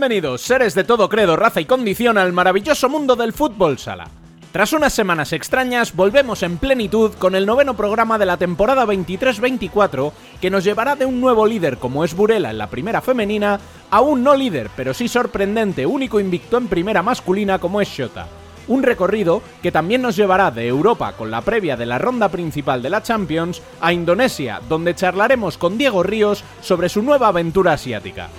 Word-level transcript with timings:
Bienvenidos, 0.00 0.40
seres 0.40 0.74
de 0.74 0.82
todo 0.82 1.10
credo, 1.10 1.36
raza 1.36 1.60
y 1.60 1.66
condición, 1.66 2.16
al 2.16 2.32
maravilloso 2.32 2.88
mundo 2.88 3.16
del 3.16 3.34
fútbol 3.34 3.78
sala. 3.78 4.08
Tras 4.50 4.72
unas 4.72 4.94
semanas 4.94 5.34
extrañas, 5.34 5.94
volvemos 5.94 6.42
en 6.42 6.56
plenitud 6.56 7.12
con 7.18 7.34
el 7.34 7.44
noveno 7.44 7.76
programa 7.76 8.16
de 8.16 8.24
la 8.24 8.38
temporada 8.38 8.86
23-24, 8.86 10.12
que 10.40 10.48
nos 10.48 10.64
llevará 10.64 10.96
de 10.96 11.04
un 11.04 11.20
nuevo 11.20 11.44
líder 11.44 11.76
como 11.76 12.02
es 12.02 12.14
Burela 12.14 12.48
en 12.48 12.56
la 12.56 12.70
primera 12.70 13.02
femenina, 13.02 13.60
a 13.90 14.00
un 14.00 14.22
no 14.24 14.34
líder, 14.34 14.70
pero 14.74 14.94
sí 14.94 15.06
sorprendente, 15.06 15.84
único 15.84 16.18
invicto 16.18 16.56
en 16.56 16.68
primera 16.68 17.02
masculina 17.02 17.58
como 17.58 17.82
es 17.82 17.88
Shota. 17.90 18.26
Un 18.68 18.82
recorrido 18.82 19.42
que 19.62 19.70
también 19.70 20.00
nos 20.00 20.16
llevará 20.16 20.50
de 20.50 20.66
Europa 20.66 21.12
con 21.12 21.30
la 21.30 21.42
previa 21.42 21.76
de 21.76 21.84
la 21.84 21.98
ronda 21.98 22.30
principal 22.30 22.80
de 22.80 22.88
la 22.88 23.02
Champions 23.02 23.60
a 23.82 23.92
Indonesia, 23.92 24.62
donde 24.66 24.94
charlaremos 24.94 25.58
con 25.58 25.76
Diego 25.76 26.02
Ríos 26.02 26.42
sobre 26.62 26.88
su 26.88 27.02
nueva 27.02 27.28
aventura 27.28 27.74
asiática. 27.74 28.30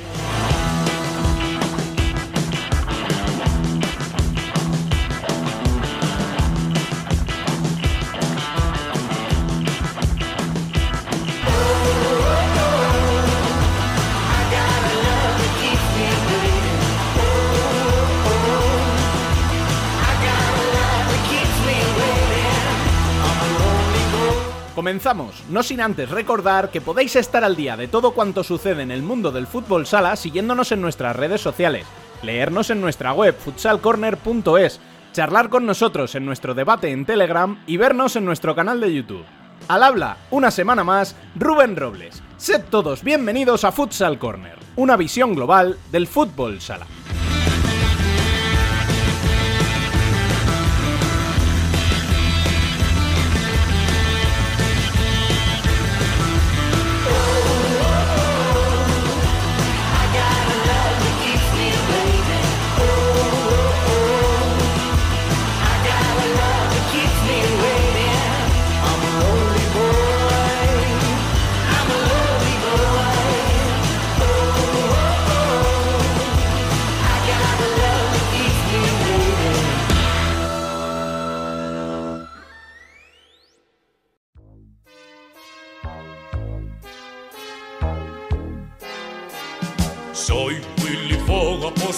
Comenzamos, 25.02 25.44
no 25.50 25.64
sin 25.64 25.82
antes 25.82 26.12
recordar 26.12 26.70
que 26.70 26.80
podéis 26.80 27.16
estar 27.16 27.44
al 27.44 27.56
día 27.56 27.76
de 27.76 27.88
todo 27.88 28.12
cuanto 28.12 28.44
sucede 28.44 28.84
en 28.84 28.92
el 28.92 29.02
mundo 29.02 29.32
del 29.32 29.48
fútbol 29.48 29.88
sala 29.88 30.16
siguiéndonos 30.16 30.72
en 30.72 30.80
nuestras 30.80 31.16
redes 31.16 31.42
sociales, 31.42 31.88
leernos 32.22 32.70
en 32.70 32.82
nuestra 32.82 33.12
web 33.12 33.36
futsalcorner.es, 33.36 34.80
charlar 35.12 35.50
con 35.50 35.66
nosotros 35.66 36.14
en 36.14 36.24
nuestro 36.24 36.54
debate 36.54 36.92
en 36.92 37.08
Telegram 37.08 37.64
y 37.66 37.78
vernos 37.78 38.16
en 38.16 38.26
nuestro 38.26 38.54
canal 38.54 38.80
de 38.80 38.94
YouTube. 38.94 39.26
Al 39.68 39.82
habla, 39.82 40.18
una 40.30 40.52
semana 40.52 40.84
más, 40.84 41.16
Rubén 41.34 41.76
Robles. 41.76 42.22
Sed 42.38 42.66
todos 42.70 43.04
bienvenidos 43.04 43.64
a 43.64 43.72
Futsal 43.72 44.20
Corner, 44.20 44.60
una 44.76 44.98
visión 44.98 45.34
global 45.34 45.80
del 45.92 46.06
fútbol 46.06 46.62
sala. 46.62 46.86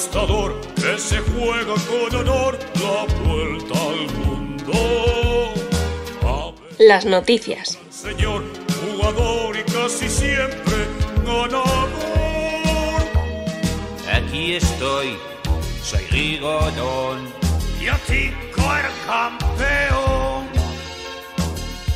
Fogg, 0.03 0.13
apostador, 0.13 0.59
que 0.75 0.97
se 0.97 1.19
juega 1.19 1.73
con 1.87 2.15
honor 2.15 2.59
la 2.75 3.05
vuelta 3.23 3.73
al 3.73 4.11
mundo. 4.17 4.73
Las 6.79 7.05
noticias. 7.05 7.77
señor, 7.89 8.43
jugador 8.81 9.55
y 9.57 9.63
casi 9.71 10.09
siempre 10.09 10.87
ganador. 11.25 11.89
Aquí 14.11 14.55
estoy, 14.55 15.17
soy 15.83 16.05
Rigodón. 16.07 17.31
Yo 17.81 17.93
tico 18.07 18.61
el 18.75 19.05
campeón. 19.05 20.47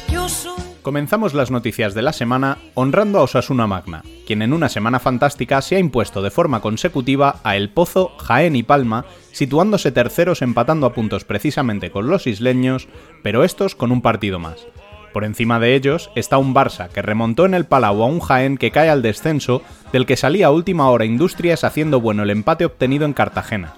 Yo 0.10 0.30
soy. 0.30 0.67
Comenzamos 0.88 1.34
las 1.34 1.52
noticias 1.52 1.94
de 1.96 2.02
la 2.02 2.14
semana 2.14 2.60
honrando 2.74 3.20
a 3.20 3.24
Osasuna 3.24 3.68
Magna, 3.68 4.04
quien 4.26 4.42
en 4.42 4.54
una 4.54 4.70
semana 4.70 5.02
fantástica 5.02 5.62
se 5.62 5.76
ha 5.76 5.80
impuesto 5.80 6.22
de 6.22 6.32
forma 6.32 6.62
consecutiva 6.62 7.42
a 7.44 7.58
El 7.58 7.70
Pozo, 7.72 8.14
Jaén 8.20 8.56
y 8.56 8.64
Palma, 8.64 9.04
situándose 9.34 9.92
terceros 9.92 10.42
empatando 10.42 10.88
a 10.88 10.94
puntos 10.94 11.26
precisamente 11.26 11.92
con 11.92 12.08
los 12.08 12.26
isleños, 12.26 12.88
pero 13.22 13.44
estos 13.44 13.76
con 13.76 13.92
un 13.92 14.02
partido 14.02 14.40
más. 14.40 14.66
Por 15.12 15.26
encima 15.26 15.60
de 15.60 15.76
ellos 15.76 16.10
está 16.16 16.38
un 16.38 16.56
Barça 16.56 16.88
que 16.88 17.02
remontó 17.02 17.46
en 17.46 17.54
el 17.54 17.66
Palau 17.66 18.02
a 18.02 18.06
un 18.06 18.22
Jaén 18.22 18.58
que 18.58 18.72
cae 18.72 18.90
al 18.90 19.02
descenso, 19.02 19.64
del 19.92 20.06
que 20.06 20.16
salía 20.16 20.48
a 20.48 20.52
última 20.52 20.90
hora 20.90 21.04
Industrias 21.04 21.66
haciendo 21.66 22.00
bueno 22.00 22.24
el 22.24 22.30
empate 22.30 22.64
obtenido 22.64 23.04
en 23.04 23.12
Cartagena. 23.12 23.74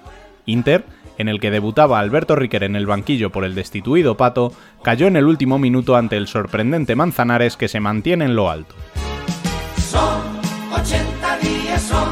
Inter, 0.46 0.84
en 1.20 1.28
el 1.28 1.40
que 1.40 1.50
debutaba 1.50 2.00
Alberto 2.00 2.34
Riquer 2.36 2.64
en 2.64 2.76
el 2.76 2.86
banquillo 2.86 3.30
por 3.30 3.44
el 3.44 3.54
destituido 3.54 4.16
Pato, 4.16 4.52
cayó 4.82 5.06
en 5.06 5.16
el 5.16 5.26
último 5.26 5.58
minuto 5.58 5.96
ante 5.96 6.16
el 6.16 6.26
sorprendente 6.26 6.96
Manzanares 6.96 7.56
que 7.56 7.68
se 7.68 7.80
mantiene 7.80 8.24
en 8.24 8.36
lo 8.36 8.50
alto. 8.50 8.74
Son 9.90 10.22
80 10.72 11.38
días, 11.38 11.82
son 11.82 12.09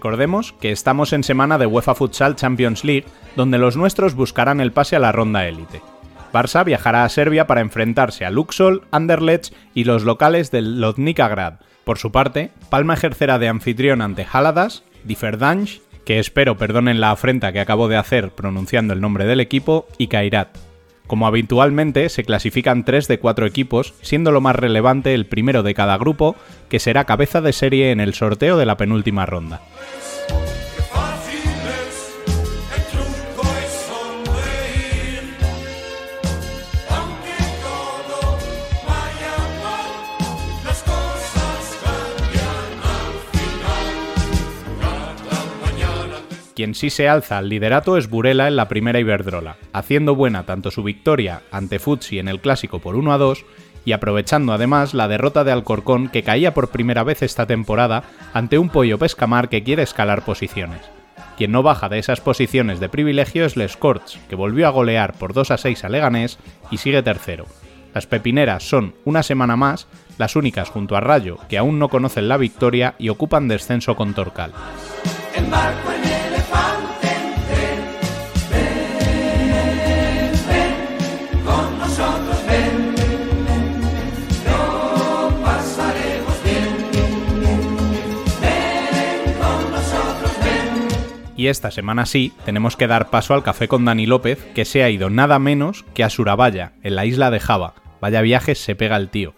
Recordemos 0.00 0.54
que 0.54 0.72
estamos 0.72 1.12
en 1.12 1.22
semana 1.22 1.58
de 1.58 1.66
UEFA 1.66 1.94
Futsal 1.94 2.34
Champions 2.34 2.84
League, 2.84 3.04
donde 3.36 3.58
los 3.58 3.76
nuestros 3.76 4.14
buscarán 4.14 4.62
el 4.62 4.72
pase 4.72 4.96
a 4.96 4.98
la 4.98 5.12
ronda 5.12 5.46
élite. 5.46 5.82
Barça 6.32 6.64
viajará 6.64 7.04
a 7.04 7.08
Serbia 7.10 7.46
para 7.46 7.60
enfrentarse 7.60 8.24
a 8.24 8.30
Luxol, 8.30 8.84
Anderlecht 8.92 9.52
y 9.74 9.84
los 9.84 10.04
locales 10.04 10.50
del 10.50 10.80
Lodnica 10.80 11.28
Grad. 11.28 11.56
Por 11.84 11.98
su 11.98 12.10
parte, 12.12 12.50
Palma 12.70 12.94
ejercerá 12.94 13.38
de 13.38 13.48
anfitrión 13.48 14.00
ante 14.00 14.26
Haladas, 14.32 14.84
Differdange, 15.04 15.82
que 16.06 16.18
espero 16.18 16.56
perdonen 16.56 16.98
la 16.98 17.10
afrenta 17.10 17.52
que 17.52 17.60
acabo 17.60 17.86
de 17.86 17.98
hacer 17.98 18.30
pronunciando 18.30 18.94
el 18.94 19.02
nombre 19.02 19.26
del 19.26 19.40
equipo, 19.40 19.86
y 19.98 20.06
Kairat. 20.06 20.69
Como 21.10 21.26
habitualmente, 21.26 22.08
se 22.08 22.22
clasifican 22.22 22.84
3 22.84 23.08
de 23.08 23.18
4 23.18 23.44
equipos, 23.44 23.94
siendo 24.00 24.30
lo 24.30 24.40
más 24.40 24.54
relevante 24.54 25.12
el 25.12 25.26
primero 25.26 25.64
de 25.64 25.74
cada 25.74 25.98
grupo, 25.98 26.36
que 26.68 26.78
será 26.78 27.02
cabeza 27.02 27.40
de 27.40 27.52
serie 27.52 27.90
en 27.90 27.98
el 27.98 28.14
sorteo 28.14 28.56
de 28.56 28.64
la 28.64 28.76
penúltima 28.76 29.26
ronda. 29.26 29.60
Quien 46.60 46.74
sí 46.74 46.90
se 46.90 47.08
alza 47.08 47.38
al 47.38 47.48
liderato 47.48 47.96
es 47.96 48.10
Burela 48.10 48.46
en 48.46 48.54
la 48.54 48.68
primera 48.68 49.00
Iberdrola, 49.00 49.56
haciendo 49.72 50.14
buena 50.14 50.44
tanto 50.44 50.70
su 50.70 50.82
victoria 50.82 51.40
ante 51.50 51.78
Futsi 51.78 52.18
en 52.18 52.28
el 52.28 52.38
clásico 52.38 52.80
por 52.80 52.96
1 52.96 53.14
a 53.14 53.16
2 53.16 53.46
y 53.86 53.92
aprovechando 53.92 54.52
además 54.52 54.92
la 54.92 55.08
derrota 55.08 55.42
de 55.42 55.52
Alcorcón 55.52 56.10
que 56.10 56.22
caía 56.22 56.52
por 56.52 56.68
primera 56.68 57.02
vez 57.02 57.22
esta 57.22 57.46
temporada 57.46 58.02
ante 58.34 58.58
un 58.58 58.68
pollo 58.68 58.98
pescamar 58.98 59.48
que 59.48 59.62
quiere 59.62 59.82
escalar 59.82 60.22
posiciones. 60.22 60.82
Quien 61.38 61.50
no 61.50 61.62
baja 61.62 61.88
de 61.88 61.98
esas 61.98 62.20
posiciones 62.20 62.78
de 62.78 62.90
privilegio 62.90 63.46
es 63.46 63.56
Les 63.56 63.78
Corts, 63.78 64.20
que 64.28 64.36
volvió 64.36 64.66
a 64.66 64.70
golear 64.70 65.14
por 65.14 65.32
2 65.32 65.52
a 65.52 65.56
6 65.56 65.84
a 65.84 65.88
Leganés 65.88 66.38
y 66.70 66.76
sigue 66.76 67.02
tercero. 67.02 67.46
Las 67.94 68.06
pepineras 68.06 68.68
son, 68.68 68.94
una 69.06 69.22
semana 69.22 69.56
más, 69.56 69.86
las 70.18 70.36
únicas 70.36 70.68
junto 70.68 70.94
a 70.94 71.00
Rayo 71.00 71.38
que 71.48 71.56
aún 71.56 71.78
no 71.78 71.88
conocen 71.88 72.28
la 72.28 72.36
victoria 72.36 72.96
y 72.98 73.08
ocupan 73.08 73.48
descenso 73.48 73.96
con 73.96 74.12
Torcal. 74.12 74.52
Y 91.40 91.48
esta 91.48 91.70
semana 91.70 92.04
sí, 92.04 92.34
tenemos 92.44 92.76
que 92.76 92.86
dar 92.86 93.08
paso 93.08 93.32
al 93.32 93.42
café 93.42 93.66
con 93.66 93.86
Dani 93.86 94.04
López, 94.04 94.44
que 94.54 94.66
se 94.66 94.84
ha 94.84 94.90
ido 94.90 95.08
nada 95.08 95.38
menos 95.38 95.86
que 95.94 96.04
a 96.04 96.10
Surabaya, 96.10 96.74
en 96.82 96.96
la 96.96 97.06
isla 97.06 97.30
de 97.30 97.40
Java. 97.40 97.72
Vaya 97.98 98.20
viajes 98.20 98.58
se 98.62 98.74
pega 98.74 98.98
el 98.98 99.08
tío. 99.08 99.32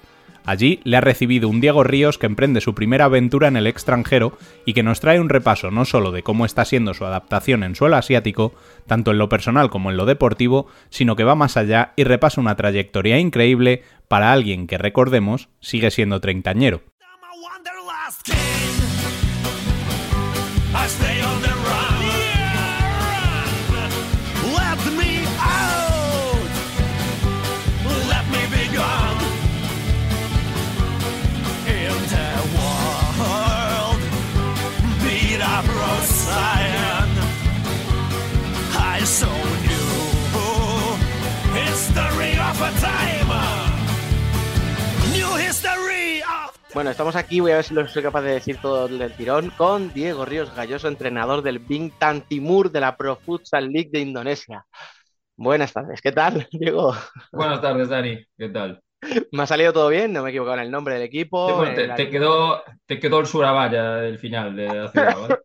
Allí 0.44 0.80
le 0.82 0.96
ha 0.96 1.00
recibido 1.00 1.48
un 1.48 1.60
Diego 1.60 1.84
Ríos 1.84 2.18
que 2.18 2.26
emprende 2.26 2.60
su 2.60 2.74
primera 2.74 3.04
aventura 3.04 3.46
en 3.46 3.56
el 3.56 3.68
extranjero 3.68 4.36
y 4.66 4.72
que 4.72 4.82
nos 4.82 4.98
trae 4.98 5.20
un 5.20 5.28
repaso 5.28 5.70
no 5.70 5.84
solo 5.84 6.10
de 6.10 6.24
cómo 6.24 6.44
está 6.44 6.64
siendo 6.64 6.92
su 6.92 7.04
adaptación 7.04 7.62
en 7.62 7.76
suelo 7.76 7.94
asiático, 7.94 8.52
tanto 8.88 9.12
en 9.12 9.18
lo 9.18 9.28
personal 9.28 9.70
como 9.70 9.92
en 9.92 9.96
lo 9.96 10.04
deportivo, 10.04 10.66
sino 10.90 11.14
que 11.14 11.22
va 11.22 11.36
más 11.36 11.56
allá 11.56 11.92
y 11.94 12.02
repasa 12.02 12.40
una 12.40 12.56
trayectoria 12.56 13.20
increíble 13.20 13.84
para 14.08 14.32
alguien 14.32 14.66
que, 14.66 14.76
recordemos, 14.76 15.50
sigue 15.60 15.92
siendo 15.92 16.20
treintañero. 16.20 16.82
Bueno, 46.74 46.90
estamos 46.90 47.16
aquí, 47.16 47.40
voy 47.40 47.52
a 47.52 47.56
ver 47.56 47.64
si 47.64 47.74
lo 47.74 47.86
soy 47.86 48.02
capaz 48.02 48.22
de 48.22 48.32
decir 48.32 48.56
todo 48.56 48.86
el 48.86 49.12
tirón, 49.12 49.50
con 49.58 49.92
Diego 49.92 50.24
Ríos 50.24 50.54
Galloso, 50.56 50.88
entrenador 50.88 51.42
del 51.42 51.58
Bintang 51.58 52.22
Timur 52.22 52.70
de 52.70 52.80
la 52.80 52.96
Pro 52.96 53.16
Futsal 53.16 53.70
League 53.70 53.90
de 53.92 54.00
Indonesia. 54.00 54.64
Buenas 55.36 55.74
tardes, 55.74 56.00
¿qué 56.00 56.12
tal, 56.12 56.48
Diego? 56.52 56.94
Buenas 57.30 57.60
tardes, 57.60 57.90
Dani, 57.90 58.24
¿qué 58.38 58.48
tal? 58.48 58.80
¿Me 59.32 59.42
ha 59.42 59.46
salido 59.46 59.74
todo 59.74 59.88
bien? 59.88 60.14
No 60.14 60.22
me 60.22 60.28
he 60.28 60.30
equivocado 60.30 60.56
en 60.56 60.62
el 60.62 60.70
nombre 60.70 60.94
del 60.94 61.02
equipo. 61.02 61.62
te, 61.96 62.08
quedó, 62.08 62.62
te 62.86 62.98
quedó 62.98 63.20
el 63.20 63.26
Surabaya 63.26 64.04
el 64.06 64.18
final 64.18 64.56
de 64.56 64.68
la 64.68 64.88
ciudad, 64.92 65.40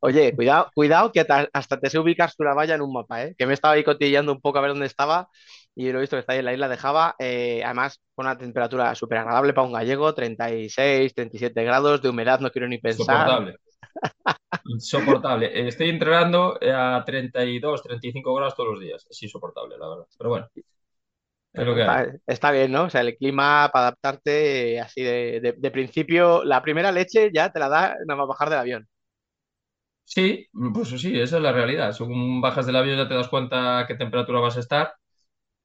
Oye, 0.00 0.34
cuidado, 0.34 0.70
cuidado 0.74 1.12
que 1.12 1.26
hasta 1.52 1.78
te 1.78 1.90
sé 1.90 1.98
ubicar 1.98 2.30
Surabaya 2.30 2.74
en 2.74 2.80
un 2.80 2.92
mapa, 2.92 3.24
¿eh? 3.24 3.34
que 3.36 3.46
me 3.46 3.52
estaba 3.52 3.74
ahí 3.74 3.84
cotillando 3.84 4.32
un 4.32 4.40
poco 4.40 4.58
a 4.58 4.62
ver 4.62 4.70
dónde 4.70 4.86
estaba 4.86 5.28
y 5.74 5.90
lo 5.90 5.98
he 5.98 6.00
visto 6.02 6.16
que 6.16 6.20
está 6.20 6.34
ahí 6.34 6.40
en 6.40 6.44
la 6.44 6.52
isla 6.52 6.68
de 6.68 6.76
Java, 6.76 7.14
eh, 7.18 7.62
además 7.64 8.00
con 8.14 8.26
una 8.26 8.36
temperatura 8.36 8.94
súper 8.94 9.18
agradable 9.18 9.54
para 9.54 9.66
un 9.66 9.72
gallego, 9.72 10.14
36, 10.14 11.14
37 11.14 11.64
grados, 11.64 12.02
de 12.02 12.10
humedad 12.10 12.40
no 12.40 12.50
quiero 12.50 12.68
ni 12.68 12.78
pensar. 12.78 13.26
Insoportable. 13.26 13.56
insoportable. 14.66 15.68
Estoy 15.68 15.88
entrenando 15.88 16.58
a 16.62 17.02
32, 17.04 17.82
35 17.82 18.34
grados 18.34 18.54
todos 18.54 18.74
los 18.74 18.80
días. 18.80 19.06
Es 19.08 19.22
insoportable, 19.22 19.78
la 19.78 19.88
verdad. 19.88 20.06
Pero 20.18 20.30
bueno. 20.30 20.48
Es 21.54 21.66
lo 21.66 21.74
que 21.74 21.82
está, 21.82 22.06
está, 22.26 22.50
bien, 22.50 22.72
¿no? 22.72 22.84
O 22.84 22.90
sea, 22.90 23.02
el 23.02 23.14
clima 23.16 23.68
para 23.72 23.88
adaptarte 23.88 24.80
así 24.80 25.02
de, 25.02 25.54
de, 25.58 25.70
principio, 25.70 26.44
la 26.44 26.62
primera 26.62 26.90
leche 26.90 27.30
ya 27.32 27.52
te 27.52 27.60
la 27.60 27.68
da 27.68 27.96
nada 28.06 28.16
más 28.16 28.28
bajar 28.28 28.48
del 28.48 28.58
avión. 28.58 28.88
Sí, 30.04 30.48
pues 30.72 30.88
sí, 30.88 31.18
esa 31.20 31.36
es 31.36 31.42
la 31.42 31.52
realidad. 31.52 31.92
Según 31.92 32.40
bajas 32.40 32.66
del 32.66 32.76
avión 32.76 32.96
ya 32.96 33.08
te 33.08 33.14
das 33.14 33.28
cuenta 33.28 33.84
qué 33.86 33.94
temperatura 33.94 34.40
vas 34.40 34.56
a 34.56 34.60
estar 34.60 34.94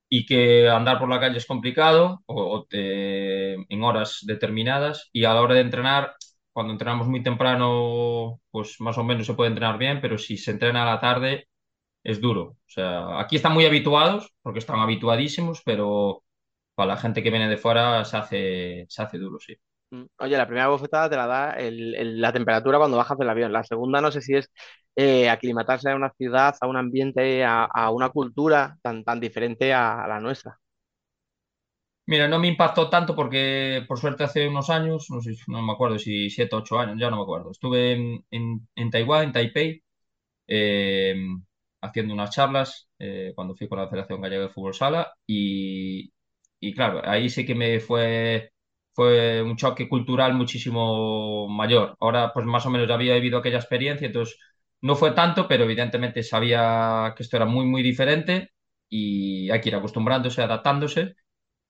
y 0.09 0.25
que 0.25 0.69
andar 0.69 1.00
por 1.00 1.09
la 1.09 1.19
calle 1.19 1.38
es 1.38 1.45
complicado 1.45 2.21
o, 2.27 2.65
en 2.71 3.83
horas 3.83 4.19
determinadas 4.25 5.09
y 5.13 5.25
a 5.25 5.33
la 5.33 5.42
hora 5.42 5.56
de 5.56 5.62
entrenar, 5.62 6.15
cuando 6.51 6.74
entrenamos 6.74 7.07
muy 7.07 7.21
temprano, 7.24 8.42
pues 8.51 8.80
más 8.81 8.98
o 8.98 9.04
menos 9.04 9.25
se 9.27 9.33
puede 9.36 9.50
entrenar 9.50 9.77
bien, 9.77 10.01
pero 10.01 10.18
si 10.18 10.38
se 10.38 10.51
entrena 10.51 10.83
a 10.83 10.94
la 10.95 11.00
tarde 11.00 11.48
es 12.04 12.21
duro. 12.21 12.44
O 12.44 12.57
sea, 12.69 13.19
aquí 13.19 13.36
están 13.38 13.54
muy 13.54 13.65
habituados 13.65 14.33
porque 14.42 14.59
están 14.59 14.80
habituadísimos, 14.80 15.62
pero 15.65 16.24
para 16.75 16.95
la 16.95 16.98
gente 16.98 17.24
que 17.24 17.31
viene 17.31 17.50
de 17.50 17.57
fuera 17.57 18.06
se 18.06 18.18
hace, 18.18 18.86
se 18.89 19.01
hace 19.04 19.18
duro, 19.19 19.39
sí. 19.39 19.56
Mm. 19.92 20.04
Oye, 20.19 20.38
la 20.38 20.45
primera 20.48 20.68
bofetada 20.68 21.10
te 21.10 21.16
la 21.16 21.28
da 21.28 21.56
la 21.60 22.34
temperatura 22.34 22.78
cuando 22.78 22.98
bajas 22.98 23.18
del 23.18 23.30
avión. 23.30 23.54
La 23.54 23.63
segunda 23.63 24.01
no 24.01 24.12
sé 24.12 24.22
si 24.22 24.36
es 24.36 24.51
eh, 24.95 25.30
aclimatarse 25.30 25.89
a 25.89 25.95
una 25.95 26.12
ciudad, 26.12 26.56
a 26.60 26.68
un 26.68 26.78
ambiente, 26.78 27.44
a, 27.45 27.92
una 27.92 28.10
cultura 28.10 28.78
tan, 28.81 29.04
tan 29.04 29.19
diferente 29.19 29.74
a, 29.74 30.06
la 30.07 30.19
nuestra. 30.19 30.60
Mira, 32.06 32.28
no 32.28 32.39
me 32.39 32.48
impactó 32.48 32.89
tanto 32.89 33.16
porque 33.16 33.84
por 33.88 34.00
suerte 34.00 34.24
hace 34.24 34.48
unos 34.48 34.69
años, 34.69 35.07
no 35.10 35.19
sé, 35.22 35.36
no 35.48 35.62
me 35.62 35.74
acuerdo 35.74 36.00
si 36.00 36.30
siete 36.30 36.56
o 36.56 36.60
ocho 36.60 36.80
años, 36.80 36.98
ya 37.00 37.10
no 37.10 37.18
me 37.18 37.24
acuerdo. 37.24 37.51
Estuve 37.51 37.94
en, 37.94 38.68
en, 38.75 38.90
Taiwán, 38.92 39.25
en 39.25 39.31
Taipei, 39.33 39.83
em, 40.48 41.44
haciendo 41.81 42.13
unas 42.13 42.31
charlas 42.31 42.90
eh, 43.00 43.33
cuando 43.36 43.56
fui 43.56 43.68
con 43.68 43.80
la 43.80 43.90
Federación 43.90 44.22
Gallega 44.22 44.44
de 44.44 44.50
Fútbol 44.50 44.74
Sala 44.74 45.13
y, 45.28 46.12
y 46.62 46.74
claro, 46.74 47.01
ahí 47.04 47.30
sí 47.30 47.45
que 47.45 47.56
me 47.56 47.80
fue 47.81 48.51
fue 48.98 49.44
un 49.44 49.56
choque 49.58 49.88
cultural 49.88 50.34
muchísimo 50.34 51.48
mayor. 51.48 51.96
Ahora, 52.00 52.34
pues 52.34 52.48
más 52.48 52.66
o 52.66 52.72
menos 52.72 52.90
había 52.90 53.14
vivido 53.14 53.38
aquella 53.38 53.60
experiencia, 53.60 54.08
entonces 54.08 54.40
no 54.82 54.96
fue 54.96 55.12
tanto, 55.12 55.48
pero 55.48 55.66
evidentemente 55.66 56.24
sabía 56.24 57.14
que 57.16 57.22
esto 57.24 57.38
era 57.38 57.46
muy, 57.46 57.66
muy 57.66 57.84
diferente 57.84 58.54
y 58.90 59.52
hay 59.52 59.62
que 59.62 59.70
ir 59.70 59.76
acostumbrándose, 59.76 60.42
adaptándose. 60.42 61.16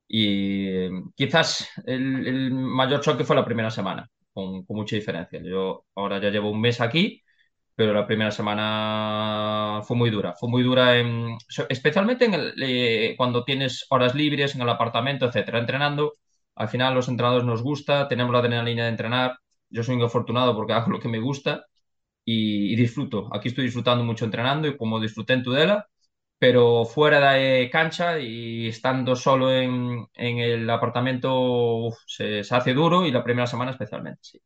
Y 0.08 0.68
eh, 0.70 0.90
quizás 1.16 1.70
el, 1.86 2.52
mayor 2.54 3.02
choque 3.02 3.26
fue 3.26 3.36
la 3.36 3.46
primera 3.46 3.72
semana, 3.72 4.10
con, 4.34 4.66
mucha 4.70 4.96
diferencia. 4.96 5.42
Yo 5.44 5.86
ahora 5.96 6.22
ya 6.22 6.30
llevo 6.30 6.52
un 6.52 6.62
mes 6.62 6.82
aquí, 6.82 7.24
pero 7.76 7.94
la 7.94 8.08
primera 8.08 8.32
semana 8.32 9.82
fue 9.84 9.98
muy 9.98 10.10
dura. 10.12 10.34
Fue 10.40 10.50
muy 10.50 10.64
dura, 10.64 10.94
especialmente 11.70 12.26
en 12.26 12.36
eh, 12.64 13.16
cuando 13.18 13.44
tienes 13.44 13.86
horas 13.90 14.16
libres 14.16 14.56
en 14.56 14.62
el 14.62 14.70
apartamento, 14.70 15.26
etcétera, 15.26 15.60
entrenando 15.60 16.14
al 16.58 16.70
final 16.70 16.96
los 16.96 17.08
entrenadores 17.08 17.46
nos 17.46 17.62
gusta, 17.62 18.08
tenemos 18.08 18.34
la 18.34 18.40
adrenalina 18.40 18.84
de 18.84 18.90
entrenar. 18.90 19.38
Yo 19.70 19.84
soy 19.84 19.96
un 19.96 20.04
afortunado 20.04 20.56
porque 20.56 20.74
hago 20.74 20.92
lo 20.92 21.00
que 21.00 21.10
me 21.10 21.20
gusta 21.20 21.66
y, 22.26 22.76
disfruto. 22.76 23.30
Aquí 23.34 23.50
estoy 23.50 23.66
disfrutando 23.66 24.04
mucho 24.04 24.26
entrenando 24.26 24.68
y 24.68 24.78
como 24.78 25.00
disfruté 25.00 25.34
en 25.34 25.44
Tudela, 25.44 25.88
pero 26.40 26.86
fuera 26.86 27.34
de 27.34 27.70
cancha 27.72 28.20
y 28.20 28.68
estando 28.68 29.16
solo 29.16 29.52
en, 29.54 30.08
el 30.14 30.70
apartamento 30.70 31.90
se, 32.06 32.42
hace 32.50 32.74
duro 32.74 33.06
y 33.06 33.12
la 33.12 33.24
primera 33.24 33.48
semana 33.48 33.72
especialmente. 33.72 34.42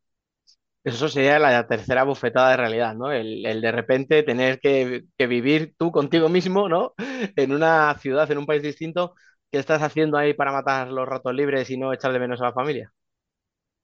Eso 0.83 1.07
sería 1.09 1.37
la 1.37 1.67
tercera 1.67 2.03
bufetada 2.03 2.51
de 2.51 2.57
realidad, 2.57 2.95
¿no? 2.95 3.11
El, 3.11 3.43
de 3.43 3.71
repente 3.71 4.23
tener 4.23 4.59
que, 4.59 5.05
que, 5.17 5.27
vivir 5.27 5.75
tú 5.77 5.91
contigo 5.91 6.27
mismo, 6.27 6.67
¿no? 6.67 6.93
En 7.35 7.51
una 7.51 7.95
ciudad, 7.99 8.29
en 8.31 8.39
un 8.39 8.47
país 8.47 8.63
distinto, 8.63 9.13
¿Qué 9.51 9.59
estás 9.59 9.81
haciendo 9.81 10.17
ahí 10.17 10.33
para 10.33 10.53
matar 10.53 10.87
los 10.89 11.05
ratos 11.05 11.33
libres 11.33 11.69
y 11.69 11.77
no 11.77 11.91
echar 11.91 12.13
de 12.13 12.19
menos 12.19 12.39
a 12.39 12.45
la 12.45 12.53
familia? 12.53 12.93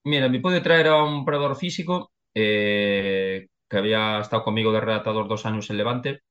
Mira, 0.05 0.29
me 0.29 0.39
pude 0.39 0.61
traer 0.61 0.87
a 0.87 1.03
un 1.03 1.25
predador 1.25 1.57
físico 1.57 2.13
eh, 2.33 3.47
que 3.69 3.77
había 3.77 4.19
estado 4.19 4.43
conmigo 4.43 4.71
de 4.71 4.79
redactador 4.79 5.27
dos 5.27 5.45
años 5.45 5.69
en 5.69 5.77
Levante 5.77 6.21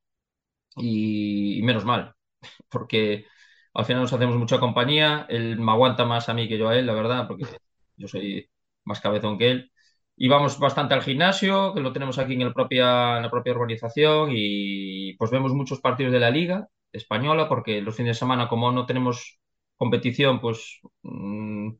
y, 0.76 1.60
menos 1.62 1.84
mal, 1.84 2.14
porque 2.70 3.26
al 3.74 3.84
final 3.84 4.02
nos 4.02 4.12
hacemos 4.14 4.36
mucha 4.36 4.58
compañía, 4.58 5.26
él 5.28 5.58
me 5.58 5.72
aguanta 5.72 6.06
más 6.06 6.28
a 6.30 6.34
mí 6.34 6.48
que 6.48 6.58
yo 6.58 6.68
a 6.70 6.76
él, 6.78 6.86
la 6.86 6.94
verdad, 6.94 7.28
porque 7.28 7.44
yo 7.96 8.08
soy 8.08 8.48
más 8.84 9.00
cabezón 9.00 9.38
que 9.38 9.50
él. 9.50 9.72
Y 10.16 10.28
vamos 10.28 10.58
bastante 10.58 10.94
al 10.94 11.02
gimnasio, 11.02 11.74
que 11.74 11.80
lo 11.80 11.92
tenemos 11.92 12.18
aquí 12.18 12.34
en, 12.34 12.42
el 12.42 12.54
propia, 12.54 13.18
en 13.18 13.22
la 13.24 13.30
propia 13.30 13.52
organización 13.52 14.30
y 14.32 15.14
pues 15.18 15.30
vemos 15.30 15.52
muchos 15.52 15.80
partidos 15.80 16.12
de 16.12 16.20
la 16.20 16.30
liga 16.30 16.68
española, 16.96 17.48
porque 17.48 17.80
los 17.82 17.96
fines 17.96 18.16
de 18.16 18.20
semana, 18.20 18.48
como 18.48 18.72
no 18.72 18.86
tenemos 18.86 19.38
competición, 19.76 20.40
pues 20.40 20.80
mm, 21.02 21.70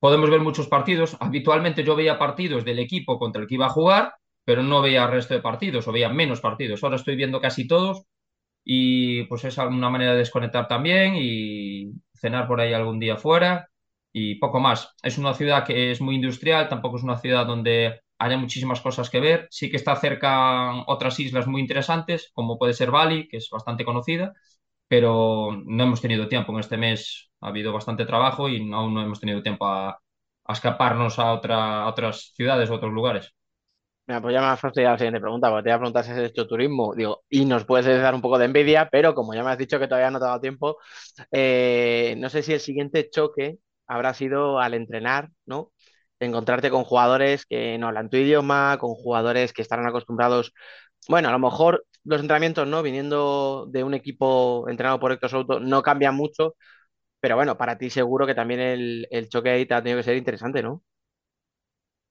podemos 0.00 0.30
ver 0.30 0.40
muchos 0.40 0.68
partidos. 0.68 1.16
Habitualmente 1.20 1.84
yo 1.84 1.96
veía 1.96 2.18
partidos 2.18 2.64
del 2.64 2.78
equipo 2.78 3.18
contra 3.18 3.42
el 3.42 3.48
que 3.48 3.54
iba 3.54 3.66
a 3.66 3.70
jugar, 3.70 4.14
pero 4.44 4.62
no 4.62 4.82
veía 4.82 5.04
el 5.04 5.10
resto 5.12 5.34
de 5.34 5.40
partidos 5.42 5.86
o 5.88 5.92
veía 5.92 6.08
menos 6.08 6.40
partidos. 6.40 6.82
Ahora 6.82 6.96
estoy 6.96 7.16
viendo 7.16 7.40
casi 7.40 7.66
todos 7.66 8.02
y 8.64 9.24
pues 9.24 9.44
es 9.44 9.58
una 9.58 9.90
manera 9.90 10.12
de 10.12 10.18
desconectar 10.18 10.68
también 10.68 11.14
y 11.16 11.92
cenar 12.14 12.46
por 12.46 12.60
ahí 12.60 12.72
algún 12.72 12.98
día 13.00 13.16
fuera 13.16 13.68
y 14.12 14.36
poco 14.36 14.60
más. 14.60 14.94
Es 15.02 15.18
una 15.18 15.34
ciudad 15.34 15.64
que 15.64 15.90
es 15.90 16.00
muy 16.00 16.16
industrial, 16.16 16.68
tampoco 16.68 16.96
es 16.98 17.02
una 17.04 17.18
ciudad 17.18 17.46
donde 17.46 18.00
haya 18.18 18.36
muchísimas 18.36 18.80
cosas 18.80 19.10
que 19.10 19.20
ver. 19.20 19.48
Sí 19.50 19.70
que 19.70 19.76
está 19.76 19.96
cerca 19.96 20.84
otras 20.86 21.18
islas 21.20 21.46
muy 21.46 21.60
interesantes, 21.62 22.30
como 22.34 22.58
puede 22.58 22.74
ser 22.74 22.90
Bali, 22.90 23.28
que 23.28 23.38
es 23.38 23.48
bastante 23.50 23.84
conocida, 23.84 24.34
pero 24.88 25.50
no 25.66 25.84
hemos 25.84 26.00
tenido 26.00 26.28
tiempo. 26.28 26.52
En 26.52 26.60
este 26.60 26.76
mes 26.76 27.30
ha 27.40 27.48
habido 27.48 27.72
bastante 27.72 28.06
trabajo 28.06 28.48
y 28.48 28.58
aún 28.72 28.94
no 28.94 29.02
hemos 29.02 29.20
tenido 29.20 29.42
tiempo 29.42 29.66
a, 29.66 29.98
escaparnos 30.48 31.18
a, 31.18 31.32
otra, 31.32 31.86
otras 31.86 32.32
ciudades 32.34 32.70
o 32.70 32.74
otros 32.74 32.92
lugares. 32.92 33.34
Mira, 34.06 34.22
pues 34.22 34.32
ya 34.32 34.40
me 34.40 34.46
has 34.46 34.60
fastidiado 34.60 34.94
la 34.94 34.98
siguiente 34.98 35.20
pregunta, 35.20 35.50
porque 35.50 35.64
te 35.64 35.68
iba 35.68 35.76
a 35.76 35.78
preguntar 35.78 36.04
si 36.04 36.12
has 36.12 36.18
hecho 36.18 36.46
turismo, 36.46 36.94
digo, 36.96 37.24
y 37.28 37.44
nos 37.44 37.66
puedes 37.66 38.00
dar 38.00 38.14
un 38.14 38.22
poco 38.22 38.38
de 38.38 38.46
envidia, 38.46 38.88
pero 38.90 39.14
como 39.14 39.34
ya 39.34 39.44
me 39.44 39.50
has 39.50 39.58
dicho 39.58 39.78
que 39.78 39.86
todavía 39.86 40.10
no 40.10 40.18
te 40.18 40.24
ha 40.24 40.28
dado 40.28 40.40
tiempo, 40.40 40.78
eh, 41.30 42.14
no 42.16 42.30
sé 42.30 42.42
si 42.42 42.54
el 42.54 42.60
siguiente 42.60 43.10
choque 43.10 43.58
habrá 43.86 44.14
sido 44.14 44.60
al 44.60 44.72
entrenar, 44.72 45.28
¿no? 45.44 45.72
encontrarte 46.20 46.70
con 46.70 46.84
jugadores 46.84 47.46
que 47.46 47.78
no 47.78 47.88
hablan 47.88 48.10
tu 48.10 48.16
idioma, 48.16 48.78
con 48.78 48.94
jugadores 48.94 49.52
que 49.52 49.62
estarán 49.62 49.86
acostumbrados 49.86 50.52
Bueno, 51.08 51.28
a 51.28 51.32
lo 51.32 51.38
mejor 51.38 51.86
los 52.08 52.20
entrenamientos, 52.20 52.66
¿no? 52.68 52.82
Viniendo 52.82 53.66
de 53.70 53.84
un 53.84 53.94
equipo 53.94 54.68
entrenado 54.68 55.00
por 55.00 55.12
Héctor 55.12 55.30
Souto, 55.30 55.60
no 55.60 55.82
cambian 55.82 56.14
mucho, 56.16 56.56
pero 57.20 57.36
bueno, 57.36 57.58
para 57.58 57.78
ti 57.78 57.90
seguro 57.90 58.26
que 58.26 58.34
también 58.36 58.60
el, 58.60 59.08
el 59.10 59.28
choque 59.30 59.50
ahí 59.50 59.66
te 59.66 59.74
ha 59.74 59.82
tenido 59.82 59.98
que 60.00 60.04
ser 60.04 60.16
interesante, 60.18 60.62
¿no? 60.62 60.82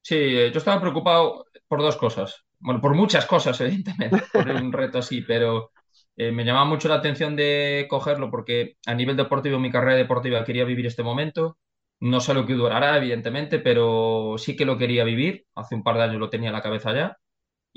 Sí, 0.02 0.16
eh, 0.16 0.52
yo 0.52 0.58
estaba 0.60 0.80
preocupado 0.82 1.46
por 1.68 1.82
dos 1.82 1.98
cosas. 1.98 2.46
Bueno, 2.60 2.80
por 2.82 2.94
muchas 2.96 3.26
cosas, 3.26 3.60
evidentemente, 3.62 4.24
por 4.32 4.48
un 4.50 4.72
reto 4.72 5.00
así, 5.00 5.22
pero 5.22 5.72
eh, 6.16 6.32
me 6.32 6.46
llamaba 6.46 6.66
mucho 6.66 6.88
la 6.88 6.96
atención 6.96 7.36
de 7.36 7.86
cogerlo 7.90 8.32
porque 8.32 8.78
a 8.86 8.94
nivel 8.96 9.18
deportivo, 9.18 9.60
mi 9.60 9.72
carrera 9.72 9.96
deportiva 9.98 10.44
quería 10.46 10.64
vivir 10.66 10.86
este 10.86 11.04
momento. 11.04 11.58
No 12.00 12.22
sé 12.22 12.34
lo 12.34 12.46
que 12.46 12.54
durará, 12.54 12.96
evidentemente, 12.98 13.60
pero 13.60 14.36
sí 14.38 14.56
que 14.56 14.66
lo 14.66 14.78
quería 14.78 15.04
vivir. 15.04 15.46
Hace 15.56 15.76
un 15.76 15.84
par 15.84 15.98
de 15.98 16.04
años 16.04 16.20
lo 16.20 16.30
tenía 16.30 16.50
en 16.50 16.54
la 16.54 16.62
cabeza 16.62 16.94
ya 16.94 17.18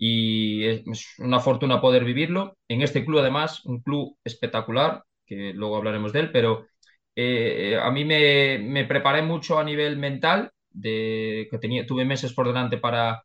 y 0.02 0.64
es 0.64 1.18
una 1.18 1.40
fortuna 1.40 1.82
poder 1.82 2.06
vivirlo. 2.06 2.56
En 2.68 2.80
este 2.80 3.04
club, 3.04 3.18
además, 3.20 3.66
un 3.66 3.82
club 3.82 4.16
espectacular, 4.24 5.04
que 5.26 5.52
luego 5.52 5.76
hablaremos 5.76 6.14
de 6.14 6.20
él, 6.20 6.32
pero 6.32 6.66
eh, 7.14 7.78
a 7.80 7.90
mí 7.90 8.06
me, 8.06 8.58
me, 8.60 8.86
preparé 8.86 9.20
mucho 9.20 9.58
a 9.58 9.64
nivel 9.64 9.98
mental, 9.98 10.52
de 10.70 11.48
que 11.50 11.58
tenía, 11.58 11.86
tuve 11.86 12.06
meses 12.06 12.32
por 12.32 12.46
delante 12.46 12.78
para, 12.78 13.24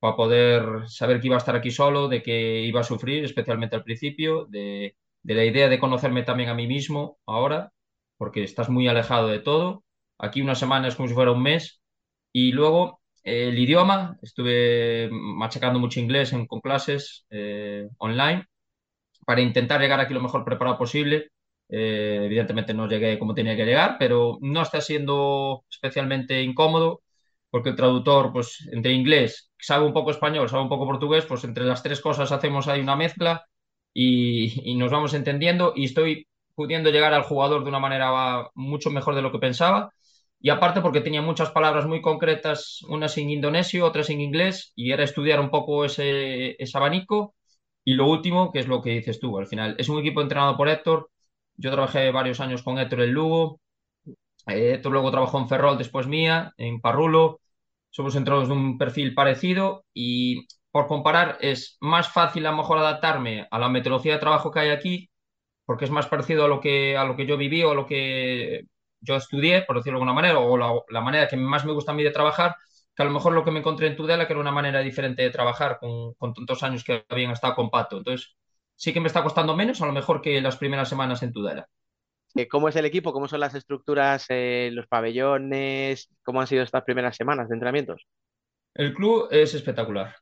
para 0.00 0.16
poder 0.16 0.88
saber 0.88 1.20
que 1.20 1.28
iba 1.28 1.36
a 1.36 1.38
estar 1.38 1.54
aquí 1.54 1.70
solo, 1.70 2.08
de 2.08 2.22
que 2.24 2.62
iba 2.62 2.80
a 2.80 2.84
sufrir, 2.84 3.24
especialmente 3.24 3.76
al 3.76 3.84
principio, 3.84 4.46
de, 4.46 4.96
de 5.22 5.34
la 5.34 5.44
idea 5.44 5.68
de 5.68 5.78
conocerme 5.78 6.24
también 6.24 6.48
a 6.50 6.54
mí 6.54 6.66
mismo 6.66 7.18
ahora, 7.26 7.72
porque 8.18 8.42
estás 8.42 8.68
muy 8.68 8.88
alejado 8.88 9.28
de 9.28 9.38
todo. 9.38 9.84
Aquí 10.18 10.42
una 10.42 10.56
semana 10.56 10.88
es 10.88 10.96
como 10.96 11.08
si 11.08 11.14
fuera 11.14 11.30
un 11.32 11.42
mes. 11.42 11.80
Y 12.32 12.52
luego 12.52 13.00
el 13.26 13.58
idioma, 13.58 14.18
estuve 14.22 15.08
machacando 15.12 15.78
mucho 15.80 16.00
inglés 16.00 16.32
en, 16.32 16.46
con 16.46 16.60
clases 16.60 17.26
eh, 17.30 17.88
online 17.98 18.46
para 19.26 19.40
intentar 19.40 19.80
llegar 19.80 20.00
aquí 20.00 20.14
lo 20.14 20.22
mejor 20.22 20.44
preparado 20.44 20.78
posible. 20.78 21.30
Eh, 21.68 22.22
evidentemente 22.24 22.74
no 22.74 22.88
llegué 22.88 23.18
como 23.18 23.34
tenía 23.34 23.56
que 23.56 23.64
llegar, 23.66 23.96
pero 23.98 24.38
no 24.40 24.62
está 24.62 24.80
siendo 24.80 25.64
especialmente 25.70 26.42
incómodo 26.42 27.02
porque 27.50 27.70
el 27.70 27.76
traductor, 27.76 28.32
pues 28.32 28.68
entre 28.72 28.92
inglés, 28.92 29.50
sabe 29.58 29.86
un 29.86 29.92
poco 29.92 30.10
español, 30.10 30.48
sabe 30.48 30.62
un 30.64 30.68
poco 30.68 30.86
portugués, 30.86 31.24
pues 31.26 31.44
entre 31.44 31.64
las 31.64 31.82
tres 31.82 32.00
cosas 32.00 32.32
hacemos 32.32 32.68
ahí 32.68 32.80
una 32.80 32.96
mezcla 32.96 33.46
y, 33.94 34.70
y 34.70 34.76
nos 34.76 34.90
vamos 34.92 35.14
entendiendo 35.14 35.72
y 35.74 35.84
estoy 35.86 36.28
pudiendo 36.54 36.90
llegar 36.90 37.14
al 37.14 37.22
jugador 37.22 37.62
de 37.64 37.68
una 37.70 37.78
manera 37.80 38.50
mucho 38.54 38.90
mejor 38.90 39.14
de 39.14 39.22
lo 39.22 39.32
que 39.32 39.38
pensaba 39.38 39.92
y 40.40 40.50
aparte 40.50 40.80
porque 40.80 41.00
tenía 41.00 41.22
muchas 41.22 41.50
palabras 41.50 41.86
muy 41.86 42.00
concretas, 42.02 42.82
unas 42.88 43.16
en 43.18 43.30
indonesio, 43.30 43.86
otras 43.86 44.10
en 44.10 44.20
inglés, 44.20 44.72
y 44.76 44.92
era 44.92 45.04
estudiar 45.04 45.40
un 45.40 45.50
poco 45.50 45.84
ese, 45.84 46.56
ese 46.62 46.78
abanico. 46.78 47.34
Y 47.84 47.94
lo 47.94 48.06
último, 48.08 48.52
que 48.52 48.60
es 48.60 48.68
lo 48.68 48.82
que 48.82 48.90
dices 48.90 49.20
tú, 49.20 49.38
al 49.38 49.46
final, 49.46 49.76
es 49.78 49.88
un 49.88 49.98
equipo 50.00 50.20
entrenado 50.20 50.56
por 50.56 50.68
Héctor. 50.68 51.10
Yo 51.56 51.70
trabajé 51.70 52.10
varios 52.10 52.40
años 52.40 52.62
con 52.62 52.78
Héctor 52.78 53.02
en 53.02 53.12
Lugo. 53.12 53.60
Eh, 54.46 54.74
Héctor 54.74 54.92
luego 54.92 55.10
trabajó 55.10 55.38
en 55.38 55.48
Ferrol, 55.48 55.78
después 55.78 56.06
mía, 56.06 56.52
en 56.56 56.80
Parrulo. 56.80 57.40
Somos 57.90 58.16
entrenados 58.16 58.48
de 58.48 58.54
un 58.54 58.78
perfil 58.78 59.14
parecido 59.14 59.84
y 59.94 60.46
por 60.70 60.86
comparar 60.86 61.38
es 61.40 61.78
más 61.80 62.08
fácil 62.12 62.46
a 62.46 62.50
lo 62.50 62.58
mejor 62.58 62.78
adaptarme 62.78 63.46
a 63.50 63.58
la 63.58 63.68
metodología 63.68 64.14
de 64.14 64.18
trabajo 64.20 64.50
que 64.50 64.60
hay 64.60 64.70
aquí, 64.70 65.10
porque 65.64 65.86
es 65.86 65.90
más 65.90 66.06
parecido 66.08 66.44
a 66.44 66.48
lo 66.48 66.60
que, 66.60 66.96
a 66.96 67.04
lo 67.04 67.16
que 67.16 67.26
yo 67.26 67.36
viví 67.38 67.62
o 67.62 67.70
a 67.72 67.74
lo 67.74 67.86
que 67.86 68.64
yo 69.06 69.16
estudié, 69.16 69.62
por 69.62 69.76
decirlo 69.76 69.98
de 69.98 70.02
alguna 70.02 70.14
manera, 70.14 70.38
o 70.38 70.56
la, 70.56 70.72
la, 70.88 71.00
manera 71.00 71.28
que 71.28 71.36
más 71.36 71.64
me 71.64 71.72
gusta 71.72 71.92
a 71.92 71.94
mí 71.94 72.02
de 72.02 72.10
trabajar, 72.10 72.56
que 72.94 73.02
a 73.02 73.06
lo 73.06 73.12
mejor 73.12 73.32
lo 73.32 73.44
que 73.44 73.50
me 73.50 73.60
encontré 73.60 73.86
en 73.86 73.96
Tudela, 73.96 74.26
que 74.26 74.32
era 74.32 74.40
una 74.40 74.52
manera 74.52 74.80
diferente 74.80 75.22
de 75.22 75.30
trabajar 75.30 75.78
con, 75.78 76.14
con 76.14 76.34
tantos 76.34 76.62
años 76.62 76.84
que 76.84 77.04
habían 77.08 77.30
estado 77.30 77.54
con 77.54 77.70
Pato. 77.70 77.98
Entonces, 77.98 78.36
sí 78.74 78.92
que 78.92 79.00
me 79.00 79.06
está 79.06 79.22
costando 79.22 79.56
menos, 79.56 79.80
a 79.82 79.86
lo 79.86 79.92
mejor 79.92 80.20
que 80.20 80.40
las 80.40 80.56
primeras 80.56 80.88
semanas 80.88 81.22
en 81.22 81.32
Tudela. 81.32 81.68
¿Cómo 82.50 82.68
es 82.68 82.76
el 82.76 82.84
equipo? 82.84 83.12
¿Cómo 83.12 83.28
son 83.28 83.40
las 83.40 83.54
estructuras, 83.54 84.26
eh, 84.28 84.70
los 84.72 84.86
pabellones? 84.86 86.10
¿Cómo 86.22 86.40
han 86.40 86.46
sido 86.46 86.62
estas 86.62 86.84
primeras 86.84 87.16
semanas 87.16 87.48
de 87.48 87.54
entrenamientos? 87.54 88.06
El 88.74 88.92
club 88.92 89.28
es 89.30 89.54
espectacular. 89.54 90.14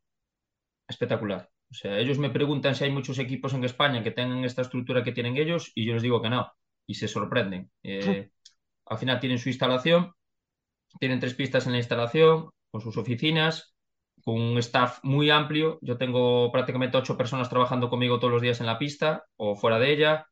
Espectacular. 0.86 1.50
O 1.70 1.74
sea, 1.74 1.98
ellos 1.98 2.18
me 2.18 2.30
preguntan 2.30 2.76
si 2.76 2.84
hay 2.84 2.90
muchos 2.90 3.18
equipos 3.18 3.52
en 3.54 3.64
España 3.64 4.02
que 4.02 4.12
tengan 4.12 4.44
esta 4.44 4.62
estructura 4.62 5.02
que 5.02 5.10
tienen 5.12 5.36
ellos 5.36 5.72
y 5.74 5.86
yo 5.86 5.94
les 5.94 6.02
digo 6.02 6.22
que 6.22 6.30
no. 6.30 6.52
Y 6.86 6.94
se 6.94 7.08
sorprenden. 7.08 7.70
Eh, 7.82 8.30
al 8.86 8.98
final 8.98 9.20
tienen 9.20 9.38
su 9.38 9.48
instalación, 9.48 10.12
tienen 10.98 11.20
tres 11.20 11.34
pistas 11.34 11.66
en 11.66 11.72
la 11.72 11.78
instalación, 11.78 12.50
con 12.70 12.80
sus 12.80 12.96
oficinas, 12.96 13.74
con 14.24 14.40
un 14.40 14.58
staff 14.58 15.00
muy 15.02 15.30
amplio. 15.30 15.78
Yo 15.82 15.96
tengo 15.98 16.50
prácticamente 16.52 16.96
ocho 16.96 17.16
personas 17.16 17.48
trabajando 17.50 17.90
conmigo 17.90 18.18
todos 18.18 18.32
los 18.32 18.42
días 18.42 18.60
en 18.60 18.66
la 18.66 18.78
pista 18.78 19.24
o 19.36 19.56
fuera 19.56 19.78
de 19.78 19.92
ella. 19.92 20.26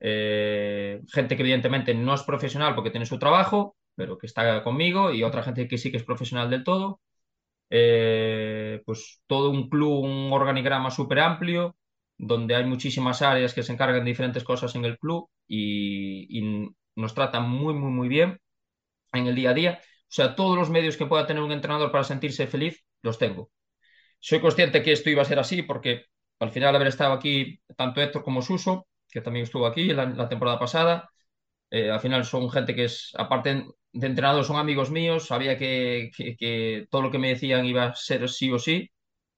Eh, 0.00 1.00
gente 1.12 1.36
que 1.36 1.42
evidentemente 1.42 1.94
no 1.94 2.14
es 2.14 2.22
profesional 2.22 2.74
porque 2.74 2.90
tiene 2.90 3.06
su 3.06 3.18
trabajo, 3.18 3.76
pero 3.94 4.18
que 4.18 4.26
está 4.26 4.62
conmigo, 4.62 5.12
y 5.12 5.22
otra 5.22 5.42
gente 5.42 5.68
que 5.68 5.78
sí 5.78 5.90
que 5.90 5.98
es 5.98 6.04
profesional 6.04 6.50
del 6.50 6.64
todo. 6.64 7.00
Eh, 7.70 8.82
pues 8.84 9.22
todo 9.26 9.50
un 9.50 9.68
club, 9.68 10.04
un 10.04 10.32
organigrama 10.32 10.90
súper 10.90 11.20
amplio, 11.20 11.76
donde 12.16 12.54
hay 12.54 12.64
muchísimas 12.64 13.22
áreas 13.22 13.54
que 13.54 13.62
se 13.62 13.72
encargan 13.72 14.04
de 14.04 14.10
diferentes 14.10 14.44
cosas 14.44 14.74
en 14.76 14.84
el 14.84 14.98
club 14.98 15.28
y, 15.48 16.26
y 16.38 16.68
nos 16.96 17.14
tratan 17.14 17.48
muy, 17.48 17.74
muy, 17.74 17.90
muy 17.90 18.08
bien 18.08 18.40
en 19.12 19.26
el 19.26 19.34
día 19.34 19.50
a 19.50 19.54
día. 19.54 19.80
O 19.82 20.12
sea, 20.14 20.34
todos 20.36 20.56
los 20.56 20.70
medios 20.70 20.96
que 20.96 21.06
pueda 21.06 21.26
tener 21.26 21.42
un 21.42 21.52
entrenador 21.52 21.90
para 21.92 22.04
sentirse 22.04 22.46
feliz, 22.46 22.84
los 23.02 23.18
tengo. 23.18 23.50
Soy 24.20 24.40
consciente 24.40 24.82
que 24.82 24.92
esto 24.92 25.10
iba 25.10 25.22
a 25.22 25.26
ser 25.26 25.38
así 25.38 25.62
porque 25.62 26.06
al 26.40 26.50
final 26.50 26.74
haber 26.74 26.88
estado 26.88 27.12
aquí 27.12 27.60
tanto 27.76 28.00
Héctor 28.00 28.24
como 28.24 28.42
Suso, 28.42 28.88
que 29.10 29.20
también 29.20 29.44
estuvo 29.44 29.66
aquí 29.66 29.92
la, 29.92 30.28
temporada 30.28 30.58
pasada, 30.58 31.10
eh, 31.70 31.90
al 31.90 32.00
final 32.00 32.24
son 32.24 32.50
gente 32.50 32.74
que 32.74 32.84
es, 32.84 33.12
aparte 33.16 33.66
de 33.92 34.06
entrenador, 34.06 34.44
son 34.44 34.56
amigos 34.58 34.90
míos, 34.90 35.26
sabía 35.26 35.58
que, 35.58 36.10
que, 36.16 36.86
todo 36.90 37.02
lo 37.02 37.10
que 37.10 37.18
me 37.18 37.30
decían 37.30 37.66
iba 37.66 37.86
a 37.86 37.94
ser 37.94 38.28
sí 38.28 38.50
o 38.52 38.58
sí, 38.58 38.90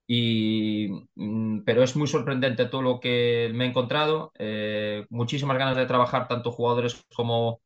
y, 0.06 0.88
mm, 1.16 1.62
pero 1.64 1.82
es 1.82 1.96
muy 1.96 2.06
sorprendente 2.06 2.66
todo 2.66 2.82
lo 2.82 3.00
que 3.00 3.50
me 3.54 3.64
he 3.64 3.68
encontrado, 3.68 4.32
eh, 4.38 5.06
muchísimas 5.10 5.58
ganas 5.58 5.76
de 5.76 5.86
trabajar 5.86 6.28
tanto 6.28 6.52
jugadores 6.52 7.04
como, 7.14 7.60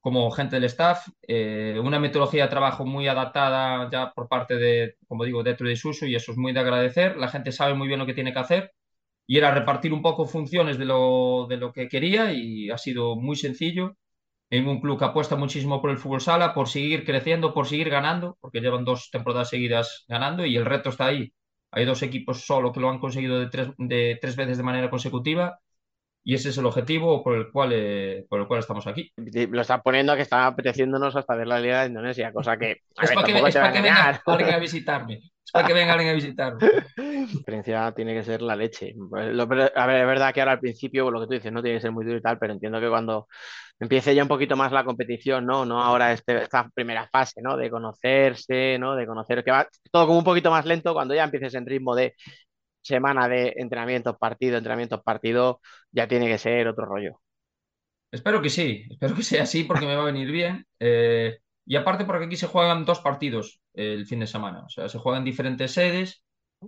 como 0.00 0.30
gente 0.30 0.56
del 0.56 0.64
staff, 0.64 1.08
eh, 1.28 1.80
una 1.82 2.00
metodología 2.00 2.44
de 2.44 2.50
trabajo 2.50 2.86
muy 2.86 3.08
adaptada 3.08 3.90
ya 3.90 4.12
por 4.12 4.28
parte 4.28 4.56
de, 4.56 4.96
como 5.08 5.24
digo, 5.24 5.42
de 5.42 5.54
de 5.54 5.76
Suso 5.76 6.06
y 6.06 6.14
eso 6.14 6.32
es 6.32 6.38
muy 6.38 6.52
de 6.52 6.60
agradecer, 6.60 7.16
la 7.16 7.28
gente 7.28 7.52
sabe 7.52 7.74
muy 7.74 7.88
bien 7.88 8.00
lo 8.00 8.06
que 8.06 8.14
tiene 8.14 8.32
que 8.32 8.38
hacer 8.40 8.72
y 9.26 9.38
era 9.38 9.52
repartir 9.54 9.92
un 9.92 10.02
poco 10.02 10.26
funciones 10.26 10.78
de 10.78 10.86
lo, 10.86 11.46
de 11.48 11.58
lo 11.58 11.72
que 11.72 11.88
quería 11.88 12.32
y 12.32 12.70
ha 12.70 12.78
sido 12.78 13.16
muy 13.16 13.36
sencillo. 13.36 13.96
En 14.50 14.68
un 14.68 14.80
club 14.80 14.98
que 14.98 15.04
apuesta 15.06 15.36
muchísimo 15.36 15.80
por 15.82 15.90
el 15.90 15.98
fútbol 15.98 16.20
sala, 16.22 16.54
por 16.54 16.68
seguir 16.68 17.04
creciendo, 17.04 17.54
por 17.54 17.66
seguir 17.68 17.90
ganando, 17.90 18.38
porque 18.40 18.60
llevan 18.60 18.84
dos 18.84 19.10
temporadas 19.10 19.50
seguidas 19.50 20.04
ganando 20.08 20.46
y 20.46 20.56
el 20.56 20.64
reto 20.66 20.90
está 20.90 21.06
ahí 21.06 21.32
hay 21.70 21.84
dos 21.84 22.02
equipos 22.02 22.44
solo 22.44 22.72
que 22.72 22.80
lo 22.80 22.90
han 22.90 22.98
conseguido 22.98 23.38
de 23.38 23.48
tres, 23.48 23.68
de 23.76 24.18
tres 24.20 24.36
veces 24.36 24.56
de 24.56 24.62
manera 24.62 24.90
consecutiva 24.90 25.60
y 26.24 26.34
ese 26.34 26.50
es 26.50 26.58
el 26.58 26.66
objetivo 26.66 27.22
por 27.22 27.36
el 27.36 27.50
cual, 27.50 27.70
eh, 27.72 28.26
por 28.28 28.40
el 28.40 28.46
cual 28.46 28.60
estamos 28.60 28.86
aquí. 28.86 29.10
Lo 29.16 29.62
está 29.62 29.80
poniendo 29.80 30.14
que 30.14 30.22
está 30.22 30.46
apeteciénociéndonos 30.46 31.16
hasta 31.16 31.34
ver 31.34 31.46
la 31.46 31.60
Liga 31.60 31.80
de 31.80 31.88
Indonesia, 31.88 32.32
cosa 32.32 32.56
que... 32.56 32.72
es, 32.72 32.80
ver, 33.08 33.14
para 33.14 33.26
que, 33.26 33.48
es 33.48 33.54
para 33.54 33.72
que 33.72 33.80
venga 34.44 34.56
a 34.56 34.58
visitarme. 34.60 35.22
Para 35.52 35.66
que 35.66 35.74
venga 35.74 35.92
alguien 35.92 36.10
a 36.10 36.14
visitarme. 36.14 36.60
La 36.96 37.22
experiencia 37.22 37.92
tiene 37.92 38.14
que 38.14 38.22
ser 38.22 38.42
la 38.42 38.56
leche. 38.56 38.94
A 39.74 39.86
ver, 39.86 40.00
es 40.00 40.06
verdad 40.06 40.32
que 40.34 40.40
ahora 40.40 40.52
al 40.52 40.60
principio, 40.60 41.10
lo 41.10 41.20
que 41.20 41.26
tú 41.26 41.32
dices, 41.34 41.52
no 41.52 41.62
tiene 41.62 41.78
que 41.78 41.82
ser 41.82 41.92
muy 41.92 42.04
duro 42.04 42.18
y 42.18 42.22
tal, 42.22 42.38
pero 42.38 42.52
entiendo 42.52 42.80
que 42.80 42.88
cuando 42.88 43.28
empiece 43.80 44.14
ya 44.14 44.22
un 44.22 44.28
poquito 44.28 44.56
más 44.56 44.72
la 44.72 44.84
competición, 44.84 45.46
¿no? 45.46 45.64
No 45.64 45.80
ahora 45.82 46.12
este, 46.12 46.42
esta 46.42 46.68
primera 46.74 47.08
fase, 47.10 47.40
¿no? 47.42 47.56
De 47.56 47.70
conocerse, 47.70 48.78
¿no? 48.78 48.94
De 48.94 49.06
conocer 49.06 49.44
que 49.44 49.50
va 49.50 49.68
todo 49.90 50.06
como 50.06 50.18
un 50.18 50.24
poquito 50.24 50.50
más 50.50 50.66
lento 50.66 50.92
cuando 50.92 51.14
ya 51.14 51.24
empieces 51.24 51.54
en 51.54 51.66
ritmo 51.66 51.94
de 51.94 52.14
semana 52.82 53.28
de 53.28 53.54
entrenamientos, 53.56 54.16
partido, 54.18 54.56
entrenamientos, 54.56 55.02
partido, 55.02 55.60
ya 55.92 56.08
tiene 56.08 56.26
que 56.26 56.38
ser 56.38 56.68
otro 56.68 56.86
rollo. 56.86 57.20
Espero 58.10 58.40
que 58.40 58.48
sí, 58.48 58.84
espero 58.90 59.14
que 59.14 59.22
sea 59.22 59.42
así 59.42 59.64
porque 59.64 59.86
me 59.86 59.94
va 59.94 60.02
a 60.02 60.06
venir 60.06 60.30
bien. 60.30 60.66
Eh, 60.80 61.38
y 61.68 61.76
aparte 61.76 62.06
porque 62.06 62.24
aquí 62.24 62.36
se 62.36 62.46
juegan 62.46 62.86
dos 62.86 63.00
partidos 63.00 63.60
el 63.74 64.06
fin 64.06 64.20
de 64.20 64.26
semana, 64.26 64.64
o 64.64 64.70
sea, 64.70 64.88
se 64.88 64.98
juegan 64.98 65.22
diferentes 65.22 65.72
sedes, 65.72 66.24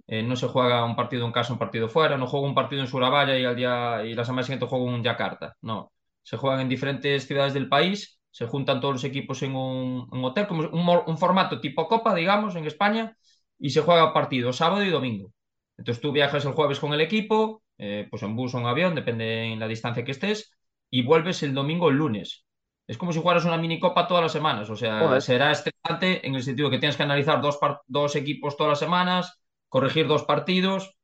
eh, 0.07 0.23
no 0.23 0.37
se 0.37 0.47
juega 0.47 0.85
un 0.85 0.95
partido 0.95 1.25
en 1.27 1.33
casa, 1.33 1.55
un 1.55 1.59
partido 1.59 1.89
fuera, 1.89 2.19
no 2.19 2.27
juego 2.27 2.47
un 2.47 2.55
partido 2.55 2.83
en 2.83 2.89
Surabaya 2.89 3.39
y 3.39 3.47
al 3.47 3.57
día 3.57 4.05
y 4.05 4.15
la 4.15 4.27
semana 4.27 4.43
siguiente 4.45 4.67
juego 4.67 4.95
en 4.95 5.03
Yakarta, 5.03 5.57
no, 5.63 5.91
se 6.23 6.37
juegan 6.37 6.61
en 6.61 6.69
diferentes 6.69 7.27
ciudades 7.27 7.55
del 7.55 7.69
país, 7.69 8.21
se 8.31 8.47
juntan 8.47 8.81
todos 8.81 8.95
los 8.95 9.05
equipos 9.05 9.43
en 9.43 9.57
un, 9.57 10.07
hotel, 10.23 10.47
como 10.47 10.63
un, 10.69 11.03
un, 11.07 11.19
formato 11.19 11.61
tipo 11.61 11.89
Copa, 11.89 12.15
digamos, 12.15 12.55
en 12.57 12.67
España, 12.67 13.17
y 13.59 13.71
se 13.71 13.81
juega 13.81 14.13
partido 14.13 14.53
sábado 14.53 14.85
y 14.85 14.91
domingo. 14.91 15.33
Entonces 15.79 16.03
tú 16.03 16.13
viajas 16.13 16.45
el 16.45 16.53
jueves 16.53 16.79
con 16.79 16.93
el 16.93 17.01
equipo, 17.01 17.63
eh, 17.79 18.07
pues 18.11 18.23
en 18.23 18.37
bus 18.37 18.55
o 18.55 18.59
en 18.59 18.67
avión, 18.67 18.95
depende 18.95 19.45
en 19.45 19.59
la 19.59 19.67
distancia 19.67 20.05
que 20.05 20.13
estés, 20.13 20.53
y 20.91 21.03
vuelves 21.03 21.43
el 21.43 21.55
domingo 21.55 21.89
el 21.89 21.97
lunes. 21.97 22.45
Es 22.91 22.99
como 22.99 23.13
si 23.13 23.21
jugaras 23.21 23.45
una 23.45 23.57
minicopa 23.57 24.09
todas 24.09 24.25
las 24.25 24.33
semanas, 24.33 24.69
o 24.69 24.75
sea, 24.75 24.99
Joder. 25.01 25.23
será 25.23 25.53
estresante 25.53 26.27
en 26.27 26.35
el 26.35 26.43
sentido 26.43 26.71
que 26.71 26.79
tienes 26.79 26.97
que 26.97 27.05
analizar 27.05 27.41
dos, 27.41 27.57
dos 27.87 28.17
equipos 28.17 28.57
todas 28.57 28.71
las 28.73 28.79
semanas, 28.81 29.41
corregir 29.69 30.09
dos 30.09 30.25
partidos, 30.25 30.97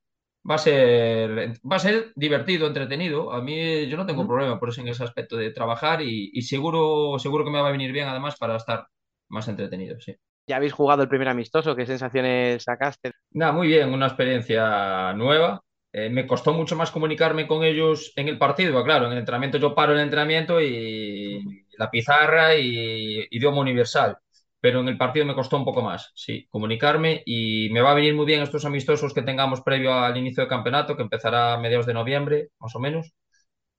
va 0.50 0.56
a 0.56 0.58
ser, 0.58 1.52
va 1.70 1.76
a 1.76 1.78
ser 1.78 2.12
divertido, 2.16 2.66
entretenido. 2.66 3.32
A 3.32 3.40
mí 3.40 3.86
yo 3.86 3.96
no 3.96 4.04
tengo 4.04 4.26
problema 4.26 4.58
por 4.58 4.70
eso 4.70 4.80
en 4.80 4.88
ese 4.88 5.04
aspecto 5.04 5.36
de 5.36 5.52
trabajar 5.52 6.02
y, 6.02 6.30
y 6.32 6.42
seguro, 6.42 7.20
seguro 7.20 7.44
que 7.44 7.52
me 7.52 7.60
va 7.60 7.68
a 7.68 7.72
venir 7.72 7.92
bien 7.92 8.08
además 8.08 8.34
para 8.36 8.56
estar 8.56 8.86
más 9.28 9.46
entretenido, 9.46 10.00
sí. 10.00 10.16
¿Ya 10.48 10.56
habéis 10.56 10.72
jugado 10.72 11.02
el 11.04 11.08
primer 11.08 11.28
amistoso? 11.28 11.76
¿Qué 11.76 11.86
sensaciones 11.86 12.64
sacaste? 12.64 13.12
Nada, 13.32 13.52
muy 13.52 13.68
bien, 13.68 13.92
una 13.92 14.06
experiencia 14.06 15.12
nueva. 15.14 15.62
Eh, 15.92 16.10
me 16.10 16.26
costó 16.26 16.52
mucho 16.52 16.76
más 16.76 16.90
comunicarme 16.90 17.46
con 17.46 17.64
ellos 17.64 18.12
en 18.16 18.28
el 18.28 18.38
partido, 18.38 18.82
claro, 18.84 19.06
en 19.06 19.12
el 19.12 19.18
entrenamiento 19.18 19.58
yo 19.58 19.74
paro 19.74 19.94
el 19.94 20.00
entrenamiento 20.00 20.60
y 20.60 21.64
la 21.78 21.90
pizarra 21.90 22.56
y 22.56 23.26
idioma 23.30 23.60
universal, 23.60 24.18
pero 24.60 24.80
en 24.80 24.88
el 24.88 24.98
partido 24.98 25.26
me 25.26 25.34
costó 25.34 25.56
un 25.56 25.64
poco 25.64 25.82
más, 25.82 26.12
sí, 26.14 26.46
comunicarme 26.50 27.22
y 27.26 27.70
me 27.70 27.80
va 27.80 27.92
a 27.92 27.94
venir 27.94 28.14
muy 28.14 28.26
bien 28.26 28.42
estos 28.42 28.64
amistosos 28.64 29.14
que 29.14 29.22
tengamos 29.22 29.60
previo 29.62 29.92
al 29.94 30.16
inicio 30.16 30.42
del 30.42 30.50
campeonato, 30.50 30.96
que 30.96 31.02
empezará 31.02 31.54
a 31.54 31.58
mediados 31.58 31.86
de 31.86 31.94
noviembre, 31.94 32.50
más 32.58 32.74
o 32.74 32.80
menos. 32.80 33.12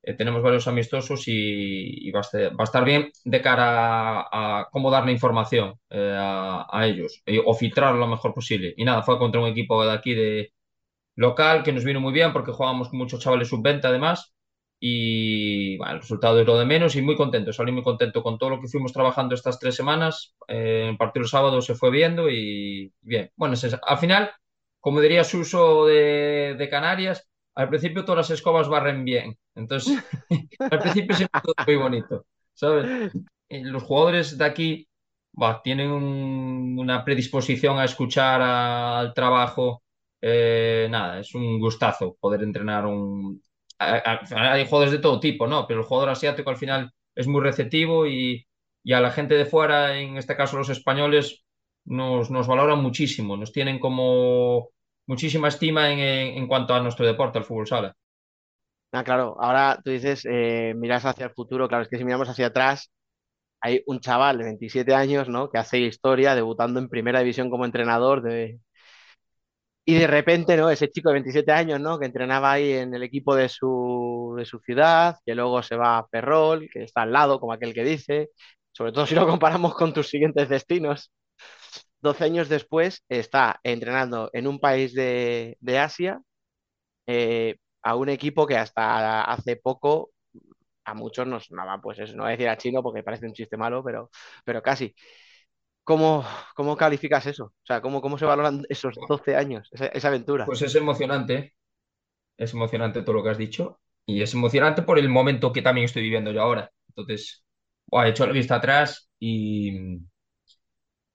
Eh, 0.04 0.14
tenemos 0.14 0.42
varios 0.42 0.68
amistosos 0.68 1.28
y, 1.28 2.08
y 2.08 2.12
va, 2.12 2.22
a 2.22 2.64
estar, 2.64 2.86
bien 2.86 3.12
de 3.26 3.42
cara 3.42 4.22
a, 4.22 4.62
a 4.62 4.70
cómo 4.72 4.90
darle 4.90 5.12
información 5.12 5.76
eh, 5.90 6.16
a, 6.18 6.88
ellos 6.88 7.22
o 7.46 7.54
filtrarlo 7.54 8.00
lo 8.00 8.08
mejor 8.08 8.34
posible. 8.34 8.74
Y 8.78 8.86
nada, 8.86 9.04
fue 9.04 9.18
contra 9.20 9.42
un 9.42 9.48
equipo 9.48 9.84
de 9.86 9.92
aquí 9.92 10.14
de 10.14 10.54
local 11.16 11.64
que 11.64 11.74
nos 11.74 11.84
vino 11.86 12.00
muy 12.02 12.14
bien 12.14 12.34
porque 12.34 12.52
jugábamos 12.54 12.90
con 12.90 13.00
muchos 13.00 13.20
chavales 13.22 13.50
sub-20 13.50 13.86
además. 13.86 14.34
Y 14.80 15.76
el 15.84 16.00
resultado 16.00 16.40
es 16.40 16.46
lo 16.48 16.58
de 16.60 16.66
menos 16.66 16.96
y 16.96 17.02
muy 17.02 17.16
contento, 17.16 17.52
salí 17.52 17.72
muy 17.72 17.84
contento 17.84 18.22
con 18.22 18.38
todo 18.38 18.52
lo 18.52 18.62
que 18.62 18.68
fuimos 18.68 18.94
trabajando 18.94 19.34
estas 19.36 19.60
tres 19.60 19.76
semanas. 19.76 20.36
Eh, 20.48 20.88
el 20.90 20.98
partido 20.98 21.24
el 21.24 21.30
sábado 21.30 21.62
se 21.62 21.76
fue 21.76 21.90
viendo 21.92 22.30
y 22.30 22.94
bien. 23.02 23.32
Bueno, 23.36 23.56
al 23.84 23.98
final, 23.98 24.32
como 24.80 25.02
diría 25.02 25.24
Suso 25.24 25.86
de, 25.86 26.56
de 26.58 26.70
Canarias, 26.70 27.28
al 27.56 27.70
principio 27.70 28.06
todas 28.06 28.30
las 28.30 28.40
escobas 28.40 28.70
barren 28.70 29.04
bien. 29.04 29.38
Entonces, 29.56 29.98
al 30.60 30.80
principio 30.80 31.16
siempre 31.16 31.42
todo 31.42 31.56
muy 31.66 31.76
bonito, 31.76 32.26
¿sabes? 32.54 33.12
Los 33.50 33.84
jugadores 33.84 34.38
de 34.38 34.46
aquí 34.46 34.88
bah, 35.34 35.62
tienen 35.64 35.90
un, 35.92 36.78
una 36.80 37.04
predisposición 37.04 37.80
a 37.80 37.86
escuchar 37.86 38.42
al 38.42 39.14
trabajo. 39.14 39.84
Eh, 40.22 40.88
nada, 40.90 41.20
es 41.20 41.34
un 41.36 41.60
gustazo 41.60 42.16
poder 42.20 42.44
entrenar 42.44 42.86
un... 42.86 43.42
Hay 43.80 44.66
jugadores 44.66 44.92
de 44.92 45.00
todo 45.00 45.20
tipo, 45.20 45.48
¿no? 45.48 45.68
Pero 45.68 45.82
el 45.82 45.86
jugador 45.86 46.10
asiático 46.10 46.50
al 46.50 46.58
final 46.58 46.92
es 47.16 47.28
muy 47.28 47.42
receptivo 47.42 48.08
y, 48.08 48.48
y 48.84 48.94
a 48.94 49.02
la 49.02 49.12
gente 49.12 49.36
de 49.36 49.46
fuera, 49.46 49.98
en 49.98 50.18
este 50.18 50.36
caso 50.36 50.58
los 50.58 50.70
españoles, 50.70 51.44
nos, 51.86 52.30
nos 52.30 52.48
valoran 52.48 52.80
muchísimo, 52.82 53.38
nos 53.38 53.52
tienen 53.52 53.80
como 53.80 54.70
muchísima 55.08 55.48
estima 55.48 55.92
en, 55.92 56.00
en, 56.00 56.48
cuanto 56.48 56.74
a 56.74 56.82
nuestro 56.82 57.06
deporte, 57.06 57.38
al 57.38 57.46
fútbol 57.46 57.68
sala. 57.68 57.96
Ah, 58.92 59.04
claro, 59.04 59.36
ahora 59.40 59.80
tú 59.84 59.92
dices, 59.92 60.26
eh, 60.30 60.74
miras 60.76 61.06
hacia 61.06 61.26
el 61.26 61.34
futuro, 61.34 61.68
claro, 61.68 61.84
es 61.84 61.90
que 61.90 61.98
si 61.98 62.06
miramos 62.06 62.30
hacia 62.30 62.48
atrás, 62.48 62.92
hay 63.62 63.84
un 63.88 64.00
chaval 64.00 64.38
de 64.38 64.46
27 64.46 64.94
años, 64.94 65.30
¿no? 65.30 65.50
Que 65.50 65.58
hace 65.58 65.80
historia 65.80 66.36
debutando 66.36 66.80
en 66.80 66.90
primera 66.90 67.20
división 67.20 67.50
como 67.50 67.66
entrenador 67.66 68.22
de... 68.22 68.60
Y 69.90 69.96
de 69.96 70.08
repente, 70.08 70.58
¿no? 70.58 70.70
Ese 70.70 70.90
chico 70.92 71.10
de 71.10 71.14
27 71.14 71.52
años, 71.54 71.80
¿no? 71.80 71.98
Que 71.98 72.08
entrenaba 72.08 72.52
ahí 72.52 72.74
en 72.74 72.94
el 72.94 73.04
equipo 73.04 73.36
de 73.36 73.48
su, 73.48 74.36
de 74.38 74.44
su 74.46 74.60
ciudad, 74.60 75.16
que 75.26 75.34
luego 75.34 75.64
se 75.64 75.78
va 75.78 75.98
a 76.00 76.08
Ferrol, 76.10 76.68
que 76.72 76.84
está 76.84 77.04
al 77.04 77.14
lado, 77.14 77.40
como 77.40 77.54
aquel 77.54 77.74
que 77.74 77.86
dice, 77.86 78.30
sobre 78.74 78.92
todo 78.92 79.06
si 79.06 79.16
lo 79.16 79.26
comparamos 79.28 79.74
con 79.76 79.94
tus 79.94 80.10
siguientes 80.10 80.50
destinos. 80.50 81.14
12 82.02 82.26
años 82.26 82.50
después 82.50 83.04
está 83.10 83.60
entrenando 83.64 84.30
en 84.34 84.48
un 84.48 84.60
país 84.60 84.94
de, 84.94 85.58
de 85.62 85.80
Asia 85.80 86.22
eh, 87.08 87.56
a 87.84 87.96
un 87.96 88.10
equipo 88.10 88.48
que 88.48 88.58
hasta 88.58 89.24
hace 89.24 89.58
poco 89.58 90.12
a 90.86 90.94
muchos 90.96 91.28
nos 91.28 91.46
sonaba, 91.48 91.82
pues 91.82 92.00
no 92.16 92.24
voy 92.24 92.30
a 92.30 92.32
decir 92.32 92.50
a 92.50 92.58
chino 92.58 92.84
porque 92.84 93.04
parece 93.04 93.26
un 93.28 93.34
chiste 93.34 93.58
malo, 93.58 93.84
pero, 93.84 94.10
pero 94.46 94.62
casi. 94.64 94.96
¿Cómo, 95.88 96.26
¿Cómo 96.54 96.76
calificas 96.76 97.26
eso? 97.28 97.46
O 97.46 97.66
sea, 97.66 97.80
¿cómo, 97.80 98.02
cómo 98.02 98.18
se 98.18 98.26
valoran 98.26 98.66
esos 98.68 98.96
12 99.08 99.38
años, 99.38 99.70
esa, 99.72 99.86
esa 99.86 100.10
aventura? 100.10 100.46
Pues 100.46 100.62
es 100.62 100.76
emocionante, 100.76 101.56
es 102.36 102.54
emocionante 102.54 103.04
todo 103.04 103.16
lo 103.16 103.24
que 103.24 103.30
has 103.30 103.38
dicho 103.38 103.80
y 104.06 104.22
es 104.22 104.34
emocionante 104.34 104.82
por 104.82 105.00
el 105.00 105.08
momento 105.08 105.54
que 105.54 105.62
también 105.62 105.86
estoy 105.86 106.02
viviendo 106.04 106.34
yo 106.34 106.42
ahora. 106.42 106.70
Entonces, 106.90 107.46
he 107.90 108.10
hecho 108.10 108.26
la 108.26 108.34
vista 108.34 108.56
atrás 108.56 109.10
y, 109.18 110.02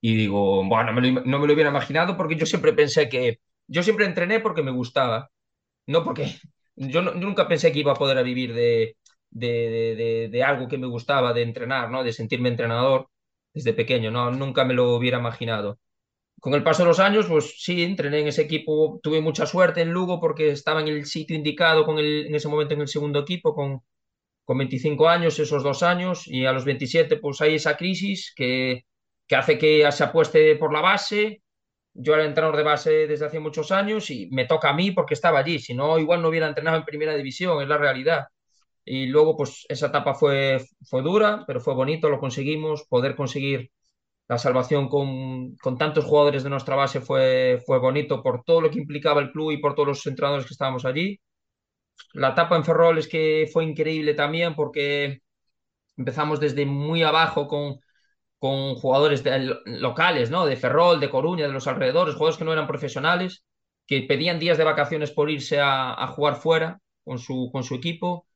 y 0.01 0.15
digo, 0.15 0.63
bueno, 0.67 0.91
no 0.91 1.01
me, 1.01 1.11
lo, 1.11 1.21
no 1.21 1.37
me 1.37 1.45
lo 1.45 1.53
hubiera 1.53 1.69
imaginado 1.69 2.17
porque 2.17 2.35
yo 2.35 2.47
siempre 2.47 2.73
pensé 2.73 3.07
que, 3.09 3.41
yo 3.67 3.83
siempre 3.83 4.07
entrené 4.07 4.39
porque 4.39 4.63
me 4.63 4.71
gustaba, 4.71 5.29
no 5.85 6.03
porque, 6.03 6.35
yo, 6.75 7.03
no, 7.03 7.13
yo 7.13 7.19
nunca 7.19 7.47
pensé 7.47 7.71
que 7.71 7.79
iba 7.81 7.91
a 7.91 7.95
poder 7.95 8.23
vivir 8.23 8.55
de, 8.55 8.97
de, 9.29 9.95
de, 9.95 10.29
de, 10.31 10.43
algo 10.43 10.67
que 10.67 10.79
me 10.79 10.87
gustaba, 10.87 11.31
de 11.31 11.43
entrenar, 11.43 11.91
¿no? 11.91 12.03
De 12.03 12.11
sentirme 12.11 12.49
entrenador 12.49 13.09
desde 13.53 13.73
pequeño, 13.73 14.11
¿no? 14.11 14.31
Nunca 14.31 14.65
me 14.65 14.73
lo 14.73 14.95
hubiera 14.95 15.19
imaginado. 15.19 15.79
Con 16.39 16.53
el 16.55 16.63
paso 16.63 16.83
de 16.83 16.89
los 16.89 16.99
años, 16.99 17.27
pues 17.27 17.55
sí, 17.63 17.83
entrené 17.83 18.19
en 18.21 18.27
ese 18.27 18.43
equipo, 18.43 18.99
tuve 19.03 19.21
mucha 19.21 19.45
suerte 19.45 19.81
en 19.81 19.91
Lugo 19.91 20.19
porque 20.19 20.51
estaba 20.51 20.81
en 20.81 20.89
el 20.89 21.05
sitio 21.05 21.35
indicado 21.37 21.85
con 21.85 21.99
el, 21.99 22.27
en 22.27 22.35
ese 22.35 22.49
momento 22.49 22.73
en 22.73 22.81
el 22.81 22.87
segundo 22.89 23.19
equipo, 23.19 23.55
con, 23.55 23.81
con 24.45 24.57
25 24.57 25.07
años, 25.09 25.39
esos 25.39 25.63
dos 25.63 25.83
años, 25.83 26.27
y 26.27 26.45
a 26.45 26.51
los 26.53 26.65
27 26.65 27.17
pues 27.17 27.41
hay 27.41 27.55
esa 27.55 27.77
crisis 27.77 28.33
que, 28.35 28.85
que 29.27 29.35
hace 29.35 29.57
que 29.57 29.89
se 29.91 30.03
apueste 30.03 30.55
por 30.57 30.73
la 30.73 30.81
base. 30.81 31.43
Yo 31.93 32.15
era 32.15 32.25
entrenador 32.25 32.57
de 32.57 32.63
base 32.63 33.07
desde 33.07 33.25
hace 33.25 33.39
muchos 33.39 33.71
años 33.71 34.09
y 34.09 34.29
me 34.31 34.45
toca 34.45 34.69
a 34.69 34.73
mí 34.73 34.91
porque 34.91 35.13
estaba 35.13 35.39
allí, 35.39 35.59
si 35.59 35.73
no, 35.75 35.99
igual 35.99 36.21
no 36.21 36.29
hubiera 36.29 36.47
entrenado 36.47 36.77
en 36.77 36.85
primera 36.85 37.15
división, 37.15 37.61
es 37.61 37.67
la 37.67 37.77
realidad. 37.77 38.27
Y 38.85 39.07
luego, 39.07 39.37
pues 39.37 39.65
esa 39.69 39.87
etapa 39.87 40.13
fue, 40.13 40.59
fue 40.83 41.01
dura, 41.01 41.43
pero 41.47 41.61
fue 41.61 41.73
bonito, 41.73 42.09
lo 42.09 42.19
conseguimos. 42.19 42.83
Poder 42.89 43.15
conseguir 43.15 43.71
la 44.27 44.37
salvación 44.37 44.89
con, 44.89 45.55
con, 45.57 45.77
tantos 45.77 46.05
jugadores 46.05 46.43
de 46.43 46.49
nuestra 46.49 46.75
base 46.75 47.01
fue, 47.01 47.61
fue 47.65 47.79
bonito 47.79 48.21
por 48.23 48.43
todo 48.43 48.61
lo 48.61 48.71
que 48.71 48.79
implicaba 48.79 49.21
el 49.21 49.31
club 49.31 49.51
y 49.51 49.57
por 49.57 49.75
todos 49.75 49.87
los 49.89 50.07
entrenadores 50.07 50.45
que 50.45 50.53
estábamos 50.53 50.85
allí. 50.85 51.19
La 52.13 52.29
etapa 52.29 52.55
en 52.55 52.65
Ferrol 52.65 52.97
es 52.97 53.07
que 53.07 53.49
fue 53.51 53.63
increíble 53.65 54.13
también 54.13 54.55
porque 54.55 55.21
empezamos 55.97 56.39
desde 56.39 56.65
muy 56.65 57.03
abajo 57.03 57.47
con, 57.47 57.79
con 58.39 58.75
jugadores 58.75 59.23
de, 59.23 59.55
locales, 59.65 60.31
¿no? 60.31 60.45
De 60.45 60.55
Ferrol, 60.57 60.99
de 60.99 61.09
Coruña, 61.09 61.47
de 61.47 61.53
los 61.53 61.67
alrededores, 61.67 62.15
jugadores 62.15 62.37
que 62.37 62.45
no 62.45 62.53
eran 62.53 62.67
profesionales, 62.67 63.45
que 63.87 64.03
pedían 64.03 64.39
días 64.39 64.57
de 64.57 64.63
vacaciones 64.65 65.11
por 65.11 65.29
irse 65.29 65.59
a, 65.59 65.93
a 65.93 66.07
jugar 66.07 66.35
fuera 66.37 66.79
con 67.03 67.19
su, 67.19 67.49
con 67.51 67.63
su 67.63 67.75
equipo 67.75 68.27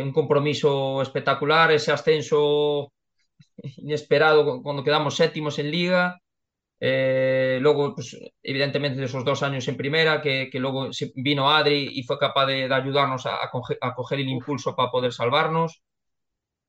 un 0.00 0.12
compromiso 0.12 1.02
espectacular, 1.02 1.72
ese 1.72 1.92
ascenso 1.92 2.92
inesperado 3.76 4.62
cuando 4.62 4.84
quedamos 4.84 5.16
séptimos 5.16 5.58
en 5.58 5.70
liga. 5.70 6.18
Eh, 6.80 7.58
luego, 7.60 7.94
pues, 7.94 8.16
evidentemente, 8.42 8.98
de 8.98 9.06
esos 9.06 9.24
dos 9.24 9.42
años 9.42 9.68
en 9.68 9.76
primera, 9.76 10.20
que, 10.20 10.48
que 10.50 10.58
luego 10.58 10.88
vino 11.14 11.50
Adri 11.50 11.90
y 11.92 12.02
fue 12.02 12.18
capaz 12.18 12.46
de, 12.46 12.68
de 12.68 12.74
ayudarnos 12.74 13.26
a, 13.26 13.44
a, 13.44 13.50
coger, 13.50 13.78
a, 13.80 13.94
coger, 13.94 14.20
el 14.20 14.28
impulso 14.28 14.74
para 14.74 14.90
poder 14.90 15.12
salvarnos. 15.12 15.82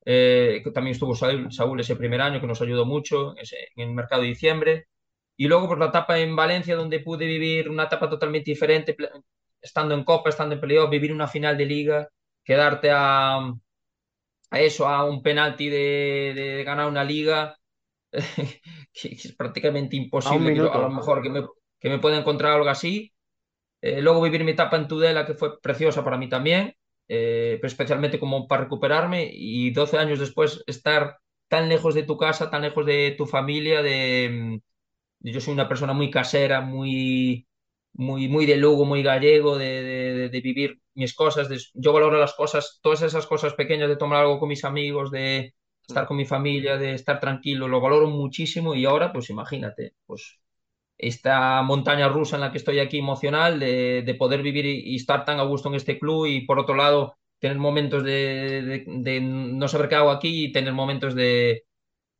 Eh, 0.06 0.62
también 0.74 0.92
estuvo 0.92 1.14
Saúl, 1.16 1.50
Saúl, 1.50 1.80
ese 1.80 1.96
primer 1.96 2.20
año 2.20 2.40
que 2.40 2.46
nos 2.46 2.60
ayudó 2.60 2.84
mucho 2.84 3.34
ese, 3.36 3.56
en 3.76 3.88
el 3.88 3.94
mercado 3.94 4.22
de 4.22 4.28
diciembre. 4.28 4.86
Y 5.36 5.48
luego, 5.48 5.66
por 5.66 5.78
pues, 5.78 5.86
la 5.86 5.90
etapa 5.90 6.18
en 6.18 6.36
Valencia, 6.36 6.76
donde 6.76 7.00
pude 7.00 7.26
vivir 7.26 7.68
una 7.68 7.84
etapa 7.84 8.08
totalmente 8.08 8.50
diferente, 8.50 8.96
estando 9.60 9.94
en 9.94 10.04
Copa, 10.04 10.30
estando 10.30 10.54
en 10.54 10.60
playoff, 10.60 10.90
vivir 10.90 11.12
una 11.12 11.26
final 11.26 11.56
de 11.56 11.66
liga 11.66 12.08
quedarte 12.44 12.90
a, 12.92 13.38
a 14.50 14.60
eso, 14.60 14.86
a 14.86 15.04
un 15.04 15.22
penalti 15.22 15.68
de, 15.68 16.32
de, 16.34 16.64
ganar 16.64 16.88
una 16.88 17.04
liga, 17.04 17.58
que 18.12 19.08
es 19.08 19.34
prácticamente 19.36 19.96
imposible. 19.96 20.60
A, 20.68 20.74
a 20.74 20.78
lo 20.78 20.90
mejor 20.90 21.22
que 21.22 21.30
me, 21.30 21.44
que 21.80 21.88
me 21.88 21.98
pueda 21.98 22.18
encontrar 22.18 22.52
algo 22.52 22.68
así. 22.68 23.12
Eh, 23.80 24.00
luego 24.00 24.22
vivir 24.22 24.44
mi 24.44 24.52
etapa 24.52 24.76
en 24.76 24.88
Tudela, 24.88 25.26
que 25.26 25.34
fue 25.34 25.60
preciosa 25.60 26.02
para 26.04 26.16
mí 26.16 26.28
también, 26.28 26.74
eh, 27.08 27.58
pero 27.60 27.66
especialmente 27.66 28.18
como 28.18 28.48
para 28.48 28.62
recuperarme. 28.62 29.28
Y 29.32 29.72
12 29.72 29.98
años 29.98 30.18
después 30.18 30.62
estar 30.66 31.18
tan 31.48 31.68
lejos 31.68 31.94
de 31.94 32.04
tu 32.04 32.16
casa, 32.16 32.50
tan 32.50 32.62
lejos 32.62 32.86
de 32.86 33.14
tu 33.18 33.26
familia, 33.26 33.82
de... 33.82 34.60
Yo 35.20 35.40
soy 35.40 35.54
una 35.54 35.68
persona 35.68 35.92
muy 35.94 36.10
casera, 36.10 36.60
muy, 36.60 37.46
muy, 37.94 38.28
muy 38.28 38.46
de 38.46 38.56
Lugo, 38.56 38.84
muy 38.84 39.02
gallego, 39.02 39.58
de, 39.58 39.82
de, 39.82 40.28
de 40.30 40.40
vivir 40.40 40.80
mis 40.94 41.14
cosas, 41.14 41.48
de, 41.48 41.58
yo 41.74 41.92
valoro 41.92 42.18
las 42.18 42.34
cosas, 42.34 42.78
todas 42.82 43.02
esas 43.02 43.26
cosas 43.26 43.54
pequeñas 43.54 43.88
de 43.88 43.96
tomar 43.96 44.20
algo 44.20 44.38
con 44.38 44.48
mis 44.48 44.64
amigos, 44.64 45.10
de 45.10 45.54
estar 45.86 46.06
con 46.06 46.16
mi 46.16 46.24
familia, 46.26 46.76
de 46.78 46.94
estar 46.94 47.20
tranquilo, 47.20 47.68
lo 47.68 47.80
valoro 47.80 48.08
muchísimo 48.08 48.74
y 48.74 48.84
ahora, 48.86 49.12
pues 49.12 49.30
imagínate, 49.30 49.94
pues 50.06 50.40
esta 50.98 51.62
montaña 51.62 52.08
rusa 52.08 52.36
en 52.36 52.42
la 52.42 52.52
que 52.52 52.58
estoy 52.58 52.78
aquí 52.78 52.98
emocional, 52.98 53.58
de, 53.60 54.02
de 54.04 54.14
poder 54.14 54.42
vivir 54.42 54.64
y, 54.66 54.92
y, 54.94 54.96
estar 54.96 55.24
tan 55.24 55.40
a 55.40 55.42
gusto 55.44 55.68
en 55.68 55.74
este 55.76 55.98
club 55.98 56.26
y 56.26 56.42
por 56.46 56.58
otro 56.58 56.74
lado 56.76 57.16
tener 57.38 57.58
momentos 57.58 58.04
de, 58.04 58.84
de 58.86 59.20
no 59.20 59.68
saber 59.68 59.88
qué 59.88 59.96
hago 59.96 60.10
aquí 60.10 60.46
y 60.46 60.52
tener 60.52 60.72
momentos 60.72 61.14
de, 61.14 61.64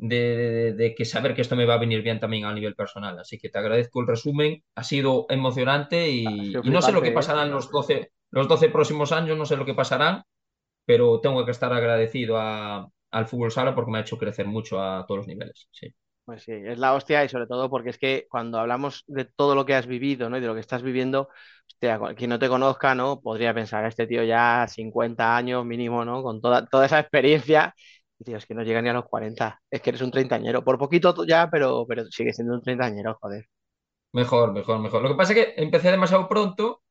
de, 0.08 0.94
que 0.96 1.04
saber 1.04 1.34
que 1.34 1.42
esto 1.42 1.56
me 1.56 1.64
va 1.64 1.74
a 1.74 1.78
venir 1.78 2.02
bien 2.02 2.20
también 2.20 2.44
a 2.44 2.52
nivel 2.52 2.74
personal. 2.74 3.18
Así 3.18 3.38
que 3.38 3.48
te 3.48 3.58
agradezco 3.58 4.00
el 4.00 4.06
resumen, 4.06 4.62
ha 4.74 4.84
sido 4.84 5.26
emocionante 5.28 6.10
y, 6.10 6.52
no 6.64 6.82
sé 6.82 6.92
lo 6.92 7.02
que 7.02 7.12
pasará 7.12 7.42
en 7.42 7.50
los 7.50 7.70
12, 7.70 8.12
los 8.30 8.48
12 8.48 8.68
próximos 8.68 9.12
años, 9.12 9.38
no 9.38 9.46
sé 9.46 9.56
lo 9.56 9.64
que 9.64 9.74
pasarán, 9.74 10.22
pero 10.84 11.20
tengo 11.20 11.44
que 11.44 11.50
estar 11.50 11.72
agradecido 11.72 12.38
al 12.38 13.26
fútbol 13.26 13.50
sala 13.50 13.74
porque 13.74 13.90
me 13.90 13.98
ha 13.98 14.02
hecho 14.02 14.18
crecer 14.18 14.46
mucho 14.46 14.80
a 14.80 15.04
todos 15.06 15.18
los 15.18 15.26
niveles. 15.26 15.68
Sí. 15.72 15.94
Pues 16.24 16.42
sí, 16.42 16.52
es 16.52 16.78
la 16.78 16.94
hostia 16.94 17.22
y 17.22 17.28
sobre 17.28 17.46
todo 17.46 17.68
porque 17.68 17.90
es 17.90 17.98
que 17.98 18.26
cuando 18.30 18.58
hablamos 18.58 19.04
de 19.06 19.26
todo 19.26 19.54
lo 19.54 19.66
que 19.66 19.74
has 19.74 19.86
vivido, 19.86 20.30
¿no? 20.30 20.38
Y 20.38 20.40
de 20.40 20.46
lo 20.46 20.54
que 20.54 20.60
estás 20.60 20.82
viviendo, 20.82 21.28
hostia, 21.68 22.00
quien 22.16 22.30
no 22.30 22.38
te 22.38 22.48
conozca, 22.48 22.94
¿no? 22.94 23.20
Podría 23.20 23.52
pensar, 23.52 23.84
este 23.84 24.06
tío 24.06 24.24
ya 24.24 24.66
50 24.66 25.36
años 25.36 25.66
mínimo, 25.66 26.02
¿no? 26.02 26.22
Con 26.22 26.40
toda, 26.40 26.64
toda 26.64 26.86
esa 26.86 26.98
experiencia. 26.98 27.74
Y 28.18 28.24
tío, 28.24 28.36
es 28.36 28.46
que 28.46 28.54
no 28.54 28.62
llega 28.62 28.80
ni 28.80 28.88
a 28.88 28.92
los 28.92 29.06
40. 29.06 29.62
Es 29.70 29.80
que 29.80 29.90
eres 29.90 30.02
un 30.02 30.10
treintañero. 30.10 30.62
Por 30.64 30.78
poquito 30.78 31.14
ya, 31.26 31.48
pero, 31.50 31.84
pero 31.86 32.04
sigue 32.06 32.32
siendo 32.32 32.54
un 32.54 32.62
treintañero, 32.62 33.18
joder. 33.20 33.46
Mejor, 34.12 34.52
mejor, 34.52 34.78
mejor. 34.78 35.02
Lo 35.02 35.08
que 35.08 35.16
pasa 35.16 35.32
es 35.32 35.38
que 35.44 35.54
empecé 35.56 35.90
demasiado 35.90 36.28
pronto 36.28 36.82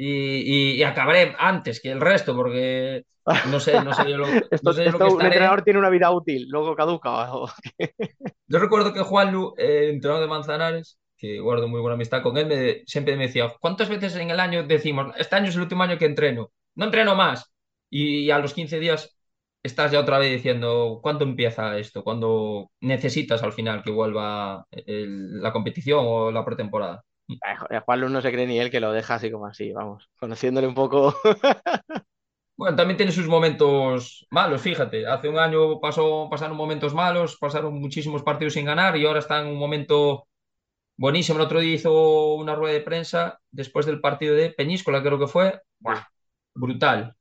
y, 0.00 0.82
acabaré 0.82 1.34
antes 1.38 1.80
que 1.80 1.90
el 1.90 2.00
resto, 2.00 2.36
porque 2.36 3.04
no 3.50 3.58
sé, 3.58 3.82
no 3.82 3.92
sé 3.92 4.08
yo 4.08 4.18
lo, 4.18 4.26
esto, 4.50 4.72
que 4.74 5.04
Un 5.04 5.24
entrenador 5.24 5.62
tiene 5.62 5.80
una 5.80 5.90
vida 5.90 6.10
útil, 6.10 6.46
luego 6.48 6.76
caduca. 6.76 7.30
yo 8.46 8.58
recuerdo 8.58 8.92
que 8.92 9.00
Juanlu, 9.00 9.54
eh, 9.58 9.90
entrenador 9.90 10.22
de 10.22 10.28
Manzanares, 10.28 10.98
que 11.16 11.40
guardo 11.40 11.66
muy 11.66 11.80
buena 11.80 11.94
amistad 11.94 12.22
con 12.22 12.38
él, 12.38 12.46
me, 12.46 12.84
siempre 12.86 13.16
me 13.16 13.26
decía, 13.26 13.52
¿cuántas 13.60 13.88
veces 13.88 14.14
en 14.16 14.30
el 14.30 14.38
año 14.38 14.62
decimos, 14.62 15.12
este 15.18 15.34
año 15.34 15.48
es 15.48 15.56
el 15.56 15.62
último 15.62 15.82
año 15.82 15.98
que 15.98 16.04
entreno? 16.04 16.52
No 16.76 16.84
entreno 16.84 17.16
más. 17.16 17.52
Y 17.90 18.30
a 18.30 18.38
los 18.38 18.54
15 18.54 18.78
días 18.78 19.17
estás 19.62 19.92
ya 19.92 20.00
otra 20.00 20.18
vez 20.18 20.32
diciendo, 20.32 21.00
¿cuándo 21.02 21.24
empieza 21.24 21.76
esto? 21.78 22.02
¿Cuándo 22.04 22.70
necesitas 22.80 23.42
al 23.42 23.52
final 23.52 23.82
que 23.82 23.90
vuelva 23.90 24.66
la 24.70 25.52
competición 25.52 26.04
o 26.06 26.30
la 26.30 26.44
pretemporada? 26.44 27.04
Eh, 27.28 27.80
Juan 27.84 28.12
no 28.12 28.20
se 28.22 28.32
cree 28.32 28.46
ni 28.46 28.58
él 28.58 28.70
que 28.70 28.80
lo 28.80 28.92
deja 28.92 29.16
así 29.16 29.30
como 29.30 29.46
así, 29.46 29.72
vamos, 29.72 30.08
conociéndole 30.18 30.66
un 30.66 30.74
poco. 30.74 31.14
Bueno, 32.56 32.74
también 32.76 32.96
tiene 32.96 33.12
sus 33.12 33.28
momentos 33.28 34.26
malos, 34.30 34.60
fíjate. 34.62 35.06
Hace 35.06 35.28
un 35.28 35.38
año 35.38 35.78
pasó, 35.80 36.26
pasaron 36.28 36.56
momentos 36.56 36.92
malos, 36.92 37.36
pasaron 37.38 37.74
muchísimos 37.80 38.24
partidos 38.24 38.54
sin 38.54 38.66
ganar 38.66 38.96
y 38.96 39.06
ahora 39.06 39.20
está 39.20 39.40
en 39.40 39.46
un 39.46 39.58
momento 39.58 40.26
buenísimo. 40.96 41.38
El 41.38 41.46
otro 41.46 41.60
día 41.60 41.74
hizo 41.74 42.34
una 42.34 42.54
rueda 42.56 42.74
de 42.74 42.82
prensa 42.82 43.40
después 43.50 43.86
del 43.86 44.00
partido 44.00 44.34
de 44.36 44.50
Peñíscola, 44.50 45.02
creo 45.02 45.18
que 45.18 45.28
fue. 45.28 45.60
brutal. 46.54 47.16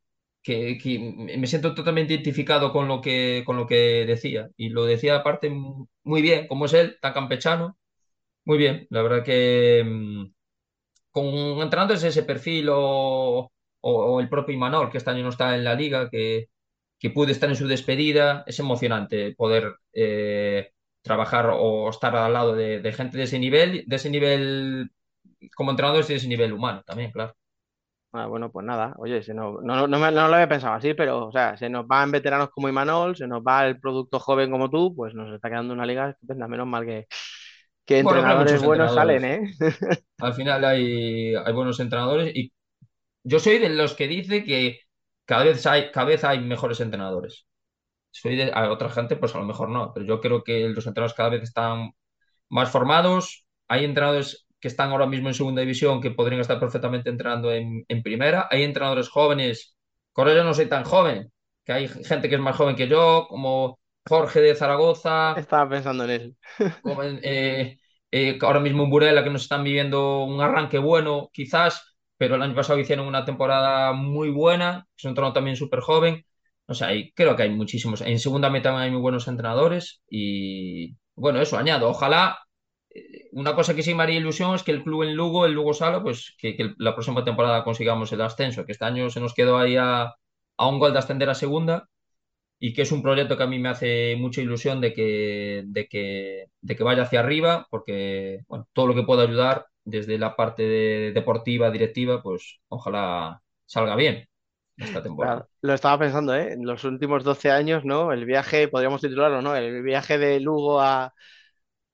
Que, 0.48 1.36
me 1.38 1.48
siento 1.48 1.74
totalmente 1.76 2.14
identificado 2.14 2.72
con 2.72 2.88
lo 2.88 3.02
que, 3.02 3.44
con 3.46 3.58
lo 3.58 3.68
que 3.68 4.06
decía. 4.06 4.50
Y 4.56 4.70
lo 4.70 4.86
decía 4.86 5.18
aparte 5.18 5.50
muy 6.04 6.22
bien, 6.22 6.48
como 6.48 6.66
es 6.66 6.74
él, 6.74 6.98
tan 7.02 7.14
campechano. 7.14 7.78
Muy 8.46 8.58
bien, 8.58 8.88
la 8.92 9.02
verdad 9.04 9.24
que 9.26 9.84
mm, 9.86 10.26
con 11.12 11.26
entrenadores 11.62 12.04
ese 12.04 12.24
perfil 12.24 12.70
o, 12.72 13.52
el 14.22 14.30
propio 14.30 14.56
Imanol, 14.56 14.92
que 14.92 14.98
este 15.00 15.10
año 15.12 15.24
no 15.24 15.30
está 15.30 15.56
en 15.56 15.64
la 15.64 15.76
liga, 15.76 16.10
que, 16.10 16.50
que 17.00 17.10
pude 17.12 17.32
estar 17.34 17.50
en 17.50 17.56
su 17.56 17.68
despedida, 17.68 18.44
es 18.48 18.60
emocionante 18.60 19.36
poder 19.36 19.76
eh, 19.94 20.72
trabajar 21.02 21.50
o 21.54 21.90
estar 21.90 22.16
al 22.16 22.34
lado 22.34 22.56
de, 22.56 22.94
gente 22.94 23.18
de 23.18 23.24
ese 23.26 23.40
nivel, 23.40 23.84
de 23.88 23.96
ese 23.96 24.10
nivel 24.10 24.92
como 25.56 25.72
entrenadores 25.72 26.10
y 26.10 26.14
de 26.14 26.18
ese 26.18 26.28
nivel 26.28 26.54
humano 26.54 26.84
también, 26.86 27.12
claro. 27.12 27.36
Ah, 28.18 28.26
bueno, 28.26 28.52
pues 28.52 28.66
nada, 28.66 28.96
oye, 28.98 29.22
no, 29.36 29.62
no, 29.62 29.88
no, 29.88 30.12
lo 30.12 30.34
había 30.34 30.50
pensado 30.50 30.74
así, 30.74 30.96
pero 30.96 31.28
o 31.28 31.32
sea, 31.32 31.56
se 31.56 31.70
nos 31.70 31.86
van 31.86 32.10
veteranos 32.10 32.50
como 32.50 32.68
Imanol, 32.68 33.16
se 33.16 33.28
nos 33.28 33.44
va 33.44 33.68
el 33.68 33.80
producto 33.80 34.20
joven 34.20 34.50
como 34.50 34.72
tú, 34.72 34.96
pues 34.96 35.14
nos 35.14 35.32
está 35.32 35.50
quedando 35.50 35.74
una 35.74 35.86
liga 35.86 36.10
estupenda, 36.10 36.48
menos 36.48 36.66
mal 36.66 36.84
que, 36.84 37.08
que 37.86 38.00
entrenadores 38.00 38.64
buenos 38.64 38.96
salen, 38.96 39.24
¿eh? 39.24 39.52
Al 40.20 40.34
final 40.34 40.66
hay, 40.66 41.36
hay 41.36 41.54
buenos 41.54 41.80
entrenadores 41.80 42.36
y 42.36 42.52
yo 43.24 43.40
soy 43.40 43.60
de 43.60 43.70
los 43.70 43.94
que 43.94 44.08
dice 44.08 44.44
que 44.44 44.80
cada 45.26 45.44
vez 45.44 45.64
hay, 45.68 45.92
cada 45.92 46.08
vez 46.08 46.24
hay 46.24 46.40
mejores 46.40 46.80
entrenadores. 46.80 47.46
Soy 48.10 48.36
de 48.36 48.52
a 48.52 48.72
otra 48.72 48.90
gente, 48.90 49.16
pues 49.16 49.36
a 49.36 49.38
lo 49.38 49.46
mejor 49.46 49.70
no, 49.70 49.94
pero 49.94 50.08
yo 50.08 50.22
creo 50.22 50.44
que 50.44 50.70
los 50.70 50.88
entrenadores 50.88 51.16
cada 51.16 51.30
vez 51.30 51.44
están 51.44 51.92
más 52.50 52.72
formados. 52.72 53.46
Hay 53.68 53.86
entrenadores 53.86 54.47
que 54.60 54.68
están 54.68 54.92
ahora 54.92 55.06
mismo 55.06 55.28
en 55.28 55.34
segunda 55.34 55.62
división 55.62 56.02
que 56.02 56.12
podrían 56.12 56.42
estar 56.42 56.60
perfectamente 56.60 57.10
entrenando 57.10 57.52
en, 57.52 57.86
primera. 58.04 58.48
Hay 58.50 58.64
entrenadores 58.64 59.10
jóvenes, 59.10 59.76
con 60.12 60.28
yo 60.28 60.44
no 60.44 60.54
soy 60.54 60.68
tan 60.68 60.84
joven, 60.84 61.32
que 61.64 61.74
hay 61.74 61.88
gente 61.88 62.30
que 62.30 62.36
es 62.36 62.42
más 62.42 62.56
joven 62.56 62.76
que 62.76 62.88
yo, 62.88 63.28
como 63.30 63.80
Jorge 64.08 64.42
de 64.42 64.56
Zaragoza. 64.56 65.34
Estaba 65.38 65.70
pensando 65.70 66.06
en 66.06 66.10
él. 66.10 66.36
Eh, 67.24 67.78
eh, 68.12 68.40
ahora 68.42 68.60
mismo 68.60 68.84
en 68.84 68.90
Burela, 68.90 69.24
que 69.24 69.30
nos 69.30 69.44
están 69.44 69.64
viviendo 69.64 70.24
un 70.24 70.42
arranque 70.42 70.78
bueno, 70.78 71.30
quizás, 71.34 71.98
pero 72.18 72.36
el 72.36 72.42
año 72.42 72.56
pasado 72.56 72.80
hicieron 72.80 73.06
una 73.06 73.26
temporada 73.26 73.94
muy 73.94 74.30
buena, 74.30 74.88
es 74.98 75.04
un 75.04 75.10
entrenador 75.10 75.34
también 75.34 75.58
súper 75.58 75.82
joven. 75.82 76.26
O 76.68 76.74
sea, 76.74 76.90
creo 77.16 77.36
que 77.36 77.44
hay 77.44 77.50
muchísimos. 77.50 78.02
En 78.02 78.20
segunda 78.20 78.50
meta 78.50 78.78
hay 78.78 78.92
muy 78.92 79.00
buenos 79.00 79.28
entrenadores 79.28 80.02
y, 80.10 80.98
bueno, 81.16 81.42
eso 81.42 81.58
añado. 81.58 81.90
Ojalá, 81.90 82.40
una 83.32 83.56
cosa 83.56 83.76
que 83.76 83.84
sí 83.84 83.94
me 83.94 84.04
haría 84.04 84.18
ilusión 84.18 84.56
es 84.56 84.64
que 84.64 84.72
el 84.72 84.84
club 84.84 85.04
en 85.04 85.16
Lugo, 85.16 85.46
el 85.46 85.54
Lugo 85.54 85.74
Sala, 85.74 86.02
pues 86.02 86.36
que, 86.38 86.74
la 86.78 86.94
próxima 86.96 87.24
temporada 87.24 87.64
consigamos 87.64 88.12
el 88.12 88.22
ascenso, 88.22 88.66
que 88.66 88.72
este 88.72 88.86
año 88.86 89.10
se 89.10 89.20
nos 89.20 89.34
quedó 89.34 89.58
ahí 89.58 89.76
a, 89.78 90.16
a 90.58 90.68
un 90.68 90.80
gol 90.80 90.94
de 90.94 91.00
ascender 91.00 91.30
a 91.30 91.36
segunda 91.36 91.88
y 92.60 92.74
que 92.74 92.82
es 92.84 92.92
un 92.92 93.04
proyecto 93.04 93.38
que 93.38 93.44
a 93.44 93.48
mí 93.48 93.60
me 93.60 93.70
hace 93.70 94.16
mucha 94.18 94.42
ilusión 94.42 94.82
de 94.82 94.94
que, 94.94 95.64
de 95.68 95.88
que, 95.88 96.48
de 96.62 96.76
que 96.76 96.84
vaya 96.84 97.04
hacia 97.04 97.20
arriba, 97.20 97.68
porque 97.70 98.42
bueno, 98.48 98.68
todo 98.74 98.88
lo 98.88 98.96
que 98.96 99.04
pueda 99.04 99.24
ayudar 99.24 99.68
desde 99.84 100.18
la 100.18 100.36
parte 100.36 100.64
deportiva, 101.14 101.70
directiva, 101.72 102.22
pues 102.22 102.60
ojalá 102.68 103.42
salga 103.66 103.96
bien 103.96 104.28
esta 104.76 105.04
temporada. 105.04 105.48
lo 105.62 105.74
estaba 105.74 106.00
pensando, 106.00 106.36
¿eh? 106.36 106.54
En 106.54 106.66
los 106.66 106.84
últimos 106.84 107.24
12 107.24 107.52
años, 107.52 107.86
¿no? 107.86 108.12
El 108.12 108.26
viaje, 108.26 108.68
podríamos 108.68 109.02
titularlo, 109.02 109.42
¿no? 109.42 109.56
El 109.56 109.82
viaje 109.84 110.18
de 110.18 110.40
Lugo 110.40 110.82
a, 110.82 111.14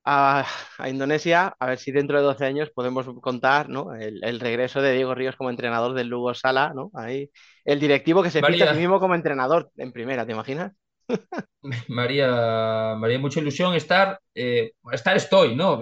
a, 0.05 0.45
Indonesia, 0.87 1.55
a 1.59 1.67
ver 1.67 1.77
si 1.77 1.91
dentro 1.91 2.17
de 2.17 2.23
12 2.23 2.45
años 2.45 2.69
podemos 2.71 3.05
contar 3.21 3.69
¿no? 3.69 3.93
el, 3.95 4.39
regreso 4.39 4.81
de 4.81 4.93
Diego 4.93 5.15
Ríos 5.15 5.35
como 5.35 5.49
entrenador 5.49 5.93
del 5.93 6.07
Lugo 6.07 6.33
Sala, 6.33 6.73
¿no? 6.75 6.91
Ahí, 6.93 7.29
el 7.63 7.79
directivo 7.79 8.21
que 8.21 8.29
se 8.29 8.41
María. 8.41 8.69
a 8.69 8.73
sí 8.73 8.79
mismo 8.79 8.99
como 8.99 9.15
entrenador 9.15 9.71
en 9.77 9.91
primera, 9.91 10.25
¿te 10.25 10.33
imaginas? 10.33 10.73
María, 11.87 12.95
María, 12.97 13.19
mucha 13.19 13.39
ilusión 13.39 13.73
estar, 13.75 14.19
eh, 14.35 14.73
estar 14.91 15.15
estoy, 15.15 15.55
¿no? 15.55 15.79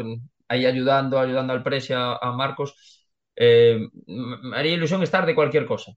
Ahí 0.47 0.65
ayudando, 0.65 1.19
ayudando 1.19 1.53
al 1.53 1.63
precio 1.63 1.97
a, 1.97 2.31
Marcos. 2.34 3.07
Eh, 3.36 3.79
María 4.07 4.73
ilusión 4.73 5.01
estar 5.01 5.25
de 5.25 5.34
cualquier 5.34 5.65
cosa. 5.65 5.93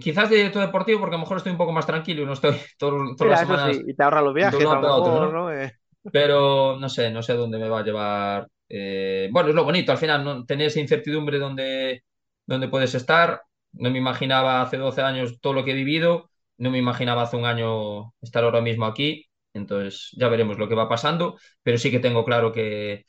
Quizás 0.00 0.30
de 0.30 0.36
director 0.36 0.64
deportivo, 0.64 1.00
porque 1.00 1.14
a 1.14 1.18
lo 1.18 1.24
mejor 1.24 1.36
estoy 1.36 1.52
un 1.52 1.58
poco 1.58 1.72
más 1.72 1.86
tranquilo 1.86 2.22
y 2.22 2.26
no 2.26 2.32
estoy 2.32 2.56
todas 2.78 3.20
las 3.20 3.40
semanas. 3.40 3.78
y 3.86 3.94
te 3.94 4.02
ahorra 4.02 4.22
los 4.22 4.34
viajes, 4.34 4.64
¿no? 4.64 5.52
Eh, 5.52 5.72
pero 6.10 6.76
no 6.78 6.88
sé, 6.88 7.10
no 7.10 7.22
sé 7.22 7.34
dónde 7.34 7.58
me 7.58 7.68
va 7.68 7.80
a 7.80 7.84
llevar. 7.84 8.48
Eh, 8.68 9.28
bueno, 9.32 9.50
es 9.50 9.54
lo 9.54 9.64
bonito, 9.64 9.92
al 9.92 9.98
final, 9.98 10.24
¿no? 10.24 10.44
tener 10.44 10.68
esa 10.68 10.80
incertidumbre 10.80 11.38
donde, 11.38 12.04
donde 12.46 12.68
puedes 12.68 12.94
estar. 12.94 13.42
No 13.72 13.90
me 13.90 13.98
imaginaba 13.98 14.62
hace 14.62 14.76
12 14.78 15.02
años 15.02 15.40
todo 15.40 15.52
lo 15.54 15.64
que 15.64 15.72
he 15.72 15.74
vivido, 15.74 16.30
no 16.58 16.70
me 16.70 16.78
imaginaba 16.78 17.22
hace 17.22 17.36
un 17.36 17.46
año 17.46 18.12
estar 18.20 18.44
ahora 18.44 18.60
mismo 18.60 18.84
aquí, 18.86 19.26
entonces 19.54 20.10
ya 20.18 20.28
veremos 20.28 20.58
lo 20.58 20.68
que 20.68 20.74
va 20.74 20.88
pasando, 20.88 21.38
pero 21.62 21.78
sí 21.78 21.90
que 21.90 21.98
tengo 21.98 22.24
claro 22.24 22.52
que, 22.52 23.04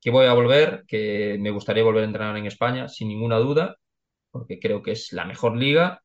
que 0.00 0.10
voy 0.10 0.26
a 0.26 0.32
volver, 0.34 0.84
que 0.86 1.36
me 1.40 1.50
gustaría 1.50 1.82
volver 1.84 2.02
a 2.02 2.06
entrenar 2.06 2.36
en 2.36 2.46
España, 2.46 2.88
sin 2.88 3.08
ninguna 3.08 3.36
duda, 3.38 3.76
porque 4.30 4.58
creo 4.60 4.82
que 4.82 4.92
es 4.92 5.12
la 5.12 5.24
mejor 5.24 5.56
liga 5.56 6.02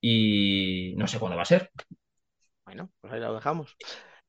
y 0.00 0.94
no 0.96 1.06
sé 1.06 1.18
cuándo 1.18 1.36
va 1.36 1.42
a 1.42 1.46
ser. 1.46 1.70
Bueno, 2.64 2.90
pues 3.00 3.12
ahí 3.12 3.20
lo 3.20 3.34
dejamos. 3.34 3.76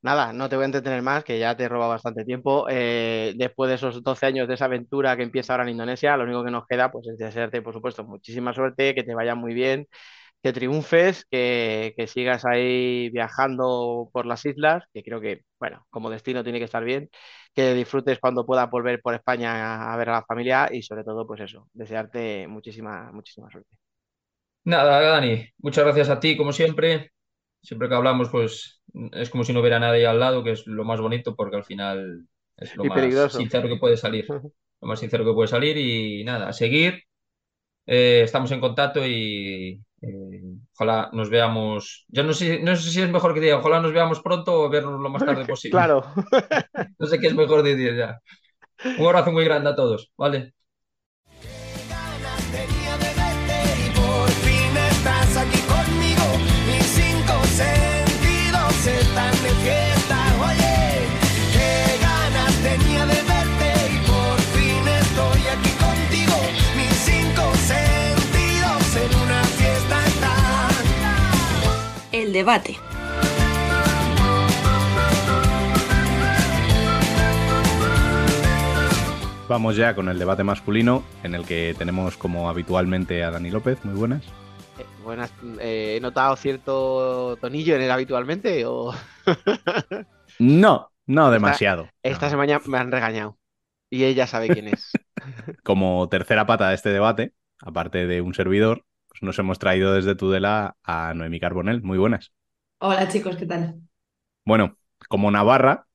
Nada, 0.01 0.31
no 0.31 0.47
te 0.47 0.55
voy 0.55 0.63
a 0.63 0.65
entretener 0.67 1.01
más, 1.01 1.25
que 1.25 1.37
ya 1.39 1.57
te 1.57 1.65
he 1.65 1.69
robado 1.69 1.91
bastante 1.91 2.23
tiempo. 2.23 2.67
Eh, 2.69 3.33
después 3.35 3.67
de 3.67 3.75
esos 3.75 4.01
12 4.01 4.25
años 4.27 4.47
de 4.47 4.53
esa 4.53 4.65
aventura 4.65 5.17
que 5.17 5.23
empieza 5.23 5.51
ahora 5.53 5.63
en 5.63 5.71
Indonesia, 5.71 6.15
lo 6.15 6.23
único 6.23 6.43
que 6.45 6.51
nos 6.51 6.65
queda 6.67 6.89
pues, 6.89 7.05
es 7.07 7.17
desearte, 7.17 7.61
por 7.61 7.73
supuesto, 7.73 8.05
muchísima 8.05 8.53
suerte, 8.53 8.95
que 8.95 9.03
te 9.03 9.13
vaya 9.13 9.35
muy 9.35 9.53
bien, 9.53 9.87
que 10.41 10.53
triunfes, 10.53 11.25
que, 11.29 11.93
sigas 12.07 12.45
ahí 12.45 13.09
viajando 13.09 14.09
por 14.13 14.25
las 14.25 14.45
islas, 14.45 14.85
que 14.93 15.03
creo 15.03 15.19
que, 15.19 15.43
bueno, 15.59 15.85
como 15.89 16.09
destino 16.09 16.43
tiene 16.43 16.59
que 16.59 16.65
estar 16.65 16.83
bien, 16.83 17.09
que 17.53 17.73
disfrutes 17.73 18.19
cuando 18.19 18.45
puedas 18.45 18.69
volver 18.69 19.01
por 19.01 19.15
España 19.15 19.91
a, 19.93 19.97
ver 19.97 20.09
a 20.09 20.13
la 20.13 20.25
familia 20.25 20.69
y 20.71 20.81
sobre 20.81 21.03
todo, 21.03 21.27
pues 21.27 21.41
eso, 21.41 21.67
desearte 21.73 22.47
muchísima, 22.47 23.11
muchísima 23.11 23.49
suerte. 23.51 23.75
Nada, 24.63 25.01
Dani, 25.01 25.45
muchas 25.57 25.83
gracias 25.83 26.09
a 26.09 26.19
ti, 26.21 26.37
como 26.37 26.53
siempre. 26.53 27.11
Siempre 27.61 27.89
que 27.89 27.95
hablamos, 27.95 28.29
pues 28.29 28.81
es 29.11 29.29
como 29.29 29.43
si 29.43 29.53
no 29.53 29.59
hubiera 29.59 29.79
nadie 29.79 30.07
al 30.07 30.19
lado, 30.19 30.43
que 30.43 30.51
es 30.51 30.65
lo 30.65 30.85
más 30.85 30.99
bonito 31.01 31.35
porque 31.35 31.57
al 31.57 31.65
final 31.65 32.25
es 32.57 32.75
lo 32.75 32.85
más 32.85 33.33
sincero 33.33 33.67
que 33.67 33.77
puede 33.77 33.97
salir. 33.97 34.25
Lo 34.29 34.87
más 34.87 34.99
sincero 34.99 35.25
que 35.25 35.33
puede 35.33 35.47
salir 35.47 35.77
y 35.77 36.23
nada, 36.23 36.49
a 36.49 36.53
seguir. 36.53 37.03
Eh, 37.85 38.21
estamos 38.23 38.51
en 38.51 38.59
contacto 38.59 39.05
y 39.05 39.81
eh, 40.01 40.41
Ojalá 40.75 41.09
nos 41.11 41.29
veamos. 41.29 42.05
Yo 42.07 42.23
no 42.23 42.33
sé, 42.33 42.59
no 42.61 42.75
sé 42.75 42.89
si 42.89 43.01
es 43.01 43.09
mejor 43.09 43.33
que 43.33 43.41
diga, 43.41 43.57
ojalá 43.57 43.81
nos 43.81 43.91
veamos 43.91 44.21
pronto 44.21 44.63
o 44.63 44.69
vernos 44.69 44.99
lo 44.99 45.09
más 45.09 45.25
tarde 45.25 45.45
posible. 45.47 45.71
Claro. 45.71 46.03
No 46.97 47.07
sé 47.07 47.19
qué 47.19 47.27
es 47.27 47.35
mejor 47.35 47.63
decir 47.63 47.95
ya. 47.97 48.19
Un 48.97 49.05
abrazo 49.05 49.31
muy 49.31 49.43
grande 49.43 49.69
a 49.69 49.75
todos, 49.75 50.11
¿vale? 50.17 50.53
Debate. 72.39 72.77
Vamos 79.47 79.75
ya 79.75 79.95
con 79.95 80.07
el 80.09 80.19
debate 80.19 80.43
masculino, 80.43 81.03
en 81.23 81.33
el 81.33 81.43
que 81.45 81.73
tenemos 81.77 82.15
como 82.17 82.49
habitualmente 82.49 83.23
a 83.23 83.31
Dani 83.31 83.49
López. 83.49 83.83
Muy 83.83 83.95
buenas. 83.95 84.23
Eh, 84.77 84.85
buenas, 85.03 85.33
eh, 85.59 85.95
¿he 85.97 86.01
notado 86.01 86.35
cierto 86.35 87.35
tonillo 87.41 87.75
en 87.75 87.81
él 87.81 87.91
habitualmente? 87.91 88.65
O... 88.65 88.93
No, 90.37 90.91
no 91.05 91.31
demasiado. 91.31 91.89
Esta 92.03 92.27
No. 92.27 92.29
semana 92.29 92.61
me 92.65 92.77
han 92.77 92.91
regañado. 92.91 93.37
Y 93.89 94.03
ella 94.05 94.27
sabe 94.27 94.47
quién 94.49 94.67
es. 94.69 94.91
Como 95.63 96.07
tercera 96.07 96.45
pata 96.45 96.69
de 96.69 96.75
este 96.75 96.89
debate, 96.89 97.33
aparte 97.59 98.05
de 98.07 98.21
un 98.21 98.33
servidor, 98.35 98.85
nos 99.21 99.39
hemos 99.39 99.59
traído 99.59 99.93
desde 99.93 100.15
Tudela 100.15 100.77
a 100.83 101.13
Noemí 101.15 101.39
Carbonell. 101.39 101.81
Muy 101.83 101.97
buenas. 101.97 102.31
Hola 102.79 103.07
chicos, 103.07 103.37
¿qué 103.37 103.45
tal? 103.45 103.81
Bueno, 104.45 104.77
como 105.09 105.31
Navarra, 105.31 105.87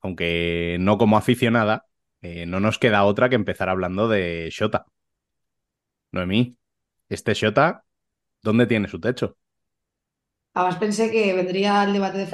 aunque 0.00 0.78
no 0.80 0.98
como 0.98 1.16
aficionada, 1.18 1.86
eh, 2.22 2.46
no 2.46 2.60
nos 2.60 2.78
queda 2.78 3.04
otra 3.04 3.28
que 3.28 3.36
empezar 3.36 3.68
hablando 3.68 4.08
de 4.08 4.48
Shota. 4.52 4.86
Noemí, 6.12 6.56
este 7.10 7.34
Shota, 7.34 7.84
¿dónde 8.42 8.66
tiene 8.66 8.88
su 8.88 9.00
techo? 9.00 9.36
Además 10.54 10.76
pensé 10.78 11.10
que 11.12 11.32
vendría 11.34 11.82
el 11.84 11.92
debate 11.92 12.18
de 12.18 12.26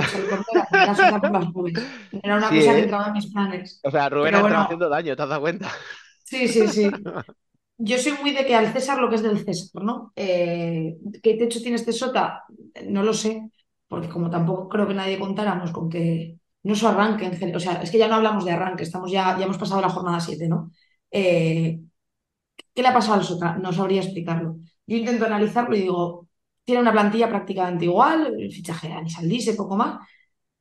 nubes. 1.55 1.81
Era 2.23 2.37
una 2.37 2.49
Sí, 2.49 2.55
cosa 2.55 2.73
¿eh? 2.73 2.75
que 2.75 2.81
entraba 2.81 3.07
en 3.09 3.13
mis 3.15 3.27
planes. 3.33 3.81
O 3.83 3.91
sea, 3.91 4.09
Rubén 4.09 4.35
Pero 4.35 4.39
ha 4.39 4.41
bueno. 4.43 4.61
haciendo 4.63 4.89
daño, 4.89 5.17
¿te 5.17 5.23
has 5.23 5.29
dado 5.29 5.41
cuenta? 5.41 5.71
Sí, 6.25 6.49
sí, 6.49 6.69
sí. 6.69 6.91
Yo 7.83 7.97
soy 7.99 8.13
muy 8.21 8.33
de 8.33 8.45
que 8.47 8.55
al 8.55 8.73
César 8.73 8.99
lo 9.01 9.09
que 9.09 9.17
es 9.17 9.23
del 9.23 9.43
César, 9.45 9.83
¿no? 9.83 10.13
Eh, 10.17 10.97
¿qué 11.23 11.35
techo 11.37 11.61
tiene 11.61 11.77
este 11.77 11.93
Sota? 11.93 12.45
No 12.89 13.03
lo 13.03 13.15
sé, 13.15 13.51
porque 13.89 14.09
como 14.09 14.29
tampoco 14.31 14.69
creo 14.69 14.87
que 14.87 14.93
nadie 14.95 15.19
contáramos 15.19 15.71
con 15.73 15.89
que 15.89 16.37
no 16.65 16.75
su 16.75 16.87
arranque 16.87 17.25
en 17.25 17.33
general, 17.33 17.57
o 17.57 17.61
sea, 17.61 17.83
es 17.83 17.91
que 17.91 17.97
ya 17.99 18.07
no 18.09 18.17
hablamos 18.17 18.45
de 18.45 18.53
arranque, 18.53 18.83
estamos 18.83 19.11
ya, 19.11 19.39
ya 19.39 19.45
hemos 19.47 19.57
pasado 19.59 19.81
la 19.81 19.89
jornada 19.89 20.21
7, 20.21 20.47
¿no? 20.49 20.71
Eh, 21.11 21.81
¿qué 22.75 22.83
le 22.83 22.89
ha 22.89 22.95
pasado 22.95 23.15
al 23.15 23.25
Sota? 23.25 23.57
No 23.59 23.73
sabría 23.73 24.03
explicarlo. 24.03 24.57
Yo 24.87 24.97
intento 24.97 25.27
analizarlo 25.27 25.77
y 25.77 25.81
digo, 25.83 26.29
tiene 26.65 26.83
una 26.83 26.93
plantilla 26.93 27.29
prácticamente 27.29 27.87
igual, 27.87 28.35
el 28.39 28.53
fichaje 28.53 28.89
de 28.89 28.95
Anis 28.95 29.57
poco 29.57 29.77
más. 29.77 30.01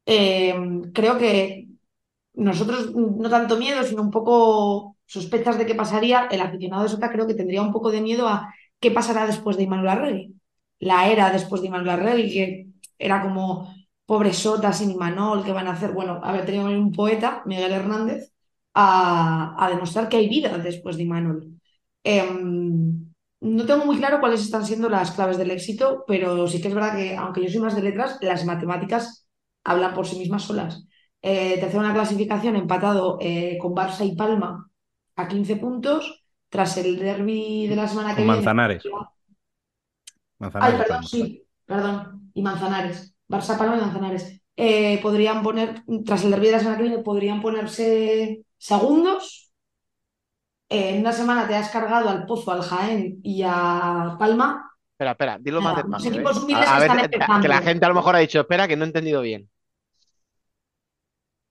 Eh, 0.05 0.55
creo 0.93 1.17
que 1.17 1.67
nosotros 2.33 2.93
no 2.95 3.29
tanto 3.29 3.57
miedo, 3.57 3.83
sino 3.83 4.01
un 4.03 4.11
poco 4.11 4.97
sospechas 5.09 5.57
de 5.57 5.65
qué 5.65 5.75
pasaría. 5.75 6.27
El 6.31 6.41
aficionado 6.41 6.83
de 6.83 6.89
Sota 6.89 7.11
creo 7.11 7.27
que 7.27 7.33
tendría 7.33 7.61
un 7.61 7.73
poco 7.73 7.91
de 7.91 8.01
miedo 8.01 8.27
a 8.27 8.53
qué 8.79 8.91
pasará 8.91 9.25
después 9.25 9.57
de 9.57 9.63
Imanol 9.63 9.89
Arregui. 9.89 10.35
La 10.79 11.09
era 11.09 11.31
después 11.31 11.61
de 11.61 11.67
Imanol 11.67 11.89
Arregui, 11.89 12.31
que 12.31 12.67
era 12.97 13.21
como 13.21 13.73
pobre 14.05 14.33
Sota 14.33 14.71
sin 14.73 14.91
Imanol, 14.91 15.43
¿qué 15.43 15.51
van 15.51 15.67
a 15.67 15.73
hacer? 15.73 15.93
Bueno, 15.93 16.19
haber 16.23 16.45
tenido 16.45 16.65
un 16.65 16.91
poeta, 16.91 17.43
Miguel 17.45 17.71
Hernández, 17.71 18.31
a, 18.73 19.67
demostrar 19.69 20.09
que 20.09 20.17
hay 20.17 20.29
vida 20.29 20.57
después 20.59 20.97
de 20.97 21.03
Imanol. 21.03 21.59
Em, 22.03 23.11
no 23.41 23.65
tengo 23.65 23.85
muy 23.85 23.97
claro 23.97 24.19
cuáles 24.19 24.41
están 24.41 24.65
siendo 24.65 24.89
las 24.89 25.11
claves 25.11 25.37
del 25.37 25.51
éxito, 25.51 26.03
pero 26.07 26.47
sí 26.47 26.61
que 26.61 26.67
es 26.69 26.73
verdad 26.75 26.95
que, 26.95 27.15
aunque 27.15 27.41
yo 27.43 27.49
soy 27.49 27.61
más 27.61 27.75
de 27.75 27.83
letras, 27.83 28.17
las 28.21 28.45
matemáticas 28.45 29.27
hablan 29.63 29.93
por 29.93 30.07
sí 30.07 30.17
mismas 30.17 30.43
solas. 30.43 30.85
Eh, 31.21 31.59
en 31.61 31.83
la 31.83 31.93
clasificación, 31.93 32.55
empatado 32.55 33.17
eh, 33.21 33.57
con 33.59 33.73
Barça 33.73 34.05
y 34.05 34.15
Palma 34.15 34.68
a 35.19 35.27
15 35.27 35.55
puntos, 35.57 36.23
tras 36.49 36.77
el 36.77 36.97
derby 36.99 37.67
de 37.67 37.75
la 37.75 37.87
semana 37.87 38.09
que 38.15 38.23
Con 38.23 38.23
viene. 38.23 38.35
Manzanares. 38.37 38.83
Ay, 40.59 40.73
Manzanares, 40.73 40.77
perdón, 40.77 41.03
sí, 41.03 41.43
perdón. 41.65 42.31
Y 42.33 42.41
Manzanares. 42.41 43.15
Barça, 43.27 43.57
Palma 43.57 43.77
y 43.77 43.81
Manzanares. 43.81 44.41
Eh, 44.55 44.99
podrían 45.01 45.41
poner, 45.43 45.83
tras 46.05 46.23
el 46.23 46.31
derbi 46.31 46.47
de 46.47 46.51
la 46.53 46.59
semana 46.59 46.77
que 46.77 46.83
viene, 46.83 46.99
podrían 47.03 47.41
ponerse 47.41 48.43
segundos. 48.57 49.51
Eh, 50.69 50.91
en 50.95 50.99
una 51.01 51.11
semana 51.11 51.47
te 51.47 51.55
has 51.55 51.69
cargado 51.69 52.09
al 52.09 52.25
Pozo, 52.25 52.51
al 52.51 52.61
Jaén 52.61 53.19
y 53.23 53.43
a 53.45 54.15
Palma. 54.19 54.65
Espera, 54.93 55.11
espera, 55.11 55.37
dilo 55.39 55.61
más 55.61 55.75
despacio. 55.77 56.09
¿eh? 56.11 56.13
equipos 56.15 56.37
humildes 56.43 56.67
A, 56.67 56.75
a 56.75 56.79
que 56.79 56.79
ver, 56.81 56.89
están 56.91 57.05
empezando. 57.05 57.41
que 57.41 57.47
la 57.47 57.61
gente 57.61 57.85
a 57.85 57.89
lo 57.89 57.95
mejor 57.95 58.15
ha 58.15 58.19
dicho, 58.19 58.39
espera, 58.41 58.67
que 58.67 58.75
no 58.75 58.83
he 58.83 58.87
entendido 58.87 59.21
bien. 59.21 59.49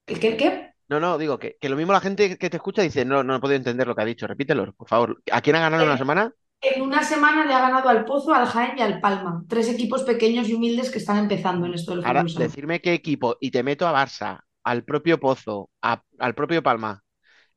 ¿El 0.07 0.20
qué? 0.20 0.28
el 0.28 0.37
qué? 0.37 0.67
No, 0.88 1.01
no, 1.01 1.18
digo 1.18 1.38
que, 1.38 1.57
que 1.61 1.68
lo 1.68 1.77
mismo 1.77 1.92
la 1.92 2.01
gente 2.01 2.38
que 2.38 2.48
te 2.51 2.57
escucha 2.57 2.81
dice, 2.83 3.05
no, 3.05 3.22
no 3.22 3.37
he 3.37 3.40
podido 3.40 3.57
entender 3.57 3.87
lo 3.87 3.94
que 3.94 4.03
ha 4.03 4.05
dicho. 4.07 4.27
Repítelo, 4.27 4.72
por 4.74 4.88
favor. 4.88 5.22
¿A 5.31 5.40
quién 5.42 5.57
ha 5.57 5.61
ganado 5.61 5.83
en 5.83 5.88
una 5.90 5.96
Eh, 5.96 5.98
semana? 5.98 6.33
En 6.62 6.83
una 6.83 7.03
semana 7.05 7.44
le 7.46 7.55
ha 7.55 7.61
ganado 7.61 7.88
al 7.90 8.05
Pozo, 8.05 8.35
al 8.35 8.46
Jaén 8.46 8.79
y 8.79 8.83
al 8.83 9.01
Palma. 9.01 9.44
Tres 9.48 9.68
equipos 9.70 10.03
pequeños 10.05 10.48
y 10.48 10.55
humildes 10.55 10.90
que 10.90 10.98
están 10.98 11.18
empezando 11.18 11.66
en 11.66 11.74
esto 11.74 11.92
del 11.96 12.03
Ahora, 12.03 12.24
sala. 12.29 12.31
decirme 12.35 12.81
qué 12.81 12.92
equipo 12.94 13.37
y 13.40 13.51
te 13.51 13.62
meto 13.62 13.87
a 13.87 13.92
Barça, 13.92 14.40
al 14.64 14.85
propio 14.85 15.18
Pozo, 15.20 15.70
a- 15.83 16.03
al 16.18 16.35
propio 16.35 16.62
Palma 16.62 17.03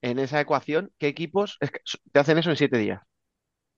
en 0.02 0.20
esa 0.20 0.41
ecuación, 0.41 0.94
¿qué 1.00 1.08
equipos 1.10 1.58
es 1.62 1.72
que 1.72 1.80
te 2.13 2.20
hacen 2.20 2.38
eso 2.39 2.52
en 2.52 2.58
siete 2.58 2.78
días? 2.80 3.02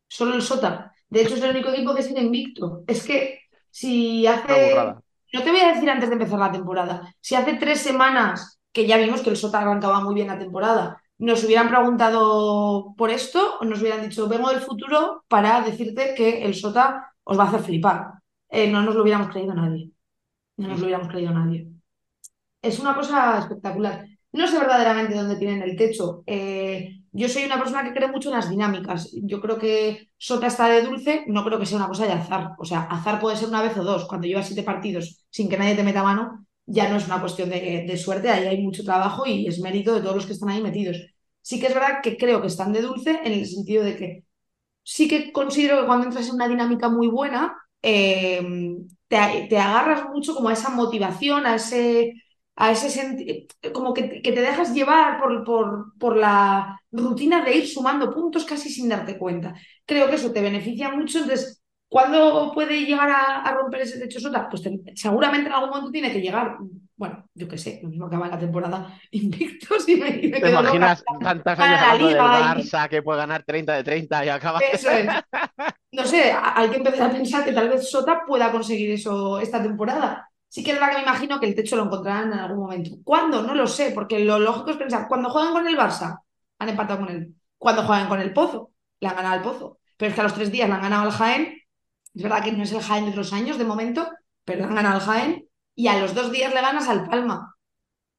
Solo 0.08 0.36
el 0.36 0.42
Sota. 0.42 0.94
De 1.10 1.22
hecho, 1.22 1.36
es 1.36 1.42
el 1.44 1.52
único 1.52 1.70
equipo 1.70 1.94
que 1.96 2.02
es 2.02 2.10
invicto. 2.12 2.84
Es 2.88 3.04
que 3.06 3.40
si 3.70 4.26
hace. 4.28 4.96
No 5.34 5.44
te 5.44 5.52
voy 5.52 5.62
a 5.62 5.74
decir 5.74 5.90
antes 5.90 6.10
de 6.10 6.14
empezar 6.16 6.40
la 6.40 6.52
temporada. 6.52 7.16
Si 7.20 7.36
hace 7.36 7.56
tres 7.56 7.80
semanas, 7.82 8.60
que 8.74 8.88
ya 8.88 8.98
vimos 8.98 9.22
que 9.22 9.30
el 9.30 9.38
Sota 9.38 9.60
arrancaba 9.60 10.02
muy 10.02 10.16
bien 10.16 10.28
la 10.28 10.40
temporada, 10.40 11.02
nos 11.18 11.44
hubieran 11.44 11.70
preguntado 11.70 12.94
por 12.98 13.10
esto, 13.10 13.60
o 13.62 13.66
nos 13.66 13.82
hubieran 13.82 14.02
dicho, 14.02 14.28
vengo 14.28 14.50
del 14.50 14.62
futuro 14.62 15.24
para 15.28 15.62
decirte 15.62 16.14
que 16.16 16.44
el 16.44 16.56
Sota 16.56 17.14
os 17.24 17.40
va 17.40 17.44
a 17.44 17.48
hacer 17.48 17.62
flipar. 17.62 18.14
Eh, 18.50 18.70
no 18.70 18.82
nos 18.82 18.96
lo 18.96 19.04
hubiéramos 19.04 19.30
creído 19.30 19.54
nadie. 19.54 19.92
No 20.58 20.68
nos 20.68 20.80
lo 20.80 20.86
hubiéramos 20.86 21.10
creído 21.12 21.32
nadie. 21.32 21.70
Es 22.62 22.80
una 22.80 22.96
cosa 22.96 23.40
espectacular. 23.40 24.06
No 24.32 24.48
sé 24.48 24.58
verdaderamente 24.58 25.16
dónde 25.16 25.36
tienen 25.38 25.62
el 25.62 25.76
techo. 25.76 26.24
Eh, 26.26 27.04
yo 27.12 27.30
soy 27.30 27.46
una 27.46 27.60
persona 27.60 27.84
que 27.84 27.94
cree 27.94 28.10
mucho 28.10 28.30
en 28.30 28.36
las 28.36 28.50
dinámicas. 28.50 29.12
Yo 29.22 29.40
creo 29.40 29.58
que 29.60 30.10
Sota 30.18 30.48
está 30.48 30.68
de 30.68 30.82
dulce, 30.82 31.26
no 31.28 31.46
creo 31.46 31.60
que 31.60 31.66
sea 31.66 31.78
una 31.78 31.88
cosa 31.88 32.06
de 32.06 32.14
azar. 32.14 32.52
O 32.58 32.66
sea, 32.66 32.82
azar 32.84 33.20
puede 33.20 33.38
ser 33.38 33.50
una 33.50 33.62
vez 33.62 33.78
o 33.78 33.84
dos. 33.84 34.06
Cuando 34.06 34.28
llevas 34.28 34.48
siete 34.48 34.64
partidos 34.64 35.24
sin 35.30 35.48
que 35.50 35.58
nadie 35.58 35.76
te 35.76 35.84
meta 35.84 36.04
mano, 36.04 36.46
ya 36.66 36.90
no 36.90 36.98
es 36.98 37.06
una 37.08 37.20
cuestión 37.22 37.50
de, 37.50 37.86
de 37.88 37.98
suerte, 37.98 38.30
ahí 38.30 38.46
hay 38.48 38.62
mucho 38.62 38.84
trabajo 38.84 39.26
y 39.26 39.48
es 39.48 39.60
mérito 39.60 39.94
de 39.96 40.02
todos 40.02 40.16
los 40.16 40.26
que 40.26 40.34
están 40.34 40.50
ahí 40.50 40.62
metidos. 40.62 40.98
Sí 41.42 41.60
que 41.60 41.68
es 41.68 41.74
verdad 41.74 42.02
que 42.02 42.18
creo 42.18 42.42
que 42.42 42.48
están 42.48 42.72
de 42.74 42.82
dulce 42.82 43.20
en 43.24 43.34
el 43.34 43.46
sentido 43.48 43.84
de 43.84 43.98
que 43.98 44.24
sí 44.84 45.08
que 45.08 45.32
considero 45.32 45.82
que 45.82 45.88
cuando 45.88 46.06
entras 46.08 46.28
en 46.30 46.36
una 46.36 46.48
dinámica 46.48 46.90
muy 46.90 47.08
buena, 47.08 47.56
eh, 47.82 48.42
te, 49.08 49.48
te 49.50 49.58
agarras 49.58 50.10
mucho 50.10 50.34
como 50.36 50.50
a 50.50 50.54
esa 50.54 50.70
motivación, 50.70 51.46
a 51.46 51.56
ese, 51.56 52.14
a 52.56 52.72
ese 52.72 52.90
senti- 52.90 53.48
como 53.74 53.94
que, 53.94 54.22
que 54.22 54.32
te 54.32 54.42
dejas 54.42 54.74
llevar 54.74 55.20
por, 55.20 55.44
por, 55.44 55.94
por 56.00 56.18
la 56.18 56.80
rutina 56.92 57.44
de 57.44 57.58
ir 57.58 57.68
sumando 57.68 58.14
puntos 58.14 58.46
casi 58.46 58.70
sin 58.70 58.90
darte 58.90 59.18
cuenta. 59.18 59.54
Creo 59.86 60.10
que 60.10 60.16
eso 60.16 60.32
te 60.32 60.42
beneficia 60.42 60.90
mucho, 60.92 61.20
entonces, 61.20 61.63
¿cuándo 61.94 62.52
puede 62.54 62.82
llegar 62.86 63.10
a, 63.10 63.42
a 63.44 63.54
romper 63.54 63.82
ese 63.82 64.00
techo 64.00 64.20
sota? 64.20 64.50
Pues 64.50 64.64
te- 64.64 64.82
seguramente 64.96 65.48
en 65.48 65.54
algún 65.54 65.70
momento 65.70 65.92
tiene 65.92 66.12
que 66.12 66.22
llegar. 66.22 66.58
Bueno, 66.96 67.26
yo 67.34 67.48
qué 67.48 67.58
sé, 67.58 67.80
lo 67.84 67.90
mismo 67.90 68.06
acaba 68.06 68.28
la 68.28 68.40
temporada 68.40 69.00
invictos 69.12 69.88
y 69.90 69.96
me, 69.98 70.10
y 70.10 70.28
me 70.30 70.40
¿Te 70.40 70.42
quedo 70.42 70.62
loca. 70.62 70.70
imaginas 70.70 71.04
tantos 71.22 71.56
Para 71.56 71.66
años 71.66 71.82
la 71.82 71.92
hablando 71.92 72.30
del 72.30 72.58
y- 72.60 72.64
Barça 72.64 72.90
que 72.90 73.02
puede 73.04 73.20
ganar 73.20 73.44
30 73.44 73.74
de 73.74 73.84
30 73.84 74.26
y 74.26 74.30
acaba? 74.30 74.60
Eso 74.72 74.90
es. 74.92 75.08
No 75.92 76.06
sé, 76.06 76.34
hay 76.34 76.70
que 76.70 76.78
empezar 76.78 77.10
a 77.10 77.14
pensar 77.14 77.46
que 77.46 77.54
tal 77.54 77.70
vez 77.70 77.90
Sota 77.90 78.24
pueda 78.26 78.52
conseguir 78.52 78.92
eso 78.92 79.40
esta 79.40 79.62
temporada. 79.62 80.30
Sí 80.50 80.64
que 80.64 80.72
es 80.72 80.78
verdad 80.80 80.92
que 80.92 80.98
me 80.98 81.04
imagino 81.04 81.40
que 81.40 81.46
el 81.48 81.56
techo 81.56 81.76
lo 81.76 81.84
encontrarán 81.86 82.34
en 82.34 82.40
algún 82.40 82.60
momento. 82.64 82.92
¿Cuándo? 83.04 83.44
No 83.44 83.54
lo 83.56 83.68
sé, 83.68 83.92
porque 83.94 84.20
lo 84.20 84.40
lógico 84.40 84.72
es 84.72 84.78
pensar, 84.78 85.08
cuando 85.08 85.30
juegan 85.30 85.54
con 85.54 85.68
el 85.68 85.78
Barça, 85.78 86.20
han 86.60 86.70
empatado 86.70 87.02
con 87.06 87.10
él. 87.16 87.36
Cuando 87.58 87.84
juegan 87.84 88.08
con 88.08 88.20
el 88.22 88.34
Pozo, 88.34 88.72
le 89.00 89.08
han 89.08 89.16
ganado 89.16 89.36
al 89.36 89.42
Pozo. 89.44 89.80
Pero 89.98 90.10
es 90.10 90.16
que 90.16 90.22
a 90.22 90.24
los 90.26 90.34
tres 90.34 90.52
días 90.52 90.68
le 90.68 90.76
han 90.76 90.82
ganado 90.82 91.04
al 91.04 91.12
Jaén. 91.12 91.60
Es 92.14 92.22
verdad 92.22 92.44
que 92.44 92.52
no 92.52 92.64
es 92.64 92.72
el 92.72 92.82
Jaén 92.82 93.06
de 93.06 93.12
otros 93.12 93.34
años 93.34 93.58
de 93.58 93.66
momento, 93.66 94.08
pero 94.46 94.66
han 94.66 94.78
al 94.86 95.00
Jaén. 95.00 95.48
Y 95.76 95.88
a 95.88 96.00
los 96.00 96.14
dos 96.14 96.32
días 96.32 96.54
le 96.54 96.62
ganas 96.62 96.88
al 96.88 97.08
Palma. 97.08 97.56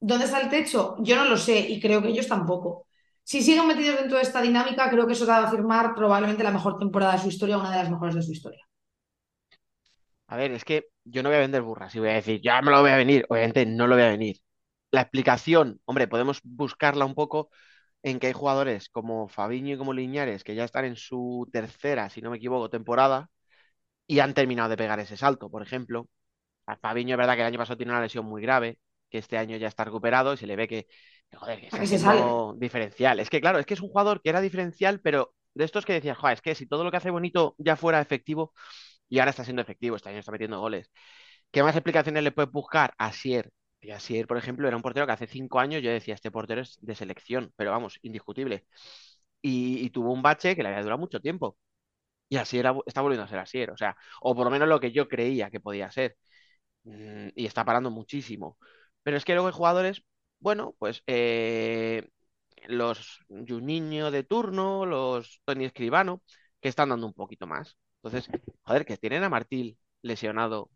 ¿Dónde 0.00 0.24
está 0.24 0.40
el 0.40 0.50
techo? 0.50 0.96
Yo 1.00 1.16
no 1.16 1.24
lo 1.24 1.37
sé 1.37 1.61
y 1.61 1.80
creo 1.80 2.02
que 2.02 2.09
ellos 2.09 2.26
tampoco. 2.28 2.87
Si 3.22 3.42
siguen 3.42 3.66
metidos 3.68 3.98
dentro 3.98 4.18
de 4.18 4.24
esta 4.24 4.42
dinámica, 4.42 4.90
creo 4.90 5.07
que 5.07 5.14
eso 5.14 5.26
va 5.26 5.38
a 5.38 5.50
firmar 5.50 5.94
probablemente 5.94 6.42
la 6.44 6.50
mejor 6.50 6.78
temporada 6.78 7.14
de 7.14 7.20
su 7.20 7.28
historia, 7.28 7.57
una 7.59 7.70
de 7.70 7.78
las 7.78 7.90
mejores 7.90 8.14
de 8.16 8.22
su 8.22 8.33
historia. 8.33 8.64
A 10.26 10.37
ver, 10.37 10.52
es 10.52 10.64
que 10.64 10.87
yo 11.04 11.22
no 11.22 11.28
voy 11.28 11.37
a 11.37 11.40
vender 11.40 11.62
burras 11.62 11.94
y 11.94 12.00
voy 12.00 12.09
a 12.11 12.14
decir, 12.14 12.40
ya 12.42 12.61
me 12.62 12.70
lo 12.70 12.80
voy 12.80 12.90
a 12.90 12.96
venir. 12.96 13.24
Obviamente 13.28 13.64
no 13.66 13.87
lo 13.87 13.94
voy 13.94 14.04
a 14.04 14.09
venir. 14.11 14.38
La 14.90 15.02
explicación, 15.02 15.80
hombre, 15.87 16.09
podemos 16.09 16.40
buscarla 16.42 17.04
un 17.04 17.14
poco 17.14 17.50
en 18.02 18.18
que 18.18 18.28
hay 18.28 18.33
jugadores 18.35 18.88
como 18.90 19.28
Fabiño 19.28 19.74
y 19.74 19.78
como 19.78 19.92
Liñares 19.94 20.44
que 20.44 20.54
ya 20.54 20.64
están 20.64 20.85
en 20.85 20.96
su 20.96 21.48
tercera, 21.52 22.11
si 22.11 22.20
no 22.22 22.30
me 22.30 22.37
equivoco, 22.38 22.70
temporada 22.70 23.30
y 24.06 24.20
han 24.20 24.34
terminado 24.34 24.68
de 24.70 24.76
pegar 24.76 25.00
ese 25.00 25.16
salto. 25.16 25.50
Por 25.50 25.62
ejemplo, 25.62 26.08
a 26.66 26.76
Fabiño 26.76 27.14
es 27.14 27.18
verdad 27.18 27.34
que 27.34 27.40
el 27.42 27.46
año 27.48 27.58
pasado 27.58 27.76
tiene 27.78 27.92
una 27.92 28.02
lesión 28.02 28.26
muy 28.26 28.42
grave, 28.42 28.78
que 29.10 29.18
este 29.18 29.38
año 29.38 29.56
ya 29.56 29.68
está 29.68 29.84
recuperado 29.84 30.34
y 30.34 30.36
se 30.38 30.46
le 30.46 30.56
ve 30.56 30.68
que, 30.68 30.86
que, 31.30 31.36
joder, 31.36 31.60
que 31.60 31.66
¿A 31.70 31.78
está 31.78 31.80
qué 31.80 31.86
se 31.86 31.98
diferencial. 32.58 33.20
Es 33.20 33.30
que 33.30 33.40
claro, 33.40 33.58
es 33.58 33.66
que 33.66 33.74
es 33.74 33.80
un 33.80 33.88
jugador 33.88 34.20
que 34.22 34.30
era 34.30 34.40
diferencial, 34.40 35.00
pero 35.00 35.34
de 35.54 35.64
estos 35.64 35.84
que 35.86 35.92
decías, 35.94 36.18
joder, 36.18 36.34
es 36.34 36.42
que 36.42 36.54
si 36.54 36.66
todo 36.66 36.84
lo 36.84 36.90
que 36.90 36.96
hace 36.98 37.10
bonito 37.10 37.54
ya 37.58 37.76
fuera 37.76 38.00
efectivo 38.00 38.52
y 39.08 39.18
ahora 39.18 39.30
está 39.30 39.44
siendo 39.44 39.62
efectivo, 39.62 39.96
este 39.96 40.08
año 40.10 40.18
está 40.20 40.32
metiendo 40.32 40.60
goles. 40.60 40.90
¿Qué 41.50 41.62
más 41.62 41.76
explicaciones 41.76 42.22
le 42.24 42.32
puedes 42.32 42.50
buscar 42.52 42.94
a 42.98 43.12
Sier? 43.12 43.50
Y 43.80 43.90
a 43.90 44.00
Sier, 44.00 44.26
por 44.26 44.36
ejemplo, 44.38 44.66
era 44.68 44.76
un 44.76 44.82
portero 44.82 45.06
que 45.06 45.12
hace 45.12 45.26
cinco 45.26 45.60
años 45.60 45.82
yo 45.82 45.90
decía, 45.90 46.14
este 46.14 46.30
portero 46.30 46.62
es 46.62 46.78
de 46.80 46.94
selección, 46.94 47.52
pero 47.56 47.70
vamos, 47.72 47.98
indiscutible. 48.02 48.66
Y, 49.42 49.84
y 49.84 49.90
tuvo 49.90 50.12
un 50.12 50.22
bache 50.22 50.56
que 50.56 50.62
le 50.62 50.68
había 50.70 50.82
durado 50.82 50.98
mucho 51.00 51.20
tiempo. 51.20 51.56
Y 52.28 52.37
así 52.37 52.58
era, 52.58 52.74
está 52.87 53.00
volviendo 53.02 53.24
a 53.24 53.28
ser 53.28 53.38
Asier, 53.38 53.70
o 53.70 53.76
sea, 53.76 53.96
o 54.20 54.34
por 54.34 54.44
lo 54.46 54.50
menos 54.50 54.68
lo 54.68 54.80
que 54.80 54.92
yo 54.92 55.08
creía 55.08 55.50
que 55.50 55.60
podía 55.60 55.90
ser. 55.90 56.16
Mm, 56.84 57.28
y 57.34 57.46
está 57.46 57.64
parando 57.64 57.90
muchísimo. 57.90 58.58
Pero 59.02 59.16
es 59.16 59.24
que 59.24 59.34
luego 59.34 59.48
hay 59.48 59.54
jugadores, 59.54 60.02
bueno, 60.40 60.74
pues 60.78 61.02
eh, 61.06 62.08
los 62.68 63.20
Juninho 63.28 64.10
de 64.10 64.24
turno, 64.24 64.87
los 64.87 65.40
Tony 65.44 65.64
Escribano, 65.66 66.22
que 66.60 66.68
están 66.68 66.90
dando 66.90 67.06
un 67.06 67.14
poquito 67.14 67.46
más. 67.46 67.76
Entonces, 68.02 68.30
joder, 68.62 68.84
que 68.87 68.96
tienen 68.98 69.24
a 69.24 69.28
Martil 69.30 69.78
lesionado 70.02 70.70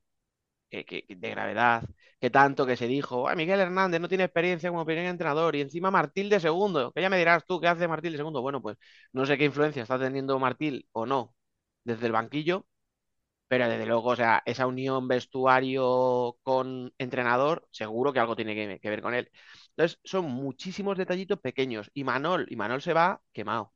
que 0.70 1.04
de 1.08 1.30
gravedad, 1.30 1.84
que 2.20 2.30
tanto 2.30 2.66
que 2.66 2.76
se 2.76 2.86
dijo, 2.86 3.28
"Ay, 3.28 3.36
Miguel 3.36 3.60
Hernández 3.60 4.00
no 4.00 4.08
tiene 4.08 4.24
experiencia 4.24 4.70
como 4.70 4.84
primer 4.84 5.06
entrenador 5.06 5.56
y 5.56 5.60
encima 5.62 5.90
Martil 5.90 6.28
de 6.28 6.40
segundo, 6.40 6.92
que 6.92 7.00
ya 7.02 7.08
me 7.10 7.18
dirás 7.18 7.44
tú 7.46 7.60
qué 7.60 7.68
hace 7.68 7.88
Martil 7.88 8.12
de 8.12 8.18
segundo. 8.18 8.42
Bueno, 8.42 8.60
pues 8.62 8.76
no 9.12 9.24
sé 9.26 9.38
qué 9.38 9.44
influencia 9.46 9.82
está 9.82 9.98
teniendo 9.98 10.38
Martil 10.38 10.86
o 10.92 11.06
no 11.06 11.34
desde 11.84 12.06
el 12.06 12.12
banquillo, 12.12 12.66
pero 13.48 13.68
desde 13.68 13.86
luego, 13.86 14.10
o 14.10 14.16
sea, 14.16 14.42
esa 14.46 14.66
unión 14.66 15.08
vestuario 15.08 16.38
con 16.42 16.92
entrenador, 16.98 17.68
seguro 17.72 18.12
que 18.12 18.20
algo 18.20 18.36
tiene 18.36 18.54
que, 18.80 18.90
ver 18.90 19.02
con 19.02 19.14
él. 19.14 19.30
Entonces, 19.70 20.00
son 20.04 20.26
muchísimos 20.26 20.98
detallitos 20.98 21.40
pequeños 21.40 21.90
y 21.94 22.04
Manol, 22.04 22.46
y 22.50 22.56
Manol 22.56 22.82
se 22.82 22.92
va 22.94 23.22
quemado. 23.32 23.72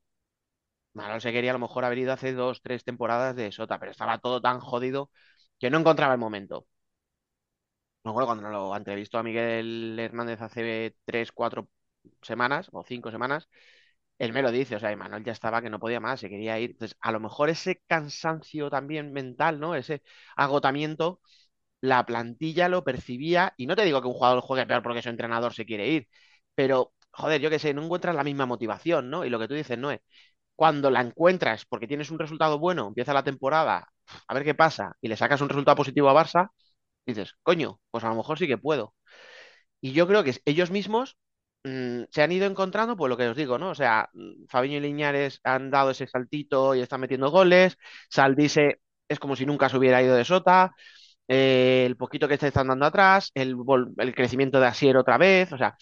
Manol 0.94 1.20
se 1.20 1.32
quería 1.32 1.50
a 1.50 1.54
lo 1.54 1.58
mejor 1.60 1.84
haber 1.84 1.98
ido 1.98 2.12
hace 2.12 2.32
dos, 2.32 2.62
tres 2.62 2.84
temporadas 2.84 3.36
de 3.36 3.52
Sota, 3.52 3.78
pero 3.78 3.92
estaba 3.92 4.18
todo 4.18 4.40
tan 4.40 4.60
jodido 4.60 5.10
que 5.58 5.70
no 5.70 5.78
encontraba 5.78 6.14
el 6.14 6.20
momento. 6.20 6.66
Me 8.04 8.10
acuerdo 8.10 8.26
cuando 8.28 8.48
lo 8.50 8.76
entrevistó 8.76 9.18
a 9.18 9.22
Miguel 9.22 9.96
Hernández 9.98 10.40
hace 10.40 10.96
tres, 11.04 11.30
cuatro 11.32 11.68
semanas 12.22 12.68
o 12.72 12.82
cinco 12.84 13.10
semanas, 13.12 13.48
él 14.22 14.32
me 14.32 14.42
lo 14.42 14.50
dice, 14.52 14.76
o 14.76 14.80
sea, 14.80 14.96
Manuel 14.96 15.24
ya 15.24 15.32
estaba 15.32 15.62
que 15.62 15.70
no 15.70 15.80
podía 15.80 16.00
más, 16.00 16.20
se 16.20 16.30
quería 16.30 16.58
ir. 16.60 16.72
Entonces, 16.72 16.96
a 17.00 17.12
lo 17.12 17.20
mejor 17.20 17.50
ese 17.50 17.82
cansancio 17.88 18.70
también 18.70 19.12
mental, 19.12 19.60
¿no? 19.60 19.74
Ese 19.74 20.02
agotamiento, 20.36 21.20
la 21.80 22.04
plantilla 22.06 22.68
lo 22.68 22.84
percibía, 22.84 23.54
y 23.56 23.66
no 23.66 23.76
te 23.76 23.84
digo 23.84 24.02
que 24.02 24.08
un 24.08 24.14
jugador 24.14 24.40
juegue 24.42 24.66
peor 24.66 24.82
porque 24.82 25.02
su 25.02 25.08
entrenador 25.10 25.54
se 25.54 25.66
quiere 25.66 25.88
ir, 25.88 26.08
pero, 26.54 26.92
joder, 27.12 27.40
yo 27.40 27.50
qué 27.50 27.58
sé, 27.58 27.74
no 27.74 27.84
encuentras 27.84 28.14
la 28.16 28.24
misma 28.24 28.46
motivación, 28.46 29.10
¿no? 29.10 29.24
Y 29.24 29.30
lo 29.30 29.38
que 29.40 29.48
tú 29.48 29.54
dices, 29.54 29.78
no 29.78 29.90
es, 29.90 30.00
cuando 30.56 30.90
la 30.90 31.00
encuentras 31.02 31.64
porque 31.66 31.88
tienes 31.88 32.10
un 32.10 32.18
resultado 32.20 32.58
bueno, 32.58 32.88
empieza 32.88 33.14
la 33.14 33.24
temporada, 33.24 33.88
a 34.28 34.34
ver 34.34 34.44
qué 34.44 34.54
pasa, 34.54 34.96
y 35.00 35.08
le 35.08 35.16
sacas 35.16 35.40
un 35.42 35.48
resultado 35.50 35.76
positivo 35.76 36.08
a 36.10 36.14
Barça, 36.24 36.50
dices, 37.06 37.34
coño, 37.42 37.80
pues 37.90 38.04
a 38.04 38.10
lo 38.10 38.16
mejor 38.16 38.38
sí 38.38 38.46
que 38.48 38.58
puedo. 38.58 38.94
Y 39.80 39.92
yo 39.92 40.06
creo 40.06 40.24
que 40.24 40.34
ellos 40.44 40.70
mismos 40.70 41.16
mm, 41.64 42.04
se 42.10 42.22
han 42.22 42.32
ido 42.32 42.46
encontrando, 42.46 42.96
pues 42.96 43.08
lo 43.10 43.16
que 43.16 43.28
os 43.28 43.36
digo, 43.36 43.58
¿no? 43.58 43.70
O 43.70 43.74
sea, 43.74 44.08
mm, 44.12 44.46
Fabiño 44.48 44.78
y 44.78 44.80
Liñares 44.80 45.40
han 45.44 45.70
dado 45.70 45.90
ese 45.90 46.06
saltito 46.06 46.74
y 46.74 46.80
están 46.80 47.00
metiendo 47.00 47.30
goles. 47.30 47.76
Saldise 48.10 48.80
es 49.08 49.18
como 49.18 49.36
si 49.36 49.46
nunca 49.46 49.68
se 49.68 49.76
hubiera 49.78 50.02
ido 50.02 50.14
de 50.16 50.24
Sota. 50.24 50.74
eh, 51.28 51.84
el 51.86 51.96
poquito 51.96 52.28
que 52.28 52.38
se 52.38 52.48
están 52.48 52.68
dando 52.68 52.86
atrás, 52.86 53.30
el, 53.34 53.56
el 53.98 54.14
crecimiento 54.14 54.60
de 54.60 54.66
Asier 54.68 54.96
otra 54.98 55.18
vez, 55.18 55.52
o 55.52 55.58
sea, 55.58 55.76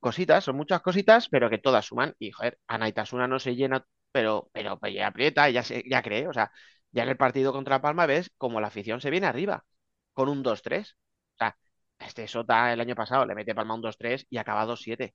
cositas, 0.00 0.44
son 0.44 0.56
muchas 0.56 0.80
cositas, 0.82 1.28
pero 1.28 1.50
que 1.50 1.58
todas 1.58 1.84
suman. 1.86 2.14
Y 2.18 2.30
joder, 2.30 2.58
Anaitasuna 2.66 3.26
no 3.28 3.38
se 3.38 3.54
llena, 3.56 3.84
pero, 4.12 4.50
pero, 4.52 4.78
pero 4.78 4.94
ya 4.94 5.08
aprieta, 5.08 5.48
ya, 5.50 5.62
se, 5.62 5.82
ya 5.88 6.02
cree. 6.02 6.28
O 6.28 6.32
sea, 6.32 6.50
ya 6.92 7.02
en 7.02 7.08
el 7.10 7.16
partido 7.16 7.52
contra 7.52 7.80
Palma 7.82 8.06
ves 8.06 8.30
como 8.38 8.60
la 8.60 8.68
afición 8.68 9.00
se 9.00 9.10
viene 9.10 9.26
arriba, 9.26 9.64
con 10.12 10.28
un 10.28 10.42
2-3. 10.42 10.92
O 11.34 11.38
sea, 11.38 11.56
este 11.98 12.26
Sota 12.28 12.72
el 12.72 12.80
año 12.80 12.94
pasado 12.94 13.26
le 13.26 13.34
mete 13.34 13.54
Palma 13.54 13.74
un 13.74 13.82
2-3 13.82 14.26
y 14.30 14.38
acaba 14.38 14.64
2-7. 14.66 15.14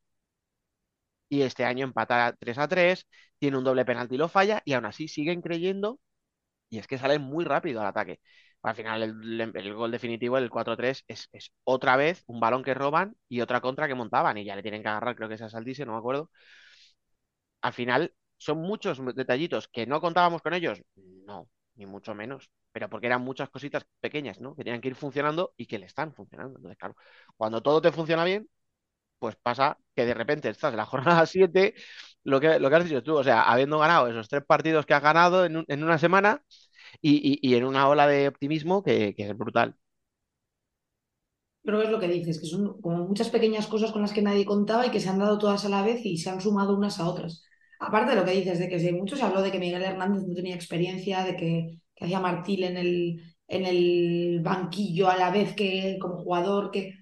Y 1.29 1.41
este 1.43 1.63
año 1.65 1.85
empata 1.85 2.35
3-3, 2.39 3.07
tiene 3.39 3.57
un 3.57 3.63
doble 3.63 3.85
penalti 3.85 4.15
y 4.15 4.17
lo 4.17 4.27
falla, 4.29 4.61
y 4.65 4.73
aún 4.73 4.85
así 4.85 5.07
siguen 5.07 5.41
creyendo, 5.41 5.99
y 6.69 6.79
es 6.79 6.87
que 6.87 6.97
salen 6.99 7.21
muy 7.23 7.45
rápido 7.45 7.81
al 7.81 7.87
ataque. 7.87 8.21
Al 8.63 8.75
final, 8.75 9.03
el, 9.03 9.75
gol 9.75 9.91
definitivo, 9.91 10.37
el 10.37 10.49
4-3, 10.51 11.03
es, 11.07 11.29
es 11.33 11.51
otra 11.65 11.97
vez 11.97 12.23
un 12.27 12.39
balón 12.39 12.63
que 12.63 12.73
roban 12.75 13.15
y 13.29 13.41
otra 13.41 13.61
contra 13.61 13.87
que 13.87 13.95
montaban, 13.95 14.37
y 14.37 14.45
ya 14.45 14.55
le 14.55 14.63
tienen 14.63 14.83
que 14.83 14.89
agarrar, 14.89 15.15
creo 15.15 15.29
que 15.29 15.35
es 15.35 15.41
a 15.43 15.49
Saldise, 15.49 15.85
no 15.85 15.93
me 15.93 15.99
acuerdo. 15.99 16.31
Al 17.61 17.73
final, 17.73 18.13
son 18.37 18.59
muchos 18.59 18.99
detallitos 19.15 19.67
que 19.67 19.85
no 19.87 20.01
contábamos 20.01 20.41
con 20.41 20.53
ellos, 20.53 20.81
no, 20.95 21.47
ni 21.75 21.85
mucho 21.85 22.15
menos, 22.15 22.49
pero 22.71 22.89
porque 22.89 23.07
eran 23.07 23.21
muchas 23.23 23.49
cositas 23.49 23.85
pequeñas, 23.99 24.39
¿no? 24.41 24.55
Que 24.55 24.63
tenían 24.63 24.81
que 24.81 24.89
ir 24.89 24.95
funcionando 24.95 25.53
y 25.57 25.65
que 25.67 25.79
le 25.79 25.85
están 25.87 26.13
funcionando. 26.13 26.57
Entonces, 26.57 26.77
claro, 26.77 26.95
cuando 27.37 27.61
todo 27.61 27.81
te 27.81 27.91
funciona 27.91 28.23
bien, 28.25 28.49
pues 29.19 29.35
pasa 29.37 29.77
que 29.95 30.05
de 30.05 30.13
repente 30.13 30.49
estás 30.49 30.71
en 30.73 30.77
la 30.77 30.85
jornada 30.87 31.25
7, 31.25 31.75
lo 32.23 32.39
que, 32.39 32.59
lo 32.59 32.69
que 32.69 32.75
has 32.77 32.85
dicho 32.85 33.03
tú, 33.03 33.17
o 33.17 33.23
sea, 33.23 33.43
habiendo 33.43 33.79
ganado 33.79 34.07
esos 34.09 34.29
tres 34.29 34.43
partidos 34.45 34.85
que 34.85 34.93
has 34.93 35.03
ganado 35.03 35.45
en, 35.45 35.57
un- 35.57 35.65
en 35.67 35.83
una 35.83 35.97
semana 35.99 36.43
y, 37.01 37.55
en 37.55 37.65
una 37.65 37.87
ola 37.89 38.07
de 38.07 38.27
optimismo 38.29 38.83
que, 38.83 39.15
que 39.15 39.29
es 39.29 39.37
brutal. 39.37 39.75
Pero 41.63 41.81
es 41.81 41.89
lo 41.89 41.99
que 41.99 42.07
dices, 42.07 42.39
que 42.39 42.45
son 42.47 42.79
como 42.81 42.97
muchas 43.07 43.29
pequeñas 43.29 43.67
cosas 43.67 43.91
con 43.91 44.01
las 44.03 44.13
que 44.13 44.21
nadie 44.21 44.45
contaba 44.45 44.85
y 44.85 44.91
que 44.91 44.99
se 44.99 45.09
han 45.09 45.19
dado 45.19 45.37
todas 45.39 45.65
a 45.65 45.69
la 45.69 45.83
vez 45.83 46.05
y 46.05 46.17
se 46.17 46.29
han 46.29 46.41
sumado 46.41 46.75
unas 46.77 46.99
a 46.99 47.07
otras. 47.09 47.43
Aparte 47.81 48.11
de 48.11 48.17
lo 48.17 48.25
que 48.25 48.31
dices, 48.31 48.59
de 48.59 48.69
que 48.69 48.79
sí, 48.79 48.91
mucho 48.93 49.15
se 49.15 49.23
habló 49.23 49.41
de 49.41 49.51
que 49.51 49.59
Miguel 49.59 49.81
Hernández 49.83 50.23
no 50.27 50.35
tenía 50.35 50.55
experiencia, 50.55 51.23
de 51.23 51.35
que, 51.35 51.79
hacía 51.99 52.19
Martil 52.19 52.63
en 52.63 52.77
el, 52.77 53.21
en 53.47 53.65
el 53.65 54.41
banquillo 54.43 55.09
a 55.09 55.17
la 55.17 55.31
vez 55.31 55.53
que 55.55 55.97
como 55.99 56.17
jugador, 56.17 56.71
que 56.71 57.01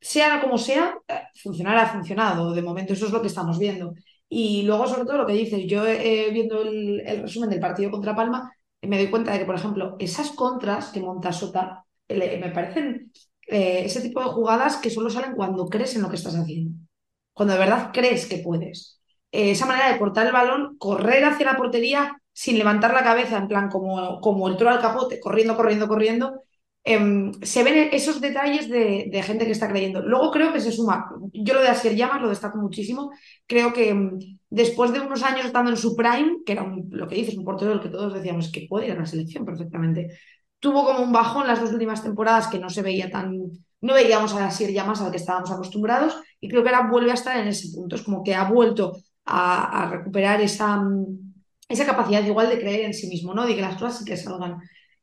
sea 0.00 0.40
como 0.40 0.58
sea, 0.58 0.98
eh, 1.08 1.22
funcionar 1.42 1.76
ha 1.78 1.86
funcionado. 1.86 2.52
De 2.52 2.62
momento 2.62 2.92
eso 2.92 3.06
es 3.06 3.12
lo 3.12 3.20
que 3.20 3.28
estamos 3.28 3.58
viendo. 3.58 3.94
Y 4.28 4.62
luego, 4.62 4.86
sobre 4.86 5.04
todo, 5.04 5.18
lo 5.18 5.26
que 5.26 5.32
dices, 5.34 5.64
yo 5.66 5.86
eh, 5.86 6.30
viendo 6.32 6.62
el, 6.62 7.02
resumen 7.22 7.50
del 7.50 7.60
partido 7.60 7.90
contra 7.90 8.14
Palma, 8.14 8.52
eh, 8.80 8.86
me 8.86 8.98
doy 8.98 9.10
cuenta 9.10 9.32
de 9.32 9.38
que, 9.40 9.46
por 9.46 9.54
ejemplo, 9.56 9.96
esas 9.98 10.30
contras 10.32 10.90
que 10.90 11.00
monta 11.00 11.32
Sota 11.32 11.84
me 12.08 12.50
parecen 12.50 13.10
ese 13.46 14.00
tipo 14.02 14.20
de 14.20 14.26
jugadas 14.26 14.76
que 14.76 14.90
solo 14.90 15.10
salen 15.10 15.34
cuando 15.34 15.66
crees 15.68 15.96
en 15.96 16.02
lo 16.02 16.10
que 16.10 16.16
estás 16.16 16.34
haciendo, 16.34 16.78
cuando 17.32 17.54
de 17.54 17.60
verdad 17.60 17.90
crees 17.92 18.26
que 18.26 18.38
puedes. 18.38 19.00
Eh, 19.34 19.50
esa 19.50 19.66
manera 19.66 19.92
de 19.92 19.98
cortar 19.98 20.26
el 20.26 20.32
balón, 20.32 20.78
correr 20.78 21.24
hacia 21.24 21.46
la 21.46 21.56
portería 21.56 22.16
sin 22.32 22.56
levantar 22.56 22.94
la 22.94 23.02
cabeza, 23.02 23.36
en 23.36 23.48
plan 23.48 23.68
como, 23.68 24.20
como 24.20 24.48
el 24.48 24.56
toro 24.56 24.70
al 24.70 24.80
capote, 24.80 25.18
corriendo, 25.18 25.56
corriendo, 25.56 25.88
corriendo, 25.88 26.42
em, 26.84 27.32
se 27.42 27.64
ven 27.64 27.88
esos 27.92 28.20
detalles 28.20 28.68
de, 28.68 29.10
gente 29.24 29.44
que 29.44 29.50
está 29.50 29.68
creyendo. 29.68 30.02
Luego 30.02 30.30
creo 30.30 30.52
que 30.52 30.60
se 30.60 30.70
suma, 30.70 31.10
yo 31.32 31.54
lo 31.54 31.62
de 31.62 31.68
Asier 31.68 31.96
Llamas 31.96 32.22
lo 32.22 32.28
destaco 32.28 32.58
muchísimo, 32.58 33.10
creo 33.46 33.72
que 33.72 33.88
em, 33.90 34.18
después 34.50 34.92
de 34.92 35.00
unos 35.00 35.24
años 35.24 35.46
estando 35.46 35.70
en 35.72 35.78
su 35.78 35.96
prime, 35.96 36.38
que 36.46 36.52
era 36.52 36.72
lo 36.90 37.08
que 37.08 37.16
dices, 37.16 37.36
un 37.36 37.44
portero 37.44 37.72
del 37.72 37.80
que 37.80 37.88
todos 37.88 38.14
decíamos 38.14 38.52
que 38.52 38.66
puede 38.68 38.86
ir 38.86 38.92
a 38.92 38.96
la 39.00 39.06
selección 39.06 39.44
perfectamente, 39.44 40.16
tuvo 40.60 40.84
como 40.84 41.02
un 41.02 41.12
bajón 41.12 41.48
las 41.48 41.60
dos 41.60 41.72
últimas 41.72 42.04
temporadas 42.04 42.46
que 42.46 42.60
no 42.60 42.70
se 42.70 42.82
veía 42.82 43.10
tan, 43.10 43.36
no 43.80 43.94
veíamos 43.94 44.32
a 44.34 44.46
Asier 44.46 44.72
Llamas 44.72 45.00
al 45.00 45.10
que 45.10 45.16
estábamos 45.16 45.50
acostumbrados 45.50 46.14
y 46.40 46.48
creo 46.48 46.62
que 46.62 46.68
ahora 46.70 46.88
vuelve 46.88 47.10
a 47.10 47.14
estar 47.14 47.36
en 47.36 47.48
ese 47.48 47.74
punto, 47.74 47.96
es 47.96 48.02
como 48.02 48.22
que 48.22 48.34
ha 48.34 48.44
vuelto 48.48 48.92
a, 49.24 49.88
recuperar 49.90 50.40
esa, 50.40 50.76
mm, 50.76 51.34
esa 51.68 51.86
capacidad 51.86 52.24
igual 52.24 52.48
de 52.48 52.58
creer 52.58 52.84
en 52.86 52.94
sí 52.94 53.08
mismo, 53.08 53.34
¿no? 53.34 53.46
De 53.46 53.54
que 53.54 53.60
las 53.60 53.74
cosas 53.74 53.98
sí 53.98 54.04
que 54.04 54.16
salgan. 54.16 54.58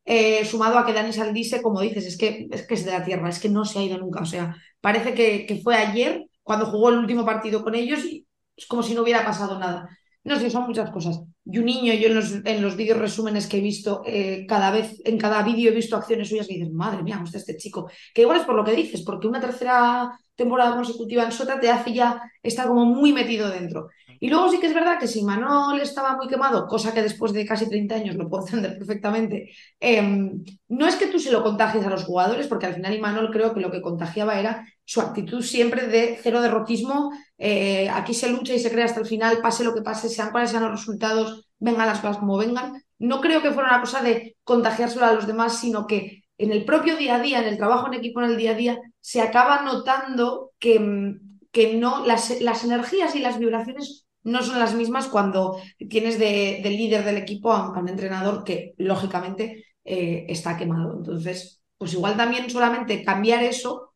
Eh, 0.05 0.45
sumado 0.45 0.77
a 0.77 0.85
que 0.85 0.93
Dani 0.93 1.13
Saldise, 1.13 1.61
como 1.61 1.81
dices, 1.81 2.05
es 2.05 2.17
que, 2.17 2.47
es 2.51 2.67
que 2.67 2.73
es 2.73 2.85
de 2.85 2.91
la 2.91 3.03
tierra, 3.03 3.29
es 3.29 3.39
que 3.39 3.49
no 3.49 3.65
se 3.65 3.79
ha 3.79 3.83
ido 3.83 3.97
nunca. 3.97 4.21
O 4.21 4.25
sea, 4.25 4.55
parece 4.81 5.13
que, 5.13 5.45
que 5.45 5.61
fue 5.61 5.75
ayer 5.75 6.25
cuando 6.43 6.65
jugó 6.65 6.89
el 6.89 6.97
último 6.97 7.25
partido 7.25 7.63
con 7.63 7.75
ellos 7.75 8.03
y 8.05 8.25
es 8.55 8.65
como 8.67 8.83
si 8.83 8.93
no 8.93 9.03
hubiera 9.03 9.25
pasado 9.25 9.59
nada. 9.59 9.89
No 10.23 10.39
sé, 10.39 10.49
son 10.51 10.67
muchas 10.67 10.91
cosas. 10.91 11.19
Y 11.45 11.57
un 11.57 11.65
niño, 11.65 11.93
yo 11.93 12.07
en 12.07 12.15
los, 12.15 12.31
en 12.45 12.61
los 12.61 12.75
vídeos 12.75 12.99
resúmenes 12.99 13.47
que 13.47 13.57
he 13.57 13.61
visto, 13.61 14.03
eh, 14.05 14.45
cada 14.47 14.69
vez, 14.69 15.01
en 15.03 15.17
cada 15.17 15.41
vídeo 15.41 15.71
he 15.71 15.75
visto 15.75 15.95
acciones 15.95 16.29
suyas 16.29 16.47
que 16.47 16.55
dices, 16.55 16.71
madre 16.71 17.01
mía, 17.01 17.15
¿cómo 17.15 17.25
está 17.25 17.39
este 17.39 17.57
chico? 17.57 17.89
Que 18.13 18.21
igual 18.21 18.39
es 18.39 18.45
por 18.45 18.55
lo 18.55 18.63
que 18.63 18.73
dices, 18.73 19.01
porque 19.01 19.27
una 19.27 19.41
tercera 19.41 20.11
temporada 20.41 20.75
consecutiva 20.75 21.23
en 21.23 21.31
Sota 21.31 21.59
te 21.59 21.69
hace 21.69 21.93
ya 21.93 22.21
estar 22.41 22.67
como 22.67 22.85
muy 22.85 23.13
metido 23.13 23.49
dentro. 23.49 23.89
Y 24.23 24.29
luego 24.29 24.49
sí 24.49 24.59
que 24.59 24.67
es 24.67 24.73
verdad 24.75 24.99
que 24.99 25.07
si 25.07 25.23
Manol 25.23 25.79
estaba 25.81 26.15
muy 26.15 26.27
quemado, 26.27 26.67
cosa 26.67 26.93
que 26.93 27.01
después 27.01 27.33
de 27.33 27.43
casi 27.43 27.67
30 27.67 27.95
años 27.95 28.15
lo 28.15 28.29
puedo 28.29 28.45
entender 28.45 28.77
perfectamente, 28.77 29.49
em, 29.79 30.43
no 30.67 30.87
es 30.87 30.95
que 30.95 31.07
tú 31.07 31.17
se 31.17 31.31
lo 31.31 31.41
contagies 31.41 31.83
a 31.85 31.89
los 31.89 32.03
jugadores, 32.03 32.45
porque 32.47 32.67
al 32.67 32.75
final 32.75 32.93
Imanol 32.93 33.31
creo 33.31 33.51
que 33.53 33.61
lo 33.61 33.71
que 33.71 33.81
contagiaba 33.81 34.39
era 34.39 34.63
su 34.85 35.01
actitud 35.01 35.41
siempre 35.41 35.87
de 35.87 36.19
cero 36.21 36.39
derrotismo, 36.39 37.11
eh, 37.39 37.89
aquí 37.89 38.13
se 38.13 38.29
lucha 38.29 38.53
y 38.53 38.59
se 38.59 38.69
crea 38.69 38.85
hasta 38.85 38.99
el 38.99 39.07
final, 39.07 39.39
pase 39.41 39.63
lo 39.63 39.73
que 39.73 39.81
pase, 39.81 40.07
sean 40.07 40.29
cuáles 40.31 40.51
sean 40.51 40.63
los 40.63 40.71
resultados, 40.71 41.47
vengan 41.57 41.87
las 41.87 41.99
cosas 41.99 42.17
como 42.17 42.37
vengan. 42.37 42.83
No 42.99 43.21
creo 43.21 43.41
que 43.41 43.51
fuera 43.51 43.69
una 43.69 43.81
cosa 43.81 44.03
de 44.03 44.37
contagiárselo 44.43 45.05
a 45.05 45.13
los 45.13 45.25
demás, 45.25 45.59
sino 45.59 45.87
que 45.87 46.21
en 46.43 46.51
el 46.51 46.65
propio 46.65 46.97
día 46.97 47.15
a 47.15 47.21
día, 47.21 47.39
en 47.39 47.47
el 47.47 47.57
trabajo 47.57 47.87
en 47.87 47.93
equipo 47.93 48.21
en 48.21 48.31
el 48.31 48.37
día 48.37 48.51
a 48.51 48.55
día, 48.55 48.79
se 48.99 49.21
acaba 49.21 49.61
notando 49.61 50.51
que, 50.59 50.79
mm, 50.79 51.39
que 51.51 51.75
no, 51.75 52.05
las, 52.05 52.41
las 52.41 52.63
energías 52.63 53.15
y 53.15 53.19
las 53.19 53.37
vibraciones 53.37 54.05
no 54.23 54.43
son 54.43 54.59
las 54.59 54.73
mismas 54.73 55.07
cuando 55.07 55.59
tienes 55.89 56.19
de, 56.19 56.61
líder 56.63 57.03
del 57.03 57.17
equipo 57.17 57.51
a, 57.51 57.77
un 57.77 57.89
entrenador 57.89 58.43
que 58.43 58.73
lógicamente 58.77 59.65
eh, 59.83 60.25
está 60.29 60.57
quemado. 60.57 60.95
Entonces, 60.97 61.61
pues 61.77 61.93
igual 61.93 62.17
también 62.17 62.49
solamente 62.49 63.03
cambiar 63.03 63.43
eso, 63.43 63.93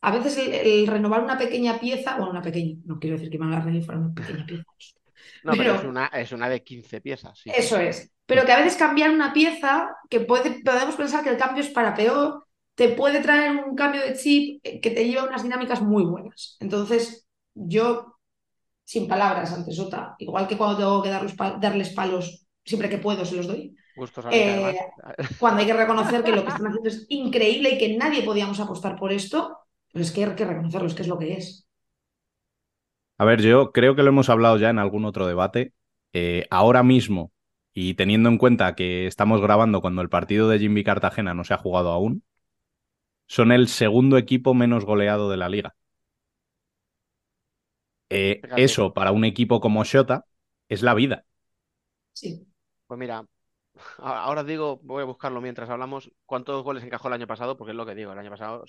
a 0.00 0.16
veces 0.16 0.38
el, 0.38 0.86
renovar 0.86 1.22
una 1.22 1.38
pequeña 1.38 1.78
pieza, 1.78 2.16
bueno, 2.16 2.30
una 2.30 2.42
pequeña, 2.42 2.76
no 2.84 2.98
quiero 2.98 3.16
decir 3.16 3.30
que 3.30 3.38
Rey 3.38 3.82
fuera 3.82 4.00
una 4.00 4.14
pequeña 4.14 4.46
pieza. 4.46 4.64
No, 5.44 5.52
pero, 5.56 5.74
es, 5.74 5.84
una, 5.84 6.06
es, 6.06 6.32
una, 6.32 6.48
de 6.48 6.62
15 6.62 7.00
piezas. 7.00 7.38
Sí. 7.38 7.50
Eso 7.54 7.78
es. 7.78 8.10
Pero 8.28 8.44
que 8.44 8.52
a 8.52 8.58
veces 8.58 8.76
cambiar 8.76 9.10
una 9.10 9.32
pieza, 9.32 9.96
que 10.10 10.20
puede, 10.20 10.62
podemos 10.62 10.96
pensar 10.96 11.24
que 11.24 11.30
el 11.30 11.38
cambio 11.38 11.62
es 11.62 11.70
para 11.70 11.94
peor, 11.94 12.44
te 12.74 12.90
puede 12.90 13.22
traer 13.22 13.64
un 13.64 13.74
cambio 13.74 14.02
de 14.02 14.14
chip 14.14 14.62
que 14.62 14.90
te 14.90 15.08
lleva 15.08 15.22
a 15.22 15.28
unas 15.28 15.42
dinámicas 15.42 15.80
muy 15.80 16.04
buenas. 16.04 16.58
Entonces, 16.60 17.26
yo 17.54 18.18
sin 18.84 19.08
palabras 19.08 19.50
ante 19.52 19.72
Sota, 19.72 20.14
igual 20.18 20.46
que 20.46 20.58
cuando 20.58 20.76
tengo 20.76 21.02
que 21.02 21.08
darles 21.08 21.90
palos 21.94 22.46
siempre 22.68 22.90
que 22.90 22.98
puedo 22.98 23.24
se 23.24 23.36
los 23.36 23.46
doy. 23.46 23.74
Eh, 24.30 24.76
cuando 25.38 25.60
hay 25.60 25.66
que 25.66 25.72
reconocer 25.72 26.22
que 26.22 26.32
lo 26.32 26.42
que 26.42 26.50
están 26.50 26.66
haciendo 26.66 26.88
es 26.88 27.06
increíble 27.08 27.70
y 27.70 27.78
que 27.78 27.96
nadie 27.96 28.22
podíamos 28.22 28.60
apostar 28.60 28.96
por 28.96 29.10
esto, 29.10 29.58
pues 29.90 30.08
es 30.08 30.12
que 30.12 30.24
hay 30.24 30.34
que 30.34 30.44
reconocerlo, 30.44 30.86
es 30.86 30.94
que 30.94 31.02
es 31.02 31.08
lo 31.08 31.18
que 31.18 31.32
es. 31.32 31.66
A 33.16 33.24
ver, 33.24 33.40
yo 33.40 33.72
creo 33.72 33.96
que 33.96 34.02
lo 34.02 34.10
hemos 34.10 34.28
hablado 34.28 34.58
ya 34.58 34.70
en 34.70 34.78
algún 34.78 35.06
otro 35.06 35.26
debate. 35.26 35.72
Eh, 36.12 36.46
ahora 36.50 36.82
mismo, 36.82 37.32
y 37.80 37.94
teniendo 37.94 38.28
en 38.28 38.38
cuenta 38.38 38.74
que 38.74 39.06
estamos 39.06 39.40
grabando 39.40 39.80
cuando 39.80 40.02
el 40.02 40.08
partido 40.08 40.48
de 40.48 40.58
Jimmy 40.58 40.82
Cartagena 40.82 41.32
no 41.34 41.44
se 41.44 41.54
ha 41.54 41.58
jugado 41.58 41.90
aún, 41.92 42.24
son 43.28 43.52
el 43.52 43.68
segundo 43.68 44.18
equipo 44.18 44.54
menos 44.54 44.84
goleado 44.84 45.30
de 45.30 45.36
la 45.36 45.48
liga. 45.48 45.76
Eh, 48.10 48.40
eso 48.56 48.94
para 48.94 49.12
un 49.12 49.24
equipo 49.24 49.60
como 49.60 49.84
Shota 49.84 50.24
es 50.68 50.82
la 50.82 50.94
vida. 50.94 51.24
Sí. 52.12 52.46
Pues 52.86 52.98
mira, 52.98 53.24
ahora 53.98 54.44
digo, 54.44 54.80
voy 54.82 55.02
a 55.02 55.06
buscarlo 55.06 55.40
mientras 55.40 55.70
hablamos, 55.70 56.10
cuántos 56.26 56.64
goles 56.64 56.82
encajó 56.82 57.08
el 57.08 57.14
año 57.14 57.26
pasado, 57.26 57.56
porque 57.56 57.70
es 57.72 57.76
lo 57.76 57.86
que 57.86 57.94
digo, 57.94 58.12
el 58.12 58.18
año 58.18 58.30
pasado 58.30 58.64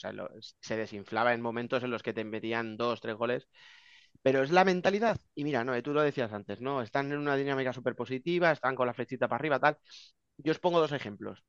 se 0.62 0.78
desinflaba 0.78 1.34
en 1.34 1.42
momentos 1.42 1.84
en 1.84 1.92
los 1.92 2.04
que 2.04 2.14
te 2.14 2.24
metían 2.24 2.78
dos, 2.78 3.02
tres 3.02 3.16
goles, 3.16 3.48
pero 4.22 4.44
es 4.44 4.52
la 4.52 4.66
mentalidad. 4.66 5.18
Y 5.36 5.44
mira, 5.44 5.64
no, 5.64 5.82
tú 5.84 5.94
lo 5.94 6.02
decías 6.02 6.32
antes, 6.34 6.62
¿no? 6.62 6.82
Están 6.82 7.12
en 7.12 7.20
una 7.20 7.36
dinámica 7.36 7.74
súper 7.74 7.96
positiva, 7.96 8.52
están 8.52 8.76
con 8.76 8.88
la 8.88 8.94
flechita 8.94 9.28
para 9.28 9.40
arriba, 9.40 9.60
tal. 9.60 9.78
Yo 10.38 10.52
os 10.52 10.60
pongo 10.60 10.80
dos 10.80 10.92
ejemplos. 10.94 11.44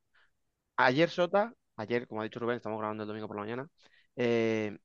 Ayer 0.76 1.10
Sota, 1.10 1.54
ayer, 1.76 2.08
como 2.08 2.20
ha 2.22 2.24
dicho 2.24 2.40
Rubén, 2.40 2.56
estamos 2.58 2.78
grabando 2.78 3.04
el 3.04 3.08
domingo 3.08 3.28
por 3.28 3.36
la 3.36 3.42
mañana, 3.42 3.68
eh, 4.16 4.78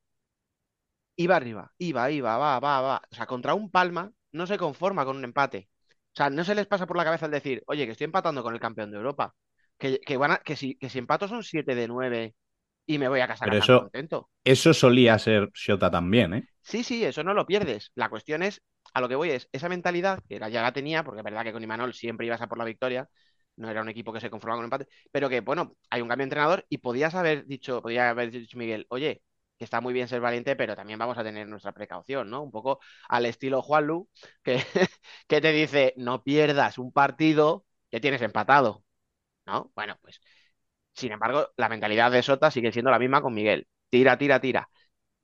iba 1.15 1.36
arriba, 1.36 1.71
iba, 1.78 2.09
iba, 2.11 2.38
va, 2.38 2.59
va, 2.59 2.82
va. 2.82 3.01
O 3.11 3.15
sea, 3.15 3.26
contra 3.26 3.53
un 3.53 3.69
Palma 3.71 4.11
no 4.32 4.47
se 4.47 4.57
conforma 4.57 5.05
con 5.05 5.17
un 5.17 5.23
empate. 5.23 5.69
O 6.13 6.15
sea, 6.17 6.30
no 6.30 6.43
se 6.43 6.55
les 6.55 6.67
pasa 6.67 6.86
por 6.88 6.97
la 6.97 7.03
cabeza 7.03 7.26
el 7.26 7.32
decir, 7.32 7.63
oye, 7.67 7.86
que 7.86 7.91
estoy 7.91 8.05
empatando 8.05 8.43
con 8.43 8.53
el 8.53 8.59
campeón 8.59 8.91
de 8.91 8.97
Europa. 8.97 9.36
Que, 9.78 9.99
que, 9.99 10.17
van 10.17 10.39
que, 10.45 10.55
si, 10.55 10.78
que 10.78 10.89
si 10.89 10.99
empato 10.99 11.28
son 11.28 11.43
7 11.43 11.76
de 11.76 11.88
9 11.88 12.36
y 12.86 12.97
me 12.97 13.07
voy 13.07 13.19
a 13.19 13.27
casar 13.27 13.49
Pero 13.49 13.63
eso, 13.63 13.79
contento. 13.81 14.29
Eso 14.43 14.73
solía 14.73 15.17
ser 15.19 15.49
Shota 15.53 15.89
también, 15.89 16.33
¿eh? 16.33 16.47
Sí, 16.61 16.83
sí, 16.83 17.03
eso 17.03 17.23
no 17.23 17.33
lo 17.33 17.45
pierdes. 17.45 17.91
La 17.95 18.09
cuestión 18.09 18.43
es, 18.43 18.61
a 18.93 19.01
lo 19.01 19.07
que 19.07 19.15
voy 19.15 19.31
es, 19.31 19.49
esa 19.51 19.69
mentalidad, 19.69 20.19
que 20.27 20.39
ya 20.39 20.61
la 20.61 20.73
tenía, 20.73 21.03
porque 21.03 21.19
es 21.19 21.23
verdad 21.23 21.43
que 21.43 21.53
con 21.53 21.63
Imanol 21.63 21.93
siempre 21.93 22.25
ibas 22.25 22.41
a 22.41 22.47
por 22.47 22.57
la 22.57 22.65
victoria, 22.65 23.07
no 23.57 23.69
era 23.69 23.81
un 23.81 23.89
equipo 23.89 24.11
que 24.11 24.19
se 24.19 24.29
conformaba 24.29 24.57
con 24.57 24.65
un 24.65 24.73
empate, 24.73 24.88
pero 25.11 25.29
que, 25.29 25.41
bueno, 25.41 25.75
hay 25.89 26.01
un 26.01 26.07
cambio 26.07 26.23
de 26.23 26.27
entrenador 26.27 26.65
y 26.69 26.79
podías 26.79 27.15
haber 27.15 27.45
dicho, 27.45 27.81
podía 27.81 28.09
haber 28.09 28.31
dicho 28.31 28.57
Miguel, 28.57 28.86
oye, 28.89 29.21
que 29.57 29.63
está 29.63 29.79
muy 29.81 29.93
bien 29.93 30.07
ser 30.07 30.21
valiente, 30.21 30.55
pero 30.55 30.75
también 30.75 30.99
vamos 30.99 31.17
a 31.17 31.23
tener 31.23 31.47
nuestra 31.47 31.71
precaución, 31.71 32.29
¿no? 32.29 32.41
Un 32.43 32.51
poco 32.51 32.79
al 33.07 33.25
estilo 33.25 33.61
Juanlu, 33.61 34.09
que, 34.43 34.57
que 35.27 35.41
te 35.41 35.51
dice, 35.51 35.93
no 35.97 36.23
pierdas 36.23 36.77
un 36.77 36.91
partido 36.91 37.65
que 37.89 37.99
tienes 38.01 38.21
empatado, 38.21 38.83
¿no? 39.45 39.71
Bueno, 39.75 39.97
pues, 40.01 40.19
sin 40.95 41.11
embargo, 41.13 41.49
la 41.57 41.69
mentalidad 41.69 42.11
de 42.11 42.23
Sota 42.23 42.51
sigue 42.51 42.71
siendo 42.71 42.91
la 42.91 42.99
misma 42.99 43.21
con 43.21 43.33
Miguel. 43.33 43.67
Tira, 43.89 44.17
tira, 44.17 44.39
tira. 44.41 44.69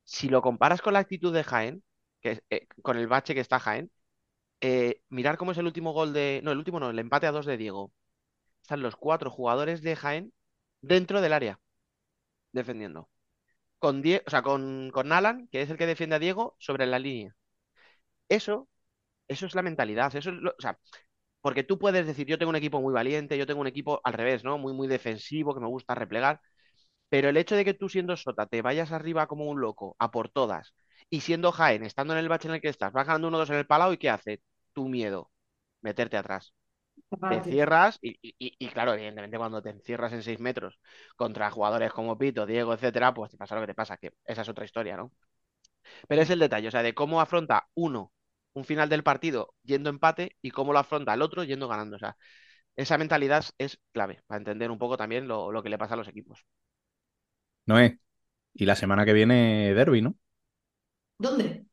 Si 0.04 0.28
lo 0.28 0.42
comparas 0.42 0.82
con 0.82 0.94
la 0.94 1.00
actitud 1.00 1.34
de 1.34 1.44
Jaén, 1.44 1.84
eh, 2.22 2.68
con 2.82 2.98
el 2.98 3.08
bache 3.08 3.34
que 3.34 3.40
está 3.40 3.60
Jaén, 3.60 3.90
eh, 4.60 5.02
mirar 5.10 5.38
cómo 5.38 5.52
es 5.52 5.58
el 5.58 5.66
último 5.66 5.92
gol 5.92 6.12
de... 6.12 6.40
No, 6.44 6.52
el 6.52 6.58
último 6.58 6.80
no, 6.80 6.90
el 6.90 6.98
empate 6.98 7.26
a 7.26 7.32
dos 7.32 7.46
de 7.46 7.56
Diego. 7.56 7.92
Están 8.62 8.82
los 8.82 8.96
cuatro 8.96 9.30
jugadores 9.30 9.82
de 9.82 9.96
Jaén 9.96 10.34
dentro 10.82 11.20
del 11.22 11.32
área, 11.34 11.60
defendiendo 12.52 13.08
con, 13.78 14.00
o 14.00 14.30
sea, 14.30 14.42
con, 14.42 14.90
con 14.92 15.12
Alan, 15.12 15.48
que 15.48 15.62
es 15.62 15.70
el 15.70 15.76
que 15.78 15.86
defiende 15.86 16.16
a 16.16 16.18
Diego, 16.20 16.56
sobre 16.58 16.86
la 16.86 16.98
línea. 16.98 17.34
Eso, 18.28 18.68
eso 19.28 19.46
es 19.46 19.54
la 19.54 19.62
mentalidad. 19.62 20.14
Eso 20.16 20.30
es 20.30 20.36
o 20.38 20.60
sea, 20.60 20.78
porque 21.42 21.64
tú 21.64 21.78
puedes 21.78 22.06
decir, 22.06 22.26
yo 22.26 22.38
tengo 22.38 22.50
un 22.50 22.56
equipo 22.56 22.80
muy 22.80 22.94
valiente, 22.94 23.38
yo 23.38 23.46
tengo 23.46 23.60
un 23.60 23.68
equipo 23.68 24.00
al 24.04 24.14
revés, 24.14 24.44
¿no? 24.44 24.58
Muy, 24.58 24.72
muy 24.74 24.88
defensivo, 24.88 25.54
que 25.54 25.60
me 25.60 25.68
gusta 25.68 25.94
replegar. 25.94 26.40
Pero 27.08 27.28
el 27.28 27.36
hecho 27.36 27.56
de 27.56 27.64
que 27.64 27.74
tú 27.74 27.88
siendo 27.88 28.16
Sota 28.16 28.46
te 28.46 28.62
vayas 28.62 28.92
arriba 28.92 29.26
como 29.26 29.46
un 29.46 29.60
loco, 29.60 29.96
a 29.98 30.10
por 30.10 30.30
todas, 30.30 30.74
y 31.10 31.20
siendo 31.20 31.52
Jaén, 31.52 31.84
estando 31.84 32.14
en 32.14 32.20
el 32.20 32.28
bache 32.28 32.48
en 32.48 32.54
el 32.54 32.60
que 32.62 32.68
estás, 32.68 32.92
vas 32.92 33.06
ganando 33.06 33.28
uno 33.28 33.38
dos 33.38 33.50
en 33.50 33.56
el 33.56 33.66
palao, 33.66 33.92
¿y 33.92 33.98
qué 33.98 34.10
hace? 34.10 34.42
Tu 34.72 34.88
miedo, 34.88 35.30
meterte 35.82 36.16
atrás 36.16 36.54
te 37.28 37.40
cierras 37.42 37.98
y, 38.02 38.68
claro, 38.68 38.94
evidentemente 38.94 39.38
cuando 39.38 39.62
te 39.62 39.70
encierras 39.70 40.12
en 40.12 40.22
seis 40.22 40.40
metros 40.40 40.78
contra 41.16 41.50
jugadores 41.50 41.92
como 41.92 42.18
Pito, 42.18 42.46
Diego, 42.46 42.74
etcétera, 42.74 43.14
pues 43.14 43.30
te 43.30 43.36
pasa 43.36 43.54
lo 43.54 43.60
que 43.62 43.68
te 43.68 43.74
pasa, 43.74 43.96
que 43.96 44.12
esa 44.24 44.42
es 44.42 44.48
otra 44.48 44.64
historia, 44.64 44.96
¿no? 44.96 45.12
Pero 46.08 46.22
es 46.22 46.30
el 46.30 46.38
detalle, 46.38 46.68
o 46.68 46.70
sea, 46.70 46.82
de 46.82 46.94
cómo 46.94 47.20
afronta 47.20 47.68
uno 47.74 48.12
un 48.54 48.64
final 48.64 48.88
del 48.88 49.02
partido 49.02 49.54
yendo 49.62 49.90
empate 49.90 50.36
y 50.42 50.50
cómo 50.50 50.72
lo 50.72 50.78
afronta 50.78 51.14
el 51.14 51.22
otro 51.22 51.44
yendo 51.44 51.68
ganando. 51.68 51.96
O 51.96 51.98
sea, 51.98 52.16
esa 52.76 52.98
mentalidad 52.98 53.44
es 53.58 53.78
clave 53.92 54.22
para 54.26 54.38
entender 54.38 54.70
un 54.70 54.78
poco 54.78 54.96
también 54.96 55.28
lo, 55.28 55.62
que 55.62 55.68
le 55.68 55.78
pasa 55.78 55.94
a 55.94 55.96
los 55.96 56.08
equipos. 56.08 56.44
Noé, 57.66 57.98
y 58.54 58.66
la 58.66 58.76
semana 58.76 59.04
que 59.04 59.12
viene 59.12 59.74
derby, 59.74 60.02
¿no? 60.02 60.16
¿Dónde? 61.18 61.66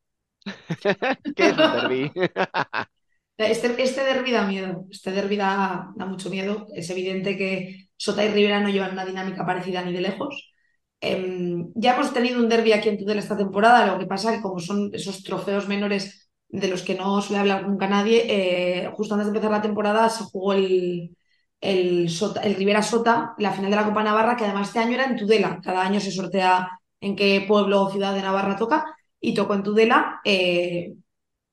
¿Qué 1.35 1.47
es 1.47 1.51
un 1.51 1.57
derby? 1.57 2.11
Este, 3.39 3.81
este 3.81 4.03
derby 4.03 4.31
da 4.31 4.45
miedo, 4.45 4.85
este 4.91 5.13
derby 5.13 5.37
da, 5.37 5.93
mucho 5.95 6.29
miedo. 6.29 6.67
Es 6.75 6.89
evidente 6.89 7.37
que 7.37 7.87
Sota 7.95 8.25
y 8.25 8.27
Rivera 8.33 8.59
no 8.59 8.67
llevan 8.67 8.91
una 8.91 9.05
dinámica 9.05 9.45
parecida 9.45 9.81
ni 9.81 9.93
de 9.93 10.01
lejos. 10.01 10.53
Em, 10.99 11.71
ya 11.73 11.93
hemos 11.95 12.13
tenido 12.13 12.37
un 12.37 12.49
derby 12.49 12.73
aquí 12.73 12.89
en 12.89 12.97
Tudela 12.97 13.21
esta 13.21 13.37
temporada, 13.37 13.93
lo 13.93 13.97
que 13.97 14.05
pasa 14.07 14.31
es 14.31 14.37
que 14.37 14.41
como 14.43 14.59
son 14.59 14.89
esos 14.93 15.23
trofeos 15.23 15.69
menores 15.69 16.28
de 16.49 16.67
los 16.67 16.81
que 16.83 16.95
no 16.95 17.21
suele 17.21 17.39
hablar 17.41 17.67
nunca 17.67 17.87
nadie, 17.87 18.25
eh, 18.27 18.89
justo 18.95 19.13
antes 19.13 19.27
de 19.27 19.31
empezar 19.31 19.51
la 19.51 19.61
temporada 19.61 20.09
se 20.09 20.23
jugó 20.25 20.53
el, 20.53 21.15
el, 21.61 22.09
el 22.43 22.55
Rivera 22.55 22.81
Sota, 22.81 23.33
la 23.37 23.51
final 23.51 23.69
de 23.71 23.77
la 23.77 23.85
Copa 23.85 24.03
Navarra, 24.03 24.35
que 24.35 24.45
además 24.45 24.67
este 24.67 24.79
año 24.79 24.93
era 24.95 25.05
en 25.05 25.15
Tudela. 25.17 25.59
Cada 25.63 25.81
año 25.83 25.99
se 25.99 26.11
sortea 26.11 26.69
en 27.01 27.15
qué 27.15 27.45
pueblo 27.47 27.83
o 27.83 27.91
ciudad 27.91 28.13
de 28.13 28.21
Navarra 28.21 28.55
toca 28.55 28.85
y 29.19 29.33
tocó 29.33 29.53
en 29.55 29.63
Tudela. 29.63 30.21
Eh, 30.25 30.93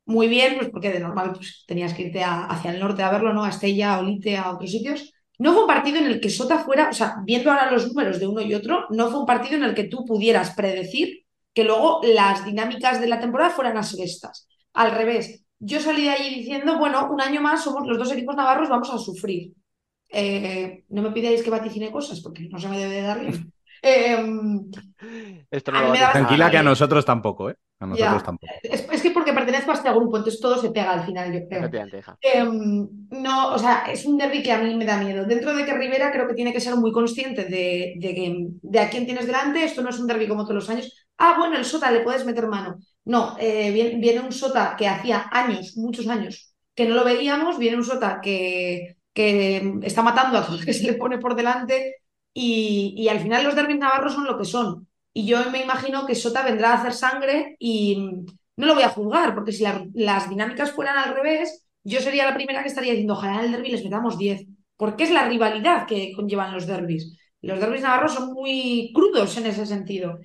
muy 0.07 0.28
bien, 0.28 0.57
pues 0.57 0.70
porque 0.70 0.92
de 0.92 1.01
normal 1.01 1.32
pues, 1.34 1.64
tenías 1.66 1.92
que 1.94 2.03
irte 2.03 2.22
hacia 2.24 2.70
el 2.72 2.80
norte 2.80 3.03
a 3.03 3.11
verlo, 3.11 3.32
¿no? 3.34 3.44
A 3.44 3.51
Estella, 3.51 3.94
a 3.94 3.99
Olite, 4.01 4.36
a 4.36 4.51
otros 4.53 4.70
sitios. 4.70 5.12
No 5.38 5.53
fue 5.53 5.62
un 5.62 5.66
partido 5.66 5.99
en 5.99 6.07
el 6.07 6.20
que 6.20 6.30
Sota 6.30 6.59
fuera, 6.61 6.88
o 6.90 6.92
sea, 6.92 7.16
viendo 7.24 7.51
ahora 7.51 7.70
los 7.70 7.88
números 7.88 8.18
de 8.20 8.26
uno 8.26 8.40
y 8.40 8.55
otro, 8.55 8.86
no 8.90 9.11
fue 9.11 9.20
un 9.20 9.26
partido 9.26 9.57
en 9.57 9.64
el 9.64 9.74
que 9.74 9.84
tú 9.84 10.05
pudieras 10.05 10.55
predecir 10.55 11.24
que 11.53 11.64
luego 11.64 12.01
las 12.05 12.44
dinámicas 12.44 13.01
de 13.01 13.09
la 13.09 13.20
temporada 13.20 13.51
fueran 13.51 13.76
así 13.76 14.03
estas. 14.03 14.47
Al 14.77 14.93
revés, 14.93 15.45
yo 15.59 15.81
salí 15.81 16.05
de 16.05 16.11
allí 16.11 16.35
diciendo, 16.35 16.79
bueno, 16.79 17.09
un 17.11 17.20
año 17.20 17.41
más 17.41 17.64
somos 17.64 17.87
los 17.87 17.99
dos 17.99 18.12
equipos 18.12 18.37
navarros, 18.37 18.68
vamos 18.68 18.91
a 18.93 18.99
sufrir. 18.99 19.53
Eh, 20.11 20.85
no 20.91 21.03
me 21.03 21.11
pidáis 21.11 21.43
que 21.43 21.51
vaticine 21.51 21.91
cosas 21.91 22.20
porque 22.20 22.49
no 22.49 22.59
se 22.59 22.68
me 22.68 22.79
debe 22.79 22.95
de 22.97 23.03
dar 23.03 23.20
bien. 23.20 23.53
Em, 23.83 24.70
Tranquila 25.62 26.51
que 26.51 26.57
a 26.57 26.62
nosotros 26.62 27.05
tampoco, 27.05 27.51
¿eh? 27.51 27.57
A 27.79 27.87
nosotros 27.87 28.22
tampoco. 28.24 28.53
Es, 28.62 29.03
que 29.03 29.11
porque 29.11 29.35
pertenezco 29.35 29.70
a 29.70 29.74
este 29.74 29.91
grupo, 29.91 30.16
entonces 30.16 30.41
todo 30.41 30.57
se 30.57 30.70
pega 30.70 30.93
al 30.93 31.05
final, 31.05 31.33
yo 31.33 31.47
creo. 31.47 31.70
Em, 32.20 32.89
no, 33.11 33.53
o 33.53 33.59
sea, 33.59 33.85
es 33.93 34.07
un 34.07 34.16
derby 34.16 34.43
que 34.43 34.51
a 34.51 34.59
mí 34.59 34.74
me 34.74 34.87
da 34.87 34.97
miedo. 34.97 35.27
Dentro 35.27 35.55
de 35.55 35.64
que 35.64 35.74
Rivera 35.74 36.11
creo 36.11 36.27
que 36.27 36.35
tiene 36.35 36.55
que 36.55 36.61
ser 36.61 36.74
muy 36.77 36.91
consciente 36.91 37.45
de, 37.45 37.95
de, 37.99 38.81
a 38.81 38.89
quién 38.89 39.05
tienes 39.05 39.27
delante. 39.27 39.62
Esto 39.62 39.83
no 39.83 39.91
es 39.91 39.99
un 40.01 40.07
derby 40.07 40.27
como 40.27 40.45
todos 40.45 40.57
los 40.57 40.70
años. 40.70 41.06
Ah, 41.19 41.37
bueno, 41.39 41.57
el 41.57 41.64
Sota 41.64 41.91
le 41.91 42.01
puedes 42.01 42.25
meter 42.27 42.47
mano. 42.49 42.79
No, 43.05 43.37
eh, 43.39 43.71
viene, 44.01 44.21
un 44.21 44.33
Sota 44.33 44.75
que 44.77 44.89
hacía 44.89 45.29
años, 45.33 45.77
muchos 45.77 46.09
años, 46.09 46.55
que 46.75 46.87
no 46.87 46.95
lo 46.95 47.05
veíamos, 47.05 47.59
viene 47.59 47.77
un 47.77 47.85
Sota 47.85 48.21
que, 48.21 48.97
que 49.12 49.75
está 49.83 50.03
matando 50.03 50.39
a 50.39 50.47
todo 50.47 50.59
que 50.64 50.73
se 50.75 50.85
le 50.87 50.95
pone 50.95 51.19
por 51.19 51.35
delante 51.37 51.97
y, 52.35 52.95
y 52.97 53.09
al 53.09 53.21
final 53.21 53.45
los 53.45 53.55
derbis 53.55 53.79
navarros 53.79 54.14
son 54.14 54.25
lo 54.27 54.37
que 54.39 54.45
son. 54.45 54.89
Y 55.12 55.27
yo 55.27 55.51
me 55.51 55.62
imagino 55.62 56.07
que 56.07 56.14
Sota 56.14 56.43
vendrá 56.45 56.73
a 56.73 56.75
hacer 56.81 56.93
sangre 56.93 57.57
y 57.59 57.97
no 58.57 58.67
lo 58.67 58.75
voy 58.75 58.83
a 58.85 58.89
juzgar, 58.91 59.35
porque 59.35 59.53
si 59.53 59.62
la- 59.62 59.87
las 59.95 60.29
dinámicas 60.29 60.73
fueran 60.73 60.99
al 60.99 61.14
revés, 61.14 61.67
yo 61.85 62.01
sería 62.01 62.27
la 62.27 62.35
primera 62.35 62.62
que 62.62 62.69
estaría 62.69 62.93
diciendo, 62.93 63.14
ojalá 63.14 63.39
en 63.41 63.45
el 63.47 63.53
derbi 63.53 63.71
les 63.71 63.85
metamos 63.85 64.19
10, 64.19 64.45
porque 64.77 65.05
es 65.05 65.11
la 65.11 65.29
rivalidad 65.29 65.87
que 65.87 66.12
conllevan 66.14 66.53
los 66.53 66.67
derbis. 66.67 67.17
Los 67.43 67.61
derbis 67.61 67.83
navarros 67.83 68.14
son 68.14 68.33
muy 68.33 68.91
crudos 68.95 69.37
en 69.37 69.47
ese 69.47 69.67
sentido. 69.67 70.19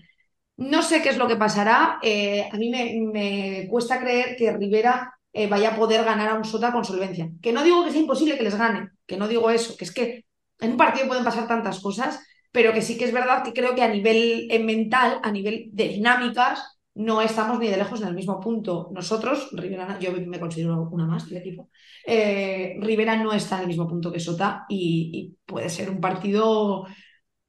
No 0.58 0.82
sé 0.84 1.02
qué 1.02 1.10
es 1.10 1.18
lo 1.18 1.28
que 1.28 1.36
pasará. 1.36 2.00
eh, 2.04 2.48
a 2.52 2.58
mí 2.58 2.70
me, 2.70 2.94
me 3.14 3.68
cuesta 3.70 4.00
creer 4.00 4.36
que 4.38 4.52
Rivera 4.52 5.14
eh, 5.34 5.48
vaya 5.48 5.70
a 5.72 5.76
poder 5.76 6.04
ganar 6.04 6.30
a 6.30 6.36
un 6.36 6.46
Sota 6.46 6.72
con 6.72 6.86
solvencia. 6.86 7.30
Que 7.42 7.52
no 7.54 7.64
digo 7.64 7.84
que 7.84 7.92
sea 7.92 8.02
imposible 8.02 8.38
que 8.38 8.44
les 8.44 8.56
gane, 8.58 8.90
que 9.08 9.18
no 9.18 9.28
digo 9.28 9.50
eso, 9.50 9.76
que 9.78 9.86
es 9.86 9.92
que 9.94 10.26
en 10.60 10.72
un 10.72 10.78
partido 10.78 11.08
pueden 11.08 11.24
pasar 11.24 11.48
tantas 11.48 11.80
cosas, 11.80 12.20
pero 12.52 12.74
que 12.74 12.82
sí 12.82 12.98
que 12.98 13.06
es 13.06 13.14
verdad 13.14 13.44
que 13.44 13.54
creo 13.54 13.74
que 13.76 13.82
a 13.84 13.88
nivel 13.88 14.48
eh, 14.52 14.60
mental, 14.60 15.20
a 15.24 15.32
nivel 15.32 15.70
de 15.72 15.88
dinámicas, 15.88 16.78
no 16.94 17.22
estamos 17.22 17.58
ni 17.58 17.68
de 17.68 17.78
lejos 17.78 18.02
en 18.02 18.10
el 18.10 18.14
mismo 18.14 18.40
punto. 18.40 18.90
Nosotros, 18.94 19.50
Rivera, 19.54 19.98
yo 20.00 20.12
me 20.12 20.40
considero 20.40 20.90
una 20.92 21.08
más 21.08 21.28
del 21.30 21.38
equipo, 21.40 21.70
Rivera 22.06 23.16
no 23.16 23.32
está 23.34 23.56
en 23.56 23.62
el 23.62 23.68
mismo 23.68 23.88
punto 23.88 24.12
que 24.12 24.20
Sota 24.20 24.66
y, 24.70 25.10
y 25.14 25.38
puede 25.46 25.70
ser 25.70 25.90
un 25.90 26.02
partido 26.02 26.86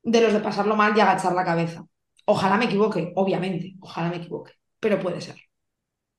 de 0.03 0.21
los 0.23 0.33
de 0.33 0.41
pasarlo 0.41 0.77
mal 0.77 0.97
y 0.97 1.01
agachar 1.01 1.35
la 1.35 1.45
cabeza. 1.45 1.85
Ojalá 2.27 2.57
me 2.57 2.65
equivoque, 2.67 3.13
obviamente, 3.17 3.75
ojalá 3.81 4.09
me 4.11 4.17
equivoque, 4.17 4.53
pero 4.81 4.99
puede 5.01 5.21
ser. 5.21 5.37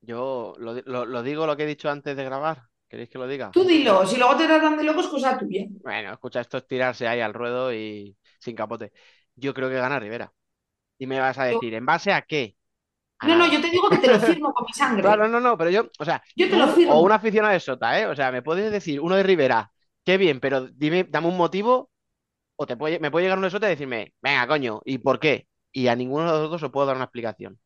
Yo 0.01 0.53
lo, 0.59 0.73
lo- 0.85 1.05
lo 1.05 1.23
digo 1.23 1.47
lo 1.47 1.55
que 1.55 1.63
he 1.63 1.67
dicho 1.67 1.89
antes 1.89 2.15
de 2.15 2.23
grabar. 2.23 2.63
¿Queréis 2.87 3.09
que 3.09 3.17
lo 3.17 3.27
diga? 3.27 3.51
Tú 3.51 3.63
dilo, 3.63 4.05
si 4.05 4.17
luego 4.17 4.35
te 4.35 4.45
tratan 4.45 4.77
de 4.77 4.83
loco 4.83 5.01
es 5.01 5.07
cosa 5.07 5.37
tuya. 5.37 5.65
Bueno, 5.83 6.13
escucha, 6.13 6.41
esto 6.41 6.57
es 6.57 6.67
tirarse 6.67 7.07
ahí 7.07 7.21
al 7.21 7.33
ruedo 7.33 7.73
y 7.73 8.15
sin 8.39 8.55
capote. 8.55 8.91
Yo 9.35 9.53
creo 9.53 9.69
que 9.69 9.75
gana 9.75 9.99
Rivera. 9.99 10.31
Y 10.97 11.07
me 11.07 11.19
vas 11.19 11.37
a 11.39 11.45
Yo- 11.51 11.55
decir, 11.55 11.73
¿en 11.75 11.85
base 11.85 12.13
a 12.13 12.21
qué? 12.23 12.55
A 13.19 13.27
No, 13.27 13.35
no, 13.37 13.51
yo 13.51 13.61
te 13.61 13.69
digo 13.69 13.89
que 13.89 13.97
te 13.97 14.07
lo 14.07 14.19
firmo 14.19 14.53
con 14.53 14.65
mi 14.65 14.73
sangre. 14.73 15.01
Claro, 15.03 15.27
no, 15.27 15.39
no, 15.39 15.57
pero 15.57 15.69
yo, 15.69 15.89
o 15.99 16.05
sea, 16.05 16.23
Yo 16.35 16.49
te 16.49 16.57
lo 16.57 16.67
firmo. 16.67 16.93
o 16.93 17.01
un 17.01 17.11
aficionado 17.11 17.53
de 17.53 17.59
Sota, 17.59 17.99
¿eh? 17.99 18.07
O 18.07 18.15
sea, 18.15 18.31
me 18.31 18.41
puedes 18.41 18.71
decir 18.71 18.99
uno 19.01 19.15
de 19.15 19.23
Rivera, 19.23 19.71
qué 20.05 20.17
bien, 20.17 20.39
pero 20.39 20.67
dime, 20.67 21.05
dame 21.05 21.27
un 21.27 21.37
motivo, 21.37 21.91
o 22.57 22.67
te 22.67 22.77
puede, 22.77 22.99
me 22.99 23.11
puede 23.11 23.25
llegar 23.25 23.37
uno 23.39 23.47
de 23.47 23.51
Sota 23.51 23.67
y 23.67 23.71
decirme, 23.71 24.13
venga, 24.21 24.47
coño, 24.47 24.81
¿y 24.85 24.99
por 24.99 25.19
qué? 25.19 25.47
Y 25.73 25.89
a 25.89 25.97
ninguno 25.97 26.25
de 26.33 26.39
los 26.43 26.51
dos 26.51 26.63
os 26.63 26.71
puedo 26.71 26.87
dar 26.87 26.97
una 26.97 27.05
explicación. 27.05 27.59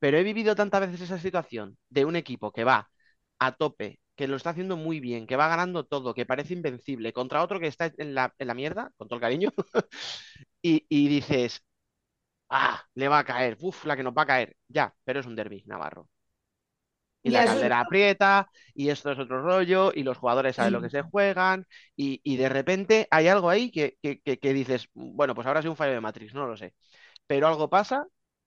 Pero 0.00 0.18
he 0.18 0.24
vivido 0.24 0.56
tantas 0.56 0.82
veces 0.82 1.02
esa 1.02 1.18
situación 1.20 1.78
de 1.90 2.04
un 2.06 2.16
equipo 2.16 2.52
que 2.52 2.64
va 2.64 2.90
a 3.40 3.52
tope, 3.52 4.00
que 4.16 4.28
lo 4.28 4.36
está 4.36 4.50
haciendo 4.52 4.76
muy 4.78 5.00
bien, 5.00 5.26
que 5.28 5.36
va 5.36 5.48
ganando 5.48 5.84
todo, 5.86 6.14
que 6.14 6.26
parece 6.26 6.54
invencible, 6.54 7.12
contra 7.14 7.42
otro 7.42 7.60
que 7.60 7.68
está 7.68 7.92
en 7.98 8.14
la, 8.14 8.34
en 8.38 8.48
la 8.48 8.54
mierda, 8.54 8.92
con 8.98 9.08
todo 9.08 9.16
el 9.18 9.22
cariño, 9.22 9.50
y, 10.62 10.86
y 10.88 11.08
dices, 11.08 11.62
ah, 12.50 12.82
le 12.94 13.08
va 13.08 13.20
a 13.20 13.24
caer, 13.24 13.56
uff, 13.60 13.84
la 13.86 13.96
que 13.96 14.02
nos 14.04 14.14
va 14.14 14.22
a 14.22 14.26
caer. 14.26 14.56
Ya, 14.68 14.94
pero 15.04 15.20
es 15.20 15.26
un 15.26 15.36
derbi, 15.36 15.62
Navarro. 15.66 16.08
Y 17.24 17.30
la 17.30 17.44
es 17.44 17.44
caldera 17.44 17.78
aprieta, 17.80 18.50
y 18.74 18.88
esto 18.88 19.12
es 19.12 19.18
otro 19.18 19.42
rollo, 19.42 19.92
y 19.94 20.02
los 20.02 20.18
jugadores 20.18 20.56
saben 20.56 20.72
lo 20.72 20.80
que 20.82 20.90
se 20.90 21.02
juegan, 21.02 21.66
y, 21.94 22.20
y 22.24 22.36
de 22.36 22.48
repente 22.48 23.06
hay 23.12 23.28
algo 23.28 23.48
ahí 23.48 23.70
que, 23.70 23.96
que, 24.02 24.20
que- 24.20 24.38
que 24.40 24.52
dices, 24.52 24.88
bueno, 24.94 25.32
pues 25.34 25.46
habrá 25.46 25.62
sido 25.62 25.70
un 25.72 25.76
fallo 25.76 25.92
de 25.92 26.00
Matrix, 26.00 26.34
no 26.34 26.46
lo 26.48 26.56
sé. 26.56 26.74
Pero 27.32 27.48
algo 27.48 27.66
pasa 27.76 27.98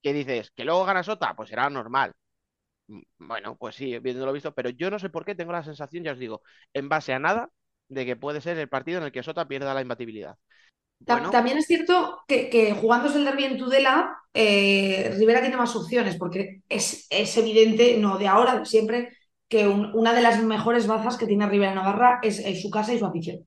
que 0.04 0.14
dices, 0.20 0.52
que 0.56 0.66
luego 0.66 0.86
gana 0.86 1.04
Sota, 1.04 1.36
pues 1.36 1.50
será 1.50 1.70
normal. 1.70 2.10
Mm, 2.88 3.02
Bueno, 3.20 3.58
pues 3.58 3.76
sí, 3.76 4.00
viéndolo 4.00 4.34
visto, 4.34 4.54
pero 4.56 4.70
yo 4.72 4.92
no 4.92 5.00
sé 5.00 5.10
por 5.12 5.26
qué 5.26 5.36
tengo 5.36 5.54
la 5.54 5.64
sensación, 5.64 6.04
ya 6.06 6.14
os 6.14 6.20
digo, 6.20 6.42
en 6.74 6.90
base 6.90 7.14
a 7.14 7.20
nada, 7.20 7.50
de 7.90 8.06
que 8.08 8.16
puede 8.18 8.42
ser 8.42 8.58
el 8.60 8.70
partido 8.70 9.00
en 9.00 9.06
el 9.06 9.14
que 9.14 9.24
Sota 9.24 9.48
pierda 9.48 9.74
la 9.76 9.82
imbatibilidad. 9.82 10.38
Bueno, 11.00 11.30
También 11.30 11.58
es 11.58 11.68
cierto 11.68 12.20
que, 12.28 12.50
que 12.50 12.74
jugándose 12.74 13.18
el 13.20 13.26
derbi 13.26 13.44
en 13.46 13.58
Tudela, 13.58 14.16
eh, 14.34 15.14
Rivera 15.18 15.42
tiene 15.42 15.58
más 15.58 15.76
opciones, 15.76 16.18
porque 16.18 16.62
es, 16.68 17.06
es 17.12 17.38
evidente, 17.38 17.98
no 18.00 18.18
de 18.18 18.28
ahora, 18.28 18.66
siempre, 18.66 19.10
que 19.48 19.68
un- 19.68 19.92
una 19.94 20.14
de 20.14 20.22
las 20.24 20.44
mejores 20.44 20.88
bazas 20.88 21.18
que 21.18 21.28
tiene 21.28 21.48
Rivera 21.48 21.76
Navarra 21.76 22.20
es, 22.24 22.42
su 22.62 22.70
casa 22.72 22.94
y 22.94 23.00
su 23.00 23.06
afición. 23.06 23.46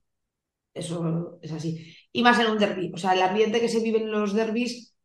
Eso 0.73 1.39
es 1.41 1.51
así. 1.53 1.95
Y 2.13 2.23
más 2.23 2.39
en 2.39 2.47
un 2.51 2.59
derbi. 2.59 2.91
O 2.93 2.97
sea, 2.97 3.13
el 3.13 3.21
ambiente 3.23 3.61
que 3.61 3.69
se 3.69 3.81
vive 3.81 3.99
en 3.99 4.11
los 4.11 4.33
derbis, 4.33 4.95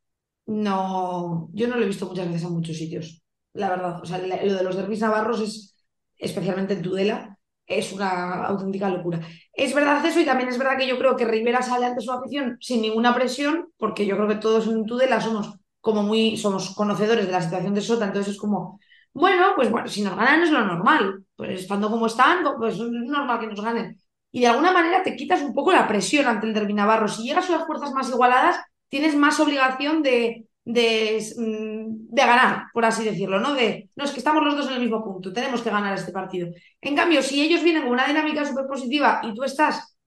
no, 0.47 1.49
yo 1.53 1.69
no 1.69 1.77
lo 1.77 1.83
he 1.83 1.89
visto 1.89 2.07
muchas 2.07 2.27
veces 2.27 2.45
en 2.45 2.53
muchos 2.53 2.77
sitios, 2.77 3.23
la 3.53 3.71
verdad. 3.71 4.01
O 4.03 4.07
sea, 4.07 4.19
lo 4.19 4.55
de 4.55 4.65
los 4.65 4.77
derbis 4.77 5.01
navarros 5.01 5.41
es, 5.41 5.77
especialmente 6.17 6.75
en 6.75 6.83
Tudela, 6.83 7.39
es 7.67 7.93
una 7.93 8.45
auténtica 8.47 8.89
locura. 8.91 9.21
Es 9.53 9.75
verdad 9.75 10.05
eso 10.05 10.21
y 10.21 10.25
también 10.27 10.51
es 10.51 10.59
verdad 10.59 10.77
que 10.79 10.87
yo 10.87 10.99
creo 10.99 11.17
que 11.17 11.25
Rivera 11.25 11.63
sale 11.63 11.87
ante 11.87 12.03
su 12.03 12.13
afición 12.13 12.59
sin 12.61 12.83
ninguna 12.83 13.15
presión, 13.15 13.69
porque 13.79 14.07
yo 14.07 14.17
creo 14.17 14.29
que 14.29 14.35
todos 14.37 14.67
en 14.67 14.85
Tudela 14.85 15.21
somos 15.21 15.55
como 15.81 16.03
muy, 16.03 16.37
somos 16.37 16.75
conocedores 16.75 17.27
de 17.27 17.33
la 17.33 17.43
situación 17.43 17.75
de 17.75 17.81
Sota, 17.83 18.07
entonces 18.07 18.35
es 18.35 18.41
como, 18.41 18.81
bueno, 19.13 19.53
pues 19.55 19.71
bueno, 19.71 19.87
si 19.87 20.03
nos 20.03 20.17
ganan 20.17 20.43
es 20.43 20.51
lo 20.51 20.65
normal, 20.65 21.25
pues 21.37 21.61
estando 21.61 21.91
como 21.91 22.07
están, 22.07 22.43
pues 22.59 22.75
es 22.75 22.81
normal 22.81 23.41
que 23.41 23.47
nos 23.49 23.61
ganen. 23.61 23.99
Y 24.33 24.41
de 24.41 24.49
alguna 24.49 24.73
manera 24.73 25.03
te 25.03 25.15
quitas 25.15 25.43
un 25.43 25.55
poco 25.55 25.73
la 25.73 25.87
presión 25.87 26.27
ante 26.27 26.47
el 26.47 26.55
Derbi 26.55 26.75
Navarro. 26.75 27.07
Si 27.07 27.23
llegas 27.23 27.49
a 27.51 27.59
las 27.59 27.67
fuerzas 27.67 27.93
más 27.93 28.09
igualadas, 28.09 28.57
tienes 28.95 29.17
más 29.17 29.41
obligación 29.41 30.05
de, 30.05 30.47
de, 30.65 31.19
mm, 31.37 32.15
de 32.15 32.23
ganar, 32.23 32.67
por 32.73 32.85
así 32.85 33.03
decirlo, 33.03 33.41
¿no? 33.41 33.53
De, 33.53 33.91
no, 33.97 34.05
es 34.05 34.13
que 34.13 34.19
estamos 34.19 34.45
los 34.45 34.57
dos 34.57 34.69
en 34.69 34.75
el 34.75 34.83
mismo 34.83 35.03
punto, 35.03 35.33
tenemos 35.33 35.63
que 35.63 35.71
ganar 35.71 35.93
este 35.95 36.13
partido. 36.13 36.47
En 36.81 36.95
cambio, 36.95 37.21
si 37.21 37.43
ellos 37.43 37.65
vienen 37.65 37.83
con 37.83 37.91
una 37.91 38.07
dinámica 38.07 38.45
súper 38.45 38.69
positiva 38.69 39.21
y 39.25 39.35
tú 39.35 39.43
estás 39.43 39.99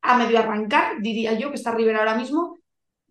a 0.00 0.16
medio 0.16 0.38
arrancar, 0.38 1.02
diría 1.02 1.34
yo 1.34 1.50
que 1.50 1.56
está 1.56 1.72
Rivera 1.72 1.98
ahora 1.98 2.14
mismo, 2.14 2.56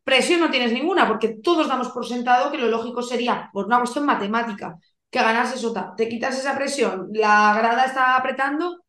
presión 0.04 0.40
no 0.40 0.50
tienes 0.50 0.74
ninguna, 0.74 1.08
porque 1.08 1.38
todos 1.44 1.68
damos 1.68 1.90
por 1.90 2.08
sentado 2.08 2.50
que 2.50 2.58
lo 2.58 2.68
lógico 2.68 3.04
sería, 3.04 3.52
por 3.54 3.68
una 3.68 3.78
cuestión 3.78 4.08
matemática, 4.08 4.80
que 5.12 5.20
ganase 5.20 5.60
Sota. 5.60 5.94
Te 5.96 6.10
quitas 6.10 6.40
esa 6.40 6.58
presión, 6.58 7.10
la 7.14 7.54
grada 7.56 7.86
está 7.86 8.16
apretando, 8.16 8.84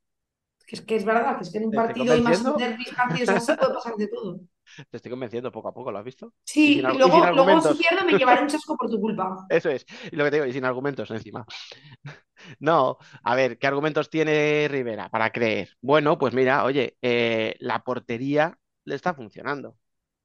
que 0.66 0.76
es 0.76 0.80
que 0.80 0.96
es 0.96 1.04
verdad, 1.04 1.36
que 1.36 1.42
es 1.42 1.52
que 1.52 1.58
en 1.58 1.66
un 1.66 1.70
¿Te 1.70 1.76
estoy 1.76 1.86
partido 1.86 2.16
y 2.16 2.22
más 2.22 2.42
derbis, 2.56 2.94
partidos 2.94 3.28
así 3.28 3.52
puede 3.54 3.74
pasar 3.74 3.94
de 3.96 4.08
todo. 4.08 4.40
Te 4.90 4.96
estoy 4.96 5.10
convenciendo 5.10 5.52
poco 5.52 5.68
a 5.68 5.74
poco, 5.74 5.90
¿lo 5.92 5.98
has 5.98 6.04
visto? 6.04 6.34
Y 6.62 6.72
Sí, 6.72 6.72
sin, 6.72 6.84
y 6.86 6.86
ar- 6.86 6.98
y 7.02 7.10
sin 7.10 7.24
luego, 7.24 7.32
luego 7.32 7.60
si 7.62 7.74
pierdo 7.74 8.04
me 8.04 8.14
llevaré 8.14 8.42
un 8.42 8.48
chasco 8.48 8.76
por 8.76 8.90
tu 8.90 9.00
culpa. 9.00 9.36
Eso 9.48 9.70
es. 9.70 9.84
Y 10.12 10.16
lo 10.16 10.24
que 10.24 10.30
te 10.30 10.36
digo, 10.36 10.46
y 10.46 10.52
sin 10.52 10.64
argumentos 10.64 11.10
encima. 11.10 11.44
No, 12.58 12.98
a 13.22 13.34
ver, 13.34 13.58
¿qué 13.58 13.66
argumentos 13.66 14.10
tiene 14.10 14.66
Rivera 14.70 15.08
para 15.10 15.30
creer? 15.30 15.70
Bueno, 15.82 16.18
pues 16.18 16.34
mira, 16.34 16.64
oye, 16.64 16.96
eh, 17.02 17.54
la 17.60 17.82
portería 17.84 18.58
le 18.84 18.94
está 18.94 19.14
funcionando. 19.14 19.76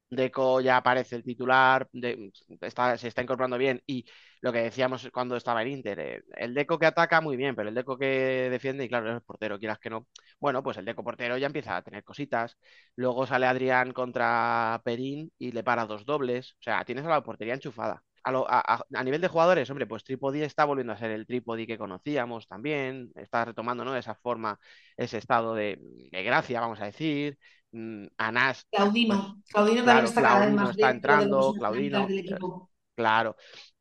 Deco 0.08 0.60
ya 0.60 0.76
aparece 0.78 1.16
el 1.16 1.24
titular, 1.24 1.88
de- 1.92 2.30
está, 2.60 2.96
se 2.96 3.08
está 3.08 3.22
incorporando 3.22 3.58
bien. 3.58 3.82
Y 3.86 4.04
lo 4.40 4.52
que 4.52 4.60
decíamos 4.62 5.08
cuando 5.12 5.36
estaba 5.36 5.62
en 5.62 5.68
Inter, 5.68 5.98
eh, 6.00 6.22
el 6.36 6.54
Deco 6.54 6.78
que 6.78 6.86
ataca 6.86 7.20
muy 7.20 7.36
bien, 7.36 7.54
pero 7.56 7.68
el 7.68 7.74
Deco 7.74 7.98
que 7.98 8.48
defiende, 8.50 8.84
y 8.84 8.88
claro, 8.88 9.08
es 9.10 9.16
el 9.16 9.22
portero, 9.22 9.58
quieras 9.58 9.78
que 9.78 9.90
no. 9.90 10.06
Bueno, 10.38 10.62
pues 10.62 10.76
el 10.76 10.84
Deco 10.84 11.02
portero 11.04 11.36
ya 11.38 11.46
empieza 11.46 11.76
a 11.76 11.82
tener 11.82 12.04
cositas. 12.04 12.56
Luego 12.94 13.26
sale 13.26 13.46
Adrián 13.46 13.92
contra 13.92 14.80
Perín 14.84 15.32
y 15.38 15.52
le 15.52 15.64
para 15.64 15.86
dos 15.86 16.04
dobles. 16.06 16.52
O 16.60 16.62
sea, 16.62 16.84
tienes 16.84 17.04
a 17.04 17.08
la 17.08 17.22
portería 17.22 17.54
enchufada. 17.54 18.02
A, 18.26 18.32
lo- 18.32 18.48
a- 18.50 18.58
a- 18.60 18.84
a 18.94 19.04
nivel 19.04 19.20
de 19.20 19.28
jugadores, 19.28 19.70
hombre, 19.70 19.86
pues 19.86 20.02
Tripodi 20.04 20.42
está 20.42 20.64
volviendo 20.64 20.92
a 20.92 20.96
ser 20.98 21.12
el 21.12 21.26
Tripodi 21.26 21.64
que 21.66 21.78
conocíamos 21.78 22.48
también. 22.48 23.12
Está 23.14 23.44
retomando, 23.44 23.84
¿no? 23.84 23.96
Esa 23.96 24.16
forma, 24.16 24.58
ese 24.96 25.18
estado 25.18 25.54
de, 25.54 25.78
de 26.10 26.22
gracia, 26.24 26.60
vamos 26.60 26.80
a 26.80 26.86
decir. 26.86 27.38
Mm, 27.70 28.06
Anás, 28.18 28.66
pues 28.74 28.90
Claudino, 29.04 29.42
Claudino 29.50 29.84
también 29.84 30.04
Claro, 30.04 30.06
está 30.06 30.22
cada 30.22 30.38
vez 30.46 30.52
más 30.54 30.70
está 30.70 30.90
entrando, 30.90 31.54
Claudino, 31.56 32.14
claro. 32.94 33.36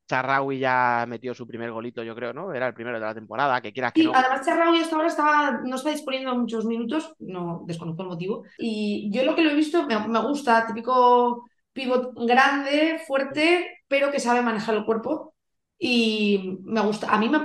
Charraui 0.07 0.59
ya 0.59 1.05
metió 1.07 1.33
su 1.35 1.47
primer 1.47 1.71
golito, 1.71 2.03
yo 2.03 2.15
creo, 2.15 2.33
¿no? 2.33 2.53
Era 2.53 2.67
el 2.67 2.73
primero 2.75 2.99
de 2.99 3.05
la 3.05 3.15
temporada, 3.15 3.61
que 3.61 3.73
quieras 3.73 3.93
que 3.93 4.03
Sí, 4.03 4.05
no. 4.05 4.13
además 4.13 4.45
Charraui 4.45 4.79
hasta 4.81 4.95
ahora 4.97 5.07
estaba, 5.07 5.51
no 5.63 5.75
está 5.77 5.89
disponiendo 5.91 6.35
muchos 6.35 6.65
minutos, 6.65 7.13
no 7.19 7.63
desconozco 7.65 8.01
el 8.03 8.09
motivo. 8.09 8.43
Y 8.57 9.09
yo 9.11 9.23
lo 9.23 9.35
que 9.35 9.41
lo 9.41 9.51
he 9.51 9.55
visto 9.55 9.85
me, 9.87 9.97
me 10.07 10.19
gusta, 10.21 10.67
típico 10.67 11.45
pivot 11.71 12.11
grande, 12.27 12.99
fuerte, 13.07 13.74
pero 13.87 14.11
que 14.11 14.19
sabe 14.19 14.41
manejar 14.41 14.75
el 14.75 14.85
cuerpo. 14.85 15.33
Y 15.77 16.57
me 16.63 16.81
gusta, 16.81 17.09
a 17.13 17.17
mí 17.19 17.29
me 17.29 17.39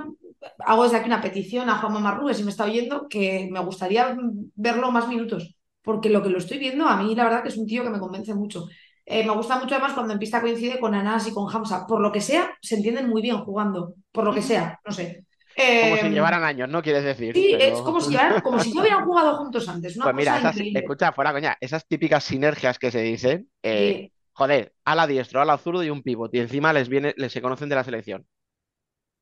hago 0.60 0.84
desde 0.84 0.96
aquí 0.98 1.06
una 1.08 1.20
petición 1.20 1.68
a 1.68 1.76
Juan 1.78 1.92
Mamarrube, 1.94 2.34
si 2.34 2.44
me 2.44 2.50
está 2.50 2.64
oyendo, 2.64 3.08
que 3.08 3.48
me 3.50 3.60
gustaría 3.60 4.16
verlo 4.54 4.90
más 4.92 5.08
minutos, 5.08 5.56
porque 5.82 6.08
lo 6.10 6.22
que 6.22 6.30
lo 6.30 6.38
estoy 6.38 6.58
viendo, 6.58 6.86
a 6.86 6.96
mí 7.02 7.14
la 7.14 7.24
verdad 7.24 7.42
que 7.42 7.48
es 7.48 7.56
un 7.56 7.66
tío 7.66 7.82
que 7.82 7.90
me 7.90 7.98
convence 7.98 8.34
mucho. 8.34 8.68
Eh, 9.04 9.24
me 9.26 9.32
gusta 9.34 9.58
mucho 9.58 9.74
además 9.74 9.92
cuando 9.94 10.12
en 10.12 10.20
pista 10.20 10.40
coincide 10.40 10.78
con 10.78 10.94
Anas 10.94 11.26
y 11.26 11.32
con 11.32 11.52
Hamza. 11.54 11.84
Por 11.86 12.00
lo 12.00 12.12
que 12.12 12.20
sea, 12.20 12.56
se 12.62 12.76
entienden 12.76 13.08
muy 13.08 13.22
bien 13.22 13.38
jugando. 13.38 13.94
Por 14.12 14.24
lo 14.24 14.32
que 14.32 14.40
sea, 14.42 14.78
no 14.86 14.92
sé. 14.92 15.24
Como 15.56 15.96
si 15.96 16.06
Eh, 16.06 16.10
llevaran 16.10 16.44
años, 16.44 16.68
¿no? 16.68 16.80
Quieres 16.80 17.02
decir. 17.02 17.34
Sí, 17.34 17.56
pero- 17.58 17.74
es 17.74 17.80
como 17.82 18.00
si, 18.00 18.10
llevaran- 18.12 18.40
como 18.40 18.60
si 18.60 18.72
ya 18.72 18.80
hubieran 18.80 19.04
jugado 19.04 19.36
juntos 19.36 19.68
antes. 19.68 19.96
Una 19.96 20.04
Pues 20.04 20.14
mira, 20.14 20.36
cosa 20.36 20.50
esas, 20.50 20.66
escucha, 20.74 21.12
fuera 21.12 21.32
coña, 21.32 21.56
esas 21.60 21.86
típicas 21.86 22.22
sinergias 22.22 22.78
que 22.78 22.90
se 22.92 23.00
dicen, 23.00 23.50
eh. 23.64 24.10
Joder, 24.40 24.72
ala 24.86 25.06
diestro, 25.06 25.42
ala 25.42 25.58
zurdo 25.58 25.84
y 25.84 25.90
un 25.90 26.02
pivot. 26.02 26.34
Y 26.34 26.38
encima 26.38 26.72
les 26.72 26.88
viene, 26.88 27.12
les 27.18 27.30
se 27.30 27.42
conocen 27.42 27.68
de 27.68 27.74
la 27.74 27.84
selección. 27.84 28.26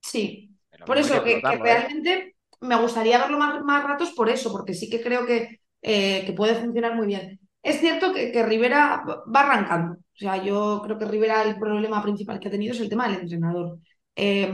Sí, 0.00 0.56
por 0.86 0.96
eso, 0.96 1.24
que, 1.24 1.38
¿eh? 1.38 1.42
realmente 1.42 2.36
me 2.60 2.80
gustaría 2.80 3.18
verlo 3.18 3.36
más, 3.36 3.60
más 3.64 3.82
ratos 3.82 4.12
por 4.12 4.28
eso, 4.28 4.52
porque 4.52 4.74
sí 4.74 4.88
que 4.88 5.02
creo 5.02 5.26
que, 5.26 5.60
eh, 5.82 6.22
que 6.24 6.32
puede 6.34 6.54
funcionar 6.54 6.94
muy 6.94 7.08
bien. 7.08 7.40
Es 7.64 7.80
cierto 7.80 8.14
que, 8.14 8.30
que 8.30 8.46
Rivera 8.46 9.02
va 9.04 9.40
arrancando. 9.40 9.94
O 9.94 10.16
sea, 10.16 10.40
yo 10.40 10.80
creo 10.84 10.96
que 10.98 11.04
Rivera 11.04 11.42
el 11.42 11.58
problema 11.58 12.00
principal 12.00 12.38
que 12.38 12.46
ha 12.46 12.52
tenido 12.52 12.72
es 12.72 12.80
el 12.80 12.88
tema 12.88 13.08
del 13.08 13.22
entrenador. 13.22 13.80
Eh, 14.14 14.48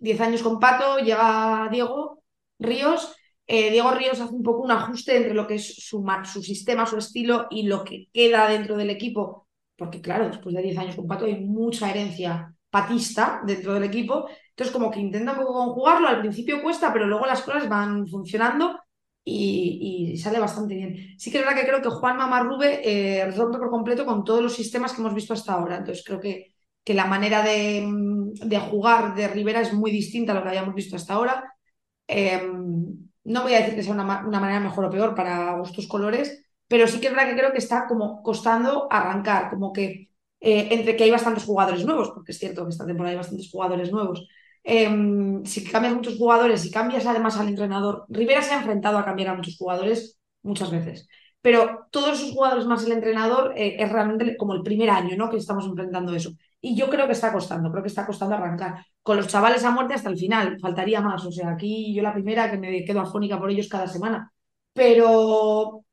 diez 0.00 0.20
años 0.22 0.42
con 0.42 0.58
Pato, 0.58 1.00
llega 1.00 1.68
Diego 1.70 2.22
Ríos. 2.58 3.14
Eh, 3.46 3.70
Diego 3.70 3.90
Ríos 3.90 4.20
hace 4.22 4.34
un 4.34 4.42
poco 4.42 4.62
un 4.62 4.70
ajuste 4.70 5.16
entre 5.16 5.34
lo 5.34 5.46
que 5.46 5.56
es 5.56 5.84
su, 5.86 6.02
su 6.24 6.42
sistema, 6.42 6.86
su 6.86 6.96
estilo 6.96 7.46
y 7.50 7.64
lo 7.64 7.84
que 7.84 8.08
queda 8.10 8.48
dentro 8.48 8.78
del 8.78 8.88
equipo. 8.88 9.41
Porque 9.82 10.00
claro, 10.00 10.28
después 10.28 10.54
de 10.54 10.62
10 10.62 10.78
años 10.78 10.94
con 10.94 11.08
Pato 11.08 11.24
hay 11.24 11.40
mucha 11.44 11.90
herencia 11.90 12.54
patista 12.70 13.42
dentro 13.44 13.74
del 13.74 13.82
equipo. 13.82 14.28
Entonces 14.50 14.72
como 14.72 14.92
que 14.92 15.00
intenta 15.00 15.32
un 15.32 15.38
poco 15.38 15.54
conjugarlo. 15.54 16.06
Al 16.06 16.20
principio 16.20 16.62
cuesta, 16.62 16.92
pero 16.92 17.08
luego 17.08 17.26
las 17.26 17.42
cosas 17.42 17.68
van 17.68 18.06
funcionando 18.06 18.78
y, 19.24 20.16
sale 20.22 20.38
bastante 20.38 20.74
bien. 20.76 21.18
Sí 21.18 21.32
que 21.32 21.38
es 21.38 21.44
verdad 21.44 21.60
que 21.60 21.66
creo 21.66 21.82
que 21.82 21.88
Juan 21.88 22.16
Mamarrube 22.16 22.80
eh, 22.84 23.28
rompe 23.32 23.58
por 23.58 23.70
completo 23.70 24.06
con 24.06 24.22
todos 24.22 24.40
los 24.40 24.54
sistemas 24.54 24.92
que 24.92 25.00
hemos 25.00 25.14
visto 25.14 25.34
hasta 25.34 25.54
ahora. 25.54 25.78
Entonces 25.78 26.04
creo 26.06 26.20
que, 26.20 26.54
que 26.84 26.94
la 26.94 27.06
manera 27.06 27.42
de, 27.42 27.84
mm, 27.84 28.34
de 28.34 28.58
jugar 28.60 29.16
de 29.16 29.26
Rivera 29.28 29.60
es 29.62 29.72
muy 29.72 29.90
distinta 29.90 30.30
a 30.30 30.36
lo 30.36 30.42
que 30.42 30.50
habíamos 30.50 30.74
visto 30.76 30.94
hasta 30.94 31.14
ahora. 31.14 31.52
Eh, 32.06 32.40
no 33.24 33.42
voy 33.42 33.54
a 33.54 33.58
decir 33.58 33.74
que 33.74 33.82
sea 33.82 33.94
una, 33.94 34.26
una 34.26 34.40
manera 34.40 34.60
mejor 34.60 34.84
o 34.86 34.90
peor 34.90 35.14
para 35.14 35.56
gustos 35.58 35.86
colores, 35.86 36.41
pero 36.72 36.86
sí 36.88 37.00
que 37.00 37.08
es 37.08 37.12
verdad 37.12 37.28
que 37.28 37.36
creo 37.38 37.52
que 37.52 37.58
está 37.58 37.86
como 37.86 38.22
costando 38.22 38.88
arrancar, 38.90 39.50
como 39.50 39.74
que 39.74 40.08
eh, 40.40 40.68
entre 40.70 40.96
que 40.96 41.04
hay 41.04 41.10
bastantes 41.10 41.44
jugadores 41.44 41.84
nuevos, 41.84 42.12
porque 42.14 42.32
es 42.32 42.38
cierto 42.38 42.64
que 42.64 42.70
esta 42.70 42.86
temporada 42.86 43.10
hay 43.10 43.18
bastantes 43.18 43.50
jugadores 43.50 43.92
nuevos. 43.92 44.26
Eh, 44.64 44.88
si 45.44 45.64
cambias 45.64 45.94
muchos 45.94 46.16
jugadores 46.16 46.64
y 46.64 46.70
cambias 46.70 47.04
además 47.04 47.36
al 47.38 47.48
entrenador, 47.48 48.06
Rivera 48.08 48.40
se 48.40 48.54
ha 48.54 48.58
enfrentado 48.60 48.96
a 48.96 49.04
cambiar 49.04 49.28
a 49.28 49.34
muchos 49.34 49.58
jugadores 49.58 50.18
muchas 50.42 50.70
veces, 50.70 51.06
pero 51.42 51.88
todos 51.90 52.18
esos 52.18 52.32
jugadores 52.32 52.64
más 52.64 52.86
el 52.86 52.92
entrenador 52.92 53.52
eh, 53.54 53.76
es 53.78 53.92
realmente 53.92 54.34
como 54.38 54.54
el 54.54 54.62
primer 54.62 54.88
año 54.88 55.14
¿no? 55.14 55.28
que 55.28 55.36
estamos 55.36 55.66
enfrentando 55.66 56.14
eso. 56.14 56.32
Y 56.62 56.74
yo 56.74 56.88
creo 56.88 57.06
que 57.06 57.12
está 57.12 57.34
costando, 57.34 57.70
creo 57.70 57.82
que 57.82 57.88
está 57.90 58.06
costando 58.06 58.34
arrancar. 58.36 58.82
Con 59.02 59.18
los 59.18 59.26
chavales 59.26 59.62
a 59.64 59.72
muerte 59.72 59.92
hasta 59.92 60.08
el 60.08 60.16
final, 60.16 60.58
faltaría 60.58 61.02
más. 61.02 61.22
O 61.26 61.32
sea, 61.32 61.50
aquí 61.50 61.92
yo 61.94 62.02
la 62.02 62.14
primera 62.14 62.50
que 62.50 62.56
me 62.56 62.82
quedo 62.84 63.00
afónica 63.00 63.38
por 63.38 63.50
ellos 63.50 63.68
cada 63.68 63.86
semana. 63.86 64.32
Pero 64.72 65.84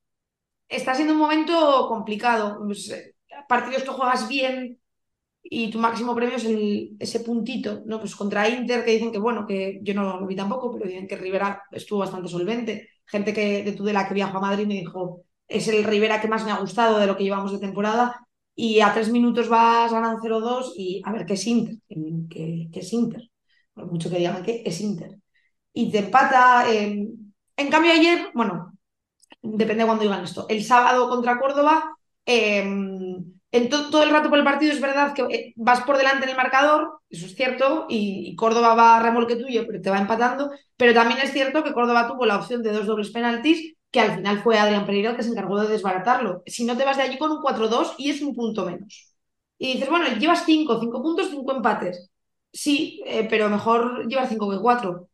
está 0.69 0.95
siendo 0.95 1.13
un 1.13 1.19
momento 1.19 1.87
complicado. 1.89 2.59
Pues, 2.65 2.89
eh, 2.91 3.15
partidos 3.47 3.83
que 3.83 3.89
juegas 3.89 4.27
bien 4.29 4.79
y 5.43 5.71
tu 5.71 5.79
máximo 5.79 6.15
premio 6.15 6.35
es 6.37 6.45
ese 6.99 7.21
puntito, 7.21 7.81
¿no? 7.85 7.99
Pues 7.99 8.15
contra 8.15 8.47
Inter, 8.49 8.85
que 8.85 8.91
dicen 8.91 9.11
que, 9.11 9.19
bueno, 9.19 9.45
que 9.47 9.79
yo 9.83 9.93
no 9.93 10.19
lo 10.19 10.27
vi 10.27 10.35
tampoco, 10.35 10.71
pero 10.71 10.85
dicen 10.87 11.07
que 11.07 11.17
Rivera 11.17 11.63
estuvo 11.71 11.99
bastante 11.99 12.29
solvente. 12.29 12.89
Gente 13.05 13.33
que 13.33 13.63
de 13.63 13.71
Tudela 13.73 14.07
que 14.07 14.13
viajó 14.13 14.37
a 14.37 14.41
Madrid 14.41 14.67
me 14.67 14.75
dijo, 14.75 15.23
es 15.47 15.67
el 15.67 15.83
Rivera 15.83 16.21
que 16.21 16.27
más 16.27 16.45
me 16.45 16.51
ha 16.51 16.59
gustado 16.59 16.99
de 16.99 17.07
lo 17.07 17.17
que 17.17 17.23
llevamos 17.23 17.51
de 17.51 17.59
temporada. 17.59 18.15
Y 18.55 18.81
a 18.81 18.93
tres 18.93 19.09
minutos 19.09 19.47
vas 19.49 19.91
ganando 19.91 20.21
0-2 20.21 20.73
y 20.75 21.01
a 21.05 21.11
ver 21.13 21.25
qué 21.25 21.33
es 21.33 21.47
Inter, 21.47 21.77
que 22.29 22.69
es 22.73 22.93
Inter. 22.93 23.23
Por 23.73 23.87
mucho 23.91 24.09
que 24.09 24.17
digan 24.17 24.43
que 24.43 24.63
es 24.65 24.81
Inter. 24.81 25.17
Y 25.73 25.91
te 25.91 25.99
eh, 25.99 27.07
En 27.57 27.69
cambio, 27.69 27.91
ayer, 27.91 28.31
bueno, 28.33 28.68
depende 29.41 29.83
de 29.83 29.87
cuándo 29.87 30.03
digan 30.03 30.23
esto. 30.23 30.45
El 30.49 30.63
sábado 30.63 31.09
contra 31.09 31.39
Córdoba, 31.39 31.95
eh, 32.25 32.63
en 33.51 33.69
to- 33.69 33.89
todo 33.89 34.03
el 34.03 34.11
rato 34.11 34.29
por 34.29 34.37
el 34.37 34.43
partido 34.45 34.71
es 34.71 34.81
verdad 34.81 35.13
que 35.13 35.23
eh, 35.23 35.53
vas 35.55 35.81
por 35.81 35.97
delante 35.97 36.25
en 36.25 36.29
el 36.31 36.35
marcador, 36.37 36.99
eso 37.09 37.25
es 37.25 37.35
cierto, 37.35 37.85
y, 37.89 38.29
y 38.31 38.35
Córdoba 38.35 38.75
va 38.75 38.97
a 38.97 39.03
remolque 39.03 39.35
tuyo, 39.35 39.65
pero 39.65 39.81
te 39.81 39.89
va 39.89 39.97
empatando. 39.99 40.51
Pero 40.77 40.93
también 40.93 41.19
es 41.21 41.31
cierto 41.33 41.63
que 41.63 41.73
Córdoba 41.73 42.07
tuvo 42.07 42.25
la 42.25 42.37
opción 42.37 42.61
de 42.63 42.71
dos 42.71 42.85
dobles 42.85 43.09
penaltis, 43.11 43.75
que 43.91 43.99
al 44.01 44.15
final 44.15 44.39
fue 44.43 44.57
Adrián 44.59 44.85
Pereira 44.85 45.11
el 45.11 45.15
que 45.17 45.23
se 45.23 45.29
encargó 45.31 45.59
de 45.61 45.67
desbaratarlo. 45.67 46.43
Si 46.45 46.63
no 46.65 46.77
te 46.77 46.85
vas 46.85 46.97
de 46.97 47.03
allí 47.03 47.17
con 47.17 47.31
un 47.31 47.41
4-2 47.41 47.95
y 47.97 48.11
es 48.11 48.21
un 48.21 48.35
punto 48.35 48.65
menos. 48.65 49.07
Y 49.57 49.73
dices, 49.73 49.89
bueno, 49.89 50.07
llevas 50.17 50.45
5, 50.45 50.79
5 50.79 51.01
puntos, 51.01 51.29
5 51.31 51.51
empates. 51.53 52.09
Sí, 52.53 53.01
eh, 53.05 53.27
pero 53.29 53.49
mejor 53.49 54.07
llevar 54.07 54.27
5 54.27 54.49
que 54.49 54.59
4. 54.59 55.08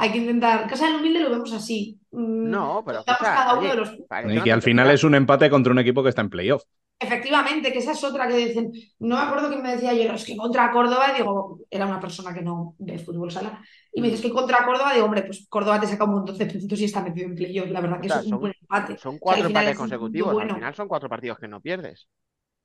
Hay 0.00 0.12
que 0.12 0.18
intentar. 0.18 0.66
Casa 0.66 0.86
del 0.86 0.96
Humilde 0.96 1.20
lo 1.20 1.30
vemos 1.30 1.52
así. 1.52 2.00
Mm, 2.10 2.50
No, 2.50 2.82
pero 2.84 3.00
escucha, 3.00 3.18
cada 3.34 3.52
uno 3.52 3.60
oye, 3.60 3.70
de 3.70 3.76
los 3.76 3.90
Y 4.34 4.40
que 4.42 4.52
al 4.52 4.62
final 4.62 4.90
es 4.90 5.04
un 5.04 5.14
empate 5.14 5.50
contra 5.50 5.72
un 5.72 5.78
equipo 5.78 6.02
que 6.02 6.08
está 6.08 6.22
en 6.22 6.30
playoff. 6.30 6.62
Efectivamente, 7.02 7.72
que 7.72 7.78
esa 7.78 7.92
es 7.92 8.04
otra 8.04 8.28
que 8.28 8.36
dicen, 8.36 8.70
no 8.98 9.16
me 9.16 9.22
acuerdo 9.22 9.48
quién 9.48 9.62
me 9.62 9.72
decía 9.72 9.90
ayer, 9.90 10.10
es 10.14 10.24
que 10.24 10.36
contra 10.36 10.70
Córdoba, 10.70 11.14
digo, 11.16 11.60
era 11.70 11.86
una 11.86 11.98
persona 11.98 12.34
que 12.34 12.42
no 12.42 12.74
ve 12.78 12.98
fútbol 12.98 13.30
sala, 13.30 13.62
y 13.94 14.02
me 14.02 14.08
dices 14.08 14.20
que 14.26 14.30
contra 14.30 14.66
Córdoba, 14.66 14.92
digo, 14.92 15.06
hombre, 15.06 15.22
pues 15.22 15.46
Córdoba 15.48 15.80
te 15.80 15.86
saca 15.86 16.04
un 16.04 16.10
montón 16.12 16.36
de 16.36 16.44
puntos 16.46 16.78
y 16.78 16.84
está 16.84 17.02
metido 17.02 17.26
en 17.28 17.34
playoff, 17.34 17.70
la 17.70 17.80
verdad 17.80 18.00
que 18.02 18.08
es 18.08 18.16
un 18.16 18.30
son- 18.30 18.40
buen 18.40 18.52
empate. 18.60 18.98
Son 18.98 19.14
O 19.14 19.18
sea, 19.18 19.18
cuatro 19.20 19.46
final 19.46 19.62
empates 19.62 19.78
consecutivos. 19.78 20.32
bueno. 20.34 20.52
Al 20.52 20.58
final 20.60 20.74
son 20.74 20.88
cuatro 20.88 21.08
partidos 21.08 21.38
que 21.38 21.48
no 21.48 21.60
pierdes. 21.62 22.06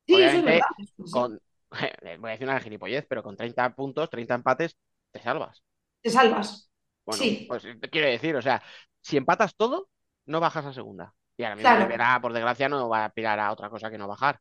Sí, 0.06 0.16
eso 0.16 0.38
es 0.38 0.44
verdad. 0.44 0.60
con, 1.12 1.40
voy 2.20 2.30
a 2.30 2.32
decir 2.34 2.48
una 2.48 2.60
gilipollez, 2.60 3.06
pero 3.08 3.24
con 3.24 3.38
30 3.38 3.74
puntos, 3.74 4.10
30 4.10 4.36
empates, 4.36 4.76
te 5.12 5.22
salvas. 5.22 5.64
Te 6.02 6.10
salvas. 6.10 6.70
Bueno, 7.06 7.24
Sí. 7.24 7.46
pues 7.48 7.64
te 7.64 7.90
quiero 7.90 8.08
decir, 8.08 8.36
o 8.36 8.42
sea, 8.42 8.62
si 9.02 9.18
empatas 9.18 9.56
todo, 9.56 9.90
no 10.26 10.40
bajas 10.40 10.66
a 10.66 10.74
segunda. 10.74 11.14
Y 11.38 11.44
ahora 11.44 11.56
mismo 11.56 11.70
Claro. 11.70 11.86
Rivera, 11.86 12.20
por 12.22 12.34
desgracia, 12.34 12.70
no 12.70 12.90
va 12.90 13.00
a 13.04 13.06
aspirar 13.06 13.40
a 13.40 13.52
otra 13.52 13.70
cosa 13.70 13.90
que 13.92 13.98
no 13.98 14.08
bajar. 14.08 14.40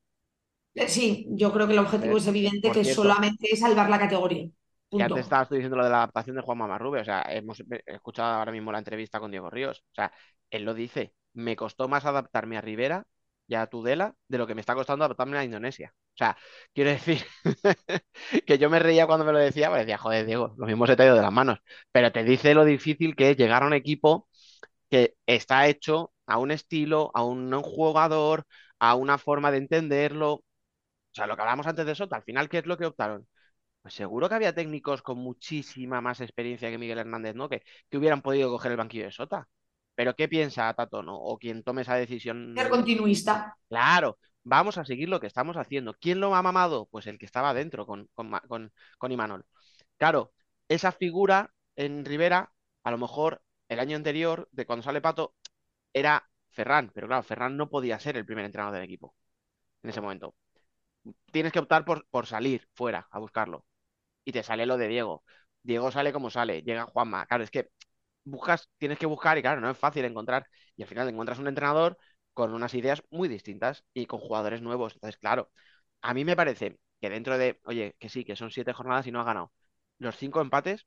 Eh, 0.75 0.89
Sí, 0.89 1.27
yo 1.31 1.53
creo 1.53 1.67
que 1.67 1.73
el 1.75 1.79
objetivo 1.79 2.17
Eh, 2.17 2.19
es 2.19 2.27
evidente 2.27 2.73
que 2.73 2.85
cierto. 2.85 3.03
solamente 3.03 3.49
es 3.53 3.61
salvar 3.61 3.89
la 3.91 3.99
categoría. 3.99 4.49
Y 4.97 5.03
Punto. 5.03 5.03
antes 5.03 5.25
estabas 5.25 5.49
tú 5.49 5.55
diciendo 5.57 5.77
lo 5.77 5.85
de 5.85 5.91
la 5.91 5.97
adaptación 5.99 6.37
de 6.37 6.43
Juan 6.43 6.59
Mamarrube. 6.59 7.01
O 7.01 7.05
sea, 7.05 7.23
hemos 7.29 7.63
escuchado 7.87 8.35
ahora 8.35 8.53
mismo 8.53 8.71
la 8.73 8.79
entrevista 8.79 9.19
con 9.21 9.31
Diego 9.31 9.51
Ríos. 9.51 9.81
O 9.93 9.95
sea, 9.95 10.13
él 10.51 10.65
lo 10.65 10.75
dice. 10.75 11.15
Me 11.33 11.57
costó 11.57 11.89
más 11.89 12.05
adaptarme 12.05 12.57
a 12.57 12.61
Rivera 12.61 13.05
y 13.49 13.57
a 13.57 13.67
Tudela 13.67 14.15
de 14.29 14.39
lo 14.39 14.47
que 14.47 14.55
me 14.55 14.61
está 14.61 14.75
costando 14.75 15.05
adaptarme 15.05 15.37
a 15.39 15.45
Indonesia. 15.45 15.93
O 16.15 16.17
sea, 16.17 16.37
quiero 16.73 16.91
decir 16.91 17.19
que 18.47 18.59
yo 18.59 18.71
me 18.71 18.79
reía 18.79 19.07
cuando 19.07 19.25
me 19.25 19.33
lo 19.33 19.39
decía, 19.39 19.69
pues 19.69 19.81
decía, 19.81 19.99
joder, 19.99 20.27
Diego, 20.27 20.55
lo 20.57 20.67
mismo 20.67 20.87
se 20.87 20.97
te 20.97 21.03
ha 21.03 21.07
ido 21.07 21.17
de 21.17 21.23
las 21.23 21.33
manos. 21.33 21.59
Pero 21.93 22.13
te 22.13 22.23
dice 22.25 22.55
lo 22.55 22.65
difícil 22.65 23.17
que 23.17 23.31
es 23.31 23.37
llegar 23.37 23.63
a 23.65 23.67
un 23.67 23.75
equipo 23.75 24.29
que 24.91 25.17
está 25.27 25.67
hecho 25.69 26.13
a 26.27 26.39
un 26.39 26.51
estilo, 26.51 27.11
a 27.15 27.25
un 27.25 27.53
jugador, 27.63 28.47
a 28.79 28.95
una 28.95 29.19
forma 29.19 29.51
de 29.51 29.59
entenderlo. 29.59 30.35
O 30.35 30.45
sea, 31.13 31.27
lo 31.27 31.37
que 31.37 31.43
hablábamos 31.43 31.67
antes 31.67 31.87
de 31.87 31.95
Sota, 31.95 32.17
al 32.17 32.25
final, 32.25 32.49
¿qué 32.49 32.59
es 32.59 32.67
lo 32.67 32.77
que 32.79 32.87
optaron? 32.87 33.27
Pues 33.83 33.95
seguro 33.95 34.29
que 34.29 34.37
había 34.37 34.55
técnicos 34.55 35.03
con 35.03 35.19
muchísima 35.19 36.01
más 36.01 36.21
experiencia 36.21 36.71
que 36.71 36.79
Miguel 36.79 36.99
Hernández, 36.99 37.35
¿no? 37.35 37.49
Que, 37.49 37.63
que 37.91 37.99
hubieran 37.99 38.23
podido 38.23 38.51
coger 38.51 38.73
el 38.73 38.79
banquillo 38.79 39.05
de 39.05 39.13
Sota. 39.13 39.49
Pero 39.95 40.15
¿qué 40.17 40.29
piensa 40.29 40.73
Tato, 40.75 41.03
no? 41.03 41.17
O 41.17 41.39
quien 41.39 41.63
tome 41.63 41.83
esa 41.83 41.95
decisión. 41.95 42.55
Ser 42.57 42.69
continuista. 42.69 43.57
Claro, 43.69 44.19
vamos 44.45 44.79
a 44.79 44.85
seguir 44.85 45.09
lo 45.09 45.21
que 45.21 45.27
estamos 45.27 45.57
haciendo. 45.57 45.95
¿Quién 45.95 46.21
lo 46.21 46.35
ha 46.35 46.43
mamado? 46.43 46.87
Pues 46.91 47.07
el 47.07 47.19
que 47.19 47.27
estaba 47.27 47.55
dentro 47.55 47.87
con, 47.87 48.09
con, 48.15 48.31
con, 48.49 48.73
con 48.99 49.13
Imanol. 49.13 49.45
Claro, 49.99 50.33
esa 50.69 50.93
figura 50.93 51.53
en 51.77 52.05
Rivera, 52.05 52.53
a 52.85 52.91
lo 52.91 52.99
mejor 52.99 53.43
el 53.69 53.81
año 53.81 53.97
anterior, 53.97 54.49
de 54.53 54.67
cuando 54.67 54.83
sale 54.85 55.01
Pato, 55.01 55.35
era 55.93 56.29
Ferran, 56.51 56.91
pero 56.95 57.07
claro, 57.09 57.23
Ferran 57.23 57.57
no 57.57 57.71
podía 57.71 57.99
ser 58.01 58.17
el 58.17 58.27
primer 58.27 58.45
entrenador 58.47 58.75
del 58.75 58.85
equipo 58.85 59.15
en 59.83 59.91
ese 59.91 60.01
momento. 60.01 60.35
Tienes 61.33 61.53
que 61.53 61.59
optar 61.59 61.85
por, 61.85 62.07
por 62.09 62.27
salir 62.27 62.69
fuera 62.75 63.07
a 63.11 63.19
buscarlo. 63.19 63.67
Y 64.25 64.33
te 64.33 64.43
sale 64.43 64.67
lo 64.67 64.79
de 64.79 64.89
Diego. 64.89 65.25
Diego 65.63 65.91
sale 65.93 66.13
como 66.13 66.31
sale, 66.31 66.63
llega 66.63 66.87
Juanma. 66.87 67.27
Claro, 67.27 67.45
es 67.45 67.51
que 67.51 67.71
buscas, 68.25 68.71
tienes 68.79 68.99
que 68.99 69.07
buscar 69.07 69.39
y 69.39 69.43
claro, 69.43 69.61
no 69.61 69.71
es 69.71 69.79
fácil 69.79 70.05
encontrar. 70.07 70.47
Y 70.77 70.83
al 70.83 70.89
final 70.89 71.09
encuentras 71.09 71.39
un 71.41 71.49
entrenador 71.49 71.99
con 72.35 72.55
unas 72.55 72.75
ideas 72.75 73.03
muy 73.11 73.29
distintas 73.29 73.85
y 73.95 74.07
con 74.07 74.21
jugadores 74.21 74.63
nuevos. 74.63 74.95
Entonces, 74.95 75.19
claro, 75.19 75.51
a 76.03 76.15
mí 76.15 76.25
me 76.25 76.37
parece 76.37 76.79
que 77.01 77.11
dentro 77.11 77.39
de, 77.39 77.61
oye, 77.65 77.97
que 77.99 78.09
sí, 78.09 78.25
que 78.25 78.37
son 78.37 78.51
siete 78.51 78.73
jornadas 78.73 79.07
y 79.07 79.13
no 79.13 79.21
has 79.21 79.27
ganado. 79.27 79.53
Los 79.99 80.17
cinco 80.17 80.41
empates 80.41 80.87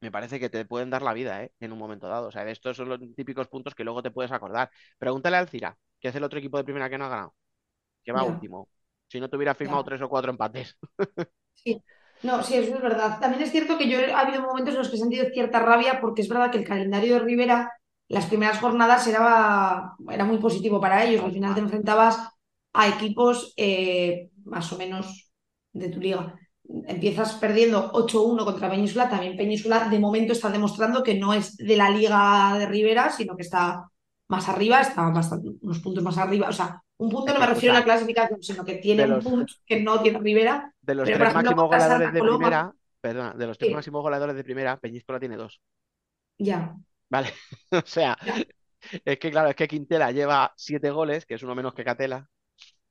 me 0.00 0.10
parece 0.12 0.40
que 0.40 0.50
te 0.50 0.64
pueden 0.66 0.90
dar 0.90 1.02
la 1.02 1.14
vida, 1.14 1.42
¿eh? 1.44 1.52
En 1.60 1.72
un 1.72 1.78
momento 1.78 2.08
dado. 2.08 2.28
O 2.28 2.32
sea, 2.32 2.48
estos 2.50 2.76
son 2.76 2.88
los 2.88 3.00
típicos 3.16 3.48
puntos 3.48 3.74
que 3.74 3.84
luego 3.84 4.02
te 4.02 4.10
puedes 4.10 4.32
acordar. 4.32 4.70
Pregúntale 4.98 5.36
al 5.36 5.48
Cira, 5.48 5.78
que 6.00 6.08
es 6.08 6.14
el 6.14 6.24
otro 6.24 6.38
equipo 6.38 6.58
de 6.58 6.64
primera 6.64 6.90
que 6.90 6.98
no 6.98 7.06
ha 7.06 7.08
ganado, 7.08 7.34
que 8.04 8.12
va 8.12 8.24
último. 8.24 8.68
Si 9.08 9.20
no 9.20 9.30
te 9.30 9.36
hubiera 9.36 9.54
firmado 9.54 9.84
tres 9.84 10.02
o 10.02 10.08
cuatro 10.08 10.30
empates. 10.32 10.76
Sí, 11.54 11.82
no, 12.22 12.42
sí, 12.42 12.56
eso 12.56 12.74
es 12.74 12.82
verdad. 12.82 13.18
También 13.20 13.42
es 13.42 13.50
cierto 13.50 13.78
que 13.78 13.88
yo 13.88 13.98
ha 14.14 14.20
habido 14.20 14.42
momentos 14.42 14.74
en 14.74 14.78
los 14.80 14.88
que 14.88 14.96
he 14.96 14.98
sentido 14.98 15.26
cierta 15.32 15.60
rabia 15.60 16.00
porque 16.00 16.22
es 16.22 16.28
verdad 16.28 16.50
que 16.50 16.58
el 16.58 16.64
calendario 16.66 17.14
de 17.14 17.20
Rivera, 17.20 17.72
las 18.08 18.26
primeras 18.26 18.58
jornadas 18.60 19.06
era, 19.06 19.94
era 20.10 20.24
muy 20.24 20.38
positivo 20.38 20.80
para 20.80 21.04
ellos. 21.04 21.24
Al 21.24 21.32
final 21.32 21.54
te 21.54 21.60
enfrentabas 21.60 22.18
a 22.72 22.88
equipos 22.88 23.54
eh, 23.56 24.30
más 24.44 24.72
o 24.72 24.78
menos 24.78 25.30
de 25.72 25.88
tu 25.88 26.00
liga. 26.00 26.34
Empiezas 26.86 27.34
perdiendo 27.34 27.92
8-1 27.92 28.44
contra 28.44 28.70
Peñíscola. 28.70 29.08
También 29.10 29.36
Peñíscola 29.36 29.88
de 29.88 29.98
momento 29.98 30.32
está 30.32 30.50
demostrando 30.50 31.02
que 31.02 31.14
no 31.18 31.34
es 31.34 31.56
de 31.56 31.76
la 31.76 31.90
liga 31.90 32.56
de 32.58 32.66
Rivera, 32.66 33.10
sino 33.10 33.36
que 33.36 33.42
está 33.42 33.88
más 34.28 34.48
arriba, 34.48 34.80
está 34.80 35.10
bastante, 35.10 35.50
unos 35.60 35.80
puntos 35.80 36.02
más 36.02 36.16
arriba, 36.18 36.48
o 36.48 36.52
sea, 36.52 36.80
Un 36.96 37.10
punto 37.10 37.32
no 37.34 37.40
me 37.40 37.46
refiero 37.46 37.74
a 37.74 37.78
la 37.78 37.84
clasificación, 37.84 38.42
sino 38.42 38.64
que 38.64 38.76
tiene 38.76 39.02
de 39.02 39.08
un 39.08 39.14
los, 39.16 39.24
punto 39.24 39.52
que 39.66 39.80
no 39.82 40.00
tiene 40.00 40.18
Rivera. 40.18 40.72
de 40.82 40.94
los 40.94 41.10
Pero, 41.10 41.18
tres 41.18 41.32
máximos 41.32 41.68
goleadores 41.68 42.12
de 42.12 42.22
Coloma, 42.22 42.24
primera, 42.24 42.72
perdona, 43.00 43.32
de 43.34 43.46
los 43.46 43.58
tres 43.58 43.70
sí, 43.70 43.72
máximos 43.72 44.02
goleadores 44.02 44.36
de 44.36 44.44
primera, 44.44 44.78
Peñíscola 44.78 45.18
tiene 45.20 45.36
dos. 45.36 45.60
ya, 46.38 46.76
¿Vale? 47.10 47.28
O 47.72 47.82
sea, 47.86 48.16
es 49.04 49.18
que 49.18 49.30
claro, 49.30 49.48
es 49.50 49.56
que 49.56 49.68
Quintela 49.68 50.12
lleva 50.12 50.52
siete 50.56 50.90
goles, 50.90 51.26
que 51.26 51.34
es 51.34 51.42
uno 51.42 51.54
menos 51.54 51.74
que 51.74 51.84
Catela, 51.84 52.28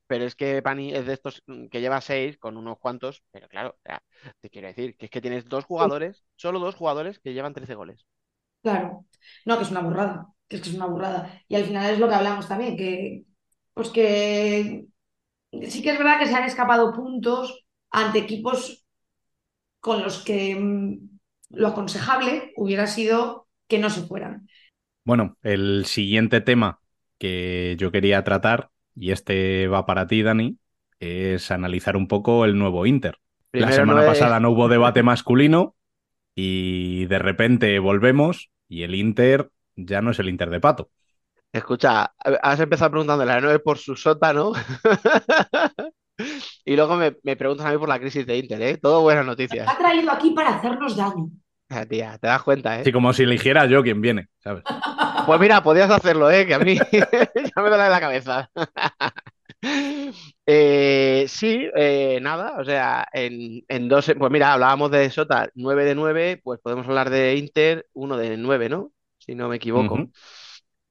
pero 0.07 0.26
es 0.26 0.36
que 0.36 0.61
Pani 0.61 0.93
es 0.93 1.05
de 1.05 1.14
estos 1.14 1.43
mm, 1.47 1.68
que 1.68 1.82
lleva 1.82 2.01
seis 2.01 2.38
con 2.38 2.57
unos 2.57 2.80
cuantos, 2.80 3.24
pero 3.32 3.47
claro, 3.49 3.72
o 3.78 3.82
sea, 3.84 4.03
te 4.41 4.49
quiero 4.49 4.68
decir 4.70 4.97
que 4.97 5.05
es 5.05 5.11
que 5.11 5.22
tienes 5.22 5.45
dos 5.47 5.66
jugadores, 5.66 6.26
solo 6.36 6.59
dos 6.59 6.76
jugadores 6.76 7.20
que 7.20 7.34
llevan 7.34 7.53
13 7.53 7.76
goles. 7.76 8.05
Claro, 8.61 9.05
no, 9.45 9.57
que 9.57 9.64
es 9.64 9.72
una 9.72 9.82
burrada, 9.82 10.28
que 10.47 10.55
es 10.57 10.61
que 10.61 10.70
es 10.70 10.76
una 10.76 10.86
burrada. 10.88 11.43
Y 11.47 11.55
al 11.55 11.66
final 11.66 11.91
es 11.91 11.99
lo 11.99 12.07
que 12.07 12.16
hablamos 12.16 12.47
también, 12.47 12.78
que 12.78 13.26
pues 13.74 13.89
que 13.89 14.86
sí 15.70 15.82
que 15.84 15.91
es 15.91 15.97
verdad 15.97 16.20
que 16.20 16.28
se 16.28 16.36
han 16.36 16.45
escapado 16.45 16.93
puntos 16.93 17.66
ante 17.91 18.20
equipos 18.20 18.86
con 19.80 20.03
los 20.03 20.24
que 20.24 20.55
mm, 20.55 21.20
lo 21.51 21.68
aconsejable 21.70 22.53
hubiera 22.57 22.88
sido 22.88 23.42
que 23.74 23.80
no 23.80 23.89
se 23.89 24.03
fueran. 24.03 24.47
Bueno, 25.05 25.38
el 25.43 25.86
siguiente 25.86 26.41
tema 26.41 26.80
que 27.17 27.76
yo 27.78 27.91
quería 27.91 28.24
tratar, 28.24 28.69
y 28.95 29.11
este 29.11 29.67
va 29.67 29.86
para 29.86 30.07
ti, 30.07 30.24
Dani, 30.24 30.57
es 30.99 31.51
analizar 31.51 31.97
un 31.97 32.07
poco 32.07 32.45
el 32.45 32.57
nuevo 32.57 32.86
Inter. 32.86 33.17
La 33.51 33.71
semana 33.71 33.95
no 33.95 34.01
es- 34.03 34.07
pasada 34.09 34.39
no 34.39 34.51
hubo 34.51 34.67
debate 34.69 35.03
masculino 35.03 35.76
y 36.36 37.05
de 37.07 37.19
repente 37.19 37.78
volvemos 37.80 38.49
y 38.67 38.84
el 38.84 38.95
Inter 38.95 39.51
ya 39.76 40.01
no 40.01 40.11
es 40.11 40.19
el 40.19 40.30
Inter 40.30 40.49
de 40.49 40.59
Pato. 40.59 40.89
Escucha, 41.51 42.13
has 42.41 42.59
empezado 42.59 42.91
preguntándole 42.91 43.32
a 43.32 43.36
la 43.36 43.41
9 43.41 43.59
por 43.59 43.78
su 43.78 43.95
sótano 43.95 44.53
y 46.65 46.76
luego 46.76 46.95
me, 46.95 47.15
me 47.24 47.36
preguntas 47.36 47.65
a 47.65 47.71
mí 47.71 47.78
por 47.78 47.89
la 47.89 47.99
crisis 47.99 48.26
de 48.26 48.38
Inter, 48.38 48.61
¿eh? 48.61 48.78
Todo 48.78 49.01
buenas 49.01 49.26
noticias. 49.26 49.67
Ha 49.67 49.78
traído 49.78 50.11
aquí 50.11 50.32
para 50.32 50.55
hacernos 50.55 50.95
daño. 50.95 51.30
Tía, 51.89 52.17
te 52.17 52.28
das 52.28 52.43
cuenta, 52.43 52.78
¿eh? 52.78 52.82
Así 52.82 52.91
como 52.91 53.13
si 53.13 53.24
eligiera 53.24 53.65
yo 53.65 53.84
quien 53.84 54.01
viene, 54.01 54.28
¿sabes? 54.39 54.63
Pues 55.26 55.39
mira, 55.39 55.63
podías 55.63 55.89
hacerlo, 55.89 56.30
¿eh? 56.30 56.45
Que 56.45 56.53
a 56.53 56.59
mí 56.59 56.76
ya 56.91 57.61
me 57.61 57.69
duele 57.69 57.89
la 57.89 57.99
cabeza. 57.99 58.49
Eh, 60.45 61.26
sí, 61.30 61.69
eh, 61.74 62.19
nada, 62.21 62.57
o 62.59 62.65
sea, 62.65 63.07
en, 63.13 63.63
en 63.69 63.88
dos, 63.88 64.11
pues 64.19 64.32
mira, 64.32 64.51
hablábamos 64.51 64.91
de 64.91 65.09
Sota 65.09 65.49
9 65.55 65.86
de 65.86 65.95
9, 65.95 66.41
pues 66.43 66.59
podemos 66.59 66.86
hablar 66.86 67.09
de 67.09 67.38
Inter 67.38 67.88
1 67.93 68.17
de 68.17 68.36
9, 68.36 68.67
¿no? 68.67 68.91
Si 69.19 69.36
no 69.36 69.47
me 69.47 69.55
equivoco. 69.55 70.09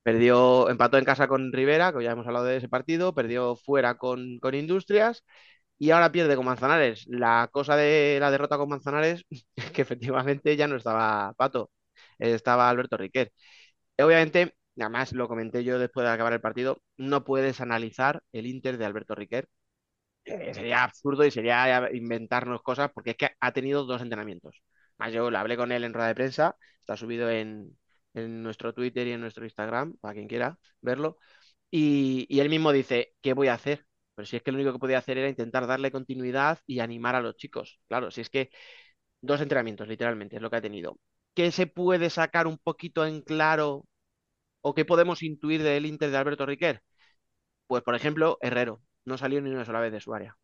Perdió, 0.03 0.70
empató 0.70 0.97
en 0.97 1.05
casa 1.05 1.28
con 1.28 1.53
Rivera, 1.53 1.93
que 1.93 2.03
ya 2.03 2.12
hemos 2.12 2.26
hablado 2.26 2.47
de 2.47 2.57
ese 2.57 2.68
partido, 2.68 3.14
perdió 3.14 3.55
fuera 3.55 3.99
con, 3.99 4.39
con 4.41 4.55
Industrias 4.55 5.22
y 5.79 5.91
ahora 5.91 6.12
pierde 6.12 6.37
con 6.37 6.45
Manzanares. 6.47 7.05
La 7.09 7.49
cosa 7.53 7.77
de 7.77 8.18
la 8.20 8.31
derrota 8.31 8.57
con 8.59 8.68
Manzanares 8.68 9.25
es 9.57 9.70
que 9.73 9.83
efectivamente 9.83 10.57
ya 10.57 10.68
no 10.68 10.77
estaba 10.77 11.33
Pato, 11.37 11.70
estaba 12.18 12.68
Alberto 12.70 12.97
Riquer. 12.97 13.33
Obviamente, 13.99 14.57
además 14.79 15.12
lo 15.12 15.29
comenté 15.29 15.64
yo 15.64 15.79
después 15.79 16.07
de 16.07 16.12
acabar 16.12 16.33
el 16.35 16.41
partido, 16.41 16.83
no 16.97 17.25
puedes 17.25 17.61
analizar 17.61 18.23
el 18.33 18.47
Inter 18.47 18.79
de 18.79 18.87
Alberto 18.87 19.14
Riquer. 19.14 19.49
Eh, 20.25 20.55
sería 20.55 20.85
absurdo 20.85 21.25
y 21.25 21.31
sería 21.33 21.91
inventarnos 21.93 22.62
cosas 22.62 22.91
porque 22.95 23.11
es 23.11 23.16
que 23.16 23.31
ha 23.41 23.53
tenido 23.53 23.85
dos 23.85 24.01
entrenamientos. 24.03 24.62
Más 24.99 25.12
yo 25.12 25.31
le 25.31 25.39
hablé 25.39 25.57
con 25.57 25.73
él 25.73 25.85
en 25.85 25.93
rueda 25.95 26.09
de 26.09 26.14
prensa, 26.14 26.57
está 26.81 26.97
subido 26.97 27.29
en, 27.31 27.77
en 28.14 28.43
nuestro 28.43 28.73
Twitter 28.75 29.07
y 29.09 29.12
en 29.12 29.20
nuestro 29.20 29.45
Instagram, 29.45 29.97
para 30.01 30.14
quien 30.14 30.29
quiera 30.29 30.59
verlo. 30.81 31.18
Y 31.70 32.41
él 32.41 32.51
mismo 32.51 32.73
dice, 32.73 33.14
¿qué 33.23 33.35
voy 33.35 33.49
a 33.49 33.55
hacer? 33.55 33.87
Pero 34.14 34.26
si 34.26 34.36
es 34.36 34.42
que 34.42 34.52
lo 34.52 34.56
único 34.58 34.72
que 34.72 34.78
podía 34.78 34.98
hacer 34.98 35.18
era 35.18 35.28
intentar 35.28 35.66
darle 35.66 35.90
continuidad 35.92 36.58
y 36.66 36.80
animar 36.80 37.14
a 37.16 37.20
los 37.22 37.36
chicos. 37.36 37.80
Claro, 37.88 38.10
si 38.10 38.20
es 38.20 38.30
que 38.30 38.50
dos 39.22 39.40
entrenamientos, 39.40 39.88
literalmente, 39.88 40.36
es 40.36 40.42
lo 40.42 40.50
que 40.50 40.56
ha 40.56 40.62
tenido. 40.62 40.98
¿Qué 41.34 41.52
se 41.52 41.66
puede 41.68 42.10
sacar 42.10 42.46
un 42.46 42.58
poquito 42.58 43.06
en 43.06 43.22
claro 43.22 43.86
o 44.62 44.74
qué 44.74 44.84
podemos 44.86 45.22
intuir 45.22 45.62
del 45.62 45.86
Inter 45.86 46.10
de 46.10 46.18
Alberto 46.18 46.46
Riquer? 46.46 46.82
Pues, 47.66 47.82
por 47.84 47.94
ejemplo, 47.96 48.38
Herrero 48.42 48.82
no 49.04 49.18
salió 49.18 49.40
ni 49.42 49.50
una 49.50 49.64
sola 49.66 49.80
vez 49.80 49.92
de 49.92 50.00
su 50.00 50.14
área. 50.14 50.36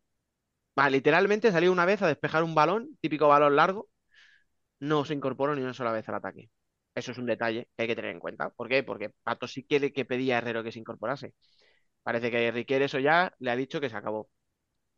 Literalmente 0.89 1.51
salió 1.51 1.71
una 1.71 1.85
vez 1.85 2.01
a 2.01 2.07
despejar 2.07 2.43
un 2.43 2.55
balón, 2.55 2.97
típico 3.01 3.27
balón 3.27 3.55
largo, 3.55 3.89
no 4.79 5.05
se 5.05 5.13
incorporó 5.13 5.55
ni 5.55 5.61
una 5.61 5.73
sola 5.73 5.91
vez 5.91 6.07
al 6.09 6.15
ataque. 6.15 6.49
Eso 6.95 7.11
es 7.11 7.17
un 7.17 7.25
detalle 7.27 7.69
que 7.75 7.83
hay 7.83 7.87
que 7.89 7.95
tener 7.95 8.11
en 8.11 8.19
cuenta. 8.19 8.49
¿Por 8.51 8.69
qué? 8.69 8.83
Porque 8.83 9.11
Pato 9.23 9.47
sí 9.47 9.63
quiere 9.65 9.93
que 9.93 10.05
pedía 10.05 10.35
a 10.35 10.37
Herrero 10.39 10.63
que 10.63 10.71
se 10.71 10.79
incorporase. 10.79 11.33
Parece 12.09 12.31
que 12.31 12.51
Riquer 12.51 12.81
eso 12.83 12.99
ya 12.99 13.33
le 13.39 13.51
ha 13.51 13.55
dicho 13.55 13.81
que 13.81 13.89
se 13.89 13.97
acabó. 13.97 14.29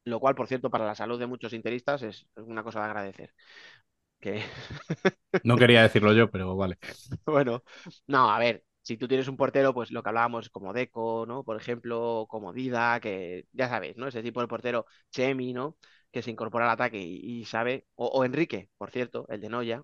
Lo 0.06 0.20
cual, 0.22 0.36
por 0.36 0.48
cierto, 0.48 0.70
para 0.72 0.86
la 0.88 0.96
salud 0.96 1.20
de 1.20 1.28
muchos 1.28 1.54
interistas 1.54 2.04
es 2.04 2.28
una 2.38 2.64
cosa 2.64 2.80
de 2.82 2.86
agradecer. 2.88 3.34
Que, 4.22 4.44
No 5.44 5.58
quería 5.58 5.82
decirlo 5.84 6.14
yo, 6.14 6.30
pero 6.32 6.56
vale. 6.56 6.78
bueno, 7.26 7.64
no, 8.08 8.30
a 8.32 8.40
ver, 8.40 8.64
si 8.82 8.98
tú 8.98 9.08
tienes 9.08 9.28
un 9.28 9.38
portero, 9.38 9.74
pues 9.74 9.92
lo 9.92 10.04
que 10.04 10.10
hablábamos 10.10 10.50
como 10.50 10.74
Deco, 10.74 11.26
¿no? 11.28 11.44
Por 11.44 11.58
ejemplo, 11.58 12.26
como 12.30 12.54
Dida, 12.54 13.00
que 13.00 13.46
ya 13.54 13.70
sabes, 13.70 13.98
¿no? 13.98 14.08
Ese 14.08 14.24
tipo 14.24 14.42
de 14.42 14.48
portero, 14.48 14.86
Chemi, 15.12 15.54
¿no? 15.54 15.78
Que 16.12 16.22
se 16.22 16.32
incorpora 16.32 16.66
al 16.66 16.72
ataque 16.72 16.98
y, 17.00 17.42
y 17.42 17.46
sabe, 17.46 17.88
o, 17.96 18.08
o 18.08 18.26
Enrique, 18.26 18.70
por 18.78 18.92
cierto, 18.92 19.26
el 19.30 19.42
de 19.42 19.50
Noya, 19.50 19.84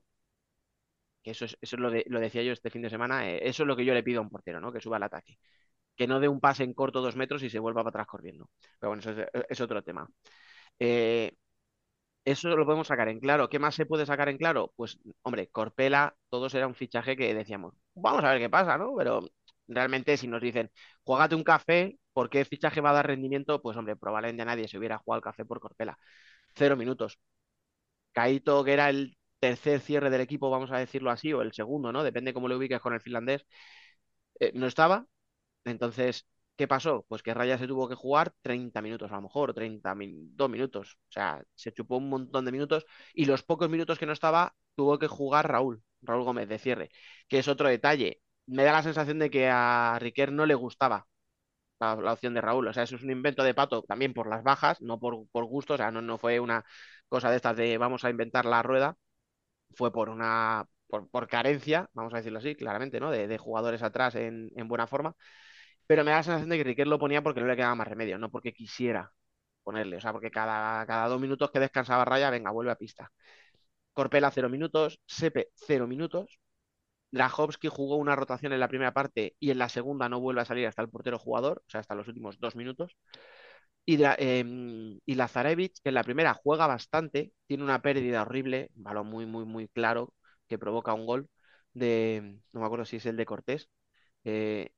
que 1.23 1.31
eso 1.31 1.45
es, 1.45 1.57
eso 1.61 1.75
es 1.75 1.79
lo, 1.81 1.89
de- 1.91 2.05
lo 2.07 2.19
decía 2.19 2.43
yo 2.43 2.53
este 2.53 2.69
fin 2.69 2.81
de 2.81 2.89
semana, 2.89 3.29
eh, 3.29 3.39
eso 3.43 3.63
es 3.63 3.67
lo 3.67 3.75
que 3.75 3.85
yo 3.85 3.93
le 3.93 4.03
pido 4.03 4.19
a 4.19 4.23
un 4.23 4.29
portero, 4.29 4.59
¿no? 4.61 4.71
Que 4.71 4.81
suba 4.81 4.97
al 4.97 5.03
ataque. 5.03 5.37
Que 5.97 6.07
no 6.07 6.19
dé 6.21 6.27
un 6.29 6.39
pase 6.39 6.63
en 6.63 6.73
corto 6.73 7.01
dos 7.01 7.15
metros 7.17 7.43
y 7.43 7.49
se 7.49 7.59
vuelva 7.59 7.81
para 7.83 7.89
atrás 7.89 8.07
corriendo. 8.07 8.49
Pero 8.79 8.89
bueno, 8.91 9.01
eso 9.01 9.11
es, 9.49 9.61
otro 9.61 9.83
tema. 9.83 10.07
Eh, 10.79 11.33
eso 12.25 12.49
lo 12.55 12.65
podemos 12.65 12.87
sacar 12.87 13.07
en 13.09 13.19
claro. 13.19 13.49
¿Qué 13.49 13.59
más 13.59 13.75
se 13.75 13.85
puede 13.85 14.05
sacar 14.05 14.29
en 14.29 14.37
claro? 14.37 14.73
Pues, 14.75 14.99
hombre, 15.23 15.47
Corpela, 15.49 16.15
todos 16.29 16.53
era 16.55 16.67
un 16.67 16.75
fichaje 16.75 17.15
que 17.15 17.33
decíamos, 17.33 17.73
vamos 17.95 18.23
a 18.23 18.31
ver 18.31 18.39
qué 18.39 18.49
pasa, 18.49 18.77
¿no? 18.77 18.93
Pero 18.97 19.21
realmente 19.67 20.17
si 20.17 20.27
nos 20.27 20.41
dicen, 20.41 20.69
juégate 21.03 21.35
un 21.35 21.43
café, 21.43 21.97
¿por 22.13 22.29
qué 22.29 22.43
fichaje 22.45 22.81
va 22.81 22.89
a 22.91 22.93
dar 22.93 23.07
rendimiento? 23.07 23.61
Pues, 23.61 23.77
hombre, 23.77 23.95
probablemente 23.95 24.43
nadie 24.45 24.67
se 24.67 24.77
hubiera 24.77 24.97
jugado 24.97 25.19
el 25.19 25.23
café 25.23 25.45
por 25.45 25.59
Corpela. 25.61 25.97
Cero 26.55 26.75
minutos. 26.77 27.19
Caito, 28.13 28.63
que 28.63 28.73
era 28.73 28.89
el 28.89 29.17
tercer 29.39 29.79
cierre 29.81 30.09
del 30.09 30.21
equipo, 30.21 30.49
vamos 30.49 30.71
a 30.71 30.77
decirlo 30.79 31.11
así, 31.11 31.33
o 31.33 31.41
el 31.41 31.53
segundo, 31.53 31.91
¿no? 31.91 32.03
Depende 32.03 32.33
cómo 32.33 32.47
lo 32.47 32.57
ubiques 32.57 32.81
con 32.81 32.93
el 32.93 33.01
finlandés. 33.01 33.45
eh, 34.39 34.51
no 34.55 34.67
estaba. 34.67 35.05
Entonces, 35.65 36.25
¿qué 36.55 36.67
pasó? 36.67 37.05
Pues 37.07 37.21
que 37.23 37.33
Raya 37.33 37.57
se 37.57 37.67
tuvo 37.67 37.87
que 37.89 37.95
jugar 37.95 38.33
30 38.41 38.81
minutos, 38.81 39.11
a 39.11 39.15
lo 39.15 39.23
mejor, 39.23 39.53
32 39.53 40.49
minutos. 40.49 40.93
O 41.09 41.11
sea, 41.11 41.43
se 41.55 41.71
chupó 41.73 41.97
un 41.97 42.09
montón 42.09 42.45
de 42.45 42.51
minutos 42.51 42.85
y 43.13 43.25
los 43.25 43.43
pocos 43.43 43.69
minutos 43.69 43.99
que 43.99 44.05
no 44.05 44.13
estaba, 44.13 44.55
tuvo 44.75 44.97
que 44.99 45.07
jugar 45.07 45.49
Raúl, 45.51 45.83
Raúl 46.01 46.23
Gómez 46.23 46.47
de 46.49 46.59
cierre, 46.59 46.89
que 47.27 47.39
es 47.39 47.47
otro 47.47 47.67
detalle. 47.69 48.21
Me 48.45 48.63
da 48.63 48.71
la 48.73 48.83
sensación 48.83 49.19
de 49.19 49.29
que 49.29 49.47
a 49.49 49.97
Riquer 49.99 50.31
no 50.31 50.45
le 50.45 50.55
gustaba 50.55 51.07
la, 51.79 52.13
opción 52.13 52.33
de 52.33 52.41
Raúl. 52.41 52.67
O 52.67 52.73
sea, 52.73 52.83
eso 52.83 52.95
es 52.95 53.03
un 53.03 53.11
invento 53.11 53.43
de 53.43 53.53
pato 53.53 53.83
también 53.83 54.13
por 54.13 54.27
las 54.27 54.43
bajas, 54.43 54.81
no 54.81 54.99
por, 54.99 55.27
por 55.31 55.45
gusto. 55.45 55.73
O 55.75 55.77
sea, 55.77 55.91
no, 55.91 56.01
no 56.01 56.17
fue 56.17 56.39
una 56.39 56.63
cosa 57.09 57.29
de 57.29 57.37
estas 57.37 57.57
de 57.57 57.77
vamos 57.77 58.03
a 58.05 58.09
inventar 58.09 58.45
la 58.45 58.63
rueda. 58.63 58.97
Fue 59.75 59.91
por 59.91 60.09
una. 60.09 60.65
Por, 60.87 61.09
por 61.09 61.27
carencia, 61.27 61.89
vamos 61.93 62.13
a 62.13 62.17
decirlo 62.17 62.39
así, 62.39 62.55
claramente, 62.55 62.99
¿no? 63.01 63.11
De, 63.11 63.27
de 63.27 63.37
jugadores 63.37 63.83
atrás 63.83 64.15
en, 64.15 64.49
en 64.55 64.67
buena 64.69 64.87
forma. 64.87 65.15
Pero 65.87 66.03
me 66.03 66.11
da 66.11 66.17
la 66.17 66.23
sensación 66.23 66.49
de 66.49 66.57
que 66.57 66.63
Riquer 66.63 66.87
lo 66.87 66.99
ponía 66.99 67.21
porque 67.23 67.41
no 67.41 67.47
le 67.47 67.55
quedaba 67.55 67.75
más 67.75 67.87
remedio, 67.87 68.17
no 68.17 68.29
porque 68.31 68.53
quisiera 68.53 69.11
ponerle. 69.63 69.97
O 69.97 70.01
sea, 70.01 70.11
porque 70.13 70.31
cada, 70.31 70.85
cada 70.85 71.07
dos 71.07 71.19
minutos 71.21 71.51
que 71.51 71.59
descansaba 71.59 72.05
Raya, 72.05 72.29
venga, 72.29 72.51
vuelve 72.51 72.71
a 72.71 72.75
pista. 72.75 73.11
Corpela, 73.93 74.31
cero 74.31 74.49
minutos. 74.49 74.99
Sepe, 75.07 75.49
cero 75.55 75.87
minutos. 75.87 76.39
Drahovski 77.11 77.69
jugó 77.69 77.97
una 77.97 78.15
rotación 78.15 78.53
en 78.53 78.59
la 78.61 78.67
primera 78.69 78.93
parte 78.93 79.35
y 79.39 79.51
en 79.51 79.59
la 79.59 79.69
segunda 79.69 80.09
no 80.09 80.19
vuelve 80.21 80.41
a 80.41 80.45
salir 80.45 80.67
hasta 80.67 80.81
el 80.83 80.89
portero 80.89 81.19
jugador, 81.19 81.63
o 81.67 81.69
sea, 81.69 81.81
hasta 81.81 81.95
los 81.95 82.07
últimos 82.07 82.39
dos 82.39 82.55
minutos. 82.55 82.97
Em, 83.85 84.99
y 85.05 85.15
Lazarevich, 85.15 85.79
que 85.81 85.89
en 85.89 85.95
la 85.95 86.03
primera 86.03 86.33
juega 86.33 86.67
bastante, 86.67 87.31
tiene 87.47 87.63
una 87.63 87.81
pérdida 87.81 88.23
horrible, 88.23 88.69
un 88.75 88.83
balón 88.83 89.07
muy, 89.07 89.25
muy, 89.25 89.45
muy 89.45 89.67
claro 89.69 90.13
que 90.47 90.57
provoca 90.59 90.93
un 90.93 91.05
gol 91.05 91.29
de, 91.73 92.39
no 92.51 92.59
me 92.59 92.65
acuerdo 92.65 92.85
si 92.85 92.97
es 92.97 93.05
el 93.05 93.15
de 93.17 93.25
Cortés, 93.25 93.69
eh, 94.25 94.71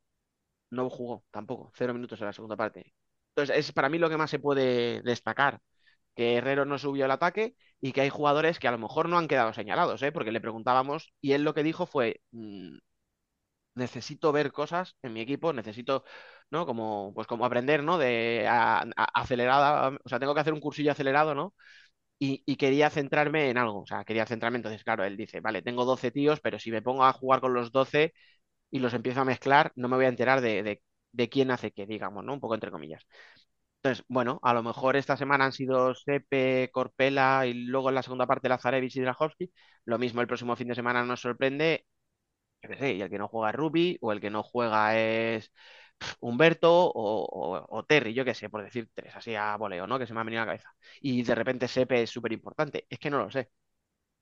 no 0.72 0.90
jugó 0.90 1.24
tampoco, 1.32 1.72
cero 1.76 1.94
minutos 1.94 2.20
en 2.22 2.28
la 2.28 2.34
segunda 2.34 2.56
parte. 2.58 2.94
Entonces, 3.36 3.58
es 3.58 3.72
para 3.74 3.90
mí 3.90 3.98
lo 3.98 4.10
que 4.10 4.18
más 4.18 4.30
se 4.30 4.40
puede 4.40 5.02
destacar, 5.04 5.60
que 6.16 6.36
Herrero 6.38 6.66
no 6.66 6.80
subió 6.80 7.06
al 7.06 7.12
ataque 7.12 7.56
y 7.82 7.94
que 7.94 8.02
hay 8.02 8.10
jugadores 8.10 8.60
que 8.60 8.68
a 8.68 8.72
lo 8.72 8.80
mejor 8.80 9.10
no 9.10 9.18
han 9.18 9.28
quedado 9.30 9.54
señalados, 9.54 10.04
¿eh? 10.04 10.12
porque 10.12 10.32
le 10.34 10.42
preguntábamos 10.42 11.14
y 11.22 11.34
él 11.34 11.44
lo 11.44 11.54
que 11.56 11.64
dijo 11.64 11.86
fue, 11.88 12.22
mm, 12.32 12.78
necesito 13.76 14.32
ver 14.32 14.52
cosas 14.52 14.96
en 15.02 15.14
mi 15.14 15.22
equipo, 15.22 15.54
necesito, 15.54 16.04
¿no? 16.52 16.66
Como, 16.66 17.14
pues 17.14 17.28
como 17.28 17.46
aprender, 17.46 17.84
¿no? 17.84 17.98
De 17.98 18.46
acelerada, 19.14 19.90
o 20.04 20.10
sea, 20.10 20.20
tengo 20.20 20.34
que 20.34 20.42
hacer 20.42 20.54
un 20.54 20.60
cursillo 20.60 20.92
acelerado, 20.92 21.34
¿no? 21.36 21.54
Y, 22.20 22.44
y 22.46 22.58
quería 22.58 22.90
centrarme 22.90 23.50
en 23.50 23.58
algo, 23.60 23.82
o 23.84 23.88
sea, 23.88 24.06
quería 24.06 24.26
centrarme, 24.28 24.58
entonces, 24.58 24.84
claro, 24.84 25.04
él 25.06 25.18
dice, 25.18 25.42
vale, 25.42 25.62
tengo 25.64 25.86
12 25.86 26.12
tíos, 26.12 26.40
pero 26.42 26.60
si 26.60 26.72
me 26.72 26.82
pongo 26.82 27.06
a 27.06 27.14
jugar 27.14 27.42
con 27.42 27.54
los 27.54 27.72
12 27.72 28.14
y 28.72 28.80
los 28.80 28.94
empiezo 28.94 29.22
a 29.22 29.26
mezclar, 29.26 29.72
no 29.76 29.88
me 29.90 29.96
voy 29.98 30.06
a 30.06 30.10
enterar 30.10 30.42
de, 30.42 30.82
de 31.12 31.30
quién 31.30 31.52
hace 31.52 31.72
qué, 31.72 31.86
digamos, 31.86 32.24
¿no? 32.24 32.34
Un 32.34 32.40
poco 32.40 32.56
entre 32.56 32.72
comillas. 32.72 33.06
Entonces, 33.82 34.06
bueno, 34.10 34.40
a 34.44 34.54
lo 34.54 34.62
mejor 34.64 34.96
esta 34.98 35.16
semana 35.18 35.46
han 35.46 35.54
sido 35.54 35.96
Sepe, 35.96 36.70
Corpela 36.74 37.46
y 37.48 37.54
luego 37.54 37.90
en 37.90 37.96
la 37.96 38.04
segunda 38.04 38.28
parte 38.28 38.50
Lazarevich 38.50 38.96
y 38.98 39.02
Drahovski. 39.02 39.52
Lo 39.86 39.98
mismo 39.98 40.20
el 40.22 40.28
próximo 40.28 40.56
fin 40.58 40.68
de 40.68 40.76
semana 40.76 41.04
nos 41.06 41.22
sorprende, 41.22 41.86
yo 42.64 42.70
qué 42.70 42.78
sé, 42.78 42.94
y 42.96 43.02
el 43.02 43.10
que 43.10 43.20
no 43.20 43.28
juega 43.28 43.50
es 43.52 43.56
Ruby 43.56 43.98
o 44.02 44.12
el 44.12 44.22
que 44.22 44.30
no 44.30 44.44
juega 44.44 44.98
es 45.00 45.52
Humberto 46.22 46.72
o, 46.74 47.26
o- 47.26 47.66
o 47.80 47.86
Terry, 47.86 48.14
yo 48.14 48.26
qué 48.26 48.34
sé, 48.36 48.50
por 48.50 48.64
decir 48.64 48.90
tres, 48.94 49.16
así 49.16 49.36
a 49.36 49.56
voleo, 49.58 49.88
¿no? 49.88 50.00
Que 50.00 50.08
se 50.08 50.14
me 50.14 50.22
ha 50.22 50.24
venido 50.24 50.42
a 50.44 50.46
la 50.46 50.52
cabeza. 50.54 50.72
Y 51.02 51.24
de 51.24 51.36
repente 51.36 51.68
Sepe 51.68 52.04
es 52.04 52.10
súper 52.12 52.34
importante. 52.34 52.86
Es 52.90 53.00
que 53.00 53.10
no 53.10 53.20
lo 53.20 53.32
sé. 53.32 53.52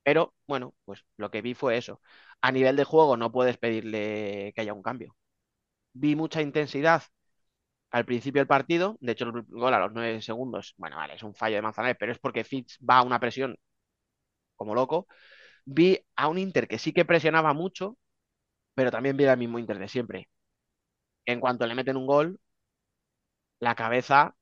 Pero 0.08 0.34
bueno, 0.46 0.74
pues 0.84 1.04
lo 1.18 1.30
que 1.30 1.42
vi 1.42 1.54
fue 1.54 1.76
eso. 1.76 2.00
A 2.40 2.50
nivel 2.52 2.76
de 2.76 2.84
juego 2.84 3.16
no 3.16 3.30
puedes 3.32 3.58
pedirle 3.58 4.52
que 4.54 4.60
haya 4.62 4.72
un 4.74 4.82
cambio. 4.82 5.14
Vi 5.94 6.16
mucha 6.16 6.42
intensidad 6.42 7.02
al 7.90 8.04
principio 8.06 8.40
del 8.40 8.48
partido. 8.48 8.96
De 9.00 9.12
hecho, 9.12 9.26
el 9.26 9.42
gol 9.48 9.74
a 9.74 9.80
los 9.80 9.92
nueve 9.92 10.22
segundos, 10.22 10.74
bueno, 10.78 10.96
vale, 10.96 11.14
es 11.16 11.22
un 11.24 11.34
fallo 11.34 11.56
de 11.56 11.62
Manzanares, 11.62 11.96
pero 12.00 12.12
es 12.12 12.18
porque 12.18 12.44
Fitz 12.44 12.78
va 12.88 12.98
a 12.98 13.02
una 13.04 13.20
presión 13.20 13.56
como 14.56 14.74
loco. 14.74 15.06
Vi 15.64 15.98
a 16.16 16.28
un 16.28 16.38
Inter 16.38 16.68
que 16.68 16.78
sí 16.78 16.92
que 16.92 17.04
presionaba 17.06 17.52
mucho, 17.54 17.98
pero 18.74 18.90
también 18.92 19.16
vi 19.18 19.26
al 19.26 19.38
mismo 19.38 19.58
Inter 19.60 19.78
de 19.80 19.88
siempre. 19.88 20.30
En 21.26 21.40
cuanto 21.40 21.66
le 21.66 21.76
meten 21.76 21.96
un 21.96 22.06
gol, 22.08 22.40
la 23.60 23.74
cabeza 23.74 24.34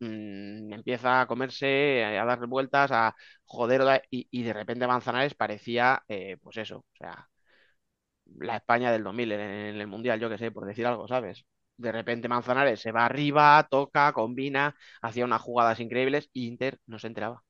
mm, 0.00 0.72
empieza 0.72 1.20
a 1.22 1.26
comerse, 1.26 2.04
a 2.04 2.24
dar 2.24 2.46
vueltas, 2.46 2.90
a 2.92 3.14
joder, 3.44 4.02
y, 4.10 4.42
de 4.42 4.52
repente 4.52 4.86
Manzanares 4.86 5.34
parecía, 5.34 6.02
eh, 6.08 6.36
pues 6.42 6.56
eso, 6.58 6.78
o 6.78 6.96
sea, 6.98 7.28
la 8.38 8.56
España 8.56 8.92
del 8.92 9.04
2000 9.04 9.30
en, 9.32 9.40
en 9.40 9.76
el 9.80 9.86
Mundial, 9.86 10.20
yo 10.20 10.28
qué 10.30 10.38
sé, 10.38 10.50
por 10.50 10.66
decir 10.66 10.86
algo, 10.86 11.06
¿sabes? 11.08 11.44
De 11.76 11.92
repente 11.92 12.28
Manzanares 12.28 12.80
se 12.80 12.92
va 12.92 13.04
arriba, 13.06 13.66
toca, 13.70 14.12
combina, 14.12 14.74
hacía 15.02 15.24
unas 15.24 15.40
jugadas 15.42 15.80
increíbles 15.80 16.28
y 16.32 16.46
Inter 16.48 16.78
no 16.86 16.98
se 16.98 17.06
enteraba. 17.08 17.42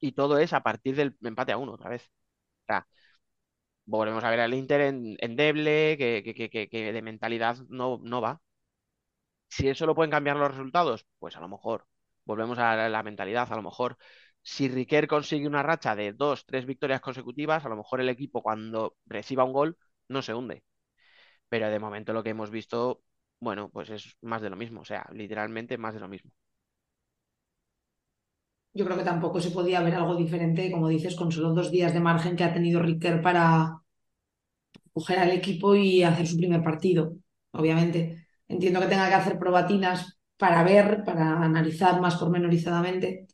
Y 0.00 0.12
todo 0.12 0.38
es 0.38 0.52
a 0.52 0.62
partir 0.62 0.96
del 0.96 1.16
empate 1.22 1.52
a 1.52 1.58
uno 1.58 1.72
otra 1.72 1.90
vez. 1.90 2.04
O 2.64 2.66
sea, 2.68 2.86
volvemos 3.86 4.24
a 4.24 4.30
ver 4.30 4.40
al 4.40 4.54
Inter 4.54 4.80
en- 4.82 5.16
endeble, 5.20 5.96
que, 5.98 6.22
que, 6.24 6.50
que- 6.50 6.68
que 6.68 6.92
de 6.92 7.02
mentalidad 7.02 7.56
no, 7.68 7.98
no 8.02 8.20
va. 8.20 8.40
Si 9.48 9.68
eso 9.68 9.86
lo 9.86 9.94
pueden 9.94 10.10
cambiar 10.10 10.36
los 10.36 10.50
resultados, 10.50 11.06
pues 11.18 11.36
a 11.36 11.40
lo 11.40 11.48
mejor 11.48 11.86
volvemos 12.24 12.58
a 12.58 12.88
la, 12.88 13.02
mentalidad. 13.02 13.50
A 13.52 13.56
lo 13.56 13.62
mejor 13.62 13.96
si 14.42 14.68
Riquer 14.68 15.06
consigue 15.08 15.46
una 15.46 15.62
racha 15.62 15.96
de 15.96 16.12
dos, 16.12 16.44
tres 16.46 16.66
victorias 16.66 17.00
consecutivas, 17.00 17.64
a 17.64 17.68
lo 17.68 17.76
mejor 17.76 18.00
el 18.00 18.08
equipo 18.08 18.42
cuando 18.42 18.96
reciba 19.06 19.44
un 19.44 19.52
gol 19.52 19.78
no 20.08 20.22
se 20.22 20.34
hunde. 20.34 20.64
Pero 21.48 21.70
de 21.70 21.78
momento 21.78 22.12
lo 22.12 22.22
que 22.22 22.30
hemos 22.30 22.50
visto, 22.50 23.02
bueno, 23.40 23.70
pues 23.70 23.90
es 23.90 24.16
más 24.22 24.42
de 24.42 24.50
lo 24.50 24.56
mismo. 24.56 24.80
O 24.82 24.84
sea, 24.84 25.06
literalmente 25.12 25.78
más 25.78 25.94
de 25.94 26.00
lo 26.00 26.08
mismo. 26.08 26.32
Yo 28.74 28.84
creo 28.84 28.98
que 28.98 29.04
tampoco 29.04 29.40
se 29.40 29.50
podía 29.50 29.80
ver 29.80 29.94
algo 29.94 30.16
diferente, 30.16 30.70
como 30.70 30.88
dices, 30.88 31.16
con 31.16 31.32
solo 31.32 31.54
dos 31.54 31.70
días 31.70 31.94
de 31.94 32.00
margen 32.00 32.36
que 32.36 32.44
ha 32.44 32.52
tenido 32.52 32.82
Ricker 32.82 33.22
para 33.22 33.80
coger 34.92 35.18
al 35.18 35.30
equipo 35.30 35.74
y 35.74 36.02
hacer 36.02 36.26
su 36.26 36.36
primer 36.36 36.62
partido, 36.62 37.16
obviamente. 37.52 38.25
Entiendo 38.48 38.80
que 38.80 38.86
tenga 38.86 39.08
que 39.08 39.14
hacer 39.14 39.38
probatinas 39.38 40.18
para 40.36 40.62
ver, 40.62 41.02
para 41.04 41.40
analizar 41.42 42.00
más 42.00 42.16
pormenorizadamente. 42.16 43.26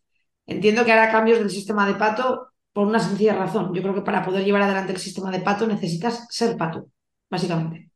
Entiendo 0.46 0.84
que 0.84 0.92
hará 0.92 1.10
cambios 1.10 1.38
del 1.38 1.50
sistema 1.50 1.86
de 1.86 1.94
pato 1.94 2.48
por 2.72 2.86
una 2.86 3.00
sencilla 3.00 3.34
razón. 3.34 3.74
Yo 3.74 3.82
creo 3.82 3.94
que 3.94 4.02
para 4.02 4.24
poder 4.24 4.44
llevar 4.44 4.62
adelante 4.62 4.92
el 4.92 4.98
sistema 4.98 5.30
de 5.30 5.40
pato 5.40 5.66
necesitas 5.66 6.26
ser 6.30 6.56
pato, 6.56 6.88
básicamente. 7.30 7.90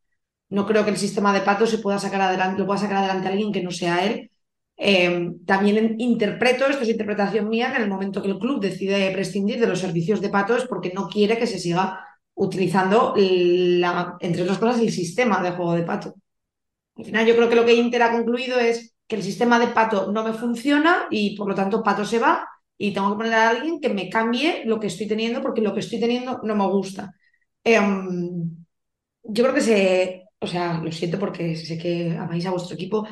No 0.48 0.66
creo 0.66 0.84
que 0.84 0.90
el 0.90 0.96
sistema 0.96 1.32
de 1.32 1.40
pato 1.40 1.66
se 1.66 1.78
pueda 1.78 1.98
sacar 1.98 2.20
adelante, 2.20 2.60
lo 2.60 2.66
pueda 2.66 2.80
sacar 2.80 2.98
adelante 2.98 3.28
alguien 3.28 3.52
que 3.52 3.62
no 3.62 3.70
sea 3.70 4.04
él. 4.04 4.30
Eh, 4.76 5.30
también 5.46 5.96
interpreto, 5.98 6.66
esto 6.66 6.82
es 6.82 6.90
interpretación 6.90 7.48
mía, 7.48 7.70
que 7.70 7.76
en 7.76 7.84
el 7.84 7.88
momento 7.88 8.22
que 8.22 8.28
el 8.28 8.38
club 8.38 8.60
decide 8.60 9.10
prescindir 9.12 9.58
de 9.58 9.66
los 9.66 9.80
servicios 9.80 10.20
de 10.20 10.28
pato 10.28 10.56
es 10.56 10.66
porque 10.66 10.92
no 10.94 11.08
quiere 11.08 11.38
que 11.38 11.46
se 11.46 11.58
siga 11.58 12.04
utilizando, 12.34 13.14
entre 13.16 14.42
otras 14.42 14.58
cosas, 14.58 14.80
el 14.80 14.92
sistema 14.92 15.42
de 15.42 15.52
juego 15.52 15.74
de 15.74 15.82
pato. 15.82 16.14
Al 16.96 17.04
final 17.04 17.26
yo 17.26 17.36
creo 17.36 17.48
que 17.48 17.54
lo 17.56 17.64
que 17.64 17.74
Inter 17.74 18.02
ha 18.02 18.12
concluido 18.12 18.58
es 18.58 18.94
que 19.06 19.16
el 19.16 19.22
sistema 19.22 19.58
de 19.58 19.68
pato 19.68 20.10
no 20.12 20.24
me 20.24 20.32
funciona 20.32 21.06
y 21.10 21.36
por 21.36 21.48
lo 21.48 21.54
tanto 21.54 21.82
pato 21.82 22.04
se 22.04 22.18
va 22.18 22.48
y 22.78 22.92
tengo 22.92 23.10
que 23.10 23.16
poner 23.18 23.34
a 23.34 23.48
alguien 23.50 23.80
que 23.80 23.88
me 23.90 24.08
cambie 24.10 24.62
lo 24.64 24.80
que 24.80 24.88
estoy 24.88 25.06
teniendo 25.08 25.42
porque 25.42 25.60
lo 25.60 25.74
que 25.74 25.80
estoy 25.80 26.00
teniendo 26.00 26.40
no 26.42 26.54
me 26.56 26.66
gusta. 26.66 27.14
Eh, 27.64 27.78
yo 29.22 29.42
creo 29.44 29.54
que 29.54 29.60
se, 29.60 30.24
o 30.40 30.46
sea, 30.46 30.78
lo 30.82 30.90
siento 30.92 31.18
porque 31.18 31.56
sé 31.56 31.78
que 31.78 32.16
amáis 32.18 32.46
a 32.46 32.50
vuestro 32.50 32.74
equipo 32.74 33.06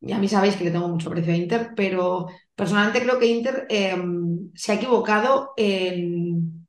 y 0.00 0.12
a 0.12 0.18
mí 0.18 0.28
sabéis 0.28 0.56
que 0.56 0.64
le 0.64 0.70
tengo 0.70 0.88
mucho 0.88 1.08
aprecio 1.08 1.32
a 1.32 1.36
Inter, 1.36 1.70
pero 1.76 2.26
personalmente 2.54 3.02
creo 3.02 3.18
que 3.18 3.26
Inter 3.26 3.66
eh, 3.68 3.96
se 4.54 4.72
ha 4.72 4.74
equivocado 4.76 5.52
en... 5.56 6.66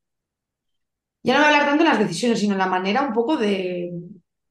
Ya 1.24 1.34
no 1.34 1.40
voy 1.40 1.46
a 1.48 1.50
hablar 1.54 1.70
tanto 1.70 1.84
de 1.84 1.90
las 1.90 2.00
decisiones, 2.00 2.40
sino 2.40 2.54
en 2.54 2.60
la 2.60 2.68
manera 2.68 3.02
un 3.02 3.14
poco 3.14 3.38
de, 3.38 3.92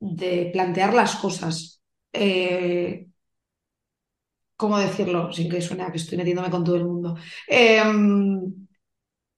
de 0.01 0.51
plantear 0.53 0.95
las 0.95 1.17
cosas. 1.17 1.78
Eh, 2.13 3.07
¿cómo 4.57 4.79
decirlo? 4.79 5.33
Sin 5.33 5.49
que 5.51 5.61
suene 5.63 5.85
a 5.85 5.91
que 5.93 5.99
estoy 5.99 6.19
metiéndome 6.19 6.51
con 6.51 6.65
todo 6.65 6.77
el 6.77 6.85
mundo. 6.85 7.17
Eh, 7.49 7.81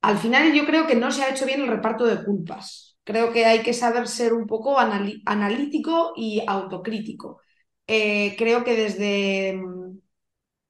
al 0.03 0.18
final 0.18 0.53
yo 0.55 0.64
creo 0.66 0.87
que 0.87 0.95
no 0.97 1.11
se 1.12 1.23
ha 1.23 1.31
hecho 1.31 1.47
bien 1.47 1.61
el 1.62 1.68
reparto 1.68 2.05
de 2.07 2.25
culpas. 2.25 2.99
Creo 3.05 3.33
que 3.33 3.45
hay 3.47 3.62
que 3.62 3.73
saber 3.75 4.09
ser 4.09 4.33
un 4.33 4.47
poco 4.47 4.79
analítico 4.79 6.12
y 6.16 6.43
autocrítico. 6.47 7.41
Eh, 7.87 8.35
creo 8.39 8.62
que 8.64 8.77
desde, 8.77 9.55
mm, 9.55 9.99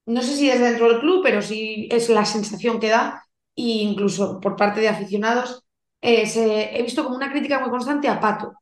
no 0.06 0.22
sé 0.22 0.36
si 0.36 0.48
desde 0.48 0.64
dentro 0.70 0.88
del 0.90 1.00
club, 1.00 1.22
pero 1.24 1.42
sí 1.42 1.88
es 1.92 2.08
la 2.10 2.24
sensación 2.24 2.80
que 2.80 2.90
da, 2.90 3.24
e 3.56 3.62
incluso 3.84 4.40
por 4.40 4.56
parte 4.56 4.80
de 4.80 4.88
aficionados, 4.88 5.64
eh, 6.00 6.26
se- 6.26 6.78
he 6.78 6.82
visto 6.82 7.04
como 7.04 7.16
una 7.16 7.30
crítica 7.32 7.60
muy 7.60 7.70
constante 7.70 8.08
a 8.08 8.20
Pato. 8.20 8.54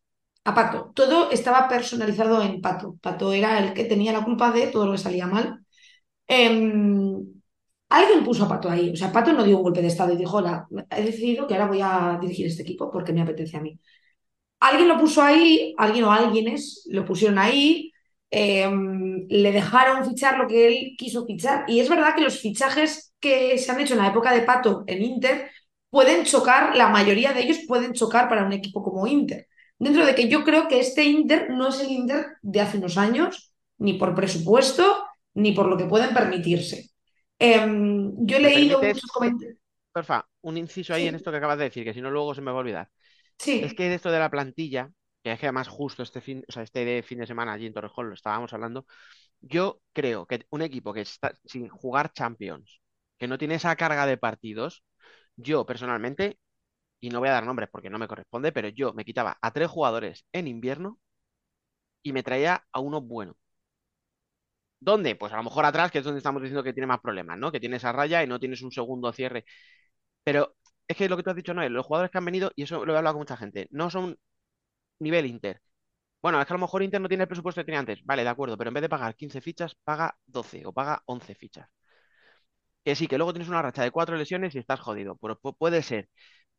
A 0.44 0.54
Pato. 0.54 0.92
Todo 0.94 1.30
estaba 1.30 1.68
personalizado 1.68 2.42
en 2.42 2.60
Pato. 2.60 2.96
Pato 3.02 3.32
era 3.32 3.58
el 3.58 3.74
que 3.74 3.84
tenía 3.84 4.12
la 4.12 4.24
culpa 4.24 4.50
de 4.50 4.68
todo 4.68 4.86
lo 4.86 4.92
que 4.92 4.98
salía 4.98 5.26
mal. 5.26 5.60
Em, 6.26 7.24
alguien 7.88 8.24
puso 8.24 8.44
a 8.44 8.48
Pato 8.48 8.70
ahí. 8.70 8.90
O 8.92 8.96
sea, 8.96 9.12
Pato 9.12 9.32
no 9.32 9.44
dio 9.44 9.56
un 9.58 9.62
golpe 9.64 9.82
de 9.82 9.88
estado 9.88 10.12
y 10.14 10.16
dijo, 10.16 10.38
hola, 10.38 10.66
he 10.90 11.02
decidido 11.02 11.46
que 11.46 11.54
ahora 11.54 11.66
voy 11.68 11.80
a 11.82 12.18
dirigir 12.20 12.46
este 12.46 12.62
equipo 12.62 12.90
porque 12.90 13.12
me 13.12 13.22
apetece 13.22 13.56
a 13.56 13.60
mí. 13.60 13.78
Alguien 14.60 14.88
lo 14.88 14.98
puso 14.98 15.22
ahí, 15.22 15.74
alguien 15.78 16.04
o 16.04 16.12
alguienes 16.12 16.84
lo 16.90 17.04
pusieron 17.04 17.38
ahí, 17.38 17.92
eh, 18.30 18.68
le 19.28 19.52
dejaron 19.52 20.04
fichar 20.04 20.38
lo 20.38 20.48
que 20.48 20.66
él 20.68 20.94
quiso 20.98 21.26
fichar. 21.26 21.64
Y 21.68 21.80
es 21.80 21.88
verdad 21.88 22.14
que 22.14 22.22
los 22.22 22.40
fichajes 22.40 23.14
que 23.20 23.58
se 23.58 23.70
han 23.70 23.80
hecho 23.80 23.94
en 23.94 24.00
la 24.00 24.08
época 24.08 24.32
de 24.32 24.42
Pato 24.42 24.84
en 24.86 25.02
Inter 25.02 25.50
pueden 25.90 26.24
chocar, 26.24 26.76
la 26.76 26.88
mayoría 26.88 27.32
de 27.32 27.42
ellos 27.42 27.60
pueden 27.66 27.92
chocar 27.92 28.28
para 28.28 28.44
un 28.44 28.52
equipo 28.52 28.82
como 28.82 29.06
Inter. 29.06 29.48
Dentro 29.78 30.04
de 30.04 30.14
que 30.14 30.28
yo 30.28 30.44
creo 30.44 30.68
que 30.68 30.80
este 30.80 31.04
Inter 31.04 31.50
no 31.50 31.68
es 31.68 31.80
el 31.80 31.90
Inter 31.90 32.26
de 32.42 32.60
hace 32.60 32.78
unos 32.78 32.98
años, 32.98 33.52
ni 33.78 33.94
por 33.94 34.14
presupuesto, 34.14 35.04
ni 35.34 35.52
por 35.52 35.66
lo 35.66 35.76
que 35.76 35.84
pueden 35.86 36.14
permitirse. 36.14 36.90
Eh, 37.38 37.64
yo 38.18 38.36
he 38.36 38.40
¿Me 38.40 38.50
leído 38.50 38.82
muchos 38.82 39.10
comentarios. 39.12 39.58
Porfa, 39.92 40.26
un 40.42 40.56
inciso 40.56 40.94
ahí 40.94 41.06
en 41.06 41.14
esto 41.14 41.30
que 41.30 41.38
acabas 41.38 41.58
de 41.58 41.64
decir, 41.64 41.84
que 41.84 41.94
si 41.94 42.00
no 42.00 42.10
luego 42.10 42.34
se 42.34 42.40
me 42.40 42.50
va 42.50 42.58
a 42.58 42.60
olvidar. 42.60 42.90
Es 43.60 43.74
sí, 43.74 43.74
que 43.74 43.88
de 43.88 43.96
esto 43.96 44.10
de 44.10 44.18
la 44.20 44.30
plantilla, 44.30 44.90
que 45.22 45.32
es 45.32 45.40
que 45.40 45.46
además 45.46 45.68
justo 45.68 46.02
este 46.02 46.20
fin, 46.20 46.44
o 46.48 46.52
sea, 46.52 46.62
este 46.64 46.84
de 46.84 47.02
fin 47.02 47.18
de 47.20 47.26
semana 47.26 47.52
allí 47.54 47.66
en 47.66 47.74
Torrejón 47.74 48.08
lo 48.08 48.14
estábamos 48.14 48.52
hablando, 48.54 48.86
yo 49.40 49.82
creo 49.92 50.26
que 50.26 50.46
un 50.50 50.62
equipo 50.62 50.94
que 50.94 51.02
está 51.02 51.34
sin 51.44 51.68
jugar 51.68 52.12
Champions, 52.12 52.80
que 53.18 53.28
no 53.28 53.38
tiene 53.38 53.56
esa 53.56 53.76
carga 53.76 54.06
de 54.06 54.18
partidos, 54.18 54.84
yo 55.36 55.66
personalmente, 55.66 56.38
y 57.00 57.10
no 57.10 57.20
voy 57.20 57.28
a 57.28 57.32
dar 57.32 57.46
nombres 57.46 57.68
porque 57.70 57.90
no 57.90 57.98
me 57.98 58.08
corresponde, 58.08 58.52
pero 58.52 58.68
yo 58.68 58.92
me 58.94 59.04
quitaba 59.04 59.38
a 59.42 59.52
tres 59.52 59.68
jugadores 59.70 60.26
en 60.32 60.48
invierno 60.48 60.98
y 62.02 62.12
me 62.12 62.22
traía 62.22 62.64
a 62.72 62.80
uno 62.80 63.00
bueno. 63.00 63.36
¿Dónde? 64.80 65.16
Pues 65.16 65.32
a 65.32 65.36
lo 65.36 65.42
mejor 65.42 65.64
atrás, 65.64 65.90
que 65.90 65.98
es 65.98 66.04
donde 66.04 66.18
estamos 66.18 66.40
diciendo 66.42 66.62
que 66.62 66.72
tiene 66.72 66.86
más 66.86 67.00
problemas, 67.00 67.38
¿no? 67.38 67.50
Que 67.50 67.58
tiene 67.60 67.76
esa 67.76 67.92
raya 67.92 68.22
y 68.22 68.26
no 68.28 68.38
tienes 68.38 68.62
un 68.62 68.70
segundo 68.72 69.12
cierre. 69.12 69.44
Pero 70.24 70.56
es 70.88 70.96
que 70.96 71.08
lo 71.08 71.16
que 71.16 71.24
tú 71.24 71.30
has 71.30 71.36
dicho, 71.36 71.54
Noel, 71.54 71.72
los 71.72 71.86
jugadores 71.86 72.10
que 72.12 72.18
han 72.18 72.24
venido, 72.26 72.52
y 72.56 72.64
eso 72.64 72.84
lo 72.86 72.94
he 72.94 72.98
hablado 72.98 73.14
con 73.16 73.22
mucha 73.22 73.36
gente, 73.36 73.68
no 73.72 73.90
son 73.90 74.16
nivel 75.00 75.26
Inter. 75.26 75.62
Bueno, 76.22 76.40
es 76.40 76.46
que 76.46 76.54
a 76.54 76.56
lo 76.56 76.60
mejor 76.62 76.82
Inter 76.84 77.00
no 77.00 77.08
tiene 77.08 77.24
el 77.24 77.28
presupuesto 77.28 77.62
que 77.62 77.66
tenía 77.66 77.80
antes. 77.80 78.04
Vale, 78.04 78.24
de 78.24 78.30
acuerdo, 78.30 78.58
pero 78.58 78.68
en 78.70 78.74
vez 78.74 78.82
de 78.82 78.88
pagar 78.90 79.16
15 79.16 79.40
fichas, 79.42 79.74
paga 79.84 80.16
12 80.26 80.66
o 80.66 80.72
paga 80.72 81.02
11 81.06 81.34
fichas. 81.34 81.68
Que 82.84 82.94
sí, 82.96 83.06
que 83.06 83.18
luego 83.18 83.32
tienes 83.32 83.48
una 83.48 83.62
racha 83.62 83.82
de 83.82 83.90
cuatro 83.90 84.16
lesiones 84.16 84.54
y 84.54 84.58
estás 84.58 84.80
jodido. 84.80 85.16
Pero 85.16 85.38
pu- 85.40 85.56
puede 85.56 85.82
ser. 85.82 86.08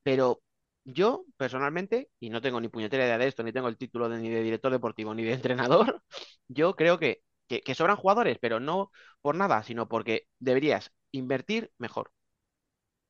Pero 0.03 0.41
yo, 0.83 1.25
personalmente, 1.37 2.09
y 2.19 2.29
no 2.29 2.41
tengo 2.41 2.59
ni 2.59 2.67
puñetera 2.69 3.05
idea 3.05 3.17
de 3.17 3.27
esto, 3.27 3.43
ni 3.43 3.51
tengo 3.51 3.67
el 3.67 3.77
título 3.77 4.09
de, 4.09 4.19
ni 4.19 4.29
de 4.29 4.43
director 4.43 4.71
deportivo, 4.71 5.13
ni 5.13 5.23
de 5.23 5.33
entrenador, 5.33 6.01
yo 6.47 6.75
creo 6.75 6.99
que, 6.99 7.21
que, 7.47 7.75
sobran 7.75 7.97
jugadores, 7.97 8.37
pero 8.39 8.59
no 8.59 8.91
por 9.21 9.35
nada, 9.35 9.63
sino 9.63 9.87
porque 9.87 10.27
deberías 10.39 10.91
invertir 11.11 11.71
mejor. 11.77 12.11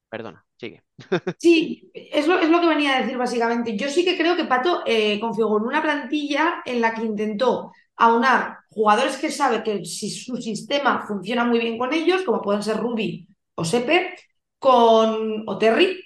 Perdona, 0.10 0.46
sigue. 0.58 0.84
Sí, 1.40 1.90
es 1.94 2.28
lo, 2.28 2.40
es 2.40 2.50
lo 2.50 2.60
que 2.60 2.68
venía 2.68 2.98
a 2.98 3.02
decir 3.02 3.18
básicamente. 3.18 3.78
Yo 3.78 3.90
sí 3.90 4.04
que 4.04 4.18
creo 4.18 4.36
que 4.36 4.46
Pato 4.46 4.84
eh, 4.86 5.20
configuró 5.20 5.66
una 5.66 5.82
plantilla 5.82 6.62
en 6.66 6.82
la 6.82 6.94
que 6.94 7.04
intentó 7.04 7.72
aunar 7.96 8.60
jugadores 8.70 9.18
que 9.18 9.32
sabe 9.32 9.64
que 9.64 9.86
si 9.86 10.10
su 10.10 10.38
sistema 10.38 11.06
funciona 11.08 11.46
muy 11.46 11.60
bien 11.60 11.78
con 11.78 11.94
ellos, 11.94 12.24
como 12.24 12.42
pueden 12.42 12.64
ser 12.64 12.78
Ruby 12.78 13.28
o 13.56 13.64
Sepe, 13.64 14.16
con, 14.58 15.44
o 15.48 15.58
Terry, 15.58 15.98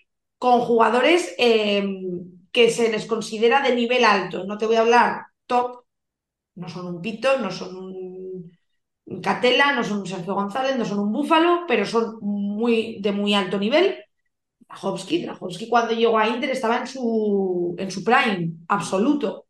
con 0.44 0.60
jugadores 0.60 1.34
eh, 1.38 1.88
que 2.52 2.70
se 2.70 2.91
les 2.91 3.06
considera 3.06 3.62
de 3.62 3.74
nivel 3.74 4.04
alto. 4.04 4.44
No 4.44 4.58
te 4.58 4.66
voy 4.66 4.76
a 4.76 4.82
hablar 4.82 5.28
top, 5.46 5.86
no 6.56 6.68
son 6.68 6.86
un 6.88 7.02
Pito, 7.02 7.39
no 7.39 7.50
son 7.50 7.78
un 7.78 9.22
Catela, 9.22 9.72
no 9.72 9.86
son 9.86 10.00
un 10.00 10.06
Sergio 10.06 10.34
González, 10.36 10.76
no 10.76 10.84
son 10.84 11.00
un 11.00 11.14
Búfalo, 11.14 11.64
pero 11.66 11.86
son 11.86 12.18
muy, 12.22 12.98
de 13.00 13.14
muy 13.14 13.34
alto 13.34 13.58
nivel. 13.58 13.96
Drahovski, 14.68 15.24
Drahovski 15.24 15.70
cuando 15.70 15.94
llegó 15.94 16.20
a 16.20 16.28
Inter 16.28 16.50
estaba 16.50 16.78
en 16.80 16.88
su, 16.88 17.74
en 17.78 17.89
su 17.89 18.04
prime 18.04 18.52
absoluto. 18.68 19.48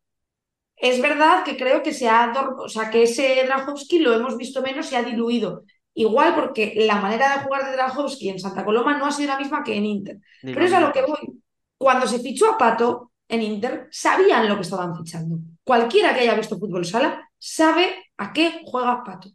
Es 0.76 1.02
verdad 1.02 1.42
que 1.44 1.56
creo 1.56 1.82
que 1.82 1.92
se 1.92 2.08
ha, 2.08 2.32
o 2.56 2.68
sea, 2.68 2.88
que 2.88 3.02
ese 3.02 3.42
Drahovski 3.46 3.98
lo 3.98 4.12
hemos 4.14 4.36
visto 4.36 4.62
menos 4.62 4.92
y 4.92 4.94
ha 4.94 5.02
diluido. 5.02 5.64
Igual 5.94 6.34
porque 6.34 6.74
la 6.76 6.96
manera 6.96 7.36
de 7.36 7.44
jugar 7.44 7.64
de 7.64 7.72
Drahovski 7.72 8.28
en 8.28 8.40
Santa 8.40 8.64
Coloma 8.64 8.98
no 8.98 9.06
ha 9.06 9.12
sido 9.12 9.28
la 9.28 9.38
misma 9.38 9.62
que 9.62 9.76
en 9.76 9.86
Inter. 9.86 10.18
Pero 10.42 10.64
es 10.64 10.72
a 10.72 10.80
lo 10.80 10.92
que 10.92 11.02
voy. 11.02 11.40
Cuando 11.78 12.06
se 12.06 12.18
fichó 12.18 12.50
a 12.50 12.58
Pato 12.58 13.12
en 13.28 13.42
Inter, 13.42 13.88
sabían 13.90 14.48
lo 14.48 14.56
que 14.56 14.62
estaban 14.62 14.96
fichando. 14.96 15.38
Cualquiera 15.62 16.12
que 16.12 16.20
haya 16.20 16.34
visto 16.34 16.58
fútbol 16.58 16.84
sala 16.84 17.30
sabe 17.38 17.94
a 18.16 18.32
qué 18.32 18.62
juega 18.64 19.04
Pato. 19.04 19.30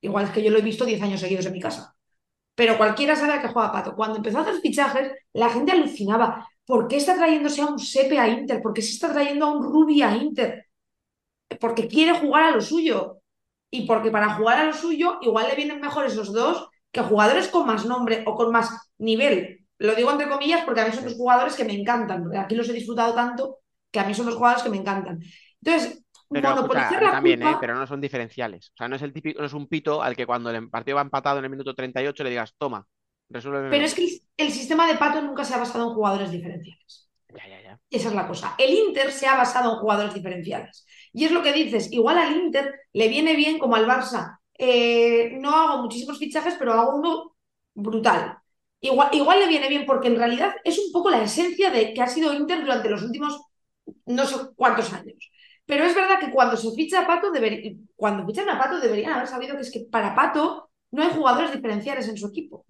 Igual 0.00 0.26
es 0.26 0.30
que 0.32 0.42
yo 0.42 0.50
lo 0.50 0.58
he 0.58 0.62
visto 0.62 0.84
10 0.84 1.00
años 1.02 1.20
seguidos 1.20 1.46
en 1.46 1.52
mi 1.52 1.60
casa. 1.60 1.94
Pero 2.54 2.76
cualquiera 2.76 3.16
sabe 3.16 3.34
a 3.34 3.42
qué 3.42 3.48
juega 3.48 3.72
Pato. 3.72 3.94
Cuando 3.94 4.16
empezó 4.16 4.38
a 4.38 4.42
hacer 4.42 4.60
fichajes, 4.60 5.12
la 5.32 5.48
gente 5.48 5.72
alucinaba. 5.72 6.48
¿Por 6.66 6.88
qué 6.88 6.96
está 6.96 7.14
trayéndose 7.14 7.62
a 7.62 7.66
un 7.66 7.78
Sepe 7.78 8.18
a 8.18 8.28
Inter? 8.28 8.60
¿Por 8.60 8.72
qué 8.72 8.82
se 8.82 8.92
está 8.92 9.12
trayendo 9.12 9.46
a 9.46 9.50
un 9.56 9.62
Rubi 9.62 10.02
a 10.02 10.16
Inter? 10.16 10.66
Porque 11.60 11.86
quiere 11.86 12.18
jugar 12.18 12.44
a 12.44 12.50
lo 12.50 12.60
suyo. 12.60 13.18
Y 13.74 13.86
porque 13.86 14.12
para 14.12 14.34
jugar 14.34 14.58
a 14.58 14.64
lo 14.66 14.72
suyo, 14.72 15.18
igual 15.20 15.48
le 15.48 15.56
vienen 15.56 15.80
mejor 15.80 16.06
esos 16.06 16.32
dos 16.32 16.68
que 16.92 17.00
jugadores 17.02 17.48
con 17.48 17.66
más 17.66 17.84
nombre 17.84 18.22
o 18.24 18.36
con 18.36 18.52
más 18.52 18.70
nivel. 18.98 19.66
Lo 19.78 19.96
digo 19.96 20.12
entre 20.12 20.28
comillas 20.28 20.64
porque 20.64 20.80
a 20.80 20.86
mí 20.86 20.92
son 20.92 21.02
los 21.02 21.14
jugadores 21.14 21.56
que 21.56 21.64
me 21.64 21.74
encantan. 21.74 22.24
Aquí 22.36 22.54
los 22.54 22.68
he 22.68 22.72
disfrutado 22.72 23.12
tanto 23.14 23.58
que 23.90 23.98
a 23.98 24.04
mí 24.04 24.14
son 24.14 24.26
los 24.26 24.36
jugadores 24.36 24.62
que 24.62 24.70
me 24.70 24.76
encantan. 24.76 25.20
Entonces, 25.60 26.04
Pero, 26.30 26.50
monopolizar 26.50 27.02
la 27.02 27.10
también, 27.10 27.42
¿eh? 27.42 27.56
pero 27.60 27.74
no 27.74 27.84
son 27.84 28.00
diferenciales. 28.00 28.70
O 28.74 28.76
sea, 28.76 28.86
no 28.86 28.94
es 28.94 29.02
el 29.02 29.12
típico, 29.12 29.40
no 29.40 29.46
es 29.46 29.52
un 29.52 29.66
pito 29.66 30.00
al 30.00 30.14
que 30.14 30.24
cuando 30.24 30.50
el 30.50 30.70
partido 30.70 30.94
va 30.94 31.02
empatado 31.02 31.40
en 31.40 31.44
el 31.46 31.50
minuto 31.50 31.74
38 31.74 32.22
le 32.22 32.30
digas, 32.30 32.54
toma, 32.56 32.86
resuelve. 33.28 33.70
Pero 33.70 33.84
es 33.84 33.94
que 33.94 34.04
el, 34.04 34.22
el 34.36 34.52
sistema 34.52 34.86
de 34.86 34.94
Pato 34.94 35.20
nunca 35.20 35.44
se 35.44 35.54
ha 35.54 35.58
basado 35.58 35.88
en 35.88 35.94
jugadores 35.94 36.30
diferenciales. 36.30 37.08
Ya, 37.28 37.48
ya, 37.48 37.60
ya. 37.60 37.80
Esa 37.90 38.08
es 38.08 38.14
la 38.14 38.28
cosa. 38.28 38.54
El 38.56 38.72
Inter 38.72 39.10
se 39.10 39.26
ha 39.26 39.34
basado 39.36 39.72
en 39.72 39.80
jugadores 39.80 40.14
diferenciales. 40.14 40.86
Y 41.14 41.24
es 41.26 41.32
lo 41.32 41.42
que 41.42 41.54
dices, 41.54 41.92
igual 41.92 42.18
al 42.18 42.36
Inter 42.36 42.74
le 42.94 43.08
viene 43.08 43.36
bien 43.36 43.58
como 43.60 43.76
al 43.76 43.86
Barça. 43.88 44.40
eh, 44.58 45.32
no 45.40 45.50
hago 45.56 45.82
muchísimos 45.82 46.18
fichajes, 46.18 46.56
pero 46.58 46.74
hago 46.74 46.96
uno 46.96 47.36
brutal. 47.74 48.38
Igual, 48.80 49.10
igual 49.14 49.40
le 49.40 49.48
viene 49.48 49.68
bien 49.70 49.86
porque 49.86 50.08
en 50.08 50.16
realidad 50.16 50.54
es 50.64 50.78
un 50.78 50.92
poco 50.92 51.10
la 51.10 51.22
esencia 51.24 51.70
de 51.70 51.94
que 51.94 52.02
ha 52.02 52.08
sido 52.08 52.34
Inter 52.34 52.60
durante 52.62 52.90
los 52.90 53.02
últimos 53.02 53.40
no 54.06 54.26
sé 54.26 54.36
cuántos 54.56 54.92
años. 54.92 55.16
Pero 55.66 55.84
es 55.84 55.94
verdad 55.94 56.20
que 56.20 56.30
cuando 56.30 56.56
se 56.56 56.70
ficha 56.72 57.02
a 57.02 57.06
Pato, 57.06 57.32
deber- 57.32 57.76
cuando 57.96 58.26
fichan 58.26 58.48
a 58.50 58.58
Pato 58.58 58.80
deberían 58.80 59.12
haber 59.14 59.26
sabido 59.28 59.56
que 59.56 59.62
es 59.62 59.72
que 59.72 59.86
para 59.90 60.14
Pato 60.14 60.70
no 60.92 61.02
hay 61.02 61.10
jugadores 61.10 61.52
diferenciales 61.52 62.08
en 62.08 62.16
su 62.18 62.28
equipo. 62.28 62.66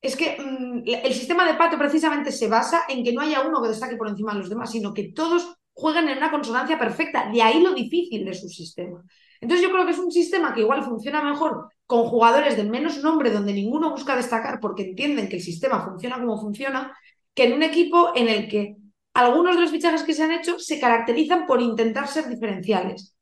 Es 0.00 0.16
que 0.16 0.38
mm, 0.40 0.82
el 0.86 1.14
sistema 1.14 1.46
de 1.46 1.54
Pato 1.54 1.78
precisamente 1.78 2.32
se 2.32 2.48
basa 2.48 2.84
en 2.88 3.04
que 3.04 3.12
no 3.12 3.20
haya 3.22 3.42
uno 3.42 3.62
que 3.62 3.68
destaque 3.68 3.96
por 3.96 4.08
encima 4.08 4.32
de 4.32 4.40
los 4.40 4.48
demás, 4.50 4.70
sino 4.72 4.94
que 4.94 5.12
todos 5.12 5.56
jueguen 5.72 6.08
en 6.08 6.18
una 6.18 6.30
consonancia 6.30 6.78
perfecta. 6.78 7.30
De 7.30 7.42
ahí 7.42 7.62
lo 7.62 7.72
difícil 7.74 8.24
de 8.24 8.34
su 8.34 8.48
sistema. 8.48 9.02
Entonces 9.40 9.66
yo 9.66 9.72
creo 9.72 9.86
que 9.86 9.92
es 9.92 9.98
un 9.98 10.12
sistema 10.12 10.54
que 10.54 10.60
igual 10.60 10.84
funciona 10.84 11.22
mejor 11.22 11.68
con 11.86 12.04
jugadores 12.04 12.56
de 12.56 12.64
menos 12.64 13.02
nombre 13.02 13.30
donde 13.30 13.52
ninguno 13.52 13.90
busca 13.90 14.14
destacar 14.14 14.60
porque 14.60 14.82
entienden 14.90 15.28
que 15.28 15.36
el 15.36 15.42
sistema 15.42 15.84
funciona 15.84 16.18
como 16.18 16.40
funciona, 16.40 16.96
que 17.34 17.44
en 17.44 17.54
un 17.54 17.62
equipo 17.62 18.12
en 18.14 18.28
el 18.28 18.48
que 18.48 18.76
algunos 19.14 19.56
de 19.56 19.62
los 19.62 19.70
fichajes 19.70 20.04
que 20.04 20.14
se 20.14 20.22
han 20.22 20.32
hecho 20.32 20.58
se 20.58 20.78
caracterizan 20.78 21.46
por 21.46 21.60
intentar 21.60 22.06
ser 22.06 22.28
diferenciales, 22.28 23.16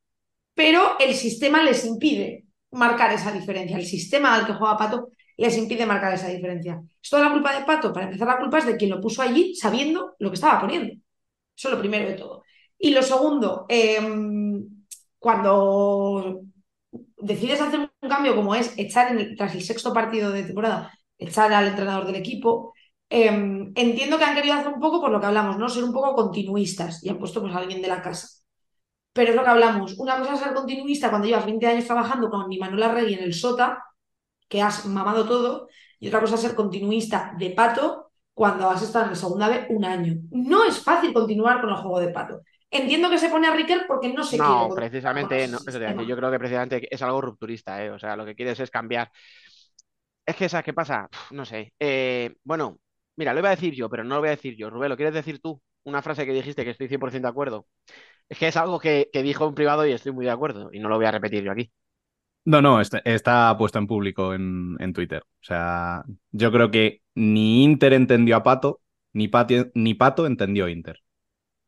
pero 0.54 0.98
el 0.98 1.14
sistema 1.14 1.62
les 1.62 1.84
impide 1.86 2.44
marcar 2.72 3.12
esa 3.12 3.32
diferencia. 3.32 3.76
El 3.76 3.86
sistema 3.86 4.34
al 4.34 4.46
que 4.46 4.54
juega 4.54 4.76
Pato 4.76 5.10
les 5.36 5.56
impide 5.56 5.86
marcar 5.86 6.12
esa 6.14 6.28
diferencia. 6.28 6.82
¿Es 7.02 7.10
toda 7.10 7.24
la 7.24 7.32
culpa 7.32 7.58
de 7.58 7.64
Pato? 7.64 7.92
Para 7.92 8.06
empezar, 8.06 8.28
la 8.28 8.38
culpa 8.38 8.58
es 8.58 8.66
de 8.66 8.76
quien 8.76 8.90
lo 8.90 9.00
puso 9.00 9.22
allí 9.22 9.54
sabiendo 9.54 10.14
lo 10.18 10.30
que 10.30 10.34
estaba 10.34 10.60
poniendo. 10.60 10.92
Eso 11.56 11.68
es 11.68 11.74
lo 11.74 11.80
primero 11.80 12.08
de 12.08 12.14
todo. 12.14 12.37
Y 12.78 12.90
lo 12.90 13.02
segundo, 13.02 13.66
eh, 13.68 13.98
cuando 15.18 16.42
decides 17.16 17.60
hacer 17.60 17.80
un 18.00 18.08
cambio 18.08 18.36
como 18.36 18.54
es 18.54 18.74
echar 18.78 19.16
tras 19.36 19.54
el 19.54 19.62
sexto 19.62 19.92
partido 19.92 20.30
de 20.30 20.44
temporada, 20.44 20.92
echar 21.18 21.52
al 21.52 21.68
entrenador 21.68 22.06
del 22.06 22.16
equipo, 22.16 22.74
eh, 23.10 23.26
entiendo 23.74 24.18
que 24.18 24.24
han 24.24 24.34
querido 24.34 24.54
hacer 24.54 24.72
un 24.72 24.80
poco 24.80 25.00
por 25.00 25.10
lo 25.10 25.20
que 25.20 25.26
hablamos, 25.26 25.58
¿no? 25.58 25.68
Ser 25.68 25.84
un 25.84 25.92
poco 25.92 26.14
continuistas 26.14 27.02
y 27.04 27.08
han 27.08 27.18
puesto 27.18 27.40
pues 27.40 27.54
a 27.54 27.58
alguien 27.58 27.82
de 27.82 27.88
la 27.88 28.02
casa. 28.02 28.28
Pero 29.12 29.30
es 29.30 29.36
lo 29.36 29.42
que 29.42 29.50
hablamos. 29.50 29.98
Una 29.98 30.18
cosa 30.18 30.34
es 30.34 30.40
ser 30.40 30.54
continuista 30.54 31.10
cuando 31.10 31.26
llevas 31.26 31.46
20 31.46 31.66
años 31.66 31.86
trabajando 31.86 32.30
con 32.30 32.52
Imanol 32.52 32.82
Arregui 32.82 33.14
en 33.14 33.24
el 33.24 33.34
Sota, 33.34 33.84
que 34.48 34.62
has 34.62 34.86
mamado 34.86 35.26
todo, 35.26 35.68
y 35.98 36.08
otra 36.08 36.20
cosa 36.20 36.36
es 36.36 36.42
ser 36.42 36.54
continuista 36.54 37.34
de 37.38 37.50
pato 37.50 38.12
cuando 38.34 38.70
has 38.70 38.82
estado 38.82 39.06
en 39.06 39.10
la 39.12 39.16
segunda 39.16 39.48
vez 39.48 39.66
un 39.70 39.84
año. 39.84 40.14
No 40.30 40.64
es 40.64 40.78
fácil 40.78 41.12
continuar 41.12 41.60
con 41.60 41.70
el 41.70 41.76
juego 41.76 42.00
de 42.00 42.08
pato. 42.10 42.42
Entiendo 42.70 43.10
que 43.10 43.18
se 43.18 43.28
pone 43.32 43.46
a 43.48 43.54
Riquel 43.54 43.84
porque 43.86 44.12
no 44.12 44.24
se 44.24 44.42
quiere 44.44 44.66
No, 44.66 44.72
continuar 44.72 44.96
precisamente, 45.00 45.48
con 45.48 45.48
no, 45.48 45.58
eso 45.64 45.78
te 45.78 45.84
iba 45.84 45.90
a 45.90 45.92
sistema. 45.92 45.94
decir, 45.94 46.06
yo 46.06 46.16
creo 46.16 46.30
que 46.30 46.38
precisamente 46.38 46.94
es 46.94 47.00
algo 47.02 47.20
rupturista, 47.22 47.82
¿eh? 47.82 47.90
O 47.90 47.98
sea, 47.98 48.14
lo 48.14 48.26
que 48.26 48.34
quieres 48.34 48.60
es 48.60 48.70
cambiar. 48.70 49.10
Es 50.26 50.36
que, 50.36 50.48
¿sabes 50.48 50.64
qué 50.64 50.74
pasa? 50.74 51.08
No 51.30 51.44
sé. 51.46 51.72
Eh, 51.78 52.36
bueno, 52.44 52.78
mira, 53.16 53.32
lo 53.32 53.38
iba 53.40 53.48
a 53.48 53.52
decir 53.56 53.74
yo, 53.74 53.88
pero 53.88 54.04
no 54.04 54.16
lo 54.16 54.20
voy 54.20 54.28
a 54.28 54.30
decir 54.32 54.56
yo. 54.56 54.68
Rubén, 54.70 54.90
¿lo 54.90 54.96
quieres 54.96 55.14
decir 55.14 55.40
tú? 55.40 55.62
Una 55.84 56.02
frase 56.02 56.26
que 56.26 56.32
dijiste 56.34 56.64
que 56.64 56.70
estoy 56.70 56.88
100% 56.88 57.28
de 57.28 57.30
acuerdo. 57.32 57.66
Es 58.28 58.38
que 58.38 58.48
es 58.48 58.56
algo 58.56 58.80
que, 58.80 59.10
que 59.12 59.22
dijo 59.22 59.46
en 59.48 59.54
privado 59.54 59.86
y 59.86 59.92
estoy 59.92 60.12
muy 60.12 60.26
de 60.26 60.32
acuerdo, 60.32 60.70
y 60.72 60.80
no 60.80 60.88
lo 60.90 60.96
voy 60.96 61.06
a 61.06 61.12
repetir 61.12 61.44
yo 61.44 61.52
aquí. 61.52 61.72
No, 62.44 62.62
no, 62.62 62.80
está, 62.80 62.98
está 63.04 63.54
puesto 63.58 63.78
en 63.78 63.86
público 63.86 64.32
en, 64.34 64.76
en 64.80 64.92
Twitter. 64.94 65.22
O 65.22 65.44
sea, 65.44 66.02
yo 66.32 66.50
creo 66.50 66.70
que 66.70 67.02
ni 67.14 67.62
Inter 67.64 67.92
entendió 67.92 68.36
a 68.36 68.42
Pato, 68.42 68.80
ni, 69.12 69.28
Pati- 69.28 69.70
ni 69.74 69.94
Pato 69.94 70.26
entendió 70.26 70.64
a 70.66 70.70
Inter. 70.70 71.00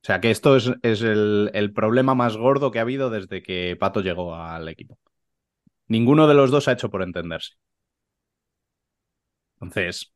O 0.02 0.06
sea, 0.06 0.20
que 0.20 0.30
esto 0.30 0.56
es, 0.56 0.70
es 0.82 1.02
el, 1.02 1.50
el 1.54 1.72
problema 1.72 2.14
más 2.14 2.36
gordo 2.36 2.70
que 2.70 2.78
ha 2.78 2.82
habido 2.82 3.10
desde 3.10 3.42
que 3.42 3.76
Pato 3.78 4.00
llegó 4.00 4.34
al 4.34 4.68
equipo. 4.68 4.98
Ninguno 5.88 6.28
de 6.28 6.34
los 6.34 6.50
dos 6.50 6.68
ha 6.68 6.72
hecho 6.72 6.90
por 6.90 7.02
entenderse. 7.02 7.54
Entonces, 9.60 10.12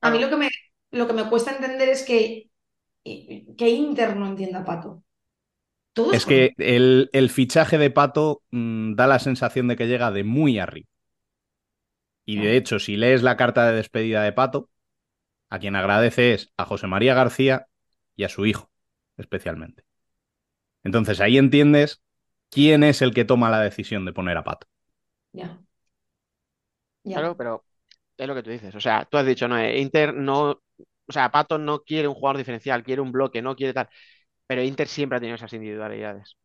A 0.00 0.10
mí 0.10 0.18
lo 0.18 0.28
que 0.30 0.36
me, 0.36 0.50
lo 0.90 1.06
que 1.06 1.12
me 1.14 1.28
cuesta 1.28 1.52
entender 1.52 1.88
es 1.88 2.02
que, 2.04 2.50
que 3.58 3.68
Inter 3.70 4.16
no 4.16 4.26
entienda 4.26 4.60
a 4.60 4.64
Pato. 4.64 5.04
Todos 5.94 6.18
es 6.18 6.26
que 6.26 6.54
el, 6.58 7.10
el 7.12 7.30
fichaje 7.30 7.78
de 7.78 7.90
Pato 7.90 8.42
mm, 8.50 8.94
da 8.94 9.06
la 9.06 9.18
sensación 9.18 9.68
de 9.68 9.76
que 9.76 9.86
llega 9.88 10.10
de 10.10 10.24
muy 10.24 10.58
arriba. 10.58 10.88
Y 12.24 12.38
de 12.38 12.56
hecho, 12.56 12.78
si 12.78 12.96
lees 12.96 13.22
la 13.22 13.36
carta 13.36 13.66
de 13.66 13.76
despedida 13.76 14.22
de 14.22 14.32
Pato, 14.32 14.70
a 15.50 15.60
quien 15.60 15.76
agradece 15.76 16.34
es 16.34 16.52
a 16.58 16.66
José 16.66 16.88
María 16.88 17.14
García 17.14 17.68
y 18.16 18.24
a 18.24 18.30
su 18.30 18.46
hijo, 18.46 18.71
especialmente. 19.16 19.84
Entonces 20.84 21.20
ahí 21.20 21.38
entiendes 21.38 22.02
quién 22.50 22.84
es 22.84 23.02
el 23.02 23.14
que 23.14 23.24
toma 23.24 23.50
la 23.50 23.60
decisión 23.60 24.04
de 24.04 24.12
poner 24.12 24.36
a 24.36 24.44
Pato. 24.44 24.68
Ya. 25.32 25.62
Ya. 27.04 27.18
Claro, 27.20 27.36
pero 27.36 27.64
es 28.16 28.26
lo 28.28 28.34
que 28.34 28.42
tú 28.42 28.50
dices. 28.50 28.74
O 28.74 28.80
sea, 28.80 29.06
tú 29.10 29.18
has 29.18 29.26
dicho, 29.26 29.48
no, 29.48 29.58
eh, 29.58 29.80
Inter 29.80 30.14
no. 30.14 30.50
O 31.08 31.12
sea, 31.12 31.30
Pato 31.30 31.58
no 31.58 31.82
quiere 31.84 32.08
un 32.08 32.14
jugador 32.14 32.38
diferencial, 32.38 32.82
quiere 32.84 33.02
un 33.02 33.12
bloque, 33.12 33.42
no 33.42 33.56
quiere 33.56 33.74
tal. 33.74 33.88
Pero 34.46 34.62
Inter 34.62 34.88
siempre 34.88 35.16
ha 35.18 35.20
tenido 35.20 35.36
esas 35.36 35.52
individualidades. 35.54 36.36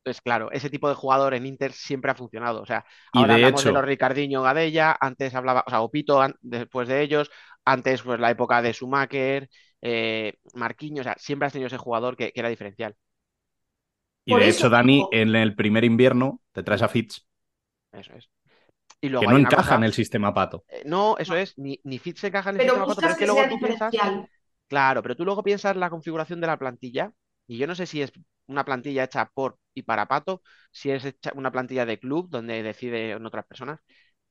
Entonces, 0.00 0.22
claro, 0.22 0.50
ese 0.52 0.70
tipo 0.70 0.88
de 0.88 0.94
jugador 0.94 1.34
en 1.34 1.46
Inter 1.46 1.72
siempre 1.72 2.10
ha 2.10 2.14
funcionado. 2.14 2.62
O 2.62 2.66
sea, 2.66 2.84
Y 3.12 3.24
ahora 3.24 3.34
de 3.34 3.34
hablamos 3.34 3.64
de 3.64 3.72
los 3.72 3.84
Ricardinho 3.84 4.42
Gadella, 4.42 4.96
antes 5.00 5.34
hablaba, 5.34 5.64
o 5.66 5.70
sea, 5.70 5.82
Opito 5.82 6.22
an- 6.22 6.34
después 6.40 6.88
de 6.88 7.02
ellos, 7.02 7.30
antes 7.64 8.02
pues 8.02 8.18
la 8.18 8.30
época 8.30 8.62
de 8.62 8.72
Schumacher, 8.72 9.50
eh, 9.82 10.38
Marquinhos, 10.54 11.00
o 11.02 11.04
sea, 11.04 11.16
siempre 11.18 11.46
has 11.46 11.52
tenido 11.52 11.68
ese 11.68 11.78
jugador 11.78 12.16
que, 12.16 12.32
que 12.32 12.40
era 12.40 12.48
diferencial. 12.48 12.96
Y 14.24 14.32
Por 14.32 14.42
de 14.42 14.48
eso 14.48 14.70
hecho, 14.70 14.70
Dani, 14.70 15.08
en 15.10 15.34
el 15.36 15.54
primer 15.54 15.84
invierno 15.84 16.40
te 16.52 16.62
traes 16.62 16.82
a 16.82 16.88
Fitz, 16.88 17.26
Eso 17.92 18.12
es. 18.14 18.28
Y 19.00 19.08
que 19.16 19.28
luego 19.28 19.28
no 19.28 19.36
hay 19.36 19.38
una 19.38 19.52
encaja 19.52 19.76
cosa- 19.76 19.76
en 19.76 19.84
el 19.84 19.92
sistema 19.92 20.34
Pato. 20.34 20.64
eh, 20.68 20.82
No, 20.86 21.18
eso 21.18 21.36
es, 21.36 21.58
ni, 21.58 21.80
ni 21.84 21.98
Fitz 21.98 22.24
encaja 22.24 22.50
en 22.50 22.56
el 22.56 22.62
Pero 22.62 22.62
sistema 22.62 22.86
Pato, 22.86 23.02
pero 23.02 23.14
es 23.14 23.18
que 23.18 23.26
que 23.26 23.26
luego 23.26 23.46
sea 23.46 23.48
tú 23.48 23.60
piensas. 23.60 24.00
diferencial. 24.00 24.28
Claro, 24.68 25.02
pero 25.02 25.16
tú 25.16 25.24
luego 25.26 25.42
piensas 25.44 25.76
la 25.76 25.90
configuración 25.90 26.40
de 26.40 26.48
la 26.48 26.58
plantilla, 26.58 27.12
y 27.46 27.58
yo 27.58 27.66
no 27.68 27.74
sé 27.76 27.86
si 27.86 28.02
es 28.02 28.12
una 28.46 28.64
plantilla 28.64 29.04
hecha 29.04 29.26
por 29.34 29.58
y 29.74 29.82
para 29.84 30.08
Pato, 30.08 30.42
si 30.72 30.90
es 30.90 31.04
hecha 31.06 31.32
una 31.36 31.52
plantilla 31.52 31.86
de 31.86 32.00
club 32.00 32.28
donde 32.30 32.62
deciden 32.62 33.24
otras 33.26 33.46
personas, 33.46 33.80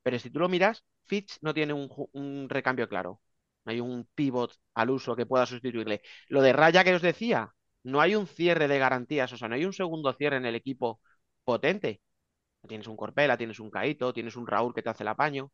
pero 0.03 0.19
si 0.19 0.29
tú 0.31 0.39
lo 0.39 0.49
miras, 0.49 0.85
Fitch 1.05 1.37
no 1.41 1.53
tiene 1.53 1.73
un 1.73 2.47
recambio 2.49 2.89
claro, 2.89 3.21
no 3.65 3.71
hay 3.71 3.79
un 3.79 4.07
pivot 4.15 4.53
al 4.73 4.89
uso 4.89 5.15
que 5.15 5.25
pueda 5.25 5.45
sustituirle. 5.45 6.01
Lo 6.27 6.41
de 6.41 6.53
Raya 6.53 6.83
que 6.83 6.95
os 6.95 7.01
decía, 7.01 7.53
no 7.83 8.01
hay 8.01 8.15
un 8.15 8.27
cierre 8.27 8.67
de 8.67 8.79
garantías, 8.79 9.31
o 9.33 9.37
sea, 9.37 9.47
no 9.47 9.55
hay 9.55 9.65
un 9.65 9.73
segundo 9.73 10.13
cierre 10.13 10.37
en 10.37 10.45
el 10.45 10.55
equipo 10.55 11.01
potente. 11.43 12.01
Tienes 12.67 12.87
un 12.87 12.97
Corpela, 12.97 13.37
tienes 13.37 13.59
un 13.59 13.71
Caito, 13.71 14.13
tienes 14.13 14.35
un 14.35 14.47
Raúl 14.47 14.73
que 14.73 14.83
te 14.83 14.89
hace 14.89 15.03
el 15.03 15.09
apaño. 15.09 15.51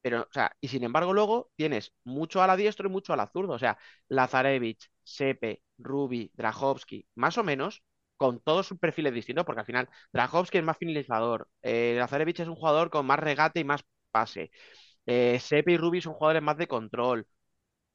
Pero, 0.00 0.22
o 0.22 0.32
sea, 0.32 0.56
y 0.60 0.68
sin 0.68 0.82
embargo, 0.84 1.12
luego 1.12 1.50
tienes 1.56 1.92
mucho 2.04 2.42
a 2.42 2.46
la 2.46 2.56
diestro 2.56 2.88
y 2.88 2.92
mucho 2.92 3.12
a 3.12 3.16
la. 3.16 3.30
O 3.34 3.58
sea, 3.58 3.78
Lazarevich, 4.08 4.90
Sepe, 5.04 5.62
Rubi, 5.78 6.30
Drahovski, 6.34 7.06
más 7.14 7.38
o 7.38 7.44
menos, 7.44 7.82
con 8.16 8.40
todos 8.40 8.66
sus 8.66 8.78
perfiles 8.78 9.14
distintos, 9.14 9.44
porque 9.44 9.60
al 9.60 9.66
final 9.66 9.88
Drahovski 10.12 10.58
es 10.58 10.64
más 10.64 10.76
finalizador, 10.78 11.48
eh, 11.62 11.94
Lazarevich 11.98 12.40
es 12.40 12.48
un 12.48 12.56
jugador 12.56 12.90
con 12.90 13.06
más 13.06 13.18
regate 13.18 13.60
y 13.60 13.64
más 13.64 13.84
pase. 14.10 14.50
Eh, 15.06 15.38
Sepe 15.40 15.72
y 15.72 15.76
Rubi 15.76 16.00
son 16.00 16.14
jugadores 16.14 16.42
más 16.42 16.56
de 16.56 16.66
control. 16.68 17.26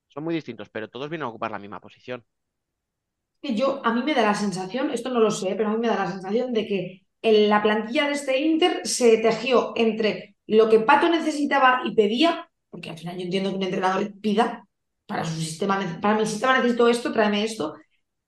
Son 0.09 0.23
muy 0.23 0.35
distintos, 0.35 0.69
pero 0.69 0.89
todos 0.89 1.09
vienen 1.09 1.25
a 1.25 1.29
ocupar 1.29 1.51
la 1.51 1.59
misma 1.59 1.81
posición. 1.81 2.25
yo, 3.41 3.81
a 3.85 3.93
mí 3.93 4.03
me 4.03 4.13
da 4.13 4.21
la 4.23 4.35
sensación, 4.35 4.91
esto 4.91 5.09
no 5.09 5.19
lo 5.19 5.31
sé, 5.31 5.55
pero 5.55 5.69
a 5.69 5.73
mí 5.73 5.77
me 5.79 5.87
da 5.87 5.95
la 5.95 6.11
sensación 6.11 6.53
de 6.53 6.67
que 6.67 7.07
en 7.21 7.49
la 7.49 7.61
plantilla 7.61 8.07
de 8.07 8.13
este 8.13 8.39
Inter 8.39 8.85
se 8.85 9.17
tejió 9.19 9.73
entre 9.75 10.35
lo 10.47 10.69
que 10.69 10.79
Pato 10.79 11.09
necesitaba 11.09 11.81
y 11.85 11.95
pedía, 11.95 12.49
porque 12.69 12.89
al 12.89 12.97
final 12.97 13.17
yo 13.17 13.23
entiendo 13.23 13.49
que 13.49 13.55
un 13.57 13.63
entrenador 13.63 14.19
pida 14.21 14.67
para 15.05 15.23
su 15.25 15.39
sistema, 15.39 15.99
para 16.01 16.19
mi 16.19 16.25
sistema 16.25 16.57
necesito 16.57 16.89
esto, 16.89 17.13
tráeme 17.13 17.43
esto, 17.43 17.75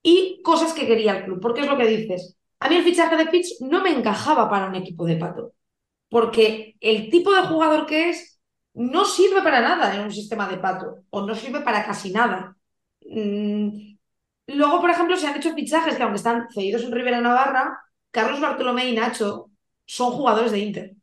y 0.02 0.40
cosas 0.42 0.72
que 0.72 0.86
quería 0.86 1.18
el 1.18 1.24
club, 1.24 1.40
porque 1.40 1.60
es 1.62 1.66
lo 1.68 1.76
que 1.76 1.86
dices. 1.86 2.36
A 2.60 2.68
mí 2.68 2.76
el 2.76 2.84
fichaje 2.84 3.16
de 3.16 3.26
Fitch 3.28 3.60
no 3.60 3.82
me 3.82 3.90
encajaba 3.90 4.48
para 4.50 4.66
un 4.68 4.74
equipo 4.74 5.04
de 5.06 5.16
Pato, 5.16 5.52
porque 6.08 6.76
el 6.80 7.10
tipo 7.10 7.34
de 7.34 7.42
jugador 7.42 7.86
que 7.86 8.10
es 8.10 8.39
no 8.74 9.04
sirve 9.04 9.42
para 9.42 9.60
nada 9.60 9.94
en 9.94 10.02
un 10.02 10.12
sistema 10.12 10.48
de 10.48 10.58
Pato, 10.58 11.04
o 11.10 11.22
no 11.26 11.34
sirve 11.34 11.60
para 11.60 11.84
casi 11.84 12.12
nada. 12.12 12.56
Mm, 13.10 13.90
Luego, 14.48 14.80
por 14.80 14.90
ejemplo, 14.90 15.16
se 15.16 15.26
han 15.28 15.36
hecho 15.38 15.54
fichajes 15.54 15.96
que, 15.96 16.02
aunque 16.02 16.18
están 16.18 16.48
cedidos 16.52 16.82
en 16.84 16.92
Rivera 16.92 17.20
Navarra, 17.20 17.80
Carlos 18.10 18.40
Bartolomé 18.40 18.88
y 18.88 18.94
Nacho 18.96 19.50
son 19.86 20.12
jugadores 20.12 20.52
de 20.52 20.58
Inter. 20.60 20.96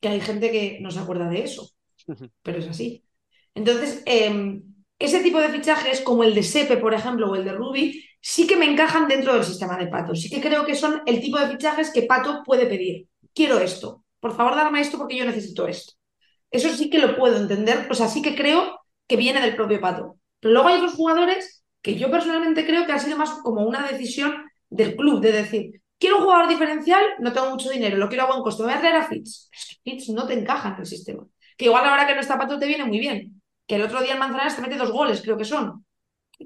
Que 0.00 0.08
hay 0.08 0.20
gente 0.20 0.50
que 0.50 0.78
no 0.80 0.90
se 0.90 0.98
acuerda 1.00 1.28
de 1.28 1.44
eso, 1.44 1.68
pero 2.42 2.58
es 2.58 2.68
así. 2.68 3.04
Entonces, 3.54 4.02
eh, 4.06 4.62
ese 4.98 5.22
tipo 5.22 5.40
de 5.40 5.50
fichajes, 5.50 6.00
como 6.02 6.24
el 6.24 6.34
de 6.34 6.42
Sepe, 6.42 6.76
por 6.78 6.94
ejemplo, 6.94 7.30
o 7.30 7.36
el 7.36 7.44
de 7.44 7.52
Rubi, 7.52 8.04
sí 8.20 8.46
que 8.46 8.56
me 8.56 8.66
encajan 8.70 9.08
dentro 9.08 9.34
del 9.34 9.44
sistema 9.44 9.78
de 9.78 9.88
Pato. 9.88 10.14
Sí 10.16 10.30
que 10.30 10.40
creo 10.40 10.64
que 10.66 10.74
son 10.76 11.02
el 11.06 11.20
tipo 11.20 11.38
de 11.38 11.48
fichajes 11.50 11.92
que 11.92 12.04
Pato 12.04 12.42
puede 12.44 12.66
pedir. 12.66 13.08
Quiero 13.34 13.58
esto. 13.60 14.01
Por 14.22 14.36
favor, 14.36 14.54
dame 14.54 14.80
esto 14.80 14.98
porque 14.98 15.16
yo 15.16 15.24
necesito 15.24 15.66
esto. 15.66 15.94
Eso 16.52 16.68
sí 16.68 16.88
que 16.88 17.00
lo 17.00 17.16
puedo 17.16 17.36
entender. 17.36 17.88
O 17.90 17.94
sea, 17.94 18.06
sí 18.06 18.22
que 18.22 18.36
creo 18.36 18.78
que 19.08 19.16
viene 19.16 19.40
del 19.40 19.56
propio 19.56 19.80
Pato. 19.80 20.16
Pero 20.38 20.54
luego 20.54 20.68
hay 20.68 20.76
otros 20.76 20.94
jugadores 20.94 21.64
que 21.82 21.96
yo 21.96 22.08
personalmente 22.08 22.64
creo 22.64 22.86
que 22.86 22.92
ha 22.92 23.00
sido 23.00 23.16
más 23.16 23.30
como 23.42 23.66
una 23.66 23.84
decisión 23.88 24.32
del 24.70 24.94
club, 24.94 25.20
de 25.20 25.32
decir, 25.32 25.82
quiero 25.98 26.18
un 26.18 26.22
jugador 26.22 26.48
diferencial, 26.48 27.02
no 27.18 27.32
tengo 27.32 27.50
mucho 27.50 27.68
dinero, 27.68 27.96
lo 27.96 28.08
quiero 28.08 28.22
a 28.22 28.28
buen 28.28 28.42
costo, 28.42 28.62
voy 28.62 28.72
a 28.72 28.78
traer 28.78 28.94
a 28.94 29.08
Fitz. 29.08 29.50
Fitz 29.82 30.08
no 30.10 30.24
te 30.24 30.34
encaja 30.34 30.68
en 30.68 30.80
el 30.80 30.86
sistema. 30.86 31.26
Que 31.56 31.64
igual 31.64 31.84
ahora 31.84 32.06
que 32.06 32.14
no 32.14 32.20
está 32.20 32.38
Pato 32.38 32.60
te 32.60 32.66
viene 32.68 32.84
muy 32.84 33.00
bien. 33.00 33.42
Que 33.66 33.74
el 33.74 33.82
otro 33.82 34.00
día 34.02 34.12
el 34.12 34.20
Manzanares 34.20 34.54
te 34.54 34.62
mete 34.62 34.76
dos 34.76 34.92
goles, 34.92 35.20
creo 35.20 35.36
que 35.36 35.44
son. 35.44 35.84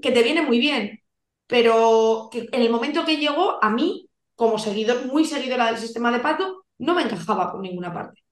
Que 0.00 0.12
te 0.12 0.22
viene 0.22 0.40
muy 0.40 0.58
bien. 0.58 1.02
Pero 1.46 2.30
en 2.32 2.62
el 2.62 2.70
momento 2.70 3.04
que 3.04 3.18
llegó, 3.18 3.62
a 3.62 3.68
mí, 3.68 4.08
como 4.34 4.58
seguidor, 4.58 5.04
muy 5.04 5.26
seguidora 5.26 5.66
del 5.66 5.76
sistema 5.76 6.10
de 6.10 6.20
Pato, 6.20 6.65
no 6.78 6.94
me 6.94 7.02
encajaba 7.02 7.52
por 7.52 7.60
ninguna 7.60 7.92
parte. 7.92 8.22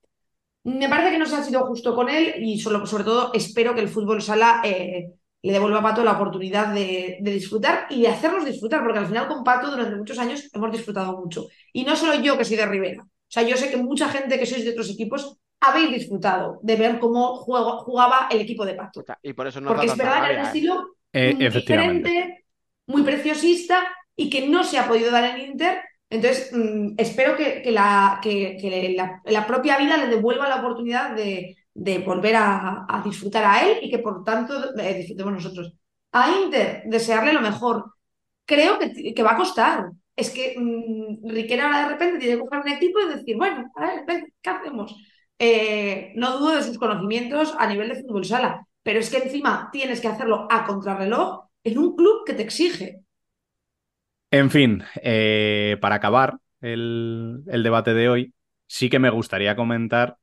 Me 0.64 0.88
parece 0.88 1.10
que 1.12 1.18
no 1.18 1.26
se 1.26 1.36
ha 1.36 1.42
sido 1.42 1.66
justo 1.66 1.94
con 1.94 2.08
él 2.08 2.34
y 2.38 2.58
solo, 2.58 2.86
sobre 2.86 3.04
todo 3.04 3.32
espero 3.34 3.74
que 3.74 3.82
el 3.82 3.88
fútbol 3.88 4.22
sala 4.22 4.62
eh, 4.64 5.10
le 5.42 5.52
devuelva 5.52 5.80
a 5.80 5.82
Pato 5.82 6.02
la 6.02 6.12
oportunidad 6.12 6.74
de, 6.74 7.18
de 7.20 7.30
disfrutar 7.32 7.86
y 7.90 8.02
de 8.02 8.08
hacernos 8.08 8.46
disfrutar, 8.46 8.82
porque 8.82 8.98
al 9.00 9.06
final 9.06 9.28
con 9.28 9.44
Pato 9.44 9.70
durante 9.70 9.96
muchos 9.96 10.18
años 10.18 10.48
hemos 10.54 10.72
disfrutado 10.72 11.18
mucho. 11.18 11.48
Y 11.72 11.84
no 11.84 11.94
solo 11.96 12.14
yo 12.22 12.38
que 12.38 12.44
soy 12.46 12.56
de 12.56 12.66
Rivera, 12.66 13.02
o 13.02 13.08
sea, 13.28 13.42
yo 13.42 13.56
sé 13.56 13.70
que 13.70 13.76
mucha 13.76 14.08
gente 14.08 14.38
que 14.38 14.46
sois 14.46 14.64
de 14.64 14.70
otros 14.70 14.90
equipos 14.90 15.36
habéis 15.60 15.90
disfrutado 15.90 16.60
de 16.62 16.76
ver 16.76 16.98
cómo 16.98 17.36
juego- 17.36 17.78
jugaba 17.80 18.28
el 18.30 18.40
equipo 18.40 18.64
de 18.64 18.74
Pato. 18.74 19.00
O 19.00 19.04
sea, 19.04 19.18
y 19.22 19.32
por 19.34 19.46
eso 19.46 19.60
no 19.60 19.68
Porque 19.68 19.86
da 19.86 19.92
es 19.92 19.98
tanta 19.98 20.04
verdad 20.04 20.26
que 20.26 20.32
era 20.32 20.40
un 20.40 20.46
¿eh? 20.46 20.48
estilo 20.48 20.74
Eh, 21.12 21.36
efectivamente. 21.40 22.08
diferente, 22.10 22.44
muy 22.86 23.02
preciosista 23.02 23.86
y 24.16 24.30
que 24.30 24.48
no 24.48 24.64
se 24.64 24.78
ha 24.78 24.88
podido 24.88 25.10
dar 25.10 25.24
en 25.24 25.50
Inter. 25.50 25.82
Entonces, 26.10 26.50
mm, 26.52 26.94
espero 26.98 27.36
que, 27.36 27.62
que 27.62 27.72
la, 27.72 28.20
que, 28.22 28.56
que 28.60 28.94
la, 28.96 29.20
la 29.24 29.46
propia 29.46 29.78
vida 29.78 29.96
le 29.96 30.08
devuelva 30.08 30.48
la 30.48 30.56
oportunidad 30.56 31.14
de, 31.16 31.56
de 31.74 31.98
volver 31.98 32.36
a, 32.36 32.86
a 32.88 33.02
disfrutar 33.02 33.44
a 33.44 33.66
él 33.66 33.78
y 33.82 33.90
que 33.90 33.98
por 33.98 34.24
tanto 34.24 34.54
eh, 34.78 34.94
disfrutemos 34.94 35.32
nosotros. 35.34 35.74
A 36.12 36.30
Inter, 36.30 36.82
desearle 36.86 37.32
lo 37.32 37.40
mejor. 37.40 37.92
Creo 38.46 38.78
que, 38.78 39.22
va 39.22 39.32
a 39.32 39.36
costar. 39.36 39.90
Es 40.16 40.30
que 40.30 40.54
mm, 40.58 41.28
Riquelme 41.30 41.64
ahora 41.64 41.82
de 41.84 41.88
repente 41.88 42.18
tiene 42.18 42.34
que 42.36 42.40
coger 42.42 42.60
un 42.60 42.68
equipo 42.68 43.00
y 43.00 43.08
decir, 43.14 43.36
bueno, 43.36 43.70
a 43.74 43.80
ver, 43.80 44.04
ven, 44.06 44.32
¿qué 44.42 44.50
hacemos? 44.50 44.94
Eh, 45.38 46.12
no 46.16 46.38
dudo 46.38 46.56
de 46.56 46.62
sus 46.62 46.78
conocimientos 46.78 47.54
a 47.58 47.66
nivel 47.66 47.88
de 47.88 48.02
fútbol 48.02 48.24
sala, 48.24 48.66
pero 48.82 49.00
es 49.00 49.10
que 49.10 49.18
encima 49.18 49.68
tienes 49.72 50.00
que 50.00 50.08
hacerlo 50.08 50.46
a 50.50 50.64
contrarreloj 50.66 51.48
en 51.64 51.78
un 51.78 51.96
club 51.96 52.24
que 52.24 52.34
te 52.34 52.42
exige. 52.42 53.03
En 54.34 54.50
fin, 54.50 54.82
eh, 55.00 55.76
para 55.80 55.94
acabar 55.94 56.38
el, 56.60 57.44
el 57.46 57.62
debate 57.62 57.94
de 57.94 58.08
hoy, 58.08 58.34
sí 58.66 58.90
que 58.90 58.98
me 58.98 59.08
gustaría 59.10 59.54
comentar 59.54 60.16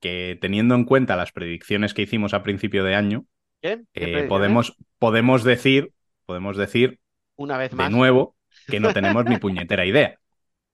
que 0.00 0.36
teniendo 0.40 0.74
en 0.74 0.84
cuenta 0.84 1.14
las 1.14 1.30
predicciones 1.30 1.94
que 1.94 2.02
hicimos 2.02 2.34
a 2.34 2.42
principio 2.42 2.82
de 2.82 2.96
año, 2.96 3.24
¿Qué? 3.60 3.84
¿Qué 3.92 4.18
eh, 4.18 4.22
podemos, 4.24 4.76
podemos 4.98 5.44
decir, 5.44 5.92
podemos 6.26 6.56
decir 6.56 6.98
Una 7.36 7.56
vez 7.56 7.70
de 7.70 7.76
más. 7.76 7.92
nuevo 7.92 8.34
que 8.66 8.80
no 8.80 8.92
tenemos 8.92 9.24
ni 9.26 9.36
puñetera 9.36 9.86
idea. 9.86 10.18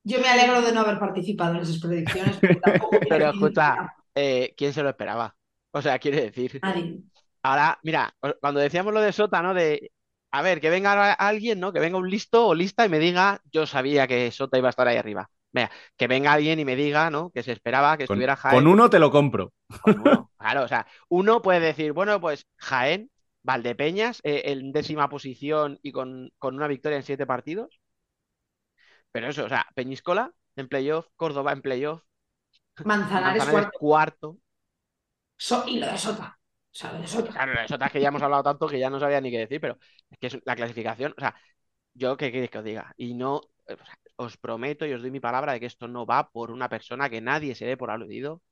Yo 0.02 0.18
me 0.20 0.28
alegro 0.28 0.62
de 0.62 0.72
no 0.72 0.80
haber 0.80 0.98
participado 0.98 1.56
en 1.56 1.60
esas 1.60 1.80
predicciones. 1.80 2.38
porque 2.38 2.54
tampoco 2.62 3.00
Pero 3.06 3.30
escucha, 3.32 3.92
eh, 4.14 4.54
¿quién 4.56 4.72
se 4.72 4.82
lo 4.82 4.88
esperaba? 4.88 5.36
O 5.72 5.82
sea, 5.82 5.98
quiere 5.98 6.22
decir. 6.22 6.58
nadie. 6.62 7.02
Ahora, 7.42 7.78
mira, 7.82 8.14
cuando 8.40 8.60
decíamos 8.60 8.94
lo 8.94 9.02
de 9.02 9.12
Sota, 9.12 9.42
¿no? 9.42 9.52
De, 9.52 9.92
a 10.30 10.42
ver, 10.42 10.60
que 10.60 10.70
venga 10.70 11.12
alguien, 11.14 11.60
¿no? 11.60 11.72
Que 11.72 11.80
venga 11.80 11.98
un 11.98 12.10
listo 12.10 12.46
o 12.48 12.54
lista 12.54 12.84
y 12.86 12.88
me 12.88 12.98
diga, 12.98 13.40
yo 13.52 13.66
sabía 13.66 14.06
que 14.06 14.30
Sota 14.30 14.58
iba 14.58 14.68
a 14.68 14.70
estar 14.70 14.86
ahí 14.88 14.96
arriba. 14.96 15.30
Venga, 15.52 15.70
que 15.96 16.06
venga 16.06 16.32
alguien 16.32 16.58
y 16.60 16.64
me 16.64 16.76
diga, 16.76 17.10
¿no? 17.10 17.30
Que 17.30 17.42
se 17.42 17.52
esperaba 17.52 17.96
que 17.96 18.04
Con, 18.04 18.16
estuviera 18.16 18.36
Jaén. 18.36 18.56
con 18.56 18.66
uno 18.66 18.90
te 18.90 18.98
lo 18.98 19.10
compro. 19.10 19.52
Con 19.80 20.00
uno. 20.00 20.30
Claro, 20.38 20.62
o 20.64 20.68
sea, 20.68 20.86
uno 21.08 21.42
puede 21.42 21.60
decir, 21.60 21.92
bueno, 21.92 22.20
pues 22.20 22.46
Jaén, 22.56 23.10
Valdepeñas, 23.42 24.20
eh, 24.24 24.42
en 24.46 24.72
décima 24.72 25.08
posición 25.08 25.78
y 25.82 25.92
con, 25.92 26.30
con 26.38 26.54
una 26.56 26.68
victoria 26.68 26.96
en 26.98 27.02
siete 27.02 27.26
partidos. 27.26 27.80
Pero 29.12 29.28
eso, 29.28 29.44
o 29.44 29.48
sea, 29.48 29.66
Peñíscola 29.74 30.32
en 30.56 30.68
playoff, 30.68 31.06
Córdoba 31.16 31.52
en 31.52 31.62
playoff, 31.62 32.02
Manzanares 32.82 33.44
Manzanares 33.44 33.44
cuarto. 33.46 33.78
cuarto. 33.78 34.38
So- 35.36 35.64
y 35.66 35.78
lo 35.80 35.86
de 35.86 35.98
Sota. 35.98 36.37
O 36.78 36.80
sea, 36.80 36.92
lo 36.92 37.00
de 37.00 37.08
Sota. 37.08 37.32
Claro, 37.32 37.60
eso 37.60 37.74
es 37.74 37.92
que 37.92 38.00
ya 38.00 38.08
hemos 38.08 38.22
hablado 38.22 38.44
tanto 38.44 38.68
que 38.68 38.78
ya 38.78 38.88
no 38.88 39.00
sabía 39.00 39.20
ni 39.20 39.32
qué 39.32 39.38
decir, 39.38 39.60
pero 39.60 39.78
es 40.10 40.18
que 40.18 40.26
es 40.28 40.38
la 40.44 40.54
clasificación, 40.54 41.12
o 41.16 41.20
sea, 41.20 41.34
yo 41.94 42.16
qué 42.16 42.30
queréis 42.30 42.50
que 42.50 42.58
os 42.58 42.64
diga, 42.64 42.94
y 42.96 43.14
no, 43.14 43.36
o 43.36 43.42
sea, 43.66 43.98
os 44.16 44.36
prometo 44.36 44.86
y 44.86 44.92
os 44.92 45.02
doy 45.02 45.10
mi 45.10 45.18
palabra 45.20 45.52
de 45.52 45.60
que 45.60 45.66
esto 45.66 45.88
no 45.88 46.06
va 46.06 46.30
por 46.30 46.52
una 46.52 46.68
persona 46.68 47.10
que 47.10 47.20
nadie 47.20 47.56
se 47.56 47.66
dé 47.66 47.76
por 47.76 47.90
aludido, 47.90 48.42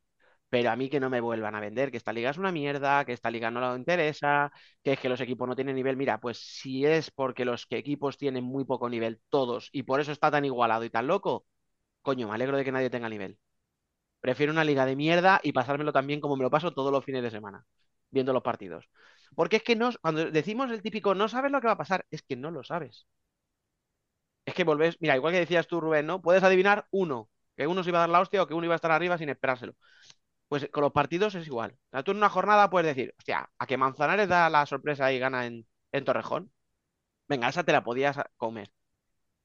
pero 0.50 0.70
a 0.70 0.76
mí 0.76 0.90
que 0.90 1.00
no 1.00 1.10
me 1.10 1.20
vuelvan 1.20 1.54
a 1.56 1.60
vender, 1.60 1.90
que 1.92 1.98
esta 1.98 2.12
liga 2.12 2.30
es 2.30 2.38
una 2.38 2.52
mierda, 2.52 3.04
que 3.04 3.12
esta 3.12 3.30
liga 3.30 3.50
no 3.50 3.60
le 3.60 3.78
interesa, 3.78 4.52
que 4.82 4.94
es 4.94 5.00
que 5.00 5.08
los 5.08 5.20
equipos 5.20 5.48
no 5.48 5.56
tienen 5.56 5.76
nivel. 5.76 5.96
Mira, 5.96 6.20
pues 6.20 6.38
si 6.38 6.86
es 6.86 7.10
porque 7.12 7.44
los 7.44 7.66
que 7.66 7.78
equipos 7.78 8.18
tienen 8.18 8.44
muy 8.44 8.64
poco 8.64 8.88
nivel, 8.90 9.20
todos, 9.30 9.70
y 9.72 9.84
por 9.84 10.00
eso 10.00 10.12
está 10.12 10.30
tan 10.30 10.44
igualado 10.44 10.84
y 10.84 10.90
tan 10.90 11.06
loco, 11.08 11.46
coño, 12.02 12.28
me 12.28 12.34
alegro 12.34 12.56
de 12.58 12.64
que 12.64 12.72
nadie 12.72 12.90
tenga 12.90 13.08
nivel. 13.08 13.38
Prefiero 14.20 14.52
una 14.52 14.64
liga 14.64 14.84
de 14.86 14.96
mierda 14.96 15.40
y 15.42 15.52
pasármelo 15.52 15.92
también 15.92 16.20
como 16.20 16.36
me 16.36 16.42
lo 16.44 16.50
paso 16.50 16.72
todos 16.72 16.92
los 16.92 17.04
fines 17.04 17.22
de 17.22 17.30
semana, 17.30 17.64
viendo 18.10 18.32
los 18.32 18.42
partidos. 18.42 18.88
Porque 19.34 19.56
es 19.56 19.62
que 19.62 19.76
no, 19.76 19.90
cuando 20.00 20.30
decimos 20.30 20.70
el 20.70 20.82
típico 20.82 21.14
no 21.14 21.28
sabes 21.28 21.52
lo 21.52 21.60
que 21.60 21.66
va 21.68 21.74
a 21.74 21.78
pasar, 21.78 22.06
es 22.10 22.22
que 22.22 22.36
no 22.36 22.50
lo 22.50 22.62
sabes. 22.64 23.06
Es 24.44 24.54
que 24.54 24.64
volvés, 24.64 24.96
mira, 25.00 25.16
igual 25.16 25.32
que 25.32 25.40
decías 25.40 25.66
tú, 25.66 25.80
Rubén, 25.80 26.06
¿no? 26.06 26.22
Puedes 26.22 26.42
adivinar 26.42 26.86
uno, 26.90 27.28
que 27.56 27.66
uno 27.66 27.82
se 27.82 27.90
iba 27.90 27.98
a 27.98 28.02
dar 28.02 28.10
la 28.10 28.20
hostia 28.20 28.42
o 28.42 28.46
que 28.46 28.54
uno 28.54 28.64
iba 28.66 28.74
a 28.74 28.76
estar 28.76 28.90
arriba 28.92 29.18
sin 29.18 29.28
esperárselo. 29.28 29.74
Pues 30.48 30.68
con 30.72 30.82
los 30.82 30.92
partidos 30.92 31.34
es 31.36 31.46
igual. 31.46 31.76
Tú 32.04 32.12
en 32.12 32.18
una 32.18 32.30
jornada 32.30 32.70
puedes 32.70 32.94
decir, 32.96 33.14
hostia, 33.18 33.50
a 33.58 33.66
que 33.66 33.76
Manzanares 33.78 34.28
da 34.28 34.50
la 34.50 34.66
sorpresa 34.66 35.12
y 35.12 35.18
gana 35.20 35.46
en, 35.46 35.66
en 35.92 36.04
Torrejón. 36.04 36.52
Venga, 37.28 37.48
esa 37.50 37.64
te 37.64 37.72
la 37.72 37.84
podías 37.84 38.18
comer. 38.36 38.70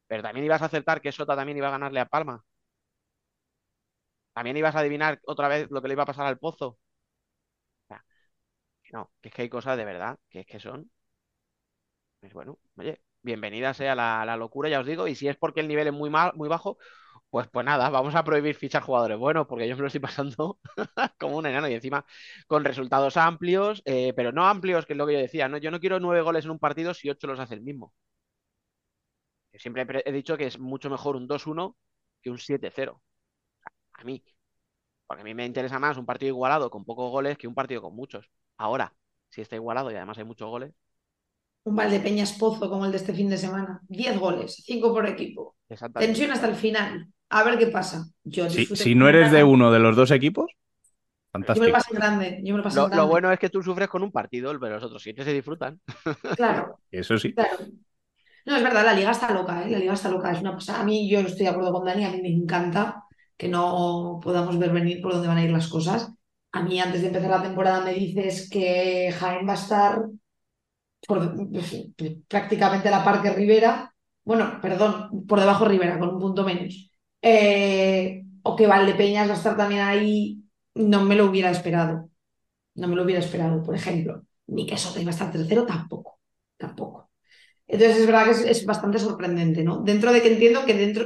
Pero 0.07 0.23
también 0.23 0.45
ibas 0.45 0.61
a 0.63 0.65
acertar 0.65 1.01
que 1.01 1.11
Sota 1.13 1.35
también 1.37 1.57
iba 1.57 1.69
a 1.69 1.71
ganarle 1.71 1.99
a 2.01 2.05
Palma. 2.07 2.45
También 4.33 4.57
ibas 4.57 4.75
a 4.75 4.79
adivinar 4.79 5.19
otra 5.25 5.47
vez 5.47 5.69
lo 5.71 5.81
que 5.81 5.87
le 5.87 5.93
iba 5.93 6.03
a 6.03 6.05
pasar 6.05 6.25
al 6.25 6.37
Pozo. 6.39 6.77
No, 8.91 9.11
que 9.21 9.29
es 9.29 9.33
que 9.35 9.41
hay 9.43 9.49
cosas 9.49 9.75
de 9.77 9.85
verdad, 9.85 10.17
que 10.29 10.41
es 10.41 10.45
que 10.47 10.59
son. 10.59 10.89
Pues 12.19 12.33
bueno, 12.33 12.59
oye, 12.77 13.01
bienvenida 13.23 13.73
sea 13.73 13.95
la, 13.95 14.23
la 14.25 14.37
locura, 14.37 14.69
ya 14.69 14.79
os 14.79 14.85
digo, 14.85 15.07
y 15.07 15.15
si 15.15 15.27
es 15.27 15.37
porque 15.37 15.61
el 15.61 15.67
nivel 15.67 15.87
es 15.87 15.93
muy 15.93 16.09
mal, 16.09 16.31
muy 16.35 16.47
bajo, 16.49 16.77
pues, 17.29 17.47
pues 17.51 17.65
nada, 17.65 17.89
vamos 17.89 18.13
a 18.15 18.23
prohibir 18.23 18.55
fichar 18.55 18.83
jugadores 18.83 19.17
buenos, 19.17 19.47
porque 19.47 19.67
yo 19.67 19.75
me 19.75 19.81
lo 19.81 19.87
estoy 19.87 20.01
pasando 20.01 20.59
como 21.19 21.37
un 21.37 21.45
enano 21.47 21.67
y 21.69 21.73
encima 21.73 22.05
con 22.47 22.63
resultados 22.65 23.17
amplios, 23.17 23.81
eh, 23.85 24.13
pero 24.15 24.31
no 24.31 24.45
amplios, 24.47 24.85
que 24.85 24.93
es 24.93 24.97
lo 24.97 25.07
que 25.07 25.13
yo 25.13 25.19
decía, 25.19 25.47
¿no? 25.49 25.57
Yo 25.57 25.71
no 25.71 25.79
quiero 25.79 25.99
nueve 25.99 26.21
goles 26.21 26.45
en 26.45 26.51
un 26.51 26.59
partido 26.59 26.93
si 26.93 27.09
ocho 27.09 27.27
los 27.27 27.39
hace 27.39 27.55
el 27.55 27.61
mismo. 27.61 27.93
siempre 29.53 29.85
pre- 29.85 30.03
he 30.05 30.11
dicho 30.11 30.37
que 30.37 30.47
es 30.47 30.59
mucho 30.59 30.89
mejor 30.89 31.15
un 31.15 31.27
2-1 31.27 31.77
que 32.21 32.29
un 32.29 32.37
7-0. 32.37 33.01
A 33.93 34.03
mí. 34.03 34.23
Porque 35.07 35.21
a 35.23 35.25
mí 35.25 35.33
me 35.35 35.45
interesa 35.47 35.79
más 35.79 35.97
un 35.97 36.05
partido 36.07 36.29
igualado 36.29 36.69
con 36.71 36.85
pocos 36.85 37.11
goles 37.11 37.37
que 37.39 37.47
un 37.47 37.55
partido 37.55 37.81
con 37.83 37.95
muchos. 37.95 38.29
Ahora, 38.57 38.93
si 39.29 39.41
está 39.41 39.55
igualado 39.55 39.91
y 39.91 39.95
además 39.95 40.17
hay 40.17 40.23
muchos 40.25 40.49
goles, 40.49 40.73
Un 41.69 41.75
Valdepeñas 41.79 42.33
Pozo 42.39 42.69
como 42.69 42.85
el 42.85 42.91
de 42.91 42.97
este 43.01 43.13
fin 43.19 43.29
de 43.29 43.37
semana. 43.45 43.81
10 43.87 44.19
goles, 44.19 44.51
5 44.65 44.93
por 44.93 45.05
equipo. 45.07 45.55
Tensión 45.97 46.31
hasta 46.31 46.47
el 46.49 46.55
final. 46.55 47.07
A 47.29 47.43
ver 47.43 47.57
qué 47.59 47.67
pasa. 47.67 48.05
Yo 48.23 48.49
Si, 48.49 48.95
no 48.95 49.07
eres 49.09 49.31
de 49.31 49.43
uno 49.43 49.71
de 49.71 49.79
los 49.79 49.95
dos 49.95 50.11
equipos, 50.11 50.51
Yo 51.53 51.61
me 51.61 51.67
fantástico. 51.67 51.67
lo 51.67 51.73
pasé 51.73 51.91
en 51.93 51.99
grande. 51.99 52.41
Yo 52.43 52.55
me 52.55 52.61
lo 52.63 52.69
Lo, 52.69 52.83
en 52.83 52.89
lo 52.93 53.07
grande. 53.07 53.07
bueno 53.07 53.31
es 53.31 53.39
que 53.39 53.49
tú 53.49 53.61
sufres 53.63 53.89
con 53.89 54.03
un 54.03 54.11
partido, 54.11 54.57
pero 54.59 54.75
los 54.75 54.83
otros 54.83 55.03
siete 55.03 55.23
se 55.23 55.33
disfrutan. 55.33 55.81
Claro, 56.35 56.79
Eso 56.91 57.17
sí. 57.17 57.35
claro. 57.35 57.57
No, 58.45 58.57
es 58.57 58.63
verdad, 58.63 58.85
la 58.85 58.93
liga 58.93 59.11
está 59.11 59.33
loca, 59.33 59.63
¿eh? 59.65 59.71
La 59.71 59.79
liga 59.79 59.93
está 59.93 60.09
loca. 60.09 60.31
Es 60.31 60.41
una 60.41 60.53
pasada. 60.55 60.81
A 60.81 60.85
mí, 60.85 61.09
yo 61.09 61.19
estoy 61.21 61.43
de 61.45 61.49
acuerdo 61.49 61.73
con 61.73 61.85
Dani, 61.85 62.05
a 62.05 62.11
mí 62.11 62.21
me 62.21 62.29
encanta 62.29 63.05
que 63.37 63.47
no 63.49 64.19
podamos 64.23 64.57
ver 64.59 64.71
venir 64.71 65.01
por 65.01 65.13
dónde 65.13 65.27
van 65.29 65.37
a 65.39 65.45
ir 65.45 65.51
las 65.51 65.67
cosas. 65.69 66.13
A 66.53 66.61
mí, 66.63 66.79
antes 66.79 67.01
de 67.01 67.07
empezar 67.07 67.29
la 67.29 67.41
temporada, 67.41 67.81
me 67.81 67.93
dices 67.93 68.49
que 68.49 69.11
Jaén 69.17 69.47
va 69.47 69.53
a 69.53 69.55
estar 69.55 70.03
por, 71.07 71.33
prácticamente 72.27 72.87
a 72.87 72.91
la 72.91 73.03
par 73.03 73.21
que 73.21 73.31
Rivera. 73.31 73.93
Bueno, 74.23 74.59
perdón, 74.61 75.25
por 75.27 75.39
debajo 75.39 75.63
de 75.63 75.71
Rivera, 75.71 75.99
con 75.99 76.09
un 76.09 76.19
punto 76.19 76.43
menos. 76.43 76.91
Eh, 77.21 78.23
o 78.43 78.55
que 78.55 78.67
Valdepeñas 78.67 79.27
va 79.29 79.33
a 79.33 79.37
estar 79.37 79.57
también 79.57 79.81
ahí. 79.81 80.43
No 80.75 81.03
me 81.03 81.15
lo 81.15 81.25
hubiera 81.25 81.51
esperado. 81.51 82.09
No 82.75 82.87
me 82.87 82.95
lo 82.95 83.03
hubiera 83.03 83.21
esperado, 83.21 83.63
por 83.63 83.75
ejemplo. 83.75 84.23
Ni 84.47 84.65
que 84.65 84.77
Sota 84.77 85.01
iba 85.01 85.11
a 85.11 85.13
estar 85.13 85.31
tercero, 85.31 85.65
tampoco. 85.65 86.19
Tampoco. 86.57 87.11
Entonces 87.67 87.99
es 87.99 88.05
verdad 88.05 88.25
que 88.25 88.31
es, 88.31 88.41
es 88.41 88.65
bastante 88.65 88.99
sorprendente, 88.99 89.63
¿no? 89.63 89.81
Dentro 89.81 90.11
de 90.11 90.21
que 90.21 90.33
entiendo 90.33 90.65
que 90.65 90.73
dentro, 90.73 91.05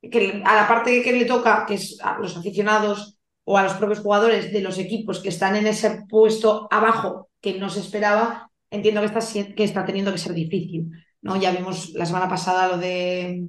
que 0.00 0.42
a 0.44 0.54
la 0.54 0.68
parte 0.68 1.02
que 1.02 1.12
le 1.12 1.24
toca, 1.24 1.66
que 1.66 1.74
es 1.74 1.98
a 2.02 2.18
los 2.18 2.36
aficionados 2.36 3.13
o 3.44 3.58
a 3.58 3.62
los 3.62 3.74
propios 3.74 4.00
jugadores 4.00 4.52
de 4.52 4.60
los 4.60 4.78
equipos 4.78 5.20
que 5.20 5.28
están 5.28 5.56
en 5.56 5.66
ese 5.66 6.04
puesto 6.08 6.68
abajo 6.70 7.28
que 7.40 7.58
no 7.58 7.68
se 7.70 7.80
esperaba, 7.80 8.50
entiendo 8.70 9.00
que 9.00 9.06
está, 9.06 9.20
que 9.54 9.64
está 9.64 9.84
teniendo 9.84 10.12
que 10.12 10.18
ser 10.18 10.32
difícil, 10.32 10.90
¿no? 11.20 11.36
Ya 11.36 11.52
vimos 11.52 11.90
la 11.94 12.06
semana 12.06 12.28
pasada 12.28 12.68
lo 12.68 12.78
de 12.78 13.46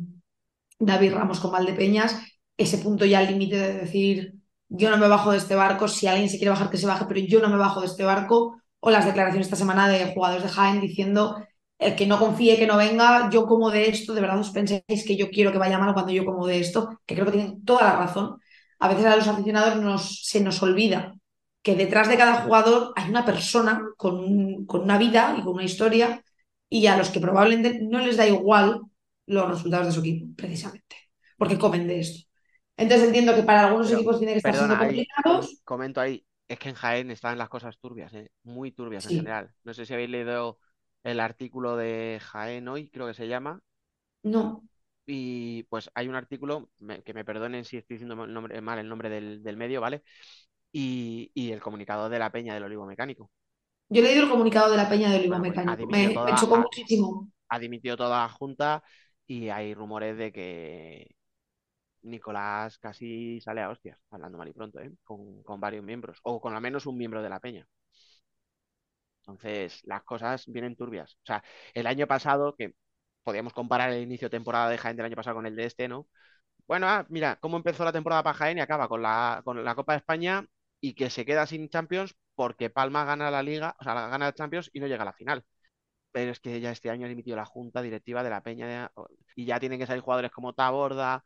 David 0.79 1.13
Ramos 1.13 1.39
con 1.39 1.51
Valdepeñas, 1.51 2.21
ese 2.57 2.77
punto 2.79 3.05
ya 3.05 3.19
al 3.19 3.27
límite 3.27 3.57
de 3.57 3.73
decir 3.73 4.33
yo 4.67 4.89
no 4.89 4.97
me 4.97 5.07
bajo 5.07 5.31
de 5.31 5.37
este 5.37 5.55
barco, 5.55 5.87
si 5.87 6.07
alguien 6.07 6.29
se 6.29 6.37
quiere 6.37 6.49
bajar 6.51 6.69
que 6.69 6.77
se 6.77 6.87
baje, 6.87 7.05
pero 7.07 7.19
yo 7.21 7.41
no 7.41 7.49
me 7.49 7.57
bajo 7.57 7.81
de 7.81 7.87
este 7.87 8.03
barco, 8.03 8.57
o 8.79 8.89
las 8.89 9.05
declaraciones 9.05 9.47
esta 9.47 9.55
semana 9.55 9.87
de 9.87 10.13
jugadores 10.13 10.43
de 10.43 10.49
Jaén 10.49 10.81
diciendo 10.81 11.37
el 11.77 11.95
que 11.95 12.07
no 12.07 12.19
confíe, 12.19 12.57
que 12.57 12.67
no 12.67 12.77
venga, 12.77 13.29
yo 13.31 13.45
como 13.45 13.69
de 13.69 13.89
esto, 13.89 14.13
de 14.13 14.21
verdad 14.21 14.39
os 14.39 14.51
pensáis 14.51 15.05
que 15.05 15.15
yo 15.17 15.29
quiero 15.29 15.51
que 15.51 15.57
vaya 15.57 15.77
mal 15.77 15.93
cuando 15.93 16.11
yo 16.11 16.25
como 16.25 16.47
de 16.47 16.59
esto, 16.59 16.99
que 17.05 17.15
creo 17.15 17.25
que 17.25 17.33
tienen 17.33 17.63
toda 17.65 17.83
la 17.83 17.95
razón. 17.97 18.39
A 18.79 18.87
veces 18.89 19.05
a 19.05 19.15
los 19.15 19.27
aficionados 19.27 19.81
nos, 19.81 20.23
se 20.25 20.41
nos 20.41 20.61
olvida 20.63 21.13
que 21.61 21.75
detrás 21.75 22.07
de 22.09 22.17
cada 22.17 22.41
jugador 22.43 22.93
hay 22.95 23.09
una 23.09 23.25
persona 23.25 23.81
con, 23.97 24.15
un- 24.19 24.65
con 24.65 24.81
una 24.81 24.97
vida 24.97 25.35
y 25.37 25.43
con 25.43 25.53
una 25.55 25.63
historia 25.63 26.23
y 26.69 26.87
a 26.87 26.97
los 26.97 27.09
que 27.09 27.19
probablemente 27.19 27.79
no 27.81 27.99
les 27.99 28.17
da 28.17 28.27
igual 28.27 28.81
los 29.27 29.49
resultados 29.49 29.87
de 29.87 29.93
su 29.93 29.99
equipo, 30.01 30.27
precisamente, 30.35 30.95
porque 31.37 31.57
comen 31.57 31.87
de 31.87 31.99
esto. 32.01 32.27
Entonces 32.77 33.07
entiendo 33.07 33.33
que 33.35 33.43
para 33.43 33.65
algunos 33.67 33.89
Pero, 33.89 33.91
equipos 33.91 34.17
tiene 34.19 34.33
que 34.33 34.39
estar 34.39 34.55
Perdona, 34.55 34.55
siendo 34.55 34.77
ahí 34.81 35.07
complicados. 35.07 35.63
comento 35.63 35.99
ahí, 36.01 36.25
es 36.47 36.59
que 36.59 36.69
en 36.69 36.75
Jaén 36.75 37.11
están 37.11 37.37
las 37.39 37.49
cosas 37.49 37.79
turbias, 37.79 38.13
¿eh? 38.13 38.31
Muy 38.43 38.71
turbias 38.71 39.05
en 39.07 39.13
general. 39.13 39.53
No 39.63 39.73
sé 39.73 39.85
si 39.85 39.93
habéis 39.93 40.09
leído 40.11 40.59
el 41.03 41.19
artículo 41.19 41.75
de 41.77 42.19
Jaén 42.21 42.67
hoy, 42.67 42.89
creo 42.91 43.07
que 43.07 43.13
se 43.15 43.27
llama, 43.27 43.61
no, 44.23 44.63
y 45.05 45.63
pues 45.63 45.89
hay 45.95 46.07
un 46.07 46.15
artículo, 46.15 46.69
me- 46.79 47.03
que 47.03 47.13
me 47.13 47.25
perdonen 47.25 47.65
si 47.65 47.77
estoy 47.77 47.95
diciendo 47.95 48.15
mal 48.15 48.27
el 48.29 48.33
nombre, 48.33 48.61
mal 48.61 48.79
el 48.79 48.89
nombre 48.89 49.09
del, 49.09 49.43
del 49.43 49.57
medio, 49.57 49.81
¿vale? 49.81 50.03
Y, 50.71 51.31
y 51.35 51.51
el 51.51 51.61
comunicado 51.61 52.09
de 52.09 52.19
la 52.19 52.31
Peña 52.31 52.53
del 52.55 52.63
Olivo 52.65 52.85
Mecánico. 52.87 53.31
yo 53.89 54.01
he 54.01 54.03
leído 54.05 54.23
el 54.23 54.29
comunicado 54.29 54.69
de 54.71 54.77
la 54.77 54.87
Peña 54.89 55.09
de 55.09 55.17
Olivo 55.17 55.39
Bueno, 55.63 55.77
pues 55.77 55.89
Mecánico, 55.89 55.89
me, 55.89 56.07
toda, 56.11 56.25
me 56.25 56.35
chocó 56.35 56.57
ha, 56.57 56.59
muchísimo. 56.59 57.29
ha 57.49 57.59
dimitido 57.59 57.97
toda 57.97 58.23
la 58.23 58.29
junta 58.29 58.83
y 59.27 59.49
hay 59.49 59.73
rumores 59.75 60.17
de 60.17 60.31
que 60.33 61.15
Nicolás 62.03 62.77
casi 62.79 63.41
sale 63.41 63.61
a 63.61 63.69
hostias, 63.71 63.99
hablando 64.11 64.37
mal 64.37 64.47
y 64.49 64.53
pronto, 64.53 64.79
¿eh? 64.81 64.91
Con, 65.03 65.43
con 65.43 65.59
varios 65.61 65.83
miembros, 65.85 66.19
o 66.23 66.41
con 66.41 66.55
al 66.55 66.61
menos 66.61 66.85
un 66.87 66.97
miembro 66.97 67.21
de 67.23 67.29
la 67.29 67.39
Peña. 67.39 67.67
Entonces, 69.21 69.81
las 69.85 70.03
cosas 70.03 70.45
vienen 70.47 70.75
turbias. 70.75 71.13
O 71.23 71.25
sea, 71.25 71.43
el 71.73 71.87
año 71.87 72.05
pasado, 72.07 72.55
que 72.55 72.75
podíamos 73.25 73.53
comparar 73.53 73.91
el 73.91 74.03
inicio 74.03 74.27
de 74.27 74.31
temporada 74.37 74.69
de 74.69 74.79
Jaén 74.79 74.97
del 74.97 75.07
año 75.07 75.17
pasado 75.17 75.37
con 75.37 75.47
el 75.47 75.57
de 75.57 75.65
este, 75.65 75.89
¿no? 75.89 76.07
Bueno, 76.67 76.87
ah, 76.89 77.05
mira, 77.09 77.37
cómo 77.41 77.57
empezó 77.57 77.85
la 77.85 77.93
temporada 77.93 78.23
para 78.23 78.37
Jaén 78.37 78.57
y 78.57 78.61
acaba 78.61 78.87
con 78.89 79.01
la, 79.03 79.41
con 79.45 79.63
la 79.63 79.75
Copa 79.75 79.93
de 79.93 79.99
España 79.99 80.45
y 80.81 80.95
que 80.95 81.09
se 81.09 81.25
queda 81.25 81.45
sin 81.47 81.69
Champions 81.69 82.15
porque 82.35 82.69
Palma 82.71 83.05
gana 83.05 83.31
la 83.31 83.43
Liga, 83.43 83.75
o 83.79 83.83
sea, 83.83 83.93
gana 84.09 84.25
la 84.27 84.33
Champions 84.33 84.69
y 84.73 84.79
no 84.79 84.87
llega 84.87 85.03
a 85.03 85.05
la 85.05 85.13
final. 85.13 85.45
Pero 86.11 86.31
es 86.31 86.39
que 86.39 86.59
ya 86.61 86.71
este 86.71 86.89
año 86.89 87.05
ha 87.05 87.09
dimitido 87.09 87.37
la 87.37 87.45
junta 87.45 87.81
directiva 87.81 88.23
de 88.23 88.29
la 88.29 88.41
Peña 88.43 88.67
de- 88.67 88.89
y 89.35 89.45
ya 89.45 89.59
tienen 89.59 89.79
que 89.79 89.87
salir 89.87 90.01
jugadores 90.03 90.31
como 90.31 90.53
Taborda, 90.53 91.23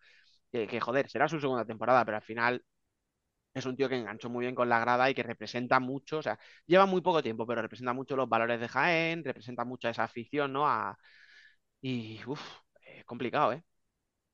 que, 0.52 0.68
que, 0.68 0.80
joder, 0.82 1.10
será 1.10 1.30
su 1.30 1.40
segunda 1.42 1.66
temporada, 1.66 2.06
pero 2.06 2.18
al 2.18 2.24
final 2.24 2.64
es 3.54 3.66
un 3.66 3.76
tío 3.76 3.90
que 3.90 3.96
enganchó 3.98 4.30
muy 4.30 4.44
bien 4.46 4.56
con 4.56 4.70
la 4.70 4.80
grada 4.80 5.10
y 5.10 5.14
que 5.16 5.24
representa 5.24 5.80
mucho, 5.80 6.20
o 6.20 6.22
sea, 6.22 6.40
lleva 6.66 6.86
muy 6.86 7.02
poco 7.02 7.24
tiempo, 7.24 7.46
pero 7.48 7.62
representa 7.62 7.94
mucho 7.94 8.16
los 8.16 8.30
valores 8.30 8.60
de 8.60 8.68
Jaén, 8.70 9.24
representa 9.24 9.66
mucho 9.66 9.90
esa 9.90 10.04
afición, 10.06 10.54
¿no? 10.54 10.68
Y, 11.82 12.20
uff, 12.26 12.42
es 12.82 13.06
complicado, 13.06 13.54
¿eh? 13.54 13.64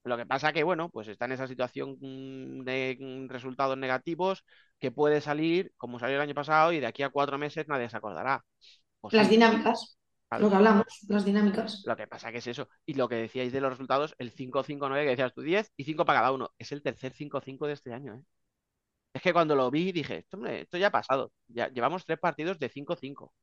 Lo 0.04 0.18
que 0.18 0.26
pasa 0.26 0.54
que, 0.54 0.64
bueno, 0.64 0.90
pues 0.90 1.08
está 1.08 1.26
en 1.26 1.34
esa 1.34 1.48
situación 1.48 1.98
mm, 2.00 2.64
de 2.64 2.98
mm, 3.00 3.30
resultados 3.30 3.78
negativos 3.78 4.46
que 4.80 4.92
puede 4.92 5.22
salir, 5.22 5.74
como 5.78 6.00
salió 6.00 6.16
el 6.18 6.22
año 6.22 6.36
pasado, 6.36 6.74
y 6.74 6.80
de 6.80 6.88
aquí 6.88 7.04
a 7.04 7.10
cuatro 7.10 7.38
meses 7.38 7.68
nadie 7.68 7.90
se 7.90 7.98
acordará. 7.98 8.44
Pues 9.02 9.14
Las 9.14 9.30
dinámicas, 9.30 9.98
lo 10.40 10.50
que 10.50 10.56
hablamos, 10.56 10.86
las 11.08 11.26
dinámicas. 11.26 11.84
Lo 11.86 11.96
que 11.96 12.08
pasa 12.08 12.32
que 12.32 12.40
es 12.40 12.48
eso. 12.48 12.70
Y 12.86 12.94
lo 12.96 13.08
que 13.08 13.16
decíais 13.16 13.52
de 13.52 13.62
los 13.62 13.72
resultados, 13.72 14.16
el 14.18 14.32
5-5-9 14.32 15.04
que 15.04 15.10
decías 15.12 15.34
tú, 15.34 15.42
10 15.42 15.72
y 15.78 15.84
5 15.86 16.06
para 16.06 16.20
cada 16.20 16.32
uno. 16.32 16.52
Es 16.58 16.72
el 16.72 16.82
tercer 16.82 17.14
5-5 17.14 17.68
de 17.68 17.74
este 17.74 17.94
año, 17.94 18.16
¿eh? 18.16 18.24
Es 19.14 19.22
que 19.22 19.34
cuando 19.34 19.56
lo 19.56 19.72
vi 19.72 19.92
dije, 19.94 20.18
esto, 20.20 20.46
esto 20.46 20.78
ya 20.78 20.88
ha 20.88 20.92
pasado. 20.92 21.32
Ya 21.48 21.70
llevamos 21.70 22.06
tres 22.06 22.20
partidos 22.20 22.60
de 22.60 22.70
5-5. 22.70 23.34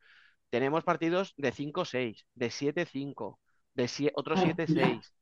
Tenemos 0.50 0.84
partidos 0.84 1.32
de 1.36 1.52
5-6, 1.52 2.26
de 2.34 2.50
7-5, 2.50 3.38
de 3.74 3.84
sie- 3.88 4.10
otros 4.14 4.40
Una 4.40 4.48
locura. 4.48 4.66
7-6. 4.66 5.12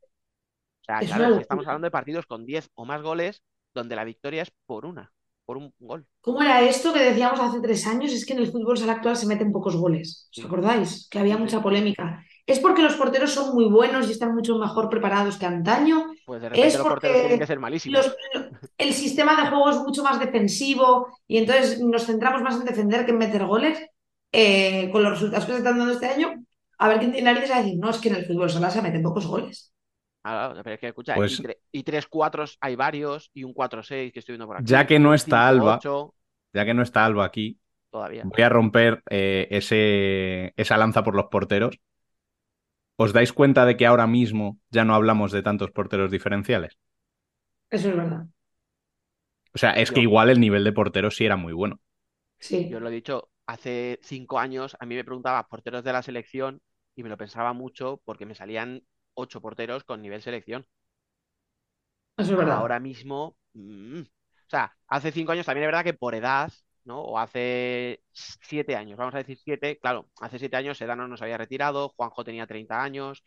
O 0.80 0.84
sea, 0.84 0.98
Es 1.00 1.06
claro, 1.08 1.22
una 1.24 1.30
es 1.32 1.36
que 1.38 1.42
estamos 1.42 1.66
hablando 1.66 1.86
de 1.86 1.90
partidos 1.90 2.26
con 2.26 2.46
10 2.46 2.68
o 2.74 2.84
más 2.84 3.02
goles 3.02 3.42
donde 3.74 3.96
la 3.96 4.04
victoria 4.04 4.42
es 4.42 4.52
por 4.66 4.86
una, 4.86 5.12
por 5.44 5.56
un 5.56 5.72
gol. 5.78 6.06
¿Cómo 6.20 6.42
era 6.42 6.62
esto 6.62 6.92
que 6.92 7.00
decíamos 7.00 7.38
hace 7.40 7.60
tres 7.60 7.86
años? 7.86 8.12
Es 8.12 8.26
que 8.26 8.32
en 8.32 8.40
el 8.40 8.50
fútbol 8.50 8.76
sala 8.78 8.92
actual 8.94 9.16
se 9.16 9.26
meten 9.26 9.52
pocos 9.52 9.76
goles. 9.76 10.28
¿Os 10.36 10.44
acordáis? 10.44 11.08
Que 11.10 11.18
había 11.18 11.36
mucha 11.36 11.62
polémica. 11.62 12.24
¿Es 12.46 12.58
porque 12.58 12.82
los 12.82 12.96
porteros 12.96 13.30
son 13.32 13.54
muy 13.54 13.66
buenos 13.66 14.08
y 14.08 14.12
están 14.12 14.34
mucho 14.34 14.58
mejor 14.58 14.88
preparados 14.88 15.36
que 15.36 15.46
antaño? 15.46 16.06
Pues 16.26 16.42
de 16.42 16.48
repente 16.48 16.66
¿Es 16.68 16.76
los 16.76 16.86
porteros 16.88 17.16
tienen 17.20 17.38
que 17.38 17.46
ser 17.46 17.60
malísimos. 17.60 18.06
los- 18.06 18.16
el 18.78 18.92
sistema 18.92 19.36
de 19.40 19.48
juego 19.48 19.70
es 19.70 19.76
mucho 19.76 20.02
más 20.02 20.18
defensivo 20.18 21.06
y 21.28 21.38
entonces 21.38 21.78
nos 21.80 22.06
centramos 22.06 22.42
más 22.42 22.56
en 22.56 22.64
defender 22.64 23.04
que 23.04 23.12
en 23.12 23.18
meter 23.18 23.46
goles? 23.46 23.78
Eh, 24.32 24.90
con 24.92 25.02
los 25.02 25.12
resultados 25.12 25.44
que 25.44 25.52
se 25.52 25.58
están 25.58 25.76
dando 25.78 25.92
este 25.92 26.06
año, 26.06 26.34
a 26.82 26.88
ver 26.88 26.98
quién 27.00 27.12
tiene 27.12 27.26
narices 27.32 27.50
a 27.56 27.58
decir, 27.62 27.78
no, 27.78 27.90
es 27.90 27.98
que 27.98 28.08
en 28.10 28.16
el 28.16 28.26
fútbol 28.26 28.50
sala 28.50 28.70
se 28.70 28.82
meten 28.82 29.02
pocos 29.02 29.26
goles. 29.26 29.72
Ah, 30.24 30.52
pero 30.62 30.74
es 30.74 30.80
que 30.80 30.88
escucha, 30.88 31.16
Pues- 31.16 31.40
y, 31.40 31.42
tre- 31.42 31.58
y 31.72 31.82
tres 31.82 32.06
4 32.06 32.44
hay 32.60 32.76
varios, 32.76 33.30
y 33.34 33.44
un 33.44 33.54
4-6 33.54 34.12
que 34.12 34.18
estoy 34.20 34.34
viendo 34.34 34.46
por 34.46 34.56
aquí. 34.58 34.66
Ya 34.66 34.86
que 34.86 34.98
no 34.98 35.14
está 35.14 35.48
Alba. 35.48 35.76
5-8 35.76 36.14
Ya 36.54 36.64
que 36.64 36.74
no 36.74 36.82
está 36.82 37.04
Alba 37.06 37.24
aquí, 37.26 37.60
todavía. 37.90 38.24
voy 38.24 38.42
a 38.42 38.48
romper 38.50 39.02
eh, 39.10 39.48
ese, 39.50 40.54
esa 40.56 40.76
lanza 40.78 41.04
por 41.04 41.14
los 41.16 41.26
porteros. 41.26 41.80
¿Os 43.04 43.10
dais 43.16 43.32
cuenta 43.38 43.62
de 43.66 43.76
que 43.78 43.86
ahora 43.88 44.06
mismo 44.16 44.46
ya 44.74 44.82
no 44.84 44.94
hablamos 44.94 45.30
de 45.32 45.42
tantos 45.48 45.72
porteros 45.76 46.12
diferenciales? 46.14 46.72
Eso 47.70 47.88
es 47.90 47.96
verdad. 47.96 48.26
O 49.54 49.58
sea, 49.58 49.70
es 49.74 49.92
que 49.92 50.00
igual 50.00 50.28
el 50.28 50.40
nivel 50.40 50.64
de 50.64 50.72
porteros 50.72 51.14
sí 51.14 51.24
era 51.24 51.36
muy 51.36 51.52
bueno. 51.52 51.78
Sí. 52.38 52.68
Yo 52.68 52.80
lo 52.80 52.88
he 52.88 52.92
dicho, 52.92 53.30
hace 53.46 53.98
cinco 54.02 54.38
años 54.38 54.76
a 54.80 54.86
mí 54.86 54.94
me 54.94 55.04
preguntaba 55.04 55.46
porteros 55.48 55.84
de 55.84 55.92
la 55.92 56.02
selección 56.02 56.60
y 56.94 57.02
me 57.02 57.08
lo 57.08 57.16
pensaba 57.18 57.52
mucho 57.52 58.00
porque 58.04 58.26
me 58.26 58.34
salían 58.34 58.84
ocho 59.14 59.40
porteros 59.40 59.84
con 59.84 60.02
nivel 60.02 60.22
selección. 60.22 60.66
Eso 62.16 62.32
es 62.32 62.38
verdad. 62.38 62.56
Ahora 62.58 62.80
mismo, 62.80 63.36
mm, 63.54 64.00
o 64.02 64.04
sea, 64.48 64.74
hace 64.88 65.12
cinco 65.12 65.32
años 65.32 65.46
también 65.46 65.64
es 65.64 65.68
verdad 65.68 65.84
que 65.84 65.94
por 65.94 66.14
edad, 66.14 66.52
¿no? 66.84 67.00
O 67.02 67.18
hace 67.18 68.02
siete 68.12 68.76
años, 68.76 68.98
vamos 68.98 69.14
a 69.14 69.18
decir 69.18 69.38
siete, 69.38 69.78
claro, 69.78 70.10
hace 70.20 70.38
siete 70.38 70.56
años 70.56 70.78
Sedano 70.78 71.06
no 71.08 71.16
se 71.16 71.24
había 71.24 71.38
retirado, 71.38 71.90
Juanjo 71.90 72.24
tenía 72.24 72.46
30 72.46 72.82
años, 72.82 73.22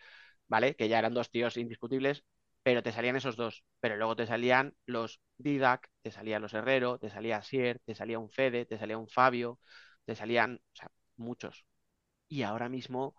¿vale? 0.47 0.75
Que 0.75 0.87
ya 0.89 0.99
eran 0.99 1.13
dos 1.13 1.29
tíos 1.29 1.57
indiscutibles, 1.57 2.23
pero 2.63 2.81
te 2.83 2.91
salían 2.91 3.15
esos 3.15 3.35
dos, 3.35 3.63
pero 3.79 3.97
luego 3.97 4.15
te 4.15 4.25
salían 4.27 4.75
los 4.85 5.21
Didac, 5.37 5.89
te 6.01 6.11
salían 6.11 6.41
los 6.41 6.53
Herrero, 6.53 6.97
te 6.99 7.09
salía 7.09 7.41
Sier, 7.41 7.79
te 7.85 7.95
salía 7.95 8.19
un 8.19 8.29
Fede, 8.29 8.65
te 8.65 8.77
salía 8.77 8.97
un 8.97 9.07
Fabio, 9.07 9.59
te 10.05 10.15
salían, 10.15 10.55
o 10.73 10.75
sea, 10.75 10.91
muchos. 11.17 11.65
Y 12.27 12.43
ahora 12.43 12.69
mismo, 12.69 13.15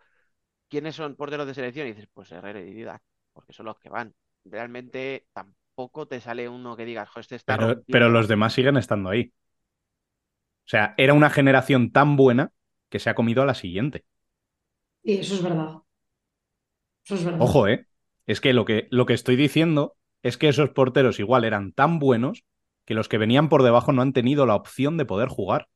¿quiénes 0.74 0.96
son 0.96 1.16
porteros 1.16 1.46
de 1.46 1.55
selección? 1.55 1.86
Y 1.86 1.92
dices, 1.92 2.09
pues 2.12 2.30
Herrero 2.32 2.60
y 2.60 2.72
Didac. 2.72 3.02
porque 3.32 3.52
son 3.52 3.66
los 3.66 3.78
que 3.78 3.88
van. 3.90 4.14
Realmente 4.44 5.28
tampoco 5.32 6.06
te 6.06 6.20
sale 6.20 6.48
uno 6.48 6.76
que 6.76 6.84
digas, 6.84 7.09
"Jo, 7.10 7.20
este 7.20 7.36
está 7.36 7.56
Pero, 7.90 8.09
los 8.10 8.28
demás 8.28 8.52
siguen 8.52 8.76
estando 8.76 9.10
ahí. 9.10 9.32
O 10.66 10.68
sea, 10.68 10.94
era 10.98 11.14
una 11.14 11.30
generación 11.30 11.90
tan 11.92 12.16
buena 12.16 12.52
que 12.90 12.98
se 12.98 13.09
ha 13.10 13.14
comido 13.14 13.42
a 13.42 13.46
la 13.46 13.55
siguiente. 13.55 14.05
Y 15.05 15.18
eso 15.18 15.34
es 15.36 15.42
verdad. 15.42 15.82
Eso 17.05 17.14
es 17.16 17.24
verdad. 17.24 17.40
Ojo, 17.40 17.68
¿eh? 17.68 17.86
Es 18.26 18.40
que 18.40 18.52
lo 18.52 18.64
que, 18.64 18.88
lo 18.90 19.06
que 19.06 19.14
estoy 19.14 19.36
diciendo 19.36 19.96
es 20.22 20.38
que 20.38 20.48
esos 20.48 20.70
porteros 20.70 21.20
igual 21.20 21.44
eran 21.44 21.72
tan 21.72 21.98
buenos 21.98 22.44
que 22.86 22.94
los 22.94 23.09
que 23.09 23.18
venían 23.18 23.48
por 23.48 23.62
debajo 23.62 23.92
no 23.92 24.02
han 24.02 24.12
tenido 24.12 24.46
la 24.46 24.55
opción 24.56 24.96
de 24.96 25.05
poder 25.06 25.28
jugar. 25.28 25.68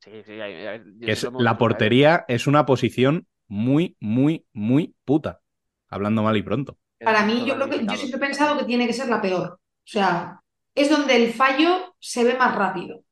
Sí, 0.00 0.22
sí, 0.24 0.32
hay- 0.40 0.66
hay- 0.66 0.80
sí 1.00 1.06
es, 1.06 1.26
la 1.36 1.52
¿eh? 1.52 1.58
portería 1.58 2.24
es 2.28 2.46
una 2.46 2.66
posición 2.66 3.26
muy, 3.48 3.96
muy, 4.00 4.46
muy 4.52 4.94
puta. 5.04 5.40
Hablando 5.88 6.22
mal 6.22 6.36
y 6.36 6.42
pronto. 6.42 6.78
Para 7.00 7.24
mí, 7.24 7.44
yo 7.46 7.54
creo 7.56 7.68
que 7.68 7.84
yo 7.84 7.96
siempre 7.96 8.16
he 8.18 8.20
pensado 8.20 8.58
que 8.58 8.64
tiene 8.64 8.86
que 8.86 8.92
ser 8.92 9.08
la 9.08 9.20
peor. 9.20 9.48
O 9.54 9.58
sea, 9.84 10.40
es 10.74 10.88
donde 10.88 11.16
el 11.16 11.32
fallo 11.32 11.94
se 11.98 12.24
ve 12.24 12.34
más 12.36 12.54
rápido. 12.54 12.98
O 12.98 13.04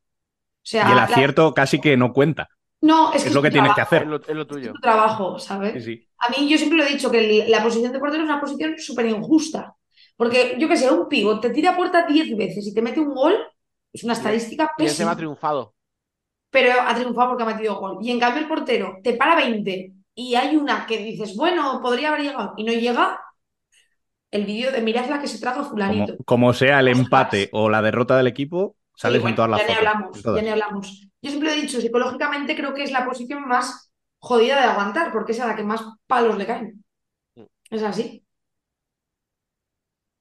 sea, 0.63 0.87
Y 0.89 0.91
el 0.91 0.97
la- 0.97 1.05
acierto 1.05 1.53
casi 1.55 1.81
que 1.81 1.97
no 1.97 2.13
cuenta. 2.13 2.49
no, 2.83 3.11
es, 3.13 3.17
Es 3.23 3.29
que 3.29 3.35
lo 3.35 3.43
que 3.43 3.51
tienes 3.51 3.75
que 3.75 3.81
hacer. 3.81 4.03
Es 4.03 4.09
lo, 4.09 4.17
es 4.17 4.29
lo 4.35 4.43
es 4.43 4.49
tuyo. 4.49 4.73
tu 4.73 4.81
trabajo, 4.81 5.39
¿sabes? 5.39 5.73
Sí, 5.85 5.97
sí. 5.97 6.07
A 6.19 6.29
mí 6.31 6.49
yo 6.49 6.57
siempre 6.57 6.79
lo 6.79 6.85
he 6.85 6.89
dicho 6.89 7.11
que 7.11 7.47
la 7.49 7.63
posición 7.63 7.93
de 7.93 7.99
portero 7.99 8.23
es 8.23 8.29
una 8.29 8.41
posición 8.41 8.79
súper 8.79 9.07
injusta. 9.07 9.75
Porque 10.17 10.57
yo 10.59 10.69
que 10.69 10.77
sé, 10.77 10.91
un 10.91 11.09
pívot 11.09 11.41
te 11.41 11.51
tira 11.51 11.71
a 11.71 11.77
puerta 11.77 12.07
10 12.07 12.37
veces 12.37 12.67
y 12.67 12.75
te 12.75 12.83
mete 12.83 13.01
un 13.01 13.15
gol, 13.15 13.37
es 13.93 14.05
una 14.05 14.13
estadística 14.13 14.71
Y 14.79 14.85
ese 14.85 15.05
me 15.05 15.11
ha 15.11 15.17
triunfado. 15.17 15.75
Pero 16.51 16.73
ha 16.81 16.95
triunfado 16.95 17.31
porque 17.31 17.43
ha 17.45 17.47
metido 17.47 17.79
gol. 17.81 17.99
Y 18.03 18.11
en 18.11 18.21
cambio 18.21 18.43
el 18.43 18.49
portero 18.49 18.99
te 19.03 19.15
para 19.15 19.37
20 19.37 19.93
y 20.15 20.35
hay 20.37 20.57
una 20.57 20.87
que 20.87 20.99
dices, 20.99 21.37
bueno, 21.37 21.81
podría 21.83 22.09
haber 22.11 22.23
llegado 22.23 22.55
y 22.57 22.65
no 22.65 22.73
llega. 22.73 23.21
El 24.33 24.45
vídeo 24.45 24.73
de 24.73 24.81
mirad 24.83 25.09
la 25.09 25.21
que 25.21 25.29
se 25.29 25.39
traga 25.39 25.63
Como, 25.85 26.11
fulanito. 26.11 26.15
como 26.25 26.53
sea 26.53 26.81
el 26.81 26.89
Ostras. 26.89 26.89
empate 26.89 27.49
o 27.53 27.69
la 27.71 27.83
derrota 27.83 28.17
del 28.17 28.27
equipo, 28.27 28.77
Sí, 28.95 29.09
sales 29.09 29.19
bueno, 29.19 29.27
en 29.27 29.35
todas 29.35 29.51
las 29.51 29.63
ya 29.63 29.67
ni 29.67 29.73
fotos. 29.73 29.75
hablamos, 29.75 30.23
todas. 30.23 30.37
ya 30.37 30.43
ni 30.43 30.49
hablamos. 30.51 31.09
Yo 31.23 31.31
siempre 31.31 31.53
he 31.53 31.61
dicho, 31.61 31.81
psicológicamente 31.81 32.57
creo 32.57 32.75
que 32.75 32.83
es 32.85 32.93
la 32.93 33.05
posición 33.07 33.47
más 33.49 33.91
jodida 34.19 34.57
de 34.57 34.65
aguantar, 34.67 35.11
porque 35.13 35.33
es 35.33 35.41
a 35.41 35.47
la 35.47 35.57
que 35.57 35.63
más 35.65 35.83
palos 36.07 36.37
le 36.37 36.47
caen. 36.47 36.85
Es 37.71 37.83
así. 37.83 38.25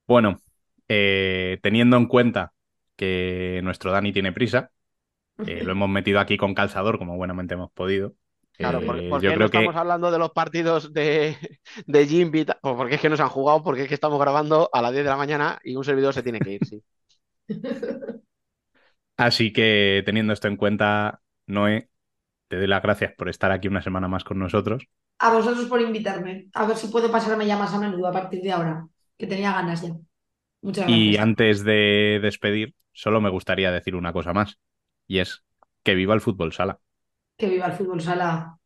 Bueno, 0.06 0.36
eh, 0.88 1.58
teniendo 1.62 1.96
en 1.96 2.06
cuenta 2.06 2.52
que 2.96 3.60
nuestro 3.62 3.92
Dani 3.92 4.12
tiene 4.12 4.32
prisa, 4.32 4.72
eh, 5.44 5.62
lo 5.64 5.72
hemos 5.72 5.88
metido 5.90 6.20
aquí 6.20 6.36
con 6.36 6.54
calzador 6.54 6.98
como 6.98 7.16
buenamente 7.16 7.54
hemos 7.54 7.72
podido. 7.72 8.14
Claro, 8.60 8.82
eh, 8.82 8.84
¿por, 8.84 9.06
por 9.06 9.24
yo 9.24 9.32
qué 9.36 9.36
no 9.36 9.46
que 9.48 9.48
estamos 9.48 9.74
hablando 9.74 10.10
de 10.10 10.18
los 10.18 10.32
partidos 10.32 10.92
de, 10.92 11.36
de? 11.86 12.46
Pues 12.60 12.76
porque 12.76 12.96
es 12.96 13.00
que 13.00 13.08
nos 13.08 13.20
han 13.20 13.28
jugado, 13.30 13.62
porque 13.62 13.82
es 13.82 13.88
que 13.88 13.94
estamos 13.94 14.20
grabando 14.20 14.68
a 14.72 14.82
las 14.82 14.92
10 14.92 15.04
de 15.04 15.10
la 15.10 15.16
mañana 15.16 15.58
y 15.64 15.76
un 15.76 15.84
servidor 15.84 16.12
se 16.12 16.22
tiene 16.22 16.40
que 16.42 16.52
ir, 16.52 16.66
sí. 16.66 16.82
Así 19.16 19.52
que 19.52 20.02
teniendo 20.06 20.32
esto 20.32 20.48
en 20.48 20.56
cuenta, 20.56 21.22
Noé, 21.46 21.90
te 22.48 22.58
doy 22.58 22.66
las 22.68 22.82
gracias 22.82 23.14
por 23.14 23.28
estar 23.28 23.52
aquí 23.52 23.68
una 23.68 23.82
semana 23.82 24.08
más 24.08 24.24
con 24.24 24.38
nosotros. 24.38 24.84
A 25.26 25.28
vosotros 25.34 25.66
por 25.70 25.80
invitarme. 25.88 26.32
A 26.60 26.62
ver 26.66 26.76
si 26.78 26.88
puedo 26.88 27.12
pasarme 27.16 27.46
ya 27.46 27.56
más 27.58 27.72
a 27.74 27.78
menudo 27.84 28.06
a 28.08 28.12
partir 28.12 28.40
de 28.42 28.52
ahora, 28.52 28.88
que 29.18 29.26
tenía 29.26 29.52
ganas 29.52 29.82
ya. 29.82 29.92
Muchas 30.62 30.86
Y 30.86 31.16
gracias. 31.16 31.18
antes 31.18 31.64
de 31.64 32.20
despedir, 32.22 32.74
solo 32.92 33.20
me 33.20 33.30
gustaría 33.30 33.70
decir 33.72 33.94
una 33.96 34.12
cosa 34.12 34.32
más, 34.32 34.58
y 35.06 35.18
es 35.18 35.44
que 35.82 35.94
viva 35.94 36.14
el 36.14 36.20
fútbol 36.20 36.52
sala. 36.52 36.80
Que 37.40 37.48
viva 37.48 37.66
el 37.68 37.72
fútbol 37.72 38.02
sala. 38.02 38.58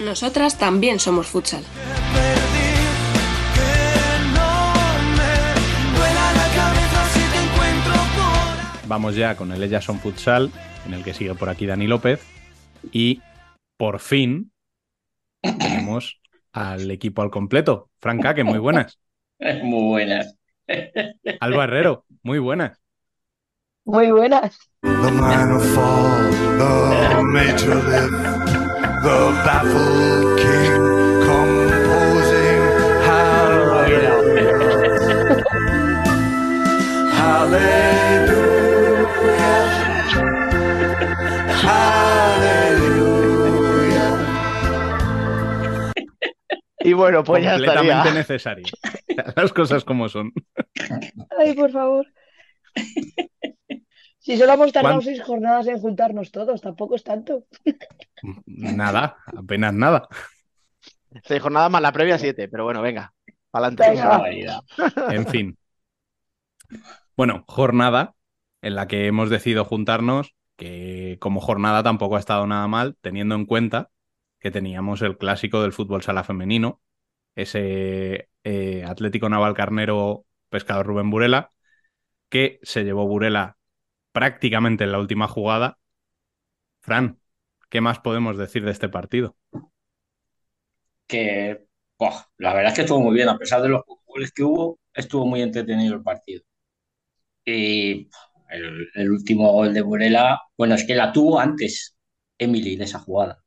Nosotras 0.00 0.58
también 0.58 1.00
somos 1.00 1.26
futsal. 1.28 1.64
Vamos 8.86 9.16
ya 9.16 9.34
con 9.34 9.50
el 9.50 9.62
Ellas 9.62 9.82
son 9.82 9.98
Futsal, 9.98 10.52
en 10.86 10.92
el 10.92 11.02
que 11.02 11.14
sigue 11.14 11.34
por 11.34 11.48
aquí 11.48 11.64
Dani 11.64 11.86
López. 11.86 12.20
Y 12.92 13.22
por 13.78 13.98
fin 13.98 14.52
tenemos 15.58 16.20
al 16.52 16.90
equipo 16.90 17.22
al 17.22 17.30
completo. 17.30 17.90
Franca, 17.98 18.34
que 18.34 18.44
muy 18.44 18.58
buenas. 18.58 18.98
Muy 19.62 19.88
buenas. 19.88 20.36
Alba 21.40 21.64
Herrero, 21.64 22.06
muy 22.22 22.38
buenas. 22.38 22.78
Muy 23.84 24.10
buenas. 24.12 24.58
The 24.80 25.10
minor 25.10 25.60
fall, 25.60 26.30
the 26.56 27.22
major 27.22 27.74
lift, 27.74 28.12
the 29.02 29.32
baffled 29.44 30.38
king 30.38 30.72
composing 31.26 32.60
hallelujah. 33.04 34.14
Hallelujah. 37.14 37.93
Bueno, 46.94 47.22
pues 47.24 47.42
ya 47.44 47.52
Completamente 47.52 47.92
estaría. 47.92 48.14
necesario. 48.14 48.64
Las 49.36 49.52
cosas 49.52 49.84
como 49.84 50.08
son. 50.08 50.32
Ay, 51.38 51.54
por 51.54 51.70
favor. 51.70 52.06
Si 54.18 54.36
solo 54.38 54.54
hemos 54.54 54.72
tardado 54.72 54.96
¿Cuán- 54.96 55.04
seis 55.04 55.22
jornadas 55.22 55.66
en 55.66 55.78
juntarnos 55.78 56.30
todos, 56.32 56.60
tampoco 56.62 56.96
es 56.96 57.04
tanto. 57.04 57.44
Nada, 58.46 59.18
apenas 59.26 59.74
nada. 59.74 60.08
Seis 61.24 61.42
jornadas 61.42 61.70
más 61.70 61.82
la 61.82 61.92
previa, 61.92 62.18
siete, 62.18 62.48
pero 62.48 62.64
bueno, 62.64 62.80
venga, 62.82 63.12
para 63.50 63.68
Venga, 63.68 63.84
adelante. 63.86 64.08
barbaridad. 64.08 64.60
En 65.10 65.26
fin. 65.26 65.58
Bueno, 67.16 67.44
jornada 67.46 68.14
en 68.62 68.74
la 68.74 68.88
que 68.88 69.06
hemos 69.06 69.28
decidido 69.30 69.64
juntarnos, 69.64 70.34
que 70.56 71.18
como 71.20 71.40
jornada 71.40 71.82
tampoco 71.82 72.16
ha 72.16 72.20
estado 72.20 72.46
nada 72.46 72.66
mal, 72.66 72.96
teniendo 73.00 73.34
en 73.34 73.44
cuenta 73.44 73.90
que 74.40 74.50
teníamos 74.50 75.02
el 75.02 75.18
clásico 75.18 75.62
del 75.62 75.72
fútbol 75.72 76.02
sala 76.02 76.24
femenino, 76.24 76.80
ese 77.34 78.28
eh, 78.44 78.84
Atlético 78.86 79.28
Navalcarnero 79.28 80.26
Pescador 80.48 80.86
Rubén 80.86 81.10
Burela, 81.10 81.52
que 82.28 82.60
se 82.62 82.84
llevó 82.84 83.06
Burela 83.06 83.58
prácticamente 84.12 84.84
en 84.84 84.92
la 84.92 85.00
última 85.00 85.28
jugada. 85.28 85.78
Fran, 86.80 87.18
¿qué 87.70 87.80
más 87.80 87.98
podemos 87.98 88.38
decir 88.38 88.64
de 88.64 88.70
este 88.70 88.88
partido? 88.88 89.36
Que 91.06 91.66
la 92.38 92.54
verdad 92.54 92.72
es 92.72 92.74
que 92.74 92.80
estuvo 92.82 93.00
muy 93.00 93.14
bien, 93.14 93.28
a 93.28 93.38
pesar 93.38 93.62
de 93.62 93.68
los 93.68 93.82
goles 94.06 94.32
que 94.32 94.42
hubo, 94.44 94.78
estuvo 94.92 95.26
muy 95.26 95.42
entretenido 95.42 95.94
el 95.94 96.02
partido. 96.02 96.42
Y 97.44 98.08
el, 98.50 98.88
el 98.94 99.10
último 99.10 99.52
gol 99.52 99.72
de 99.74 99.82
Burela, 99.82 100.40
bueno, 100.56 100.74
es 100.74 100.86
que 100.86 100.94
la 100.94 101.12
tuvo 101.12 101.38
antes 101.40 101.96
Emily 102.38 102.76
de 102.76 102.84
esa 102.84 102.98
jugada. 103.00 103.42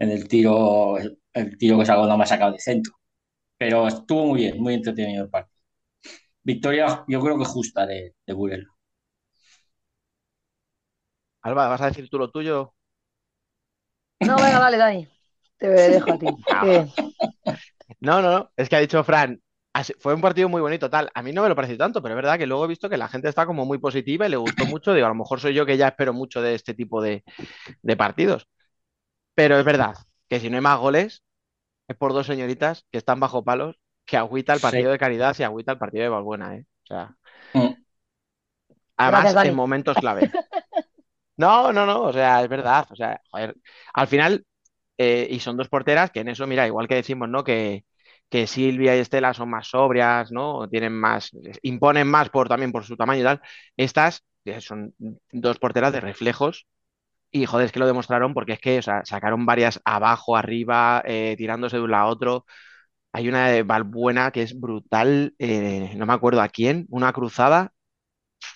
En 0.00 0.10
el 0.10 0.26
tiro, 0.28 0.96
el 1.34 1.56
tiro 1.58 1.78
que 1.78 1.86
sacó 1.86 2.06
no 2.06 2.16
me 2.16 2.24
ha 2.24 2.26
sacado 2.26 2.52
de 2.52 2.58
centro. 2.58 2.94
Pero 3.58 3.88
estuvo 3.88 4.26
muy 4.28 4.40
bien, 4.40 4.60
muy 4.62 4.74
entretenido 4.74 5.24
el 5.24 5.30
partido. 5.30 5.62
Victoria, 6.44 7.04
yo 7.08 7.20
creo 7.22 7.38
que 7.38 7.44
justa 7.46 7.86
de, 7.86 8.14
de 8.26 8.34
Burela. 8.34 8.66
Alba, 11.42 11.68
¿vas 11.68 11.80
a 11.82 11.86
decir 11.86 12.08
tú 12.08 12.18
lo 12.18 12.30
tuyo? 12.30 12.74
No, 14.20 14.40
venga, 14.40 14.58
dale, 14.58 14.76
Dani. 14.76 15.08
Te 15.58 15.68
dejo 15.68 16.12
a 16.12 16.18
ti. 16.18 16.36
Que- 16.58 16.86
No, 18.00 18.22
no, 18.22 18.30
no. 18.32 18.52
Es 18.56 18.68
que 18.68 18.76
ha 18.76 18.80
dicho 18.80 19.02
Fran, 19.04 19.40
así- 19.72 19.94
fue 19.98 20.14
un 20.14 20.20
partido 20.20 20.48
muy 20.48 20.60
bonito, 20.60 20.88
tal. 20.90 21.10
A 21.14 21.22
mí 21.22 21.32
no 21.32 21.42
me 21.42 21.48
lo 21.48 21.56
pareció 21.56 21.76
tanto, 21.76 22.02
pero 22.02 22.14
es 22.14 22.16
verdad 22.16 22.38
que 22.38 22.46
luego 22.46 22.64
he 22.64 22.68
visto 22.68 22.88
que 22.88 22.96
la 22.96 23.08
gente 23.08 23.28
está 23.28 23.46
como 23.46 23.64
muy 23.66 23.78
positiva 23.78 24.26
y 24.26 24.30
le 24.30 24.36
gustó 24.36 24.66
mucho. 24.66 24.92
Digo, 24.94 25.06
a 25.06 25.08
lo 25.10 25.14
mejor 25.14 25.40
soy 25.40 25.54
yo 25.54 25.66
que 25.66 25.76
ya 25.76 25.88
espero 25.88 26.12
mucho 26.12 26.40
de 26.42 26.54
este 26.54 26.74
tipo 26.74 27.02
de, 27.02 27.24
de 27.82 27.96
partidos. 27.96 28.48
Pero 29.34 29.58
es 29.58 29.64
verdad 29.64 29.94
que 30.30 30.40
si 30.40 30.50
no 30.50 30.56
hay 30.58 30.62
más 30.62 30.80
goles, 30.80 31.24
es 31.88 31.96
por 31.96 32.12
dos 32.14 32.26
señoritas 32.28 32.86
que 32.92 32.98
están 32.98 33.20
bajo 33.20 33.44
palos, 33.44 33.78
que 34.06 34.16
agüita 34.18 34.54
el 34.54 34.60
partido 34.60 34.90
Sí. 34.90 34.92
de 34.92 34.98
Caridad 34.98 35.36
y 35.38 35.44
agüita 35.44 35.72
el 35.72 35.78
partido 35.78 36.04
de 36.04 36.10
Valbuena, 36.10 36.56
¿eh? 36.56 36.66
O 36.84 36.86
sea, 36.88 37.16
Mm. 37.54 37.74
además 38.96 39.36
Gracias, 39.36 39.36
en 39.40 39.54
momentos 39.54 39.98
clave. 39.98 40.32
No, 41.36 41.72
no, 41.72 41.86
no, 41.86 42.02
o 42.02 42.12
sea, 42.12 42.42
es 42.42 42.48
verdad. 42.48 42.86
O 42.90 42.96
sea, 42.96 43.20
joder, 43.30 43.56
al 43.94 44.06
final, 44.08 44.44
eh, 44.98 45.28
y 45.30 45.40
son 45.40 45.56
dos 45.56 45.68
porteras 45.68 46.10
que 46.10 46.20
en 46.20 46.28
eso, 46.28 46.46
mira, 46.48 46.66
igual 46.66 46.88
que 46.88 46.96
decimos, 46.96 47.28
¿no? 47.28 47.44
Que, 47.44 47.84
que 48.30 48.46
Silvia 48.48 48.96
y 48.96 49.00
Estela 49.00 49.34
son 49.34 49.50
más 49.50 49.68
sobrias, 49.68 50.32
¿no? 50.32 50.68
Tienen 50.68 50.94
más, 50.94 51.30
imponen 51.62 52.08
más 52.08 52.30
por 52.30 52.48
también 52.48 52.72
por 52.72 52.84
su 52.84 52.96
tamaño 52.96 53.20
y 53.22 53.24
tal. 53.24 53.42
Estas 53.76 54.24
son 54.60 54.94
dos 55.32 55.58
porteras 55.60 55.92
de 55.92 56.00
reflejos. 56.00 56.66
Y 57.32 57.46
joder, 57.46 57.66
es 57.66 57.72
que 57.72 57.78
lo 57.80 57.86
demostraron 57.86 58.34
porque 58.34 58.52
es 58.54 58.60
que, 58.60 58.78
o 58.78 58.82
sea, 58.82 59.04
sacaron 59.04 59.46
varias 59.46 59.80
abajo, 59.84 60.36
arriba, 60.36 61.02
eh, 61.06 61.34
tirándose 61.38 61.76
de 61.76 61.82
un 61.84 61.90
lado 61.92 62.04
a 62.08 62.10
otro. 62.10 62.46
Hay 63.12 63.28
una 63.28 63.48
de 63.48 63.62
Valbuena 63.64 64.30
que 64.32 64.42
es 64.42 64.58
brutal, 64.60 65.34
eh, 65.38 65.94
no 65.96 66.06
me 66.06 66.14
acuerdo 66.14 66.42
a 66.42 66.48
quién, 66.48 66.86
una 66.90 67.12
cruzada. 67.12 67.72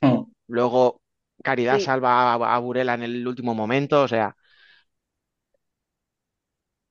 Mm. 0.02 0.24
Luego 0.48 1.00
Caridad 1.42 1.78
Sí. 1.78 1.84
salva 1.84 2.32
a, 2.34 2.54
a 2.56 2.58
Burela 2.58 2.94
en 2.94 3.02
el 3.02 3.26
último 3.26 3.54
momento, 3.54 4.02
o 4.02 4.08
sea, 4.08 4.34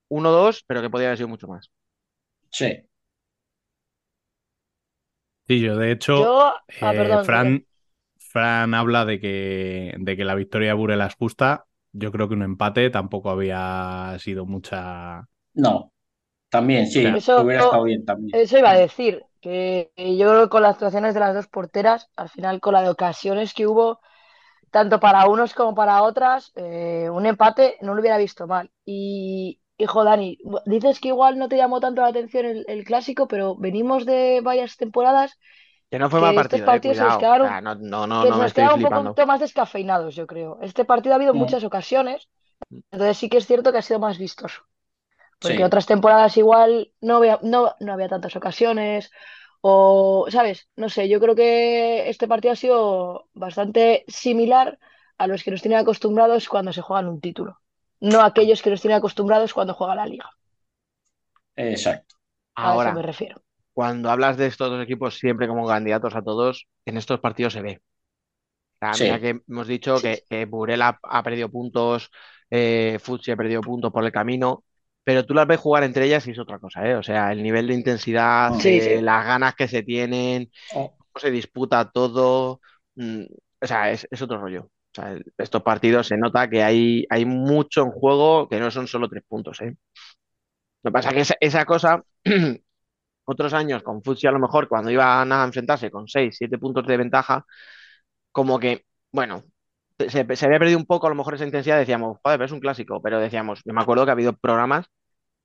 1-2, 0.08 0.64
pero 0.66 0.82
que 0.82 0.90
podría 0.90 1.08
haber 1.08 1.18
sido 1.18 1.28
mucho 1.28 1.46
más. 1.48 1.70
Sí. 2.50 2.86
Sí, 5.46 5.60
yo 5.60 5.76
de 5.76 5.92
hecho, 5.92 6.14
Yo, 6.20 6.52
ah, 6.80 6.94
eh, 6.94 6.94
perdón, 6.96 7.22
Fran, 7.22 7.66
Fran 8.18 8.74
habla 8.74 9.04
de 9.04 9.20
que, 9.20 9.94
de 9.98 10.16
que 10.16 10.24
la 10.24 10.34
victoria 10.34 10.68
de 10.68 10.74
Burela 10.74 11.06
es 11.06 11.14
justa. 11.16 11.66
Yo 11.96 12.10
creo 12.12 12.28
que 12.28 12.34
un 12.34 12.42
empate 12.42 12.90
tampoco 12.90 13.30
había 13.30 14.16
sido 14.18 14.46
mucha. 14.46 15.26
No. 15.54 15.92
También, 16.50 16.86
sí. 16.88 17.04
Eso- 17.04 17.42
Hubiera 17.44 17.62
estado 17.62 17.84
bien 17.84 18.04
también. 18.04 18.34
Eso 18.36 18.58
iba 18.58 18.70
a 18.70 18.76
decir, 18.78 19.22
que 19.40 19.90
yo 19.96 20.28
creo 20.28 20.42
que 20.44 20.48
con 20.50 20.62
las 20.62 20.72
actuaciones 20.74 21.14
de 21.14 21.20
las 21.20 21.34
dos 21.34 21.46
porteras, 21.48 22.08
al 22.16 22.28
final 22.28 22.60
con 22.60 22.74
la 22.74 22.82
de 22.82 22.90
ocasiones 22.90 23.54
que 23.54 23.66
hubo, 23.66 24.00
tanto 24.70 25.00
para 25.00 25.28
unos 25.28 25.54
como 25.54 25.74
para 25.74 26.02
otras, 26.02 26.52
eh, 26.56 27.08
un 27.10 27.26
empate 27.26 27.76
no 27.82 27.94
lo 27.94 28.00
hubiera 28.00 28.18
visto 28.18 28.46
mal. 28.46 28.72
Y, 28.84 29.60
hijo 29.78 30.04
Dani, 30.04 30.38
dices 30.66 31.00
que 31.00 31.08
igual 31.08 31.38
no 31.38 31.48
te 31.48 31.56
llamó 31.56 31.80
tanto 31.80 32.02
la 32.02 32.08
atención 32.08 32.46
el, 32.46 32.64
el 32.68 32.84
clásico, 32.84 33.28
pero 33.28 33.56
venimos 33.56 34.06
de 34.06 34.40
varias 34.42 34.76
temporadas 34.76 35.38
Que 35.94 35.98
no 36.00 36.10
fue 36.10 36.18
que 36.18 36.26
mal 36.26 36.34
estos 36.34 36.60
partido, 36.60 36.66
eh, 36.66 36.70
partidos 36.70 36.96
se 36.96 37.04
les 37.04 37.12
cuidado. 37.12 37.20
quedaron, 37.20 37.46
O 37.46 37.50
sea, 37.50 37.60
no, 37.60 37.74
no, 37.76 38.06
no, 38.06 38.22
que 38.22 38.30
no 38.30 38.34
se 38.36 38.42
nos 38.42 38.52
quedaron 38.54 38.80
un 38.82 38.88
poquito 38.88 39.26
más 39.26 39.40
descafeinados, 39.40 40.14
yo 40.16 40.26
creo. 40.26 40.58
Este 40.60 40.84
partido 40.84 41.14
ha 41.14 41.16
habido 41.16 41.34
muchas 41.34 41.62
ocasiones, 41.64 42.28
entonces 42.90 43.16
sí 43.18 43.28
que 43.28 43.38
es 43.38 43.46
cierto 43.46 43.72
que 43.72 43.78
ha 43.78 43.82
sido 43.82 44.00
más 44.00 44.18
vistoso. 44.18 44.62
Porque 45.40 45.56
Sí. 45.58 45.62
otras 45.62 45.86
temporadas 45.86 46.36
igual 46.36 46.92
no 47.00 47.16
había, 47.18 47.38
no, 47.42 47.74
no 47.80 47.92
había 47.92 48.08
tantas 48.08 48.36
ocasiones. 48.36 49.10
O, 49.62 50.26
¿sabes? 50.30 50.68
No 50.76 50.88
sé, 50.88 51.08
yo 51.08 51.20
creo 51.20 51.34
que 51.36 52.08
este 52.10 52.28
partido 52.28 52.52
ha 52.52 52.56
sido 52.56 53.28
bastante 53.34 54.04
similar 54.08 54.78
a 55.18 55.26
los 55.28 55.42
que 55.44 55.50
nos 55.52 55.62
tienen 55.62 55.80
acostumbrados 55.80 56.48
cuando 56.48 56.72
se 56.72 56.82
juegan 56.82 57.08
un 57.08 57.20
título. 57.20 57.60
No 58.00 58.20
a 58.20 58.26
aquellos 58.26 58.62
que 58.62 58.70
nos 58.70 58.80
tienen 58.82 58.98
acostumbrados 58.98 59.54
cuando 59.54 59.74
juega 59.74 59.94
la 59.96 60.06
liga. 60.06 60.30
Exacto. 61.56 62.16
A 62.56 62.70
Ahora, 62.70 62.90
eso 62.90 62.96
me 62.96 63.02
refiero. 63.02 63.43
Cuando 63.74 64.10
hablas 64.10 64.38
de 64.38 64.46
estos 64.48 64.70
dos 64.70 64.82
equipos 64.84 65.16
siempre 65.18 65.48
como 65.48 65.66
candidatos 65.68 66.16
a 66.16 66.22
todos, 66.22 66.66
en 66.86 66.98
estos 66.98 67.20
partidos 67.20 67.54
se 67.54 67.62
ve. 67.62 67.82
O 68.76 68.86
sea, 68.86 68.96
Sí. 68.98 68.98
mira 68.98 69.20
que 69.20 69.40
hemos 69.48 69.66
dicho 69.68 70.00
que, 70.02 70.24
que 70.28 70.44
Burela 70.46 70.98
ha 71.02 71.22
perdido 71.22 71.50
puntos, 71.50 72.10
eh, 72.50 72.98
Futsi 73.02 73.30
ha 73.30 73.36
perdido 73.36 73.64
puntos 73.64 73.92
por 73.92 74.04
el 74.04 74.12
camino, 74.12 74.64
pero 75.04 75.24
tú 75.24 75.34
las 75.34 75.46
ves 75.46 75.60
jugar 75.60 75.84
entre 75.84 76.06
ellas 76.06 76.26
y 76.26 76.32
es 76.32 76.38
otra 76.38 76.58
cosa, 76.58 76.86
¿eh? 76.88 76.96
O 76.96 77.02
sea, 77.02 77.32
el 77.32 77.42
nivel 77.42 77.66
de 77.68 77.74
intensidad, 77.74 78.54
Sí, 78.58 78.80
eh, 78.86 79.00
sí. 79.00 79.02
las 79.02 79.24
ganas 79.26 79.54
que 79.54 79.68
se 79.68 79.82
tienen, 79.82 80.50
cómo 80.96 81.20
se 81.20 81.30
disputa 81.30 81.90
todo, 81.90 82.60
mm, 82.96 83.22
o 83.62 83.66
sea, 83.66 83.90
es, 83.90 84.06
es 84.10 84.22
otro 84.22 84.38
rollo. 84.40 84.64
O 84.64 84.70
sea, 84.94 85.12
el- 85.12 85.24
estos 85.38 85.62
partidos 85.62 86.06
se 86.08 86.16
nota 86.18 86.48
que 86.50 86.62
hay, 86.62 87.06
hay 87.10 87.24
mucho 87.26 87.82
en 87.82 87.90
juego, 87.92 88.48
que 88.48 88.60
no 88.60 88.70
son 88.70 88.86
solo 88.88 89.08
tres 89.08 89.24
puntos, 89.28 89.60
¿eh? 89.62 89.76
Lo 90.82 90.90
que 90.90 90.92
pasa 90.92 91.08
es 91.10 91.14
que 91.14 91.20
esa, 91.22 91.34
esa 91.40 91.64
cosa, 91.64 92.04
otros 93.24 93.52
años 93.54 93.82
con 93.82 94.02
Futsi 94.02 94.26
a 94.26 94.32
lo 94.32 94.38
mejor, 94.40 94.68
cuando 94.68 94.90
iban 94.90 95.32
a 95.32 95.44
enfrentarse 95.44 95.90
con 95.90 96.08
6, 96.08 96.36
7 96.38 96.58
puntos 96.58 96.86
de 96.86 96.96
ventaja, 96.96 97.44
como 98.32 98.58
que, 98.58 98.84
bueno, 99.12 99.44
se, 99.98 100.36
se 100.36 100.46
había 100.46 100.58
perdido 100.58 100.78
un 100.78 100.86
poco 100.86 101.06
a 101.06 101.10
lo 101.10 101.16
mejor 101.16 101.34
esa 101.34 101.44
intensidad, 101.46 101.78
decíamos, 101.78 102.18
joder, 102.24 102.38
pero 102.38 102.46
es 102.46 102.52
un 102.52 102.60
clásico, 102.60 103.02
pero 103.02 103.20
decíamos, 103.20 103.60
yo 103.64 103.74
me 103.74 103.82
acuerdo 103.82 104.04
que 104.04 104.10
ha 104.10 104.14
habido 104.14 104.34
programas 104.36 104.86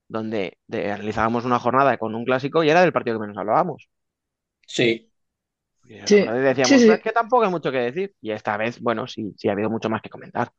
donde 0.09 0.57
de- 0.67 0.95
realizábamos 0.97 1.45
una 1.45 1.59
jornada 1.59 1.97
con 1.97 2.15
un 2.15 2.25
clásico 2.25 2.63
y 2.63 2.69
era 2.71 2.81
del 2.81 2.93
partido 2.93 3.17
que 3.17 3.21
menos 3.27 3.37
hablábamos. 3.37 3.89
sí. 4.67 5.11
Y 5.83 5.95
Sí, 6.05 6.35
decíamos, 6.39 6.39
sí, 6.61 6.79
sí. 6.79 6.85
"Pues 6.85 6.97
es 6.99 7.03
que 7.03 7.11
tampoco 7.11 7.43
hay 7.45 7.51
mucho 7.51 7.71
que 7.71 7.77
decir. 7.79 8.15
Y 8.21 8.31
esta 8.31 8.57
vez, 8.57 8.79
bueno, 8.81 9.07
sí, 9.07 9.33
sí 9.37 9.49
ha 9.49 9.53
habido 9.53 9.69
mucho 9.69 9.89
más 9.89 10.01
que 10.01 10.09
comentar. 10.09 10.51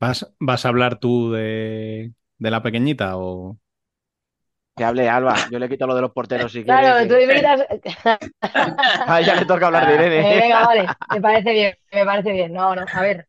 ¿Vas, 0.00 0.32
vas 0.40 0.64
a 0.64 0.68
hablar 0.68 0.98
tú 0.98 1.30
de, 1.32 2.14
de 2.38 2.50
la 2.50 2.62
pequeñita 2.62 3.16
o...? 3.18 3.58
Que 4.76 4.84
hable 4.84 5.08
Alba, 5.08 5.44
yo 5.48 5.58
le 5.58 5.68
quito 5.68 5.86
lo 5.86 5.94
de 5.94 6.00
los 6.02 6.12
porteros 6.12 6.52
si 6.52 6.64
Claro, 6.64 7.06
quiere. 7.06 7.08
tú 7.08 7.14
invitas. 7.16 7.60
A 9.06 9.20
ella 9.20 9.34
le 9.34 9.44
toca 9.46 9.66
hablar 9.66 9.86
de 9.86 9.94
Eh, 10.12 10.34
Irene. 10.34 10.42
venga, 10.42 10.60
vale, 10.60 10.96
me 11.08 11.20
parece 11.20 11.52
bien, 11.52 11.74
me 11.92 12.04
parece 12.04 12.32
bien. 12.32 12.52
No, 12.52 12.74
no, 12.74 12.88
a 12.92 13.00
ver, 13.02 13.28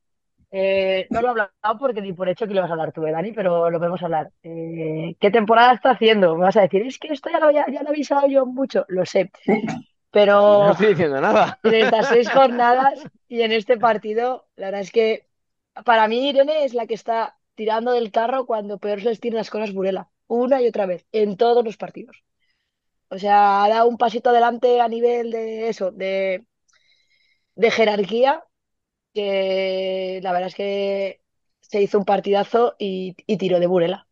eh, 0.52 1.07
no 1.11 1.22
lo 1.22 1.27
he 1.30 1.31
hablado 1.31 1.80
porque 1.80 2.02
ni 2.02 2.14
por 2.14 2.30
hecho 2.30 2.48
que 2.48 2.53
lo 2.56 2.61
vas 2.61 2.69
a 2.72 2.73
hablar 2.73 2.93
tú, 2.93 3.06
eh, 3.07 3.11
Dani, 3.11 3.31
pero 3.34 3.69
lo 3.69 3.80
podemos 3.80 4.03
hablar. 4.03 4.31
Eh, 4.43 5.15
¿qué 5.19 5.31
temporada 5.31 5.73
está 5.73 5.91
haciendo? 5.91 6.35
Me 6.38 6.43
vas 6.45 6.57
a 6.57 6.61
decir, 6.64 6.84
es 6.88 6.99
que 6.99 7.10
esto 7.14 7.30
ya 7.31 7.39
lo, 7.39 7.52
ya, 7.52 7.65
ya 7.72 7.81
lo 7.84 7.89
he 7.89 7.91
avisado 7.91 8.27
yo 8.27 8.45
mucho, 8.48 8.85
lo 8.89 9.06
sé, 9.06 9.31
No 10.45 10.72
pero 10.72 10.72
estoy 10.72 10.88
diciendo 10.89 11.19
nada. 11.22 11.60
en 11.64 11.76
estas 11.76 12.07
seis 12.10 12.31
jornadas 12.31 13.07
y 13.30 13.41
en 13.43 13.53
este 13.53 13.77
partido, 13.80 14.48
la 14.57 14.68
verdad 14.68 14.81
es 14.81 14.91
que 14.93 15.27
para 15.85 16.07
mí 16.07 16.30
Irene 16.30 16.65
es 16.65 16.73
la 16.73 16.88
que 16.88 16.93
está 16.95 17.38
tirando 17.56 17.91
del 17.93 18.11
carro 18.11 18.45
cuando 18.45 18.80
peor 18.80 19.02
se 19.02 19.10
les 19.10 19.19
tiran 19.19 19.38
las 19.38 19.49
cosas 19.49 19.73
Burela, 19.73 20.10
una 20.27 20.61
y 20.61 20.68
otra 20.68 20.85
vez, 20.85 21.06
en 21.11 21.38
todos 21.38 21.64
los 21.65 21.77
partidos. 21.77 22.23
O 23.10 23.19
sea, 23.19 23.64
ha 23.64 23.69
dado 23.69 23.89
un 23.89 23.98
pasito 23.98 24.30
adelante 24.31 24.81
a 24.81 24.88
nivel 24.89 25.31
de 25.31 25.69
eso, 25.69 25.91
de, 25.91 26.45
de 27.56 27.72
jerarquía, 27.72 28.43
que 29.14 30.19
la 30.23 30.31
verdad 30.34 30.49
es 30.49 30.56
que 30.56 31.22
se 31.61 31.81
hizo 31.81 31.99
un 31.99 32.06
partidazo 32.06 32.76
y, 32.80 33.15
y 33.27 33.38
tiró 33.38 33.60
de 33.61 33.68
Burela. 33.68 34.07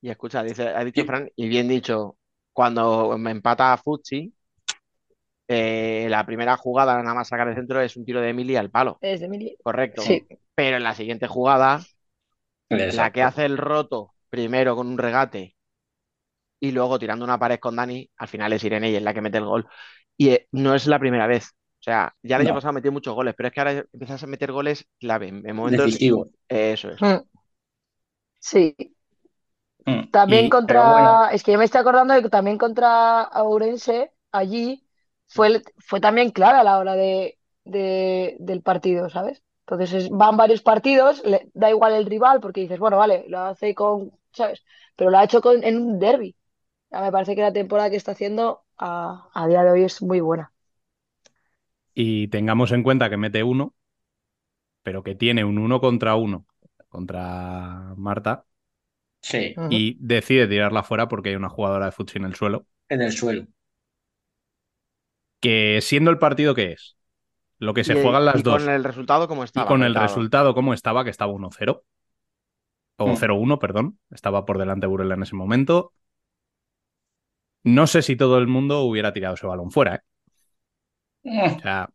Y 0.00 0.10
escucha, 0.10 0.42
dice, 0.42 0.68
ha 0.68 0.84
dicho 0.84 1.04
Fran, 1.04 1.30
y 1.36 1.48
bien 1.48 1.68
dicho, 1.68 2.16
cuando 2.52 3.16
me 3.18 3.30
empata 3.32 3.76
Futsi, 3.76 4.32
eh, 5.52 6.06
la 6.08 6.24
primera 6.24 6.56
jugada 6.56 6.96
nada 7.02 7.14
más 7.14 7.28
sacar 7.28 7.48
el 7.48 7.56
centro 7.56 7.80
es 7.80 7.96
un 7.96 8.04
tiro 8.04 8.20
de 8.20 8.30
Emily 8.30 8.54
al 8.56 8.70
palo. 8.70 8.98
Es 9.00 9.20
de 9.20 9.28
Mili. 9.28 9.56
Correcto. 9.62 10.00
Sí. 10.02 10.26
Pero 10.54 10.76
en 10.76 10.84
la 10.84 10.94
siguiente 10.94 11.26
jugada, 11.26 11.80
la 12.68 13.10
que 13.12 13.22
hace 13.22 13.44
el 13.46 13.58
roto 13.58 14.14
primero 14.30 14.76
con 14.76 14.86
un 14.86 14.96
regate 14.98 15.56
y 16.60 16.70
luego 16.72 16.98
tirando 16.98 17.24
una 17.24 17.38
pared 17.38 17.58
con 17.58 17.76
Dani, 17.76 18.08
al 18.16 18.28
final 18.28 18.52
es 18.52 18.62
Irene 18.64 18.90
y 18.90 18.96
es 18.96 19.02
la 19.02 19.14
que 19.14 19.20
mete 19.22 19.38
el 19.38 19.44
gol. 19.46 19.66
Y 20.16 20.28
eh, 20.30 20.48
no 20.52 20.74
es 20.74 20.86
la 20.86 20.98
primera 20.98 21.26
vez. 21.26 21.46
O 21.80 21.82
sea, 21.82 22.14
ya 22.22 22.36
el 22.36 22.42
año 22.42 22.50
No. 22.50 22.56
pasado 22.56 22.74
metió 22.74 22.92
muchos 22.92 23.14
goles, 23.14 23.34
pero 23.36 23.48
es 23.48 23.54
que 23.54 23.60
ahora 23.60 23.84
empiezas 23.92 24.22
a 24.22 24.26
meter 24.26 24.52
goles 24.52 24.86
clave, 24.98 25.28
en, 25.28 25.48
en 25.48 25.56
momentos. 25.56 25.86
Decisivo. 25.86 26.28
Eso 26.48 26.90
es. 26.90 27.00
Mm. 27.00 27.22
Sí. 28.38 28.76
Mm. 29.86 30.10
También 30.10 30.46
Y- 30.46 30.50
contra, 30.50 30.92
bueno, 30.92 31.28
es 31.30 31.42
que 31.42 31.52
yo 31.52 31.58
me 31.58 31.64
estoy 31.64 31.80
acordando 31.80 32.14
de 32.14 32.22
que 32.22 32.28
también 32.28 32.58
contra 32.58 33.22
Ourense, 33.34 34.12
allí, 34.32 34.84
fue, 35.30 35.62
fue 35.78 36.00
también 36.00 36.30
clave 36.32 36.58
a 36.60 36.64
la 36.64 36.78
hora 36.78 36.94
de, 36.96 37.38
de- 37.64 38.36
del 38.40 38.62
partido, 38.62 39.10
¿sabes? 39.10 39.42
Entonces 39.66 39.92
es- 40.06 40.10
van 40.10 40.36
varios 40.38 40.62
partidos, 40.62 41.22
le- 41.24 41.50
da 41.54 41.70
igual 41.70 41.94
el 41.94 42.06
rival, 42.06 42.40
porque 42.40 42.62
dices, 42.62 42.78
bueno, 42.80 42.98
vale, 42.98 43.26
lo 43.28 43.40
hace 43.40 43.74
con, 43.74 44.12
¿sabes? 44.32 44.64
Pero 44.96 45.10
lo 45.10 45.18
ha 45.18 45.24
hecho 45.24 45.42
con, 45.42 45.64
en 45.64 45.78
un 45.78 45.98
derby. 46.00 46.36
Me 46.90 47.12
parece 47.12 47.36
que 47.36 47.42
la 47.42 47.52
temporada 47.54 47.90
que 47.90 47.96
está 47.96 48.12
haciendo 48.12 48.62
a, 48.78 49.28
a 49.34 49.48
día 49.48 49.64
de 49.64 49.72
hoy 49.72 49.84
es 49.84 50.02
muy 50.02 50.20
buena. 50.20 50.52
Y 51.94 52.26
tengamos 52.28 52.72
en 52.72 52.82
cuenta 52.82 53.08
que 53.10 53.16
mete 53.16 53.42
uno, 53.44 53.74
pero 54.82 55.02
que 55.02 55.14
tiene 55.14 55.44
un 55.44 55.58
uno 55.58 55.80
contra 55.80 56.16
uno 56.16 56.46
contra 56.88 57.94
Marta 57.96 58.46
sí, 59.22 59.56
y 59.68 59.96
decide 60.00 60.48
tirarla 60.48 60.82
fuera 60.82 61.08
porque 61.08 61.30
hay 61.30 61.36
una 61.36 61.48
jugadora 61.48 61.86
de 61.86 61.92
futsal 61.92 62.22
en 62.22 62.28
el 62.28 62.34
suelo. 62.34 62.66
en 62.90 63.00
el 63.02 63.12
suelo. 63.12 63.46
Que 65.40 65.80
siendo 65.82 66.10
el 66.10 66.18
partido 66.18 66.54
que 66.54 66.72
es, 66.72 66.96
lo 67.58 67.74
que 67.74 67.84
se 67.84 67.98
Y- 67.98 68.02
juegan 68.02 68.24
las 68.24 68.36
y 68.40 68.42
dos 68.42 68.62
con 68.62 68.70
el 68.72 68.84
resultado 68.84 69.28
como 69.28 69.42
y 69.42 69.44
estaba. 69.46 69.66
con 69.66 69.82
el 69.82 69.94
resultado 69.94 70.54
como 70.54 70.74
estaba, 70.74 71.04
que 71.04 71.10
estaba 71.10 71.32
1-0 71.32 71.84
o 72.98 73.06
Mm. 73.08 73.16
0-1, 73.16 73.58
perdón, 73.58 73.98
estaba 74.10 74.44
por 74.44 74.58
delante 74.58 74.86
Burela 74.86 75.14
en 75.14 75.22
ese 75.22 75.36
momento. 75.36 75.92
No 77.64 77.86
sé 77.86 78.02
si 78.02 78.16
todo 78.16 78.36
el 78.38 78.48
mundo 78.48 78.82
hubiera 78.82 79.14
tirado 79.14 79.34
ese 79.34 79.46
balón 79.46 79.70
fuera, 79.70 79.94
¿eh? 79.96 80.00
Mm, 81.24 81.56
O 81.56 81.60
sea, 81.60 81.88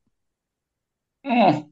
mm. 1.23 1.72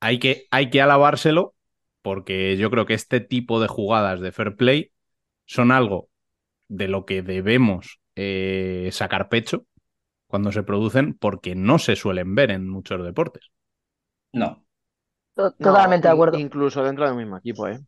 hay 0.00 0.18
que, 0.18 0.46
hay 0.50 0.70
que 0.70 0.82
alabárselo 0.82 1.54
porque 2.02 2.56
yo 2.56 2.70
creo 2.70 2.86
que 2.86 2.94
este 2.94 3.20
tipo 3.20 3.60
de 3.60 3.68
jugadas 3.68 4.20
de 4.20 4.32
fair 4.32 4.56
play 4.56 4.92
son 5.46 5.70
algo 5.72 6.08
de 6.68 6.88
lo 6.88 7.06
que 7.06 7.22
debemos 7.22 8.00
eh, 8.16 8.90
sacar 8.92 9.28
pecho 9.28 9.66
cuando 10.34 10.50
se 10.52 10.64
producen 10.64 11.14
porque 11.14 11.54
no 11.54 11.78
se 11.78 11.94
suelen 11.96 12.34
ver 12.34 12.50
en 12.50 12.68
muchos 12.68 13.04
deportes. 13.04 13.52
No, 14.32 14.66
To- 15.36 15.54
No, 15.58 15.68
Totalmente 15.70 16.08
de 16.08 16.12
acuerdo. 16.14 16.38
Incluso 16.38 16.82
dentro 16.82 17.06
del 17.06 17.14
mismo 17.16 17.36
equipo, 17.38 17.68
¿eh? 17.68 17.78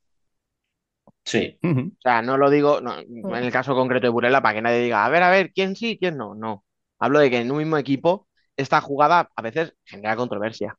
sí. 1.24 1.58
O 1.98 2.02
sea, 2.08 2.22
no 2.22 2.36
lo 2.36 2.50
digo 2.50 2.80
no, 2.80 2.98
en 2.98 3.34
el 3.44 3.52
caso 3.52 3.74
concreto 3.74 4.06
de 4.06 4.10
Burela 4.10 4.42
para 4.42 4.54
que 4.54 4.62
nadie 4.62 4.80
diga, 4.82 5.04
a 5.04 5.08
ver, 5.08 5.22
a 5.22 5.30
ver, 5.30 5.52
quién 5.52 5.74
sí, 5.76 5.98
quién 5.98 6.16
no. 6.16 6.34
No. 6.34 6.64
Hablo 6.98 7.18
de 7.18 7.30
que 7.30 7.38
en 7.40 7.50
un 7.50 7.58
mismo 7.58 7.76
equipo 7.78 8.28
esta 8.56 8.80
jugada 8.80 9.30
a 9.34 9.42
veces 9.42 9.74
genera 9.84 10.16
controversia. 10.16 10.76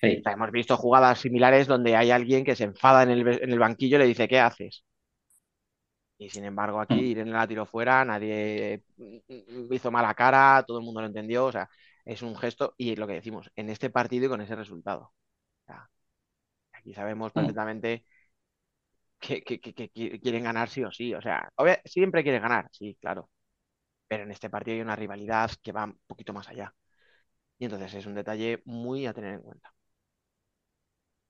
Sí. 0.00 0.12
O 0.20 0.28
sea, 0.28 0.32
hemos 0.32 0.50
visto 0.50 0.76
jugadas 0.76 1.20
similares 1.20 1.66
donde 1.68 1.94
hay 1.96 2.10
alguien 2.10 2.44
que 2.44 2.56
se 2.56 2.64
enfada 2.64 3.02
en 3.04 3.10
el, 3.10 3.28
en 3.42 3.52
el 3.52 3.58
banquillo 3.60 3.96
y 3.96 4.00
le 4.00 4.06
dice, 4.06 4.26
¿qué 4.28 4.40
haces? 4.40 4.84
Y 6.18 6.30
sin 6.30 6.44
embargo, 6.44 6.80
aquí 6.80 6.94
Mm. 6.94 7.00
Irene 7.00 7.32
la 7.32 7.46
tiró 7.48 7.66
fuera, 7.66 8.04
nadie 8.04 8.82
mm, 8.96 9.72
hizo 9.72 9.90
mala 9.90 10.14
cara, 10.14 10.64
todo 10.66 10.78
el 10.78 10.84
mundo 10.84 11.00
lo 11.00 11.06
entendió. 11.08 11.46
O 11.46 11.52
sea, 11.52 11.68
es 12.04 12.22
un 12.22 12.36
gesto 12.36 12.74
y 12.78 12.96
lo 12.96 13.06
que 13.06 13.14
decimos, 13.14 13.50
en 13.56 13.68
este 13.70 13.90
partido 13.90 14.26
y 14.26 14.28
con 14.28 14.40
ese 14.40 14.54
resultado. 14.56 15.02
O 15.02 15.66
sea, 15.66 15.88
aquí 16.72 16.94
sabemos 16.94 17.32
Mm. 17.34 17.34
perfectamente 17.34 18.04
que, 19.20 19.42
que- 19.46 19.60
que- 19.60 19.74
que 19.78 19.86
qui- 19.94 20.20
quieren 20.22 20.44
ganar 20.44 20.68
sí 20.68 20.82
o 20.84 20.90
sí. 20.98 21.14
O 21.14 21.20
sea, 21.22 21.48
obvia- 21.56 21.80
siempre 21.84 22.22
quieren 22.22 22.42
ganar, 22.42 22.68
sí, 22.72 22.96
claro. 23.00 23.30
Pero 24.08 24.24
en 24.24 24.32
este 24.32 24.50
partido 24.50 24.76
hay 24.76 24.82
una 24.82 24.96
rivalidad 24.96 25.50
que 25.62 25.72
va 25.72 25.84
un 25.86 25.98
poquito 26.06 26.32
más 26.32 26.48
allá. 26.48 26.74
Y 27.58 27.66
entonces 27.66 27.94
es 27.94 28.06
un 28.06 28.14
detalle 28.14 28.62
muy 28.66 29.06
a 29.06 29.14
tener 29.14 29.34
en 29.36 29.42
cuenta. 29.42 29.74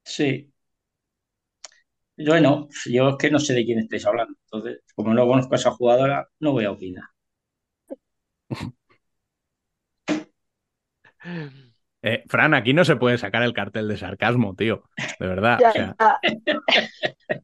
Sí. 0.05 0.54
Yo 2.17 2.41
no, 2.41 2.69
yo 2.87 3.11
es 3.11 3.17
que 3.19 3.31
no 3.31 3.39
sé 3.39 3.55
de 3.55 3.65
quién 3.65 3.81
estáis 3.81 4.07
hablando. 4.07 4.35
Entonces, 4.45 4.81
como 4.95 5.13
no 5.15 5.27
conozco 5.27 5.55
a 5.55 5.59
esa 5.59 5.71
jugadora, 5.73 6.29
no 6.41 6.53
voy 6.53 6.65
a 6.65 6.73
opinar. 6.73 7.05
Eh, 12.07 12.23
Fran, 12.29 12.53
aquí 12.53 12.75
no 12.75 12.85
se 12.85 12.97
puede 12.97 13.17
sacar 13.17 13.43
el 13.43 13.55
cartel 13.55 13.89
de 13.89 13.97
sarcasmo, 13.97 14.55
tío. 14.55 14.83
De 15.19 15.27
verdad. 15.27 15.59
Ya, 15.59 15.71
o 15.71 15.73
sea, 15.73 15.97
ya. 15.99 16.21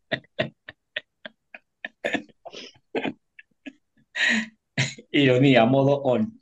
Ironía, 5.11 5.65
modo 5.65 6.03
on. 6.03 6.41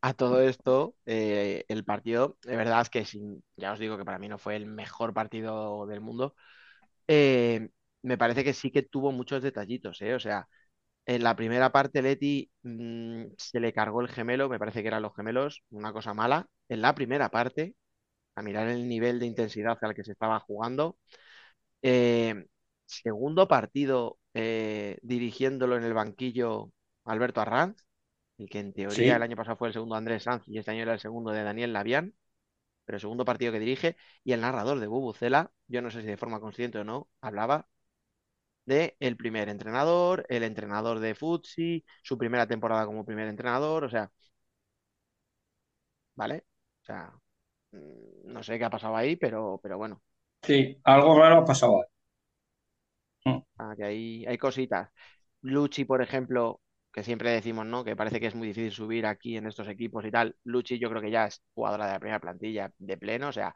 A 0.00 0.12
todo 0.12 0.42
esto, 0.42 0.94
eh, 1.06 1.64
el 1.68 1.84
partido, 1.84 2.36
de 2.42 2.56
verdad 2.56 2.82
es 2.82 2.90
que 2.90 3.04
sin, 3.04 3.42
ya 3.56 3.72
os 3.72 3.78
digo 3.78 3.96
que 3.96 4.04
para 4.04 4.18
mí 4.18 4.28
no 4.28 4.38
fue 4.38 4.54
el 4.54 4.66
mejor 4.66 5.14
partido 5.14 5.86
del 5.86 6.00
mundo. 6.00 6.34
Eh, 7.08 7.70
me 8.02 8.18
parece 8.18 8.44
que 8.44 8.54
sí 8.54 8.70
que 8.70 8.82
tuvo 8.82 9.12
muchos 9.12 9.42
detallitos, 9.42 10.00
¿eh? 10.02 10.14
O 10.14 10.20
sea, 10.20 10.48
en 11.06 11.22
la 11.24 11.36
primera 11.36 11.72
parte 11.72 12.02
Leti 12.02 12.50
mm, 12.62 13.24
se 13.38 13.60
le 13.60 13.72
cargó 13.72 14.02
el 14.02 14.08
gemelo, 14.08 14.48
me 14.48 14.58
parece 14.58 14.82
que 14.82 14.88
eran 14.88 15.02
los 15.02 15.14
gemelos, 15.16 15.64
una 15.70 15.92
cosa 15.92 16.14
mala. 16.14 16.48
En 16.68 16.82
la 16.82 16.94
primera 16.94 17.30
parte, 17.30 17.74
a 18.36 18.42
mirar 18.42 18.68
el 18.68 18.88
nivel 18.88 19.18
de 19.20 19.26
intensidad 19.26 19.78
al 19.82 19.94
que 19.94 20.04
se 20.04 20.12
estaba 20.12 20.40
jugando. 20.40 20.98
Eh, 21.82 22.46
segundo 22.86 23.48
partido 23.48 24.18
eh, 24.34 24.98
dirigiéndolo 25.02 25.76
en 25.76 25.84
el 25.84 25.94
banquillo 25.94 26.72
Alberto 27.04 27.40
Arranz, 27.40 27.84
el 28.38 28.48
que 28.48 28.60
en 28.60 28.72
teoría 28.72 29.16
el 29.16 29.22
año 29.22 29.36
pasado 29.36 29.56
fue 29.56 29.68
el 29.68 29.74
segundo 29.74 29.96
Andrés 29.96 30.24
Sanz 30.24 30.44
y 30.48 30.58
este 30.58 30.70
año 30.72 30.82
era 30.82 30.94
el 30.94 31.00
segundo 31.00 31.32
de 31.32 31.42
Daniel 31.42 31.72
Labián, 31.72 32.14
pero 32.88 32.96
el 32.98 33.02
segundo 33.02 33.26
partido 33.26 33.52
que 33.52 33.60
dirige. 33.60 33.96
Y 34.24 34.32
el 34.32 34.42
narrador 34.42 34.80
de 34.80 34.88
Bubucela, 34.88 35.52
yo 35.68 35.82
no 35.82 35.92
sé 35.92 36.02
si 36.02 36.08
de 36.08 36.18
forma 36.18 36.40
consciente 36.40 36.78
o 36.80 36.84
no, 36.84 37.10
hablaba 37.22 37.68
de 38.66 38.96
el 39.00 39.16
primer 39.16 39.48
entrenador, 39.48 40.26
el 40.28 40.42
entrenador 40.44 41.00
de 41.00 41.14
Futsi, 41.14 41.84
su 42.02 42.18
primera 42.18 42.46
temporada 42.46 42.86
como 42.86 43.04
primer 43.04 43.28
entrenador, 43.28 43.84
o 43.84 43.88
sea, 43.90 44.12
¿vale? 46.14 46.44
O 46.82 46.84
sea, 46.84 47.12
mm, 47.72 48.32
no 48.32 48.42
sé 48.42 48.58
qué 48.58 48.64
ha 48.64 48.70
pasado 48.70 48.96
ahí, 48.96 49.16
pero, 49.16 49.60
pero 49.62 49.78
bueno, 49.78 50.02
sí, 50.42 50.80
algo 50.84 51.18
raro 51.18 51.38
ha 51.40 51.44
pasado 51.44 51.82
ahí. 51.82 51.88
Mm. 53.26 53.42
ah, 53.58 53.74
que 53.76 53.84
hay, 53.84 54.24
hay 54.26 54.38
cositas. 54.38 54.90
Luchi, 55.42 55.84
por 55.84 56.02
ejemplo, 56.02 56.60
que 56.98 57.04
siempre 57.04 57.30
decimos, 57.30 57.66
¿no? 57.66 57.84
Que 57.84 57.96
parece 57.96 58.20
que 58.20 58.26
es 58.26 58.34
muy 58.34 58.48
difícil 58.48 58.72
subir 58.72 59.06
aquí 59.06 59.36
en 59.36 59.46
estos 59.46 59.68
equipos 59.68 60.04
y 60.04 60.10
tal. 60.10 60.36
Luchi 60.44 60.78
yo 60.78 60.88
creo 60.90 61.02
que 61.02 61.10
ya 61.10 61.26
es 61.26 61.42
jugadora 61.54 61.86
de 61.86 61.92
la 61.92 62.00
primera 62.00 62.20
plantilla 62.20 62.72
de 62.78 62.96
pleno, 62.98 63.28
o 63.28 63.32
sea, 63.32 63.54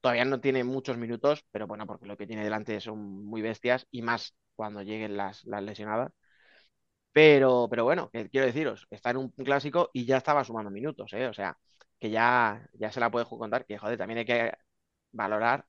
todavía 0.00 0.24
no 0.24 0.40
tiene 0.40 0.64
muchos 0.64 0.96
minutos, 0.98 1.44
pero 1.52 1.66
bueno, 1.66 1.86
porque 1.86 2.06
lo 2.06 2.16
que 2.16 2.26
tiene 2.26 2.44
delante 2.44 2.80
son 2.80 3.24
muy 3.26 3.42
bestias 3.42 3.86
y 3.90 4.02
más 4.02 4.34
cuando 4.56 4.82
lleguen 4.82 5.16
las, 5.16 5.44
las 5.44 5.62
lesionadas. 5.62 6.12
Pero, 7.12 7.66
pero 7.70 7.84
bueno, 7.84 8.10
quiero 8.10 8.46
deciros, 8.46 8.86
está 8.90 9.10
en 9.10 9.18
un 9.18 9.30
clásico 9.30 9.90
y 9.92 10.06
ya 10.06 10.16
estaba 10.16 10.44
sumando 10.44 10.70
minutos, 10.70 11.12
¿eh? 11.12 11.26
O 11.26 11.34
sea, 11.34 11.58
que 11.98 12.10
ya, 12.10 12.66
ya 12.74 12.90
se 12.90 13.00
la 13.00 13.10
puede 13.10 13.26
contar, 13.26 13.66
que 13.66 13.76
joder, 13.78 13.98
también 13.98 14.18
hay 14.20 14.24
que 14.24 14.52
valorar 15.12 15.66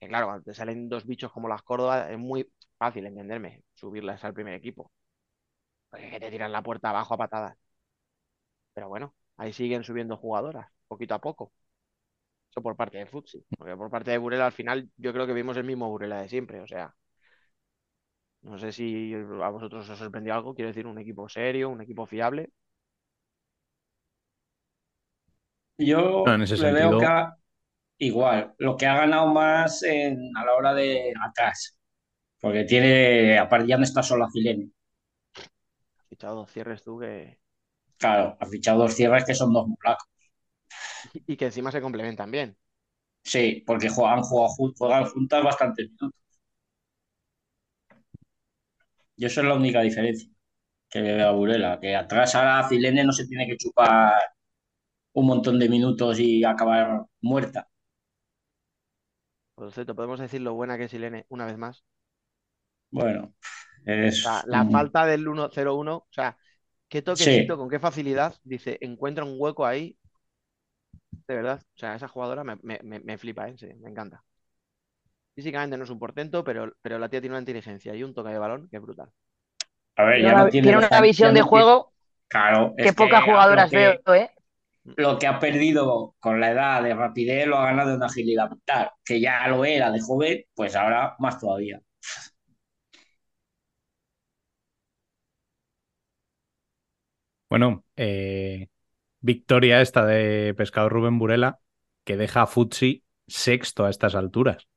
que 0.00 0.08
claro, 0.08 0.26
cuando 0.28 0.44
te 0.44 0.54
salen 0.54 0.88
dos 0.88 1.06
bichos 1.06 1.32
como 1.32 1.48
las 1.48 1.62
Córdoba, 1.62 2.10
es 2.12 2.18
muy 2.18 2.50
fácil 2.78 3.06
entenderme, 3.06 3.64
subirlas 3.74 4.24
al 4.24 4.34
primer 4.34 4.54
equipo. 4.54 4.92
Porque 5.90 6.18
te 6.20 6.30
tiran 6.30 6.50
la 6.52 6.62
puerta 6.62 6.90
abajo 6.90 7.14
a 7.14 7.18
patadas. 7.18 7.56
Pero 8.74 8.88
bueno, 8.88 9.14
ahí 9.36 9.52
siguen 9.52 9.84
subiendo 9.84 10.16
jugadoras, 10.16 10.68
poquito 10.88 11.14
a 11.14 11.20
poco. 11.20 11.52
Eso 12.50 12.62
por 12.62 12.76
parte 12.76 12.98
de 12.98 13.06
Futsi. 13.06 13.44
Porque 13.58 13.76
por 13.76 13.90
parte 13.90 14.10
de 14.12 14.18
Burela 14.18 14.46
al 14.46 14.52
final 14.52 14.90
yo 14.96 15.12
creo 15.12 15.26
que 15.26 15.32
vimos 15.34 15.56
el 15.56 15.64
mismo 15.64 15.88
Burela 15.90 16.20
de 16.22 16.28
siempre. 16.28 16.60
O 16.60 16.66
sea, 16.66 16.94
no 18.42 18.58
sé 18.62 18.70
si 18.72 18.88
a 19.46 19.48
vosotros 19.54 19.88
os 19.88 19.98
sorprendió 19.98 20.34
algo. 20.34 20.54
Quiero 20.54 20.68
decir, 20.70 20.86
un 20.86 20.98
equipo 20.98 21.28
serio, 21.28 21.70
un 21.70 21.80
equipo 21.80 22.06
fiable. 22.06 22.50
Yo 25.78 26.00
no, 26.24 26.34
en 26.34 26.42
ese 26.42 26.56
le 26.58 26.72
veo 26.72 26.96
que 26.96 27.06
ha- 27.06 27.34
igual, 27.98 28.54
lo 28.58 28.76
que 28.76 28.86
ha 28.86 28.96
ganado 28.98 29.28
más 29.28 29.82
en- 29.84 30.36
a 30.36 30.44
la 30.46 30.54
hora 30.54 30.74
de 30.74 31.12
atrás, 31.26 31.78
porque 32.40 32.64
tiene, 32.64 33.38
aparte 33.38 33.68
ya 33.68 33.78
no 33.78 33.84
está 33.84 34.02
solo 34.02 34.24
a 34.26 34.30
Filene. 34.30 34.70
Has 36.10 36.16
fichado 36.18 36.34
dos 36.36 36.50
cierres 36.50 36.82
tú 36.82 36.98
que... 36.98 37.38
Claro, 37.98 38.36
ha 38.40 38.46
fichado 38.46 38.80
dos 38.80 38.94
cierres 38.94 39.24
que 39.24 39.34
son 39.34 39.52
dos 39.52 39.66
polacos. 39.78 40.08
y 41.26 41.36
que 41.36 41.46
encima 41.46 41.70
se 41.72 41.80
complementan 41.80 42.30
bien. 42.30 42.56
Sí, 43.24 43.62
porque 43.66 43.88
juegan, 43.88 44.22
juegan, 44.22 44.74
juegan 44.76 45.04
juntas 45.06 45.42
bastantes 45.44 45.88
minutos. 45.90 46.20
Y 49.16 49.24
eso 49.26 49.40
es 49.40 49.46
la 49.46 49.54
única 49.54 49.80
diferencia 49.82 50.28
que 50.90 51.00
le 51.00 51.14
veo 51.16 51.28
a 51.28 51.32
Burela, 51.32 51.80
que 51.80 51.96
atrás 51.96 52.34
ahora 52.36 52.68
Filene 52.68 53.04
no 53.04 53.12
se 53.12 53.26
tiene 53.26 53.46
que 53.46 53.56
chupar 53.56 54.14
un 55.14 55.26
montón 55.26 55.58
de 55.58 55.68
minutos 55.68 56.18
y 56.20 56.44
acabar 56.44 57.06
muerta. 57.20 57.68
Por 59.54 59.70
cierto, 59.72 59.94
podemos 59.94 60.18
decir 60.18 60.40
lo 60.40 60.54
buena 60.54 60.76
que 60.76 60.84
es 60.84 60.94
Ilene 60.94 61.24
una 61.28 61.46
vez 61.46 61.56
más. 61.56 61.84
Bueno, 62.90 63.34
O 64.16 64.16
es 64.16 64.20
sea, 64.22 64.44
la 64.46 64.64
falta 64.66 65.06
del 65.06 65.28
1-0-1, 65.28 65.96
o 65.96 66.08
sea, 66.10 66.36
qué 66.88 67.02
Sí, 67.12 67.36
toquecito, 67.36 67.56
con 67.58 67.68
qué 67.70 67.78
facilidad, 67.80 68.36
dice, 68.44 68.78
encuentra 68.82 69.24
un 69.24 69.36
hueco 69.38 69.66
ahí, 69.66 69.98
de 71.28 71.34
verdad. 71.36 71.62
O 71.76 71.78
sea, 71.78 71.94
esa 71.94 72.08
jugadora 72.08 72.44
me, 72.44 72.56
me- 72.62 72.80
me- 72.82 73.00
me 73.00 73.16
flipa, 73.18 73.48
¿eh? 73.48 73.56
Sí, 73.58 73.66
me 73.80 73.90
encanta. 73.90 74.22
Físicamente 75.34 75.76
no 75.76 75.82
es 75.82 75.90
un 75.90 75.98
portento, 75.98 76.44
pero, 76.44 76.72
pero 76.82 76.96
la 77.00 77.08
tía 77.08 77.20
tiene 77.20 77.34
una 77.34 77.40
inteligencia 77.40 77.94
y 77.96 78.04
un 78.04 78.14
toque 78.14 78.30
de 78.30 78.38
balón 78.38 78.68
que 78.68 78.76
es 78.76 78.82
brutal. 78.82 79.10
a 79.96 80.04
ver, 80.04 80.20
Tiene 80.20 80.24
ya 80.24 80.34
una, 80.34 80.44
no 80.44 80.48
tiene 80.48 80.72
tiene 80.72 80.76
los 80.76 80.90
una 80.90 80.90
an- 80.92 81.02
visión 81.02 81.34
de 81.34 81.42
juego 81.42 81.92
Claro, 82.28 82.74
que 82.80 82.92
es 82.92 82.94
pocas 82.94 83.24
jugadoras 83.24 83.68
lo 83.68 83.68
que, 83.68 84.00
veo, 84.04 84.14
¿eh? 84.14 84.30
lo 84.96 85.18
que 85.18 85.26
ha 85.26 85.38
perdido 85.40 86.14
con 86.20 86.40
la 86.40 86.52
edad 86.52 86.82
de 86.82 86.94
rapidez 86.94 87.46
lo 87.46 87.58
ha 87.58 87.66
ganado 87.66 87.94
en 87.94 88.02
agilidad 88.02 88.50
mental, 88.50 88.90
que 89.04 89.20
ya 89.20 89.46
lo 89.48 89.64
era 89.64 89.90
de 89.90 90.00
joven, 90.00 90.44
pues 90.54 90.76
ahora 90.76 91.16
más 91.18 91.38
todavía. 91.40 91.80
Bueno, 97.50 97.84
eh, 97.96 98.68
victoria 99.20 99.82
esta 99.82 100.06
de 100.06 100.54
Pescador 100.56 100.92
Rubén 100.92 101.18
Burela, 101.18 101.60
que 102.04 102.16
deja 102.18 102.42
a 102.42 102.48
Futsi 102.48 103.04
sexto 103.28 103.86
a 103.86 103.90
estas 103.90 104.14
alturas. 104.16 104.68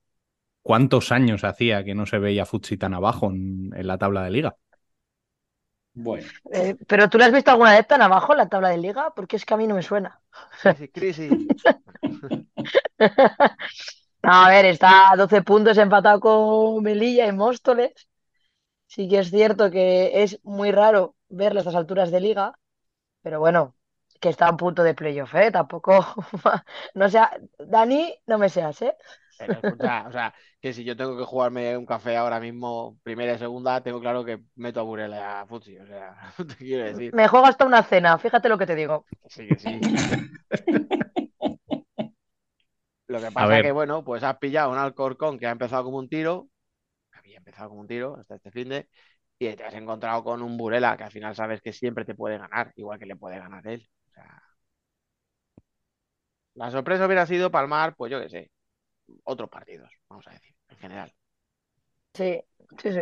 ¿Cuántos 0.64 1.12
años 1.12 1.44
hacía 1.46 1.84
que 1.86 1.96
no 1.96 2.06
se 2.08 2.20
veía 2.20 2.46
Futsi 2.48 2.78
tan 2.78 2.94
abajo 2.96 3.32
en, 3.32 3.72
en 3.76 3.88
la 3.88 3.98
tabla 4.00 4.24
de 4.24 4.32
liga? 4.32 4.58
Bueno, 5.94 6.32
Eh, 6.52 6.76
¿Pero 6.88 7.10
tú 7.10 7.18
le 7.18 7.26
has 7.26 7.32
visto 7.34 7.52
alguna 7.52 7.74
vez 7.74 7.88
tan 7.88 8.02
abajo 8.02 8.34
en 8.34 8.38
la 8.40 8.50
tabla 8.50 8.70
de 8.70 8.78
liga? 8.78 9.14
Porque 9.16 9.36
es 9.38 9.46
que 9.46 9.54
a 9.54 9.58
mí 9.58 9.68
no 9.68 9.76
me 9.76 9.84
suena. 9.84 10.22
Crisis, 10.94 11.38
crisis. 11.40 11.40
No, 14.24 14.32
a 14.34 14.50
ver, 14.50 14.66
está 14.66 15.12
a 15.12 15.16
12 15.18 15.42
puntos 15.44 15.78
empatado 15.78 16.20
con 16.22 16.82
Melilla 16.84 17.28
y 17.28 17.34
Móstoles. 17.34 17.94
Sí 18.88 19.08
que 19.10 19.20
es 19.20 19.30
cierto 19.32 19.72
que 19.72 20.24
es 20.24 20.40
muy 20.44 20.72
raro 20.72 21.16
verlo 21.30 21.60
a 21.60 21.62
estas 21.64 21.76
alturas 21.76 22.12
de 22.12 22.22
liga, 22.22 22.54
pero 23.24 23.40
bueno, 23.40 23.76
que 24.20 24.30
está 24.30 24.48
a 24.48 24.52
un 24.52 24.58
punto 24.58 24.84
de 24.84 24.94
playoff, 24.94 25.34
¿eh? 25.36 25.52
Tampoco, 25.52 26.06
no 26.94 27.10
sea, 27.10 27.32
Dani, 27.58 28.14
no 28.28 28.38
me 28.38 28.50
seas, 28.50 28.82
¿eh? 28.84 28.96
Pero 29.38 29.54
escucha, 29.54 30.06
o 30.08 30.12
sea, 30.12 30.34
que 30.62 30.74
si 30.74 30.84
yo 30.84 30.96
tengo 30.96 31.18
que 31.18 31.26
jugarme 31.26 31.76
un 31.76 31.86
café 31.86 32.16
ahora 32.16 32.40
mismo, 32.40 32.98
primera 33.04 33.34
y 33.34 33.38
segunda, 33.38 33.82
tengo 33.82 34.00
claro 34.00 34.24
que 34.24 34.44
meto 34.56 34.80
a 34.80 34.84
Burela 34.84 35.18
y 35.18 35.22
a 35.22 35.46
Futsi. 35.46 35.78
O 35.78 35.86
sea, 35.86 36.16
te 36.48 36.56
quiero 36.56 36.86
decir. 36.86 37.14
Me 37.14 37.28
juego 37.28 37.46
hasta 37.46 37.66
una 37.66 37.84
cena, 37.84 38.18
fíjate 38.18 38.50
lo 38.50 38.58
que 38.58 38.66
te 38.66 38.76
digo. 38.76 39.06
Sí, 39.28 39.48
que 39.48 39.60
sí. 39.60 39.82
Lo 43.08 43.20
que 43.20 43.32
pasa 43.34 43.56
que, 43.58 43.62
ver, 43.64 43.74
bueno, 43.74 44.04
pues 44.04 44.24
has 44.24 44.38
pillado 44.38 44.72
un 44.72 44.78
Alcorcón 44.78 45.40
que 45.40 45.48
ha 45.48 45.52
empezado 45.52 45.84
como 45.84 45.98
un 45.98 46.10
tiro, 46.10 46.48
había 47.12 47.38
empezado 47.38 47.70
como 47.70 47.82
un 47.82 47.88
tiro 47.88 48.18
hasta 48.20 48.36
este 48.36 48.52
fin 48.52 48.70
de, 48.70 48.88
y 49.52 49.56
te 49.56 49.64
has 49.64 49.74
encontrado 49.74 50.24
con 50.24 50.42
un 50.42 50.58
Burela 50.58 50.98
que 50.98 51.04
al 51.04 51.12
final 51.12 51.36
sabes 51.36 51.62
que 51.62 51.74
siempre 51.74 52.06
te 52.06 52.16
puede 52.16 52.38
ganar, 52.38 52.72
igual 52.76 53.00
que 53.00 53.06
le 53.06 53.16
puede 53.16 53.40
ganar 53.40 53.66
él. 53.68 53.88
O 54.10 54.12
sea, 54.14 54.44
la 56.56 56.72
sorpresa 56.72 57.06
hubiera 57.06 57.26
sido 57.26 57.52
palmar, 57.52 57.96
pues 57.96 58.12
yo 58.12 58.20
qué 58.22 58.30
sé, 58.30 58.52
otros 59.24 59.50
partidos, 59.50 59.92
vamos 60.10 60.28
a 60.28 60.32
decir, 60.32 60.56
en 60.70 60.78
general. 60.78 61.14
Sí, 62.14 62.42
sí, 62.82 62.94
sí. 62.94 63.00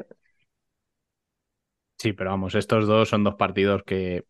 Sí, 1.97 2.13
pero 2.13 2.31
vamos, 2.31 2.55
estos 2.55 2.88
dos 2.88 3.09
son 3.09 3.23
dos 3.23 3.35
partidos 3.35 3.84
que 3.84 4.26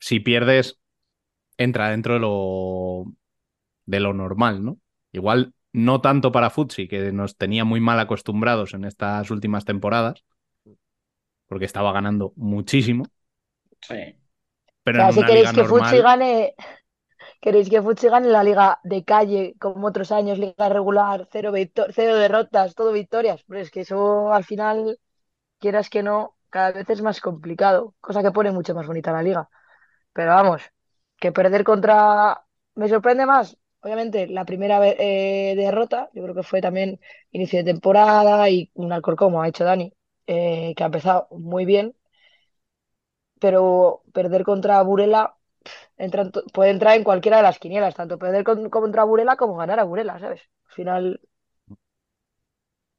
si 0.00 0.20
pierdes, 0.20 0.78
entra 1.58 1.90
dentro 1.90 2.14
de 2.14 2.20
lo, 2.20 3.04
de 3.86 4.00
lo 4.00 4.14
normal, 4.14 4.64
¿no? 4.64 4.78
Igual 5.12 5.54
no 5.72 6.00
tanto 6.00 6.32
para 6.32 6.50
Futsi, 6.50 6.88
que 6.88 7.12
nos 7.12 7.36
tenía 7.36 7.64
muy 7.64 7.80
mal 7.80 8.00
acostumbrados 8.00 8.74
en 8.74 8.84
estas 8.84 9.30
últimas 9.30 9.64
temporadas, 9.64 10.24
porque 11.48 11.64
estaba 11.66 11.92
ganando 11.92 12.32
muchísimo. 12.36 13.04
Sí. 13.82 13.94
Pero 14.84 14.98
O 14.98 15.02
sea, 15.02 15.10
en 15.10 15.16
si 15.16 15.20
una 15.20 15.28
queréis 15.28 15.50
liga 15.50 15.52
que 15.54 15.64
Futsi 15.70 15.96
normal, 15.96 15.98
gane, 16.08 16.54
queréis 17.44 17.68
que 17.72 17.82
Futsi 17.86 18.08
gane 18.14 18.28
la 18.36 18.44
liga 18.48 18.80
de 18.84 19.04
calle, 19.04 19.54
como 19.60 19.88
otros 19.88 20.12
años, 20.12 20.38
liga 20.38 20.68
regular, 20.68 21.28
cero, 21.32 21.52
victo- 21.52 21.86
cero 21.96 22.16
derrotas, 22.16 22.74
todo 22.74 22.92
victorias. 22.92 23.42
Pero 23.48 23.60
es 23.60 23.70
que 23.72 23.82
eso 23.82 24.32
al 24.32 24.44
final, 24.44 24.98
quieras 25.60 25.90
que 25.90 26.02
no, 26.02 26.36
cada 26.50 26.72
vez 26.72 26.88
es 26.90 27.02
más 27.02 27.20
complicado, 27.20 27.94
cosa 28.00 28.22
que 28.22 28.32
pone 28.32 28.52
mucho 28.52 28.74
más 28.74 28.86
bonita 28.88 29.12
la 29.12 29.22
liga. 29.22 29.48
Pero 30.12 30.30
vamos, 30.32 30.62
que 31.20 31.32
perder 31.32 31.64
contra... 31.64 32.44
Me 32.76 32.88
sorprende 32.88 33.26
más, 33.26 33.56
obviamente, 33.82 34.26
la 34.28 34.44
primera 34.44 34.80
eh, 34.86 35.54
derrota, 35.56 36.10
yo 36.14 36.22
creo 36.24 36.34
que 36.34 36.42
fue 36.44 36.60
también 36.60 37.00
inicio 37.32 37.58
de 37.60 37.64
temporada 37.72 38.48
y 38.50 38.70
un 38.74 38.92
Alcorcón, 38.92 39.28
como 39.28 39.42
ha 39.42 39.46
dicho 39.46 39.64
Dani, 39.64 39.92
eh, 40.26 40.74
que 40.76 40.82
ha 40.82 40.86
empezado 40.86 41.28
muy 41.30 41.64
bien, 41.64 41.94
pero 43.40 44.02
perder 44.12 44.42
contra 44.44 44.82
Burela 44.82 45.36
entra 45.98 46.24
puede 46.54 46.70
entrar 46.72 46.96
en 46.96 47.04
cualquiera 47.04 47.38
de 47.38 47.44
las 47.44 47.58
quinielas, 47.58 47.94
tanto 47.96 48.18
perder 48.18 48.44
con- 48.44 48.70
contra 48.70 49.04
Burela 49.04 49.36
como 49.36 49.56
ganar 49.56 49.80
a 49.80 49.84
Burela, 49.84 50.18
¿sabes? 50.20 50.42
Al 50.68 50.72
final 50.74 51.20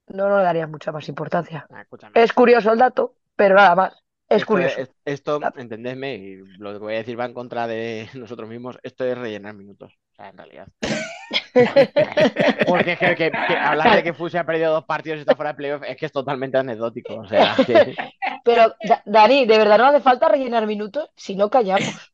no, 0.07 0.29
no 0.29 0.37
le 0.37 0.43
daría 0.43 0.67
mucha 0.67 0.91
más 0.91 1.07
importancia. 1.09 1.69
Ah. 1.69 1.85
Es 2.13 2.33
curioso 2.33 2.71
el 2.71 2.79
dato, 2.79 3.15
pero 3.35 3.55
nada 3.55 3.75
más. 3.75 4.03
Es 4.29 4.45
Esto, 4.45 4.45
curioso. 4.45 4.81
es- 4.81 4.91
esto, 5.05 5.49
entendedme, 5.55 6.15
y 6.15 6.35
lo 6.57 6.73
que 6.73 6.79
voy 6.79 6.93
a 6.95 6.97
decir 6.97 7.17
va 7.19 7.25
en 7.25 7.33
contra 7.33 7.67
de 7.67 8.07
nosotros 8.15 8.49
mismos, 8.49 8.77
esto 8.83 9.05
es 9.05 9.17
rellenar 9.17 9.55
minutos, 9.55 9.97
en 10.17 10.37
realidad. 10.37 10.67
Porque 12.67 12.91
es 12.93 12.99
que, 12.99 13.15
que- 13.15 13.31
que 13.31 13.55
hablar 13.57 13.95
de 13.95 14.03
que 14.03 14.13
Fusi 14.13 14.37
ha 14.37 14.45
perdido 14.45 14.73
dos 14.73 14.85
partidos 14.85 15.17
y 15.17 15.21
está 15.21 15.35
fuera 15.35 15.51
de 15.51 15.57
playoff 15.57 15.83
es 15.87 15.97
que 15.97 16.05
es 16.05 16.11
totalmente 16.11 16.57
anecdótico, 16.57 17.15
o 17.15 17.27
sea, 17.27 17.55
que- 17.65 17.95
Pero, 18.43 18.75
Da- 18.87 19.01
Dani, 19.05 19.45
de 19.45 19.57
verdad 19.57 19.77
no 19.77 19.85
hace 19.85 20.01
falta 20.01 20.27
rellenar 20.27 20.67
minutos 20.67 21.09
si 21.15 21.35
no 21.35 21.49
callamos. 21.49 22.13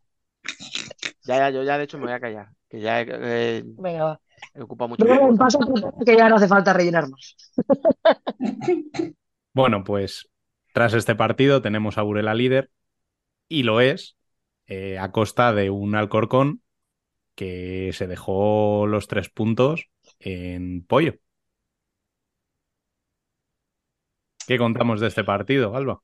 ya, 1.23 1.37
ya, 1.37 1.49
yo 1.49 1.63
ya 1.63 1.77
de 1.77 1.83
hecho 1.85 1.97
me 1.97 2.05
voy 2.05 2.13
a 2.13 2.19
callar, 2.19 2.47
que 2.69 2.79
ya 2.79 3.01
he, 3.01 3.05
eh, 3.09 3.63
Venga, 3.65 4.03
va. 4.05 4.19
he 4.53 4.61
ocupado 4.61 4.89
mucho 4.89 5.03
Luego 5.05 5.27
tiempo. 5.27 5.43
pasa 5.43 5.59
que 6.05 6.15
ya 6.15 6.29
no 6.29 6.35
hace 6.35 6.47
falta 6.47 6.73
rellenar 6.73 7.09
más. 7.09 7.35
bueno, 9.53 9.83
pues 9.83 10.29
tras 10.73 10.93
este 10.93 11.15
partido 11.15 11.61
tenemos 11.61 11.97
a 11.97 12.01
Burela 12.03 12.33
líder 12.33 12.69
y 13.49 13.63
lo 13.63 13.81
es 13.81 14.15
eh, 14.67 14.97
a 14.99 15.11
costa 15.11 15.53
de 15.53 15.69
un 15.69 15.95
Alcorcón 15.95 16.61
que 17.41 17.91
se 17.93 18.07
dejó 18.07 18.85
los 18.87 19.07
tres 19.07 19.29
puntos 19.29 19.89
en 20.19 20.85
pollo. 20.85 21.15
¿Qué 24.47 24.59
contamos 24.59 24.99
de 25.01 25.07
este 25.07 25.23
partido, 25.23 25.75
Alba? 25.75 26.03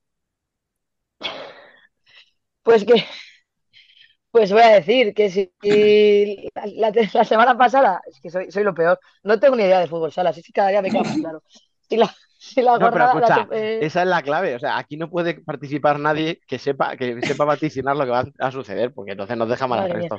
Pues 2.62 2.84
que, 2.84 3.04
pues 4.30 4.52
voy 4.52 4.62
a 4.62 4.68
decir 4.68 5.14
que 5.14 5.30
si 5.30 5.52
la, 6.54 6.90
la- 6.90 7.08
la 7.14 7.24
semana 7.24 7.56
pasada, 7.56 8.00
es 8.06 8.20
que 8.20 8.30
soy, 8.30 8.50
soy 8.50 8.62
lo 8.64 8.74
peor, 8.74 8.98
no 9.22 9.38
tengo 9.40 9.56
ni 9.56 9.64
idea 9.64 9.80
de 9.80 9.86
fútbol 9.88 10.12
sala, 10.12 10.30
así 10.30 10.42
que 10.42 10.52
cada 10.52 10.68
día 10.70 10.82
me 10.82 10.90
queda 10.90 11.04
más 11.04 11.18
claro. 11.18 11.42
Si 11.88 11.96
la, 11.96 12.14
si 12.38 12.62
la 12.62 12.72
No, 12.74 12.90
pero 12.92 13.04
jornada, 13.04 13.16
la 13.20 13.32
escucha, 13.32 13.32
te- 13.32 13.48
eh, 13.52 13.86
esa 13.86 14.02
es 14.02 14.08
la 14.08 14.22
clave. 14.22 14.54
O 14.54 14.58
sea, 14.58 14.78
aquí 14.78 14.96
no 14.96 15.10
puede 15.10 15.34
participar 15.42 15.98
nadie 15.98 16.40
que 16.46 16.58
sepa, 16.58 16.96
que 16.96 17.22
sepa 17.22 17.44
vaticinar 17.44 17.96
lo 17.96 18.04
que 18.04 18.10
va 18.10 18.24
a 18.38 18.50
suceder, 18.52 18.92
porque 18.94 19.12
entonces 19.12 19.36
nos 19.36 19.48
deja 19.48 19.66
mal 19.66 19.80
al 19.80 19.92
mía. 19.92 20.12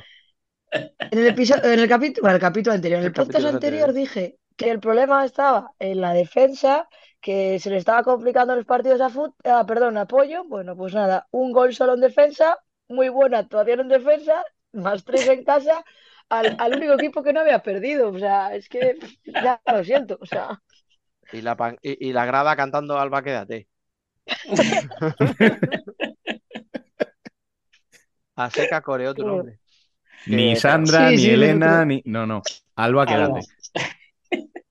En 0.72 1.18
el 1.18 1.26
episodio, 1.28 1.64
en 1.64 1.80
el 1.80 1.88
capítulo, 1.88 2.30
el 2.30 2.38
capítulo 2.38 2.74
anterior, 2.74 2.98
en 3.00 3.06
el 3.06 3.06
El 3.08 3.12
podcast 3.12 3.44
anterior 3.46 3.54
anterior. 3.54 3.92
dije 3.92 4.38
que 4.56 4.70
el 4.70 4.80
problema 4.80 5.24
estaba 5.24 5.72
en 5.78 6.00
la 6.00 6.12
defensa, 6.12 6.88
que 7.20 7.58
se 7.58 7.70
le 7.70 7.76
estaba 7.78 8.02
complicando 8.02 8.54
los 8.54 8.64
partidos 8.66 9.00
a 9.00 9.08
fut, 9.10 9.34
ah, 9.44 9.64
perdón, 9.66 9.96
a 9.98 10.06
Pollo. 10.06 10.44
Bueno, 10.44 10.76
pues 10.76 10.94
nada, 10.94 11.26
un 11.32 11.52
gol 11.52 11.74
solo 11.74 11.94
en 11.94 12.00
defensa, 12.00 12.58
muy 12.88 13.08
buena 13.08 13.38
actuación 13.38 13.80
en 13.80 13.88
defensa, 13.88 14.44
más 14.72 15.04
tres 15.04 15.26
en 15.28 15.44
casa, 15.44 15.84
al, 16.28 16.54
al 16.58 16.76
único 16.76 16.92
equipo 16.94 17.22
que 17.22 17.32
no 17.32 17.40
había 17.40 17.60
perdido. 17.62 18.10
O 18.10 18.18
sea, 18.18 18.54
es 18.54 18.68
que 18.68 18.96
ya 19.24 19.60
lo 19.66 19.82
siento. 19.82 20.18
O 20.20 20.26
sea, 20.26 20.60
Y 21.32 21.40
la, 21.42 21.56
pan- 21.56 21.78
y, 21.82 22.08
y 22.08 22.12
la 22.12 22.24
grada 22.26 22.54
cantando 22.56 22.98
Alba, 22.98 23.22
quédate. 23.22 23.66
A 28.36 28.50
seca 28.50 28.80
coreó 28.82 29.14
tu 29.14 29.24
nombre. 29.24 29.59
Ni 30.26 30.56
Sandra, 30.56 31.10
Sí, 31.10 31.16
ni 31.16 31.18
sí, 31.18 31.30
Elena, 31.30 31.84
ni. 31.84 32.02
No, 32.06 32.26
no. 32.26 32.42
Alba, 32.76 33.06
quédate. 33.06 33.40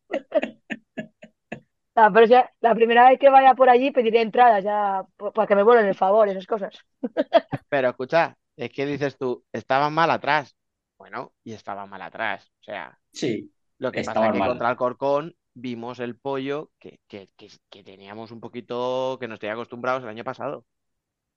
ah, 1.95 2.09
pero 2.13 2.25
ya 2.25 2.49
la 2.61 2.75
primera 2.75 3.09
vez 3.09 3.19
que 3.19 3.29
vaya 3.29 3.53
por 3.55 3.69
allí 3.69 3.91
pediré 3.91 4.21
entradas 4.21 4.63
ya 4.63 5.03
para 5.33 5.47
que 5.47 5.55
me 5.55 5.63
vuelvan 5.63 5.85
el 5.85 5.95
favor, 5.95 6.27
esas 6.29 6.45
cosas. 6.47 6.75
Pero 7.69 7.89
escucha, 7.89 8.37
es 8.55 8.71
que 8.71 8.85
dices 8.85 9.17
tú, 9.17 9.43
estaban 9.51 9.93
mal 9.93 10.11
atrás. 10.11 10.55
Bueno, 10.97 11.33
y 11.43 11.53
estaban 11.53 11.89
mal 11.89 12.01
atrás. 12.01 12.51
O 12.61 12.63
sea, 12.63 12.99
Sí, 13.11 13.51
lo 13.77 13.91
que 13.91 14.03
pasa 14.03 14.25
es 14.27 14.33
que 14.33 14.39
mal. 14.39 14.49
contra 14.49 14.69
el 14.71 14.75
Corcón 14.77 15.35
vimos 15.53 15.99
el 15.99 16.17
pollo 16.17 16.71
que, 16.79 16.99
que, 17.07 17.29
que, 17.37 17.49
que 17.69 17.83
teníamos 17.83 18.31
un 18.31 18.39
poquito, 18.39 19.17
que 19.19 19.27
nos 19.27 19.39
tenía 19.39 19.53
acostumbrados 19.53 20.03
el 20.03 20.09
año 20.09 20.23
pasado. 20.23 20.65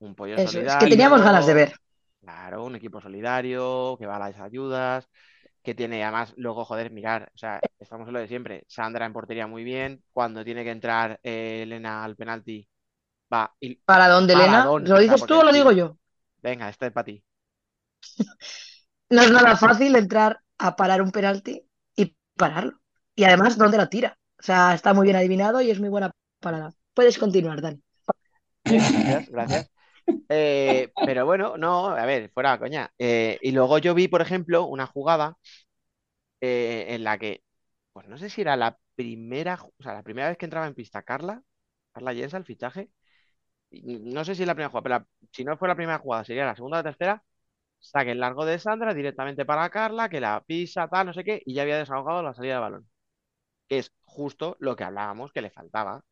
Un 0.00 0.14
pollo 0.14 0.36
Eso, 0.36 0.60
es 0.66 0.76
que 0.76 0.86
solidario. 0.86 0.88
teníamos 0.88 1.22
ganas 1.22 1.46
de 1.46 1.54
ver. 1.54 1.72
Claro, 2.22 2.64
un 2.64 2.76
equipo 2.76 3.00
solidario, 3.00 3.96
que 3.98 4.06
va 4.06 4.14
a 4.16 4.30
las 4.30 4.38
ayudas, 4.38 5.08
que 5.60 5.74
tiene 5.74 6.04
además, 6.04 6.32
luego, 6.36 6.64
joder, 6.64 6.92
mirar, 6.92 7.32
o 7.34 7.38
sea, 7.38 7.60
estamos 7.80 8.06
en 8.06 8.14
lo 8.14 8.20
de 8.20 8.28
siempre. 8.28 8.64
Sandra 8.68 9.06
en 9.06 9.12
portería 9.12 9.48
muy 9.48 9.64
bien, 9.64 10.04
cuando 10.12 10.44
tiene 10.44 10.62
que 10.62 10.70
entrar 10.70 11.18
eh, 11.24 11.62
Elena 11.64 12.04
al 12.04 12.14
penalti, 12.14 12.68
va. 13.32 13.52
Y, 13.58 13.74
¿Para 13.74 14.08
dónde, 14.08 14.34
Elena? 14.34 14.64
¿Lo 14.64 14.98
dices 15.00 15.26
tú 15.26 15.34
o 15.34 15.42
lo 15.42 15.52
digo 15.52 15.72
yo? 15.72 15.96
venga, 16.42 16.68
este 16.68 16.86
es 16.86 16.92
para 16.92 17.04
ti. 17.04 17.24
No 19.10 19.20
es 19.20 19.30
nada 19.30 19.58
fácil 19.58 19.94
entrar 19.94 20.40
a 20.56 20.74
parar 20.74 21.02
un 21.02 21.10
penalti 21.10 21.62
y 21.94 22.16
pararlo. 22.34 22.80
Y 23.14 23.24
además, 23.24 23.58
¿dónde 23.58 23.76
lo 23.76 23.86
tira? 23.90 24.16
O 24.40 24.42
sea, 24.42 24.72
está 24.72 24.94
muy 24.94 25.04
bien 25.04 25.16
adivinado 25.16 25.60
y 25.60 25.70
es 25.70 25.78
muy 25.78 25.90
buena 25.90 26.10
parada. 26.40 26.72
Puedes 26.94 27.18
continuar, 27.18 27.60
Dani. 27.60 27.82
Gracias, 28.64 29.28
gracias. 29.28 29.71
Eh, 30.28 30.88
pero 31.04 31.26
bueno, 31.26 31.56
no, 31.58 31.88
a 31.88 32.06
ver, 32.06 32.30
fuera 32.32 32.58
coña. 32.58 32.90
Eh, 32.98 33.38
y 33.42 33.52
luego 33.52 33.78
yo 33.78 33.94
vi, 33.94 34.08
por 34.08 34.22
ejemplo, 34.22 34.66
una 34.66 34.86
jugada 34.86 35.36
eh, 36.40 36.86
en 36.88 37.04
la 37.04 37.18
que, 37.18 37.42
pues 37.92 38.08
no 38.08 38.18
sé 38.18 38.30
si 38.30 38.40
era 38.42 38.56
la 38.56 38.78
primera, 38.94 39.58
o 39.62 39.82
sea, 39.82 39.94
la 39.94 40.02
primera 40.02 40.28
vez 40.28 40.38
que 40.38 40.46
entraba 40.46 40.66
en 40.66 40.74
pista 40.74 41.02
Carla, 41.02 41.42
Carla 41.92 42.14
Jensa, 42.14 42.36
el 42.38 42.44
fichaje. 42.44 42.90
No 43.72 44.24
sé 44.24 44.34
si 44.34 44.42
es 44.42 44.46
la 44.48 44.54
primera 44.54 44.70
jugada, 44.70 45.00
pero 45.00 45.28
si 45.32 45.44
no 45.44 45.56
fue 45.56 45.68
la 45.68 45.76
primera 45.76 45.98
jugada, 45.98 46.24
sería 46.24 46.46
la 46.46 46.56
segunda 46.56 46.78
o 46.78 46.80
la 46.80 46.90
tercera. 46.90 47.24
Saque 47.80 48.12
el 48.12 48.20
largo 48.20 48.44
de 48.46 48.58
Sandra 48.58 48.94
directamente 48.94 49.44
para 49.46 49.70
Carla, 49.70 50.08
que 50.10 50.20
la 50.20 50.42
pisa, 50.46 50.88
tal, 50.88 51.08
no 51.08 51.14
sé 51.14 51.24
qué, 51.24 51.42
y 51.46 51.54
ya 51.54 51.62
había 51.62 51.78
desahogado 51.78 52.22
la 52.22 52.34
salida 52.34 52.54
de 52.56 52.60
balón. 52.60 52.90
Que 53.68 53.78
es 53.78 53.92
justo 54.04 54.56
lo 54.60 54.76
que 54.76 54.84
hablábamos 54.84 55.32
que 55.32 55.42
le 55.42 55.50
faltaba 55.50 56.04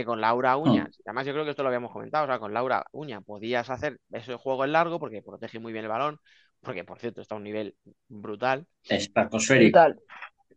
que 0.00 0.04
con 0.06 0.20
Laura 0.20 0.56
Uña, 0.56 0.92
además 1.04 1.26
yo 1.26 1.32
creo 1.32 1.44
que 1.44 1.50
esto 1.50 1.62
lo 1.62 1.68
habíamos 1.68 1.92
comentado, 1.92 2.24
o 2.24 2.26
sea, 2.26 2.38
con 2.38 2.52
Laura 2.54 2.84
Uña 2.92 3.20
podías 3.20 3.70
hacer 3.70 4.00
ese 4.12 4.34
juego 4.36 4.64
en 4.64 4.72
largo 4.72 4.98
porque 5.00 5.22
protege 5.22 5.58
muy 5.58 5.72
bien 5.72 5.84
el 5.84 5.90
balón, 5.90 6.20
porque 6.62 6.84
por 6.84 6.98
cierto 6.98 7.20
está 7.20 7.34
a 7.34 7.38
un 7.38 7.44
nivel 7.44 7.76
brutal. 8.08 8.66
estratosférico. 8.88 9.78
Brutal. 9.80 10.00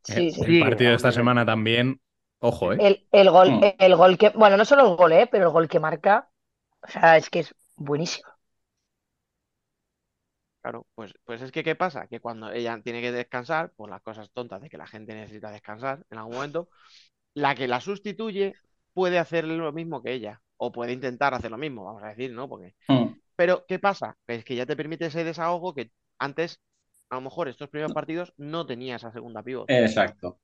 Eh, 0.07 0.23
Sí, 0.23 0.31
sí. 0.31 0.41
el 0.49 0.55
Sí, 0.55 0.59
partido 0.59 0.91
de 0.91 0.97
esta 0.97 1.11
semana 1.11 1.45
también. 1.45 2.01
Ojo, 2.39 2.73
¿eh? 2.73 2.83
El, 2.85 3.07
el 3.11 3.29
gol, 3.29 3.49
Mm. 3.51 3.61
el 3.79 3.95
gol 3.95 4.17
que, 4.17 4.29
bueno, 4.29 4.57
no 4.57 4.65
solo 4.65 4.89
el 4.89 4.95
gol, 4.97 5.11
¿eh? 5.13 5.27
pero 5.31 5.45
el 5.45 5.51
gol 5.51 5.67
que 5.69 5.79
marca, 5.79 6.29
o 6.83 6.87
sea, 6.89 7.17
es 7.17 7.29
que 7.29 7.39
es 7.41 7.55
buenísimo. 7.77 8.29
Claro, 10.61 10.85
pues, 10.93 11.13
pues 11.25 11.41
es 11.41 11.51
que 11.51 11.63
¿qué 11.63 11.75
pasa? 11.75 12.07
Que 12.07 12.19
cuando 12.19 12.51
ella 12.51 12.79
tiene 12.83 13.01
que 13.01 13.11
descansar, 13.11 13.71
por 13.75 13.89
las 13.89 14.01
cosas 14.01 14.29
tontas 14.31 14.61
de 14.61 14.69
que 14.69 14.77
la 14.77 14.85
gente 14.85 15.15
necesita 15.15 15.49
descansar 15.51 16.05
en 16.11 16.19
algún 16.19 16.35
momento, 16.35 16.69
la 17.35 17.55
que 17.55 17.67
la 17.67 17.81
sustituye 17.81 18.59
puede 18.93 19.19
hacer 19.19 19.45
lo 19.45 19.71
mismo 19.73 20.01
que 20.03 20.13
ella, 20.13 20.41
o 20.57 20.71
puede 20.71 20.93
intentar 20.93 21.33
hacer 21.33 21.51
lo 21.51 21.57
mismo, 21.57 21.85
vamos 21.85 22.03
a 22.03 22.09
decir, 22.09 22.31
¿no? 22.31 22.47
Porque 22.49 22.75
Mm, 22.89 23.15
Pero, 23.35 23.65
¿qué 23.67 23.79
pasa? 23.79 24.17
Es 24.27 24.45
que 24.45 24.55
ya 24.55 24.65
te 24.65 24.75
permite 24.77 25.07
ese 25.07 25.23
desahogo 25.23 25.73
que 25.73 25.91
antes, 26.19 26.61
a 27.09 27.15
lo 27.15 27.21
mejor 27.21 27.47
estos 27.49 27.69
primeros 27.69 27.93
partidos, 27.93 28.33
no 28.37 28.65
tenía 28.65 28.97
esa 28.97 29.11
segunda 29.11 29.43
pivot. 29.43 29.71
Exacto. 29.77 30.39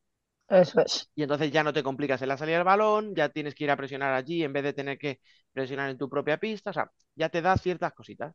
Eso 0.49 0.81
es. 0.81 1.09
Y 1.15 1.23
entonces 1.23 1.51
ya 1.51 1.63
no 1.63 1.73
te 1.73 1.83
complicas 1.83 2.21
en 2.21 2.29
la 2.29 2.37
salida 2.37 2.57
del 2.57 2.63
balón, 2.65 3.15
ya 3.15 3.29
tienes 3.29 3.55
que 3.55 3.63
ir 3.65 3.71
a 3.71 3.77
presionar 3.77 4.13
allí 4.13 4.43
en 4.43 4.53
vez 4.53 4.63
de 4.63 4.73
tener 4.73 4.97
que 4.97 5.19
presionar 5.51 5.89
en 5.89 5.97
tu 5.97 6.09
propia 6.09 6.37
pista. 6.37 6.69
O 6.69 6.73
sea, 6.73 6.91
ya 7.15 7.29
te 7.29 7.41
da 7.41 7.57
ciertas 7.57 7.93
cositas. 7.93 8.33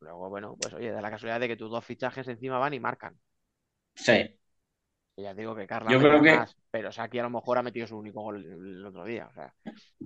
Luego, 0.00 0.28
bueno, 0.28 0.54
pues 0.60 0.74
oye, 0.74 0.90
da 0.90 1.00
la 1.00 1.10
casualidad 1.10 1.40
de 1.40 1.48
que 1.48 1.56
tus 1.56 1.70
dos 1.70 1.82
fichajes 1.84 2.28
encima 2.28 2.58
van 2.58 2.74
y 2.74 2.80
marcan. 2.80 3.18
Sí. 3.94 4.38
Ya 5.16 5.34
digo 5.34 5.54
que 5.54 5.66
Carla 5.66 5.90
Yo 5.90 5.98
mete 5.98 6.08
creo 6.08 6.22
que- 6.22 6.36
más, 6.36 6.56
pero 6.70 6.90
Saki 6.90 7.18
a 7.18 7.22
lo 7.24 7.30
mejor 7.30 7.58
ha 7.58 7.62
metido 7.62 7.86
su 7.86 7.98
único 7.98 8.22
gol 8.22 8.44
el, 8.44 8.86
otro 8.86 9.04
día. 9.04 9.28
O 9.30 9.34
sea, 9.34 9.54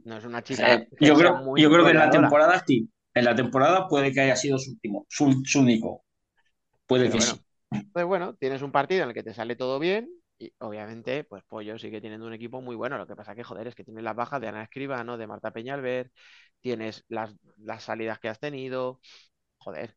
no 0.04 0.16
es 0.16 0.24
una 0.24 0.42
chica. 0.42 0.74
Eh, 0.74 0.88
yo 1.00 1.14
creo, 1.14 1.36
muy 1.36 1.60
yo 1.60 1.70
creo 1.70 1.84
que 1.84 1.90
en 1.92 1.98
la 1.98 2.10
temporada 2.10 2.62
sí. 2.66 2.88
En 3.14 3.24
la 3.24 3.34
temporada 3.34 3.88
puede 3.88 4.12
que 4.12 4.20
haya 4.20 4.36
sido 4.36 4.58
su 4.58 4.72
último, 4.72 5.06
su, 5.08 5.42
su 5.44 5.60
único. 5.60 6.04
Puede 6.86 7.08
Pero 7.08 7.18
que 7.18 7.18
bueno, 7.18 7.32
sí. 7.32 7.40
Entonces, 7.70 8.06
bueno, 8.06 8.34
tienes 8.34 8.62
un 8.62 8.72
partido 8.72 9.02
en 9.04 9.08
el 9.08 9.14
que 9.14 9.22
te 9.22 9.32
sale 9.32 9.56
todo 9.56 9.78
bien 9.78 10.08
y 10.38 10.52
obviamente, 10.58 11.24
pues 11.24 11.42
Pollo 11.44 11.78
sigue 11.78 12.00
teniendo 12.00 12.26
un 12.26 12.34
equipo 12.34 12.60
muy 12.60 12.76
bueno. 12.76 12.98
Lo 12.98 13.06
que 13.06 13.16
pasa 13.16 13.34
que, 13.34 13.42
joder, 13.42 13.68
es 13.68 13.74
que 13.74 13.84
tienes 13.84 14.04
las 14.04 14.14
bajas 14.14 14.40
de 14.40 14.48
Ana 14.48 14.62
Escribano, 14.62 15.16
de 15.16 15.26
Marta 15.26 15.50
Peñalver, 15.50 16.10
tienes 16.60 17.04
las, 17.08 17.34
las 17.56 17.84
salidas 17.84 18.18
que 18.18 18.28
has 18.28 18.38
tenido. 18.38 19.00
Joder, 19.58 19.96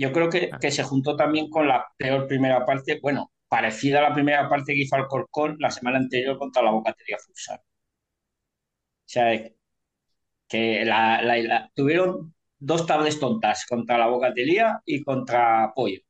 Yo 0.00 0.12
creo 0.12 0.28
que, 0.30 0.50
que 0.60 0.72
se 0.72 0.82
juntó 0.82 1.14
también 1.16 1.48
con 1.48 1.68
la 1.68 1.86
peor 1.96 2.26
primera 2.26 2.66
parte, 2.66 2.98
bueno, 3.00 3.30
parecida 3.48 4.00
a 4.00 4.08
la 4.08 4.14
primera 4.14 4.48
parte 4.48 4.74
que 4.74 4.82
hizo 4.82 4.96
Alcorcón 4.96 5.56
la 5.60 5.70
semana 5.70 5.98
anterior 5.98 6.36
contra 6.38 6.62
la 6.62 6.72
Bocatería 6.72 7.18
Futsal. 7.24 7.58
O 7.60 7.62
sea, 9.04 9.26
que 10.48 10.84
la, 10.84 11.22
la- 11.22 11.38
la- 11.38 11.70
tuvieron 11.74 12.34
dos 12.58 12.86
tardes 12.86 13.18
tontas 13.20 13.64
contra 13.66 13.96
la 13.98 14.06
Bocatería 14.08 14.80
y 14.84 15.02
contra 15.02 15.72
Pollo. 15.74 16.00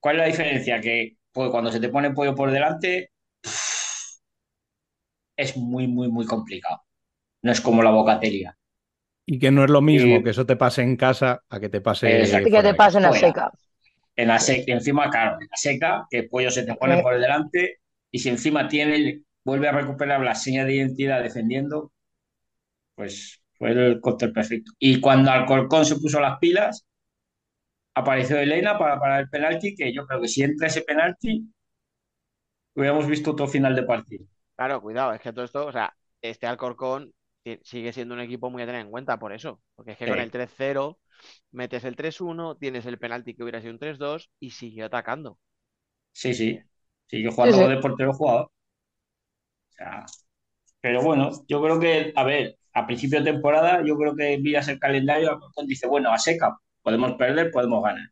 ¿Cuál 0.00 0.16
es 0.16 0.20
la 0.20 0.26
diferencia? 0.26 0.80
Que 0.80 1.16
pues, 1.32 1.50
cuando 1.50 1.70
se 1.72 1.80
te 1.80 1.88
pone 1.88 2.10
Pollo 2.12 2.34
por 2.34 2.50
delante 2.50 3.10
es 5.36 5.56
muy, 5.56 5.88
muy, 5.88 6.08
muy 6.08 6.24
complicado. 6.24 6.82
No 7.42 7.52
es 7.52 7.60
como 7.62 7.82
la 7.82 7.90
Bocatería. 7.92 8.58
Y 9.26 9.38
que 9.38 9.50
no 9.50 9.64
es 9.64 9.70
lo 9.70 9.80
mismo 9.80 10.22
que 10.22 10.30
eso 10.30 10.46
te 10.46 10.56
pase 10.56 10.82
en 10.82 10.96
casa 10.96 11.42
a 11.48 11.60
que 11.60 11.68
te 11.68 11.80
pase 11.80 12.08
Exacto. 12.20 12.50
Que 12.50 12.62
te 12.62 12.74
pase 12.74 12.96
en 12.98 13.04
la 13.04 13.12
Fuera. 13.12 13.28
seca. 13.28 13.50
En 14.16 14.28
la 14.28 14.38
seca, 14.38 14.72
encima, 14.72 15.10
claro, 15.10 15.36
en 15.40 15.48
la 15.50 15.56
seca, 15.56 16.06
que 16.10 16.24
Pollo 16.24 16.50
se 16.50 16.64
te 16.64 16.74
pone 16.74 16.98
por 16.98 17.18
delante 17.18 17.80
y 18.10 18.18
si 18.18 18.28
encima 18.28 18.68
tiene, 18.68 19.22
vuelve 19.44 19.68
a 19.68 19.72
recuperar 19.72 20.20
la 20.20 20.34
seña 20.34 20.64
de 20.64 20.74
identidad 20.76 21.22
defendiendo, 21.22 21.92
pues 22.94 23.42
fue 23.58 23.70
el 23.72 24.00
cóctel 24.00 24.32
perfecto. 24.32 24.72
Y 24.78 25.00
cuando 25.00 25.30
Alcorcón 25.30 25.84
se 25.84 25.96
puso 25.96 26.20
las 26.20 26.38
pilas, 26.38 26.86
apareció 27.94 28.38
Elena 28.38 28.78
para 28.78 28.98
parar 28.98 29.20
el 29.20 29.28
penalti, 29.30 29.74
que 29.74 29.92
yo 29.92 30.06
creo 30.06 30.20
que 30.20 30.28
si 30.28 30.42
entra 30.42 30.66
ese 30.68 30.82
penalti, 30.82 31.44
hubiéramos 32.74 33.06
visto 33.06 33.32
otro 33.32 33.46
final 33.46 33.74
de 33.76 33.82
partido. 33.84 34.24
claro, 34.56 34.80
cuidado, 34.80 35.12
es 35.12 35.20
que 35.20 35.32
todo 35.32 35.44
esto, 35.44 35.66
o 35.66 35.72
sea, 35.72 35.94
este 36.20 36.46
Alcorcón 36.46 37.12
sigue 37.62 37.92
siendo 37.92 38.14
un 38.14 38.20
equipo 38.20 38.50
muy 38.50 38.62
a 38.62 38.66
tener 38.66 38.80
en 38.82 38.90
cuenta 38.90 39.18
por 39.18 39.32
eso. 39.32 39.62
Porque 39.74 39.92
es 39.92 39.98
que 39.98 40.08
con 40.08 40.20
el 40.20 40.30
3-0 40.30 40.98
metes 41.52 41.84
el 41.84 41.96
3-1, 41.96 42.56
tienes 42.58 42.86
el 42.86 42.98
penalti 42.98 43.34
que 43.34 43.42
hubiera 43.42 43.60
sido 43.60 43.72
un 43.72 43.78
3-2 43.78 44.30
y 44.40 44.50
siguió 44.50 44.86
atacando. 44.86 45.38
Sí, 46.12 46.34
sí, 46.34 46.60
sigue 47.08 47.30
jugando 47.32 47.56
Sí, 47.56 47.64
sí. 47.64 47.68
de 47.68 47.78
portero 47.78 48.12
jugador. 48.12 48.50
O 49.70 49.72
sea, 49.76 50.04
pero 50.80 51.02
bueno, 51.02 51.30
yo 51.48 51.62
creo 51.62 51.80
que, 51.80 52.12
a 52.16 52.24
ver, 52.24 52.58
a 52.74 52.86
principio 52.86 53.20
de 53.22 53.32
temporada, 53.32 53.82
yo 53.86 53.96
creo 53.98 54.16
que 54.16 54.38
miras 54.38 54.68
el 54.68 54.78
calendario, 54.80 55.30
Alcorcón 55.30 55.66
dice, 55.66 55.86
bueno, 55.88 56.12
a 56.12 56.18
seca, 56.18 56.58
podemos 56.82 57.14
perder, 57.14 57.50
podemos 57.52 57.82
ganar. 57.84 58.08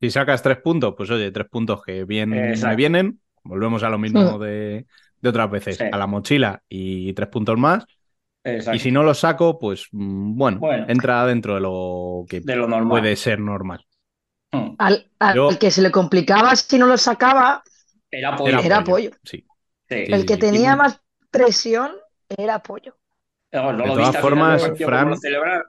Si 0.00 0.10
sacas 0.10 0.42
tres 0.42 0.58
puntos, 0.60 0.94
pues 0.96 1.10
oye, 1.10 1.30
tres 1.30 1.48
puntos 1.48 1.82
que 1.84 2.04
bien 2.04 2.30
me 2.30 2.74
vienen. 2.76 3.20
Volvemos 3.44 3.82
a 3.82 3.88
lo 3.90 3.98
mismo 3.98 4.38
de, 4.38 4.86
de 5.22 5.28
otras 5.30 5.50
veces, 5.50 5.76
Sí. 5.78 5.84
a 5.90 5.96
la 5.96 6.06
mochila 6.06 6.62
y 6.68 7.12
tres 7.14 7.28
puntos 7.28 7.56
más. 7.56 7.86
Exacto. 8.44 8.76
Y 8.76 8.80
si 8.80 8.90
no 8.90 9.02
los 9.04 9.20
saco, 9.20 9.58
pues 9.58 9.86
mm, 9.92 10.36
bueno, 10.36 10.58
Bueno. 10.58 10.84
entra 10.88 11.24
dentro 11.26 11.54
de 11.54 11.60
lo 11.60 12.24
que 12.28 12.40
de 12.40 12.56
lo 12.56 12.66
normal. 12.68 12.88
puede 13.00 13.16
ser 13.16 13.38
normal. 13.38 13.86
Hmm. 14.50 14.74
Al, 14.78 15.10
al 15.20 15.34
Yo- 15.34 15.58
que 15.58 15.70
se 15.70 15.80
le 15.80 15.90
complicaba 15.90 16.54
si 16.56 16.76
no 16.78 16.86
lo 16.86 16.98
sacaba, 16.98 17.62
Era 18.10 18.36
pollo. 18.36 18.58
Era 18.60 18.78
apoyo. 18.78 19.10
Sí. 19.24 19.38
Sí. 19.88 20.06
Sí, 20.06 20.12
el 20.12 20.26
que 20.26 20.34
sí. 20.34 20.40
tenía 20.40 20.74
más 20.76 21.00
presión 21.30 21.92
era 22.28 22.56
apoyo. 22.56 22.96
No, 23.52 23.72
no 23.72 23.82
De 23.82 23.88
lo 23.88 23.94
todas 23.94 24.16
formas, 24.18 24.62
Fran- 24.78 25.08
lo. 25.08 25.62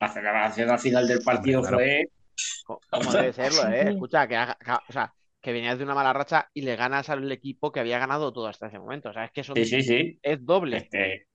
La 0.00 0.08
celebración 0.08 0.70
al 0.70 0.78
final 0.78 1.06
del 1.06 1.20
partido 1.22 1.60
Hombre, 1.60 1.74
fue. 1.74 2.10
Co- 2.64 2.80
Como 2.90 3.12
debe 3.12 3.32
serlo, 3.34 3.68
¿eh? 3.70 3.90
Escucha, 3.90 4.26
que- 4.26 4.36
o 4.88 4.92
sea, 4.92 5.12
que 5.40 5.52
venías 5.52 5.78
de 5.78 5.84
una 5.84 5.94
mala 5.94 6.12
racha 6.12 6.50
y 6.54 6.62
le 6.62 6.76
ganas 6.76 7.08
al 7.10 7.30
equipo 7.32 7.72
que 7.72 7.80
había 7.80 7.98
ganado 7.98 8.32
todo 8.32 8.46
hasta 8.48 8.68
ese 8.68 8.78
momento. 8.78 9.10
O 9.10 9.12
sea, 9.12 9.24
es 9.26 9.32
que 9.32 9.44
son, 9.44 9.58
Sí, 9.58 9.64
sí, 9.64 9.82
sí. 9.82 10.20
es 10.22 10.44
doble. 10.44 10.90
Este, 10.90 11.26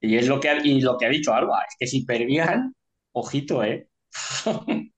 y 0.00 0.16
es 0.16 0.28
lo 0.28 0.40
que 0.40 0.50
ha, 0.50 0.58
y 0.66 0.80
lo 0.82 0.98
que 0.98 1.06
ha 1.06 1.10
dicho 1.10 1.34
Alba, 1.34 1.62
es 1.68 1.76
que 1.78 1.86
si 1.88 2.04
perdían, 2.06 2.74
ojito, 3.12 3.64
¿eh? 3.64 3.88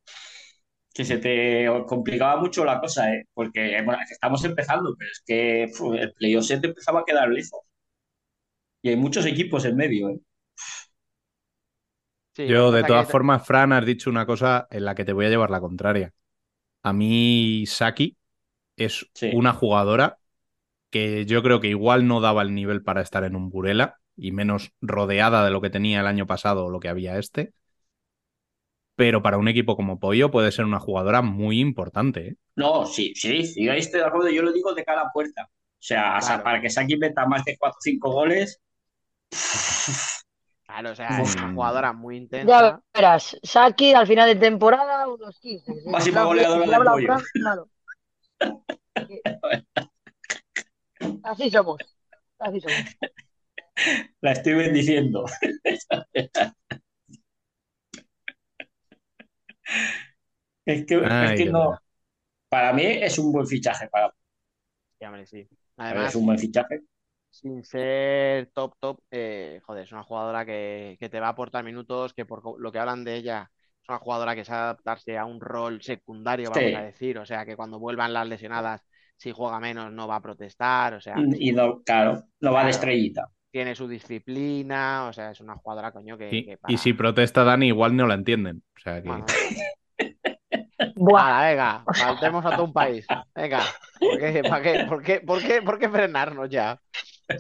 que 0.95 1.05
se 1.05 1.19
te 1.19 1.67
complicaba 1.87 2.41
mucho 2.41 2.65
la 2.65 2.81
cosa, 2.81 3.13
¿eh? 3.15 3.27
Porque 3.35 3.81
bueno, 3.85 4.03
estamos 4.11 4.45
empezando, 4.45 4.95
pero 4.99 5.11
es 5.11 5.23
que 5.27 5.65
el 6.03 6.13
playoff 6.15 6.45
se 6.47 6.61
te 6.61 6.69
empezaba 6.69 7.01
a 7.01 7.05
quedar 7.05 7.29
lejos. 7.31 7.61
Y 8.83 8.91
hay 8.91 8.97
muchos 8.97 9.25
equipos 9.25 9.65
en 9.65 9.77
medio, 9.77 10.11
¿eh? 10.11 10.21
Sí, 12.37 12.43
Yo, 12.45 12.73
de 12.73 12.85
todas 12.85 13.09
que- 13.09 13.11
formas, 13.11 13.47
Fran, 13.47 13.73
has 13.73 13.85
dicho 13.85 14.09
una 14.11 14.25
cosa 14.27 14.67
en 14.71 14.85
la 14.85 14.95
que 14.95 15.05
te 15.05 15.13
voy 15.13 15.27
a 15.27 15.29
llevar 15.29 15.51
la 15.51 15.61
contraria. 15.61 16.13
A 16.85 16.93
mí, 16.95 17.65
Saki 17.67 18.17
es 18.87 19.07
Sí. 19.15 19.31
una 19.35 19.53
jugadora 19.53 20.19
que 20.91 21.27
yo 21.27 21.43
creo 21.43 21.61
que 21.61 21.69
igual 21.69 22.07
no 22.09 22.21
daba 22.21 22.43
el 22.43 22.55
nivel 22.55 22.83
para 22.83 23.03
estar 23.03 23.25
en 23.25 23.37
un 23.37 23.51
Burela 23.51 23.99
y 24.17 24.33
menos 24.33 24.73
rodeada 24.81 25.45
de 25.45 25.51
lo 25.53 25.61
que 25.61 25.71
tenía 25.71 26.01
el 26.01 26.07
año 26.07 26.27
pasado 26.27 26.67
o 26.67 26.71
lo 26.71 26.81
que 26.81 26.89
había 26.91 27.19
este. 27.19 27.55
Pero 28.97 29.23
para 29.23 29.39
un 29.39 29.49
equipo 29.49 29.77
como 29.77 29.99
Pollo 29.99 30.31
puede 30.31 30.53
ser 30.53 30.65
una 30.65 30.79
jugadora 30.79 31.23
muy 31.23 31.59
importante. 31.61 32.29
¿eh? 32.29 32.37
No, 32.57 32.87
sí, 32.87 33.13
sí, 33.17 33.45
sí, 33.47 33.69
ahí 33.69 33.79
estoy 33.81 34.01
de 34.01 34.07
acuerdo. 34.07 34.29
Yo 34.31 34.43
lo 34.43 34.53
digo 34.53 34.75
de 34.75 34.85
cara 34.85 35.03
a 35.03 35.13
puerta. 35.13 35.45
O 35.51 35.83
sea, 35.83 36.19
o 36.19 36.21
sea, 36.21 36.37
Claro. 36.37 36.45
para 36.45 36.61
que 36.61 36.71
Saki 36.71 36.97
meta 36.97 37.27
más 37.27 37.45
de 37.45 37.57
4 37.59 37.79
o 37.79 37.83
5 37.83 38.13
goles, 38.13 38.61
Claro, 40.67 40.93
o 40.93 40.95
sea, 40.95 41.21
es 41.21 41.35
una 41.37 41.49
Mm. 41.49 41.55
jugadora 41.55 41.93
muy 41.93 42.17
Ya 42.17 42.23
intensa. 42.23 42.83
verás, 42.95 43.39
Saki 43.43 43.93
al 43.93 44.07
final 44.07 44.29
de 44.29 44.37
temporada, 44.41 45.09
unos 45.09 45.39
15. 45.41 45.73
Si 45.83 45.89
Máxima 45.91 46.25
goleadora 46.25 46.65
si 46.65 46.71
de 46.71 46.75
habla 46.77 46.93
pollo. 46.93 47.09
Claro. 47.33 47.69
Así 51.23 51.51
somos. 51.51 51.81
Así 52.39 52.61
somos. 52.61 52.85
la 54.21 54.33
estoy 54.33 54.55
bendiciendo. 54.55 55.25
Es 60.65 60.87
que, 60.87 61.11
es 61.19 61.35
que 61.35 61.47
no. 61.47 61.61
verdad. 61.67 61.81
Para 62.49 62.73
mí 62.75 62.85
es 62.85 63.19
un 63.19 63.33
buen 63.33 63.47
fichaje. 63.47 63.89
Para, 63.89 64.15
Sí, 64.99 65.05
hombre, 65.07 65.27
sí. 65.27 65.49
es 65.89 65.89
Además, 65.89 66.15
un 66.15 66.27
buen 66.27 66.39
fichaje. 66.39 66.81
sin 67.31 67.65
ser 67.65 68.51
top, 68.55 68.75
top, 68.81 69.01
eh, 69.11 69.61
joder, 69.65 69.85
es 69.85 69.93
una 69.93 70.03
jugadora 70.05 70.45
que, 70.45 70.97
que 71.01 71.09
te 71.09 71.21
va 71.21 71.29
a 71.29 71.31
aportar 71.31 71.65
minutos, 71.65 72.15
que 72.15 72.27
por 72.27 72.61
lo 72.61 72.73
que 72.73 72.79
hablan 72.79 73.05
de 73.05 73.17
ella, 73.17 73.51
es 73.57 73.60
una 73.91 73.99
jugadora 73.99 74.35
que 74.35 74.45
sabe 74.45 74.63
adaptarse 74.63 75.19
a 75.19 75.25
un 75.27 75.41
rol 75.41 75.83
secundario, 75.83 76.51
vamos 76.51 76.69
Sí. 76.71 76.75
a 76.75 76.83
decir. 76.83 77.19
O 77.19 77.27
sea, 77.27 77.45
que 77.45 77.57
cuando 77.57 77.79
vuelvan 77.79 78.13
las 78.13 78.27
lesionadas, 78.29 78.83
si 79.17 79.33
juega 79.33 79.61
menos, 79.61 79.93
no 79.93 80.07
va 80.09 80.17
a 80.17 80.23
protestar. 80.23 80.95
O 80.95 81.01
sea, 81.01 81.17
Y 81.39 81.53
no, 81.53 81.83
claro, 81.83 82.23
no 82.41 82.53
va 82.53 82.61
de 82.61 82.65
Claro. 82.65 82.69
estrellita. 82.71 83.29
tiene 83.53 83.75
su 83.75 83.89
disciplina. 83.89 85.07
O 85.09 85.13
sea, 85.13 85.33
es 85.33 85.41
una 85.41 85.57
jugadora, 85.57 85.91
coño, 85.93 86.17
que, 86.17 86.29
Y, 86.31 86.45
que 86.47 86.59
y 86.69 86.77
si 86.79 86.93
protesta 86.93 87.43
Dani, 87.45 87.67
igual 87.67 87.97
no 87.97 88.07
la 88.07 88.15
entienden. 88.15 88.63
O 88.77 88.81
sea 88.81 89.03
que. 89.03 89.09
Bueno, 89.09 89.27
Buah, 90.97 91.49
venga, 91.51 91.85
faltemos 91.95 92.45
a 92.47 92.51
todo 92.53 92.65
un 92.65 92.73
país. 92.73 93.07
Venga, 93.35 93.61
¿por 93.99 94.19
qué, 94.19 94.43
¿Para 94.43 94.63
qué, 94.63 94.85
por, 94.89 95.03
qué, 95.03 95.21
por, 95.21 95.43
qué, 95.43 95.63
¿por 95.63 95.79
qué 95.79 95.89
frenarnos 95.89 96.49
ya? 96.49 96.79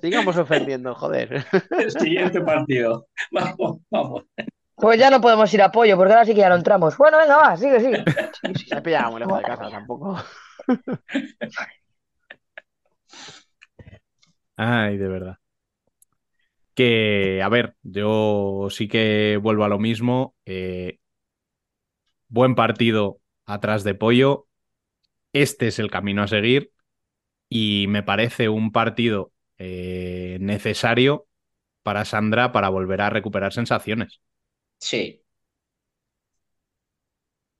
Sigamos 0.00 0.36
ofendiendo, 0.36 0.94
joder. 0.94 1.44
El 1.70 1.90
siguiente 1.90 2.40
partido. 2.42 3.06
Vamos, 3.30 3.80
vamos. 3.90 4.24
Pues 4.80 4.98
ya 4.98 5.10
no 5.10 5.20
podemos 5.20 5.52
ir 5.54 5.62
a 5.62 5.66
apoyo, 5.66 5.96
porque 5.96 6.12
ahora 6.12 6.24
sí 6.24 6.34
que 6.34 6.40
ya 6.40 6.48
no 6.48 6.56
entramos. 6.56 6.96
Bueno, 6.96 7.18
venga, 7.18 7.36
va, 7.36 7.56
sigue, 7.56 7.80
sigue. 7.80 8.04
Sigue, 8.32 8.54
sigue. 8.54 8.68
Se 8.68 8.74
ha 8.76 8.82
pillado 8.82 9.10
muy 9.12 9.20
lejos 9.20 9.38
de 9.38 9.44
casa, 9.44 9.70
tampoco. 9.70 10.16
Ay, 14.56 14.96
de 14.98 15.08
verdad. 15.08 15.38
Que, 16.74 17.42
a 17.42 17.48
ver, 17.48 17.76
yo 17.82 18.68
sí 18.70 18.88
que 18.88 19.38
vuelvo 19.42 19.64
a 19.64 19.68
lo 19.68 19.78
mismo. 19.78 20.34
eh, 20.46 20.98
buen 22.28 22.54
partido 22.54 23.20
atrás 23.46 23.84
de 23.84 23.94
Pollo. 23.94 24.46
Este 25.32 25.68
es 25.68 25.80
el 25.80 25.90
camino 25.90 26.22
a 26.24 26.28
seguir. 26.28 26.72
Y 27.48 27.86
me 27.88 28.02
parece 28.02 28.48
un 28.48 28.72
partido 28.72 29.32
eh, 29.58 30.38
necesario 30.40 31.28
para 31.84 32.04
Sandra 32.06 32.52
para 32.52 32.70
volver 32.70 33.02
a 33.02 33.10
recuperar 33.10 33.52
sensaciones. 33.54 34.20
Sí. 34.80 35.22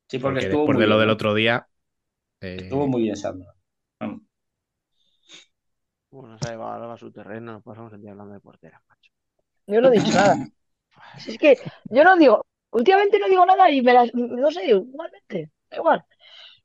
Sí, 0.09 0.19
porque, 0.19 0.41
Porque 0.41 0.41
estuvo 0.41 0.67
después 0.67 0.69
muy 0.69 0.85
de 0.85 0.87
lo 0.87 0.99
bien, 0.99 1.01
del 1.01 1.11
otro 1.11 1.35
día. 1.35 1.69
eh, 2.41 2.57
Estuvo 2.57 2.87
muy 2.87 3.03
bien, 3.03 3.17
Sandra. 3.17 3.55
Vamos. 4.01 4.23
Bueno, 6.11 6.39
se 6.39 6.49
ha 6.49 6.51
llevado 6.53 6.91
a 6.91 6.97
su 6.99 7.11
terreno, 7.13 7.53
nos 7.53 7.63
pasamos 7.63 7.93
el 7.93 8.01
día 8.03 8.11
hablando 8.13 8.35
de 8.35 8.41
porteras, 8.41 8.83
macho. 8.89 9.13
Yo 9.67 9.81
no 9.81 9.89
he 9.89 9.93
dicho 9.93 10.13
nada. 10.13 10.41
Es 11.27 11.39
que 11.39 11.59
yo 11.91 12.05
no 12.05 12.17
digo, 12.17 12.47
últimamente 12.73 13.19
no 13.19 13.29
digo 13.29 13.47
nada 13.47 13.71
y 13.71 13.83
me 13.83 13.93
las, 13.95 14.15
no 14.15 14.51
sé, 14.51 14.67
igualmente, 14.69 15.53
da 15.71 15.77
igual. 15.79 16.05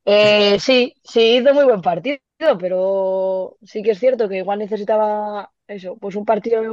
Eh, 0.05 0.59
sí, 0.59 0.95
sí, 1.03 1.37
hizo 1.37 1.53
muy 1.53 1.65
buen 1.65 1.81
partido, 1.81 2.19
pero 2.59 3.57
sí 3.63 3.83
que 3.83 3.91
es 3.91 3.99
cierto 3.99 4.29
que 4.29 4.37
igual 4.37 4.59
necesitaba 4.59 5.51
eso, 5.67 5.97
pues 5.97 6.15
un 6.15 6.25
partido 6.25 6.63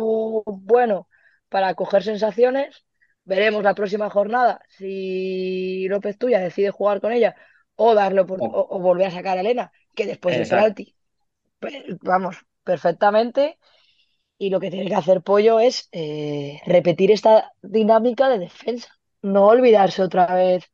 bueno 0.47 1.09
para 1.49 1.75
coger 1.75 2.03
sensaciones. 2.05 2.85
Veremos 3.25 3.63
la 3.63 3.75
próxima 3.75 4.11
jornada 4.11 4.61
si 4.69 5.87
López 5.89 6.19
Tuya 6.19 6.41
decide 6.41 6.71
jugar 6.71 7.01
con 7.01 7.13
ella 7.13 7.37
o 7.77 7.95
darle 7.95 8.23
Oh, 8.39 8.47
o, 8.49 8.67
o 8.77 8.79
volver 8.81 9.07
a 9.09 9.11
sacar 9.13 9.39
a 9.39 9.41
Elena, 9.43 9.73
que 9.95 10.07
después 10.07 10.37
del 10.37 10.49
penalti, 10.49 10.97
pe- 11.61 11.85
vamos, 12.03 12.37
perfectamente. 12.65 13.59
Y 14.39 14.51
lo 14.51 14.61
que 14.61 14.71
tiene 14.71 14.89
que 14.89 14.95
hacer 14.97 15.23
Pollo 15.23 15.61
es 15.61 15.89
eh, 15.93 16.61
repetir 16.67 17.11
esta 17.13 17.53
dinámica 17.63 18.29
de 18.29 18.39
defensa. 18.41 18.89
No 19.23 19.47
olvidarse 19.47 20.03
otra 20.03 20.35
vez 20.35 20.65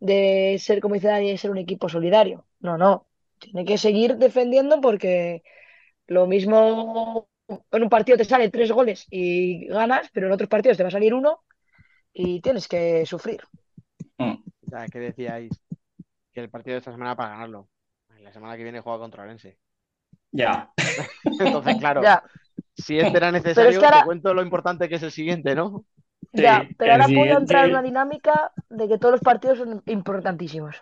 de 0.00 0.56
ser, 0.60 0.80
como 0.80 0.94
dice 0.94 1.08
Dani, 1.08 1.30
de 1.32 1.38
ser 1.38 1.50
un 1.50 1.58
equipo 1.58 1.88
solidario. 1.88 2.46
No, 2.60 2.78
no. 2.78 3.06
Tiene 3.38 3.64
que 3.64 3.78
seguir 3.78 4.16
defendiendo 4.16 4.80
porque 4.80 5.42
lo 6.06 6.26
mismo 6.26 7.28
en 7.72 7.82
un 7.82 7.88
partido 7.90 8.18
te 8.18 8.24
salen 8.24 8.50
tres 8.50 8.72
goles 8.72 9.06
y 9.10 9.66
ganas, 9.68 10.08
pero 10.12 10.26
en 10.26 10.32
otros 10.32 10.48
partidos 10.48 10.76
te 10.76 10.82
va 10.84 10.88
a 10.88 10.92
salir 10.92 11.14
uno 11.14 11.42
y 12.18 12.40
tienes 12.40 12.66
que 12.66 13.04
sufrir. 13.04 13.40
Mm. 14.18 14.32
O 14.32 14.70
sea, 14.70 14.86
que 14.86 14.98
decíais 14.98 15.50
que 16.32 16.40
el 16.40 16.48
partido 16.50 16.74
de 16.74 16.78
esta 16.78 16.92
semana 16.92 17.14
para 17.14 17.30
ganarlo. 17.30 17.68
La 18.20 18.32
semana 18.32 18.56
que 18.56 18.62
viene 18.62 18.80
juega 18.80 18.98
contra 18.98 19.22
Orense. 19.22 19.58
Ya. 20.32 20.70
Entonces, 21.24 21.76
claro, 21.78 22.02
Ya, 22.02 22.22
si 22.74 22.98
este 22.98 23.16
era 23.18 23.28
es 23.28 23.34
necesario, 23.34 23.78
que 23.78 23.84
ahora, 23.86 24.00
te 24.00 24.04
cuento 24.06 24.32
lo 24.34 24.42
importante 24.42 24.88
que 24.88 24.94
es 24.96 25.02
el 25.02 25.12
siguiente, 25.12 25.54
¿no? 25.54 25.84
ya, 26.32 26.66
pero 26.78 26.92
ahora 26.92 27.06
puedo 27.06 27.38
entrar 27.38 27.64
en 27.66 27.70
una 27.72 27.80
siguiente. 27.82 27.82
dinámica 27.82 28.52
de 28.68 28.88
que 28.88 28.98
todos 28.98 29.12
los 29.12 29.20
partidos 29.20 29.58
son 29.58 29.82
importantísimos, 29.86 30.76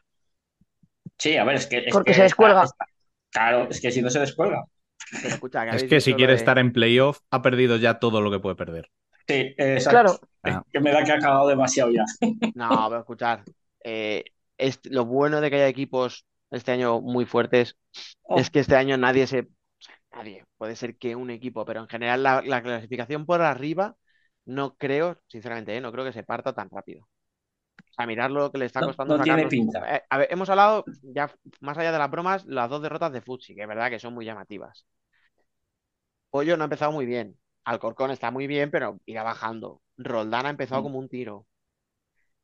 Sí, 1.18 1.36
a 1.36 1.44
ver, 1.44 1.56
es 1.56 1.66
que, 1.66 1.78
es 1.78 1.92
porque 1.92 2.10
que 2.10 2.14
se 2.14 2.22
descuelga. 2.22 2.64
está- 2.64 2.86
Claro, 3.30 3.68
es 3.68 3.80
que 3.80 3.90
si 3.92 4.00
no 4.02 4.10
se 4.10 4.20
descuelga. 4.20 4.64
Pero 5.10 5.28
escucha, 5.34 5.68
que 5.68 5.76
Es 5.76 5.84
que 5.84 6.00
si 6.00 6.14
quiere 6.14 6.32
de. 6.32 6.38
estar 6.38 6.58
en 6.58 6.72
playoff, 6.72 7.20
ha 7.30 7.42
perdido 7.42 7.76
ya 7.76 7.98
todo 7.98 8.20
lo 8.20 8.30
que 8.30 8.40
puede 8.40 8.56
perder. 8.56 8.90
Sí, 9.26 9.54
exacto. 9.58 10.02
Claro, 10.02 10.20
Es 10.44 10.56
Ah, 10.56 10.64
que 10.72 10.80
me 10.80 10.92
da 10.92 11.02
que 11.04 11.12
ha 11.12 11.16
acabado 11.16 11.48
demasiado 11.48 11.90
ya. 11.92 12.04
No, 12.54 12.86
pero 12.88 13.00
escuchar. 13.00 13.46
eh, 13.84 14.24
este- 14.58 14.90
lo 14.90 15.04
bueno 15.04 15.40
de 15.40 15.50
que 15.50 15.56
haya 15.56 15.68
equipos 15.68 16.26
este 16.50 16.72
año 16.72 17.00
muy 17.00 17.26
fuertes 17.26 17.76
Oh, 18.28 18.42
es 18.42 18.50
que 18.50 18.60
este 18.60 18.76
año 18.76 18.96
nadie 18.96 19.26
se. 19.26 19.40
o 19.40 19.46
sea, 19.80 19.96
Nadie. 20.12 20.44
Puede 20.56 20.76
ser 20.76 20.96
que 20.98 21.16
un 21.16 21.30
equipo, 21.30 21.64
pero 21.64 21.80
en 21.80 21.88
general 21.88 22.22
la, 22.22 22.42
la 22.42 22.62
clasificación 22.62 23.26
por 23.26 23.42
arriba 23.42 23.96
no 24.46 24.76
creo, 24.76 25.18
sinceramente, 25.28 25.76
eh, 25.76 25.80
no 25.80 25.92
creo 25.92 26.04
que 26.04 26.12
se 26.12 26.22
parta 26.24 26.52
tan 26.54 26.70
rápido. 26.70 27.02
O 27.04 27.94
sea, 27.94 28.06
mirar 28.06 28.30
lo 28.32 28.52
que 28.52 28.58
le 28.58 28.66
está 28.66 28.82
no, 28.82 28.86
costando 28.86 29.16
no 29.16 29.20
tiene 29.20 29.46
sacarnos. 29.46 29.54
pinta. 29.54 29.96
Eh, 29.96 30.02
a 30.10 30.18
ver, 30.18 30.28
hemos 30.32 30.50
hablado, 30.50 30.90
ya 31.02 31.32
más 31.60 31.78
allá 31.78 31.92
de 31.92 31.98
las 31.98 32.10
bromas, 32.10 32.46
las 32.46 32.70
dos 32.70 32.82
derrotas 32.82 33.12
de 33.12 33.22
Futsi, 33.22 33.54
que 33.56 33.62
es 33.62 33.68
verdad 33.68 33.90
que 33.90 33.98
son 34.00 34.14
muy 34.14 34.24
llamativas. 34.26 34.86
Pollo 36.30 36.56
no 36.58 36.64
ha 36.64 36.66
empezado 36.66 36.92
muy 36.92 37.06
bien. 37.06 37.38
Alcorcón 37.64 38.10
está 38.10 38.30
muy 38.30 38.46
bien, 38.46 38.70
pero 38.70 38.98
irá 39.06 39.22
bajando. 39.22 39.82
Roldán 39.96 40.46
ha 40.46 40.50
empezado 40.50 40.80
Mm. 40.80 40.84
como 40.84 40.98
un 40.98 41.08
tiro. 41.08 41.46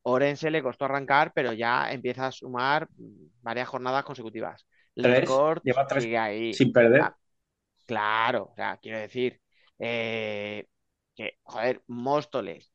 Orense 0.03 0.51
le 0.51 0.63
costó 0.63 0.87
arrancar, 0.87 1.33
pero 1.35 1.53
ya 1.53 1.93
empieza 1.93 2.27
a 2.27 2.33
sumar 2.33 2.89
varias 3.43 3.69
jornadas 3.69 4.05
consecutivas. 4.05 4.67
Tres, 4.95 5.21
Lescorts 5.21 5.63
lleva 5.65 5.87
tres 5.87 6.03
sigue 6.05 6.19
ahí. 6.19 6.55
sin 6.55 6.73
perder. 6.73 7.03
Ah, 7.03 7.17
claro, 7.87 8.49
o 8.53 8.55
sea, 8.55 8.79
quiero 8.79 8.99
decir 8.99 9.41
eh, 9.79 10.67
que, 11.15 11.39
joder, 11.43 11.83
Móstoles, 11.89 12.73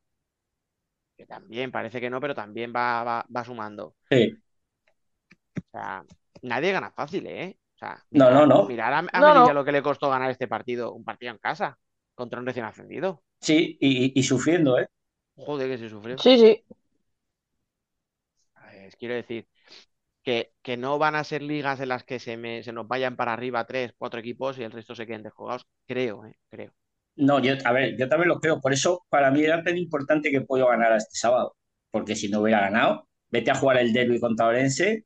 que 1.18 1.26
también 1.26 1.72
parece 1.72 2.00
que 2.02 2.10
no, 2.10 2.20
pero 2.20 2.36
también 2.36 2.74
va, 2.76 3.04
va, 3.04 3.26
va 3.36 3.44
sumando. 3.44 3.96
Sí. 4.10 4.38
O 5.58 5.62
sea, 5.72 6.04
nadie 6.42 6.72
gana 6.72 6.92
fácil, 6.92 7.26
¿eh? 7.28 7.58
O 7.76 7.78
sea, 7.78 8.04
No, 8.12 8.32
no, 8.32 8.46
mirar, 8.46 8.48
no. 8.48 8.66
mirar 8.68 8.94
a, 8.94 8.98
a 9.00 9.02
no, 9.22 9.28
Melilla 9.34 9.48
no, 9.48 9.54
lo 9.54 9.66
que 9.66 9.72
le 9.72 9.84
costó 9.84 10.10
ganar 10.10 10.30
este 10.32 10.48
partido, 10.48 10.94
un 10.94 11.04
partido 11.04 11.32
en 11.34 11.38
casa, 11.40 11.78
contra 12.16 12.40
un 12.40 12.46
recién 12.48 12.66
ascendido. 12.66 13.24
Sí, 13.40 13.78
y, 13.80 14.24
sufriendo, 14.24 14.78
¿eh? 14.80 14.88
Joder, 15.38 15.70
que 15.70 15.78
se 15.78 15.90
sufrió. 15.90 16.18
sí, 16.18 16.38
sí, 16.40 16.66
Eh, 18.72 18.90
quiero 19.00 19.14
decir 19.16 19.48
que, 20.24 20.54
que 20.64 20.78
no 20.78 21.00
van 21.00 21.16
a 21.16 21.24
ser 21.26 21.42
ligas 21.44 21.80
en 21.82 21.90
las 21.90 22.04
que 22.06 22.20
se, 22.20 22.38
me, 22.38 22.64
se 22.64 22.74
nos 22.74 22.88
vayan 22.90 23.16
para 23.18 23.34
arriba 23.34 23.66
tres, 23.68 23.94
cuatro 23.98 24.20
equipos 24.22 24.58
y 24.60 24.64
el 24.64 24.72
resto 24.74 24.96
se 24.96 25.08
queden 25.08 25.24
desjugados. 25.24 25.68
Creo, 25.88 26.26
¿eh? 26.26 26.38
Creo. 26.50 26.74
No, 27.18 27.40
yo, 27.40 27.54
a 27.66 27.72
ver, 27.72 27.98
yo 27.98 28.08
también 28.10 28.30
lo 28.30 28.40
creo. 28.40 28.60
Por 28.62 28.74
eso, 28.74 29.06
para 29.10 29.32
mí 29.32 29.44
era 29.44 29.64
tan 29.64 29.78
importante 29.78 30.32
que 30.32 30.42
Pollo 30.42 30.68
ganara 30.68 30.98
este 30.98 31.16
sábado. 31.18 31.56
Porque 31.92 32.16
si 32.16 32.30
no 32.30 32.42
hubiera 32.42 32.62
ganado, 32.62 33.08
vete 33.30 33.52
a 33.52 33.56
jugar 33.56 33.78
el 33.78 33.94
derby 33.94 34.20
contra 34.20 34.48
Orense 34.48 35.06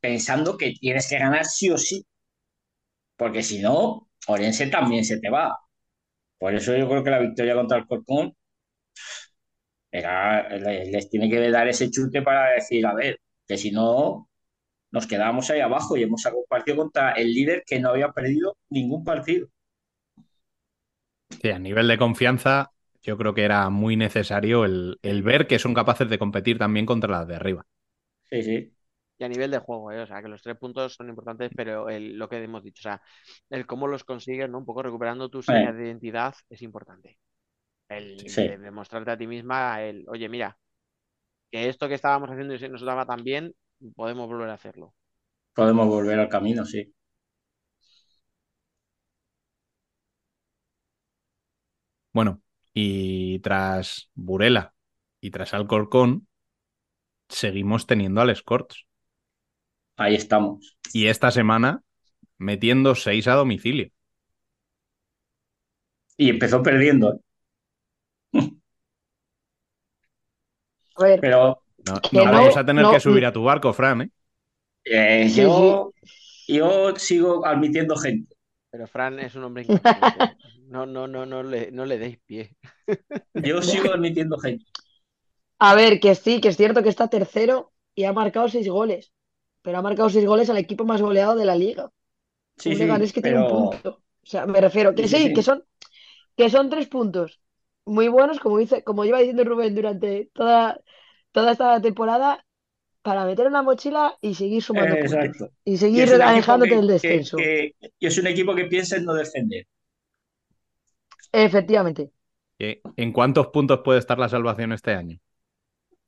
pensando 0.00 0.58
que 0.58 0.72
tienes 0.72 1.08
que 1.08 1.18
ganar 1.18 1.46
sí 1.46 1.70
o 1.70 1.78
sí. 1.78 2.04
Porque 3.16 3.42
si 3.42 3.58
no, 3.60 4.08
Orense 4.28 4.66
también 4.66 5.04
se 5.04 5.18
te 5.18 5.30
va. 5.30 5.56
Por 6.42 6.54
eso 6.54 6.76
yo 6.76 6.88
creo 6.90 7.02
que 7.04 7.10
la 7.10 7.20
victoria 7.20 7.54
contra 7.54 7.78
el 7.78 7.86
Corcón 7.86 8.34
era, 9.90 10.48
les, 10.58 10.88
les 10.90 11.10
tiene 11.10 11.28
que 11.30 11.50
dar 11.50 11.68
ese 11.68 11.90
chute 11.90 12.22
para 12.22 12.50
decir, 12.52 12.86
a 12.86 12.94
ver, 12.94 13.18
que 13.46 13.56
si 13.58 13.70
no, 13.70 14.28
nos 14.92 15.06
quedábamos 15.08 15.50
ahí 15.50 15.60
abajo 15.60 15.96
y 15.96 16.02
hemos 16.04 16.22
sacado 16.22 16.40
un 16.42 16.46
partido 16.48 16.78
contra 16.78 17.12
el 17.12 17.32
líder 17.32 17.64
que 17.66 17.80
no 17.80 17.90
había 17.90 18.12
perdido 18.12 18.56
ningún 18.70 19.04
partido. 19.04 19.48
sí, 21.42 21.50
a 21.50 21.58
nivel 21.58 21.88
de 21.88 21.98
confianza, 21.98 22.70
yo 23.02 23.16
creo 23.18 23.34
que 23.34 23.44
era 23.44 23.68
muy 23.70 23.96
necesario 23.96 24.64
el, 24.64 24.98
el 25.02 25.22
ver 25.22 25.46
que 25.46 25.58
son 25.58 25.74
capaces 25.74 26.08
de 26.08 26.18
competir 26.18 26.58
también 26.58 26.86
contra 26.86 27.10
las 27.10 27.28
de 27.28 27.36
arriba. 27.36 27.66
Sí, 28.30 28.42
sí. 28.42 28.72
Y 29.22 29.24
a 29.24 29.28
nivel 29.28 29.50
de 29.52 29.58
juego, 29.60 29.92
¿eh? 29.92 30.00
O 30.02 30.06
sea, 30.06 30.20
que 30.22 30.28
los 30.28 30.42
tres 30.42 30.56
puntos 30.58 30.94
son 30.94 31.08
importantes, 31.08 31.52
pero 31.56 31.88
el- 31.88 32.18
lo 32.18 32.28
que 32.28 32.42
hemos 32.42 32.62
dicho, 32.64 32.80
o 32.80 32.84
sea, 32.90 33.02
el 33.50 33.66
cómo 33.66 33.86
los 33.88 34.04
consigues, 34.04 34.50
¿no? 34.50 34.58
Un 34.58 34.64
poco 34.66 34.82
recuperando 34.82 35.28
tus 35.30 35.46
Eh, 35.48 35.48
señas 35.48 35.76
de 35.76 35.86
identidad 35.86 36.34
es 36.50 36.62
importante. 36.62 37.18
El 37.88 38.24
sí. 38.26 38.42
de 38.42 38.58
demostrarte 38.58 39.12
a 39.12 39.18
ti 39.18 39.26
misma, 39.28 39.82
el, 39.82 40.06
oye, 40.08 40.28
mira, 40.28 40.58
que 41.50 41.68
esto 41.68 41.88
que 41.88 41.94
estábamos 41.94 42.30
haciendo 42.30 42.54
y 42.54 42.58
se 42.60 42.68
nos 42.70 42.82
daba 42.82 43.06
tan 43.06 43.24
bien, 43.24 43.54
podemos 43.96 44.28
volver 44.28 44.50
a 44.50 44.54
hacerlo. 44.54 44.94
Podemos 45.54 45.88
volver 45.88 46.18
al 46.18 46.28
camino, 46.28 46.66
sí. 46.66 46.92
Bueno, 52.12 52.42
y 52.74 53.38
tras 53.40 54.10
Burela 54.14 54.74
y 55.20 55.30
tras 55.30 55.54
Alcorcón, 55.54 56.26
seguimos 57.28 57.86
teniendo 57.88 58.20
al 58.20 58.34
Scorts. 58.36 58.86
Ahí 59.96 60.14
estamos. 60.14 60.76
Y 60.92 61.06
esta 61.06 61.30
semana 61.30 61.82
metiendo 62.38 62.94
seis 62.94 63.28
a 63.28 63.34
domicilio. 63.34 63.90
Y 66.16 66.30
empezó 66.30 66.62
perdiendo, 66.62 67.12
¿eh? 67.14 67.18
a 70.96 71.04
ver, 71.04 71.20
Pero 71.20 71.62
No, 71.86 72.00
que 72.00 72.18
no 72.18 72.24
no, 72.24 72.32
vamos 72.32 72.56
a 72.56 72.64
tener 72.64 72.82
no, 72.82 72.90
que 72.90 73.00
subir 73.00 73.26
a 73.26 73.32
tu 73.32 73.42
barco, 73.44 73.72
Fran, 73.72 74.02
¿eh? 74.02 74.10
eh, 74.84 75.30
yo, 75.34 75.92
yo 76.46 76.96
sigo 76.96 77.44
admitiendo 77.46 77.96
gente. 77.96 78.36
Pero 78.70 78.86
Fran 78.86 79.18
es 79.20 79.34
un 79.34 79.44
hombre. 79.44 79.66
No, 80.68 80.86
no, 80.86 81.06
no, 81.06 81.26
no 81.26 81.42
le, 81.42 81.70
no 81.70 81.84
le 81.84 81.98
deis 81.98 82.18
pie. 82.24 82.56
Yo 83.34 83.60
sigo 83.60 83.92
admitiendo 83.92 84.38
gente. 84.38 84.64
a 85.58 85.74
ver, 85.74 86.00
que 86.00 86.14
sí, 86.14 86.40
que 86.40 86.48
es 86.48 86.56
cierto 86.56 86.82
que 86.82 86.88
está 86.90 87.08
tercero 87.08 87.72
y 87.94 88.04
ha 88.04 88.12
marcado 88.12 88.48
seis 88.48 88.68
goles, 88.68 89.12
pero 89.62 89.78
ha 89.78 89.82
marcado 89.82 90.10
seis 90.10 90.26
goles 90.26 90.50
al 90.50 90.58
equipo 90.58 90.84
más 90.84 91.02
goleado 91.02 91.34
de 91.36 91.44
la 91.46 91.56
liga. 91.56 91.90
Sí, 92.56 92.74
Un 92.74 92.76
sí, 92.76 92.84
Leganés 92.84 93.12
que 93.12 93.22
tiene 93.22 93.38
un 93.38 93.46
punto. 93.46 94.02
O 94.24 94.26
sea, 94.26 94.46
me 94.46 94.60
refiero 94.60 94.94
que 94.94 95.08
sí, 95.08 95.18
sí, 95.20 95.20
sí, 95.20 95.32
que 95.32 95.42
son, 95.42 95.64
que 96.36 96.50
son 96.50 96.70
tres 96.70 96.88
puntos 96.88 97.40
muy 97.86 98.08
buenos, 98.08 98.40
como 98.40 98.58
dice, 98.58 98.84
como 98.84 99.04
lleva 99.04 99.18
diciendo 99.20 99.44
Rubén 99.44 99.74
durante 99.74 100.30
toda, 100.34 100.80
toda 101.32 101.52
esta 101.52 101.80
temporada, 101.82 102.44
para 103.02 103.24
meter 103.26 103.46
en 103.48 103.54
la 103.54 103.62
mochila 103.62 104.18
y 104.22 104.34
seguir 104.36 104.62
sumando 104.62 104.96
Eh, 104.96 105.00
puntos. 105.00 105.30
exacto. 105.30 105.50
Y 105.64 105.78
Y 105.94 106.00
seguir 106.00 106.10
equipo 106.22 106.22
alejándote 106.22 106.76
que, 106.76 106.76
del 106.76 106.88
descenso. 106.88 107.36
que- 107.36 107.74
y 107.98 108.06
es 108.06 108.18
un 108.18 108.26
equipo 108.26 108.54
que 108.54 108.64
piensa 108.66 108.96
en 108.96 109.04
no 109.04 109.14
defender. 109.14 109.66
Efectivamente. 111.32 112.10
¿Qué- 112.58 112.84
¿En 112.96 113.12
cuántos 113.12 113.48
puntos 113.48 113.80
puede 113.84 113.98
estar 113.98 114.18
la 114.18 114.28
salvación 114.30 114.72
este 114.72 114.94
año? 114.94 115.18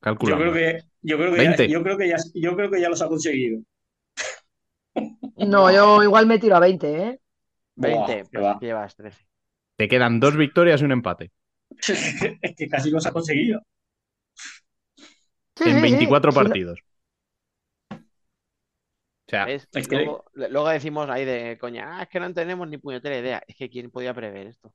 Yo 0.04 0.36
creo 0.36 0.52
que, 0.52 0.78
yo 1.02 1.16
creo 1.16 1.30
que 1.32 1.36
ya, 1.42 1.48
20. 1.50 1.68
yo 1.68 1.82
creo 1.82 1.98
que 1.98 2.08
ya, 2.08 2.16
yo 2.34 2.56
creo 2.56 2.70
que 2.70 2.80
ya 2.80 2.88
los 2.88 3.00
ha 3.02 3.08
conseguido. 3.08 3.60
No, 5.36 5.72
yo 5.72 6.02
igual 6.02 6.26
me 6.26 6.38
tiro 6.38 6.56
a 6.56 6.60
20, 6.60 7.02
¿eh? 7.02 7.20
20, 7.76 7.96
Buah, 7.98 8.06
que 8.06 8.24
pero 8.30 8.44
va. 8.44 8.52
es 8.52 8.58
que 8.60 8.66
llevas 8.66 8.96
13. 8.96 9.26
Te 9.76 9.88
quedan 9.88 10.20
dos 10.20 10.36
victorias 10.36 10.80
y 10.80 10.84
un 10.84 10.92
empate. 10.92 11.32
Es 12.42 12.54
que 12.56 12.68
casi 12.68 12.90
los 12.90 13.04
ha 13.06 13.12
conseguido. 13.12 13.60
Sí, 15.56 15.64
en 15.64 15.70
sí, 15.70 15.74
sí. 15.76 15.80
24 15.82 16.30
Si 16.32 16.38
no- 16.38 16.44
partidos. 16.44 16.80
O 17.90 19.30
sea. 19.30 19.44
Es 19.48 19.66
que- 19.88 19.96
Luego, 19.96 20.24
luego 20.34 20.68
decimos 20.68 21.08
ahí 21.10 21.24
de 21.24 21.56
coña, 21.58 21.98
ah, 21.98 22.02
es 22.02 22.08
que 22.08 22.20
no 22.20 22.32
tenemos 22.32 22.68
ni 22.68 22.78
puñetera 22.78 23.18
idea. 23.18 23.42
Es 23.46 23.56
que 23.56 23.70
¿quién 23.70 23.90
podía 23.90 24.14
prever 24.14 24.46
esto? 24.48 24.72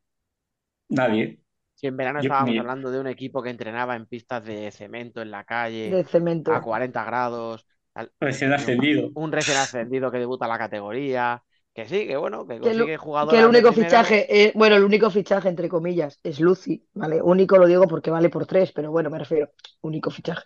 Nadie. 0.90 1.40
Si 1.80 1.88
en 1.88 1.96
verano 1.96 2.20
Yo- 2.20 2.28
estábamos 2.28 2.60
hablando 2.60 2.92
de 2.92 3.00
un 3.00 3.08
equipo 3.08 3.42
que 3.42 3.50
entrenaba 3.50 3.96
en 3.96 4.06
pistas 4.06 4.44
de 4.44 4.70
cemento 4.72 5.22
en 5.22 5.32
la 5.32 5.46
calle, 5.46 5.90
de 5.92 6.04
cemento. 6.04 6.52
a 6.54 6.62
40 6.62 7.06
grados, 7.06 7.66
Al- 7.94 8.12
Recién 8.20 8.52
ascendido. 8.52 9.12
Un 9.16 9.32
recién 9.32 9.58
ascendido 9.58 10.12
que 10.12 10.20
debuta 10.20 10.46
la 10.48 10.58
categoría. 10.58 11.42
Que 11.74 11.88
sí, 11.88 12.06
que 12.06 12.18
bueno, 12.18 12.46
que 12.46 12.56
Que 12.56 12.62
consigue 12.62 12.98
jugadores. 12.98 13.40
que 13.40 13.44
el 13.44 13.50
único 13.50 13.72
fichaje, 13.72 14.44
eh, 14.44 14.52
bueno, 14.56 14.76
el 14.76 14.84
único 14.84 15.10
fichaje, 15.10 15.48
entre 15.48 15.70
comillas, 15.70 16.20
es 16.24 16.40
Lucy, 16.42 16.86
¿vale? 16.94 17.22
Único 17.22 17.58
lo 17.58 17.66
digo 17.68 17.88
porque 17.88 18.12
vale 18.12 18.30
por 18.30 18.46
tres, 18.46 18.72
pero 18.74 18.92
bueno, 18.92 19.10
me 19.10 19.20
refiero, 19.20 19.52
único 19.82 20.10
fichaje. 20.12 20.44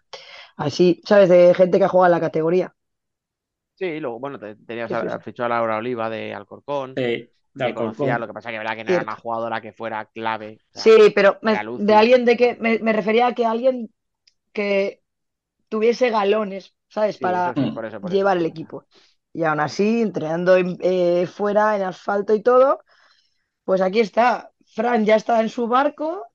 Así, 0.58 1.02
¿sabes? 1.06 1.30
De 1.30 1.54
gente 1.56 1.80
que 1.80 1.88
juega 1.88 2.08
en 2.08 2.12
la 2.12 2.20
categoría. 2.20 2.76
Sí, 3.76 4.00
luego, 4.00 4.20
bueno, 4.20 4.40
te- 4.40 4.56
tenías 4.56 4.92
fichó 5.24 5.44
a 5.46 5.50
Laura 5.50 5.78
Oliva 5.78 6.10
de 6.10 6.34
Alcorcón. 6.34 6.94
Sí, 6.96 7.30
Alcorcón. 7.60 7.76
conocía, 7.76 8.18
lo 8.20 8.28
que 8.28 8.34
pasa 8.34 8.52
que 8.52 8.58
verdad 8.58 8.76
que 8.76 8.84
no 8.84 8.92
era 8.94 9.04
una 9.04 9.16
jugadora 9.16 9.62
que 9.62 9.74
fuera 9.74 10.06
clave. 10.06 10.62
o 10.70 10.74
sea, 10.74 10.84
Sí, 10.84 11.12
pero 11.16 11.38
me- 11.42 11.64
de 11.76 11.94
alguien 11.94 12.26
de 12.26 12.38
que 12.38 12.56
me, 12.60 12.80
me 12.80 12.94
refería 12.94 13.28
a 13.28 13.34
que 13.36 13.46
alguien 13.46 13.94
que 14.54 15.04
tuviese 15.70 16.10
galones, 16.12 16.76
¿sabes? 16.90 17.18
Sí, 17.18 17.24
Para 17.24 17.42
eso 17.50 17.54
sí, 17.54 17.72
por 17.72 17.86
eso, 17.86 18.02
por 18.02 18.14
eso. 18.14 18.24
llevar 18.24 18.38
el 18.38 18.46
equipo. 18.48 18.88
Y 19.34 19.44
aún 19.44 19.60
así, 19.62 20.02
entrenando 20.02 20.58
en- 20.58 20.78
eh, 20.82 21.28
fuera, 21.28 21.76
en 21.76 21.84
asfalto 21.84 22.36
y 22.36 22.44
todo, 22.44 22.82
pues 23.66 23.82
aquí 23.82 24.00
está. 24.02 24.52
Fran 24.76 25.06
ya 25.06 25.16
está 25.18 25.42
en 25.42 25.50
su 25.50 25.68
barco 25.68 26.28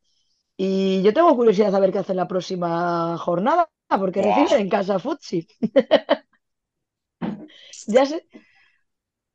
y 0.56 1.02
yo 1.02 1.14
tengo 1.14 1.36
curiosidad 1.36 1.74
a 1.74 1.80
ver 1.80 1.92
qué 1.92 2.00
hace 2.00 2.12
en 2.12 2.18
la 2.18 2.28
próxima 2.28 3.18
jornada, 3.18 3.70
porque 4.00 4.22
recibe 4.22 4.56
en 4.60 4.68
casa 4.70 4.98
Futsi. 5.00 5.48
Ya 7.86 8.06
sé. 8.06 8.26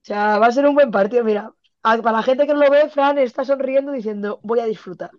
O 0.04 0.06
sea, 0.08 0.38
va 0.40 0.48
a 0.48 0.52
ser 0.52 0.66
un 0.68 0.76
buen 0.76 0.92
partido. 0.92 1.24
Mira, 1.24 1.54
para 1.84 2.12
la 2.18 2.24
gente 2.24 2.48
que 2.48 2.54
no 2.54 2.60
lo 2.62 2.72
ve, 2.72 2.90
Fran 2.90 3.18
está 3.20 3.46
sonriendo 3.46 3.92
diciendo, 3.92 4.40
voy 4.44 4.60
a 4.60 4.66
disfrutar. 4.66 5.12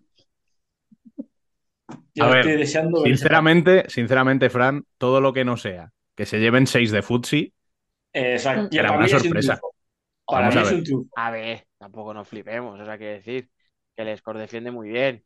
Yo 2.15 2.25
A 2.25 2.29
ver, 2.31 2.45
estoy 2.47 2.57
deseando 2.57 3.03
ver 3.03 3.13
ese 3.13 3.27
Sinceramente, 3.27 3.85
sinceramente, 3.89 4.49
Fran, 4.51 4.85
todo 4.99 5.21
lo 5.21 5.33
que 5.33 5.45
no 5.45 5.57
sea 5.57 5.93
que 6.17 6.27
se 6.27 6.39
lleven 6.41 6.67
6 6.67 6.91
de 6.93 7.03
Futsi. 7.03 7.53
Exacto. 8.13 8.75
Para 8.77 8.93
una 8.93 9.09
sorpresa. 9.09 9.61
Para 10.27 10.51
mí 10.51 10.61
es 10.61 10.71
ver. 10.71 10.75
un 10.79 10.85
triunfo. 10.85 11.17
A 11.17 11.31
ver, 11.31 11.67
tampoco 11.79 12.13
nos 12.15 12.29
flipemos, 12.29 12.81
o 12.81 12.85
sea, 12.85 12.99
que 12.99 13.05
decir 13.05 13.51
que 13.97 14.03
el 14.03 14.17
score 14.19 14.39
defiende 14.39 14.71
muy 14.71 14.89
bien. 14.89 15.25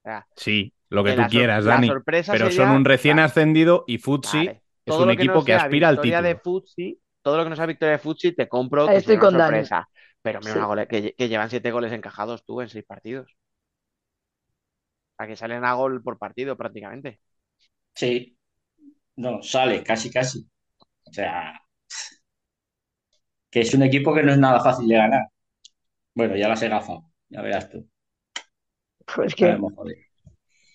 O 0.00 0.02
sea, 0.04 0.28
sí, 0.36 0.74
lo 0.88 1.04
que 1.04 1.12
que 1.12 1.14
tú 1.14 1.26
quieras, 1.28 1.64
Dani. 1.64 1.86
sorpresa 1.86 2.32
Pero 2.32 2.46
sería- 2.46 2.56
son 2.56 2.70
un 2.70 2.84
recién 2.84 3.18
vale, 3.18 3.24
ascendido 3.24 3.84
y 3.86 3.98
Futsi 3.98 4.54
vale. 4.54 4.62
es 4.84 4.98
Todo 4.98 4.98
un 4.98 5.10
que 5.16 5.24
equipo 5.24 5.44
no 5.44 5.44
que 5.44 5.54
aspira 5.54 5.88
al 5.88 6.00
victoria 6.00 6.00
título. 6.00 6.28
de 6.28 6.36
Futsi, 6.36 7.00
todo 7.22 7.36
lo 7.38 7.44
que 7.44 7.50
no 7.50 7.56
sea 7.56 7.66
victoria 7.66 7.92
de 7.94 7.98
Futsi, 7.98 8.32
te 8.34 8.48
compro 8.48 8.90
que 8.90 8.98
estoy 8.98 9.14
una 9.14 9.18
con 9.18 9.36
Dani. 9.36 9.72
Pero 10.22 10.40
mira, 10.40 10.54
Sí. 10.54 10.58
una 10.58 10.66
gole- 10.66 10.88
que, 10.88 11.02
lle- 11.02 11.14
que 11.16 11.28
llevan 11.28 11.50
siete 11.50 11.70
goles 11.72 11.92
encajados 11.92 12.44
tú 12.46 12.60
en 12.62 12.68
seis 12.70 12.84
partidos. 12.86 13.36
Sea, 15.16 15.26
que 15.28 15.36
salen 15.36 15.64
a 15.64 15.74
gol 15.80 16.02
por 16.02 16.18
partido 16.18 16.56
prácticamente. 16.56 17.20
Sí. 17.94 18.36
No, 19.16 19.42
sale, 19.42 19.84
casi, 19.84 20.10
casi. 20.10 20.40
O 21.06 21.12
sea, 21.12 21.60
que 23.50 23.60
es 23.60 23.74
un 23.74 23.82
equipo 23.82 24.14
que 24.14 24.22
no 24.22 24.32
es 24.32 24.38
nada 24.38 24.60
fácil 24.60 24.88
de 24.88 24.96
ganar. 24.96 25.28
Bueno, 26.14 26.36
ya 26.36 26.48
las 26.48 26.62
he 26.62 26.68
gafado, 26.68 27.04
ya 27.30 27.42
verás 27.42 27.70
tú. 27.70 27.88
Pues 29.14 29.34
que. 29.34 29.56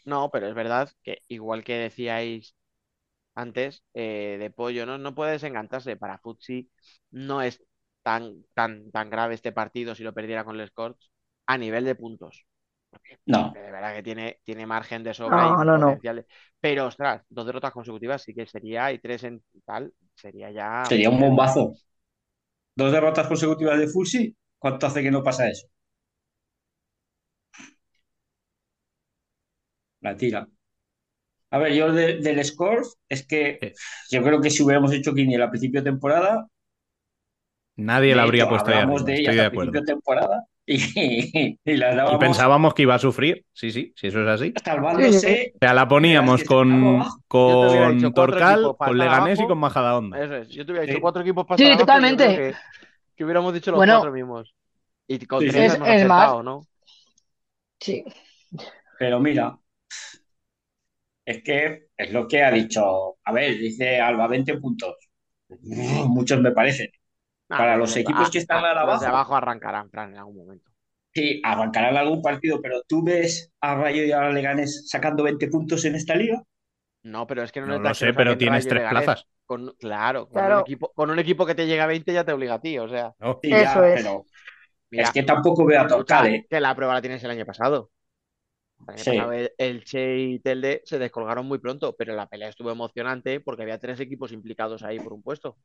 No, 0.06 0.30
pero 0.32 0.48
es 0.48 0.54
verdad 0.56 0.92
que 1.04 1.22
igual 1.28 1.64
que 1.64 1.74
decíais 1.76 2.56
antes 3.36 3.84
eh, 3.94 4.38
de 4.40 4.52
Pollo, 4.52 4.86
¿no? 4.86 4.98
No 4.98 5.16
puede 5.16 5.34
desencantarse. 5.34 5.98
Para 5.98 6.20
Futsi 6.20 6.72
no 7.12 7.42
es 7.42 7.64
tan, 8.08 8.24
tan, 8.58 8.92
tan 8.96 9.10
grave 9.14 9.36
este 9.36 9.52
partido 9.60 9.96
si 9.96 10.04
lo 10.04 10.14
perdiera 10.18 10.46
con 10.46 10.60
el 10.60 10.68
Scorch 10.70 11.02
a 11.48 11.58
nivel 11.64 11.86
de 11.86 11.96
puntos. 12.04 12.46
No, 13.28 13.60
de 13.64 13.72
verdad 13.72 13.96
que 13.96 14.04
tiene, 14.04 14.40
tiene 14.44 14.66
margen 14.68 15.04
de 15.04 15.14
sobra 15.14 15.46
No, 15.46 15.50
y 15.50 15.60
no, 15.64 15.78
no. 15.78 16.02
Pero, 16.60 16.88
ostras, 16.88 17.24
dos 17.30 17.46
derrotas 17.46 17.72
consecutivas 17.74 18.24
sí 18.24 18.34
que 18.34 18.46
sería, 18.48 18.92
y 18.92 19.00
tres 19.00 19.24
en 19.24 19.44
tal, 19.66 19.94
sería 20.16 20.52
ya. 20.52 20.72
sería 20.84 21.10
un 21.10 21.20
bombazo. 21.20 21.76
Dos 22.78 22.94
derrotas 22.94 23.28
consecutivas 23.28 23.78
de 23.80 23.90
Fulsi, 23.90 24.34
¿cuánto 24.58 24.88
hace 24.88 25.04
que 25.04 25.12
no 25.12 25.22
pasa 25.24 25.50
eso? 25.50 25.68
La 30.08 30.16
tira. 30.16 30.48
A 31.52 31.58
ver, 31.58 31.74
yo 31.74 31.92
de- 31.92 32.18
del 32.20 32.44
score 32.44 32.84
es 33.10 33.26
que 33.26 33.74
yo 34.12 34.24
creo 34.24 34.42
que 34.42 34.50
si 34.50 34.64
hubiéramos 34.64 34.92
hecho 34.94 35.14
quiniela 35.14 35.46
a 35.46 35.50
principio 35.52 35.82
de 35.82 35.90
temporada, 35.92 36.48
Nadie 37.78 38.10
de 38.10 38.16
la 38.16 38.24
habría 38.24 38.44
hecho, 38.44 38.50
puesto 38.50 38.70
ahí 38.72 38.76
hablamos 38.78 39.06
de 39.06 39.14
estoy 39.14 39.34
ellas 39.34 39.36
de 39.36 39.46
acuerdo. 39.46 39.84
temporada 39.84 40.46
y, 40.66 41.60
y 41.64 41.78
las 41.78 41.94
Y 41.94 41.98
dábamos 41.98 42.20
pensábamos 42.20 42.74
que 42.74 42.82
iba 42.84 42.96
a 42.96 43.00
sufrir, 43.00 43.46
sí, 43.54 43.72
sí, 43.72 43.94
si 43.96 44.08
eso 44.08 44.22
es 44.22 44.28
así. 44.28 44.54
salvándose. 44.64 45.52
O 45.56 45.58
sea, 45.60 45.74
la 45.74 45.88
poníamos 45.88 46.42
que 46.42 46.46
con, 46.48 47.04
con 47.28 48.02
cuatro 48.02 48.14
Torcal, 48.14 48.76
con 48.78 48.98
Leganés 48.98 49.40
y 49.40 49.46
con 49.48 49.58
Majadahonda. 49.60 50.24
Eso 50.24 50.36
es. 50.38 50.50
Yo 50.50 50.66
te 50.66 50.72
hubiera 50.72 50.86
Sí. 50.86 50.92
dicho 50.92 51.02
cuatro 51.02 51.22
equipos 51.22 51.46
para 51.46 51.58
Sí, 51.58 51.66
abajo, 51.66 51.80
totalmente. 51.82 52.28
que, 52.28 52.54
que 53.16 53.24
hubiéramos 53.26 53.54
dicho 53.54 53.72
los 53.72 53.78
Bueno. 53.78 53.94
cuatro 53.96 54.12
mismos. 54.12 54.56
Y 55.08 55.20
con 55.26 55.42
Sí, 55.42 55.50
tres 55.50 55.74
Es- 55.74 55.76
hemos 55.76 55.88
es 55.90 56.08
más- 56.08 56.44
¿no? 56.44 56.62
sí. 57.80 58.04
Pero 58.98 59.20
mira, 59.20 59.58
es 61.26 61.44
que 61.44 61.88
es 61.98 62.12
lo 62.12 62.28
que 62.28 62.44
ha 62.44 62.52
dicho. 62.52 63.18
A 63.24 63.32
ver, 63.32 63.58
dice 63.58 64.00
Alba, 64.00 64.28
20 64.28 64.58
puntos. 64.58 64.96
Muchos 65.62 66.40
me 66.42 66.52
parecen. 66.52 66.90
Nah, 67.50 67.58
Para 67.60 67.78
los 67.78 67.96
equipos 67.98 68.30
que 68.32 68.40
están 68.40 68.58
a- 68.58 68.70
ahora 68.70 68.82
Los 68.86 69.00
de 69.00 69.06
abajo. 69.08 69.08
abajo 69.08 69.36
arrancarán, 69.36 69.90
Fran, 69.90 70.12
en 70.12 70.18
algún 70.20 70.38
momento. 70.38 70.72
Sí, 71.16 71.42
arrancarán 71.44 71.98
algún 71.98 72.22
partido, 72.22 72.62
pero 72.62 72.84
tú 72.88 73.04
ves 73.04 73.52
a 73.62 73.74
Rayo 73.76 74.04
y 74.04 74.12
a 74.12 74.30
Leganés 74.30 74.88
sacando 74.88 75.24
20 75.24 75.48
puntos 75.48 75.84
en 75.86 75.96
esta 75.96 76.16
liga. 76.16 76.44
No, 77.04 77.28
pero 77.28 77.44
es 77.44 77.52
que 77.52 77.62
no, 77.62 77.68
No 77.68 77.80
lo 77.80 77.94
sé, 77.94 78.14
pero 78.14 78.38
tienes 78.38 78.68
tres 78.68 78.84
plazas. 78.90 79.28
Con, 79.46 79.76
claro, 79.80 80.28
con, 80.28 80.42
Claro. 80.42 80.56
Un 80.56 80.62
equipo, 80.62 80.92
con 80.96 81.12
un 81.12 81.20
equipo 81.20 81.46
que 81.46 81.54
te 81.56 81.68
llega 81.68 81.84
a 81.84 81.88
20 81.88 82.12
ya 82.14 82.24
te 82.26 82.32
obliga 82.34 82.56
a 82.56 82.62
ti, 82.62 82.80
o 82.80 82.88
sea. 82.90 83.14
No. 83.20 83.40
Sí, 83.42 83.50
Eso 83.50 83.60
ya, 83.60 83.84
es. 83.84 84.02
pero 84.02 84.26
Mira, 84.92 85.06
es 85.06 85.12
que 85.12 85.24
tampoco 85.24 85.66
veo 85.66 85.82
a 85.82 85.88
Torcal, 85.88 86.28
¿eh? 86.28 86.48
que 86.50 86.60
la 86.60 86.76
prueba 86.76 86.94
la 86.96 87.02
tienes 87.02 87.24
el 87.24 87.32
año 87.32 87.46
pasado. 87.46 87.92
El 88.88 88.96
año 88.96 89.04
Sí. 89.04 89.12
pasado 89.12 89.34
el, 89.34 89.52
el 89.58 89.84
Che 89.86 90.18
y 90.20 90.40
Telde 90.40 90.82
se 90.86 91.00
descolgaron 91.00 91.46
muy 91.48 91.60
pronto, 91.60 91.96
pero 91.98 92.16
la 92.16 92.28
pelea 92.28 92.50
estuvo 92.50 92.72
emocionante 92.72 93.40
porque 93.42 93.64
había 93.64 93.80
tres 93.80 94.00
equipos 94.00 94.32
implicados 94.34 94.84
ahí 94.84 95.00
por 95.00 95.14
un 95.14 95.24
puesto. 95.24 95.58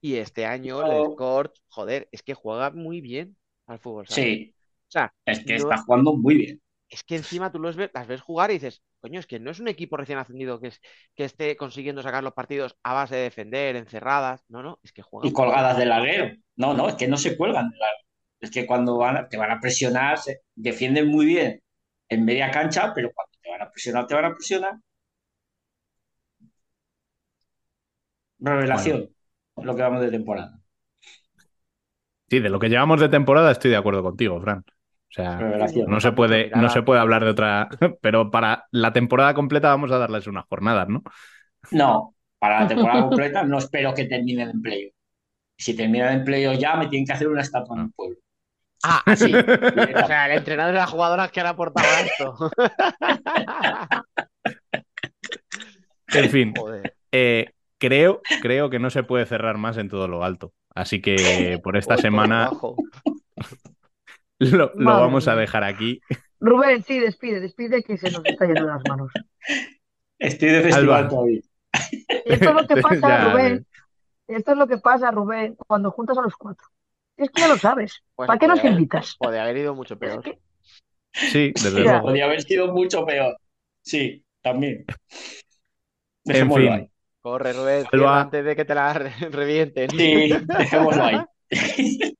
Y 0.00 0.16
este 0.16 0.46
año 0.46 0.82
el. 0.82 1.12
Scorch, 1.12 1.54
joder, 1.68 2.08
es 2.12 2.22
que 2.22 2.34
juega 2.34 2.70
muy 2.70 3.00
bien 3.00 3.36
al 3.66 3.78
fútbol. 3.80 4.06
Sí, 4.08 4.54
O 4.88 4.90
sea, 4.90 5.12
es 5.26 5.40
que 5.40 5.54
no- 5.54 5.62
está 5.64 5.78
jugando 5.78 6.16
muy 6.16 6.36
bien. 6.36 6.62
es 6.88 7.04
que 7.04 7.16
encima 7.16 7.52
tú 7.52 7.58
los 7.58 7.76
ves, 7.76 7.90
las 7.92 8.06
ves 8.06 8.20
jugar 8.22 8.50
y 8.50 8.54
dices, 8.54 8.82
coño, 9.00 9.20
es 9.20 9.26
que 9.26 9.38
no 9.38 9.50
es 9.50 9.60
un 9.60 9.68
equipo 9.68 9.96
recién 9.96 10.18
ascendido 10.18 10.58
que, 10.60 10.68
es, 10.68 10.80
que 11.14 11.24
esté 11.24 11.56
consiguiendo 11.56 12.02
sacar 12.02 12.24
los 12.24 12.32
partidos 12.32 12.76
a 12.82 12.94
base 12.94 13.16
de 13.16 13.22
defender, 13.22 13.76
encerradas. 13.76 14.42
No, 14.48 14.62
no, 14.62 14.80
es 14.82 14.92
que 14.92 15.02
juega 15.02 15.28
Y 15.28 15.32
colgadas 15.32 15.76
del 15.76 15.90
larguero. 15.90 16.34
No, 16.56 16.74
no, 16.74 16.88
es 16.88 16.94
que 16.94 17.08
no 17.08 17.16
se 17.18 17.36
cuelgan 17.36 17.70
del 17.70 17.78
larguero. 17.78 18.08
Es 18.40 18.50
que 18.50 18.66
cuando 18.66 18.96
van 18.96 19.16
a- 19.18 19.28
te 19.28 19.36
van 19.36 19.50
a 19.50 19.60
presionar, 19.60 20.18
se 20.18 20.42
defienden 20.54 21.08
muy 21.08 21.26
bien 21.26 21.60
en 22.08 22.24
media 22.24 22.50
cancha, 22.50 22.92
pero 22.94 23.10
cuando 23.12 23.32
te 23.42 23.50
van 23.50 23.62
a 23.62 23.70
presionar, 23.70 24.06
te 24.06 24.14
van 24.14 24.24
a 24.26 24.34
presionar. 24.34 24.72
Revelación, 28.40 29.10
lo 29.64 29.76
que 29.76 29.82
vamos 29.82 30.00
de 30.00 30.10
temporada. 30.10 30.60
Sí, 32.30 32.40
de 32.40 32.50
lo 32.50 32.58
que 32.58 32.68
llevamos 32.68 33.00
de 33.00 33.08
temporada 33.08 33.50
estoy 33.50 33.70
de 33.70 33.76
acuerdo 33.76 34.02
contigo, 34.02 34.40
Fran. 34.40 34.58
O 34.58 35.10
sea, 35.10 35.38
Revelación. 35.38 35.90
no 35.90 36.00
se 36.00 36.12
puede, 36.12 36.50
no 36.54 36.68
se 36.68 36.82
puede 36.82 37.00
hablar 37.00 37.24
de 37.24 37.30
otra, 37.30 37.68
pero 38.02 38.30
para 38.30 38.66
la 38.70 38.92
temporada 38.92 39.32
completa 39.34 39.68
vamos 39.68 39.90
a 39.90 39.98
darles 39.98 40.26
unas 40.26 40.44
jornadas, 40.46 40.88
¿no? 40.88 41.02
No, 41.70 42.14
para 42.38 42.60
la 42.60 42.68
temporada 42.68 43.02
completa 43.02 43.42
no 43.44 43.58
espero 43.58 43.94
que 43.94 44.04
terminen 44.04 44.50
en 44.50 44.62
playoff. 44.62 44.92
Si 45.56 45.74
terminan 45.76 46.14
en 46.18 46.24
playoff 46.24 46.58
ya, 46.58 46.76
me 46.76 46.88
tienen 46.88 47.06
que 47.06 47.12
hacer 47.12 47.28
una 47.28 47.40
estatua 47.42 47.76
en 47.76 47.82
el 47.86 47.92
pueblo. 47.92 48.16
Ah, 48.84 49.02
así. 49.06 49.34
o 49.34 50.06
sea, 50.06 50.26
el 50.26 50.38
entrenador 50.38 50.74
y 50.74 50.78
las 50.78 50.90
jugadoras 50.90 51.32
que 51.32 51.40
han 51.40 51.46
aportado 51.48 51.86
a 51.88 52.00
esto. 52.00 52.50
En 56.12 56.30
fin, 56.30 56.54
Joder. 56.54 56.94
eh, 57.12 57.50
creo, 57.78 58.20
creo 58.42 58.70
que 58.70 58.78
no 58.78 58.90
se 58.90 59.02
puede 59.02 59.26
cerrar 59.26 59.58
más 59.58 59.76
en 59.76 59.88
todo 59.88 60.08
lo 60.08 60.24
alto. 60.24 60.52
Así 60.74 61.00
que 61.00 61.60
por 61.62 61.76
esta 61.76 61.96
semana 61.96 62.50
lo, 64.38 64.72
lo 64.74 64.84
vamos 65.00 65.28
a 65.28 65.36
dejar 65.36 65.64
aquí. 65.64 66.00
Rubén, 66.40 66.82
sí, 66.84 66.98
despide, 66.98 67.40
despide 67.40 67.82
que 67.82 67.96
se 67.98 68.10
nos 68.10 68.24
está 68.24 68.46
yendo 68.46 68.66
las 68.66 68.82
manos. 68.88 69.10
Estoy 70.18 70.50
de 70.50 70.62
festival 70.62 70.96
Alba. 71.04 71.08
todavía. 71.08 71.40
Esto 72.24 72.50
es 72.50 72.54
lo 72.54 72.66
que 72.66 72.76
pasa, 72.82 73.08
Ya, 73.08 73.24
Rubén. 73.30 73.66
Esto 74.28 74.52
es 74.52 74.58
lo 74.58 74.66
que 74.68 74.78
pasa, 74.78 75.10
Rubén, 75.10 75.56
cuando 75.66 75.90
juntas 75.90 76.18
a 76.18 76.22
los 76.22 76.36
cuatro. 76.36 76.66
Es 77.16 77.30
que 77.30 77.40
ya 77.40 77.48
lo 77.48 77.56
sabes. 77.58 78.02
Pues 78.14 78.26
¿Para 78.26 78.38
qué 78.38 78.46
nos 78.46 78.62
invitas? 78.64 79.16
Podría 79.16 79.42
haber 79.44 79.56
ido 79.56 79.74
mucho 79.74 79.94
Es 79.94 80.00
peor. 80.00 80.22
que 80.22 80.38
Sí, 81.12 81.52
desde 81.54 81.80
luego. 81.80 82.02
Podría 82.02 82.26
haber 82.26 82.42
sido 82.42 82.72
mucho 82.72 83.04
peor. 83.04 83.36
Sí, 83.82 84.24
también. 84.42 84.84
En 84.84 84.86
Dejémoslo 86.24 86.64
fin, 86.64 86.72
ahí. 86.72 86.90
Corre, 87.28 87.52
Rubén, 87.52 87.84
antes 88.06 88.42
de 88.42 88.56
que 88.56 88.64
te 88.64 88.74
la 88.74 88.94
re- 88.94 89.10
revienten. 89.30 89.90
Sí, 89.90 90.30
dejémoslo 90.46 91.04
ahí. 91.04 91.18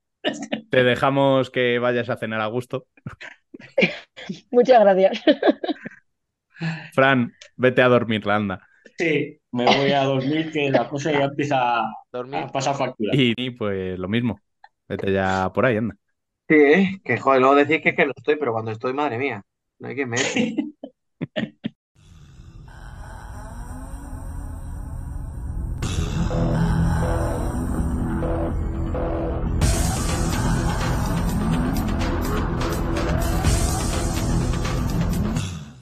te 0.70 0.84
dejamos 0.84 1.50
que 1.50 1.78
vayas 1.78 2.10
a 2.10 2.18
cenar 2.18 2.42
a 2.42 2.46
gusto. 2.46 2.84
muchas 4.50 4.80
gracias. 4.80 5.22
Fran, 6.92 7.32
vete 7.56 7.80
a 7.80 7.88
dormir, 7.88 8.28
anda. 8.28 8.60
Sí, 8.98 9.38
me 9.52 9.64
voy 9.64 9.92
a 9.92 10.04
dormir 10.04 10.52
que 10.52 10.70
la 10.70 10.86
cosa 10.86 11.10
ya 11.10 11.24
empieza 11.24 11.80
a, 11.80 11.94
Dormir. 12.12 12.36
a 12.36 12.48
pasar 12.48 12.76
factura. 12.76 13.12
Y, 13.14 13.32
y, 13.34 13.50
pues 13.50 13.98
lo 13.98 14.08
mismo. 14.08 14.38
Vete 14.88 15.10
ya 15.10 15.50
por 15.54 15.64
ahí, 15.64 15.78
anda. 15.78 15.96
Sí, 16.48 16.54
¿eh? 16.54 17.00
que 17.02 17.16
joder, 17.16 17.40
luego 17.40 17.54
decís 17.56 17.80
que, 17.82 17.90
es 17.90 17.96
que 17.96 18.04
no 18.04 18.12
estoy, 18.14 18.36
pero 18.36 18.52
cuando 18.52 18.72
estoy, 18.72 18.92
madre 18.92 19.16
mía, 19.16 19.42
no 19.78 19.88
hay 19.88 19.94
quien 19.94 20.10
me 20.10 20.18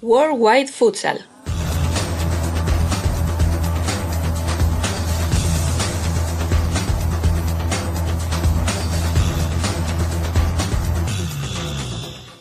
Worldwide 0.06 0.68
Futsal. 0.68 1.18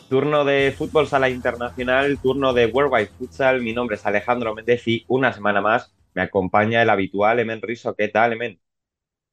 Turno 0.08 0.44
de 0.44 0.72
fútbol 0.78 1.08
sala 1.08 1.28
internacional, 1.28 2.18
turno 2.22 2.52
de 2.52 2.66
Worldwide 2.66 3.08
Futsal. 3.08 3.60
Mi 3.60 3.72
nombre 3.72 3.96
es 3.96 4.06
Alejandro 4.06 4.54
Méndez 4.54 4.86
y 4.86 5.04
una 5.08 5.32
semana 5.32 5.60
más 5.60 5.92
me 6.14 6.22
acompaña 6.22 6.82
el 6.82 6.90
habitual 6.90 7.40
Emen 7.40 7.60
Riso. 7.62 7.96
¿Qué 7.96 8.06
tal, 8.06 8.34
Emen? 8.34 8.60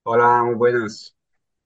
Hola, 0.02 0.42
muy 0.44 0.56
buenas. 0.56 1.16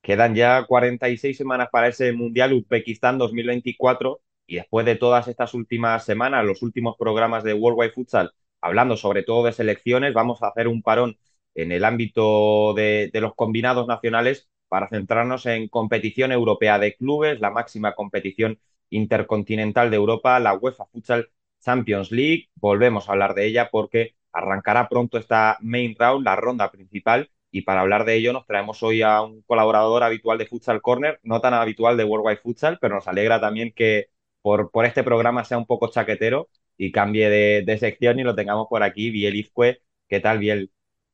Quedan 0.02 0.35
ya 0.35 0.65
46 0.65 1.38
semanas 1.38 1.69
para 1.72 1.88
ese 1.88 2.11
Mundial 2.11 2.52
Uzbekistán 2.52 3.18
2024 3.18 4.19
y 4.48 4.56
después 4.56 4.86
de 4.86 4.95
todas 4.95 5.28
estas 5.28 5.53
últimas 5.53 6.06
semanas, 6.06 6.45
los 6.45 6.61
últimos 6.64 6.95
programas 6.98 7.44
de 7.44 7.53
Worldwide 7.53 7.91
Futsal, 7.91 8.32
hablando 8.61 8.98
sobre 8.98 9.24
todo 9.24 9.45
de 9.45 9.53
selecciones, 9.53 10.14
vamos 10.14 10.41
a 10.41 10.48
hacer 10.48 10.68
un 10.68 10.82
parón 10.82 11.18
en 11.56 11.72
el 11.72 11.84
ámbito 11.86 12.74
de, 12.74 13.11
los 13.14 13.36
combinados 13.36 13.88
nacionales 13.88 14.49
para 14.69 14.90
centrarnos 14.90 15.45
en 15.45 15.68
competición 15.68 16.32
europea 16.32 16.80
de 16.80 16.95
clubes, 16.95 17.40
la 17.40 17.52
máxima 17.52 17.95
competición 17.95 18.60
intercontinental 18.90 19.90
de 19.90 19.98
Europa, 19.98 20.40
la 20.40 20.53
UEFA 20.56 20.86
Futsal 20.86 21.30
Champions 21.60 22.11
League. 22.11 22.49
Volvemos 22.56 23.10
a 23.10 23.14
hablar 23.14 23.34
de 23.34 23.45
ella 23.48 23.69
porque 23.72 24.15
arrancará 24.32 24.88
pronto 24.88 25.18
esta 25.18 25.57
main 25.61 25.95
round, 25.98 26.26
la 26.26 26.36
ronda 26.36 26.72
principal. 26.72 27.32
Y 27.52 27.61
para 27.61 27.82
hablar 27.82 28.06
de 28.06 28.15
ello 28.15 28.34
nos 28.34 28.45
traemos 28.45 28.84
hoy 28.84 29.02
a 29.02 29.22
un 29.22 29.41
colaborador 29.44 30.03
habitual 30.03 30.38
de 30.38 30.45
Futsal 30.45 30.82
Corner, 30.82 31.19
no 31.24 31.41
tan 31.41 31.53
habitual 31.53 31.98
de 31.98 32.03
Worldwide 32.03 32.38
Futsal, 32.38 32.78
pero 32.80 32.95
nos 32.95 33.07
alegra 33.07 33.40
también 33.41 33.74
que 33.74 34.10
por, 34.48 34.72
por 34.72 34.86
este 34.86 35.03
programa 35.03 35.44
sea 35.44 35.57
un 35.57 35.65
poco 35.65 35.90
chaquetero 35.90 36.48
y 36.78 36.94
cambie 36.94 37.30
de, 37.30 37.64
de 37.65 37.78
sección 37.78 38.18
y 38.18 38.24
lo 38.24 38.34
tengamos 38.34 38.68
por 38.69 38.82
aquí, 38.82 39.11
Biel 39.11 39.36
Izcue. 39.36 39.82
¿Qué 40.07 40.22
tal, 40.22 40.40
Biel? 40.40 40.72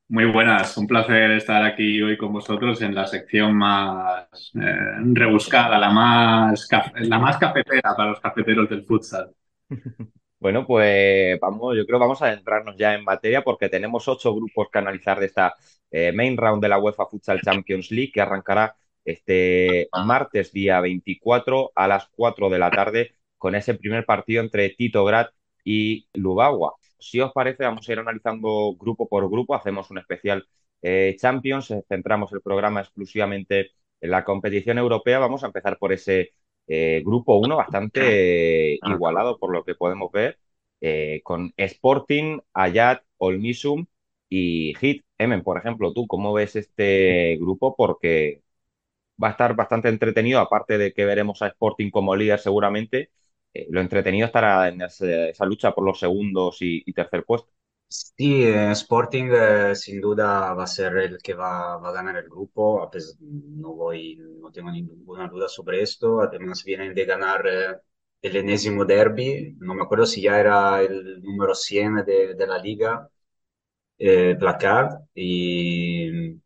Muy 0.07 0.25
buenas, 0.25 0.77
un 0.77 0.85
placer 0.85 1.31
estar 1.31 1.63
aquí 1.63 1.99
hoy 1.99 2.15
con 2.15 2.31
vosotros 2.31 2.79
en 2.83 2.93
la 2.93 3.07
sección 3.07 3.55
más 3.55 4.51
eh, 4.53 4.75
rebuscada, 5.13 5.79
la 5.79 5.89
más, 5.89 6.69
la 6.93 7.17
más 7.17 7.37
cafetera 7.37 7.95
para 7.97 8.11
los 8.11 8.19
cafeteros 8.19 8.69
del 8.69 8.85
futsal. 8.85 9.33
Bueno, 10.39 10.67
pues 10.67 11.39
vamos, 11.39 11.77
yo 11.77 11.85
creo 11.85 11.99
que 11.99 12.03
vamos 12.03 12.21
a 12.21 12.25
adentrarnos 12.25 12.75
ya 12.77 12.93
en 12.93 13.05
materia 13.05 13.45
porque 13.45 13.69
tenemos 13.69 14.09
ocho 14.09 14.35
grupos 14.35 14.67
que 14.69 14.77
analizar 14.77 15.17
de 15.17 15.27
esta 15.27 15.55
eh, 15.89 16.11
main 16.11 16.35
round 16.35 16.61
de 16.61 16.67
la 16.67 16.79
UEFA 16.79 17.05
Futsal 17.05 17.39
Champions 17.39 17.91
League 17.91 18.11
que 18.13 18.19
arrancará 18.19 18.75
este 19.05 19.87
martes 20.05 20.51
día 20.51 20.81
24 20.81 21.71
a 21.73 21.87
las 21.87 22.09
4 22.09 22.49
de 22.49 22.59
la 22.59 22.69
tarde 22.71 23.15
con 23.43 23.55
ese 23.55 23.73
primer 23.73 24.05
partido 24.05 24.41
entre 24.41 24.69
Tito 24.69 25.03
Grad 25.03 25.27
y 25.65 26.07
Lubagua. 26.13 26.75
Si 26.97 27.19
os 27.19 27.33
parece, 27.33 27.65
vamos 27.65 27.89
a 27.89 27.91
ir 27.91 27.99
analizando 27.99 28.73
grupo 28.79 29.09
por 29.09 29.29
grupo, 29.29 29.53
hacemos 29.53 29.91
un 29.91 29.97
especial 29.97 30.47
eh, 30.81 31.17
Champions, 31.19 31.69
eh, 31.71 31.83
centramos 31.89 32.31
el 32.31 32.41
programa 32.41 32.79
exclusivamente 32.79 33.71
en 33.99 34.11
la 34.11 34.23
competición 34.23 34.77
europea. 34.77 35.19
Vamos 35.19 35.43
a 35.43 35.47
empezar 35.47 35.77
por 35.77 35.91
ese 35.91 36.31
eh, 36.67 37.01
grupo 37.05 37.35
1 37.35 37.57
bastante 37.57 38.79
igualado 38.81 39.37
por 39.37 39.51
lo 39.51 39.65
que 39.65 39.75
podemos 39.75 40.09
ver, 40.13 40.39
con 41.23 41.53
Sporting, 41.57 42.39
Ayat, 42.53 43.03
Olmisum 43.17 43.85
y 44.29 44.73
Hit. 44.79 45.03
Emen, 45.17 45.43
por 45.43 45.57
ejemplo, 45.57 45.91
¿tú 45.91 46.07
cómo 46.07 46.31
ves 46.31 46.55
este 46.55 47.37
grupo? 47.41 47.75
Porque 47.75 48.41
va 49.21 49.29
a 49.29 49.31
estar 49.31 49.53
bastante 49.55 49.89
entretenido, 49.89 50.39
aparte 50.39 50.77
de 50.77 50.93
que 50.93 51.05
veremos 51.05 51.41
a 51.41 51.47
Sporting 51.47 51.89
como 51.91 52.15
líder 52.15 52.39
seguramente 52.39 53.09
eh, 53.53 53.67
lo 53.69 53.81
entretenido 53.81 54.25
estará 54.27 54.67
en 54.69 54.81
ese, 54.81 55.29
esa 55.31 55.45
lucha 55.45 55.73
por 55.73 55.85
los 55.85 55.99
segundos 55.99 56.57
y, 56.61 56.83
y 56.85 56.93
tercer 56.93 57.23
puesto. 57.25 57.51
Sí, 57.87 58.43
Sporting 58.73 59.29
eh, 59.31 59.75
sin 59.75 60.01
duda 60.01 60.53
va 60.55 60.63
a 60.63 60.67
ser 60.67 60.97
el 60.97 61.17
que 61.21 61.33
va, 61.35 61.77
va 61.77 61.89
a 61.89 61.91
ganar 61.91 62.15
el 62.17 62.27
grupo, 62.29 62.89
no 63.21 63.73
voy, 63.75 64.15
no 64.41 64.51
tengo 64.51 64.71
ninguna 64.71 65.27
duda 65.27 65.47
sobre 65.47 65.81
esto, 65.83 66.21
además 66.21 66.63
vienen 66.63 66.95
de 66.95 67.05
ganar 67.05 67.45
eh, 67.47 67.77
el 68.21 68.35
enésimo 68.37 68.83
derby, 68.85 69.55
no 69.59 69.75
me 69.75 69.83
acuerdo 69.83 70.07
si 70.07 70.23
ya 70.23 70.39
era 70.39 70.81
el 70.81 71.21
número 71.21 71.53
100 71.53 72.03
de, 72.03 72.33
de 72.33 72.47
la 72.47 72.57
liga, 72.57 73.07
eh, 73.99 74.35
Placard, 74.39 74.99
y 75.15 76.39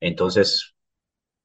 entonces 0.00 0.74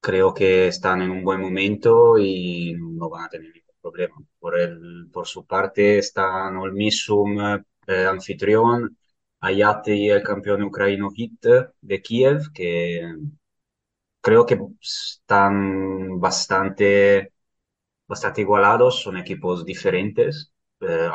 creo 0.02 0.34
que 0.34 0.68
están 0.68 1.02
en 1.02 1.11
un 1.11 1.23
buen 1.23 1.41
momento 1.41 2.18
y 2.19 2.76
no 2.80 3.10
van 3.10 3.26
a 3.26 3.30
tener 3.30 3.52
ningún 3.53 3.62
problema. 3.84 4.15
Por 4.39 4.60
el, 4.60 5.10
por 5.14 5.27
su 5.27 5.45
parte 5.47 5.99
están 5.99 6.57
Olmisum, 6.57 7.39
eh, 7.88 8.05
anfitrión, 8.07 8.97
Ayate 9.41 9.95
y 9.95 10.10
el 10.10 10.23
campeón 10.23 10.64
ucraniano 10.64 11.11
Hit 11.11 11.45
de 11.81 12.01
Kiev, 12.01 12.51
que 12.53 13.01
creo 14.22 14.45
que 14.45 14.60
están 14.81 16.19
bastante, 16.19 17.34
bastante 18.07 18.41
igualados, 18.41 19.01
son 19.01 19.18
equipos 19.18 19.65
diferentes. 19.65 20.53
Eh, 20.81 21.10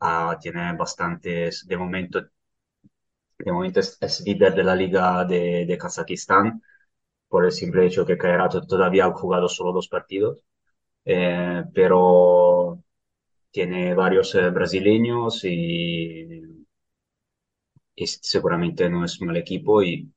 ah, 0.00 0.38
tiene 0.40 0.74
bastantes, 0.76 1.66
de 1.66 1.76
momento, 1.76 2.20
de 3.38 3.52
momento 3.52 3.80
es, 3.80 3.96
es 4.00 4.20
líder 4.20 4.54
de 4.54 4.64
la 4.64 4.74
liga 4.76 5.24
de, 5.24 5.64
de 5.66 5.78
Kazajistán 5.78 6.62
por 7.28 7.44
el 7.46 7.52
simple 7.52 7.86
hecho 7.86 8.06
que 8.06 8.18
Caerato 8.18 8.66
todavía 8.66 9.06
ha 9.06 9.12
jugado 9.12 9.48
solo 9.48 9.72
dos 9.72 9.88
partidos, 9.88 10.38
eh, 11.04 11.64
pero 11.74 12.82
tiene 13.50 13.94
varios 13.94 14.34
eh, 14.36 14.50
brasileños 14.50 15.44
y, 15.44 16.40
y 17.94 18.06
seguramente 18.06 18.88
no 18.88 19.04
es 19.04 19.20
mal 19.20 19.36
equipo 19.36 19.82
y 19.82 20.10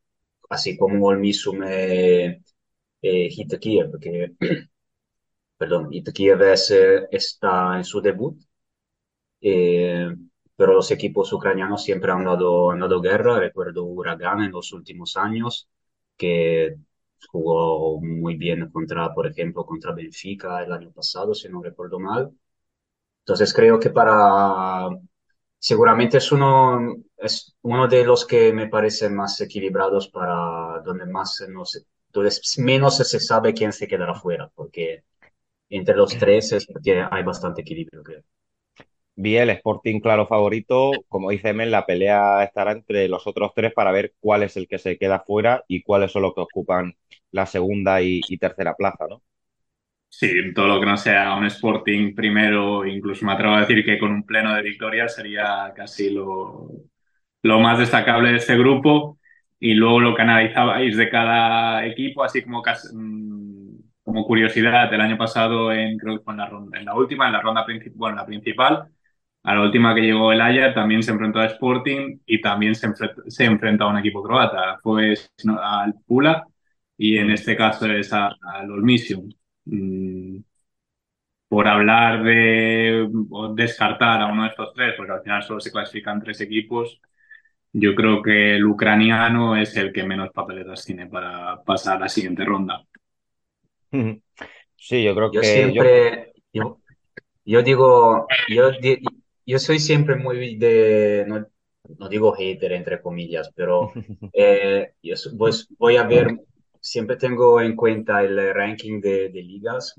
así 0.49 0.77
como 0.77 1.11
el 1.11 1.19
Misum 1.19 1.63
eh, 1.65 2.41
eh, 3.01 3.29
Hit 3.31 3.59
Kiev, 3.59 3.99
que 3.99 4.33
perdón, 5.57 5.91
Hit 5.91 6.11
Kiev 6.13 6.41
es, 6.43 6.71
eh, 6.71 7.07
está 7.11 7.77
en 7.77 7.83
su 7.85 8.01
debut, 8.01 8.37
eh, 9.41 10.09
pero 10.55 10.73
los 10.73 10.91
equipos 10.91 11.31
ucranianos 11.33 11.83
siempre 11.83 12.11
han 12.11 12.25
dado, 12.25 12.71
han 12.71 12.79
dado 12.79 13.01
guerra, 13.01 13.39
recuerdo 13.39 13.83
Huracán 13.85 14.41
en 14.43 14.51
los 14.51 14.71
últimos 14.73 15.17
años, 15.17 15.67
que 16.17 16.75
jugó 17.27 17.99
muy 18.01 18.35
bien 18.35 18.69
contra, 18.71 19.13
por 19.13 19.27
ejemplo, 19.27 19.65
contra 19.65 19.93
Benfica 19.93 20.63
el 20.63 20.71
año 20.71 20.91
pasado, 20.91 21.33
si 21.35 21.49
no 21.49 21.61
recuerdo 21.61 21.99
mal. 21.99 22.31
Entonces 23.21 23.53
creo 23.53 23.79
que 23.79 23.89
para, 23.91 24.89
seguramente 25.59 26.17
es 26.17 26.31
uno, 26.31 26.95
es 27.17 27.55
uno 27.61 27.87
de 27.87 28.05
los 28.05 28.25
que 28.25 28.53
me 28.53 28.67
parecen 28.67 29.15
más 29.15 29.39
equilibrados 29.41 30.09
para 30.09 30.81
donde 30.83 31.05
más, 31.05 31.43
no 31.49 31.63
donde 32.11 32.31
menos 32.59 32.97
se 32.97 33.19
sabe 33.19 33.53
quién 33.53 33.71
se 33.73 33.87
quedará 33.87 34.15
fuera, 34.15 34.49
porque 34.55 35.03
entre 35.69 35.95
los 35.95 36.17
tres 36.17 36.51
es, 36.53 36.67
hay 37.11 37.23
bastante 37.23 37.61
equilibrio, 37.61 38.03
creo. 38.03 38.23
Vi 39.15 39.37
el 39.37 39.49
Sporting 39.51 40.01
claro 40.01 40.27
favorito, 40.27 41.05
como 41.07 41.29
dice 41.29 41.53
Mel, 41.53 41.71
la 41.71 41.85
pelea 41.85 42.43
estará 42.43 42.71
entre 42.73 43.07
los 43.07 43.25
otros 43.27 43.51
tres 43.55 43.73
para 43.73 43.91
ver 43.93 44.13
cuál 44.19 44.43
es 44.43 44.57
el 44.57 44.67
que 44.67 44.79
se 44.79 44.97
queda 44.97 45.21
fuera 45.21 45.63
y 45.69 45.81
cuáles 45.83 46.11
son 46.11 46.23
los 46.23 46.33
que 46.33 46.41
ocupan 46.41 46.95
la 47.31 47.45
segunda 47.45 48.01
y, 48.01 48.21
tercera 48.39 48.75
plaza, 48.75 49.07
¿no? 49.09 49.21
Sí, 50.09 50.53
todo 50.53 50.67
lo 50.67 50.79
que 50.79 50.85
no 50.85 50.97
sea 50.97 51.35
un 51.35 51.45
Sporting 51.45 52.13
primero, 52.13 52.85
incluso 52.85 53.25
me 53.25 53.31
atrevo 53.33 53.55
a 53.55 53.61
decir 53.61 53.83
que 53.85 53.97
con 53.97 54.11
un 54.11 54.25
pleno 54.25 54.53
de 54.53 54.61
victoria 54.61 55.07
sería 55.07 55.71
casi 55.75 56.09
lo, 56.11 56.67
lo 57.43 57.59
más 57.59 57.79
destacable 57.79 58.31
de 58.31 58.37
este 58.37 58.57
grupo. 58.57 59.19
Y 59.59 59.73
luego 59.75 59.99
lo 60.01 60.15
que 60.15 60.23
analizabais 60.23 60.97
de 60.97 61.09
cada 61.09 61.85
equipo, 61.85 62.23
así 62.23 62.43
como, 62.43 62.63
mm, 62.93 63.75
como 64.03 64.25
curiosidad, 64.25 64.93
el 64.93 65.01
año 65.01 65.17
pasado, 65.17 65.71
en, 65.73 65.97
creo 65.97 66.17
que 66.19 66.23
fue 66.23 66.33
en 66.33 66.39
la, 66.39 66.49
ronda- 66.49 66.79
en 66.79 66.85
la 66.85 66.95
última, 66.95 67.27
en 67.27 67.33
la 67.33 67.41
ronda 67.41 67.65
principal, 67.65 67.97
bueno, 67.97 68.13
en 68.15 68.19
la 68.21 68.25
principal, 68.25 68.89
a 69.43 69.55
la 69.55 69.61
última 69.63 69.95
que 69.95 70.01
llegó 70.01 70.31
el 70.31 70.41
Ajax 70.41 70.75
también 70.75 71.03
se 71.03 71.11
enfrentó 71.11 71.39
a 71.39 71.45
Sporting 71.47 72.19
y 72.25 72.41
también 72.41 72.75
se, 72.75 72.87
enfre- 72.89 73.13
se 73.29 73.45
enfrentó 73.45 73.85
a 73.85 73.89
un 73.91 73.97
equipo 73.97 74.21
croata. 74.23 74.79
Fue 74.83 75.15
al 75.61 75.95
Pula 76.05 76.45
y 76.97 77.17
en 77.17 77.31
este 77.31 77.55
caso 77.57 77.87
es 77.87 78.13
a- 78.13 78.35
al 78.43 78.71
Olmisium. 78.71 79.29
Mm, 79.65 80.37
por 81.47 81.67
hablar 81.67 82.23
de 82.23 83.09
o 83.29 83.53
descartar 83.53 84.21
a 84.21 84.27
uno 84.27 84.43
de 84.43 84.49
estos 84.49 84.73
tres, 84.73 84.93
porque 84.97 85.11
al 85.11 85.21
final 85.23 85.43
solo 85.43 85.59
se 85.59 85.71
clasifican 85.71 86.21
tres 86.21 86.39
equipos, 86.41 87.01
yo 87.73 87.95
creo 87.95 88.21
que 88.21 88.55
el 88.57 88.65
ucraniano 88.65 89.55
es 89.57 89.75
el 89.77 89.93
que 89.93 90.03
menos 90.03 90.31
papeletas 90.33 90.85
tiene 90.85 91.07
para 91.07 91.63
pasar 91.63 91.97
a 91.97 92.01
la 92.01 92.09
siguiente 92.09 92.45
ronda. 92.45 92.83
Sí, 94.77 95.03
yo 95.03 95.15
creo 95.15 95.31
Yo 95.31 95.43
que 95.43 95.43
siempre, 95.43 96.33
yo, 96.53 96.81
yo 97.45 97.63
digo, 97.63 98.35
yo, 98.47 98.71
di- 98.73 98.99
yo 99.51 99.59
soy 99.59 99.79
siempre 99.79 100.15
muy 100.15 100.57
de, 100.57 101.25
no, 101.27 101.45
no 101.99 102.09
digo 102.09 102.33
hater 102.33 102.71
entre 102.73 103.01
comillas, 103.01 103.51
pero 103.55 103.93
eh, 104.33 104.93
yo 105.01 105.15
pues 105.37 105.67
voy 105.77 105.97
a 105.97 106.03
ver, 106.03 106.37
siempre 106.79 107.17
tengo 107.17 107.61
en 107.61 107.75
cuenta 107.75 108.23
el 108.23 108.53
ranking 108.53 109.01
de, 109.01 109.29
de 109.29 109.43
ligas 109.43 109.95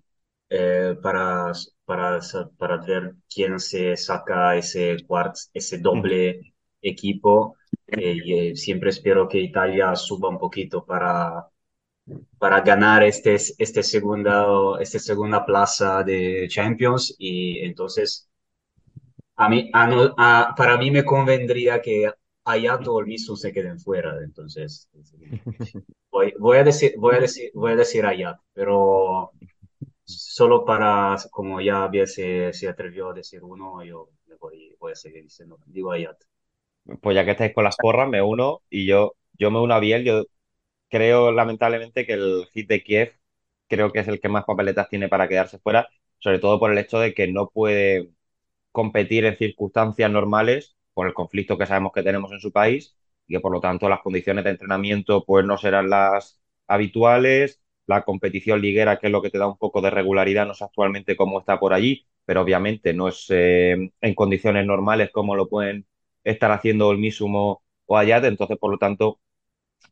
eh, 0.51 0.97
para, 1.03 1.53
para, 1.85 2.21
para 2.59 2.77
ver 2.79 3.15
quién 3.33 3.59
se 3.61 3.97
saca 3.97 4.57
ese 4.57 4.97
cuart, 5.07 5.35
ese 5.55 5.79
doble 5.79 6.41
equipo. 6.83 7.57
eh, 7.87 8.17
eh, 8.53 8.57
siempre 8.57 8.91
espero 8.91 9.29
que 9.29 9.39
Italia 9.41 9.95
suba 9.97 10.29
un 10.29 10.39
poquito 10.39 10.85
para 10.85 11.47
para 12.39 12.61
ganar 12.61 13.03
este, 13.05 13.35
este 13.37 13.83
segunda, 13.83 14.47
este 14.81 14.99
segunda 14.99 15.45
plaza 15.47 16.03
de 16.05 16.47
Champions 16.49 17.15
y 17.19 17.61
entonces 17.61 18.29
a 19.37 19.49
mí, 19.49 19.71
para 19.73 20.77
mí 20.77 20.91
me 20.91 21.05
convendría 21.05 21.81
que 21.81 22.11
Hayato 22.45 22.95
o 22.95 23.01
el 23.01 23.07
Misu 23.07 23.37
se 23.37 23.53
queden 23.53 23.79
fuera, 23.79 24.19
entonces 24.23 24.89
voy, 26.11 26.35
voy 26.39 26.59
a 26.59 26.65
decir, 26.65 26.95
voy 26.99 27.17
a 27.17 27.21
decir, 27.21 27.51
voy 27.55 27.73
a 27.73 27.77
decir 27.77 28.05
pero 28.53 29.33
solo 30.05 30.65
para, 30.65 31.17
como 31.31 31.61
ya 31.61 31.85
había 31.85 32.07
se, 32.07 32.53
se 32.53 32.69
atrevió 32.69 33.11
a 33.11 33.15
decir 33.15 33.43
uno, 33.45 33.83
yo 33.85 34.09
le 34.27 34.37
voy, 34.37 34.75
voy 34.79 34.93
a 34.93 34.97
seguir 34.97 35.23
diciendo, 35.23 35.59
digo 35.67 35.93
Hayat. 35.93 36.17
Pues 37.01 37.15
ya 37.15 37.25
que 37.25 37.31
estáis 37.33 37.55
con 37.55 37.65
las 37.65 37.77
porras, 37.77 38.09
me 38.09 38.23
uno 38.23 38.63
y 38.69 38.87
yo, 38.87 39.15
yo 39.39 39.51
me 39.51 39.61
uno 39.61 39.75
a 39.75 39.81
Biel. 39.81 40.05
Yo 40.05 40.25
creo, 40.89 41.33
lamentablemente, 41.33 42.07
que 42.07 42.15
el 42.15 42.47
hit 42.53 42.69
de 42.69 42.83
Kiev 42.83 43.15
creo 43.69 43.93
que 43.93 44.01
es 44.01 44.09
el 44.09 44.21
que 44.21 44.29
más 44.29 44.45
papeletas 44.45 44.89
tiene 44.89 45.09
para 45.09 45.29
quedarse 45.29 45.59
fuera, 45.59 45.89
sobre 46.19 46.39
todo 46.41 46.59
por 46.59 46.73
el 46.73 46.79
hecho 46.79 46.99
de 46.99 47.15
que 47.15 47.29
no 47.29 47.49
puede 47.49 48.11
competir 48.73 49.25
en 49.25 49.37
circunstancias 49.37 50.11
normales 50.11 50.77
por 50.95 51.07
el 51.07 51.15
conflicto 51.15 51.59
que 51.59 51.67
sabemos 51.67 51.93
que 51.93 52.03
tenemos 52.03 52.33
en 52.33 52.41
su 52.41 52.53
país 52.53 52.97
y 53.27 53.35
que 53.35 53.41
por 53.41 53.53
lo 53.53 53.61
tanto 53.61 53.89
las 53.89 54.01
condiciones 54.01 54.45
de 54.45 54.51
entrenamiento 54.51 55.25
pues 55.25 55.45
no 55.47 55.59
serán 55.59 55.91
las 55.91 56.41
habituales, 56.67 57.63
la 57.87 58.03
competición 58.05 58.61
liguera 58.61 58.99
que 58.99 59.07
es 59.09 59.13
lo 59.13 59.23
que 59.23 59.31
te 59.31 59.39
da 59.39 59.47
un 59.47 59.59
poco 59.59 59.81
de 59.81 59.91
regularidad 59.91 60.47
no 60.47 60.55
sé 60.55 60.65
actualmente 60.65 61.17
cómo 61.17 61.41
está 61.41 61.59
por 61.61 61.73
allí, 61.75 62.07
pero 62.25 62.43
obviamente 62.43 62.93
no 62.95 63.09
es 63.09 63.27
eh, 63.31 63.91
en 64.01 64.15
condiciones 64.15 64.67
normales 64.67 65.11
como 65.13 65.37
lo 65.37 65.49
pueden 65.49 65.87
estar 66.25 66.51
haciendo 66.53 66.91
el 66.93 66.99
Misumo 66.99 67.63
o 67.87 67.97
Ayat, 67.99 68.25
entonces 68.25 68.59
por 68.59 68.71
lo 68.71 68.79
tanto 68.79 69.21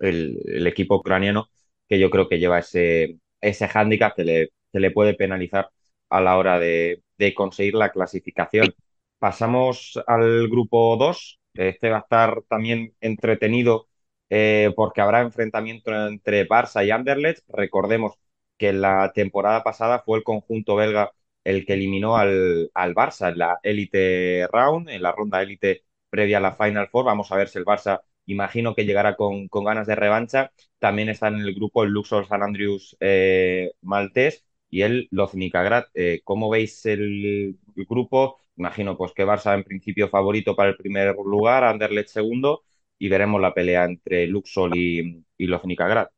el, 0.01 0.39
el 0.47 0.67
equipo 0.67 0.97
ucraniano 0.97 1.49
que 1.89 1.99
yo 1.99 2.11
creo 2.11 2.29
que 2.29 2.39
lleva 2.39 2.59
ese, 2.61 3.19
ese 3.41 3.69
hándicap 3.69 4.15
que 4.17 4.25
le, 4.25 4.49
que 4.73 4.81
le 4.81 4.91
puede 4.91 5.15
penalizar 5.15 5.71
a 6.09 6.21
la 6.21 6.37
hora 6.39 6.59
de, 6.59 7.03
de 7.21 7.35
conseguir 7.35 7.75
la 7.75 7.91
clasificación. 7.93 8.75
Pasamos 9.19 10.01
al 10.07 10.49
grupo 10.49 10.97
2. 10.97 11.41
Este 11.55 11.91
va 11.91 11.99
a 11.99 12.01
estar 12.01 12.43
también 12.49 12.95
entretenido 13.01 13.89
eh, 14.31 14.73
porque 14.77 15.01
habrá 15.03 15.21
enfrentamiento 15.21 15.91
entre 16.09 16.49
Barça 16.49 16.85
y 16.87 16.91
Anderlecht. 16.91 17.45
Recordemos 17.49 18.15
que 18.57 18.73
la 18.73 19.13
temporada 19.15 19.63
pasada 19.63 20.01
fue 20.01 20.19
el 20.19 20.25
conjunto 20.25 20.77
belga 20.77 21.13
el 21.45 21.65
que 21.67 21.75
eliminó 21.75 22.17
al, 22.17 22.71
al 22.75 22.95
Barça 22.95 23.31
en 23.33 23.39
la 23.39 23.59
Elite 23.63 24.47
Round, 24.53 24.89
en 24.91 25.03
la 25.03 25.13
ronda 25.13 25.43
Elite 25.43 25.85
previa 26.11 26.39
a 26.39 26.41
la 26.41 26.55
Final 26.55 26.89
Four. 26.89 27.05
Vamos 27.07 27.31
a 27.33 27.37
ver 27.37 27.49
si 27.49 27.59
el 27.59 27.65
Barça 27.65 28.01
imagino 28.27 28.75
que 28.75 28.85
llegará 28.85 29.17
con, 29.17 29.49
con 29.49 29.65
ganas 29.65 29.87
de 29.87 29.95
revancha. 29.97 30.53
También 30.79 31.09
está 31.09 31.29
en 31.29 31.37
el 31.37 31.55
grupo 31.55 31.85
el 31.85 31.91
Luxor 31.91 32.27
San 32.27 32.43
Andrews 32.43 32.97
eh, 33.01 33.73
maltés 33.83 34.45
y 34.71 34.83
el 34.83 35.09
Loznica 35.11 35.63
Grad. 35.63 35.85
Eh, 35.95 36.21
¿Cómo 36.25 36.51
veis 36.51 36.85
el, 36.87 37.59
el 37.77 37.85
grupo? 37.87 38.39
Imagino 38.57 38.97
pues 38.97 39.13
que 39.13 39.25
Barça 39.27 39.55
en 39.55 39.65
principio 39.65 40.09
favorito 40.09 40.55
para 40.57 40.71
el 40.71 40.77
primer 40.77 41.15
lugar, 41.17 41.65
Anderlecht 41.65 42.11
segundo 42.11 42.63
y 42.99 43.09
veremos 43.09 43.41
la 43.41 43.55
pelea 43.55 43.85
entre 43.85 44.27
Luxor 44.27 44.77
y, 44.77 45.25
y 45.39 45.47
Grad. 45.47 46.09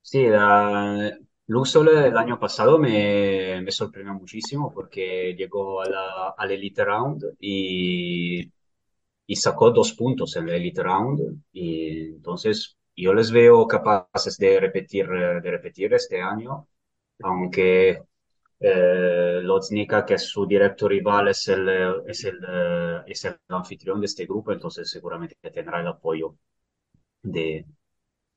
Sí, 0.00 0.26
la, 0.26 1.10
Luxol 1.46 1.88
el 1.88 2.16
año 2.16 2.38
pasado 2.38 2.78
me, 2.78 3.60
me 3.62 3.70
sorprendió 3.70 4.14
muchísimo 4.14 4.72
porque 4.72 5.34
llegó 5.36 5.80
a 5.82 5.88
la, 5.88 6.28
al 6.36 6.50
Elite 6.50 6.84
Round 6.84 7.24
y, 7.40 8.50
y 9.26 9.36
sacó 9.36 9.70
dos 9.72 9.92
puntos 9.94 10.36
en 10.36 10.48
el 10.48 10.56
Elite 10.56 10.82
Round. 10.82 11.42
Y 11.52 11.90
entonces 12.16 12.78
yo 12.96 13.14
les 13.14 13.30
veo 13.32 13.66
capaces 13.68 14.38
de 14.38 14.60
repetir, 14.60 15.08
de 15.08 15.50
repetir 15.52 15.94
este 15.94 16.20
año, 16.22 16.68
aunque 17.22 18.02
eh, 18.60 19.40
Loznica, 19.42 20.04
que 20.06 20.14
es 20.14 20.24
su 20.28 20.46
directo 20.46 20.88
rival, 20.88 21.28
es 21.28 21.48
el, 21.48 21.68
es 22.06 22.24
el, 22.24 22.38
eh, 22.48 23.02
es 23.06 23.24
el 23.26 23.36
anfitrión 23.48 24.00
de 24.00 24.06
este 24.06 24.26
grupo, 24.26 24.52
entonces 24.52 24.90
seguramente 24.90 25.36
tendrá 25.52 25.80
el 25.80 25.88
apoyo 25.88 26.36
de 27.22 27.66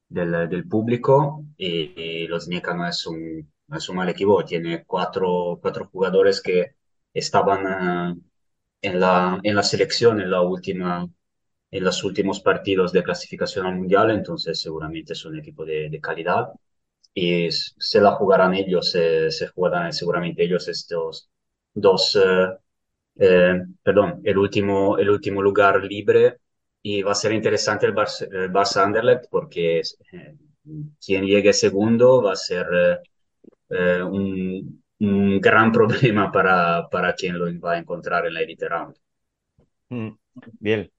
del, 0.10 0.50
del 0.50 0.68
público. 0.68 1.46
Y, 1.58 1.94
y 2.24 2.28
los 2.28 2.48
Nica 2.48 2.74
no 2.74 2.88
es 2.88 3.06
un, 3.08 3.52
no 3.68 3.78
es 3.78 3.90
un 3.90 3.96
mal 3.98 4.10
equipo, 4.10 4.44
tiene 4.46 4.84
cuatro, 4.86 5.60
cuatro 5.62 5.88
jugadores 5.92 6.42
que 6.42 6.76
estaban 7.14 8.16
eh, 8.18 8.22
en 8.82 9.00
la, 9.00 9.40
en 9.44 9.56
la 9.56 9.64
selección 9.64 10.22
en 10.22 10.32
la 10.32 10.42
última, 10.42 11.08
en 11.72 11.84
los 11.84 12.04
últimos 12.04 12.40
partidos 12.42 12.92
de 12.94 13.04
clasificación 13.04 13.66
al 13.68 13.76
mundial, 13.78 14.12
entonces 14.12 14.60
seguramente 14.62 15.14
es 15.14 15.26
un 15.26 15.40
equipo 15.40 15.66
de, 15.66 15.90
de 15.90 16.02
calidad 16.02 16.50
y 17.16 17.50
se 17.52 18.02
la 18.02 18.14
jugarán 18.14 18.56
ellos, 18.56 18.92
se, 18.92 19.32
se 19.32 19.48
jugarán 19.50 19.94
seguramente 19.94 20.46
ellos 20.46 20.68
estos 20.70 21.30
dos, 21.76 22.18
eh, 22.18 22.50
eh, 23.18 23.62
perdón, 23.84 24.22
el 24.24 24.38
último, 24.38 24.98
el 24.98 25.10
último 25.10 25.42
lugar 25.42 25.84
libre 25.84 26.38
y 26.82 27.02
va 27.04 27.12
a 27.14 27.16
ser 27.16 27.32
interesante 27.34 27.86
el 27.86 27.94
Barça, 27.96 28.28
el 28.32 28.52
Barça 28.52 28.84
Anderlecht 28.84 29.26
porque 29.30 29.80
eh, 30.12 30.38
quien 31.04 31.26
llegue 31.26 31.54
segundo 31.54 32.22
va 32.24 32.34
a 32.34 32.36
ser 32.36 32.66
eh, 32.74 33.00
eh, 33.70 34.04
un, 34.04 34.84
un 35.00 35.42
gran 35.42 35.72
problema 35.74 36.32
para, 36.32 36.88
para 36.90 37.14
quien 37.16 37.38
lo 37.40 37.46
va 37.60 37.74
a 37.74 37.78
encontrar 37.80 38.26
en 38.28 38.34
la 38.36 38.42
Elite 38.42 38.68
Round. 38.70 38.96
Mm, 39.90 40.18
Bien. 40.60 40.92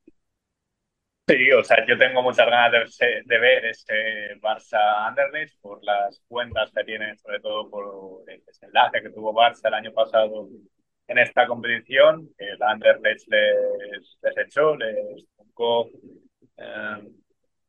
Sí, 1.29 1.51
o 1.51 1.65
sea, 1.65 1.85
yo 1.85 1.99
tengo 1.99 2.23
muchas 2.23 2.47
ganas 2.47 2.97
de, 2.99 3.23
de 3.25 3.39
ver 3.41 3.65
ese 3.67 4.39
Barça 4.41 5.07
Anderlecht 5.09 5.61
por 5.61 5.83
las 5.83 6.23
cuentas 6.29 6.71
que 6.73 6.85
tienen, 6.85 7.19
sobre 7.19 7.41
todo 7.41 7.69
por 7.69 8.23
el 8.31 8.45
desenlace 8.45 9.03
que 9.03 9.11
tuvo 9.11 9.35
Barça 9.35 9.67
el 9.67 9.75
año 9.75 9.93
pasado 9.93 10.49
en 11.09 11.19
esta 11.19 11.49
competición, 11.49 12.29
el 12.39 12.63
Anderlecht 12.63 13.27
les, 13.29 14.19
les 14.23 14.39
echó, 14.39 14.77
les 14.77 15.27
truncó. 15.37 15.91
eh, 16.59 17.09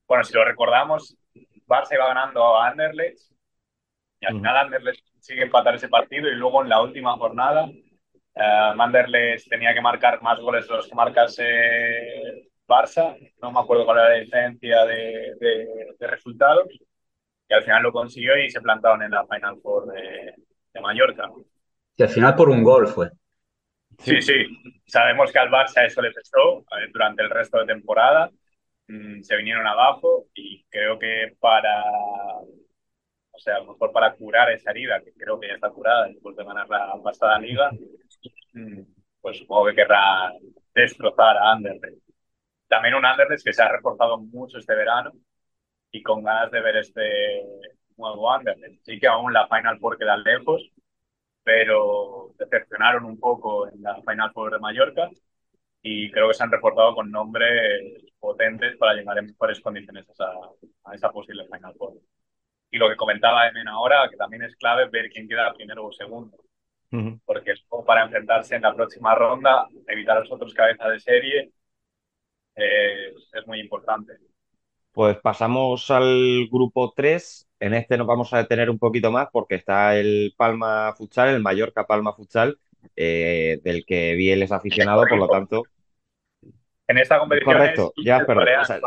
bueno, 0.08 0.24
si 0.24 0.34
lo 0.34 0.46
recordamos, 0.46 1.18
Barça 1.68 1.96
iba 1.96 2.08
ganando 2.08 2.58
a 2.58 2.68
Anderlecht 2.68 3.32
y 4.20 4.26
al 4.28 4.34
final 4.34 4.58
Anderlecht 4.58 5.04
sigue 5.20 5.44
empatar 5.44 5.74
ese 5.74 5.90
partido 5.90 6.30
y 6.30 6.36
luego 6.36 6.62
en 6.62 6.70
la 6.70 6.82
última 6.82 7.18
jornada 7.18 7.68
eh, 8.36 8.74
Anderlecht 8.80 9.50
tenía 9.50 9.74
que 9.74 9.82
marcar 9.82 10.22
más 10.22 10.40
goles 10.40 10.68
de 10.68 10.76
los 10.76 10.88
que 10.88 10.96
marcase 10.96 12.52
Barça, 12.68 13.16
no 13.42 13.52
me 13.52 13.60
acuerdo 13.60 13.86
cuál 13.86 14.00
era 14.00 14.10
la 14.10 14.16
diferencia 14.22 14.86
de, 14.86 15.36
de- 15.40 15.96
de 16.00 16.08
resultados, 16.08 16.68
y 17.50 17.54
al 17.54 17.64
final 17.64 17.84
lo 17.84 17.94
consiguió 17.94 18.38
y 18.38 18.50
se 18.52 18.62
plantaron 18.62 19.04
en 19.04 19.12
la 19.12 19.26
Final 19.28 19.60
Four 19.62 19.88
de, 19.94 20.36
de 20.74 20.82
Mallorca. 20.82 21.30
Y 21.98 22.02
al 22.04 22.10
final 22.10 22.36
por 22.36 22.50
un 22.50 22.64
gol 22.64 22.88
fue. 22.88 23.12
Sí, 24.00 24.22
sí, 24.22 24.34
sabemos 24.86 25.32
que 25.32 25.40
al 25.40 25.50
Barça 25.50 25.86
eso 25.86 26.02
le 26.02 26.12
pesó 26.12 26.64
durante 26.94 27.24
el 27.24 27.30
resto 27.30 27.60
de 27.60 27.66
temporada, 27.66 28.32
Mm, 28.90 29.22
se 29.24 29.38
vinieron 29.38 29.68
abajo 29.68 30.28
y 30.34 30.66
creo 30.70 30.98
que 30.98 31.36
para, 31.40 31.84
o 33.32 33.40
sea, 33.40 33.56
a 33.58 33.60
lo 33.60 33.74
mejor 33.74 33.92
para 33.92 34.14
curar 34.16 34.52
esa 34.52 34.72
herida, 34.72 35.02
que 35.04 35.14
creo 35.14 35.40
que 35.40 35.48
ya 35.48 35.54
está 35.56 35.70
curada 35.70 36.08
después 36.08 36.36
de 36.36 36.44
ganar 36.44 36.68
la 36.70 36.94
pasada 37.04 37.40
liga, 37.40 37.72
mm, 38.54 38.82
pues 39.22 39.38
supongo 39.40 39.68
que 39.68 39.76
querrá 39.76 40.32
destrozar 40.76 41.38
a 41.38 41.52
Anderlecht. 41.54 42.02
También 42.68 42.96
un 42.96 43.06
Anderlecht 43.06 43.44
que 43.44 43.54
se 43.54 43.62
ha 43.64 43.70
reforzado 43.70 44.18
mucho 44.18 44.58
este 44.58 44.76
verano 44.76 45.12
y 45.92 46.04
con 46.04 46.24
ganas 46.24 46.52
de 46.52 46.62
ver 46.62 46.78
este 46.78 47.44
nuevo 47.98 48.32
Anderlecht. 48.32 48.84
Sí 48.84 49.00
que 49.00 49.08
aún 49.08 49.34
la 49.34 49.48
Final 49.48 49.80
Four 49.80 49.98
queda 49.98 50.18
lejos, 50.18 50.72
pero 51.44 52.34
decepcionaron 52.38 53.06
un 53.06 53.20
poco 53.20 53.68
en 53.70 53.82
la 53.82 53.96
Final 54.02 54.32
Four 54.34 54.54
de 54.54 54.60
Mallorca 54.60 55.10
y 55.82 56.12
creo 56.12 56.28
que 56.28 56.34
se 56.34 56.44
han 56.44 56.52
reforzado 56.52 56.94
con 56.96 57.10
nombres 57.12 58.04
potentes 58.20 58.76
para 58.78 58.94
llegar 58.94 59.18
en 59.18 59.28
mejores 59.28 59.62
condiciones 59.62 60.08
a 60.10 60.12
esa, 60.12 60.32
a 60.84 60.96
esa 60.96 61.12
posible 61.12 61.46
Final 61.46 61.74
Four. 61.78 61.94
Y 62.70 62.78
lo 62.78 62.90
que 62.90 62.96
comentaba 62.98 63.48
Emen 63.48 63.68
ahora, 63.68 64.10
que 64.10 64.18
también 64.18 64.44
es 64.44 64.56
clave 64.58 64.90
ver 64.90 65.10
quién 65.10 65.28
queda 65.28 65.54
primero 65.54 65.86
o 65.86 65.92
segundo, 65.92 66.38
porque 67.26 67.52
es 67.52 67.64
como 67.68 67.86
para 67.86 68.04
enfrentarse 68.04 68.56
en 68.56 68.64
la 68.64 68.76
próxima 68.76 69.16
ronda, 69.16 69.68
evitar 69.88 70.18
a 70.18 70.20
los 70.22 70.32
otros 70.32 70.54
cabezas 70.54 70.92
de 70.92 71.00
serie, 71.00 71.52
eh, 72.58 73.14
es 73.34 73.48
muy 73.48 73.60
importante. 73.60 74.14
Pues 74.92 75.18
pasamos 75.18 75.92
al 75.92 76.48
grupo 76.52 76.92
3. 76.96 77.48
En 77.60 77.76
este 77.76 77.98
nos 77.98 78.08
vamos 78.08 78.34
a 78.34 78.40
detener 78.40 78.70
un 78.70 78.80
poquito 78.80 79.12
más 79.12 79.28
porque 79.32 79.56
está 79.56 79.96
el 79.96 80.34
Palma 80.36 80.94
Futsal, 80.98 81.30
el 81.30 81.42
Mallorca 81.42 81.86
Palma 81.86 82.14
Futsal, 82.14 82.60
eh, 82.96 83.60
del 83.64 83.86
que 83.86 84.16
Biel 84.16 84.42
es 84.42 84.52
aficionado, 84.52 85.06
por 85.08 85.20
lo 85.20 85.28
tanto. 85.28 85.64
En 86.88 86.98
esta 86.98 87.20
competición 87.20 87.54
Correcto, 87.54 87.94
es 87.96 88.06
ya, 88.06 88.26
perdón. 88.26 88.48
O 88.62 88.66
sea, 88.66 88.80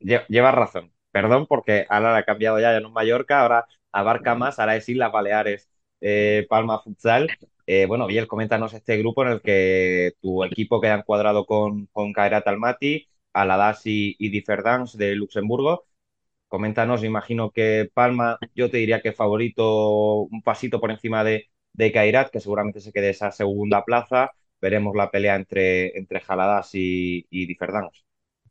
llevas 0.00 0.54
razón. 0.54 0.92
Perdón, 1.12 1.46
porque 1.46 1.86
ahora 1.88 2.12
la 2.12 2.18
ha 2.18 2.24
cambiado 2.24 2.58
ya, 2.60 2.72
ya 2.72 2.80
no 2.80 2.88
es 2.88 2.94
Mallorca, 2.94 3.40
ahora 3.40 3.66
abarca 3.92 4.34
más, 4.34 4.58
ahora 4.58 4.76
es 4.76 4.88
Islas 4.88 5.12
Baleares, 5.12 5.68
eh, 6.00 6.46
Palma 6.48 6.80
Futsal. 6.80 7.28
Eh, 7.72 7.86
bueno, 7.86 8.08
Biel, 8.08 8.26
coméntanos 8.26 8.74
este 8.74 8.96
grupo 8.96 9.22
en 9.22 9.28
el 9.30 9.42
que 9.42 10.14
tu 10.20 10.42
equipo 10.42 10.80
queda 10.80 10.96
encuadrado 10.96 11.46
con, 11.46 11.86
con 11.92 12.12
Kairat 12.12 12.48
Almaty, 12.48 13.06
Aladas 13.32 13.86
y, 13.86 14.16
y 14.18 14.28
Differdance 14.30 14.98
de 14.98 15.14
Luxemburgo. 15.14 15.84
Coméntanos, 16.48 17.04
imagino 17.04 17.52
que 17.52 17.88
Palma, 17.94 18.40
yo 18.56 18.68
te 18.72 18.78
diría 18.78 19.00
que 19.00 19.12
favorito 19.12 20.22
un 20.22 20.42
pasito 20.42 20.80
por 20.80 20.90
encima 20.90 21.22
de, 21.22 21.48
de 21.72 21.92
Kairat, 21.92 22.30
que 22.32 22.40
seguramente 22.40 22.80
se 22.80 22.90
quede 22.92 23.10
esa 23.10 23.30
segunda 23.30 23.84
plaza. 23.84 24.32
Veremos 24.60 24.96
la 24.96 25.08
pelea 25.08 25.36
entre, 25.36 25.96
entre 25.96 26.18
Jaladas 26.18 26.74
y, 26.74 27.24
y. 27.30 27.56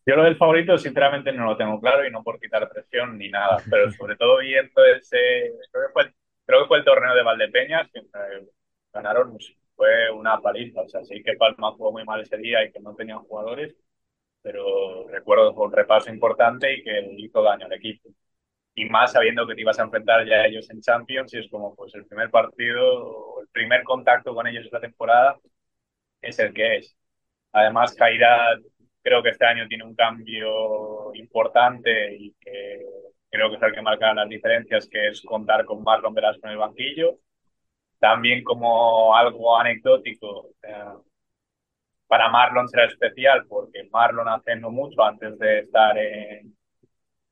Yo 0.05 0.15
lo 0.15 0.23
del 0.23 0.37
favorito, 0.37 0.77
sinceramente, 0.77 1.33
no 1.33 1.43
lo 1.43 1.57
tengo 1.57 1.77
claro 1.81 2.07
y 2.07 2.11
no 2.11 2.23
por 2.23 2.39
quitar 2.39 2.69
presión 2.69 3.17
ni 3.17 3.27
nada, 3.27 3.61
pero 3.69 3.91
sobre 3.91 4.15
todo 4.15 4.39
viendo 4.39 4.85
ese, 4.85 5.17
creo 5.73 5.87
que 5.87 5.91
fue 5.91 6.13
creo 6.45 6.61
que 6.61 6.67
fue 6.69 6.77
el 6.77 6.85
torneo 6.85 7.13
de 7.13 7.21
Valdepeñas, 7.21 7.91
que 7.91 7.99
eh, 7.99 8.47
ganaron, 8.93 9.31
pues, 9.31 9.53
fue 9.75 10.11
una 10.11 10.39
paliza, 10.41 10.81
o 10.81 10.89
sea, 10.89 11.03
sí 11.03 11.23
que 11.23 11.35
Palma 11.35 11.71
jugó 11.73 11.91
muy 11.91 12.03
mal 12.05 12.21
ese 12.21 12.37
día 12.37 12.63
y 12.65 12.71
que 12.71 12.79
no 12.81 12.95
tenían 12.95 13.19
jugadores, 13.19 13.75
pero 14.41 15.07
recuerdo 15.09 15.53
un 15.53 15.71
repaso 15.71 16.11
importante 16.11 16.73
y 16.73 16.83
que 16.83 17.07
hizo 17.17 17.43
daño 17.43 17.65
al 17.65 17.73
equipo. 17.73 18.09
Y 18.75 18.85
más 18.85 19.13
sabiendo 19.13 19.47
que 19.47 19.55
te 19.55 19.61
ibas 19.61 19.79
a 19.79 19.83
enfrentar 19.83 20.25
ya 20.27 20.37
a 20.37 20.47
ellos 20.47 20.69
en 20.69 20.81
Champions 20.81 21.33
y 21.33 21.39
es 21.39 21.49
como 21.49 21.75
pues 21.75 21.93
el 21.95 22.05
primer 22.07 22.29
partido, 22.31 23.41
el 23.41 23.47
primer 23.49 23.83
contacto 23.83 24.33
con 24.35 24.47
ellos 24.47 24.65
en 24.65 24.71
la 24.73 24.81
temporada 24.81 25.39
es 26.21 26.39
el 26.39 26.53
que 26.53 26.77
es. 26.77 26.95
Además, 27.53 27.95
Kairat 27.95 28.59
creo 29.01 29.23
que 29.23 29.29
este 29.29 29.45
año 29.45 29.67
tiene 29.67 29.85
un 29.85 29.95
cambio 29.95 31.13
importante 31.15 32.15
y 32.15 32.33
que 32.41 32.85
creo 33.29 33.49
que 33.49 33.57
es 33.57 33.61
el 33.63 33.73
que 33.73 33.81
marca 33.81 34.13
las 34.13 34.29
diferencias, 34.29 34.87
que 34.89 35.09
es 35.09 35.21
contar 35.21 35.65
con 35.65 35.83
Marlon 35.83 36.13
Velasco 36.13 36.45
en 36.47 36.53
el 36.53 36.57
banquillo. 36.57 37.19
También 37.99 38.43
como 38.43 39.15
algo 39.15 39.57
anecdótico, 39.57 40.49
eh, 40.63 40.73
para 42.07 42.30
Marlon 42.30 42.67
será 42.67 42.85
especial 42.85 43.45
porque 43.47 43.88
Marlon 43.91 44.27
hace 44.30 44.55
no 44.55 44.71
mucho 44.71 45.03
antes 45.03 45.38
de 45.39 45.59
estar 45.59 45.97
en- 45.97 46.55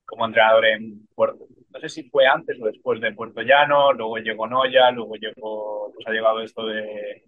como 0.05 0.25
entrenador 0.27 0.65
en 0.67 1.07
Puerto, 1.15 1.47
no 1.71 1.79
sé 1.81 1.89
si 1.89 2.09
fue 2.09 2.27
antes 2.27 2.57
o 2.61 2.65
después 2.67 3.01
de 3.01 3.13
Puerto 3.13 3.41
Llano, 3.41 3.93
luego 3.93 4.17
llegó 4.19 4.47
Noya, 4.47 4.91
luego 4.91 5.15
llegó, 5.15 5.91
pues 5.93 6.07
ha 6.07 6.11
llegado 6.11 6.41
esto 6.41 6.65
de, 6.67 7.23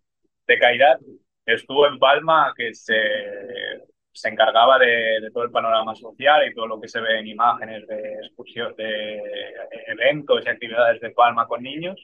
de 0.48 0.60
Kairat. 0.60 1.02
Estuvo 1.46 1.88
en 1.88 2.00
Palma, 2.00 2.54
que 2.58 2.74
se, 2.76 2.96
se 4.12 4.30
encargaba 4.30 4.78
de, 4.80 5.20
de 5.22 5.32
todo 5.32 5.44
el 5.44 5.52
panorama 5.52 5.96
social 5.96 6.48
y 6.48 6.54
todo 6.54 6.68
lo 6.68 6.80
que 6.82 6.88
se 6.88 7.00
ve 7.02 7.20
en 7.20 7.28
imágenes 7.28 7.88
de 7.88 8.14
excursión, 8.26 8.76
de 8.76 9.22
eventos 9.88 10.44
y 10.46 10.50
actividades 10.50 11.00
de 11.02 11.12
Palma 11.12 11.48
con 11.48 11.64
niños. 11.64 11.96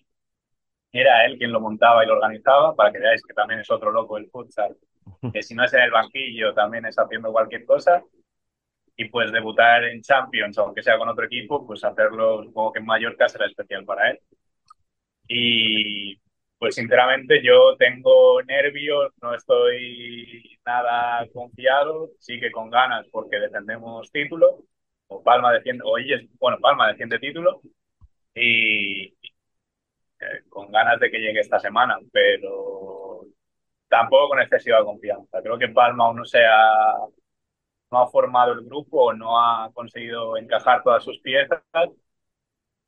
Era 0.97 1.25
él 1.25 1.37
quien 1.37 1.51
lo 1.51 1.59
montaba 1.59 2.03
y 2.03 2.07
lo 2.07 2.13
organizaba, 2.13 2.73
para 2.73 2.91
que 2.91 2.99
veáis 2.99 3.21
que 3.21 3.33
también 3.33 3.59
es 3.59 3.69
otro 3.69 3.91
loco 3.91 4.17
el 4.17 4.29
futsal, 4.29 4.77
que 5.33 5.43
si 5.43 5.53
no 5.53 5.65
es 5.65 5.73
en 5.73 5.81
el 5.81 5.91
banquillo, 5.91 6.53
también 6.53 6.85
es 6.85 6.97
haciendo 6.97 7.33
cualquier 7.33 7.65
cosa. 7.65 8.01
Y 8.95 9.09
pues 9.09 9.29
debutar 9.33 9.83
en 9.83 10.01
Champions, 10.01 10.57
aunque 10.57 10.81
sea 10.81 10.97
con 10.97 11.09
otro 11.09 11.25
equipo, 11.25 11.67
pues 11.67 11.83
hacerlo, 11.83 12.43
supongo 12.43 12.71
que 12.71 12.79
en 12.79 12.85
Mallorca 12.85 13.27
será 13.27 13.45
especial 13.45 13.83
para 13.83 14.11
él. 14.11 14.19
Y 15.27 16.17
pues 16.57 16.75
sinceramente 16.75 17.43
yo 17.43 17.75
tengo 17.77 18.41
nervios, 18.43 19.11
no 19.21 19.35
estoy 19.35 20.57
nada 20.65 21.27
confiado, 21.33 22.11
sí 22.19 22.39
que 22.39 22.51
con 22.51 22.69
ganas 22.69 23.05
porque 23.11 23.37
defendemos 23.39 24.09
título, 24.11 24.63
o 25.07 25.21
Palma 25.21 25.51
defiende, 25.51 25.83
o 25.85 25.97
ellos, 25.97 26.21
bueno, 26.39 26.57
Palma 26.61 26.87
defiende 26.87 27.19
título, 27.19 27.61
y 28.33 29.14
con 30.49 30.71
ganas 30.71 30.99
de 30.99 31.11
que 31.11 31.19
llegue 31.19 31.39
esta 31.41 31.59
semana, 31.59 31.97
pero 32.11 33.25
tampoco 33.89 34.29
con 34.29 34.41
excesiva 34.41 34.83
confianza. 34.85 35.41
Creo 35.41 35.57
que 35.57 35.69
Palma 35.69 36.05
aún 36.05 36.17
no 36.17 36.25
se 36.25 36.39
ha, 36.45 36.95
no 37.91 37.99
ha 37.99 38.07
formado 38.07 38.53
el 38.53 38.65
grupo, 38.65 39.13
no 39.13 39.39
ha 39.39 39.71
conseguido 39.73 40.37
encajar 40.37 40.83
todas 40.83 41.03
sus 41.03 41.19
piezas 41.19 41.61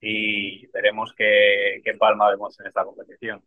y 0.02 0.68
veremos 0.68 1.14
qué, 1.18 1.82
qué 1.84 1.94
Palma 1.96 2.30
vemos 2.30 2.60
en 2.60 2.68
esta 2.68 2.86
competición. 2.86 3.44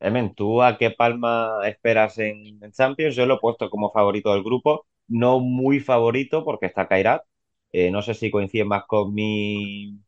Emen, 0.00 0.34
¿tú 0.34 0.62
a 0.62 0.78
qué 0.78 0.90
Palma 0.90 1.60
esperas 1.64 2.18
en, 2.18 2.62
en 2.62 2.72
Champions? 2.72 3.16
Yo 3.16 3.26
lo 3.26 3.34
he 3.34 3.40
puesto 3.40 3.68
como 3.70 3.90
favorito 3.90 4.32
del 4.32 4.44
grupo, 4.44 4.86
no 5.08 5.40
muy 5.40 5.80
favorito 5.80 6.44
porque 6.44 6.66
está 6.66 6.86
Kairat. 6.88 7.22
Eh, 7.72 7.90
no 7.90 8.02
sé 8.02 8.14
si 8.14 8.30
coincide 8.30 8.64
más 8.64 8.84
con 8.86 9.12
mi 9.12 9.98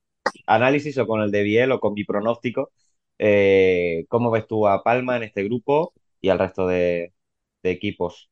análisis 0.47 0.97
o 0.99 1.07
con 1.07 1.21
el 1.23 1.31
de 1.31 1.43
Biel 1.43 1.73
o 1.73 1.81
con 1.81 1.95
mi 1.95 2.05
pronóstico. 2.05 2.71
Eh, 3.19 4.07
¿cómo 4.09 4.31
ves 4.31 4.47
tú 4.47 4.67
a 4.67 4.83
Palma 4.83 5.17
en 5.17 5.25
este 5.25 5.45
grupo 5.45 5.93
y 6.21 6.31
al 6.31 6.39
resto 6.39 6.67
de, 6.67 7.13
equipos? 7.63 8.31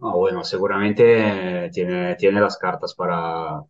Ah, 0.00 0.14
bueno, 0.14 0.42
seguramente 0.42 1.70
tiene, 1.72 2.16
tiene 2.16 2.40
las 2.40 2.58
cartas 2.58 2.94
para, 2.94 3.62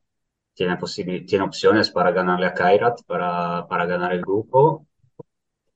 tiene, 0.54 0.78
tiene 1.26 1.44
opciones 1.44 1.90
para 1.90 2.10
ganarle 2.10 2.46
a 2.46 2.54
Kairat, 2.54 3.02
para, 3.06 3.66
para 3.68 3.84
ganar 3.84 4.12
el 4.14 4.22
grupo. 4.22 4.86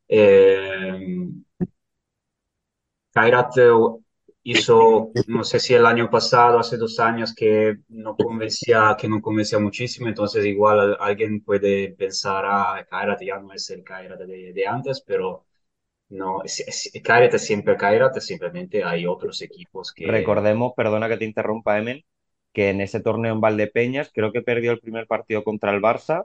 Eh, 0.08 1.28
Kairat 3.12 3.58
eh, 3.58 3.70
hizo, 4.42 5.12
no 5.26 5.44
sé 5.44 5.60
si 5.60 5.74
el 5.74 5.86
año 5.86 6.10
pasado, 6.10 6.58
hace 6.58 6.76
dos 6.76 6.98
años, 7.00 7.34
que 7.34 7.76
no 7.88 8.16
convencía, 8.16 8.96
que 8.98 9.08
no 9.08 9.20
convencía 9.22 9.58
muchísimo, 9.58 10.08
entonces 10.08 10.44
igual 10.46 10.96
alguien 11.00 11.42
puede 11.42 11.92
pensar, 11.94 12.44
ah, 12.46 12.86
Kairat 12.90 13.22
ya 13.22 13.38
no 13.38 13.52
es 13.52 13.68
el 13.70 13.84
Kairat 13.84 14.20
de, 14.20 14.66
antes, 14.66 15.02
pero 15.06 15.46
no, 16.10 16.42
es, 16.44 16.60
es- 16.60 16.92
Kairat 17.04 17.34
es 17.34 17.44
siempre 17.46 17.76
Kairat, 17.76 18.18
simplemente 18.20 18.84
hay 18.84 19.06
otros 19.06 19.42
equipos 19.42 19.92
que... 19.94 20.08
Recordemos, 20.14 20.72
perdona 20.76 21.08
que 21.08 21.16
te 21.18 21.24
interrumpa, 21.26 21.78
Emen, 21.78 22.02
que 22.52 22.70
en 22.70 22.80
ese 22.80 23.00
torneo 23.00 23.32
en 23.34 23.40
Valdepeñas 23.40 24.10
creo 24.12 24.32
que 24.32 24.42
perdió 24.42 24.72
el 24.72 24.80
primer 24.80 25.06
partido 25.06 25.44
contra 25.44 25.72
el 25.72 25.82
Barça 25.82 26.24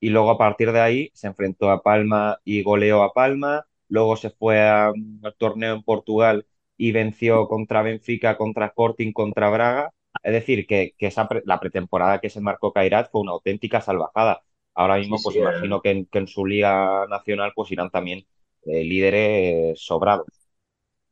y 0.00 0.10
luego 0.10 0.30
a 0.30 0.38
partir 0.38 0.72
de 0.72 0.80
ahí 0.80 1.10
se 1.14 1.28
enfrentó 1.28 1.70
a 1.70 1.82
Palma 1.82 2.38
y 2.44 2.62
goleó 2.62 3.02
a 3.04 3.12
Palma, 3.14 3.66
luego 3.88 4.16
se 4.16 4.30
fue 4.30 4.60
a- 4.60 4.88
al 4.88 5.34
torneo 5.38 5.74
en 5.76 5.82
Portugal 5.84 6.46
y 6.80 6.92
venció 6.92 7.48
contra 7.48 7.82
Benfica, 7.82 8.36
contra 8.36 8.66
Sporting, 8.66 9.12
contra 9.12 9.50
Braga. 9.50 9.90
Es 10.22 10.32
decir, 10.32 10.66
que, 10.66 10.94
que 10.98 11.06
esa 11.08 11.28
pre- 11.28 11.42
la 11.46 11.60
pretemporada 11.60 12.20
que 12.20 12.30
se 12.30 12.40
marcó 12.40 12.72
Kairat 12.72 13.10
fue 13.10 13.20
una 13.22 13.32
auténtica 13.32 13.80
salvajada. 13.80 14.42
Ahora 14.74 14.96
mismo, 14.98 15.16
Sí, 15.16 15.22
pues 15.22 15.36
sí, 15.36 15.38
eh. 15.40 15.40
imagino 15.40 15.80
que 15.82 15.90
en, 15.90 16.06
que 16.06 16.18
en 16.18 16.28
su 16.28 16.46
liga 16.46 17.06
nacional 17.08 17.52
pues 17.54 17.70
irán 17.72 17.90
también 17.90 18.26
eh, 18.64 18.84
líderes 18.84 19.80
sobrados. 19.80 20.26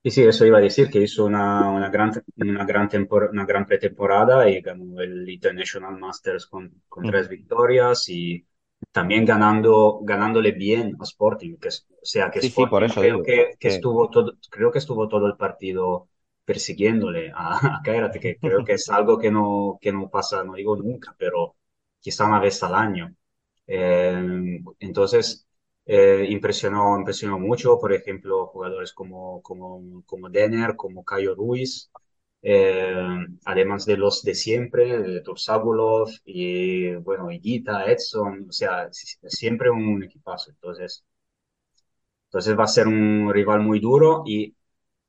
Sí, 0.02 0.10
sí, 0.12 0.22
eso 0.24 0.46
iba 0.46 0.58
a 0.58 0.60
decir 0.60 0.88
que 0.90 1.00
hizo 1.02 1.24
una, 1.26 1.70
una 1.70 1.90
gran, 1.90 2.12
una 2.36 2.64
gran, 2.64 2.88
una 3.32 3.44
gran 3.44 3.66
pretemporada 3.66 4.48
y 4.48 4.60
ganó 4.60 5.00
el 5.00 5.28
International 5.28 5.98
Masters 5.98 6.46
con, 6.46 6.82
con 6.88 7.04
Mm. 7.04 7.10
tres 7.10 7.28
victorias 7.28 8.08
y 8.08 8.46
también 8.92 9.24
ganando, 9.24 10.00
ganándole 10.02 10.52
bien 10.52 10.96
a 11.00 11.04
Sporting, 11.04 11.56
que, 11.58 11.68
o 11.68 11.72
sea, 12.04 12.30
que 12.30 12.38
Sí, 12.38 12.50
sí, 12.50 12.66
por 12.66 12.82
Sporting 12.82 12.84
eso 12.84 13.02
creo 13.02 13.20
digo. 13.20 13.22
que, 13.22 13.52
que 13.58 13.68
Sí. 13.68 13.68
estuvo 13.68 14.10
todo, 14.10 14.32
creo 14.50 14.70
que 14.72 14.78
estuvo 14.78 15.08
todo 15.08 15.26
el 15.26 15.36
partido 15.36 16.08
persiguiéndole 16.44 17.30
a, 17.34 17.78
a 17.78 17.82
que 18.20 18.38
creo 18.40 18.64
que 18.64 18.74
es 18.74 18.88
algo 18.90 19.18
que 19.18 19.30
no, 19.30 19.78
que 19.80 19.92
no 19.92 20.08
pasa, 20.10 20.44
no 20.44 20.54
digo 20.54 20.76
nunca, 20.76 21.14
pero 21.18 21.56
quizá 22.00 22.26
una 22.26 22.40
vez 22.40 22.62
al 22.62 22.74
año. 22.74 23.14
Eh, 23.66 24.60
entonces, 24.80 25.46
eh, 25.86 26.26
impresionó, 26.30 26.98
impresionó 26.98 27.38
mucho, 27.38 27.78
por 27.78 27.92
ejemplo, 27.92 28.46
jugadores 28.46 28.92
como, 28.92 29.42
como, 29.42 30.02
como 30.06 30.28
Denner, 30.30 30.76
como 30.76 31.04
Cayo 31.04 31.34
Ruiz, 31.34 31.90
eh, 32.42 32.94
además 33.44 33.84
de 33.86 33.96
los 33.96 34.22
de 34.22 34.34
siempre, 34.34 35.20
Tursagulov 35.22 36.08
y, 36.24 36.94
bueno, 36.96 37.30
Higuita, 37.30 37.84
Edson, 37.86 38.46
o 38.48 38.52
sea, 38.52 38.88
si- 38.92 39.16
siempre 39.28 39.70
un 39.70 40.02
equipazo. 40.04 40.50
Entonces, 40.50 41.04
entonces 42.26 42.58
va 42.58 42.64
a 42.64 42.66
ser 42.66 42.86
un 42.88 43.30
rival 43.32 43.60
muy 43.60 43.80
duro 43.80 44.22
y 44.26 44.54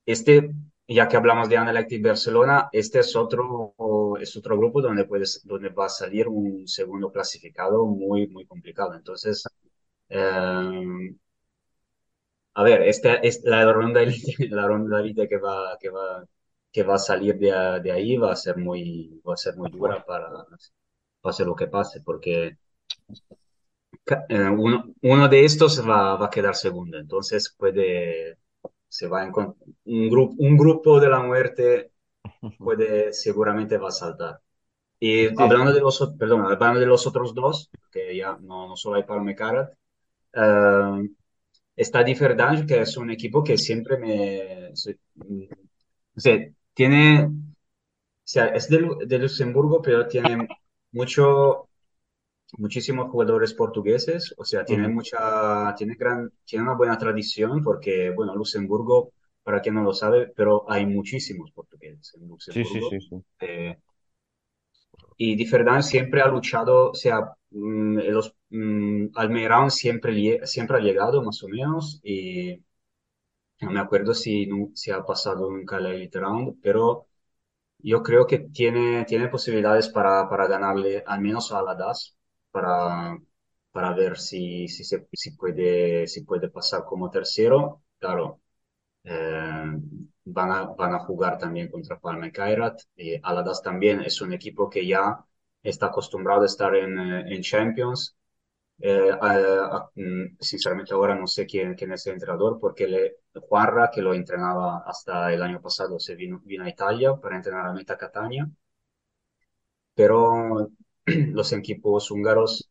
este, 0.06 0.52
ya 0.88 1.08
que 1.08 1.18
hablamos 1.18 1.50
de 1.50 1.58
Anderlecht 1.58 1.92
y 1.94 2.02
Barcelona, 2.02 2.70
este 2.72 3.00
es 3.00 3.16
otro, 3.16 3.76
es 4.22 4.36
otro 4.38 4.58
grupo 4.58 4.82
donde, 4.82 5.06
puedes, 5.06 5.42
donde 5.46 5.70
va 5.70 5.88
a 5.88 5.90
salir 5.90 6.28
un 6.30 6.68
segundo 6.68 7.12
clasificado 7.12 7.86
muy, 7.88 8.28
muy 8.28 8.46
complicado. 8.46 8.96
Entonces, 8.96 9.44
eh, 10.10 11.16
a 12.56 12.64
ver, 12.64 12.82
esta 12.84 13.16
es 13.16 13.42
la 13.44 13.72
ronda 13.74 14.02
la 14.50 14.68
ronda 14.68 15.02
que 15.28 15.38
va, 15.38 15.78
que 15.80 15.90
va, 15.90 16.26
que 16.72 16.84
va 16.84 16.96
a 16.96 17.00
salir 17.00 17.38
de, 17.40 17.52
de 17.84 17.92
ahí 17.92 18.18
va 18.18 18.32
a 18.34 18.36
ser 18.36 18.58
muy, 18.58 19.22
va 19.28 19.34
a 19.36 19.38
ser 19.38 19.56
muy 19.58 19.70
dura 19.72 20.04
para 20.06 20.30
pase 21.22 21.46
lo 21.46 21.56
que 21.56 21.68
pase, 21.68 22.02
porque 22.02 22.58
eh, 24.30 24.50
uno, 24.50 24.94
uno 25.02 25.28
de 25.30 25.46
estos 25.46 25.88
va, 25.88 26.16
va 26.16 26.26
a 26.28 26.30
quedar 26.30 26.56
segundo, 26.56 26.98
entonces 26.98 27.54
puede, 27.58 28.38
se 28.88 29.08
va 29.08 29.22
a 29.22 29.28
encon- 29.28 29.56
un 29.86 30.10
grupo, 30.10 30.36
un 30.40 30.58
grupo 30.58 31.00
de 31.00 31.10
la 31.10 31.20
muerte 31.22 31.92
puede, 32.60 33.14
seguramente 33.14 33.78
va 33.78 33.90
a 33.90 33.92
saltar. 33.92 34.42
Y 35.00 35.28
Sí, 35.36 35.44
hablando 35.44 35.74
de 35.74 35.82
los, 35.82 36.00
perdón, 36.20 36.46
hablando 36.46 36.80
de 36.80 36.86
los 36.88 37.08
otros 37.08 37.36
dos, 37.36 37.72
que 37.92 38.18
ya 38.18 38.38
no, 38.42 38.68
no 38.70 38.78
solo 38.78 38.98
hay 38.98 39.04
Palme 39.04 39.36
Carat, 39.36 39.74
eh, 40.34 41.10
está 41.76 42.04
Di 42.04 42.14
Verdun, 42.16 42.66
que 42.68 42.82
es 42.82 42.98
un 42.98 43.12
equipo 43.12 43.44
que 43.44 43.58
siempre 43.58 43.98
me... 43.98 44.72
se- 44.76 45.00
mm, 45.16 45.44
o 46.18 46.20
sea, 46.20 46.38
tiene... 46.80 47.26
O 47.26 47.32
sea, 48.32 48.48
es 48.48 48.70
de, 48.70 48.88
de 49.08 49.20
Luxemburgo, 49.20 49.82
pero 49.82 50.08
tiene 50.08 50.48
mucho, 50.92 51.70
muchísimos 52.58 53.10
jugadores 53.12 53.54
portugueses, 53.56 54.34
o 54.38 54.46
sea, 54.46 54.66
tiene 54.66 54.88
mucha, 54.90 55.76
tiene 55.78 55.96
gran, 55.96 56.32
tiene 56.46 56.64
una 56.66 56.76
buena 56.76 56.98
tradición 56.98 57.64
porque, 57.64 58.12
bueno, 58.12 58.36
Luxemburgo, 58.36 59.14
para 59.44 59.62
quien 59.62 59.76
no 59.76 59.84
lo 59.84 59.94
sabe, 59.94 60.32
pero 60.36 60.70
hay 60.72 60.86
muchísimos 60.88 61.52
portugueses 61.52 62.16
en 62.16 62.28
Sí, 62.48 62.66
sí, 62.66 62.82
Luxemburgo. 62.82 62.82
sí, 62.82 63.00
sí. 63.02 63.24
Eh, 63.42 63.78
y 65.18 65.36
Di 65.36 65.46
Verdun 65.50 65.84
siempre 65.84 66.22
ha 66.22 66.28
luchado, 66.28 66.92
o 66.92 66.96
sea, 66.96 67.20
mm, 67.52 67.98
los, 68.16 68.36
mm, 68.50 69.08
al 69.16 69.30
main 69.30 69.48
round 69.50 69.72
siempre, 69.72 70.46
siempre 70.48 70.78
ha 70.78 70.80
llegado 70.82 71.22
más 71.24 71.44
o 71.44 71.48
menos 71.50 72.00
y 72.04 72.62
no 73.62 73.72
me 73.72 73.80
acuerdo 73.80 74.14
si, 74.14 74.48
si 74.76 74.92
ha 74.92 75.04
pasado 75.04 75.50
nunca 75.50 75.78
el 75.78 75.88
elite 75.88 76.20
round, 76.20 76.60
pero 76.62 77.08
yo 77.80 78.04
creo 78.04 78.28
que 78.28 78.40
tiene, 78.40 79.06
tiene 79.06 79.30
posibilidades 79.30 79.90
para, 79.90 80.30
para 80.30 80.48
ganarle 80.48 81.04
al 81.08 81.22
menos 81.22 81.52
a 81.54 81.62
la 81.64 81.76
DAS, 81.76 82.18
para, 82.52 83.18
para 83.72 83.94
ver 83.96 84.18
si, 84.20 84.68
si, 84.68 84.84
se, 84.84 85.08
si 85.14 85.32
puede, 85.34 86.08
si 86.08 86.24
puede 86.24 86.50
pasar 86.50 86.86
como 86.86 87.10
tercero. 87.12 87.84
Claro, 88.00 88.42
eh, 89.06 89.66
van 90.26 90.52
a, 90.52 90.64
van 90.66 90.94
a 90.96 91.00
jugar 91.00 91.38
también 91.38 91.70
contra 91.70 92.00
Palma 92.00 92.28
y 92.28 92.32
Kairat. 92.32 92.82
Y 92.96 93.20
Aladas 93.24 93.62
también 93.64 94.02
es 94.02 94.22
un 94.22 94.34
equipo 94.34 94.70
que 94.70 94.86
ya 94.88 95.26
está 95.64 95.88
acostumbrado 95.88 96.44
a 96.44 96.46
estar 96.48 96.76
en, 96.76 97.00
eh, 97.00 97.36
en 97.36 97.42
Champions. 97.42 98.18
Eh, 98.82 99.12
mm, 99.96 100.38
sinceramente 100.40 100.94
ahora 100.94 101.16
no 101.16 101.28
sé 101.28 101.46
quién, 101.46 101.76
es 101.80 102.08
el 102.08 102.14
entrenador 102.14 102.60
porque 102.60 102.88
le, 102.88 103.18
Juanra, 103.48 103.90
que 103.94 104.02
lo 104.02 104.14
entrenaba 104.14 104.84
hasta 104.86 105.34
el 105.34 105.42
año 105.44 105.62
pasado, 105.62 106.00
se 106.00 106.16
vino, 106.16 106.42
vino 106.46 106.64
a 106.64 106.70
Italia 106.70 107.16
para 107.16 107.36
entrenar 107.38 107.66
a 107.68 107.74
Meta 107.74 107.98
Catania, 107.98 108.50
pero 109.96 110.70
los 111.06 111.54
equipos 111.54 112.12
húngaros 112.12 112.70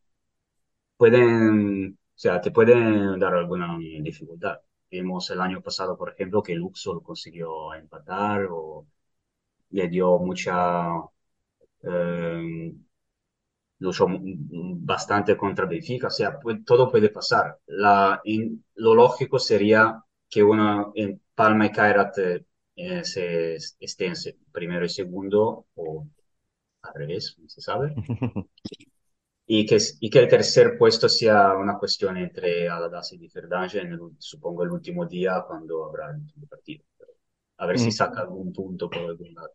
pueden, 0.96 1.92
o 1.94 1.98
sea, 2.18 2.40
te 2.40 2.50
pueden 2.50 3.18
dar 3.18 3.34
alguna 3.34 3.78
dificultad. 3.78 4.58
Vimos 4.90 5.30
el 5.30 5.40
año 5.40 5.60
pasado, 5.62 5.96
por 5.96 6.10
ejemplo, 6.12 6.42
que 6.42 6.54
Luxor 6.54 7.02
consiguió 7.02 7.74
empatar 7.74 8.46
o 8.50 8.86
le 9.70 9.88
dio 9.88 10.18
mucha, 10.20 10.88
eh, 11.82 12.72
luchó 13.80 14.06
bastante 14.10 15.36
contra 15.36 15.66
Benfica, 15.66 16.08
o 16.08 16.10
sea, 16.10 16.38
todo 16.66 16.90
puede 16.90 17.10
pasar. 17.10 17.58
La, 17.66 18.20
in- 18.24 18.64
lo 18.76 18.94
lógico 18.94 19.38
sería 19.38 20.02
que 20.28 20.42
uno 20.42 20.92
en 20.94 21.20
Palma 21.34 21.66
y 21.66 21.72
Kairat 21.72 22.18
eh, 22.76 23.04
se, 23.04 23.54
esté 23.56 24.06
en 24.06 24.16
se- 24.16 24.38
primero 24.52 24.84
y 24.84 24.88
segundo, 24.88 25.66
o 25.74 26.06
al 26.82 26.94
revés, 26.94 27.36
no 27.38 27.48
se 27.48 27.60
sabe. 27.62 27.96
Y 29.48 29.66
que, 29.66 29.78
y 30.00 30.10
que 30.10 30.20
el 30.20 30.28
tercer 30.28 30.78
puesto 30.78 31.08
sea 31.08 31.56
una 31.56 31.76
cuestión 31.76 32.16
entre 32.18 32.68
Aladas 32.68 33.12
y 33.14 33.18
Differdange 33.18 33.80
en 33.80 33.92
el, 33.94 34.00
supongo 34.18 34.62
el 34.62 34.70
último 34.70 35.06
día 35.06 35.42
cuando 35.46 35.84
habrá 35.86 36.10
el 36.10 36.18
último 36.20 36.46
partido. 36.46 36.84
A 37.58 37.66
ver 37.66 37.78
si 37.78 37.90
Mm. 37.90 37.92
saca 37.92 38.20
algún 38.22 38.52
punto 38.52 38.90
por 38.90 39.02
algún 39.04 39.34
lado. 39.34 39.52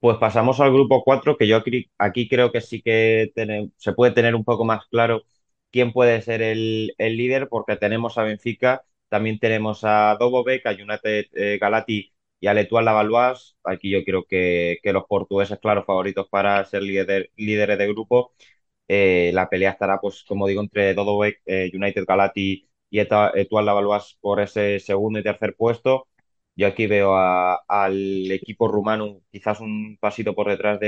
Pues 0.00 0.16
pasamos 0.18 0.58
al 0.60 0.72
grupo 0.72 1.02
4, 1.04 1.36
que 1.36 1.46
yo 1.46 1.58
aquí, 1.98 2.28
creo 2.28 2.50
que 2.52 2.60
sí 2.62 2.80
que 2.82 3.32
se 3.76 3.92
puede 3.92 4.12
tener 4.12 4.34
un 4.34 4.44
poco 4.44 4.64
más 4.64 4.86
claro 4.86 5.22
quién 5.70 5.92
puede 5.92 6.22
ser 6.22 6.40
el, 6.42 6.94
líder, 6.98 7.48
porque 7.48 7.76
tenemos 7.76 8.16
a 8.16 8.22
Benfica, 8.22 8.82
también 9.10 9.38
tenemos 9.38 9.80
a 9.84 10.16
Dobovec, 10.18 10.64
a 10.66 10.70
United 10.72 11.26
eh, 11.34 11.58
Galati 11.60 12.12
y 12.40 12.46
a 12.46 12.54
l'Étoile 12.54 12.86
Lavalloise. 12.86 13.56
Aquí 13.64 13.90
yo 13.90 14.02
creo 14.04 14.24
que, 14.24 14.78
los 14.84 15.04
portugueses, 15.06 15.58
claro, 15.58 15.84
favoritos 15.84 16.28
para 16.30 16.64
ser 16.64 16.82
líder- 16.82 17.30
líderes 17.36 17.76
de 17.78 17.86
grupo. 17.88 18.32
Eh, 18.88 19.32
la 19.34 19.50
pelea 19.50 19.72
estará, 19.72 20.00
pues, 20.00 20.24
como 20.24 20.46
digo, 20.48 20.62
entre 20.62 20.94
Dobovec, 20.94 21.42
eh, 21.46 21.72
United 21.74 22.04
Galati 22.06 22.68
y 22.90 23.00
Étoile 23.00 23.66
Lavalloise 23.66 24.16
por 24.20 24.40
ese 24.40 24.80
segundo 24.80 25.18
y 25.20 25.24
tercer 25.24 25.56
puesto. 25.56 26.08
Yo 26.60 26.66
aquí 26.68 26.86
veo 26.86 27.16
al 27.16 28.30
equipo 28.32 28.68
rumano 28.68 29.22
quizás 29.32 29.60
un 29.60 29.96
pasito 30.00 30.34
por 30.34 30.48
detrás 30.48 30.78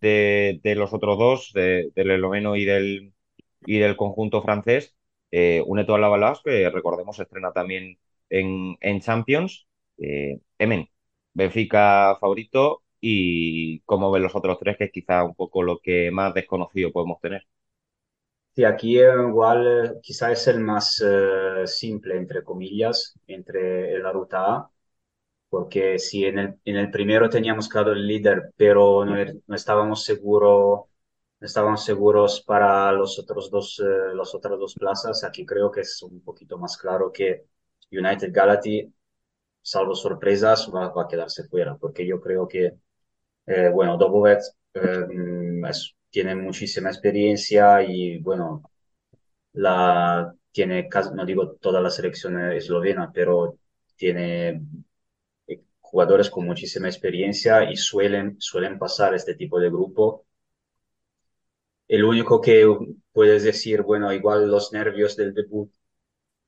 de, 0.00 0.60
de- 0.62 0.74
los 0.76 0.92
otros 0.92 1.18
dos, 1.18 1.52
de- 1.54 1.90
del 1.94 2.10
esloveno 2.12 2.56
y 2.56 2.64
del, 2.64 3.14
y 3.66 3.78
del 3.78 3.96
conjunto 3.96 4.42
francés. 4.42 4.96
Eh, 5.30 5.62
un 5.66 5.78
Etoile 5.80 6.02
Lavalloise 6.02 6.42
que 6.44 6.70
recordemos 6.70 7.18
estrena 7.20 7.52
también 7.52 7.98
en, 8.30 8.76
en 8.80 9.00
Champions. 9.00 9.66
Eh, 9.98 10.40
Emen, 10.58 10.88
Benfica 11.34 12.16
favorito 12.20 12.82
y 13.00 13.80
cómo 13.82 14.10
ven 14.10 14.22
los 14.24 14.34
otros 14.36 14.58
tres, 14.60 14.76
que 14.78 14.84
es 14.84 14.92
quizá 14.92 15.24
un 15.24 15.34
poco 15.34 15.62
lo 15.62 15.80
que 15.80 16.10
más 16.10 16.34
desconocido 16.34 16.92
podemos 16.92 17.20
tener. 17.20 17.46
Sí, 18.54 18.64
aquí 18.64 18.98
eh, 18.98 19.12
igual 19.28 19.66
eh, 19.66 20.00
quizá 20.02 20.32
es 20.32 20.46
el 20.48 20.60
más 20.60 21.00
eh, 21.04 21.66
simple, 21.66 22.16
entre 22.16 22.42
comillas, 22.42 23.14
entre 23.26 23.98
la 24.00 24.12
ruta 24.12 24.54
A, 24.56 24.70
porque 25.50 25.98
si 25.98 26.24
en 26.26 26.38
el, 26.40 26.60
en 26.64 26.76
el 26.76 26.90
primero 26.90 27.28
teníamos 27.30 27.68
claro 27.68 27.92
el 27.92 28.06
líder, 28.06 28.52
pero 28.56 29.04
no, 29.06 29.16
er- 29.16 29.40
no 29.46 29.56
estábamos 29.56 30.04
seguros, 30.04 30.82
no 31.40 31.46
estábamos 31.46 31.84
seguros 31.84 32.42
para 32.42 32.92
los 32.92 33.18
otros 33.18 33.50
dos, 33.50 33.80
eh, 33.80 34.14
las 34.16 34.34
otras 34.34 34.58
dos 34.58 34.74
plazas, 34.76 35.24
aquí 35.24 35.46
creo 35.46 35.70
que 35.70 35.82
es 35.82 36.02
un 36.02 36.22
poquito 36.22 36.58
más 36.58 36.76
claro 36.78 37.12
que 37.12 37.46
United 37.92 38.30
Galati, 38.32 38.92
salvo 39.62 39.94
sorpresas, 39.94 40.70
va, 40.74 40.88
va 40.90 41.04
a 41.04 41.08
quedarse 41.08 41.44
fuera, 41.48 41.76
porque 41.76 42.06
yo 42.06 42.20
creo 42.20 42.48
que 42.48 42.74
eh, 43.46 43.70
bueno, 43.72 43.96
Dobovec 43.98 44.40
mm, 44.74 45.64
es- 45.66 45.94
tiene 46.10 46.34
muchísima 46.36 46.90
experiencia 46.90 47.82
y 47.82 48.18
bueno, 48.18 48.62
la, 49.52 50.34
tiene, 50.52 50.88
no 51.14 51.24
digo 51.26 51.52
toda 51.56 51.80
la 51.80 51.90
selección 51.90 52.38
eslovena, 52.52 53.10
pero 53.12 53.58
tiene 53.96 54.62
eh, 55.46 55.62
jugadores 55.80 56.30
con 56.30 56.46
muchísima 56.46 56.88
experiencia 56.88 57.70
y 57.70 57.76
suelen, 57.76 58.36
suelen 58.40 58.78
pasar 58.78 59.14
este 59.14 59.34
tipo 59.34 59.60
de 59.60 59.70
grupo. 59.70 60.26
El 61.88 62.04
único 62.04 62.40
que 62.40 62.66
puedes 63.12 63.42
decir, 63.44 63.82
bueno, 63.82 64.12
igual 64.12 64.48
los 64.50 64.72
nervios 64.72 65.16
del 65.16 65.34
debut 65.34 65.70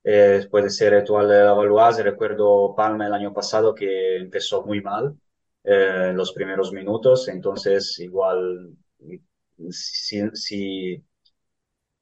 eh, 0.05 0.47
puede 0.51 0.71
ser 0.71 0.95
Etoile 0.95 1.45
Lavalloise. 1.45 2.03
Recuerdo 2.03 2.75
Palma 2.77 3.07
el 3.07 3.15
año 3.15 3.33
pasado 3.33 3.75
que 3.75 4.17
empezó 4.17 4.65
muy 4.65 4.81
mal 4.83 5.17
eh, 5.65 6.09
en 6.11 6.17
los 6.17 6.33
primeros 6.33 6.73
minutos, 6.73 7.29
entonces 7.29 7.99
igual 8.01 8.77
si, 9.71 10.23
si, 10.35 11.05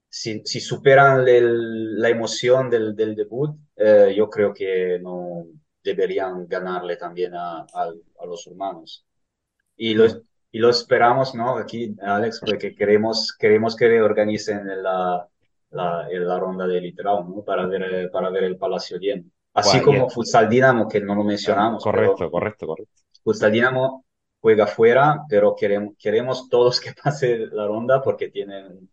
si, 0.09 0.43
si 0.44 0.60
superan 0.60 1.27
el- 1.28 2.01
la 2.01 2.09
emoción 2.09 2.68
del, 2.70 2.94
del 2.97 3.14
debut, 3.14 3.56
eh, 3.77 4.12
yo 4.16 4.28
creo 4.28 4.52
que 4.52 4.98
no 5.01 5.47
deberían 5.82 6.47
ganarle 6.48 6.97
también 6.97 7.35
a, 7.35 7.60
a- 7.62 7.93
a 8.20 8.27
los 8.27 8.47
humanos. 8.47 9.05
Y 9.77 9.94
lo, 9.94 10.06
y 10.52 10.59
lo 10.59 10.70
esperamos, 10.70 11.35
¿no? 11.35 11.56
Aquí, 11.59 11.97
Alex, 12.02 12.40
porque 12.40 12.74
queremos, 12.74 13.35
queremos 13.39 13.77
que 13.77 14.01
organicen 14.02 14.66
la, 14.82 15.28
la, 15.70 16.09
la 16.10 16.39
ronda 16.39 16.66
de 16.66 16.78
Elite 16.78 17.02
Round, 17.02 17.35
¿no? 17.36 17.44
Para 17.44 17.66
ver, 17.66 18.10
para 18.10 18.31
ver 18.31 18.44
el 18.44 18.59
Palacio 18.59 18.98
lleno. 18.98 19.24
Así 19.55 19.78
y 19.78 19.82
como 19.82 20.09
Futsal 20.10 20.48
Dinamo, 20.48 20.89
que 20.89 21.01
no 21.01 21.14
lo 21.14 21.24
mencionamos, 21.24 21.85
correcto, 21.85 22.31
correcto, 22.31 22.66
correcto. 22.66 23.02
Futsal 23.24 23.52
Dinamo 23.52 24.05
juega 24.40 24.66
fuera, 24.66 25.20
pero 25.28 25.54
queremos, 25.56 25.94
queremos 25.98 26.48
todos 26.48 26.80
que 26.80 26.92
pase 27.02 27.38
la 27.52 27.66
ronda 27.66 28.02
porque 28.02 28.28
tienen, 28.30 28.90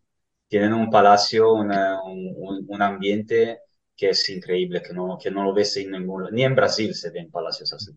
tienen 0.47 0.73
un 0.73 0.89
palacio, 0.89 1.53
una- 1.53 2.01
un, 2.03 2.65
un- 2.67 2.81
ambiente 2.81 3.61
que 3.95 4.09
es 4.11 4.29
increíble, 4.29 4.81
que 4.81 4.93
no, 4.93 5.17
que 5.21 5.31
no 5.31 5.43
lo 5.43 5.53
ves 5.53 5.75
en 5.77 5.91
ningún, 5.91 6.27
ni 6.31 6.43
en 6.43 6.55
Brasil 6.55 6.93
se 6.95 7.11
ven 7.11 7.31
palacios 7.31 7.73
así. 7.73 7.91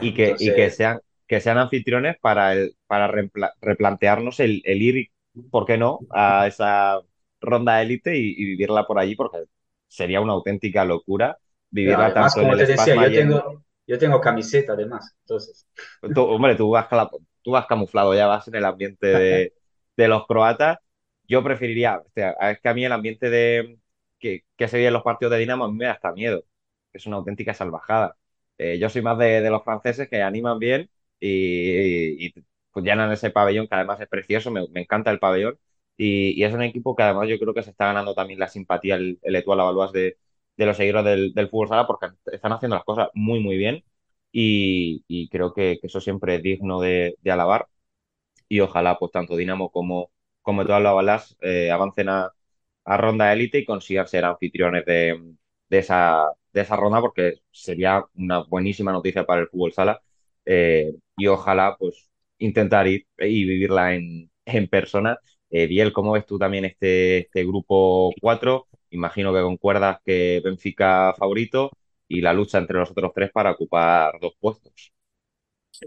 Y 0.00 0.14
que, 0.14 0.36
y 0.38 0.54
que 0.54 0.70
Entonces, 0.70 0.70
sean, 0.70 1.00
que 1.26 1.40
sean 1.40 1.58
anfitriones 1.58 2.16
para, 2.20 2.52
el, 2.52 2.76
para 2.86 3.08
repla- 3.08 3.52
replantearnos 3.60 4.40
el, 4.40 4.62
el 4.64 4.82
ir, 4.82 5.08
¿por 5.50 5.66
qué 5.66 5.78
no?, 5.78 6.04
a 6.10 6.46
esa 6.46 7.00
ronda 7.40 7.82
élite 7.82 8.16
y, 8.18 8.30
y 8.36 8.44
vivirla 8.46 8.86
por 8.86 8.98
allí, 8.98 9.16
porque 9.16 9.44
sería 9.88 10.20
una 10.20 10.32
auténtica 10.34 10.84
locura 10.84 11.38
vivirla 11.70 12.12
además, 12.12 12.12
tanto 12.12 12.40
en 12.42 12.48
como 12.48 12.54
el 12.54 12.58
te 12.58 12.66
decía, 12.66 12.96
yo 12.96 13.12
en... 13.12 13.12
tengo, 13.12 13.64
yo 13.90 13.98
tengo 13.98 14.20
camiseta 14.20 14.72
además, 14.74 15.14
entonces. 15.22 15.66
Tú, 16.14 16.22
hombre, 16.22 16.56
tú 16.56 16.70
vas, 16.70 16.88
tú 17.42 17.50
vas 17.52 17.66
camuflado, 17.66 18.14
ya 18.14 18.26
vas 18.26 18.48
en 18.48 18.54
el 18.54 18.64
ambiente 18.64 19.06
de, 19.06 19.52
de 19.96 20.08
los 20.08 20.26
croatas. 20.26 20.78
Yo 21.28 21.44
preferiría, 21.44 21.98
o 21.98 22.10
sea, 22.14 22.32
es 22.50 22.60
que 22.60 22.68
a 22.68 22.74
mí 22.74 22.84
el 22.84 22.92
ambiente 22.92 23.30
de 23.30 23.78
que, 24.18 24.44
que 24.56 24.68
se 24.68 24.76
vive 24.78 24.88
en 24.88 24.94
los 24.94 25.02
partidos 25.02 25.32
de 25.32 25.38
Dinamo 25.38 25.64
a 25.64 25.68
mí 25.70 25.76
me 25.76 25.84
da 25.86 25.92
hasta 25.92 26.12
miedo. 26.12 26.44
Es 26.92 27.06
una 27.06 27.16
auténtica 27.16 27.54
salvajada. 27.54 28.16
Eh, 28.58 28.78
yo 28.78 28.88
soy 28.88 29.02
más 29.02 29.16
de, 29.18 29.40
de 29.40 29.50
los 29.50 29.62
franceses 29.64 30.08
que 30.08 30.22
animan 30.22 30.58
bien 30.58 30.90
y, 31.20 31.28
y, 31.28 32.26
y, 32.26 32.34
pues 32.72 32.84
llenan 32.84 33.12
ese 33.12 33.30
pabellón 33.30 33.68
que 33.68 33.74
además 33.74 34.00
es 34.00 34.08
precioso, 34.08 34.50
me, 34.50 34.66
me 34.70 34.80
encanta 34.82 35.10
el 35.10 35.18
pabellón. 35.20 35.58
Y, 35.96 36.30
y 36.40 36.44
es 36.44 36.54
un 36.54 36.62
equipo 36.62 36.96
que 36.96 37.02
además 37.02 37.28
yo 37.28 37.38
creo 37.38 37.54
que 37.54 37.62
se 37.62 37.70
está 37.70 37.86
ganando 37.86 38.14
también 38.14 38.38
la 38.40 38.48
simpatía, 38.48 38.94
el, 38.96 39.18
el 39.22 39.36
Etoile 39.36 39.58
Lavalois 39.58 39.92
de, 39.92 40.16
de 40.60 40.66
los 40.66 40.76
seguidores 40.76 41.34
del, 41.34 41.48
fútbol 41.48 41.68
sala 41.68 41.86
porque 41.86 42.08
están 42.32 42.52
haciendo 42.52 42.76
las 42.76 42.84
cosas 42.84 43.08
muy, 43.14 43.40
muy 43.40 43.56
bien 43.56 43.82
y, 44.32 45.28
creo 45.30 45.52
que, 45.54 45.78
eso 45.82 46.00
siempre 46.00 46.36
es 46.36 46.42
digno 46.42 46.80
de, 46.80 47.16
alabar 47.26 47.66
y 48.48 48.60
ojalá 48.60 48.98
pues 48.98 49.12
tanto 49.12 49.36
Dinamo 49.36 49.70
como, 49.70 50.10
como 50.42 50.64
todas 50.66 50.82
las 50.82 50.94
balas 50.94 51.36
eh, 51.42 51.70
avancen 51.70 52.08
a, 52.10 52.30
a 52.84 52.96
ronda 52.98 53.32
élite 53.32 53.60
y 53.60 53.64
consigan 53.66 54.08
ser 54.08 54.24
anfitriones 54.24 54.84
de, 54.86 55.34
de 55.68 55.78
esa, 55.78 56.26
de 56.52 56.60
esa 56.62 56.76
ronda 56.76 57.00
porque 57.00 57.34
sería 57.50 58.04
una 58.14 58.40
buenísima 58.44 58.92
noticia 58.92 59.24
para 59.26 59.42
el 59.42 59.48
fútbol 59.48 59.72
sala 59.72 60.00
eh, 60.44 60.92
y 61.16 61.26
ojalá 61.26 61.76
pues 61.78 62.10
intentar 62.38 62.86
ir 62.88 63.06
y 63.18 63.44
vivirla 63.44 63.94
en, 63.94 64.30
en 64.44 64.68
persona. 64.68 65.18
Eh, 65.50 65.92
¿cómo 65.92 66.12
ves 66.12 66.26
tú 66.26 66.38
también 66.38 66.64
este, 66.66 67.18
este 67.20 67.44
grupo 67.44 68.12
4? 68.20 68.68
Imagino 68.90 69.32
que 69.32 69.40
concuerdas 69.40 69.98
que 70.04 70.40
Benfica 70.44 71.14
favorito 71.16 71.70
y 72.08 72.20
la 72.20 72.32
lucha 72.32 72.58
entre 72.58 72.78
los 72.78 72.90
otros 72.90 73.12
tres 73.14 73.30
para 73.30 73.52
ocupar 73.52 74.18
dos 74.20 74.34
puestos. 74.38 74.92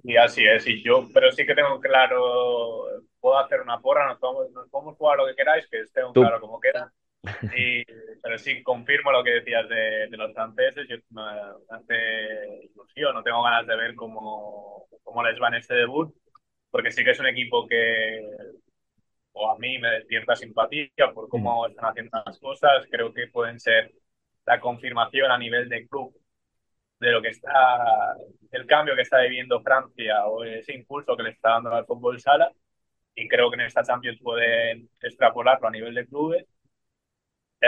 Y 0.03 0.15
así 0.15 0.43
es, 0.45 0.65
y 0.67 0.81
yo, 0.81 1.07
pero 1.13 1.31
sí 1.31 1.45
que 1.45 1.53
tengo 1.53 1.79
claro, 1.79 2.85
puedo 3.19 3.37
hacer 3.37 3.61
una 3.61 3.79
porra, 3.79 4.07
nos 4.07 4.19
podemos, 4.19 4.51
nos 4.51 4.69
podemos 4.69 4.97
jugar 4.97 5.17
lo 5.17 5.27
que 5.27 5.35
queráis, 5.35 5.67
que 5.67 5.83
Tú. 6.13 6.21
claro 6.21 6.39
cómo 6.41 6.59
queda. 6.59 6.91
Y, 7.57 7.85
pero 8.21 8.37
sí, 8.37 8.61
confirmo 8.63 9.11
lo 9.11 9.23
que 9.23 9.35
decías 9.35 9.67
de, 9.69 10.07
de 10.09 10.17
los 10.17 10.33
franceses, 10.33 10.85
yo, 10.89 10.97
me 11.11 11.21
hace 11.69 12.65
ilusión, 12.65 13.13
no 13.13 13.23
tengo 13.23 13.41
ganas 13.43 13.65
de 13.65 13.77
ver 13.77 13.95
cómo, 13.95 14.87
cómo 15.03 15.23
les 15.23 15.41
va 15.41 15.47
en 15.47 15.53
este 15.55 15.73
debut, 15.73 16.13
porque 16.69 16.91
sí 16.91 17.01
que 17.03 17.11
es 17.11 17.19
un 17.21 17.27
equipo 17.27 17.65
que, 17.65 18.19
o 19.33 19.51
a 19.51 19.57
mí 19.57 19.77
me 19.79 19.89
despierta 19.89 20.35
simpatía 20.35 20.89
por 21.13 21.27
cómo 21.29 21.67
están 21.67 21.85
haciendo 21.89 22.21
las 22.25 22.39
cosas, 22.39 22.87
creo 22.89 23.13
que 23.13 23.27
pueden 23.27 23.59
ser 23.59 23.91
la 24.45 24.59
confirmación 24.59 25.31
a 25.31 25.37
nivel 25.37 25.69
de 25.69 25.87
club 25.87 26.15
de 26.99 27.11
lo 27.11 27.21
que 27.21 27.29
está, 27.29 28.15
el 28.51 28.65
cambio 28.65 28.95
que 28.95 29.01
está 29.01 29.19
viviendo 29.21 29.61
Francia 29.61 30.25
o 30.25 30.43
ese 30.43 30.73
impulso 30.73 31.17
que 31.17 31.23
le 31.23 31.31
está 31.31 31.51
dando 31.51 31.71
al 31.73 31.85
fútbol 31.85 32.19
sala. 32.19 32.51
Y 33.15 33.27
creo 33.27 33.49
que 33.49 33.55
en 33.55 33.61
esta 33.61 33.83
Champions 33.83 34.19
pueden 34.21 34.89
extrapolarlo 35.01 35.67
a 35.67 35.71
nivel 35.71 35.93
de 35.93 36.07
clubes. 36.07 36.45
Eh, 37.61 37.67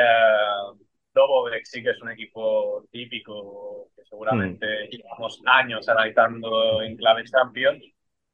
sí 1.64 1.84
que 1.84 1.92
es 1.92 2.02
un 2.02 2.12
equipo 2.12 2.86
típico 2.92 3.90
que 3.96 4.04
seguramente 4.06 4.88
llevamos 4.90 5.42
años 5.46 5.88
analizando 5.88 6.82
en 6.82 6.96
clave 6.96 7.24
Champions, 7.26 7.84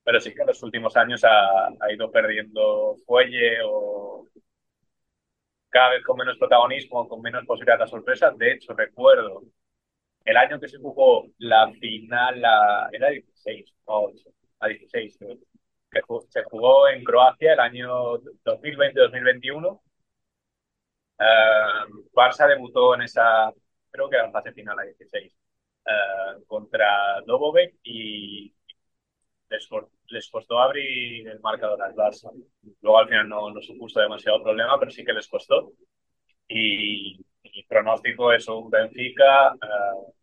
pero 0.03 0.19
sí 0.19 0.34
que 0.34 0.41
en 0.41 0.48
los 0.48 0.64
últimos 0.64 0.95
años 0.98 1.23
ha, 1.23 1.68
ha 1.68 1.94
ido 1.94 2.11
perdiendo 2.11 2.95
fuelle 3.06 3.60
o 3.65 4.28
cada 5.69 5.91
vez 5.91 6.03
con 6.03 6.18
menos 6.18 6.38
protagonismo, 6.38 7.07
con 7.07 7.22
menos 7.22 7.45
posibilidad 7.45 7.80
de 7.80 7.88
sorpresa. 7.88 8.32
De 8.38 8.53
hecho, 8.53 8.73
recuerdo 8.73 9.44
el 10.26 10.38
año 10.38 10.60
que 10.60 10.68
se 10.68 10.78
jugó 10.78 11.28
la 11.40 11.72
final, 11.73 12.41
la, 12.41 12.90
era 12.91 13.10
16, 13.10 13.73
no, 13.88 14.07
a 14.60 14.68
16, 14.68 15.18
creo, 15.19 15.38
que 15.90 16.02
se 16.30 16.44
jugó 16.44 16.88
en 16.90 17.03
Croacia 17.03 17.53
el 17.53 17.60
año 17.60 18.18
2020-2021. 18.45 19.82
Eh, 21.19 21.23
Barça 22.14 22.48
debutó 22.48 22.95
en 22.95 23.02
esa, 23.03 23.52
creo 23.91 24.10
que 24.10 24.15
era 24.15 24.26
en 24.26 24.32
fase 24.32 24.53
final 24.53 24.80
a 24.80 24.84
16, 24.84 25.34
eh, 25.86 26.44
contra 26.48 27.22
Dubovec 27.26 27.76
y 27.84 28.53
les, 29.52 29.69
les 30.10 30.30
costó 30.30 30.60
abrir 30.60 31.28
el 31.28 31.40
marcador 31.41 31.82
al 31.84 31.95
Barça. 31.95 32.32
Luego 32.82 32.98
al 32.99 33.07
final 33.07 33.30
no, 33.30 33.52
no 33.52 33.61
supuso 33.61 33.99
demasiado 33.99 34.44
problema, 34.44 34.80
pero 34.80 34.91
sí 34.91 35.06
que 35.06 35.14
les 35.14 35.28
costó. 35.28 35.73
Y, 36.48 37.19
y 37.44 37.64
pronóstico 37.65 38.34
es 38.34 38.48
un 38.49 38.69
Benfica, 38.69 39.49
eh, 39.53 40.14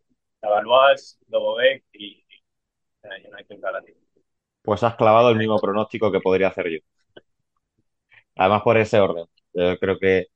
Navalois, 0.43 1.19
Dubovec 1.27 1.85
y 1.93 2.23
eh, 3.03 3.29
United 3.31 3.59
Galati. 3.61 3.93
Pues 4.61 4.83
has 4.83 4.95
clavado 4.95 5.31
el 5.31 5.35
mismo 5.37 5.59
pronóstico 5.59 6.13
que 6.13 6.21
podría 6.21 6.47
hacer 6.47 6.69
yo. 6.69 6.79
Además, 8.35 8.61
por 8.63 8.77
ese 8.77 8.99
orden. 8.99 9.25
Yo 9.53 9.77
creo 9.79 9.97
que, 9.99 10.27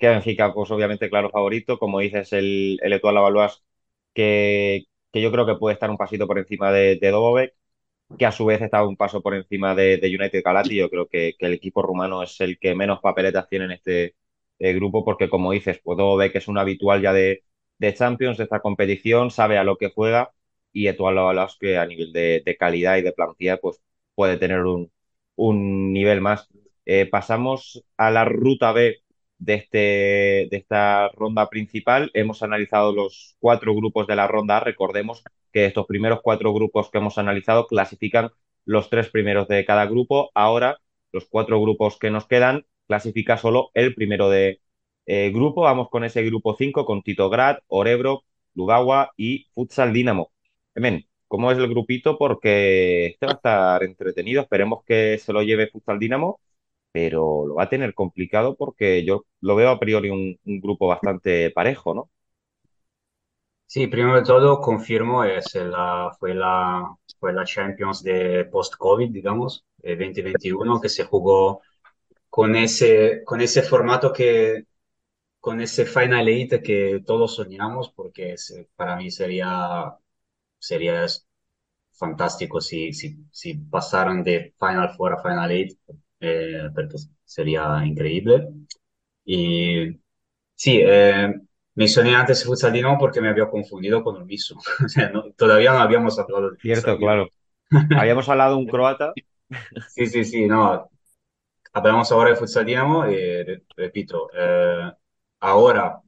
que 0.00 0.08
Benfica, 0.08 0.52
pues 0.54 0.70
obviamente, 0.70 1.10
claro 1.10 1.30
favorito. 1.30 1.78
Como 1.78 2.00
dices, 2.00 2.32
el, 2.32 2.78
el 2.82 3.00
Lavalois, 3.02 3.62
que, 4.14 4.84
que 5.12 5.22
yo 5.22 5.32
creo 5.32 5.46
que 5.46 5.56
puede 5.56 5.74
estar 5.74 5.90
un 5.90 5.96
pasito 5.98 6.26
por 6.26 6.38
encima 6.38 6.72
de, 6.72 6.96
de 7.00 7.10
Dubovec, 7.10 7.54
que 8.18 8.26
a 8.26 8.32
su 8.32 8.44
vez 8.46 8.60
está 8.62 8.84
un 8.86 8.96
paso 8.96 9.22
por 9.22 9.34
encima 9.34 9.74
de, 9.74 9.98
de 9.98 10.08
United 10.08 10.42
Galati. 10.44 10.76
Yo 10.76 10.90
creo 10.90 11.08
que, 11.08 11.34
que 11.38 11.46
el 11.46 11.54
equipo 11.54 11.82
rumano 11.82 12.22
es 12.22 12.40
el 12.40 12.58
que 12.58 12.74
menos 12.74 13.00
papeletas 13.00 13.48
tiene 13.48 13.66
en 13.66 13.72
este 13.72 14.14
eh, 14.62 14.74
grupo, 14.74 15.04
porque 15.04 15.28
como 15.28 15.52
dices, 15.52 15.80
pues 15.82 15.98
Dubovec 15.98 16.36
es 16.36 16.46
un 16.48 16.56
habitual 16.58 17.02
ya 17.02 17.12
de, 17.12 17.42
Champions, 17.94 18.38
de 18.38 18.44
esta 18.44 18.60
competición, 18.60 19.30
sabe 19.32 19.58
a 19.58 19.64
lo 19.64 19.76
que 19.76 19.90
juega, 19.90 20.32
y 20.72 20.86
Etoile 20.86 21.16
Lavalois, 21.16 21.56
que 21.58 21.78
a 21.78 21.86
nivel 21.86 22.12
de, 22.12 22.56
calidad 22.58 22.96
y 22.96 23.02
de 23.02 23.12
plantilla, 23.12 23.56
pues 23.58 23.80
puede 24.14 24.36
tener 24.38 24.60
un, 24.64 24.90
nivel 25.92 26.20
más. 26.20 26.48
Eh, 26.86 27.06
pasamos 27.06 27.84
a 27.96 28.10
la 28.10 28.24
ruta 28.24 28.72
B 28.72 29.02
de, 29.38 29.54
este, 29.54 29.78
de 30.50 30.56
esta 30.56 31.08
ronda 31.10 31.48
principal. 31.50 32.10
Hemos 32.14 32.42
analizado 32.42 32.92
los 32.94 33.36
cuatro 33.40 33.74
grupos 33.74 34.06
de 34.06 34.16
la 34.16 34.28
ronda 34.28 34.58
A. 34.58 34.60
Recordemos 34.60 35.24
que 35.52 35.66
estos 35.66 35.86
primeros 35.86 36.20
cuatro 36.22 36.52
grupos 36.54 36.90
que 36.90 36.98
hemos 36.98 37.18
analizado 37.18 37.66
clasifican 37.66 38.30
los 38.64 38.90
tres 38.90 39.10
primeros 39.10 39.48
de 39.48 39.64
cada 39.64 39.86
grupo. 39.86 40.30
Ahora, 40.34 40.78
los 41.12 41.26
cuatro 41.26 41.60
grupos 41.60 41.98
que 41.98 42.10
nos 42.10 42.26
quedan, 42.26 42.66
clasifica 42.86 43.36
solo 43.38 43.70
el 43.74 43.94
primero 43.94 44.30
de 44.30 44.60
eh, 45.06 45.30
grupo. 45.32 45.62
Vamos 45.62 45.88
con 45.90 46.04
ese 46.04 46.22
grupo 46.24 46.54
5, 46.56 46.84
con 46.84 47.02
Titograd, 47.02 47.58
Orebro, 47.68 48.24
Lugawa 48.54 49.12
y 49.16 49.46
Futsal 49.54 49.92
Dinamo. 49.92 50.32
Men, 50.74 51.06
¿cómo 51.28 51.50
es 51.52 51.58
el 51.58 51.68
grupito? 51.68 52.18
Porque 52.18 53.06
este 53.06 53.26
va 53.26 53.32
a 53.32 53.36
estar 53.36 53.84
entretenido. 53.84 54.42
Esperemos 54.42 54.84
que 54.84 55.18
se 55.18 55.32
lo 55.32 55.42
lleve 55.42 55.68
Futsal 55.68 55.98
Dinamo 55.98 56.40
pero 56.92 57.46
lo 57.46 57.54
va 57.56 57.64
a 57.64 57.68
tener 57.70 57.94
complicado 57.94 58.56
porque 58.56 59.04
yo 59.04 59.24
lo 59.40 59.56
veo 59.56 59.70
a 59.70 59.80
priori 59.80 60.10
un 60.10 60.38
grupo 60.44 60.88
bastante 60.88 61.50
parejo, 61.50 61.94
¿no? 61.94 62.10
Sí, 63.72 63.86
primero 63.86 64.16
de 64.16 64.22
todo, 64.24 64.60
confirmo, 64.60 65.24
es 65.24 65.54
la, 65.54 66.14
fue 66.20 66.34
la, 66.34 66.94
fue 67.18 67.32
la 67.32 67.44
Champions 67.44 68.02
de 68.02 68.44
post-COVID, 68.52 69.10
digamos, 69.10 69.64
de 69.78 69.96
2021, 69.96 70.78
que 70.80 70.90
se 70.90 71.04
jugó 71.04 71.62
con 72.30 72.56
ese, 72.56 73.22
con 73.24 73.40
ese 73.42 73.62
formato 73.62 74.12
que, 74.12 74.66
con 75.40 75.60
ese 75.60 75.86
Final 75.86 76.28
Eight 76.28 76.62
que 76.64 77.02
todos 77.06 77.36
soñamos, 77.36 77.90
porque 77.92 78.34
es- 78.34 78.54
para 78.76 78.96
mí 78.96 79.10
sería, 79.10 79.96
sería 80.58 81.06
fantástico 81.92 82.60
si, 82.60 82.92
si, 82.92 83.16
si 83.30 83.54
pasaran 83.54 84.22
de 84.24 84.54
Final 84.58 84.90
Four 84.96 85.14
a 85.14 85.22
Final 85.22 85.50
Eight, 85.50 85.78
eh, 86.20 86.68
porque 86.74 86.96
sería 87.24 87.84
increíble. 87.84 88.48
Y 89.24 90.00
sí, 90.56 90.80
eh, 90.84 91.34
mencioné 91.74 92.14
antes 92.14 92.44
Futsal 92.44 92.72
Dinamo 92.72 92.98
porque 92.98 93.20
me 93.20 93.28
había 93.28 93.48
confundido 93.50 94.02
con 94.04 94.16
el 94.16 94.24
mismo. 94.26 94.60
O 94.84 94.88
sea, 94.88 95.10
no- 95.10 95.32
todavía 95.36 95.72
no 95.72 95.78
habíamos 95.80 96.18
hablado 96.18 96.50
de 96.52 96.58
Cierto, 96.60 96.96
Futsal 96.98 96.98
Dinamo. 96.98 97.14
claro. 97.14 97.32
Habíamos 97.94 98.28
hablado 98.28 98.58
un 98.58 98.68
croata. 98.68 99.16
Sí, 99.86 100.06
sí, 100.06 100.24
sí, 100.24 100.46
no. 100.46 100.90
Hablamos 101.72 102.12
ahora 102.12 102.30
de 102.30 102.36
Futsal 102.36 102.66
Dinamo 102.66 103.08
y 103.08 103.16
re- 103.44 103.64
repito, 103.76 104.30
eh, 104.34 104.92
ahora 105.40 106.00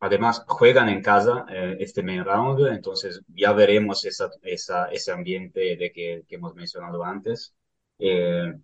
además 0.00 0.44
juegan 0.48 0.88
en 0.90 1.02
casa 1.02 1.46
eh, 1.50 1.76
este 1.80 2.02
main 2.02 2.24
round, 2.24 2.66
entonces 2.68 3.22
ya 3.28 3.52
veremos 3.52 4.04
esa, 4.06 4.30
esa, 4.42 4.86
ese 4.90 5.12
ambiente 5.12 5.76
de 5.76 5.92
que, 5.92 6.24
que 6.28 6.36
hemos 6.36 6.54
mencionado 6.54 7.04
antes. 7.04 7.54
Eh, 7.98 8.54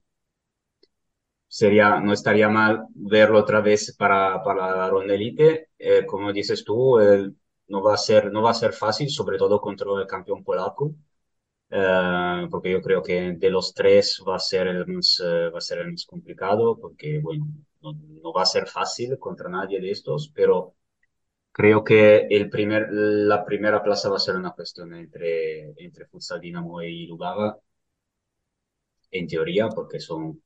sería, 1.58 2.00
no 2.00 2.12
estaría 2.12 2.48
mal 2.48 2.86
verlo 2.94 3.38
otra 3.40 3.60
vez 3.60 3.94
para, 3.96 4.42
para 4.42 4.76
la 4.76 4.88
ronda 4.90 5.14
elite. 5.14 5.68
Eh, 5.78 6.04
como 6.06 6.32
dices 6.32 6.64
tú, 6.64 6.98
eh, 7.00 7.30
no 7.68 7.82
va 7.82 7.94
a 7.94 7.96
ser, 7.96 8.32
no 8.32 8.42
va 8.42 8.50
a 8.50 8.54
ser 8.54 8.72
fácil, 8.72 9.08
sobre 9.10 9.38
todo 9.38 9.60
contra 9.60 9.86
el 10.00 10.06
campeón 10.06 10.42
polaco, 10.44 10.94
eh, 11.70 12.46
porque 12.50 12.72
yo 12.72 12.82
creo 12.82 13.02
que 13.02 13.32
de 13.34 13.50
los 13.50 13.74
tres 13.74 14.22
va 14.28 14.36
a 14.36 14.38
ser 14.38 14.68
el 14.68 14.86
más, 14.88 15.20
eh, 15.24 15.50
va 15.50 15.58
a 15.58 15.60
ser 15.60 15.78
el 15.80 15.92
más 15.92 16.06
complicado, 16.06 16.78
porque 16.80 17.20
bueno, 17.20 17.46
no, 17.82 17.92
no 17.94 18.32
va 18.32 18.42
a 18.42 18.46
ser 18.46 18.66
fácil 18.68 19.18
contra 19.18 19.48
nadie 19.50 19.80
de 19.80 19.90
estos, 19.90 20.30
pero 20.34 20.74
Creo 21.52 21.84
que 21.84 22.26
el 22.30 22.50
primer, 22.50 22.88
la 22.92 23.44
primera 23.44 23.82
plaza 23.82 24.10
va 24.10 24.16
a 24.16 24.20
ser 24.20 24.36
una 24.36 24.52
cuestión 24.52 24.94
entre, 24.94 25.72
entre 25.82 26.06
Futsal 26.06 26.40
Dinamo 26.40 26.82
y 26.82 27.06
Lubava, 27.06 27.58
en 29.10 29.26
teoría, 29.26 29.68
porque 29.68 30.00
son, 30.00 30.42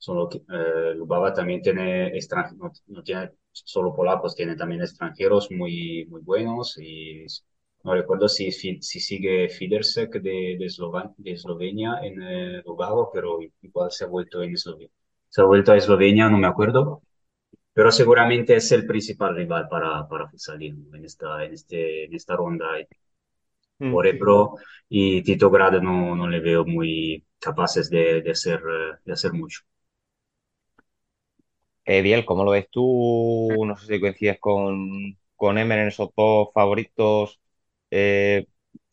son 0.00 0.18
lo 0.18 0.28
que, 0.30 0.38
eh, 0.38 0.94
Lubava 0.96 1.34
también 1.34 1.62
tiene 1.62 2.12
no, 2.58 2.72
no 2.88 3.04
tiene 3.04 3.32
solo 3.52 3.94
polacos, 3.94 4.34
tiene 4.36 4.56
también 4.56 4.82
extranjeros 4.82 5.50
muy, 5.52 6.06
muy 6.10 6.22
buenos 6.22 6.78
y 6.78 7.26
no 7.84 7.94
recuerdo 7.94 8.28
si, 8.28 8.52
si, 8.52 8.80
si 8.82 9.00
sigue 9.00 9.48
Fidersek 9.50 10.12
de, 10.14 10.56
de, 10.58 10.66
Esloven- 10.66 11.14
de 11.18 11.32
Eslovenia 11.32 12.00
en 12.02 12.22
eh, 12.22 12.62
Lugano, 12.66 13.10
pero 13.14 13.38
igual 13.62 13.92
se 13.92 14.04
ha 14.04 14.08
vuelto 14.08 14.42
en 14.42 14.54
Eslovenia. 14.54 14.90
Se 15.28 15.42
ha 15.42 15.44
vuelto 15.44 15.72
a 15.72 15.76
Eslovenia, 15.76 16.28
no 16.30 16.38
me 16.38 16.46
acuerdo, 16.48 17.02
pero 17.74 17.92
seguramente 17.92 18.56
es 18.56 18.72
el 18.72 18.86
principal 18.86 19.36
rival 19.36 19.68
para, 19.68 20.08
para 20.08 20.28
Futsal 20.30 20.58
Dinamo 20.60 20.94
en 20.96 21.04
esta, 21.06 21.44
en 21.44 21.54
este, 21.54 22.04
en 22.06 22.14
esta 22.14 22.36
ronda. 22.36 22.66
Mm. 23.80 23.92
Por 23.92 24.06
Ebro 24.06 24.54
y 24.88 25.22
Tito 25.22 25.50
Grado 25.50 25.80
no, 25.82 26.14
no 26.16 26.28
le 26.28 26.40
veo 26.40 26.64
muy 26.64 27.24
capaces 27.38 27.90
de, 27.90 28.22
de 28.22 28.30
hacer, 28.30 28.60
de 29.04 29.12
hacer 29.12 29.32
mucho. 29.32 29.60
Ediel, 31.84 32.24
¿cómo 32.24 32.44
lo 32.44 32.52
ves 32.52 32.68
tú? 32.70 33.64
No 33.66 33.76
sé 33.76 33.86
si 33.86 34.00
coincides 34.00 34.38
con, 34.38 35.18
con 35.36 35.58
Emer 35.58 35.80
en 35.80 35.88
esos 35.88 36.10
dos 36.16 36.48
favoritos 36.54 37.40
eh, 37.90 38.46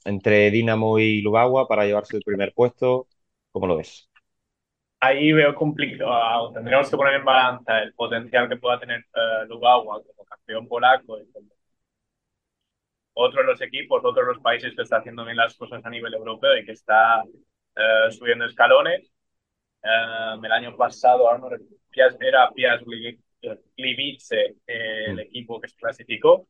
entre 0.06 0.50
Dinamo 0.52 0.98
y 1.00 1.22
Lubagua 1.22 1.68
para 1.68 1.86
llevarse 1.86 2.18
el 2.18 2.24
primer 2.24 2.54
puesto. 2.54 3.08
¿Cómo 3.52 3.68
lo 3.68 3.78
ves? 3.78 4.10
Ahí 5.00 5.32
veo 5.32 5.54
complicado, 5.56 6.52
tendríamos 6.54 6.90
que 6.90 6.98
poner 6.98 7.16
en 7.16 7.26
balanza 7.26 7.80
el 7.84 7.94
potencial 7.94 8.50
que 8.50 8.58
pueda 8.58 8.80
tener 8.80 9.00
eh, 9.02 9.46
Lubagua 9.48 10.02
como 10.04 10.26
campeón 10.26 10.68
polaco 10.68 11.20
y 11.20 11.32
como 11.32 11.50
otro 13.14 13.42
de 13.42 13.48
los 13.48 13.62
equipos, 13.62 14.02
otro 14.04 14.22
de 14.26 14.34
los 14.34 14.42
países 14.42 14.74
que 14.76 14.82
está 14.84 14.98
haciendo 14.98 15.26
bien 15.26 15.38
las 15.38 15.56
cosas 15.58 15.84
a 15.86 15.90
nivel 15.90 16.14
europeo 16.14 16.58
y 16.58 16.66
que 16.66 16.74
está 16.74 17.24
eh, 17.76 18.12
subiendo 18.12 18.46
escalones. 18.46 19.12
Eh, 19.84 19.90
el 20.44 20.54
año 20.54 20.78
pasado 20.78 21.28
ahora 21.28 21.40
no 21.40 21.50
recuerdo, 21.50 21.77
era 22.20 22.52
eh, 24.68 25.06
el 25.08 25.20
equipo 25.20 25.60
que 25.60 25.70
se 25.70 25.76
clasificó. 25.78 26.48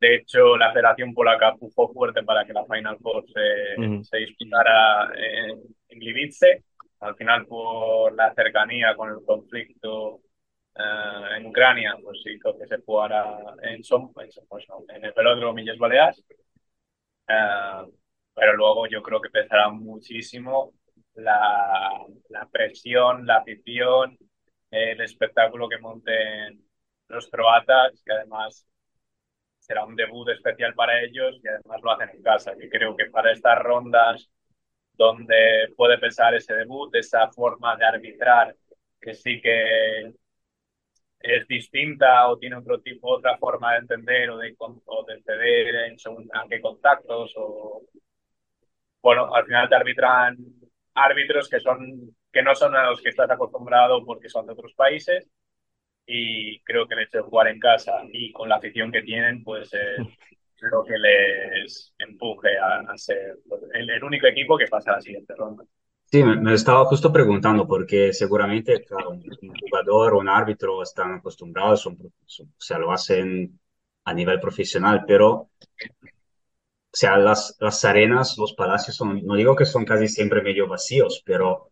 De 0.00 0.16
hecho, 0.16 0.56
la 0.56 0.72
Federación 0.72 1.14
Polaca 1.14 1.54
pujó 1.54 1.92
fuerte 1.92 2.22
para 2.24 2.44
que 2.44 2.52
la 2.52 2.64
Final 2.64 2.98
Four 2.98 3.24
se, 3.28 3.80
Ujú. 3.80 4.04
se 4.04 4.16
disputara 4.18 5.12
en, 5.14 5.62
en. 5.88 6.64
Al 7.00 7.16
final, 7.16 7.46
por 7.46 8.14
la 8.14 8.32
cercanía 8.34 8.94
con 8.96 9.10
el 9.10 9.24
conflicto 9.24 10.20
eh, 10.74 11.36
en 11.36 11.46
Ucrania, 11.46 11.96
pues 12.02 12.18
hizo 12.26 12.56
que 12.58 12.66
se 12.66 12.78
jugara 12.78 13.38
en, 13.62 13.82
Som, 13.84 14.12
pues 14.12 14.68
no, 14.68 14.84
en 14.88 15.04
el 15.04 15.12
velódromo 15.12 15.54
Milles 15.54 15.78
Balears. 15.78 16.24
Eh, 17.28 17.92
pero 18.34 18.56
luego 18.56 18.86
yo 18.86 19.02
creo 19.02 19.20
que 19.20 19.30
pesará 19.30 19.68
muchísimo 19.68 20.72
la, 21.14 21.90
la 22.28 22.48
presión, 22.48 23.26
la 23.26 23.38
afición, 23.38 24.16
el 24.72 25.00
espectáculo 25.02 25.68
que 25.68 25.78
monten 25.78 26.64
los 27.08 27.28
croatas, 27.30 28.02
que 28.04 28.12
además 28.12 28.66
será 29.60 29.84
un 29.84 29.96
debut 29.96 30.28
especial 30.30 30.74
para 30.74 31.00
ellos 31.02 31.40
y 31.42 31.48
además 31.48 31.80
lo 31.82 31.92
hacen 31.92 32.10
en 32.10 32.22
casa. 32.22 32.52
Yo 32.60 32.68
creo 32.70 32.96
que 32.96 33.06
para 33.10 33.32
estas 33.32 33.58
rondas 33.62 34.30
donde 34.94 35.72
puede 35.76 35.98
pesar 35.98 36.34
ese 36.34 36.54
debut, 36.54 36.94
esa 36.94 37.30
forma 37.32 37.76
de 37.76 37.84
arbitrar 37.84 38.56
que 39.00 39.14
sí 39.14 39.40
que 39.40 40.12
es 41.20 41.46
distinta 41.48 42.28
o 42.28 42.38
tiene 42.38 42.56
otro 42.56 42.80
tipo, 42.80 43.08
otra 43.16 43.38
forma 43.38 43.72
de 43.72 43.78
entender 43.80 44.30
o 44.30 44.38
de, 44.38 44.54
o 44.58 45.04
de 45.04 45.22
ceder 45.22 45.74
en 45.86 45.98
según 45.98 46.28
a 46.34 46.46
qué 46.48 46.60
contactos 46.60 47.32
o 47.36 47.82
bueno, 49.02 49.34
al 49.34 49.44
final 49.44 49.68
te 49.68 49.74
arbitran 49.74 50.36
árbitros 50.94 51.48
que 51.48 51.60
son 51.60 52.14
que 52.32 52.42
no 52.42 52.54
son 52.54 52.74
a 52.76 52.90
los 52.90 53.02
que 53.02 53.10
estás 53.10 53.30
acostumbrado 53.30 54.04
porque 54.04 54.28
son 54.28 54.46
de 54.46 54.52
otros 54.52 54.74
países 54.74 55.28
y 56.06 56.60
creo 56.62 56.88
que 56.88 56.94
el 56.94 57.02
hecho 57.02 57.18
de 57.18 57.24
jugar 57.24 57.48
en 57.48 57.60
casa 57.60 57.92
y 58.12 58.32
con 58.32 58.48
la 58.48 58.56
afición 58.56 58.92
que 58.92 59.02
tienen 59.02 59.44
pues 59.44 59.72
es 59.74 60.06
lo 60.60 60.84
que 60.84 60.98
les 60.98 61.94
empuje 61.98 62.58
a, 62.58 62.80
a 62.92 62.98
ser 62.98 63.38
el, 63.74 63.90
el 63.90 64.04
único 64.04 64.26
equipo 64.28 64.58
que 64.58 64.68
pasa 64.68 64.92
a 64.92 64.96
la 64.96 65.02
siguiente 65.02 65.34
ronda. 65.36 65.64
Sí, 66.10 66.22
me, 66.22 66.36
me 66.36 66.54
estaba 66.54 66.84
justo 66.84 67.10
preguntando 67.12 67.66
porque 67.66 68.12
seguramente 68.12 68.84
claro, 68.84 69.10
un 69.10 69.22
un 69.40 69.54
jugador 69.58 70.12
o 70.14 70.18
un 70.18 70.28
árbitro 70.28 70.82
están 70.82 71.14
acostumbrados, 71.14 71.80
son, 71.80 71.96
son- 72.26 72.48
o 72.48 72.60
sea, 72.60 72.78
lo 72.78 72.92
hacen 72.92 73.58
a 74.04 74.12
nivel 74.14 74.38
profesional, 74.40 75.04
pero 75.06 75.30
o 75.30 75.50
sea, 76.92 77.16
las, 77.18 77.56
las 77.60 77.84
arenas, 77.84 78.36
los 78.38 78.52
palacios 78.54 78.96
son, 78.96 79.24
no 79.24 79.34
digo 79.34 79.56
que 79.56 79.64
son 79.64 79.84
casi 79.84 80.08
siempre 80.08 80.42
medio 80.42 80.68
vacíos, 80.68 81.22
pero 81.24 81.70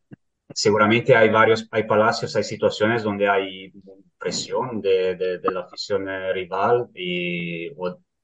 seguramente 0.55 1.15
hay 1.17 1.29
varios, 1.31 1.69
hay 1.71 1.85
palacios, 1.85 2.35
hay 2.37 2.45
situaciones 2.45 3.03
donde 3.03 3.29
hay 3.29 3.73
presión 4.19 4.81
de, 4.81 5.17
de, 5.17 5.39
de 5.39 5.53
la 5.53 5.61
afición 5.63 6.09
eh, 6.09 6.33
rival 6.33 6.89
y 6.95 7.69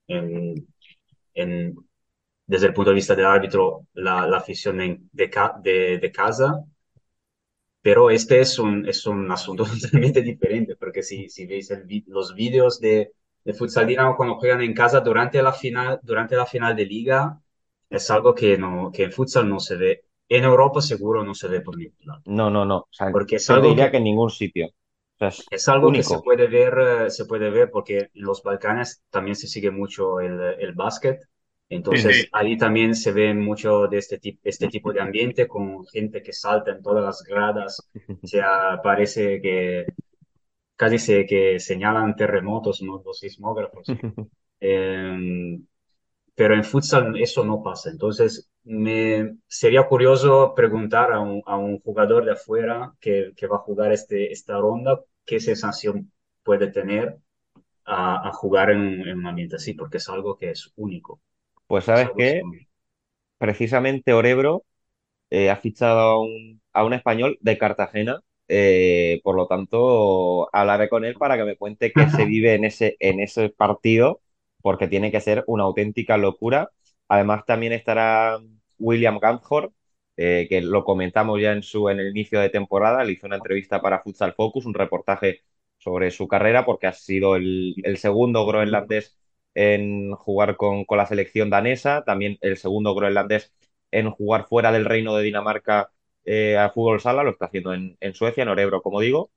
en, 0.09 0.55
en, 1.35 1.77
desde 2.47 2.69
el 2.69 2.75
punto 2.75 2.91
de 2.93 2.97
vista 2.97 3.15
del 3.17 3.27
árbitro, 3.27 3.87
la, 3.95 4.27
la 4.29 4.39
afición 4.39 4.79
de, 4.79 5.01
de, 5.63 5.99
de 6.01 6.13
casa. 6.13 6.65
Pero 7.83 8.11
este 8.11 8.41
es 8.41 8.59
un, 8.59 8.87
es 8.89 9.07
un 9.07 9.31
asunto 9.31 9.65
totalmente 9.81 10.23
diferente, 10.23 10.77
porque 10.77 11.03
si, 11.03 11.29
si 11.29 11.47
veis 11.47 11.71
el 11.71 11.87
los 12.09 12.35
vídeos 12.35 12.81
de, 12.81 13.13
de 13.45 13.55
Futsal 13.55 13.87
Dinamo 13.87 14.17
cuando 14.17 14.37
juegan 14.37 14.63
en 14.63 14.75
casa 14.75 15.01
durante 15.01 15.43
la 15.43 15.53
final, 15.53 16.01
durante 16.03 16.37
la 16.37 16.47
final 16.47 16.75
de 16.77 16.87
liga, 16.87 17.41
es 17.89 18.11
algo 18.11 18.35
que, 18.35 18.59
no, 18.59 18.91
que 18.93 19.05
en 19.05 19.13
futsal 19.13 19.49
no 19.49 19.61
se 19.61 19.77
ve. 19.77 20.05
En 20.29 20.45
Europa 20.45 20.81
seguro 20.83 21.25
no 21.25 21.35
se 21.35 21.49
ve 21.49 21.61
por 21.63 21.77
ningún 21.77 21.99
lado. 22.07 22.25
No, 22.27 22.51
no, 22.51 22.65
no. 22.65 22.79
O 22.81 22.89
sea, 22.91 23.09
Porque 23.11 23.37
es 23.37 23.49
yo 23.49 23.59
algo 23.59 23.61
diría 23.61 23.91
que- 23.91 23.91
que 23.91 23.97
en 23.99 24.05
ningún 24.05 24.31
sitio. 24.31 24.67
O 24.69 25.19
sea, 25.19 25.29
es 25.29 25.51
Es 25.51 25.69
algo 25.69 25.93
que 25.93 26.03
se 26.03 26.19
único. 26.19 26.23
puede 26.23 26.49
ver, 26.49 26.75
eh, 27.07 27.11
se 27.11 27.25
puede 27.27 27.51
ver 27.51 27.71
porque 27.71 27.99
en 27.99 28.11
los 28.15 28.43
Balcanes 28.43 29.05
también 29.11 29.37
se 29.37 29.47
sigue 29.47 29.71
mucho 29.71 30.21
el, 30.21 30.41
el 30.61 30.73
básquet. 30.75 31.21
Entonces 31.69 32.27
sí. 32.27 32.33
ahí 32.33 32.57
también 32.57 32.95
se 32.95 33.13
ve 33.13 33.35
mucho 33.35 33.87
de 33.89 33.99
este, 33.99 34.19
tipo 34.19 34.41
este 34.45 34.69
tipo 34.69 34.93
de 34.93 35.01
ambiente 35.01 35.47
con 35.49 35.85
gente 35.87 36.23
que 36.23 36.33
salta 36.33 36.73
en 36.73 36.83
todas 36.83 37.05
las 37.05 37.23
gradas. 37.23 37.91
O 38.23 38.27
sea, 38.29 38.81
parece 38.83 39.41
que 39.41 39.87
casi 40.77 40.99
se, 40.99 41.27
que 41.27 41.61
señalan 41.61 42.17
terremotos, 42.17 42.83
¿no? 42.83 43.03
Los 43.05 43.21
sismógrafos. 43.21 43.97
Eh, 44.61 45.59
pero 46.35 46.55
en 46.55 46.65
futsal 46.65 47.17
eso 47.21 47.45
no 47.45 47.63
pasa. 47.63 47.91
Entonces, 47.91 48.51
me 48.67 49.39
sería 49.49 49.87
curioso 49.89 50.55
preguntar 50.55 51.13
a 51.13 51.21
un, 51.21 51.43
a 51.47 51.57
un 51.59 51.81
jugador 51.81 52.25
de 52.27 52.33
afuera 52.33 52.95
que, 53.01 53.33
que 53.37 53.47
va 53.49 53.57
a 53.57 53.61
jugar 53.61 53.93
este, 53.93 54.33
esta 54.33 54.59
ronda, 54.59 55.01
qué 55.27 55.41
sensación 55.41 56.13
puede 56.45 56.69
tener 56.73 57.19
a, 57.87 58.29
a 58.29 58.33
jugar 58.33 58.71
en, 58.73 58.81
un- 58.81 59.09
en 59.09 59.19
un 59.19 59.27
ambiente 59.29 59.57
así, 59.57 59.75
porque 59.75 59.99
es 59.99 60.09
algo 60.11 60.37
que 60.39 60.51
es 60.53 60.73
único. 60.77 61.21
Pues 61.69 61.85
Es 61.93 62.05
sabes 62.05 62.11
único. 62.15 62.57
precisamente 63.39 64.13
Orebro 64.13 64.65
eh, 65.31 65.51
ha 65.51 65.57
fichado 65.57 66.01
a 66.01 66.21
un, 66.23 66.63
a 66.73 66.85
un 66.85 66.95
español 66.95 67.39
de 67.43 67.59
Cartagena. 67.59 68.21
eh, 68.49 69.21
por 69.25 69.37
lo 69.37 69.47
tanto, 69.49 70.49
hablaré 70.55 70.89
con 70.91 71.05
él 71.05 71.17
para 71.17 71.37
que 71.39 71.45
me 71.45 71.57
cuente 71.57 71.95
qué 71.95 72.09
se 72.09 72.27
vive 72.27 72.55
en 72.55 72.65
ese, 72.67 72.97
en 73.01 73.21
ese 73.21 73.51
partido, 73.51 74.23
porque 74.63 74.89
tiene 74.89 75.13
que 75.13 75.21
ser 75.23 75.45
una 75.49 75.65
auténtica 75.65 76.17
locura. 76.19 76.71
Además, 77.09 77.45
también 77.47 77.73
estará 77.75 78.39
William 78.79 79.19
Ganthorpe, 79.19 79.75
eh, 80.17 80.47
que 80.49 80.61
lo 80.63 80.85
comentamos 80.85 81.41
ya 81.41 81.53
en, 81.53 81.63
su, 81.63 81.89
en 81.89 82.01
el 82.01 82.09
inicio 82.11 82.41
de 82.41 82.51
temporada. 82.51 83.05
Le 83.05 83.13
hizo 83.13 83.27
una 83.27 83.37
entrevista 83.37 83.81
para 83.83 84.01
Futsal 84.01 84.35
Focus, 84.35 84.67
un 84.67 84.75
reportaje 84.75 85.43
sobre 85.79 86.11
su 86.11 86.27
carrera, 86.29 86.65
porque 86.65 86.87
ha 86.87 86.93
sido 86.93 87.37
el, 87.37 87.75
el 87.83 87.99
segundo 87.99 88.47
groenlandés 88.47 89.17
en 89.55 90.13
jugar 90.15 90.57
con, 90.57 90.85
con 90.85 90.99
la 90.99 91.07
selección 91.07 91.51
danesa, 91.51 92.05
también 92.05 92.39
el 92.41 92.57
segundo 92.57 92.95
groenlandés 92.95 93.55
en 93.91 94.11
jugar 94.11 94.47
fuera 94.49 94.73
del 94.73 94.85
reino 94.85 95.17
de 95.17 95.25
Dinamarca 95.25 95.91
eh, 96.25 96.57
a 96.59 96.71
fútbol 96.71 97.01
sala, 97.01 97.23
lo 97.23 97.31
está 97.31 97.47
haciendo 97.47 97.73
en, 97.75 97.97
en 98.01 98.15
Suecia, 98.15 98.43
en 98.43 98.49
Orebro, 98.49 98.83
como 98.83 99.01
digo. 99.01 99.31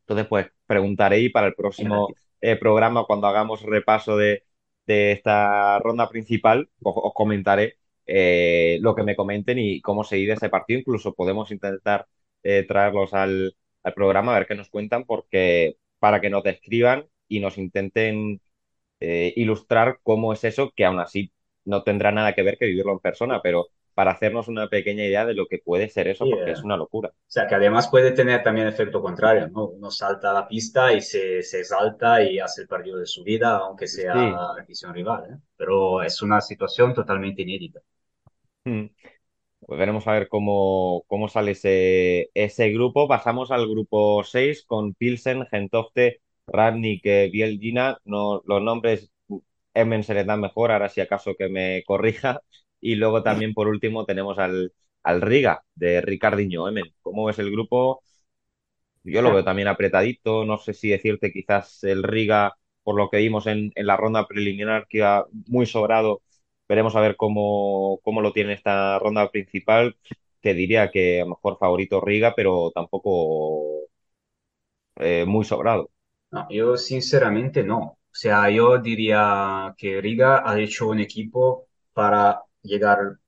Entonces, 0.00 0.26
pues 0.28 0.48
preguntaré 0.66 1.20
y 1.20 1.28
para 1.30 1.48
el 1.48 1.54
próximo 1.54 2.16
eh, 2.40 2.56
programa, 2.56 3.04
cuando 3.06 3.26
hagamos 3.26 3.62
repaso 3.62 4.16
de, 4.16 4.44
de 4.86 5.12
esta 5.12 5.78
ronda 5.80 6.08
principal, 6.08 6.70
os, 6.82 6.94
os 6.96 7.12
comentaré 7.14 7.78
eh, 8.06 8.78
lo 8.82 8.94
que 8.94 9.02
me 9.02 9.16
comenten 9.16 9.58
y 9.58 9.80
cómo 9.80 10.04
se 10.04 10.16
vive 10.16 10.34
ese 10.34 10.48
partido. 10.50 10.80
Incluso 10.80 11.14
podemos 11.14 11.50
intentar 11.50 12.06
eh, 12.42 12.64
traerlos 12.68 13.14
al, 13.14 13.56
al 13.82 13.94
programa 13.94 14.34
a 14.34 14.38
ver 14.38 14.48
qué 14.48 14.54
nos 14.54 14.70
cuentan, 14.70 15.04
porque 15.04 15.76
para 15.98 16.20
que 16.20 16.30
nos 16.30 16.42
describan 16.44 17.06
y 17.28 17.40
nos 17.40 17.58
intenten 17.58 18.40
eh, 19.00 19.32
ilustrar 19.36 19.98
cómo 20.02 20.32
es 20.32 20.44
eso, 20.44 20.72
que 20.74 20.84
aún 20.84 21.00
así 21.00 21.32
no 21.64 21.82
tendrá 21.82 22.12
nada 22.12 22.34
que 22.34 22.42
ver 22.42 22.58
que 22.58 22.66
vivirlo 22.66 22.92
en 22.92 23.00
persona, 23.00 23.40
pero 23.42 23.66
para 23.94 24.12
hacernos 24.12 24.48
una 24.48 24.68
pequeña 24.68 25.04
idea 25.04 25.24
de 25.24 25.34
lo 25.34 25.46
que 25.46 25.58
puede 25.58 25.88
ser 25.88 26.06
eso, 26.08 26.26
porque 26.28 26.52
es 26.52 26.62
una 26.62 26.76
locura. 26.76 27.08
O 27.10 27.12
sea, 27.26 27.46
que 27.46 27.54
además 27.54 27.88
puede 27.88 28.12
tener 28.12 28.42
también 28.42 28.66
efecto 28.66 29.00
contrario, 29.00 29.48
¿no? 29.48 29.68
Uno 29.68 29.90
salta 29.90 30.30
a 30.30 30.34
la 30.34 30.48
pista 30.48 30.92
y 30.92 31.00
se, 31.00 31.42
se 31.42 31.60
exalta 31.60 32.22
y 32.22 32.38
hace 32.38 32.62
el 32.62 32.68
partido 32.68 32.98
de 32.98 33.06
su 33.06 33.24
vida, 33.24 33.56
aunque 33.56 33.86
sea 33.86 34.14
Sí. 34.14 34.20
la 34.20 34.92
rival, 34.92 35.24
¿eh? 35.32 35.38
Pero 35.56 36.02
es 36.02 36.20
una 36.22 36.40
situación 36.40 36.92
totalmente 36.94 37.42
inédita. 37.42 37.80
Mm. 38.66 38.86
Pues 39.60 39.78
veremos 39.80 40.06
a 40.08 40.12
ver 40.12 40.28
cómo, 40.28 41.04
cómo 41.08 41.28
sale 41.28 41.52
ese, 41.52 42.30
ese 42.34 42.70
grupo. 42.72 43.08
Pasamos 43.08 43.50
al 43.52 43.68
grupo 43.68 44.24
6 44.24 44.64
con 44.66 44.94
Pilsen, 44.94 45.46
Gentofte, 45.48 46.20
Radnik, 46.46 47.06
eh, 47.06 47.30
Bielgina. 47.32 47.98
No, 48.04 48.42
los 48.46 48.62
nombres 48.62 49.10
Emen 49.74 50.04
se 50.04 50.14
les 50.14 50.26
da 50.26 50.36
mejor, 50.36 50.72
ahora 50.72 50.88
si 50.90 51.00
acaso 51.02 51.34
que 51.38 51.48
me 51.48 51.84
corrija. 51.86 52.42
Y 52.80 52.96
luego 52.96 53.22
también 53.24 53.54
por 53.54 53.68
último 53.68 54.06
tenemos 54.06 54.38
al, 54.38 54.72
al 55.04 55.22
Riga 55.22 55.64
de 55.74 56.00
Ricardinho. 56.02 56.68
Emen, 56.68 56.94
¿cómo 57.02 57.26
ves 57.26 57.38
el 57.40 57.50
grupo? 57.52 58.02
Yo 59.04 59.22
lo 59.22 59.32
veo 59.32 59.44
también 59.44 59.68
apretadito. 59.68 60.44
No 60.44 60.58
sé 60.58 60.74
si 60.74 60.88
decirte 60.88 61.32
quizás 61.32 61.84
el 61.84 62.02
Riga, 62.02 62.54
por 62.82 62.96
lo 62.96 63.08
que 63.10 63.18
vimos 63.18 63.46
en, 63.46 63.70
en 63.74 63.86
la 63.86 63.96
ronda 63.96 64.26
preliminar, 64.26 64.86
que 64.88 64.98
iba 64.98 65.26
muy 65.48 65.66
sobrado. 65.66 66.22
Veremos 66.68 66.96
a 66.96 67.00
ver 67.00 67.16
cómo, 67.16 68.00
cómo 68.04 68.20
lo 68.22 68.32
tiene 68.32 68.52
esta 68.54 68.98
ronda 68.98 69.30
principal. 69.30 69.96
Te 70.40 70.54
diría 70.54 70.90
que 70.90 71.20
a 71.20 71.24
lo 71.24 71.30
mejor 71.30 71.58
favorito 71.58 72.00
Riga, 72.00 72.34
pero 72.36 72.70
tampoco 72.74 73.88
eh, 74.96 75.24
muy 75.26 75.44
sobrado. 75.44 75.90
No, 76.30 76.46
yo 76.50 76.76
sinceramente 76.76 77.62
no. 77.62 77.78
O 77.78 77.98
sea, 78.18 78.50
yo 78.50 78.78
diría 78.78 79.74
que 79.78 80.00
Riga 80.00 80.42
ha 80.48 80.58
hecho 80.60 80.88
un 80.88 81.00
equipo 81.00 81.68
para 81.92 82.42
llegar 82.62 83.18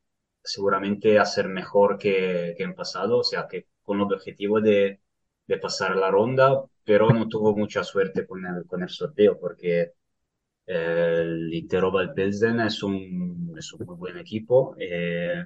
seguramente 0.43 1.19
a 1.19 1.25
ser 1.27 1.49
mejor 1.49 1.99
que, 1.99 2.55
que 2.57 2.65
en 2.65 2.75
pasado, 2.75 3.19
o 3.19 3.25
sea, 3.25 3.47
que 3.49 3.67
con 3.83 3.99
el 4.01 4.05
objetivo 4.13 4.61
de, 4.61 5.01
de 5.47 5.59
pasar 5.59 5.97
la 5.97 6.11
ronda, 6.11 6.65
pero 6.85 7.11
no 7.11 7.29
tuvo 7.29 7.57
mucha 7.57 7.85
suerte 7.85 8.27
con 8.27 8.45
el, 8.47 8.67
con 8.67 8.83
el 8.83 8.89
sorteo, 8.91 9.39
porque 9.39 9.93
el 10.69 11.53
Interobal 11.55 12.15
Pilsen 12.15 12.61
es 12.61 12.83
un, 12.85 13.55
es 13.59 13.73
un 13.75 13.87
muy 13.87 13.97
buen 13.97 14.19
equipo. 14.19 14.77
eh, 14.79 15.45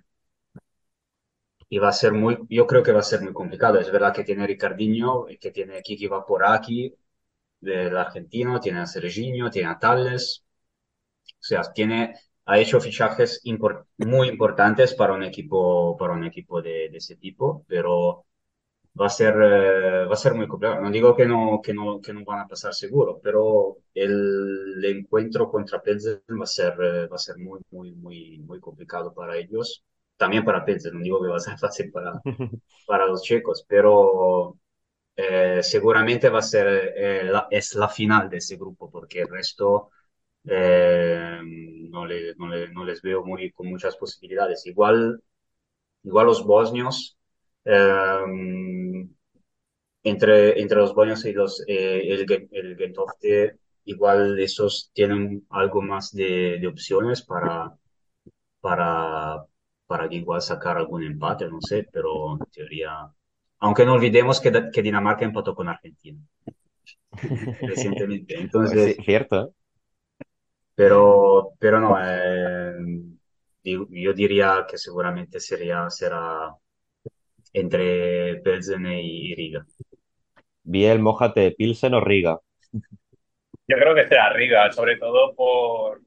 y 1.68 1.78
va 1.78 1.88
a 1.88 1.92
ser 1.92 2.12
muy, 2.12 2.38
yo 2.50 2.66
creo 2.66 2.82
que 2.82 2.92
va 2.92 3.00
a 3.00 3.02
ser 3.02 3.22
muy 3.22 3.32
complicado. 3.32 3.78
Es 3.80 3.90
verdad 3.90 4.12
que 4.14 4.24
tiene 4.24 4.46
Ricardinho, 4.46 5.26
que 5.40 5.50
tiene 5.50 5.82
Kiki 5.82 6.06
Vaporaki 6.06 6.94
del 7.60 7.96
argentino, 7.96 8.60
tiene 8.60 8.80
a 8.80 8.86
Serginho, 8.86 9.50
tiene 9.50 9.68
a 9.70 9.78
Tales. 9.78 10.44
O 11.26 11.44
sea, 11.44 11.62
tiene, 11.74 12.14
ha 12.46 12.58
hecho 12.58 12.80
fichajes 12.80 13.42
muy 13.98 14.28
importantes 14.28 14.94
para 14.94 15.14
un 15.14 15.24
equipo, 15.24 15.96
para 15.98 16.14
un 16.14 16.24
equipo 16.24 16.62
de, 16.62 16.88
de 16.90 16.98
ese 16.98 17.16
tipo, 17.16 17.64
pero 17.68 18.26
va 19.00 19.06
a 19.06 19.10
ser, 19.10 19.34
eh, 19.42 20.04
va 20.06 20.12
a 20.14 20.16
ser 20.16 20.34
muy 20.34 20.46
complicado. 20.48 20.80
No 20.82 20.90
digo 20.90 21.14
que 21.16 21.26
no, 21.26 21.60
que 21.62 21.72
no, 21.74 22.00
que 22.00 22.12
no 22.12 22.24
van 22.24 22.40
a 22.40 22.48
pasar 22.48 22.74
seguro, 22.74 23.20
pero 23.22 23.78
el 23.94 24.84
encuentro 24.84 25.50
contra 25.50 25.82
Pilsen 25.82 26.20
va 26.40 26.44
a 26.44 26.46
ser, 26.46 26.74
eh, 26.82 27.06
va 27.08 27.16
a 27.16 27.18
ser 27.18 27.38
muy, 27.38 27.60
muy, 27.70 27.92
muy, 27.92 28.38
muy 28.40 28.60
complicado 28.60 29.12
para 29.14 29.36
ellos. 29.36 29.82
También 30.16 30.44
para 30.44 30.64
Pilsen, 30.64 30.94
no 30.94 31.00
digo 31.02 31.22
que 31.22 31.28
va 31.30 31.36
a 31.36 31.40
ser 31.40 31.58
fácil 31.58 31.90
para, 31.90 32.12
para 32.86 33.06
los 33.06 33.22
checos, 33.22 33.64
pero 33.68 34.58
eh, 35.16 35.60
seguramente 35.62 36.28
va 36.30 36.40
a 36.40 36.42
ser, 36.42 36.94
eh, 36.96 37.24
la- 37.24 37.48
es 37.50 37.74
la 37.74 37.88
final 37.88 38.30
de 38.30 38.38
ese 38.38 38.56
grupo, 38.56 38.90
porque 38.90 39.22
el 39.22 39.28
resto 39.28 39.90
eh, 40.44 41.40
no, 41.90 42.06
le- 42.06 42.34
no 42.36 42.48
le- 42.48 42.68
no 42.70 42.84
les 42.84 43.02
veo 43.02 43.24
muy, 43.24 43.52
con 43.52 43.68
muchas 43.68 43.96
posibilidades. 43.96 44.66
Igual, 44.66 45.22
igual 46.04 46.26
los 46.26 46.44
bosnios, 46.46 47.18
eh, 47.64 48.20
entre, 50.02 50.60
entre 50.60 50.78
los 50.78 50.94
bosnios 50.94 51.24
y 51.24 51.32
los, 51.32 51.64
eh, 51.68 52.02
el, 52.12 52.48
el 52.52 52.76
Gentofte, 52.76 53.58
igual 53.84 54.38
esos 54.40 54.90
tienen 54.94 55.46
algo 55.50 55.82
más 55.82 56.12
de, 56.12 56.58
de 56.60 56.66
opciones 56.68 57.22
para, 57.22 57.76
para, 58.60 59.44
para 59.86 60.12
igual 60.14 60.42
sacar 60.42 60.76
algún 60.78 61.04
empate, 61.04 61.48
no 61.48 61.60
sé, 61.60 61.88
pero 61.92 62.34
en 62.34 62.46
teoría... 62.52 63.12
Aunque 63.60 63.86
no 63.86 63.94
olvidemos 63.94 64.40
que, 64.40 64.52
que 64.72 64.82
Dinamarca 64.82 65.24
empató 65.24 65.54
con 65.54 65.68
Argentina 65.68 66.20
recientemente. 67.66 68.38
Entonces, 68.40 68.94
sí, 68.94 69.02
cierto, 69.04 69.54
pero, 70.74 71.52
pero 71.58 71.80
no, 71.80 71.96
eh, 72.00 72.74
yo 73.64 74.12
diría 74.14 74.66
que 74.68 74.78
seguramente 74.78 75.40
sería, 75.40 75.88
será 75.90 76.54
entre 77.52 78.40
Pilsen 78.42 78.86
y 78.86 79.34
Riga. 79.34 79.66
Biel, 80.62 80.98
mójate, 81.00 81.52
Pilsen 81.52 81.94
o 81.94 82.00
Riga. 82.00 82.38
Yo 83.68 83.76
creo 83.76 83.94
que 83.94 84.06
será 84.06 84.32
Riga, 84.32 84.70
sobre 84.72 84.96
todo 84.96 85.34
por 85.34 86.00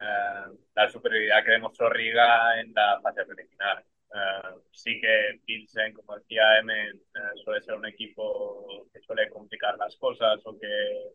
eh, 0.00 0.56
la 0.74 0.90
superioridad 0.90 1.44
que 1.44 1.52
demostró 1.52 1.88
Riga 1.90 2.60
en 2.60 2.72
la 2.74 3.00
fase 3.02 3.24
preliminar. 3.24 3.84
Eh, 4.14 4.60
sí 4.70 5.00
que 5.00 5.40
Pilsen, 5.44 5.92
como 5.94 6.16
decía 6.16 6.58
Emen, 6.58 6.96
eh, 6.96 7.20
suele 7.42 7.62
ser 7.62 7.74
un 7.74 7.86
equipo 7.86 8.86
que 8.92 9.00
suele 9.00 9.28
complicar 9.30 9.76
las 9.78 9.96
cosas 9.96 10.40
o 10.44 10.58
que 10.58 10.68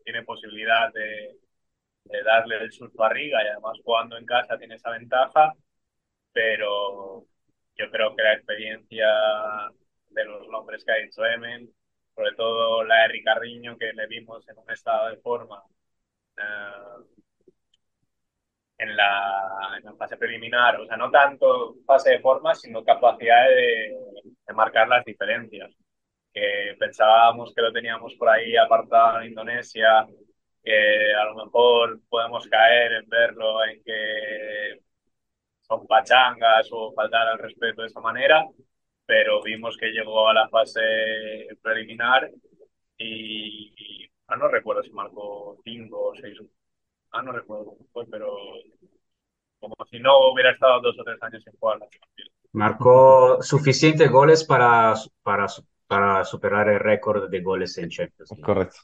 tiene 0.03 0.23
posibilidad 0.23 0.91
de, 0.93 1.37
darle 2.23 2.57
el 2.57 2.71
susto 2.71 3.03
a 3.03 3.09
Riga 3.09 3.43
y 3.43 3.47
además 3.47 3.77
jugando 3.83 4.17
en 4.17 4.25
casa 4.25 4.57
tiene 4.57 4.75
esa 4.75 4.91
ventaja, 4.91 5.53
pero 6.31 7.25
yo 7.75 7.91
creo 7.91 8.15
que 8.15 8.23
la 8.23 8.33
experiencia 8.33 9.07
de 10.09 10.25
los 10.25 10.47
nombres 10.49 10.83
que 10.85 10.91
ha 10.91 10.95
dicho 10.95 11.25
Emen, 11.25 11.69
sobre 12.17 12.33
todo 12.35 12.83
la 12.83 13.03
de 13.03 13.07
Ricardinho, 13.09 13.77
que 13.77 13.93
le 13.93 14.07
vimos 14.07 14.47
en 14.49 14.57
un 14.57 14.71
estado 14.71 15.09
de 15.09 15.17
forma 15.17 15.61
eh, 16.37 17.03
en 18.79 18.95
la, 18.95 19.75
en 19.77 19.85
la 19.85 19.93
fase 19.93 20.17
preliminar, 20.17 20.79
o 20.81 20.85
sea, 20.87 20.97
no 20.97 21.11
tanto 21.11 21.75
fase 21.85 22.11
de 22.11 22.19
forma, 22.19 22.55
sino 22.55 22.83
capacidad 22.83 23.47
de, 23.49 23.95
de 24.47 24.53
marcar 24.53 24.87
las 24.87 25.05
diferencias. 25.05 25.71
Que 26.33 26.75
pensábamos 26.79 27.53
que 27.53 27.61
lo 27.61 27.71
teníamos 27.73 28.15
por 28.15 28.29
ahí 28.29 28.55
apartado 28.57 29.21
en 29.21 29.29
Indonesia, 29.29 30.07
que 30.63 31.13
a 31.15 31.25
lo 31.25 31.45
mejor 31.45 31.99
podemos 32.09 32.47
caer 32.47 32.93
en 32.93 33.09
verlo 33.09 33.63
en 33.65 33.83
que 33.83 34.79
son 35.61 35.87
pachangas 35.87 36.69
o 36.71 36.93
faltar 36.93 37.27
al 37.27 37.39
respeto 37.39 37.81
de 37.81 37.87
esa 37.87 38.01
manera, 38.01 38.45
pero 39.07 39.43
vimos 39.43 39.77
que 39.77 39.87
llegó 39.87 40.29
a 40.29 40.35
la 40.35 40.49
fase 40.49 40.81
preliminar 41.63 42.31
y, 42.97 43.73
y- 44.05 44.11
ah, 44.27 44.37
no 44.37 44.49
recuerdo 44.49 44.83
si 44.83 44.91
marcó 44.91 45.57
5 45.65 46.09
o 46.09 46.15
6 46.15 46.37
Ah, 47.11 47.21
no 47.23 47.31
recuerdo 47.33 47.65
cómo 47.65 47.87
fue, 47.93 48.05
pero 48.07 48.35
como 49.59 49.75
si 49.89 49.99
no 49.99 50.31
hubiera 50.31 50.51
estado 50.51 50.81
dos 50.81 50.97
o 50.99 51.03
tres 51.03 51.21
años 51.21 51.43
sin 51.43 51.53
jugar 51.59 51.79
la 51.79 51.87
Champions. 51.89 52.31
Marcó 52.53 53.37
suficientes 53.41 54.11
goles 54.11 54.43
para, 54.43 54.93
para, 55.23 55.45
para 55.87 56.25
superar 56.25 56.69
el 56.69 56.79
récord 56.79 57.29
de 57.29 57.41
goles 57.41 57.77
en 57.77 57.89
Champions 57.89 58.31
League. 58.35 58.43
Correcto. 58.45 58.79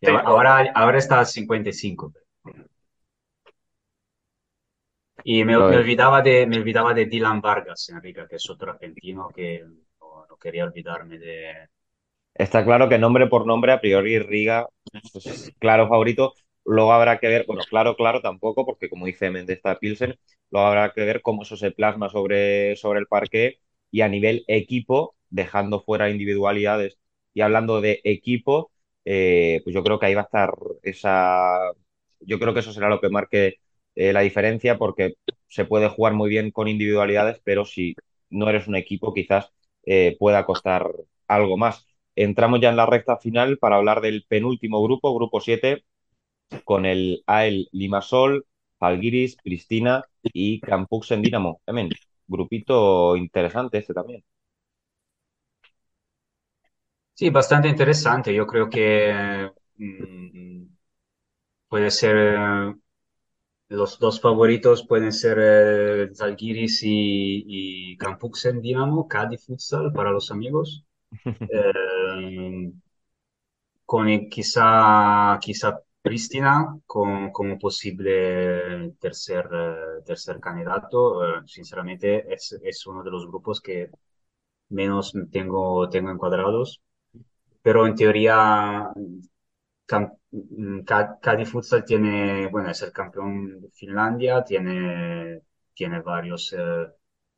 Y 0.00 0.06
ahora, 0.06 0.22
ahora, 0.26 0.72
ahora 0.74 0.98
está 0.98 1.20
a 1.20 1.24
55. 1.24 2.12
Y 5.24 5.44
me, 5.44 5.56
olvidaba 5.56 6.22
de, 6.22 6.46
me 6.46 6.58
olvidaba 6.58 6.94
de 6.94 7.06
Dylan 7.06 7.40
Vargas, 7.40 7.88
Enrique, 7.90 8.26
que 8.28 8.36
es 8.36 8.50
otro 8.50 8.72
argentino 8.72 9.28
que 9.34 9.64
no, 10.00 10.26
no 10.28 10.36
quería 10.36 10.64
olvidarme 10.64 11.18
de... 11.18 11.68
Está 12.34 12.64
claro 12.64 12.88
que 12.88 12.98
nombre 12.98 13.26
por 13.26 13.46
nombre, 13.46 13.72
a 13.72 13.80
priori 13.80 14.18
Riga 14.18 14.66
es 14.92 15.52
claro 15.58 15.88
favorito. 15.88 16.34
Luego 16.64 16.92
habrá 16.92 17.18
que 17.18 17.28
ver, 17.28 17.44
bueno, 17.46 17.62
claro, 17.68 17.96
claro 17.96 18.20
tampoco, 18.20 18.64
porque 18.64 18.88
como 18.88 19.06
dice 19.06 19.30
Mendes 19.30 19.56
está 19.56 19.78
Pilsen, 19.78 20.16
luego 20.50 20.66
habrá 20.66 20.92
que 20.92 21.04
ver 21.04 21.20
cómo 21.22 21.42
eso 21.42 21.56
se 21.56 21.72
plasma 21.72 22.08
sobre, 22.08 22.76
sobre 22.76 23.00
el 23.00 23.06
parque 23.06 23.58
y 23.90 24.00
a 24.00 24.08
nivel 24.08 24.44
equipo, 24.46 25.14
dejando 25.28 25.82
fuera 25.82 26.10
individualidades 26.10 26.98
y 27.34 27.40
hablando 27.40 27.80
de 27.80 28.00
equipo, 28.04 28.70
eh, 29.04 29.60
pues 29.64 29.74
yo 29.74 29.82
creo 29.82 29.98
que 29.98 30.06
ahí 30.06 30.14
va 30.14 30.22
a 30.22 30.24
estar 30.24 30.52
esa. 30.82 31.72
Yo 32.20 32.38
creo 32.38 32.54
que 32.54 32.60
eso 32.60 32.72
será 32.72 32.88
lo 32.88 33.00
que 33.00 33.08
marque 33.08 33.56
eh, 33.94 34.12
la 34.12 34.20
diferencia, 34.20 34.78
porque 34.78 35.14
se 35.48 35.64
puede 35.64 35.88
jugar 35.88 36.14
muy 36.14 36.28
bien 36.30 36.50
con 36.50 36.68
individualidades, 36.68 37.40
pero 37.44 37.64
si 37.64 37.94
no 38.30 38.48
eres 38.48 38.66
un 38.68 38.76
equipo, 38.76 39.12
quizás 39.14 39.52
eh, 39.84 40.16
pueda 40.18 40.44
costar 40.46 40.90
algo 41.28 41.56
más. 41.56 41.86
Entramos 42.16 42.60
ya 42.60 42.70
en 42.70 42.76
la 42.76 42.86
recta 42.86 43.16
final 43.18 43.58
para 43.58 43.76
hablar 43.76 44.00
del 44.00 44.24
penúltimo 44.28 44.82
grupo, 44.82 45.14
grupo 45.14 45.40
7, 45.40 45.84
con 46.64 46.86
el 46.86 47.22
AEL 47.26 47.68
Limassol, 47.72 48.46
Falguiris, 48.78 49.36
Cristina 49.38 50.04
y 50.22 50.60
Campuxen 50.60 51.22
Dinamo. 51.22 51.60
Emen, 51.66 51.90
grupito 52.26 53.16
interesante 53.16 53.78
este 53.78 53.94
también. 53.94 54.24
Sí, 57.14 57.30
bastante 57.30 57.68
interesante. 57.68 58.34
Yo 58.34 58.46
creo 58.46 58.68
que 58.68 59.50
mm, 59.76 60.64
puede 61.68 61.90
ser 61.90 62.74
los 63.72 63.98
dos 63.98 64.20
favoritos 64.20 64.86
pueden 64.86 65.12
ser 65.12 65.38
eh, 65.40 66.10
Zalgiris 66.14 66.82
y, 66.84 67.44
y 67.94 67.96
Campuksen 67.98 68.60
Dinamo, 68.62 69.08
Cádiz 69.08 69.46
Futsal 69.46 69.92
para 69.92 70.10
los 70.12 70.30
amigos. 70.30 70.84
Eh, 71.48 72.72
con 73.84 74.08
el- 74.08 74.28
quizá, 74.28 75.38
quizá 75.40 75.80
Pristina 76.02 76.78
con- 76.86 77.30
como 77.30 77.58
posible 77.58 78.92
tercer, 79.00 79.48
eh, 79.52 80.02
tercer 80.04 80.40
candidato. 80.40 81.24
Eh, 81.24 81.42
sinceramente, 81.46 82.32
es, 82.34 82.52
es 82.62 82.86
uno 82.86 83.02
de 83.04 83.10
los 83.10 83.26
grupos 83.26 83.60
que 83.60 83.90
menos 84.70 85.14
tengo, 85.32 85.88
tengo 85.90 86.10
encuadrados. 86.12 86.82
Pero 87.62 87.86
en 87.86 87.96
teoría, 87.96 88.90
Cam- 89.92 90.16
mm, 90.30 91.44
Futsal 91.46 91.84
tiene, 91.84 92.48
bueno, 92.48 92.70
es 92.70 92.82
el 92.82 92.92
campeón 92.92 93.60
de 93.60 93.70
Finlandia, 93.70 94.42
tiene, 94.44 95.42
tiene 95.74 96.00
varios, 96.00 96.52
eh, 96.58 96.86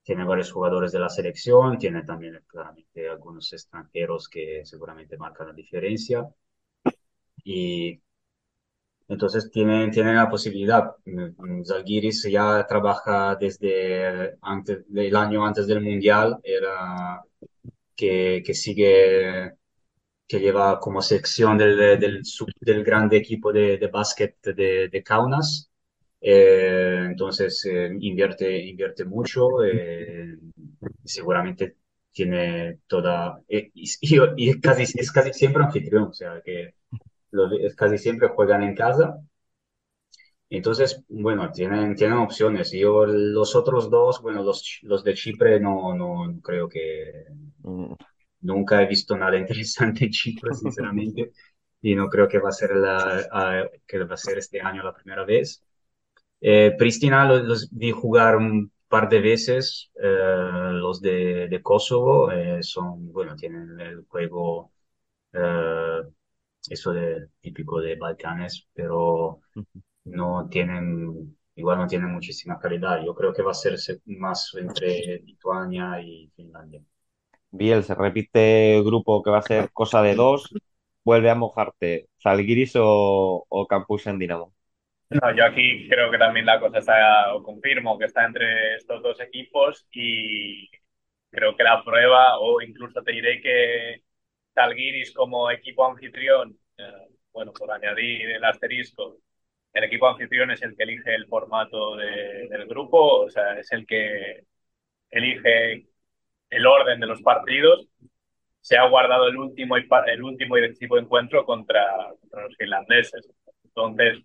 tiene 0.02 0.24
varios 0.24 0.52
jugadores 0.52 0.92
de 0.92 1.00
la 1.00 1.08
selección, 1.08 1.78
tiene 1.78 2.02
también 2.04 2.40
claramente 2.46 3.08
algunos 3.08 3.52
extranjeros 3.52 4.28
que 4.28 4.62
seguramente 4.64 5.16
marcan 5.18 5.48
la 5.48 5.52
diferencia. 5.54 6.28
Y 7.44 8.00
entonces 9.08 9.50
tienen, 9.50 9.90
tienen 9.90 10.16
la 10.16 10.28
posibilidad. 10.30 10.92
Mm, 11.04 11.60
mm, 11.60 11.64
Zalgiris 11.64 12.24
ya 12.30 12.66
trabaja 12.66 13.36
desde 13.36 14.36
antes 14.42 14.84
del 14.88 15.14
año 15.16 15.44
antes 15.46 15.66
del 15.66 15.80
Mundial, 15.82 16.38
era 16.42 17.22
que, 17.96 18.42
que 18.46 18.54
sigue 18.54 19.52
que 20.26 20.40
lleva 20.40 20.80
como 20.80 21.02
sección 21.02 21.58
del, 21.58 21.76
del, 22.00 22.22
del 22.60 23.12
equipo 23.12 23.52
de, 23.52 23.78
de 23.78 23.86
básquet 23.88 24.36
de, 24.42 24.88
de 24.88 25.02
Kaunas. 25.02 25.70
Eh, 26.20 27.02
entonces 27.06 27.64
eh, 27.66 27.90
invierte, 28.00 28.64
invierte 28.66 29.04
mucho, 29.04 29.62
eh, 29.64 30.38
seguramente 31.04 31.76
tiene 32.12 32.80
toda, 32.86 33.40
eh, 33.48 33.70
y, 33.74 33.84
es 34.50 34.56
casi, 34.60 34.84
es 34.98 35.12
casi 35.12 35.32
siempre 35.32 35.64
anfitrión, 35.64 36.04
o 36.04 36.12
sea 36.14 36.40
que 36.44 36.74
lo 37.32 37.50
es 37.52 37.74
casi 37.76 37.98
siempre 37.98 38.28
juegan 38.28 38.62
en 38.62 38.74
casa. 38.76 39.20
Entonces, 40.50 41.02
bueno, 41.08 41.50
tienen, 41.50 41.94
tienen 41.96 42.18
opciones. 42.18 42.70
Yo 42.72 43.06
los 43.06 43.56
otros 43.56 43.90
dos, 43.90 44.20
bueno, 44.22 44.42
los, 44.42 44.78
los 44.82 45.02
de 45.04 45.14
Chipre 45.14 45.58
no, 45.60 45.94
no, 45.94 46.26
no 46.28 46.40
creo 46.40 46.68
que, 46.68 47.24
Nunca 48.44 48.82
he 48.82 48.86
visto 48.88 49.16
nada 49.16 49.38
interesante 49.44 50.04
en 50.06 50.10
Chipre, 50.12 50.54
sinceramente, 50.54 51.32
y 51.82 51.94
no 51.96 52.08
creo 52.08 52.28
que 52.28 52.38
va 52.40 52.50
a 52.50 52.52
ser, 52.52 52.76
la, 52.76 53.26
ah, 53.32 53.64
que 53.86 53.98
va 54.04 54.14
a 54.14 54.18
ser 54.18 54.38
este 54.38 54.60
año 54.60 54.82
la 54.84 54.94
primera 54.94 55.24
vez. 55.24 55.64
Eh, 56.40 56.74
Pristina 56.78 57.24
los, 57.26 57.42
los 57.44 57.68
vi 57.72 57.90
jugar 57.92 58.36
un 58.36 58.72
par 58.88 59.08
de 59.08 59.20
veces, 59.20 59.90
eh, 60.02 60.70
los 60.72 61.00
de, 61.00 61.48
de 61.48 61.62
Kosovo, 61.62 62.30
eh, 62.32 62.62
son, 62.62 63.12
bueno, 63.12 63.34
tienen 63.36 63.80
el 63.80 64.04
juego, 64.08 64.72
eh, 65.32 66.02
eso 66.70 66.92
de, 66.92 67.28
típico 67.40 67.80
de 67.80 67.96
Balcanes, 67.96 68.68
pero 68.74 69.40
no 70.04 70.48
tienen, 70.50 71.36
igual 71.56 71.78
no 71.78 71.86
tienen 71.88 72.10
muchísima 72.12 72.58
calidad. 72.60 73.02
Yo 73.04 73.14
creo 73.14 73.32
que 73.34 73.42
va 73.42 73.52
a 73.52 73.54
ser 73.54 73.78
se- 73.78 74.00
más 74.06 74.52
entre 74.56 75.20
Lituania 75.20 76.00
y 76.02 76.30
Finlandia. 76.36 76.82
Biel, 77.58 77.84
se 77.84 77.94
repite 77.94 78.76
el 78.76 78.84
grupo 78.84 79.22
que 79.22 79.30
va 79.30 79.38
a 79.38 79.42
ser 79.42 79.70
cosa 79.72 80.02
de 80.02 80.14
dos. 80.14 80.54
Vuelve 81.04 81.30
a 81.30 81.34
mojarte. 81.34 82.08
¿Zalgiris 82.22 82.74
o, 82.76 83.44
o 83.48 83.66
Campus 83.66 84.06
en 84.06 84.18
Dinamo? 84.18 84.54
No, 85.10 85.34
yo 85.36 85.44
aquí 85.44 85.88
creo 85.88 86.10
que 86.10 86.18
también 86.18 86.46
la 86.46 86.58
cosa 86.58 86.78
está, 86.78 87.34
o 87.34 87.42
confirmo 87.42 87.98
que 87.98 88.06
está 88.06 88.24
entre 88.26 88.74
estos 88.76 89.02
dos 89.02 89.20
equipos 89.20 89.86
y 89.92 90.68
creo 91.30 91.56
que 91.56 91.62
la 91.64 91.84
prueba, 91.84 92.38
o 92.40 92.60
incluso 92.62 93.02
te 93.02 93.12
diré 93.12 93.40
que 93.40 94.02
Talguiris 94.54 95.12
como 95.14 95.50
equipo 95.50 95.86
anfitrión, 95.86 96.58
eh, 96.78 96.84
bueno, 97.32 97.52
por 97.52 97.70
añadir 97.72 98.30
el 98.30 98.44
asterisco, 98.44 99.18
el 99.72 99.84
equipo 99.84 100.08
anfitrión 100.08 100.50
es 100.50 100.62
el 100.62 100.76
que 100.76 100.84
elige 100.84 101.14
el 101.14 101.26
formato 101.28 101.96
de- 101.96 102.48
del 102.48 102.66
grupo, 102.66 103.22
o 103.24 103.30
sea, 103.30 103.58
es 103.58 103.70
el 103.72 103.86
que 103.86 104.44
elige 105.10 105.88
el 106.50 106.66
orden 106.66 107.00
de 107.00 107.06
los 107.06 107.22
partidos. 107.22 107.86
Se 108.60 108.76
ha 108.78 108.88
guardado 108.88 109.28
el 109.28 109.36
último 109.36 109.78
y, 109.78 109.86
el 110.08 110.22
último 110.22 110.58
y 110.58 110.62
decisivo 110.62 110.98
encuentro 110.98 111.44
contra, 111.46 111.86
contra 112.20 112.42
los 112.44 112.56
finlandeses. 112.56 113.28
Entonces, 113.64 114.20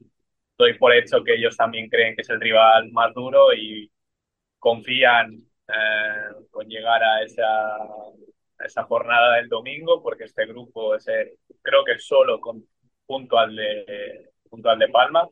doy 0.58 0.78
por 0.78 0.94
hecho 0.94 1.24
que 1.24 1.36
ellos 1.36 1.58
también 1.58 1.90
creen 1.90 2.16
que 2.16 2.22
es 2.24 2.30
el 2.30 2.42
rival 2.42 2.92
más 2.92 3.14
duro 3.14 3.54
y 3.54 3.92
confían 4.60 5.34
eh, 5.68 6.46
con 6.52 6.68
llegar 6.68 7.04
a 7.04 7.24
esa, 7.24 7.76
a 8.58 8.66
esa 8.66 8.84
jornada 8.84 9.36
del 9.38 9.48
domingo, 9.50 10.02
porque 10.04 10.26
este 10.26 10.46
grupo 10.46 10.96
es 10.96 11.08
el- 11.08 11.32
creo 11.62 11.84
que 11.86 11.98
solo 12.00 12.40
con, 12.40 12.64
junto, 13.06 13.38
al 13.38 13.56
de, 13.56 14.30
junto 14.50 14.70
al 14.70 14.80
de 14.80 14.90
Palma 14.90 15.28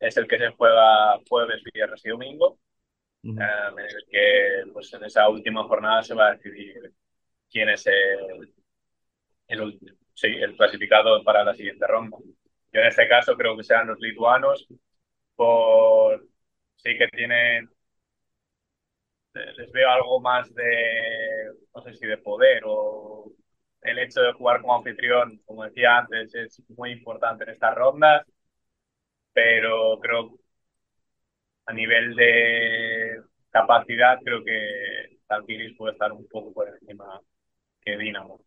es 0.00 0.16
el 0.16 0.28
que 0.28 0.38
se 0.38 0.50
juega 0.52 1.18
jueves, 1.28 1.62
viernes 1.74 2.02
y 2.04 2.10
domingo, 2.10 2.58
eh, 3.36 3.42
en 3.72 3.78
el 3.78 4.04
que 4.10 4.72
pues, 4.72 4.92
en 4.94 5.04
esa 5.04 5.28
última 5.28 5.64
jornada 5.64 6.02
se 6.02 6.14
va 6.14 6.28
a 6.28 6.32
decidir 6.32 6.92
quién 7.50 7.68
es 7.70 7.86
el, 7.86 8.52
el, 9.48 9.78
sí, 10.14 10.28
el 10.28 10.56
clasificado 10.56 11.22
para 11.24 11.44
la 11.44 11.54
siguiente 11.54 11.86
ronda. 11.86 12.18
Yo 12.72 12.80
en 12.80 12.86
este 12.86 13.08
caso 13.08 13.36
creo 13.36 13.56
que 13.56 13.64
sean 13.64 13.88
los 13.88 13.98
lituanos, 14.00 14.68
por 15.36 16.26
sí 16.76 16.96
que 16.98 17.08
tienen, 17.08 17.68
les 19.34 19.72
veo 19.72 19.88
algo 19.90 20.20
más 20.20 20.52
de, 20.54 21.52
no 21.74 21.82
sé 21.82 21.94
si 21.94 22.06
de 22.06 22.18
poder 22.18 22.62
o 22.66 23.32
el 23.82 23.98
hecho 23.98 24.20
de 24.22 24.32
jugar 24.32 24.60
como 24.60 24.76
anfitrión, 24.76 25.40
como 25.46 25.64
decía 25.64 25.98
antes, 25.98 26.34
es 26.34 26.62
muy 26.76 26.90
importante 26.92 27.44
en 27.44 27.50
estas 27.50 27.74
rondas, 27.74 28.26
pero 29.32 29.98
creo 30.00 30.38
a 31.68 31.72
nivel 31.74 32.16
de 32.16 33.22
capacidad, 33.50 34.18
creo 34.24 34.42
que 34.42 35.18
Zalgiris 35.28 35.76
puede 35.76 35.92
estar 35.92 36.10
un 36.12 36.26
poco 36.28 36.52
por 36.54 36.68
encima 36.68 37.20
que 37.82 37.98
Dinamo. 37.98 38.40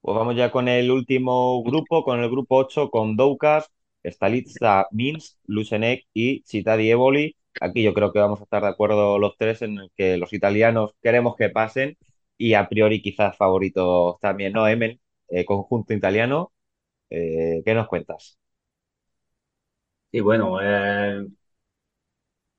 Pues 0.00 0.16
vamos 0.16 0.36
ya 0.36 0.50
con 0.50 0.68
el 0.68 0.90
último 0.90 1.62
grupo, 1.62 2.04
con 2.04 2.20
el 2.20 2.28
grupo 2.28 2.56
8, 2.56 2.90
con 2.90 3.16
Doukas, 3.16 3.70
Stalitsa 4.04 4.88
Minsk, 4.90 5.38
Lusenek 5.46 6.06
y 6.12 6.42
Città 6.44 6.74
Eboli. 6.80 7.36
Aquí 7.60 7.82
yo 7.84 7.94
creo 7.94 8.12
que 8.12 8.18
vamos 8.18 8.40
a 8.40 8.44
estar 8.44 8.62
de 8.62 8.68
acuerdo 8.68 9.18
los 9.20 9.36
tres 9.38 9.62
en 9.62 9.78
el 9.78 9.90
que 9.96 10.16
los 10.18 10.32
italianos 10.32 10.94
queremos 11.00 11.36
que 11.36 11.48
pasen 11.48 11.96
y 12.36 12.54
a 12.54 12.68
priori 12.68 13.00
quizás 13.02 13.36
favoritos 13.36 14.18
también, 14.20 14.52
¿no? 14.52 14.66
Emen, 14.66 15.00
eh, 15.28 15.44
conjunto 15.44 15.94
italiano. 15.94 16.52
Eh, 17.10 17.62
¿qué 17.64 17.74
nos 17.74 17.86
cuentas? 17.88 18.38
Y 20.10 20.20
bueno, 20.20 20.58
eh, 20.60 21.26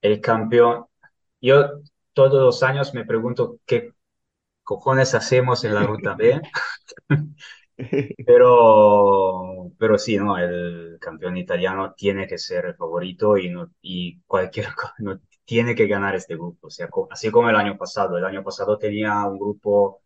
el 0.06 0.22
campeón, 0.22 0.86
yo 1.42 1.82
todos 2.14 2.42
los 2.42 2.64
años 2.64 2.94
me 2.94 3.06
pregunto 3.06 3.60
qué 3.66 3.94
cojones 4.64 5.16
hacemos 5.16 5.64
en 5.66 5.76
la 5.76 5.84
ruta 5.84 6.16
B, 6.16 6.42
pero, 8.26 9.72
pero 9.78 9.98
sí, 9.98 10.18
¿no? 10.18 10.38
El 10.38 10.98
campeón 11.00 11.38
italiano 11.38 11.94
tiene 11.96 12.28
que 12.28 12.38
ser 12.38 12.66
el 12.66 12.76
favorito 12.76 13.38
y, 13.38 13.50
no, 13.50 13.72
y 13.82 14.22
cualquier 14.22 14.68
no, 15.00 15.20
tiene 15.46 15.76
que 15.76 15.88
ganar 15.88 16.16
este 16.16 16.36
grupo, 16.36 16.68
o 16.68 16.70
sea, 16.70 16.90
así 17.12 17.32
como 17.32 17.50
el 17.50 17.56
año 17.56 17.78
pasado. 17.78 18.18
El 18.18 18.26
año 18.26 18.44
pasado 18.44 18.78
tenía 18.78 19.24
un 19.26 19.38
grupo 19.40 20.02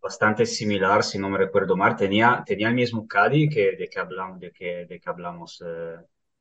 bastante 0.00 0.46
similar, 0.46 1.02
si 1.04 1.18
no 1.18 1.28
me 1.28 1.38
recuerdo 1.38 1.76
mal, 1.76 1.96
tenía, 1.96 2.42
tenía 2.46 2.68
el 2.68 2.74
mismo 2.74 3.06
Cadi 3.08 3.48
que, 3.48 3.76
de 3.76 3.88
que 3.88 3.98
hablamos, 3.98 4.40
de 4.40 4.52
que, 4.52 4.86
de 4.86 5.00
que 5.00 5.10
hablamos, 5.10 5.62
eh, 5.66 5.96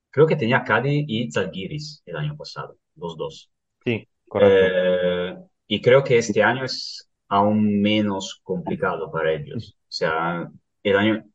creo 0.10 0.28
que 0.28 0.36
tenía 0.36 0.64
Cadi 0.64 1.06
y 1.08 1.32
Zalgiris 1.32 2.04
el 2.06 2.18
año 2.18 2.36
pasado, 2.38 2.78
los 2.96 3.18
dos. 3.18 3.52
Sí, 3.86 4.08
correcto. 4.28 4.66
Eh, 4.66 5.38
y 5.68 5.82
creo 5.82 6.04
que 6.04 6.18
este 6.18 6.44
año 6.44 6.66
es 6.66 7.10
aún 7.30 7.82
menos 7.82 8.42
complicado 8.44 9.12
para 9.12 9.34
ellos. 9.34 9.78
O 9.84 9.86
sea, 9.92 10.50
el 10.84 10.98
año, 10.98 11.26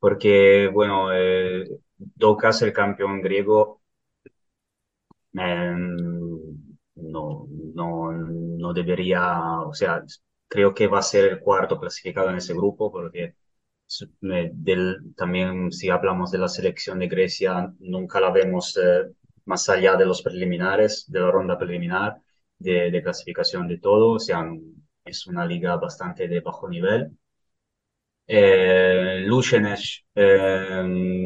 porque, 0.00 0.68
bueno, 0.72 1.12
eh, 1.14 1.64
el 2.62 2.72
campeón 2.72 3.22
griego, 3.22 3.82
eh, 5.38 5.74
no, 6.96 7.46
no, 7.74 8.12
no 8.12 8.72
debería, 8.72 9.40
o 9.60 9.74
sea, 9.74 10.02
creo 10.48 10.74
que 10.74 10.86
va 10.86 10.98
a 10.98 11.02
ser 11.02 11.24
el 11.32 11.40
cuarto 11.40 11.78
clasificado 11.78 12.30
en 12.30 12.36
ese 12.36 12.54
grupo, 12.54 12.90
porque 12.92 13.34
me- 14.20 14.50
del, 14.54 15.14
también 15.16 15.72
si 15.72 15.90
hablamos 15.90 16.30
de 16.30 16.38
la 16.38 16.48
selección 16.48 16.98
de 16.98 17.08
Grecia, 17.08 17.72
nunca 17.80 18.20
la 18.20 18.30
vemos 18.30 18.76
eh, 18.78 19.12
más 19.46 19.68
allá 19.68 19.96
de 19.96 20.06
los 20.06 20.22
preliminares, 20.22 21.04
de 21.10 21.20
la 21.20 21.30
ronda 21.30 21.58
preliminar, 21.58 22.16
de, 22.58 22.90
de 22.90 23.02
clasificación 23.02 23.68
de 23.68 23.78
todo, 23.78 24.12
o 24.14 24.18
sea, 24.18 24.44
es 25.04 25.26
una 25.26 25.44
liga 25.46 25.76
bastante 25.76 26.28
de 26.28 26.40
bajo 26.40 26.68
nivel. 26.68 27.16
Eh, 28.26 29.24
eh, 30.14 30.82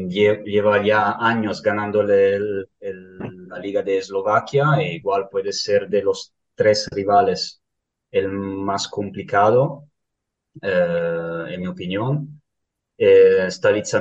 lle- 0.09 0.43
lleva 0.45 0.83
ya 0.83 1.13
años 1.19 1.61
ganándole 1.61 2.35
el, 2.35 2.69
el- 2.79 3.47
la 3.47 3.59
Liga 3.59 3.81
de 3.83 3.97
Eslovaquia 3.99 4.65
e 4.79 4.95
igual 4.95 5.29
puede 5.29 5.53
ser 5.53 5.87
de 5.87 6.01
los 6.03 6.33
tres 6.55 6.87
rivales 6.91 7.61
el 8.11 8.27
más 8.29 8.87
complicado, 8.87 9.87
eh, 10.61 11.45
en 11.49 11.61
mi 11.61 11.67
opinión. 11.67 12.41
Eh, 12.97 13.47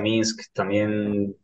Minsk 0.00 0.52
también 0.54 1.36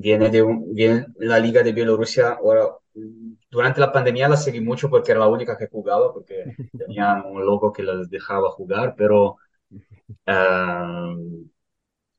viene 0.00 0.30
de 0.30 0.42
un, 0.42 0.74
viene 0.74 1.06
la 1.18 1.38
Liga 1.38 1.62
de 1.62 1.72
Bielorrusia. 1.72 2.30
Ahora, 2.34 2.66
durante 3.50 3.80
la 3.80 3.92
pandemia 3.92 4.28
la 4.28 4.36
seguí 4.36 4.60
mucho 4.60 4.90
porque 4.90 5.12
era 5.12 5.20
la 5.20 5.28
única 5.28 5.56
que 5.56 5.68
jugaba, 5.68 6.12
porque 6.12 6.44
tenían 6.76 7.24
un 7.26 7.44
logo 7.44 7.72
que 7.72 7.82
les 7.82 8.10
dejaba 8.10 8.50
jugar, 8.50 8.94
pero 8.96 9.36
ah, 10.26 11.14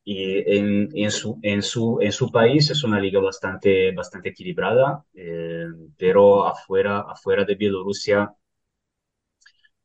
y 0.04 0.38
en, 0.56 0.88
en, 0.94 1.10
su, 1.10 1.38
en, 1.42 1.62
su, 1.62 1.98
en 2.00 2.12
su 2.12 2.30
país 2.30 2.70
es 2.70 2.84
una 2.84 2.98
liga 3.00 3.20
bastante, 3.20 3.92
bastante 3.92 4.30
equilibrada, 4.30 5.04
eh, 5.14 5.66
pero 5.96 6.46
afuera, 6.46 7.00
afuera 7.00 7.44
de 7.44 7.54
Bielorrusia 7.54 8.34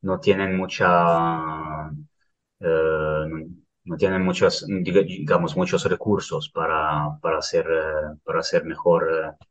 no 0.01 0.19
tienen 0.19 0.55
mucha, 0.57 1.89
eh, 2.59 3.25
no, 3.85 3.97
tienen 3.97 4.23
muchos, 4.23 4.65
diga- 4.67 5.03
digamos, 5.05 5.55
muchos 5.57 5.85
recursos 5.89 6.49
para, 6.49 7.17
para 7.21 7.37
hacer, 7.39 7.65
eh, 7.69 8.17
para 8.23 8.39
hacer 8.39 8.65
mejor, 8.65 9.09
eh, 9.11 9.45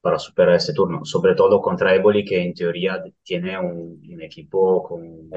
para 0.00 0.18
superar 0.18 0.56
este 0.56 0.74
turno, 0.74 1.04
sobre 1.04 1.34
todo 1.36 1.60
contra 1.62 1.94
Eboli, 1.94 2.24
que 2.24 2.42
en 2.42 2.54
teoría 2.54 3.02
tiene 3.24 3.58
un, 3.58 4.02
un 4.12 4.22
equipo 4.22 4.82
con, 4.82 5.30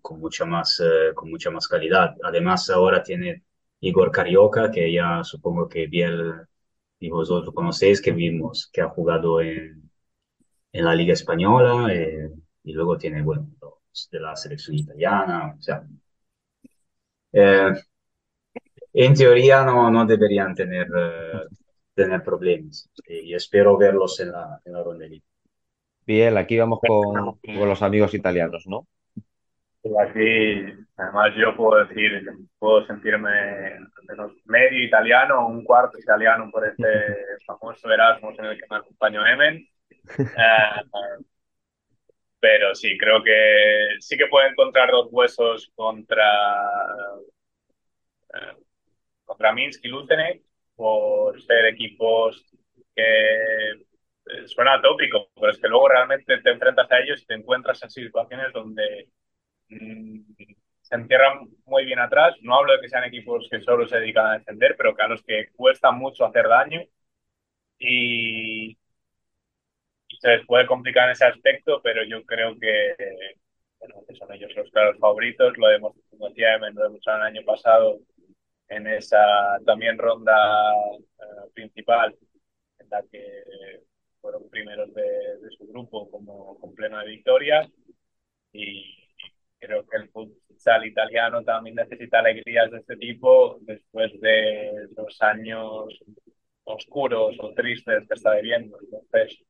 con 0.00 0.20
mucha 0.20 0.44
más, 0.44 0.80
eh, 0.80 1.14
con 1.14 1.30
mucha 1.30 1.50
más 1.50 1.68
calidad. 1.68 2.14
Además, 2.22 2.70
ahora 2.70 3.02
tiene 3.02 3.44
Igor 3.80 4.10
Carioca, 4.10 4.70
que 4.70 4.92
ya 4.92 5.22
supongo 5.24 5.68
que 5.68 5.86
Biel 5.86 6.32
y 7.00 7.10
vosotros 7.10 7.54
conocéis, 7.54 8.00
que 8.00 8.12
vimos 8.12 8.70
que 8.72 8.80
ha 8.82 8.88
jugado 8.88 9.40
en, 9.40 9.90
en 10.72 10.84
la 10.84 10.94
Liga 10.94 11.12
Española, 11.14 11.92
eh, 11.94 12.30
y 12.64 12.72
luego 12.72 12.96
tiene, 12.98 13.22
bueno, 13.22 13.48
de 14.10 14.20
la 14.20 14.36
selección 14.36 14.76
italiana, 14.76 15.54
o 15.58 15.62
sea, 15.62 15.86
eh, 17.34 17.72
en 18.92 19.14
teoría 19.14 19.64
no, 19.64 19.90
no 19.90 20.06
deberían 20.06 20.54
tener, 20.54 20.86
eh, 20.96 21.42
tener 21.94 22.22
problemas, 22.22 22.88
y 23.06 23.34
espero 23.34 23.76
verlos 23.76 24.20
en 24.20 24.32
la, 24.32 24.60
en 24.64 24.72
la 24.72 24.82
ronda 24.82 25.04
elite. 25.04 25.26
Bien, 26.06 26.36
aquí 26.36 26.58
vamos 26.58 26.80
con, 26.80 27.38
con 27.38 27.68
los 27.68 27.82
amigos 27.82 28.14
italianos, 28.14 28.66
¿no? 28.66 28.86
Y 29.82 29.90
aquí, 29.98 30.86
además, 30.96 31.32
yo 31.36 31.54
puedo 31.56 31.84
decir, 31.84 32.26
puedo 32.58 32.86
sentirme 32.86 33.30
al 33.30 34.04
menos 34.08 34.32
medio 34.46 34.82
italiano, 34.82 35.46
un 35.46 35.62
cuarto 35.62 35.98
italiano 35.98 36.48
por 36.50 36.66
este 36.66 36.84
famoso 37.46 37.90
Erasmus 37.90 38.38
en 38.38 38.44
el 38.46 38.58
que 38.58 38.66
me 38.70 38.76
acompañó 38.76 39.26
Emen. 39.26 39.66
Eh, 40.18 40.24
pero 42.44 42.74
sí, 42.74 42.98
creo 42.98 43.22
que 43.22 43.96
sí 44.00 44.18
que 44.18 44.26
puede 44.26 44.50
encontrar 44.50 44.90
dos 44.90 45.08
huesos 45.10 45.72
contra, 45.74 46.30
eh, 48.34 48.56
contra 49.24 49.54
Minsk 49.54 49.82
y 49.82 49.88
Lutenek 49.88 50.42
por 50.76 51.40
ser 51.42 51.64
equipos 51.64 52.44
que 52.94 53.70
eh, 53.70 54.46
suena 54.46 54.82
tópico, 54.82 55.30
pero 55.34 55.52
es 55.52 55.58
que 55.58 55.68
luego 55.68 55.88
realmente 55.88 56.36
te 56.42 56.50
enfrentas 56.50 56.90
a 56.92 56.98
ellos 56.98 57.22
y 57.22 57.26
te 57.26 57.32
encuentras 57.32 57.82
en 57.82 57.88
situaciones 57.88 58.52
donde 58.52 59.08
mm, 59.70 60.20
se 60.82 60.94
encierran 60.96 61.48
muy 61.64 61.86
bien 61.86 62.00
atrás. 62.00 62.34
No 62.42 62.56
hablo 62.56 62.74
de 62.74 62.82
que 62.82 62.90
sean 62.90 63.04
equipos 63.04 63.48
que 63.50 63.62
solo 63.62 63.88
se 63.88 64.00
dedican 64.00 64.26
a 64.26 64.38
defender, 64.38 64.76
pero 64.76 64.94
que 64.94 65.02
a 65.02 65.08
los 65.08 65.22
que 65.22 65.48
cuesta 65.56 65.92
mucho 65.92 66.26
hacer 66.26 66.46
daño 66.48 66.82
y, 67.78 68.76
se 70.24 70.38
les 70.38 70.46
puede 70.46 70.66
complicar 70.66 71.04
en 71.04 71.12
ese 71.12 71.26
aspecto, 71.26 71.82
pero 71.82 72.02
yo 72.02 72.24
creo 72.24 72.58
que, 72.58 72.94
bueno, 73.78 73.96
que 74.08 74.14
son 74.14 74.32
ellos 74.32 74.50
los 74.56 74.70
claros 74.70 74.98
favoritos. 74.98 75.52
Lo 75.58 75.70
Emen, 75.70 76.74
lo 76.74 76.82
demostraron 76.82 77.26
el 77.26 77.36
año 77.36 77.44
pasado 77.44 77.98
en 78.68 78.86
esa 78.86 79.58
también 79.66 79.98
ronda 79.98 80.34
eh, 81.18 81.50
principal, 81.52 82.16
en 82.78 82.88
la 82.88 83.02
que 83.12 83.44
fueron 84.22 84.48
primeros 84.48 84.94
de, 84.94 85.02
de 85.02 85.50
su 85.58 85.66
grupo 85.66 86.10
como 86.10 86.58
con 86.58 86.74
pleno 86.74 86.98
de 87.00 87.06
victorias. 87.06 87.70
Y 88.54 88.96
creo 89.58 89.86
que 89.86 89.98
el 89.98 90.08
futsal 90.08 90.86
italiano 90.86 91.44
también 91.44 91.76
necesita 91.76 92.20
alegrías 92.20 92.70
de 92.70 92.78
este 92.78 92.96
tipo 92.96 93.58
después 93.60 94.18
de 94.22 94.88
los 94.96 95.20
años 95.20 96.00
oscuros 96.64 97.36
o 97.40 97.52
tristes 97.52 98.08
que 98.08 98.14
está 98.14 98.36
viviendo. 98.36 98.78
Entonces, 98.80 99.44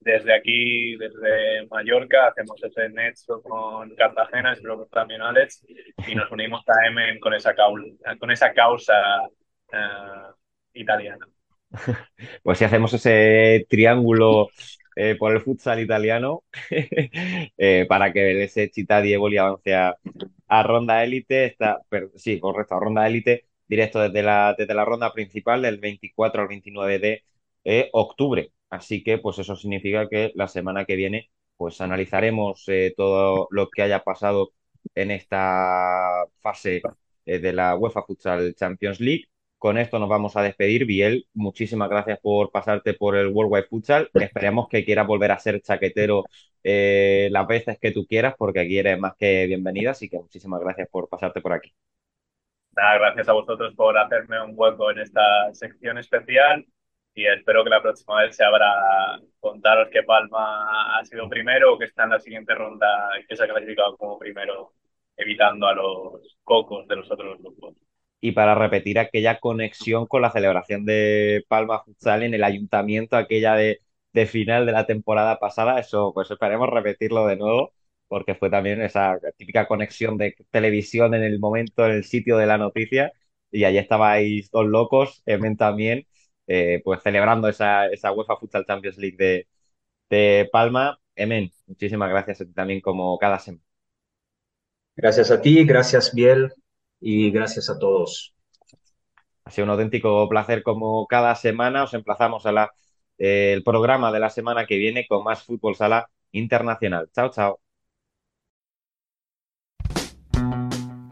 desde 0.00 0.34
aquí, 0.34 0.96
desde 0.96 1.66
Mallorca, 1.68 2.28
hacemos 2.28 2.62
ese 2.62 2.88
nexo 2.90 3.42
con 3.42 3.94
Cartagena, 3.96 4.52
espero 4.52 4.84
que 4.84 4.90
también 4.90 5.20
Alex, 5.22 5.64
y 6.06 6.14
nos 6.14 6.30
unimos 6.30 6.62
a 6.68 6.86
Emen 6.86 7.18
con 7.18 7.34
esa, 7.34 7.54
con 8.18 8.30
esa 8.30 8.52
causa 8.52 8.94
eh, 9.72 10.30
italiana. 10.74 11.26
Pues 12.42 12.58
si 12.58 12.64
hacemos 12.64 12.92
ese 12.94 13.66
triángulo 13.68 14.48
eh, 14.94 15.16
por 15.18 15.32
el 15.32 15.42
futsal 15.42 15.80
italiano 15.80 16.44
eh, 16.70 17.86
para 17.88 18.12
que 18.12 18.44
ese 18.44 18.70
Città 18.72 19.00
di 19.00 19.12
Eboli 19.12 19.36
avance 19.36 19.74
a, 19.74 19.94
ronda 20.62 21.02
élite, 21.04 21.46
está, 21.46 21.80
per- 21.88 22.10
sí, 22.16 22.38
correcto, 22.40 22.76
a 22.76 22.80
ronda 22.80 23.06
élite, 23.06 23.46
directo 23.66 24.00
desde 24.00 24.22
la, 24.22 24.54
desde 24.56 24.74
la 24.74 24.84
ronda 24.84 25.12
principal 25.12 25.62
del 25.62 25.78
24 25.78 26.42
al 26.42 26.48
29 26.48 26.98
de 26.98 27.88
octubre. 27.92 28.52
Así 28.70 29.02
que 29.02 29.18
pues 29.18 29.38
eso 29.38 29.56
significa 29.56 30.08
que 30.08 30.32
la 30.34 30.48
semana 30.48 30.84
que 30.84 30.96
viene 30.96 31.30
pues 31.56 31.80
analizaremos 31.80 32.64
eh, 32.68 32.92
todo 32.96 33.48
lo 33.50 33.70
que 33.70 33.82
haya 33.82 34.02
pasado 34.04 34.52
en 34.94 35.10
esta 35.10 36.24
fase 36.40 36.82
eh, 37.24 37.38
de 37.38 37.52
la 37.52 37.76
UEFA 37.76 38.02
Futsal 38.02 38.54
Champions 38.54 39.00
League. 39.00 39.24
Con 39.58 39.78
esto 39.78 39.98
nos 39.98 40.08
vamos 40.08 40.36
a 40.36 40.42
despedir. 40.42 40.84
Biel, 40.84 41.26
muchísimas 41.32 41.88
gracias 41.88 42.20
por 42.20 42.50
pasarte 42.50 42.94
por 42.94 43.16
el 43.16 43.28
World 43.28 43.52
Wide 43.52 43.66
Futsal. 43.68 44.10
Esperemos 44.14 44.68
que 44.68 44.84
quieras 44.84 45.06
volver 45.06 45.32
a 45.32 45.38
ser 45.38 45.62
chaquetero 45.62 46.24
eh, 46.62 47.28
las 47.30 47.46
veces 47.46 47.78
que 47.78 47.90
tú 47.90 48.06
quieras, 48.06 48.34
porque 48.36 48.60
aquí 48.60 48.78
eres 48.78 48.98
más 48.98 49.14
que 49.16 49.46
bienvenida. 49.46 49.92
Así 49.92 50.10
que 50.10 50.18
muchísimas 50.18 50.60
gracias 50.60 50.88
por 50.90 51.08
pasarte 51.08 51.40
por 51.40 51.54
aquí. 51.54 51.72
Nada, 52.76 52.98
gracias 52.98 53.28
a 53.30 53.32
vosotros 53.32 53.74
por 53.74 53.96
hacerme 53.96 54.42
un 54.42 54.52
hueco 54.54 54.90
en 54.90 54.98
esta 54.98 55.22
sección 55.54 55.96
especial 55.96 56.66
y 57.16 57.26
espero 57.26 57.64
que 57.64 57.70
la 57.70 57.82
próxima 57.82 58.22
vez 58.22 58.36
se 58.36 58.44
habrá 58.44 59.20
contaros 59.40 59.88
que 59.90 60.04
Palma 60.04 60.98
ha 60.98 61.04
sido 61.06 61.28
primero 61.30 61.74
o 61.74 61.78
que 61.78 61.86
está 61.86 62.04
en 62.04 62.10
la 62.10 62.20
siguiente 62.20 62.54
ronda 62.54 63.10
que 63.28 63.36
se 63.36 63.44
ha 63.44 63.48
clasificado 63.48 63.96
como 63.98 64.18
primero, 64.18 64.74
evitando 65.16 65.66
a 65.68 65.74
los 65.74 66.38
cocos 66.44 66.86
de 66.88 66.96
los 66.96 67.10
otros 67.10 67.38
grupos. 67.40 67.76
y 68.20 68.32
para 68.32 68.54
repetir 68.54 68.98
aquella 68.98 69.38
conexión 69.40 70.06
con 70.06 70.22
la 70.22 70.30
celebración 70.32 70.84
de 70.84 71.44
Palma 71.48 71.82
Futsal 71.84 72.22
en 72.22 72.34
el 72.34 72.44
ayuntamiento, 72.44 73.16
aquella 73.16 73.54
de, 73.54 73.80
de 74.12 74.26
final 74.26 74.66
de 74.66 74.72
la 74.72 74.86
temporada 74.86 75.38
pasada. 75.38 75.78
Eso, 75.78 76.12
pues 76.14 76.30
esperemos 76.30 76.68
repetirlo 76.70 77.26
de 77.26 77.36
nuevo, 77.36 77.72
porque 78.08 78.34
fue 78.34 78.50
también 78.50 78.80
esa 78.82 79.18
típica 79.36 79.66
conexión 79.68 80.16
de 80.18 80.34
televisión 80.50 81.14
en 81.14 81.22
el 81.24 81.38
momento, 81.38 81.84
en 81.86 81.92
el 81.92 82.04
sitio 82.04 82.36
de 82.38 82.46
la 82.46 82.58
noticia, 82.58 83.12
y 83.50 83.64
allí 83.64 83.78
estabais 83.78 84.50
dos 84.50 84.66
locos, 84.66 85.22
Emen 85.26 85.56
también, 85.56 86.06
eh, 86.46 86.80
pues 86.84 87.02
celebrando 87.02 87.48
esa, 87.48 87.86
esa 87.88 88.12
UEFA 88.12 88.36
Futsal 88.36 88.66
Champions 88.66 88.98
League 88.98 89.16
de, 89.18 89.48
de 90.10 90.48
Palma. 90.52 91.00
Emen, 91.16 91.52
muchísimas 91.66 92.10
gracias 92.10 92.40
a 92.42 92.46
ti 92.46 92.52
también 92.54 92.80
como 92.80 93.18
cada 93.18 93.38
semana. 93.38 93.64
Gracias 94.94 95.30
a 95.30 95.40
ti, 95.40 95.64
gracias 95.64 96.12
Biel 96.12 96.52
y 97.00 97.30
gracias 97.30 97.70
a 97.70 97.78
todos. 97.78 98.34
Ha 99.44 99.50
sido 99.50 99.64
un 99.64 99.70
auténtico 99.70 100.28
placer 100.28 100.62
como 100.62 101.06
cada 101.06 101.34
semana. 101.34 101.84
Os 101.84 101.94
emplazamos 101.94 102.46
a 102.46 102.52
la, 102.52 102.70
eh, 103.18 103.52
el 103.54 103.62
programa 103.64 104.12
de 104.12 104.20
la 104.20 104.30
semana 104.30 104.66
que 104.66 104.76
viene 104.78 105.06
con 105.06 105.24
más 105.24 105.42
Fútbol 105.44 105.76
Sala 105.76 106.10
Internacional. 106.32 107.08
Chao, 107.14 107.30
chao. 107.30 107.60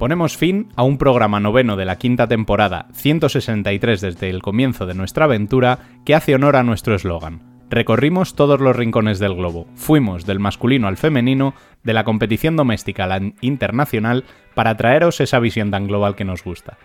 Ponemos 0.05 0.37
fin 0.37 0.69
a 0.77 0.83
un 0.83 0.99
programa 0.99 1.41
noveno 1.41 1.77
de 1.77 1.87
la 1.87 1.97
quinta 1.97 2.29
temporada, 2.29 2.89
163 2.93 4.03
desde 4.03 4.29
el 4.29 4.43
comienzo 4.43 4.85
de 4.85 4.93
nuestra 4.93 5.25
aventura, 5.25 5.79
que 6.05 6.15
hace 6.15 6.35
honor 6.35 6.57
a 6.57 6.63
nuestro 6.63 6.95
eslogan. 6.95 7.41
Recorrimos 7.71 8.35
todos 8.35 8.61
los 8.61 8.77
rincones 8.77 9.19
del 9.19 9.35
globo, 9.35 9.67
fuimos 9.77 10.27
del 10.27 10.41
masculino 10.41 10.89
al 10.89 10.99
femenino, 10.99 11.55
de 11.85 11.95
la 11.95 12.05
competición 12.05 12.55
doméstica 12.55 13.05
a 13.05 13.07
la 13.07 13.33
internacional, 13.41 14.25
para 14.53 14.77
traeros 14.77 15.23
esa 15.23 15.39
visión 15.39 15.71
tan 15.71 15.87
global 15.87 16.17
que 16.17 16.27
nos 16.27 16.45
gusta. 16.45 16.77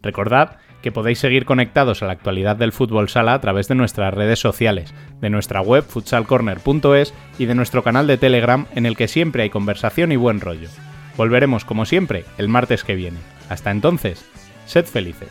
Recordad 0.00 0.58
que 0.80 0.92
podéis 0.92 1.18
seguir 1.18 1.46
conectados 1.46 2.04
a 2.04 2.06
la 2.06 2.12
actualidad 2.12 2.54
del 2.54 2.70
fútbol 2.70 3.08
sala 3.08 3.34
a 3.34 3.40
través 3.40 3.66
de 3.66 3.74
nuestras 3.74 4.14
redes 4.14 4.38
sociales, 4.38 4.94
de 5.20 5.30
nuestra 5.30 5.62
web 5.62 5.82
futsalcorner.es 5.82 7.12
y 7.40 7.46
de 7.46 7.54
nuestro 7.56 7.82
canal 7.82 8.06
de 8.06 8.18
Telegram 8.18 8.66
en 8.76 8.86
el 8.86 8.96
que 8.96 9.08
siempre 9.08 9.42
hay 9.42 9.50
conversación 9.50 10.12
y 10.12 10.16
buen 10.16 10.40
rollo. 10.40 10.68
Volveremos 11.18 11.64
como 11.64 11.84
siempre 11.84 12.24
el 12.38 12.48
martes 12.48 12.84
que 12.84 12.94
viene. 12.94 13.18
Hasta 13.48 13.72
entonces, 13.72 14.24
sed 14.66 14.86
felices. 14.86 15.28